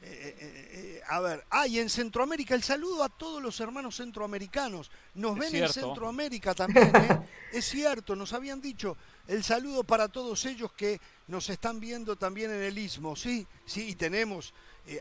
eh, 0.06 0.36
eh, 0.38 0.70
eh, 0.74 1.02
a 1.08 1.22
ver, 1.22 1.46
ah, 1.50 1.66
y 1.66 1.80
en 1.80 1.90
Centroamérica, 1.90 2.56
el 2.56 2.64
saludo 2.64 3.04
a 3.04 3.10
todos 3.10 3.42
los 3.42 3.58
hermanos 3.62 3.96
centroamericanos. 3.96 4.92
Nos 5.14 5.38
ven 5.38 5.56
en 5.56 5.70
Centroamérica 5.70 6.54
también, 6.54 6.92
es 7.54 7.66
cierto, 7.66 8.14
nos 8.16 8.34
habían 8.34 8.60
dicho 8.60 8.98
el 9.28 9.46
saludo 9.46 9.86
para 9.86 10.10
todos 10.10 10.44
ellos 10.46 10.74
que 10.74 11.00
nos 11.28 11.50
están 11.50 11.80
viendo 11.80 12.18
también 12.18 12.52
en 12.52 12.62
el 12.62 12.78
Istmo, 12.78 13.16
sí, 13.16 13.48
sí, 13.66 13.90
y 13.90 13.96
tenemos 13.96 14.54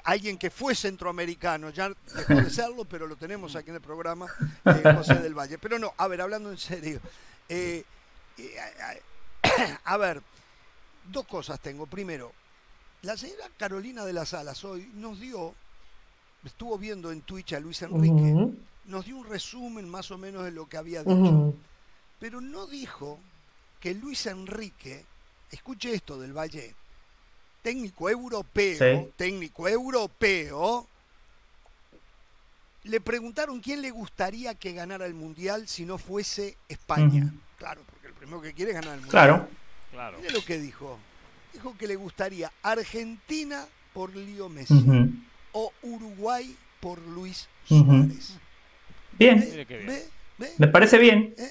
alguien 0.05 0.39
que 0.39 0.51
fue 0.51 0.77
centroamericano, 0.77 1.71
ya 1.71 1.91
dejó 2.15 2.35
de 2.35 2.51
serlo, 2.51 2.85
pero 2.85 3.09
lo 3.09 3.17
tenemos 3.17 3.57
aquí 3.57 3.71
en 3.71 3.77
el 3.77 3.83
programa, 3.83 4.29
José 4.63 5.15
del 5.15 5.37
Valle. 5.37 5.59
Pero 5.59 5.81
no, 5.81 5.93
a 5.97 6.07
ver, 6.07 6.21
hablando 6.21 6.53
en 6.53 6.59
serio, 6.59 7.01
a 9.85 9.97
ver, 9.97 10.23
dos 11.11 11.27
cosas 11.27 11.59
tengo. 11.59 11.87
Primero, 11.87 12.33
la 13.03 13.17
señora 13.17 13.51
Carolina 13.57 14.05
de 14.05 14.13
las 14.13 14.33
Alas 14.33 14.65
hoy 14.65 14.89
nos 14.95 15.19
dio, 15.19 15.55
estuvo 16.45 16.79
viendo 16.79 17.11
en 17.11 17.23
Twitch 17.23 17.53
a 17.53 17.61
Luis 17.61 17.83
Enrique, 17.83 18.55
nos 18.87 19.05
dio 19.05 19.17
un 19.17 19.27
resumen 19.27 19.89
más 19.89 20.11
o 20.11 20.19
menos 20.19 20.45
de 20.45 20.53
lo 20.53 20.69
que 20.69 20.77
había 20.77 21.03
dicho, 21.03 21.55
pero 22.21 22.41
no 22.41 22.67
dijo 22.67 23.19
que 23.81 23.95
Luis 23.95 24.27
Enrique, 24.27 25.05
escuche 25.51 25.93
esto 25.93 26.19
del 26.19 26.33
Valle, 26.33 26.75
técnico 27.61 28.09
europeo, 28.09 29.11
técnico 29.17 29.69
europeo, 29.69 30.87
le 32.85 33.01
preguntaron 33.01 33.61
quién 33.61 33.83
le 33.83 33.91
gustaría 33.91 34.55
que 34.55 34.73
ganara 34.73 35.07
el 35.07 35.15
Mundial 35.15 35.67
si 35.67 35.85
no 35.85 35.99
fuese 35.99 36.57
España. 36.69 37.33
Claro, 37.59 37.83
porque 37.89 38.09
el 38.09 38.15
primero 38.15 38.41
que 38.41 38.53
quiere 38.55 38.73
es 38.73 38.77
ganar 38.77 38.95
el 38.95 39.01
Mundial. 39.01 39.11
Claro. 39.11 39.49
claro. 39.91 40.19
Mire 40.19 40.33
lo 40.33 40.45
que 40.45 40.59
dijo 40.59 40.99
dijo 41.53 41.75
que 41.79 41.87
le 41.87 41.97
gustaría 41.97 42.53
Argentina 42.63 43.67
por 43.93 44.15
Leo 44.15 44.49
Messi 44.49 44.85
o 45.53 45.73
Uruguay 45.83 46.57
por 46.81 46.99
Luis 47.09 47.49
Suárez. 47.67 48.39
Bien. 49.19 49.67
Me 50.59 50.69
parece 50.69 50.99
bien. 50.99 51.35
¿Eh? 51.39 51.49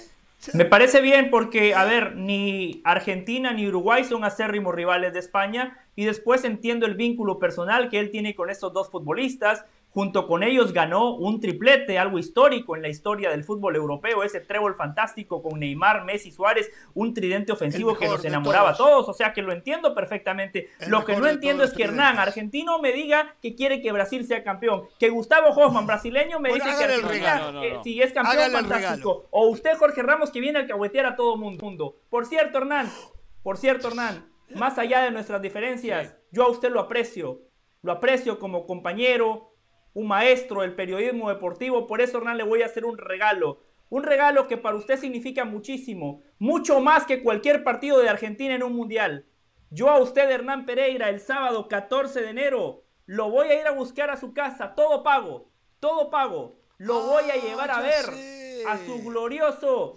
Me 0.53 0.65
parece 0.65 1.01
bien 1.01 1.29
porque, 1.29 1.75
a 1.75 1.85
ver, 1.85 2.15
ni 2.15 2.81
Argentina 2.83 3.53
ni 3.53 3.67
Uruguay 3.67 4.03
son 4.03 4.23
acérrimos 4.23 4.73
rivales 4.73 5.13
de 5.13 5.19
España 5.19 5.77
y 5.95 6.05
después 6.05 6.43
entiendo 6.43 6.87
el 6.87 6.95
vínculo 6.95 7.37
personal 7.37 7.89
que 7.89 7.99
él 7.99 8.09
tiene 8.09 8.33
con 8.33 8.49
estos 8.49 8.73
dos 8.73 8.89
futbolistas 8.89 9.65
Junto 9.93 10.25
con 10.25 10.41
ellos 10.41 10.71
ganó 10.71 11.15
un 11.15 11.41
triplete, 11.41 11.99
algo 11.99 12.17
histórico 12.17 12.77
en 12.77 12.81
la 12.81 12.87
historia 12.87 13.29
del 13.29 13.43
fútbol 13.43 13.75
europeo, 13.75 14.23
ese 14.23 14.39
trébol 14.39 14.75
fantástico 14.75 15.43
con 15.43 15.59
Neymar, 15.59 16.05
Messi, 16.05 16.31
Suárez, 16.31 16.71
un 16.93 17.13
tridente 17.13 17.51
ofensivo 17.51 17.97
que 17.97 18.07
nos 18.07 18.23
enamoraba 18.23 18.69
a 18.69 18.75
todos, 18.75 19.09
o 19.09 19.13
sea 19.13 19.33
que 19.33 19.41
lo 19.41 19.51
entiendo 19.51 19.93
perfectamente. 19.93 20.69
lo 20.87 21.03
que 21.03 21.17
no 21.17 21.27
entiendo 21.27 21.63
es 21.63 21.73
que 21.73 21.83
Hernán, 21.83 22.19
argentino, 22.19 22.79
me 22.79 22.93
diga 22.93 23.35
que 23.41 23.53
quiere 23.53 23.81
que 23.81 23.91
Brasil 23.91 24.25
sea 24.25 24.43
campeón, 24.43 24.87
que 24.97 25.09
Gustavo 25.09 25.49
Hoffman, 25.49 25.85
brasileño, 25.85 26.39
me 26.39 26.53
dice 26.53 26.69
que 26.77 26.83
Argentina, 26.85 27.51
eh, 27.61 27.79
si 27.83 28.01
es 28.01 28.13
campeón, 28.13 28.51
fantástico, 28.51 29.27
o 29.29 29.47
usted, 29.47 29.77
Jorge 29.77 30.01
Ramos, 30.03 30.31
que 30.31 30.39
viene 30.39 30.59
a 30.59 30.61
alcahuetear 30.61 31.05
a 31.05 31.15
todo 31.17 31.35
mundo. 31.35 31.97
Por 32.09 32.25
cierto, 32.25 32.59
Hernán, 32.59 32.89
por 33.43 33.57
cierto, 33.57 33.89
Hernán, 33.89 34.31
más 34.55 34.77
allá 34.77 35.01
de 35.01 35.11
nuestras 35.11 35.41
diferencias, 35.41 36.15
yo 36.31 36.43
a 36.43 36.49
usted 36.49 36.71
lo 36.71 36.79
aprecio, 36.79 37.41
lo 37.81 37.91
aprecio 37.91 38.39
como 38.39 38.65
compañero, 38.65 39.50
un 39.93 40.07
maestro 40.07 40.61
del 40.61 40.75
periodismo 40.75 41.29
deportivo. 41.29 41.87
Por 41.87 42.01
eso, 42.01 42.17
Hernán, 42.17 42.37
le 42.37 42.43
voy 42.43 42.61
a 42.61 42.65
hacer 42.65 42.85
un 42.85 42.97
regalo. 42.97 43.63
Un 43.89 44.03
regalo 44.03 44.47
que 44.47 44.57
para 44.57 44.77
usted 44.77 44.97
significa 44.97 45.43
muchísimo, 45.43 46.21
mucho 46.39 46.79
más 46.79 47.05
que 47.05 47.21
cualquier 47.21 47.63
partido 47.63 47.99
de 47.99 48.07
Argentina 48.07 48.55
en 48.55 48.63
un 48.63 48.73
mundial. 48.73 49.25
Yo 49.69 49.89
a 49.89 49.99
usted, 49.99 50.29
Hernán 50.29 50.65
Pereira, 50.65 51.09
el 51.09 51.19
sábado 51.19 51.67
14 51.67 52.21
de 52.21 52.29
enero, 52.29 52.83
lo 53.05 53.29
voy 53.29 53.49
a 53.49 53.59
ir 53.59 53.67
a 53.67 53.71
buscar 53.71 54.09
a 54.09 54.17
su 54.17 54.33
casa, 54.33 54.75
todo 54.75 55.03
pago, 55.03 55.49
todo 55.81 56.09
pago. 56.09 56.57
Lo 56.77 57.01
voy 57.01 57.29
a 57.29 57.35
llevar 57.35 57.69
a 57.69 57.81
ver 57.81 58.05
a 58.67 58.77
su 58.77 59.03
glorioso 59.03 59.95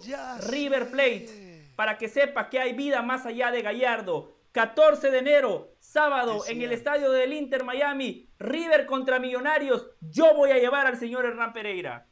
River 0.49 0.91
Plate 0.91 1.71
para 1.75 1.97
que 1.97 2.09
sepa 2.09 2.49
que 2.49 2.59
hay 2.59 2.73
vida 2.73 3.01
más 3.01 3.25
allá 3.25 3.51
de 3.51 3.61
Gallardo. 3.61 4.35
14 4.51 5.11
de 5.11 5.17
enero, 5.17 5.73
sábado, 5.79 6.43
en 6.47 6.61
el 6.61 6.71
estadio 6.71 7.11
del 7.11 7.33
Inter 7.33 7.63
Miami, 7.63 8.24
River 8.39 8.85
contra 8.85 9.19
Millonarios. 9.19 9.87
Yo 10.01 10.35
voy 10.35 10.51
a 10.51 10.57
llevar 10.57 10.87
al 10.87 10.97
señor 10.97 11.25
Hernán 11.25 11.53
Pereira. 11.53 12.07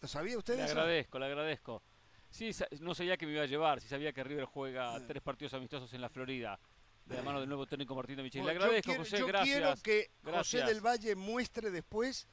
¿Lo 0.00 0.08
sabía 0.08 0.36
usted? 0.36 0.56
Le 0.56 0.64
agradezco, 0.64 1.18
le 1.18 1.26
agradezco. 1.26 1.82
Sí, 2.28 2.50
no 2.80 2.94
sabía 2.94 3.16
que 3.16 3.26
me 3.26 3.32
iba 3.32 3.42
a 3.42 3.46
llevar, 3.46 3.80
si 3.80 3.88
sabía 3.88 4.12
que 4.12 4.24
River 4.24 4.46
juega 4.46 4.98
tres 5.06 5.22
partidos 5.22 5.54
amistosos 5.54 5.92
en 5.92 6.00
la 6.00 6.08
Florida. 6.08 6.58
De 7.04 7.16
la 7.16 7.22
mano 7.22 7.40
del 7.40 7.48
nuevo 7.48 7.66
técnico 7.66 7.94
Martín 7.96 8.22
Michel. 8.22 8.44
le 8.44 8.52
agradezco, 8.52 8.94
José, 8.94 9.18
yo 9.18 9.26
gracias. 9.26 9.56
quiero 9.56 9.74
que 9.82 10.10
José 10.24 10.64
del 10.64 10.80
Valle 10.80 11.16
muestre 11.16 11.70
después 11.70 12.28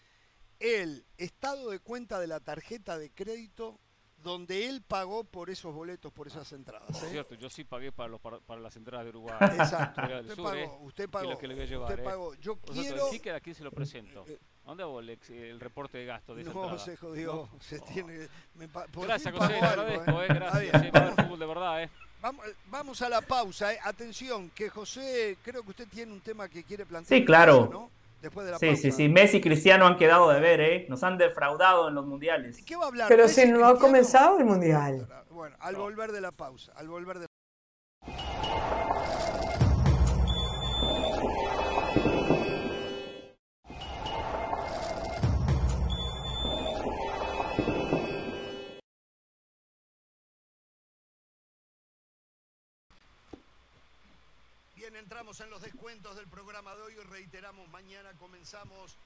el 0.59 1.05
estado 1.17 1.71
de 1.71 1.79
cuenta 1.79 2.19
de 2.19 2.27
la 2.27 2.39
tarjeta 2.39 2.97
de 2.97 3.11
crédito 3.11 3.79
donde 4.23 4.67
él 4.67 4.81
pagó 4.87 5.23
por 5.23 5.49
esos 5.49 5.73
boletos, 5.73 6.11
por 6.11 6.27
esas 6.27 6.51
entradas. 6.51 6.89
Es 6.89 7.03
¿eh? 7.03 7.09
cierto, 7.11 7.35
yo 7.35 7.49
sí 7.49 7.63
pagué 7.63 7.91
para, 7.91 8.09
los, 8.09 8.19
para, 8.19 8.59
las 8.59 8.75
entradas 8.75 9.05
de 9.05 9.09
Uruguay. 9.09 9.37
Exacto, 9.41 10.01
usted, 10.01 10.35
pagó, 10.35 10.55
¿eh? 10.55 10.71
usted 10.81 11.09
pagó, 11.09 11.37
que 11.37 11.47
le 11.47 11.53
voy 11.55 11.63
a 11.63 11.67
llevar, 11.67 11.89
usted 11.89 12.03
¿eh? 12.03 12.05
pagó. 12.05 12.33
Yo 12.35 12.57
quiero... 12.57 13.05
El 13.05 13.11
ticket 13.11 13.35
aquí 13.35 13.53
se 13.53 13.63
lo 13.63 13.71
presento. 13.71 14.25
¿Dónde 14.65 14.83
hago 14.83 14.99
el, 14.99 15.09
el, 15.09 15.59
reporte 15.59 15.97
de 15.97 16.05
gastos 16.05 16.35
de 16.35 16.43
esa 16.43 16.53
No, 16.53 16.63
entrada? 16.63 16.85
se 16.85 16.95
jodió. 16.95 17.49
Se 17.59 17.79
tiene, 17.79 18.27
me, 18.53 18.67
gracias, 18.93 19.33
José, 19.33 19.53
le 19.53 19.59
agradezco, 19.59 20.21
eh, 20.21 20.27
gracias. 20.27 20.81
Sí, 20.83 20.91
para 20.91 21.09
el 21.09 21.15
fútbol 21.15 21.39
de 21.39 21.45
verdad, 21.45 21.83
eh. 21.83 21.89
Vamos, 22.21 22.45
vamos 22.67 23.01
a 23.01 23.09
la 23.09 23.21
pausa, 23.21 23.73
eh. 23.73 23.79
Atención, 23.83 24.51
que 24.51 24.69
José, 24.69 25.37
creo 25.41 25.63
que 25.63 25.71
usted 25.71 25.87
tiene 25.87 26.11
un 26.11 26.21
tema 26.21 26.47
que 26.47 26.63
quiere 26.63 26.85
plantear. 26.85 27.19
Sí, 27.19 27.25
claro. 27.25 27.67
¿no? 27.71 27.98
Después 28.21 28.45
de 28.45 28.51
la 28.51 28.59
sí, 28.59 28.67
pausa. 28.67 28.81
sí, 28.81 28.91
sí. 28.91 29.07
Messi 29.09 29.37
y 29.37 29.41
Cristiano 29.41 29.87
han 29.87 29.95
quedado 29.97 30.29
de 30.29 30.39
ver, 30.41 30.59
¿eh? 30.59 30.85
Nos 30.89 31.03
han 31.03 31.17
defraudado 31.17 31.87
en 31.87 31.95
los 31.95 32.05
mundiales. 32.05 32.61
¿Qué 32.65 32.75
va 32.75 32.83
a 32.83 32.87
hablar? 32.87 33.07
Pero 33.07 33.23
Messi, 33.23 33.41
si 33.41 33.47
no 33.47 33.59
ha 33.65 33.69
Cristiano? 33.69 33.79
comenzado 33.79 34.37
el 34.39 34.45
mundial. 34.45 35.07
Bueno, 35.29 35.55
al 35.59 35.75
volver 35.77 36.11
de 36.11 36.19
la 36.19 36.31
pausa, 36.33 36.73
al 36.75 36.89
volver 36.89 37.19
de 37.19 37.28
entramos 54.99 55.39
en 55.39 55.49
los 55.49 55.61
descuentos 55.61 56.17
del 56.17 56.27
programa 56.27 56.75
de 56.75 56.81
hoy 56.81 56.95
reiteramos, 57.09 57.67
mañana 57.69 58.11
comenzamos 58.19 58.97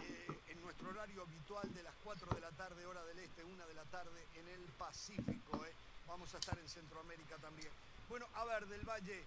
eh, 0.00 0.28
en 0.48 0.60
nuestro 0.62 0.90
horario 0.90 1.22
habitual 1.22 1.74
de 1.74 1.82
las 1.82 1.94
4 2.04 2.28
de 2.36 2.40
la 2.40 2.50
tarde, 2.52 2.86
hora 2.86 3.04
del 3.06 3.18
este, 3.18 3.42
1 3.42 3.66
de 3.66 3.74
la 3.74 3.82
tarde 3.86 4.24
en 4.36 4.46
el 4.46 4.60
Pacífico. 4.78 5.64
eh. 5.66 5.72
Vamos 6.06 6.32
a 6.34 6.38
estar 6.38 6.56
en 6.56 6.68
Centroamérica 6.68 7.36
también. 7.38 7.68
Bueno, 8.08 8.26
a 8.34 8.44
ver, 8.44 8.64
del 8.68 8.88
Valle, 8.88 9.18
eh, 9.18 9.24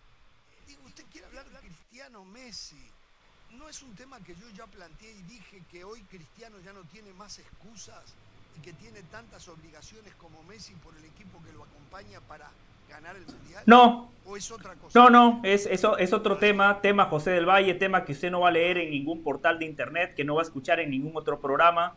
digo, 0.65 0.83
¿usted 0.85 1.03
quiere 1.11 1.27
hablar 1.27 1.49
de 1.49 1.59
Cristiano 1.59 2.23
Messi? 2.23 2.89
No 3.51 3.67
es 3.67 3.81
un 3.81 3.93
tema 3.95 4.21
que 4.21 4.35
yo 4.35 4.49
ya 4.51 4.65
planteé 4.65 5.11
y 5.11 5.21
dije 5.23 5.61
que 5.69 5.83
hoy 5.83 6.01
Cristiano 6.03 6.57
ya 6.61 6.71
no 6.71 6.83
tiene 6.85 7.13
más 7.13 7.37
excusas 7.37 8.13
y 8.57 8.61
que 8.61 8.71
tiene 8.71 9.03
tantas 9.03 9.49
obligaciones 9.49 10.15
como 10.15 10.41
Messi 10.43 10.73
por 10.75 10.95
el 10.95 11.03
equipo 11.03 11.43
que 11.43 11.51
lo 11.51 11.65
acompaña 11.65 12.21
para 12.21 12.49
ganar 12.89 13.15
el 13.15 13.26
Mundial? 13.26 13.64
No. 13.65 14.11
¿O 14.26 14.38
es 14.38 14.51
otra 14.51 14.73
cosa? 14.76 14.97
No, 14.97 15.10
no, 15.10 15.41
es, 15.43 15.65
eso, 15.65 15.97
es 15.97 16.14
otro 16.14 16.38
tema, 16.38 16.80
tema 16.81 17.05
José 17.05 17.31
del 17.31 17.45
Valle, 17.45 17.73
tema 17.73 18.05
que 18.05 18.14
usted 18.14 18.31
no 18.31 18.41
va 18.41 18.49
a 18.49 18.51
leer 18.51 18.77
en 18.77 18.91
ningún 18.91 19.22
portal 19.22 19.60
de 19.60 19.65
internet, 19.65 20.14
que 20.15 20.23
no 20.23 20.35
va 20.35 20.41
a 20.41 20.45
escuchar 20.45 20.80
en 20.80 20.89
ningún 20.89 21.11
otro 21.15 21.39
programa. 21.39 21.95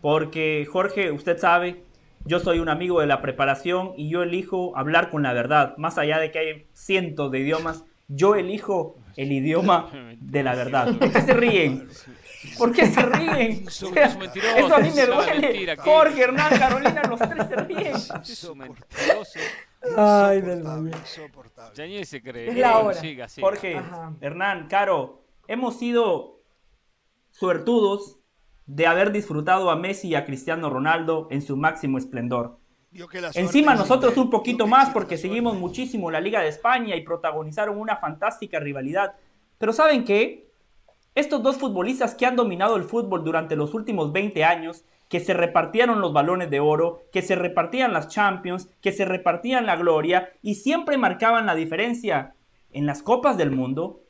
Porque, 0.00 0.66
Jorge, 0.70 1.12
usted 1.12 1.38
sabe, 1.38 1.84
yo 2.24 2.40
soy 2.40 2.58
un 2.58 2.68
amigo 2.68 3.00
de 3.00 3.06
la 3.06 3.20
preparación 3.20 3.92
y 3.96 4.08
yo 4.08 4.22
elijo 4.22 4.76
hablar 4.76 5.10
con 5.10 5.22
la 5.22 5.32
verdad. 5.32 5.76
Más 5.76 5.98
allá 5.98 6.18
de 6.18 6.30
que 6.30 6.38
hay 6.38 6.66
cientos 6.72 7.30
de 7.30 7.40
idiomas, 7.40 7.84
yo 8.08 8.34
elijo 8.34 8.96
el 9.16 9.32
idioma 9.32 9.90
de 10.18 10.42
la 10.42 10.54
verdad. 10.54 10.94
¿Por 10.98 11.12
qué 11.12 11.20
se 11.20 11.34
ríen? 11.34 11.88
¿Por 12.58 12.72
qué 12.72 12.86
se 12.86 13.02
ríen? 13.02 13.64
Eso 13.68 13.88
a 14.74 14.78
mí 14.78 14.90
me 14.94 15.06
duele. 15.06 15.76
Jorge, 15.76 16.22
Hernán, 16.22 16.58
Carolina, 16.58 17.02
los 17.08 17.20
tres 17.20 17.48
se 17.48 17.56
ríen. 17.56 17.92
Ay, 19.96 20.40
del 20.42 20.62
Valle. 20.62 20.90
Ya 21.74 21.86
ni 21.86 22.04
se 22.04 22.22
cree. 22.22 22.48
Es 22.50 22.56
la 22.56 22.78
hora. 22.78 22.94
Siga, 22.94 23.28
siga. 23.28 23.46
Jorge, 23.46 23.80
Hernán, 24.20 24.68
Caro, 24.68 25.22
hemos 25.48 25.78
sido 25.78 26.42
suertudos 27.30 28.18
de 28.66 28.86
haber 28.86 29.10
disfrutado 29.12 29.70
a 29.70 29.76
Messi 29.76 30.08
y 30.08 30.14
a 30.14 30.24
Cristiano 30.24 30.70
Ronaldo 30.70 31.28
en 31.30 31.42
su 31.42 31.56
máximo 31.56 31.98
esplendor. 31.98 32.58
Encima 33.34 33.74
nosotros 33.74 34.16
un 34.16 34.30
poquito 34.30 34.66
más 34.66 34.90
porque 34.90 35.16
seguimos 35.16 35.56
muchísimo 35.56 36.10
la 36.10 36.20
Liga 36.20 36.40
de 36.40 36.48
España 36.48 36.96
y 36.96 37.02
protagonizaron 37.02 37.78
una 37.78 37.96
fantástica 37.96 38.58
rivalidad. 38.58 39.14
Pero 39.58 39.72
¿saben 39.72 40.04
qué? 40.04 40.50
Estos 41.14 41.42
dos 41.42 41.56
futbolistas 41.56 42.14
que 42.14 42.26
han 42.26 42.36
dominado 42.36 42.76
el 42.76 42.84
fútbol 42.84 43.24
durante 43.24 43.56
los 43.56 43.74
últimos 43.74 44.12
20 44.12 44.44
años, 44.44 44.84
que 45.10 45.18
se 45.18 45.34
repartieron 45.34 46.00
los 46.00 46.12
balones 46.12 46.50
de 46.50 46.60
oro, 46.60 47.02
que 47.10 47.20
se 47.20 47.34
repartían 47.34 47.92
las 47.92 48.06
Champions, 48.06 48.70
que 48.80 48.92
se 48.92 49.04
repartían 49.04 49.66
la 49.66 49.74
gloria 49.74 50.30
y 50.40 50.54
siempre 50.54 50.98
marcaban 50.98 51.46
la 51.46 51.56
diferencia 51.56 52.36
en 52.70 52.86
las 52.86 53.02
copas 53.02 53.36
del 53.36 53.50
mundo, 53.50 54.04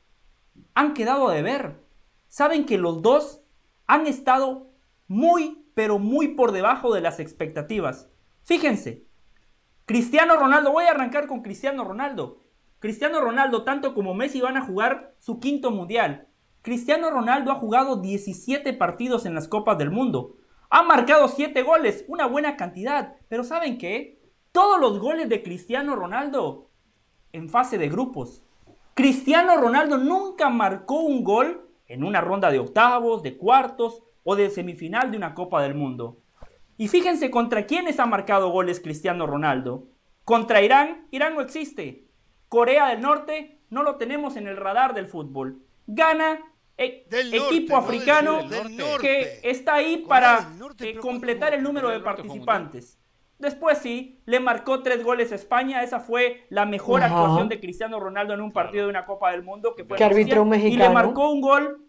han 0.75 0.93
quedado 0.93 1.31
de 1.31 1.41
ver. 1.41 1.81
Saben 2.29 2.67
que 2.67 2.77
los 2.77 3.01
dos 3.01 3.41
han 3.87 4.07
estado 4.07 4.69
muy, 5.09 5.65
pero 5.73 5.99
muy 5.99 6.29
por 6.29 6.53
debajo 6.53 6.93
de 6.93 7.01
las 7.01 7.19
expectativas. 7.19 8.11
Fíjense, 8.43 9.07
Cristiano 9.87 10.37
Ronaldo, 10.37 10.71
voy 10.71 10.85
a 10.85 10.91
arrancar 10.91 11.27
con 11.27 11.41
Cristiano 11.41 11.83
Ronaldo. 11.83 12.43
Cristiano 12.79 13.23
Ronaldo, 13.23 13.65
tanto 13.65 13.95
como 13.95 14.13
Messi, 14.13 14.43
van 14.43 14.59
a 14.59 14.67
jugar 14.67 15.15
su 15.19 15.41
quinto 15.41 15.71
mundial. 15.71 16.29
Cristiano 16.61 17.11
Ronaldo 17.11 17.53
ha 17.53 17.55
jugado 17.55 18.03
17 18.03 18.75
partidos 18.75 19.25
en 19.25 19.35
las 19.35 19.49
Copas 19.49 19.79
del 19.79 19.91
Mundo. 19.91 20.37
Ha 20.71 20.85
marcado 20.85 21.27
7 21.27 21.63
goles, 21.63 22.05
una 22.07 22.27
buena 22.27 22.57
cantidad. 22.57 23.17
Pero 23.29 23.43
¿saben 23.43 23.77
qué? 23.77 24.23
Todos 24.53 24.81
los 24.81 25.01
goles 25.01 25.29
de 25.29 25.43
Cristiano 25.43 25.97
Ronaldo 25.97 26.71
en 27.33 27.49
fase 27.49 27.77
de 27.77 27.89
grupos. 27.89 28.45
Cristiano 28.95 29.57
Ronaldo 29.57 29.99
nunca 29.99 30.49
marcó 30.49 31.01
un 31.01 31.25
gol 31.25 31.69
en 31.87 32.05
una 32.05 32.21
ronda 32.21 32.53
de 32.53 32.61
octavos, 32.61 33.23
de 33.23 33.37
cuartos 33.37 34.05
o 34.23 34.37
de 34.37 34.49
semifinal 34.49 35.11
de 35.11 35.17
una 35.17 35.35
Copa 35.35 35.61
del 35.63 35.75
Mundo. 35.75 36.21
Y 36.77 36.87
fíjense 36.87 37.31
contra 37.31 37.67
quiénes 37.67 37.99
ha 37.99 38.07
marcado 38.07 38.51
goles 38.51 38.79
Cristiano 38.79 39.27
Ronaldo. 39.27 39.89
Contra 40.25 40.63
Irán, 40.63 41.09
Irán 41.11 41.35
no 41.35 41.41
existe. 41.41 42.07
Corea 42.49 42.89
del 42.89 43.01
Norte, 43.01 43.61
no 43.71 43.83
lo 43.83 43.97
tenemos 43.97 44.37
en 44.37 44.47
el 44.47 44.57
radar 44.57 44.95
del 44.95 45.07
fútbol. 45.07 45.63
Gana, 45.89 46.41
e- 46.81 47.07
Del 47.09 47.33
equipo 47.35 47.75
norte, 47.75 47.87
africano 47.87 48.49
del 48.49 48.77
norte. 48.77 49.01
que 49.01 49.41
está 49.51 49.75
ahí 49.75 49.99
para 50.09 50.51
Norte, 50.59 50.91
eh, 50.91 50.95
completar 50.97 51.55
el 51.55 51.63
número 51.63 51.91
de 51.91 52.01
participantes. 52.01 52.99
Después 53.39 53.79
sí, 53.79 54.21
le 54.27 54.41
marcó 54.41 54.83
tres 54.83 55.03
goles 55.03 55.33
a 55.33 55.35
España. 55.35 55.83
Esa 55.83 56.01
fue 56.01 56.47
la 56.51 56.67
mejor 56.67 57.03
Ajá. 57.03 57.15
actuación 57.15 57.49
de 57.49 57.61
Cristiano 57.61 57.99
Ronaldo 58.01 58.35
en 58.35 58.41
un 58.41 58.53
partido 58.53 58.85
de 58.85 58.91
una 58.91 59.07
Copa 59.07 59.31
del 59.33 59.43
Mundo 59.43 59.75
que 59.75 59.85
fue 59.85 59.97
Que 59.97 60.05
un 60.05 60.13
Y 60.13 60.25
le 60.25 60.45
mexicano. 60.45 60.93
marcó 60.93 61.31
un 61.31 61.41
gol, 61.41 61.87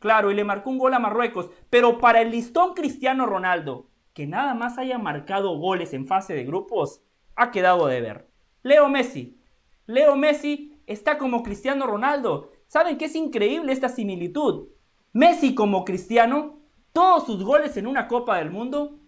claro, 0.00 0.30
y 0.30 0.34
le 0.34 0.42
marcó 0.44 0.70
un 0.70 0.78
gol 0.78 0.94
a 0.94 0.98
Marruecos. 0.98 1.50
Pero 1.70 1.98
para 1.98 2.20
el 2.20 2.30
listón 2.30 2.74
Cristiano 2.74 3.26
Ronaldo, 3.26 3.90
que 4.12 4.26
nada 4.26 4.54
más 4.54 4.76
haya 4.78 4.98
marcado 4.98 5.56
goles 5.58 5.92
en 5.94 6.06
fase 6.06 6.34
de 6.34 6.44
grupos, 6.44 7.02
ha 7.36 7.52
quedado 7.52 7.86
de 7.86 8.00
ver. 8.00 8.28
Leo 8.64 8.88
Messi. 8.88 9.40
Leo 9.86 10.16
Messi 10.16 10.74
está 10.86 11.16
como 11.16 11.44
Cristiano 11.44 11.86
Ronaldo. 11.86 12.50
¿Saben 12.68 12.98
qué 12.98 13.06
es 13.06 13.16
increíble 13.16 13.72
esta 13.72 13.88
similitud? 13.88 14.68
Messi 15.14 15.54
como 15.54 15.86
Cristiano, 15.86 16.60
todos 16.92 17.24
sus 17.24 17.42
goles 17.42 17.78
en 17.78 17.86
una 17.86 18.08
Copa 18.08 18.36
del 18.36 18.50
Mundo 18.50 18.98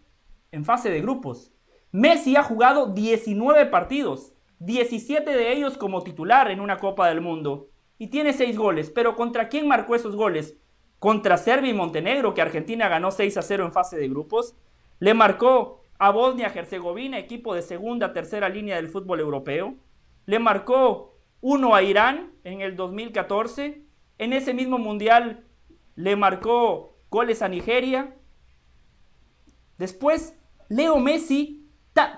en 0.50 0.64
fase 0.64 0.88
de 0.88 1.02
grupos. 1.02 1.52
Messi 1.92 2.36
ha 2.36 2.42
jugado 2.42 2.86
19 2.94 3.66
partidos, 3.66 4.32
17 4.60 5.30
de 5.30 5.52
ellos 5.52 5.76
como 5.76 6.02
titular 6.02 6.50
en 6.50 6.60
una 6.60 6.78
Copa 6.78 7.08
del 7.10 7.20
Mundo. 7.20 7.68
Y 7.98 8.06
tiene 8.06 8.32
6 8.32 8.56
goles, 8.56 8.90
pero 8.90 9.14
¿contra 9.14 9.50
quién 9.50 9.68
marcó 9.68 9.94
esos 9.94 10.16
goles? 10.16 10.56
Contra 10.98 11.36
Serbia 11.36 11.70
y 11.70 11.74
Montenegro, 11.74 12.32
que 12.32 12.40
Argentina 12.40 12.88
ganó 12.88 13.10
6 13.10 13.36
a 13.36 13.42
0 13.42 13.66
en 13.66 13.72
fase 13.72 13.98
de 13.98 14.08
grupos. 14.08 14.56
Le 15.00 15.12
marcó 15.12 15.84
a 15.98 16.10
Bosnia-Herzegovina, 16.10 17.18
equipo 17.18 17.54
de 17.54 17.60
segunda, 17.60 18.14
tercera 18.14 18.48
línea 18.48 18.76
del 18.76 18.88
fútbol 18.88 19.20
europeo. 19.20 19.74
Le 20.24 20.38
marcó 20.38 21.09
uno 21.40 21.74
a 21.74 21.82
Irán 21.82 22.32
en 22.44 22.60
el 22.60 22.76
2014. 22.76 23.82
En 24.18 24.32
ese 24.32 24.54
mismo 24.54 24.78
mundial 24.78 25.44
le 25.94 26.16
marcó 26.16 26.96
goles 27.10 27.42
a 27.42 27.48
Nigeria. 27.48 28.14
Después, 29.78 30.34
Leo 30.68 30.98
Messi, 30.98 31.66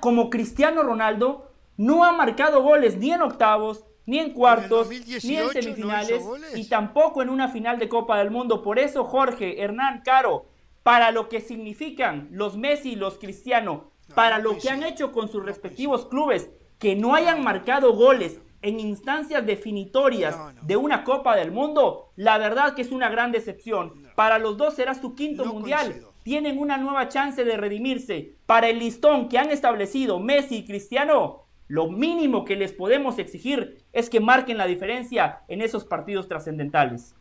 como 0.00 0.30
Cristiano 0.30 0.82
Ronaldo, 0.82 1.52
no 1.76 2.04
ha 2.04 2.12
marcado 2.12 2.62
goles 2.62 2.96
ni 2.96 3.12
en 3.12 3.22
octavos, 3.22 3.84
ni 4.04 4.18
en 4.18 4.32
cuartos, 4.32 4.88
ni 4.88 4.96
en 4.96 5.02
2018 5.02 5.44
no 5.44 5.52
semifinales, 5.52 6.22
y 6.56 6.68
tampoco 6.68 7.22
en 7.22 7.30
una 7.30 7.48
final 7.48 7.78
de 7.78 7.88
Copa 7.88 8.18
del 8.18 8.30
Mundo. 8.30 8.62
Por 8.62 8.78
eso, 8.78 9.04
Jorge, 9.04 9.62
Hernán, 9.62 10.02
Caro, 10.04 10.46
para 10.82 11.12
lo 11.12 11.28
que 11.28 11.40
significan 11.40 12.28
los 12.32 12.56
Messi 12.56 12.92
y 12.92 12.96
los 12.96 13.18
Cristiano, 13.18 13.92
para 14.14 14.38
lo 14.38 14.58
que 14.58 14.68
han 14.68 14.82
hecho 14.82 15.12
con 15.12 15.28
sus 15.28 15.44
respectivos 15.44 16.06
clubes, 16.06 16.50
que 16.78 16.96
no 16.96 17.14
hayan 17.14 17.42
marcado 17.44 17.94
goles 17.94 18.40
en 18.62 18.80
instancias 18.80 19.44
definitorias 19.44 20.36
de 20.62 20.76
una 20.76 21.04
Copa 21.04 21.36
del 21.36 21.50
Mundo, 21.52 22.12
la 22.16 22.38
verdad 22.38 22.74
que 22.74 22.82
es 22.82 22.92
una 22.92 23.08
gran 23.10 23.32
decepción. 23.32 24.06
Para 24.14 24.38
los 24.38 24.56
dos 24.56 24.74
será 24.74 24.94
su 24.94 25.14
quinto 25.14 25.44
mundial. 25.44 26.06
Tienen 26.22 26.58
una 26.58 26.78
nueva 26.78 27.08
chance 27.08 27.44
de 27.44 27.56
redimirse. 27.56 28.36
Para 28.46 28.68
el 28.68 28.78
listón 28.78 29.28
que 29.28 29.38
han 29.38 29.50
establecido 29.50 30.20
Messi 30.20 30.58
y 30.58 30.64
Cristiano, 30.64 31.42
lo 31.66 31.88
mínimo 31.90 32.44
que 32.44 32.54
les 32.54 32.72
podemos 32.72 33.18
exigir 33.18 33.84
es 33.92 34.08
que 34.08 34.20
marquen 34.20 34.58
la 34.58 34.66
diferencia 34.66 35.40
en 35.48 35.60
esos 35.62 35.84
partidos 35.84 36.28
trascendentales. 36.28 37.14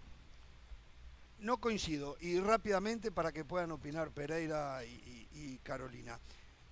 No 1.40 1.58
coincido. 1.58 2.16
Y 2.22 2.40
rápidamente 2.40 3.12
para 3.12 3.32
que 3.32 3.44
puedan 3.44 3.72
opinar 3.72 4.12
Pereira 4.12 4.84
y, 4.86 4.90
y- 5.34 5.54
y 5.54 5.58
Carolina. 5.64 6.20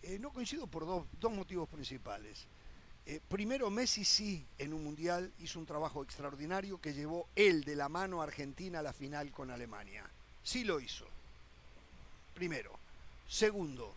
Eh, 0.03 0.19
no 0.19 0.31
coincido 0.31 0.67
por 0.67 0.85
dos, 0.85 1.05
dos 1.19 1.31
motivos 1.31 1.67
principales. 1.67 2.47
Eh, 3.09 3.19
primero, 3.27 3.71
Messi 3.71 4.05
sí, 4.05 4.45
en 4.59 4.71
un 4.71 4.83
mundial 4.83 5.31
hizo 5.39 5.57
un 5.57 5.65
trabajo 5.65 6.03
extraordinario 6.03 6.79
que 6.79 6.93
llevó 6.93 7.27
él 7.35 7.63
de 7.63 7.75
la 7.75 7.89
mano 7.89 8.21
a 8.21 8.25
Argentina 8.25 8.77
a 8.77 8.83
la 8.83 8.93
final 8.93 9.31
con 9.31 9.49
Alemania. 9.49 10.07
Sí 10.43 10.63
lo 10.63 10.79
hizo. 10.79 11.07
Primero. 12.35 12.71
Segundo, 13.27 13.91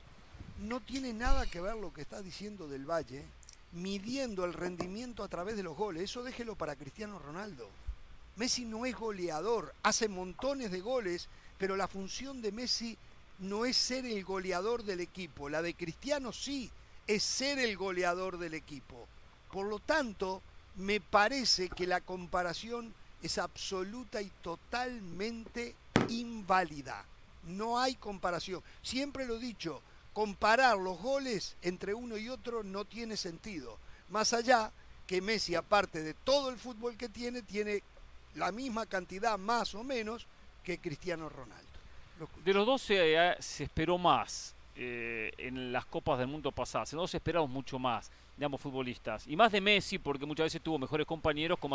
no 0.60 0.81
tiene 0.81 1.12
nada 1.12 1.44
que 1.44 1.60
ver 1.60 1.76
lo 1.76 1.92
que 1.92 2.00
está 2.00 2.23
diciendo 2.23 2.68
del 2.68 2.86
Valle 2.86 3.23
midiendo 3.73 4.47
el 4.47 4.55
rendimiento 4.55 5.23
a 5.23 5.28
través 5.28 5.57
de 5.57 5.62
los 5.62 5.76
goles. 5.76 6.05
Eso 6.05 6.23
déjelo 6.23 6.57
para 6.57 6.76
Cristiano 6.76 7.18
Ronaldo. 7.18 7.68
Messi 8.36 8.65
no 8.65 8.86
es 8.86 8.97
goleador, 8.97 9.74
hace 9.82 10.08
montones 10.08 10.70
de 10.70 10.81
goles, 10.81 11.28
pero 11.58 11.76
la 11.76 11.86
función 11.86 12.41
de 12.41 12.50
Messi 12.50 12.97
no 13.41 13.66
es 13.66 13.76
ser 13.76 14.07
el 14.07 14.24
goleador 14.24 14.84
del 14.84 15.00
equipo. 15.00 15.50
La 15.50 15.60
de 15.60 15.74
Cristiano 15.74 16.32
sí, 16.32 16.70
es 17.06 17.22
ser 17.22 17.58
el 17.58 17.76
goleador 17.76 18.39
del 18.39 18.55
equipo. 18.55 19.08
Por 19.50 19.66
lo 19.66 19.78
tanto, 19.78 20.42
me 20.76 21.00
parece 21.00 21.68
que 21.68 21.86
la 21.86 22.00
comparación 22.00 22.94
es 23.22 23.39
absoluta 23.39 24.20
y 24.20 24.31
totalmente 24.42 25.74
inválida. 26.08 27.05
No 27.44 27.78
hay 27.78 27.94
comparación. 27.97 28.62
Siempre 28.82 29.26
lo 29.26 29.36
he 29.36 29.40
dicho, 29.40 29.82
comparar 30.12 30.78
los 30.78 30.98
goles 30.98 31.56
entre 31.62 31.94
uno 31.94 32.16
y 32.16 32.28
otro 32.28 32.62
no 32.62 32.84
tiene 32.84 33.16
sentido. 33.16 33.78
Más 34.10 34.32
allá 34.32 34.70
que 35.06 35.20
Messi, 35.20 35.55
aparte 35.55 36.02
de 36.02 36.14
todo 36.14 36.50
el 36.50 36.58
fútbol 36.58 36.97
que 36.97 37.08
tiene, 37.08 37.42
tiene 37.42 37.82
la 38.34 38.52
misma 38.52 38.86
cantidad 38.86 39.39
más 39.39 39.74
o 39.74 39.84
menos 39.84 40.26
que 40.64 40.78
Cristiano 40.78 41.28
Ronaldo. 41.28 41.66
De 42.44 42.55
los 42.55 42.66
dos 42.66 42.82
se, 42.82 43.14
eh, 43.14 43.36
se 43.40 43.64
esperó 43.64 43.98
más 43.98 44.55
eh, 44.76 45.33
en 45.39 45.73
las 45.73 45.84
Copas 45.86 46.18
del 46.18 46.28
Mundo 46.28 46.52
pasadas. 46.52 46.91
Dos 46.92 47.15
esperamos 47.15 47.51
mucho 47.51 47.78
más 47.78 48.10
de 48.36 48.44
ambos 48.44 48.60
futbolistas. 48.60 49.26
Y 49.26 49.36
más 49.36 49.52
de 49.52 49.60
Messi, 49.60 49.99
porque 49.99 50.26
muchas 50.26 50.44
veces 50.44 50.62
tuvo 50.62 50.78
mejores 50.78 51.07
compañeros 51.07 51.59
con 51.59 51.70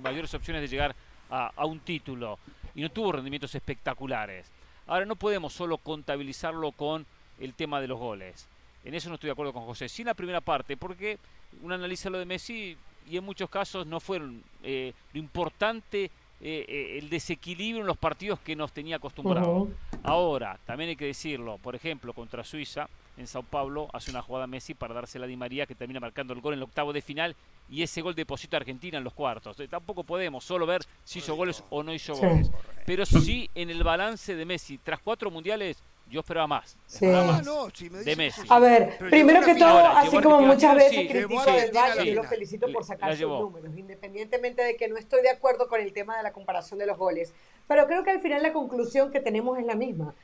mayores 0.00 0.32
opciones 0.34 0.62
de 0.62 0.68
llegar 0.68 0.94
a, 1.30 1.64
un 1.64 1.80
título. 1.80 2.38
Y 2.74 2.82
no 2.82 2.90
tuvo 2.90 3.12
rendimientos 3.12 3.54
espectaculares. 3.54 4.46
Ahora 4.86 5.06
no 5.06 5.16
podemos 5.16 5.52
solo 5.52 5.78
contabilizarlo 5.78 6.72
con 6.72 7.06
el 7.40 7.54
tema 7.54 7.80
de 7.80 7.88
los 7.88 7.98
goles. 7.98 8.46
En 8.84 8.94
eso 8.94 9.08
no 9.08 9.14
estoy 9.14 9.28
de 9.28 9.32
acuerdo 9.32 9.52
con 9.52 9.64
José. 9.64 9.88
Sí 9.88 10.04
la 10.04 10.14
primera 10.14 10.40
parte, 10.40 10.76
porque 10.76 11.18
uno 11.62 11.74
analiza 11.74 12.10
lo 12.10 12.18
de 12.18 12.26
Messi 12.26 12.76
y 13.08 13.16
en 13.16 13.24
muchos 13.24 13.48
casos 13.48 13.86
no 13.86 14.00
fueron 14.00 14.42
eh, 14.62 14.92
lo 15.12 15.20
importante 15.20 16.10
eh, 16.44 16.64
eh, 16.66 16.98
el 16.98 17.08
desequilibrio 17.08 17.82
en 17.82 17.86
los 17.86 17.96
partidos 17.96 18.40
que 18.40 18.56
nos 18.56 18.72
tenía 18.72 18.96
acostumbrados. 18.96 19.68
Ahora, 20.02 20.58
también 20.66 20.90
hay 20.90 20.96
que 20.96 21.06
decirlo, 21.06 21.58
por 21.58 21.76
ejemplo, 21.76 22.12
contra 22.12 22.42
Suiza, 22.42 22.88
en 23.16 23.28
Sao 23.28 23.44
Paulo, 23.44 23.88
hace 23.92 24.10
una 24.10 24.22
jugada 24.22 24.48
Messi 24.48 24.74
para 24.74 24.92
dársela 24.92 25.26
a 25.26 25.28
Di 25.28 25.36
María, 25.36 25.66
que 25.66 25.76
termina 25.76 26.00
marcando 26.00 26.32
el 26.32 26.40
gol 26.40 26.54
en 26.54 26.58
el 26.58 26.64
octavo 26.64 26.92
de 26.92 27.00
final, 27.00 27.36
y 27.70 27.84
ese 27.84 28.02
gol 28.02 28.16
deposita 28.16 28.56
a 28.56 28.58
Argentina 28.58 28.98
en 28.98 29.04
los 29.04 29.14
cuartos. 29.14 29.56
tampoco 29.70 30.02
podemos 30.02 30.42
solo 30.42 30.66
ver 30.66 30.82
si 31.04 31.20
hizo 31.20 31.36
goles 31.36 31.62
o 31.70 31.84
no 31.84 31.94
hizo 31.94 32.16
goles. 32.16 32.50
Pero 32.86 33.06
sí, 33.06 33.48
en 33.54 33.70
el 33.70 33.84
balance 33.84 34.34
de 34.34 34.44
Messi, 34.44 34.78
tras 34.78 34.98
cuatro 34.98 35.30
mundiales, 35.30 35.80
yo 36.08 36.20
esperaba 36.20 36.46
más. 36.46 36.76
Esperaba 36.86 37.26
más 37.32 38.04
de 38.04 38.16
Messi. 38.16 38.42
A 38.48 38.58
ver, 38.58 38.98
primero 38.98 39.42
que 39.42 39.54
todo, 39.54 39.78
así 39.78 40.20
como 40.20 40.40
muchas 40.42 40.74
veces 40.76 41.08
critico 41.08 41.44
del 41.44 41.72
Valle, 41.72 42.06
yo 42.06 42.14
lo 42.14 42.24
felicito 42.24 42.70
por 42.72 42.84
sacar 42.84 43.16
sus 43.16 43.28
números, 43.28 43.76
independientemente 43.76 44.62
de 44.62 44.76
que 44.76 44.88
no 44.88 44.96
estoy 44.96 45.22
de 45.22 45.30
acuerdo 45.30 45.68
con 45.68 45.80
el 45.80 45.92
tema 45.92 46.16
de 46.16 46.22
la 46.22 46.32
comparación 46.32 46.78
de 46.78 46.86
los 46.86 46.98
goles. 46.98 47.32
Pero 47.66 47.86
creo 47.86 48.04
que 48.04 48.10
al 48.10 48.20
final 48.20 48.42
la 48.42 48.52
conclusión 48.52 49.10
que 49.10 49.20
tenemos 49.20 49.58
es 49.58 49.64
la 49.64 49.74
misma 49.74 50.14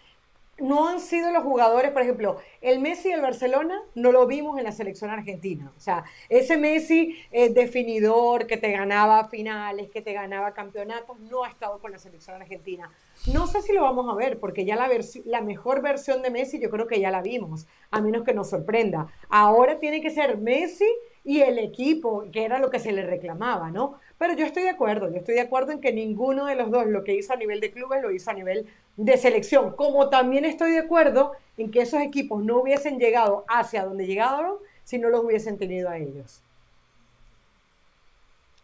no 0.60 0.88
han 0.88 1.00
sido 1.00 1.30
los 1.30 1.42
jugadores, 1.42 1.90
por 1.92 2.02
ejemplo, 2.02 2.38
el 2.60 2.80
Messi 2.80 3.10
del 3.10 3.20
Barcelona 3.20 3.80
no 3.94 4.12
lo 4.12 4.26
vimos 4.26 4.58
en 4.58 4.64
la 4.64 4.72
selección 4.72 5.10
argentina. 5.10 5.72
O 5.76 5.80
sea, 5.80 6.04
ese 6.28 6.56
Messi 6.56 7.16
eh, 7.30 7.50
definidor 7.50 8.46
que 8.46 8.56
te 8.56 8.72
ganaba 8.72 9.28
finales, 9.28 9.90
que 9.90 10.02
te 10.02 10.12
ganaba 10.12 10.54
campeonatos, 10.54 11.18
no 11.20 11.44
ha 11.44 11.48
estado 11.48 11.78
con 11.78 11.92
la 11.92 11.98
selección 11.98 12.40
argentina. 12.40 12.90
No 13.32 13.46
sé 13.46 13.62
si 13.62 13.72
lo 13.72 13.82
vamos 13.82 14.10
a 14.10 14.16
ver, 14.16 14.38
porque 14.38 14.64
ya 14.64 14.76
la, 14.76 14.88
la 15.24 15.40
mejor 15.40 15.82
versión 15.82 16.22
de 16.22 16.30
Messi 16.30 16.58
yo 16.60 16.70
creo 16.70 16.86
que 16.86 17.00
ya 17.00 17.10
la 17.10 17.22
vimos, 17.22 17.66
a 17.90 18.00
menos 18.00 18.24
que 18.24 18.34
nos 18.34 18.50
sorprenda. 18.50 19.08
Ahora 19.28 19.78
tiene 19.78 20.00
que 20.00 20.10
ser 20.10 20.38
Messi 20.38 20.88
y 21.24 21.42
el 21.42 21.58
equipo, 21.58 22.24
que 22.32 22.44
era 22.44 22.58
lo 22.58 22.70
que 22.70 22.78
se 22.78 22.90
le 22.90 23.02
reclamaba, 23.04 23.70
¿no? 23.70 23.98
Pero 24.16 24.34
yo 24.34 24.46
estoy 24.46 24.62
de 24.62 24.70
acuerdo, 24.70 25.10
yo 25.10 25.18
estoy 25.18 25.34
de 25.34 25.42
acuerdo 25.42 25.72
en 25.72 25.80
que 25.80 25.92
ninguno 25.92 26.46
de 26.46 26.54
los 26.54 26.70
dos 26.70 26.86
lo 26.86 27.04
que 27.04 27.14
hizo 27.14 27.32
a 27.32 27.36
nivel 27.36 27.60
de 27.60 27.70
clubes 27.70 28.02
lo 28.02 28.10
hizo 28.10 28.30
a 28.30 28.34
nivel 28.34 28.66
de 28.98 29.16
selección, 29.16 29.76
como 29.76 30.08
también 30.10 30.44
estoy 30.44 30.72
de 30.72 30.80
acuerdo 30.80 31.32
en 31.56 31.70
que 31.70 31.80
esos 31.82 32.00
equipos 32.00 32.44
no 32.44 32.58
hubiesen 32.58 32.98
llegado 32.98 33.44
hacia 33.48 33.84
donde 33.84 34.06
llegaron 34.06 34.56
si 34.82 34.98
no 34.98 35.08
los 35.08 35.24
hubiesen 35.24 35.56
tenido 35.56 35.88
a 35.88 35.98
ellos. 35.98 36.42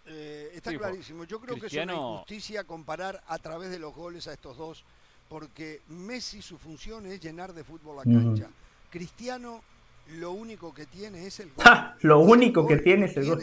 Eh, 0.07 0.51
está 0.55 0.77
clarísimo. 0.77 1.23
Yo 1.25 1.41
creo 1.41 1.59
que 1.59 1.69
es 1.69 1.73
una 1.75 1.95
injusticia 1.95 2.65
comparar 2.65 3.23
a 3.29 3.39
través 3.39 3.71
de 3.71 3.79
los 3.79 3.95
goles 3.95 4.27
a 4.27 4.33
estos 4.33 4.57
dos, 4.57 4.85
porque 5.29 5.81
Messi 5.89 6.43
su 6.43 6.59
función 6.59 7.07
es 7.07 7.21
llenar 7.21 7.53
de 7.53 7.63
fútbol 7.63 7.97
la 7.97 8.03
cancha. 8.03 8.49
Cristiano 8.91 9.63
lo 10.19 10.33
único 10.33 10.75
que 10.75 10.87
tiene 10.87 11.25
es 11.29 11.39
el 11.39 11.53
gol. 11.53 11.65
lo 12.01 12.19
único 12.21 12.67
que 12.67 12.79
tiene 12.79 13.07
es 13.07 13.17
el 13.17 13.27
gol. 13.27 13.41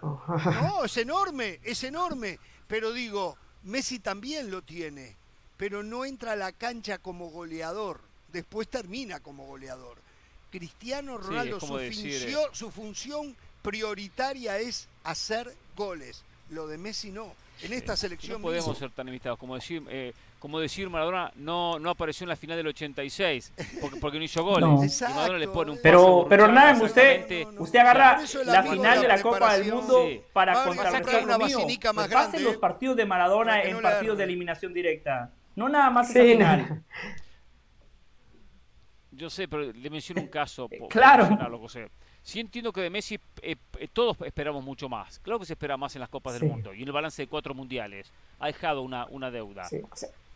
no, 0.00 0.84
es 0.84 0.96
enorme, 0.98 1.58
es 1.64 1.82
enorme. 1.82 2.38
Pero 2.68 2.92
digo, 2.92 3.36
Messi 3.64 3.98
también 3.98 4.52
lo 4.52 4.62
tiene 4.62 5.20
pero 5.62 5.84
no 5.84 6.04
entra 6.04 6.32
a 6.32 6.36
la 6.36 6.50
cancha 6.50 6.98
como 6.98 7.30
goleador, 7.30 8.00
después 8.32 8.66
termina 8.66 9.20
como 9.20 9.46
goleador. 9.46 9.96
Cristiano 10.50 11.18
Ronaldo, 11.18 11.58
eh, 11.78 11.92
su, 12.50 12.72
función, 12.72 13.36
prioritaria 13.62 14.58
es 14.58 14.88
hacer 15.04 15.54
goles. 15.76 16.24
Lo 16.50 16.66
de 16.66 16.78
Messi 16.78 17.12
no. 17.12 17.32
En 17.62 17.74
esta 17.74 17.94
selección 17.94 18.42
no 18.42 18.48
podemos 18.48 18.76
ser 18.76 18.90
tan 18.90 19.06
limitados 19.06 19.38
como 19.38 19.54
decir 19.54 19.84
eh, 19.88 20.12
como 20.40 20.58
decir 20.58 20.90
Maradona 20.90 21.30
no 21.36 21.78
no 21.78 21.90
apareció 21.90 22.24
en 22.24 22.30
la 22.30 22.36
final 22.36 22.56
del 22.56 22.66
86 22.66 23.52
porque, 23.80 24.00
porque 24.00 24.18
no 24.18 24.24
hizo 24.24 24.42
goles. 24.44 25.00
Pero 25.80 26.26
pero 26.28 26.46
Hernán 26.46 26.82
usted 26.82 27.46
usted 27.56 27.78
agarra 27.78 28.20
la 28.46 28.64
final 28.64 29.00
de 29.00 29.06
la 29.06 29.22
Copa 29.22 29.56
del 29.56 29.72
Mundo 29.72 30.08
para 30.32 30.64
contrarrestar 30.64 31.22
lo 31.22 31.38
mío 31.38 31.60
pasen 32.10 32.42
los 32.42 32.56
partidos 32.56 32.96
de 32.96 33.06
Maradona 33.06 33.62
en 33.62 33.80
partidos 33.80 34.18
de 34.18 34.24
eliminación 34.24 34.74
directa 34.74 35.30
no 35.56 35.68
nada 35.68 35.90
más 35.90 36.12
sí, 36.12 36.38
Yo 39.10 39.28
sé, 39.30 39.46
pero 39.48 39.72
le 39.72 39.90
menciono 39.90 40.22
un 40.22 40.28
caso. 40.28 40.68
claro. 40.88 41.28
Sí 42.22 42.38
entiendo 42.38 42.72
que 42.72 42.80
de 42.80 42.90
Messi 42.90 43.18
eh, 43.42 43.56
eh, 43.78 43.88
todos 43.92 44.16
esperamos 44.24 44.62
mucho 44.62 44.88
más. 44.88 45.18
Claro 45.18 45.40
que 45.40 45.46
se 45.46 45.54
espera 45.54 45.76
más 45.76 45.94
en 45.96 46.00
las 46.00 46.08
Copas 46.08 46.34
del 46.34 46.48
Mundo. 46.48 46.72
Y 46.72 46.82
en 46.82 46.88
el 46.88 46.92
balance 46.92 47.20
de 47.20 47.26
cuatro 47.26 47.52
mundiales 47.52 48.12
ha 48.38 48.46
dejado 48.46 48.82
una, 48.82 49.06
una 49.06 49.30
deuda. 49.30 49.68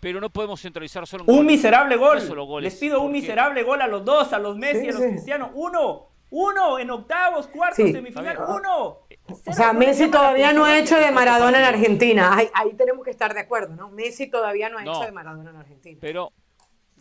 Pero 0.00 0.20
no 0.20 0.28
podemos 0.28 0.60
centralizar 0.60 1.06
solo 1.06 1.24
en 1.26 1.38
Un 1.38 1.46
miserable 1.46 1.96
gol. 1.96 2.18
Les 2.62 2.74
pido 2.74 3.00
un 3.00 3.12
miserable 3.12 3.62
gol 3.62 3.80
a 3.82 3.86
los 3.86 4.04
dos, 4.04 4.32
a 4.32 4.38
los 4.38 4.56
Messi 4.56 4.86
y 4.86 4.88
a 4.88 4.92
los 4.92 5.02
Cristianos. 5.02 5.50
Uno. 5.54 6.08
Uno 6.28 6.80
en 6.80 6.90
octavos, 6.90 7.46
cuartos, 7.46 7.90
semifinal. 7.90 8.36
Uno. 8.48 9.05
O 9.28 9.52
sea, 9.52 9.72
Messi 9.72 10.10
todavía 10.10 10.52
no 10.52 10.64
ha 10.64 10.78
hecho 10.78 10.98
de 10.98 11.10
Maradona 11.10 11.58
en 11.58 11.64
Argentina. 11.64 12.36
Ahí, 12.54 12.72
tenemos 12.76 13.04
que 13.04 13.10
estar 13.10 13.34
de 13.34 13.40
acuerdo, 13.40 13.74
¿no? 13.74 13.90
Messi 13.90 14.28
todavía 14.28 14.68
no 14.68 14.78
ha 14.78 14.82
hecho 14.82 15.00
de 15.00 15.12
Maradona 15.12 15.50
en 15.50 15.56
Argentina. 15.56 15.98
Pero. 16.00 16.32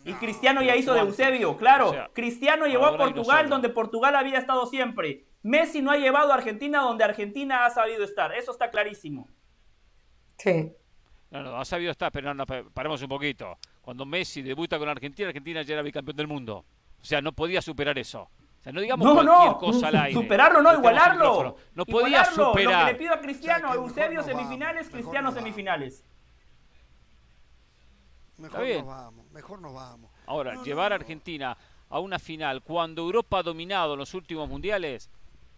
Y 0.04 0.12
Cristiano 0.14 0.62
ya 0.62 0.76
hizo 0.76 0.94
de 0.94 1.00
Eusebio, 1.00 1.56
claro. 1.56 1.92
Cristiano 2.12 2.66
llevó 2.66 2.86
a 2.86 2.96
Portugal 2.96 3.48
donde 3.48 3.68
Portugal 3.68 4.14
había 4.14 4.38
estado 4.38 4.66
siempre. 4.66 5.24
Messi 5.42 5.82
no 5.82 5.90
ha 5.90 5.96
llevado 5.96 6.32
a 6.32 6.36
Argentina 6.36 6.80
donde 6.80 7.04
Argentina 7.04 7.66
ha 7.66 7.70
sabido 7.70 8.04
estar. 8.04 8.32
Eso 8.32 8.52
está 8.52 8.70
clarísimo. 8.70 9.28
Sí. 10.38 10.72
No, 11.30 11.42
no, 11.42 11.56
ha 11.56 11.64
sabido 11.64 11.90
estar, 11.90 12.12
pero 12.12 12.34
no, 12.34 12.46
paremos 12.46 13.02
un 13.02 13.08
poquito. 13.08 13.58
Cuando 13.80 14.06
Messi 14.06 14.42
debuta 14.42 14.78
con 14.78 14.88
Argentina, 14.88 15.28
Argentina 15.28 15.62
ya 15.62 15.74
era 15.74 15.82
bicampeón 15.82 16.16
del 16.16 16.28
mundo. 16.28 16.64
O 17.00 17.04
sea, 17.04 17.20
no 17.20 17.32
podía 17.32 17.60
superar 17.60 17.98
eso 17.98 18.28
no 18.72 18.80
digamos 18.80 19.12
cualquier 19.12 19.56
cosa 19.58 19.88
al 19.88 19.96
aire. 19.96 20.12
Superarlo, 20.12 20.62
no, 20.62 20.74
igualarlo. 20.74 21.56
No 21.74 21.86
podía 21.86 22.24
superar. 22.24 22.80
Lo 22.80 22.86
que 22.86 22.92
le 22.92 22.98
pido 22.98 23.14
a 23.14 23.20
Cristiano, 23.20 23.74
Eusebio 23.74 24.22
semifinales, 24.22 24.90
Cristiano 24.90 25.32
semifinales. 25.32 26.04
Mejor 28.38 28.68
nos 28.68 28.86
vamos, 28.86 29.30
mejor 29.30 29.60
nos 29.60 29.72
vamos. 29.72 30.10
Ahora, 30.26 30.62
llevar 30.62 30.92
a 30.92 30.96
Argentina 30.96 31.56
a 31.88 32.00
una 32.00 32.18
final 32.18 32.62
cuando 32.62 33.02
Europa 33.02 33.38
ha 33.38 33.42
dominado 33.42 33.96
los 33.96 34.12
últimos 34.14 34.48
mundiales. 34.48 35.10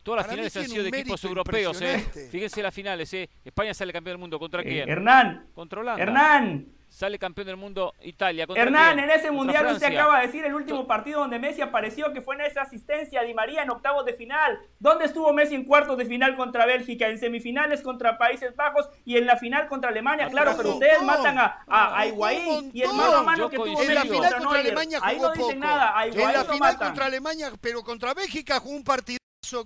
Todas 0.02 0.24
las 0.24 0.30
finales 0.30 0.56
han 0.56 0.68
sido 0.68 0.82
de 0.84 0.90
equipos 0.90 1.22
europeos, 1.24 1.80
¿eh? 1.82 1.98
Fíjense 2.30 2.62
las 2.62 2.72
finales, 2.72 3.12
¿eh? 3.14 3.28
España 3.44 3.74
sale 3.74 3.92
campeón 3.92 4.14
del 4.14 4.20
mundo. 4.20 4.38
¿Contra 4.38 4.62
eh, 4.62 4.64
quién? 4.64 4.88
Hernán. 4.88 5.48
Contra 5.54 5.80
Holanda. 5.80 6.02
Hernán 6.02 6.77
sale 6.88 7.18
campeón 7.18 7.46
del 7.46 7.56
mundo 7.56 7.94
Italia. 8.02 8.46
Hernán, 8.54 8.98
en 8.98 9.10
ese 9.10 9.30
mundial 9.30 9.66
usted 9.72 9.86
acaba 9.86 10.20
de 10.20 10.26
decir 10.26 10.44
el 10.44 10.54
último 10.54 10.86
partido 10.86 11.20
donde 11.20 11.38
Messi 11.38 11.60
apareció, 11.60 12.12
que 12.12 12.22
fue 12.22 12.34
en 12.36 12.42
esa 12.42 12.62
asistencia 12.62 13.22
Di 13.22 13.34
María 13.34 13.62
en 13.62 13.70
octavos 13.70 14.04
de 14.04 14.14
final. 14.14 14.58
¿Dónde 14.78 15.04
estuvo 15.04 15.32
Messi 15.32 15.54
en 15.54 15.64
cuartos 15.64 15.98
de 15.98 16.06
final 16.06 16.36
contra 16.36 16.66
Bélgica? 16.66 17.08
En 17.08 17.18
semifinales 17.18 17.82
contra 17.82 18.18
Países 18.18 18.56
Bajos 18.56 18.88
y 19.04 19.16
en 19.16 19.26
la 19.26 19.36
final 19.36 19.68
contra 19.68 19.90
Alemania. 19.90 20.28
Claro, 20.28 20.54
pero 20.56 20.74
ustedes 20.74 21.02
matan 21.02 21.38
a, 21.38 21.64
a, 21.68 22.06
Higuaín 22.06 22.70
y 22.72 22.82
el 22.82 22.92
mano 22.92 23.16
a 23.18 23.22
mano 23.22 23.50
que 23.50 23.56
tuvo 23.56 23.82
En 23.82 23.94
la 23.94 24.02
final 24.02 24.34
contra 24.34 24.60
Alemania 24.60 24.98
Ahí 25.02 25.18
no 25.18 25.32
dicen 25.32 25.60
nada. 25.60 25.98
A 25.98 26.06
en 26.06 26.16
la 26.16 26.44
final 26.44 26.78
contra 26.78 27.06
Alemania, 27.06 27.52
pero 27.60 27.82
contra 27.82 28.14
Bélgica 28.14 28.60
jugó 28.60 28.76
un 28.76 28.84
partido. 28.84 29.17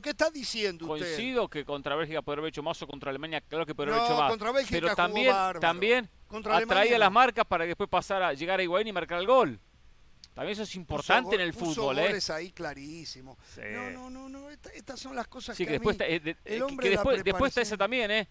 ¿Qué 0.02 0.10
está 0.10 0.30
diciendo 0.30 0.86
usted? 0.86 1.06
Coincido 1.06 1.48
que 1.48 1.64
contra 1.64 1.96
Bélgica 1.96 2.22
podría 2.22 2.40
haber 2.40 2.48
hecho 2.50 2.62
más 2.62 2.80
o 2.82 2.86
contra 2.86 3.10
Alemania, 3.10 3.40
claro 3.40 3.66
que 3.66 3.74
podría 3.74 3.94
haber 3.94 4.06
hecho 4.06 4.16
más. 4.16 4.30
Contra 4.30 4.52
Bélgica 4.52 4.80
pero 4.80 4.94
también, 4.94 5.34
también 5.60 6.10
atraía 6.50 6.98
las 6.98 7.12
marcas 7.12 7.44
para 7.46 7.64
que 7.64 7.68
después 7.68 7.90
pasara 7.90 8.28
a 8.28 8.32
llegar 8.32 8.60
a 8.60 8.62
Higuaín 8.62 8.88
y 8.88 8.92
marcar 8.92 9.18
el 9.18 9.26
gol. 9.26 9.60
También 10.34 10.52
eso 10.52 10.62
es 10.62 10.74
importante 10.76 11.34
en 11.34 11.42
el 11.42 11.52
fútbol, 11.52 11.98
¿eh? 11.98 12.18
ahí 12.30 12.52
clarísimo. 12.52 13.36
No, 13.94 14.08
no, 14.08 14.28
no, 14.28 14.50
estas 14.50 14.98
son 14.98 15.14
las 15.14 15.28
cosas 15.28 15.56
que, 15.56 15.66
que, 15.66 15.72
después, 15.72 15.94
está, 15.94 16.06
eh, 16.06 16.36
eh, 16.44 16.62
que 16.80 16.90
después, 16.90 17.22
después 17.22 17.50
está 17.50 17.60
esa 17.60 17.76
también, 17.76 18.10
¿eh? 18.10 18.28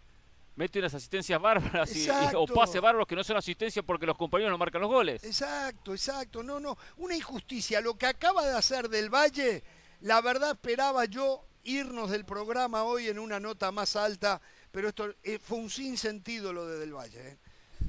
Mete 0.55 0.79
unas 0.79 0.93
asistencias 0.93 1.39
bárbaras 1.39 1.95
y, 1.95 2.07
o 2.35 2.45
pase 2.45 2.79
bárbaros 2.79 3.07
que 3.07 3.15
no 3.15 3.23
son 3.23 3.37
asistencias 3.37 3.85
porque 3.85 4.05
los 4.05 4.17
compañeros 4.17 4.51
no 4.51 4.57
marcan 4.57 4.81
los 4.81 4.89
goles. 4.89 5.23
Exacto, 5.23 5.93
exacto. 5.93 6.43
No, 6.43 6.59
no, 6.59 6.77
una 6.97 7.15
injusticia. 7.15 7.79
Lo 7.81 7.95
que 7.95 8.07
acaba 8.07 8.45
de 8.45 8.57
hacer 8.57 8.89
del 8.89 9.09
Valle, 9.09 9.63
la 10.01 10.21
verdad 10.21 10.51
esperaba 10.51 11.05
yo 11.05 11.45
irnos 11.63 12.09
del 12.09 12.25
programa 12.25 12.83
hoy 12.83 13.07
en 13.07 13.19
una 13.19 13.39
nota 13.39 13.71
más 13.71 13.95
alta, 13.95 14.41
pero 14.71 14.89
esto 14.89 15.13
fue 15.43 15.59
un 15.59 15.69
sinsentido 15.69 16.53
lo 16.53 16.65
de 16.65 16.79
Del 16.79 16.93
Valle. 16.93 17.29
¿eh? 17.29 17.37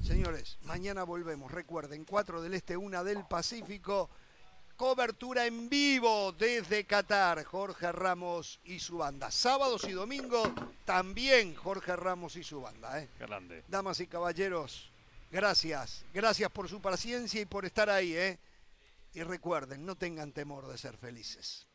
Señores, 0.03 0.59
mañana 0.63 1.05
volvemos. 1.05 1.51
Recuerden, 1.51 2.05
4 2.05 2.43
del 2.43 2.55
Este, 2.55 2.77
1 2.77 3.05
del 3.05 3.25
Pacífico. 3.25 4.11
Cobertura 4.77 5.47
en 5.47 5.69
vivo 5.69 6.33
desde 6.33 6.85
Qatar. 6.85 7.45
Jorge 7.45 7.93
Ramos 7.93 8.61
y 8.65 8.81
su 8.81 8.99
banda. 8.99 9.31
Sábados 9.31 9.85
y 9.85 9.93
domingos 9.93 10.51
también 10.85 11.55
Jorge 11.55 11.95
Ramos 11.95 12.37
y 12.37 12.43
su 12.43 12.61
banda. 12.61 13.01
¿eh? 13.01 13.09
Grande. 13.19 13.65
Damas 13.69 14.01
y 14.01 14.07
caballeros, 14.07 14.91
gracias. 15.31 16.05
Gracias 16.13 16.51
por 16.51 16.69
su 16.69 16.81
paciencia 16.81 17.41
y 17.41 17.47
por 17.47 17.65
estar 17.65 17.89
ahí. 17.89 18.15
¿eh? 18.15 18.39
Y 19.15 19.23
recuerden, 19.23 19.87
no 19.87 19.95
tengan 19.97 20.33
temor 20.33 20.67
de 20.67 20.79
ser 20.79 20.97
felices. 20.97 21.67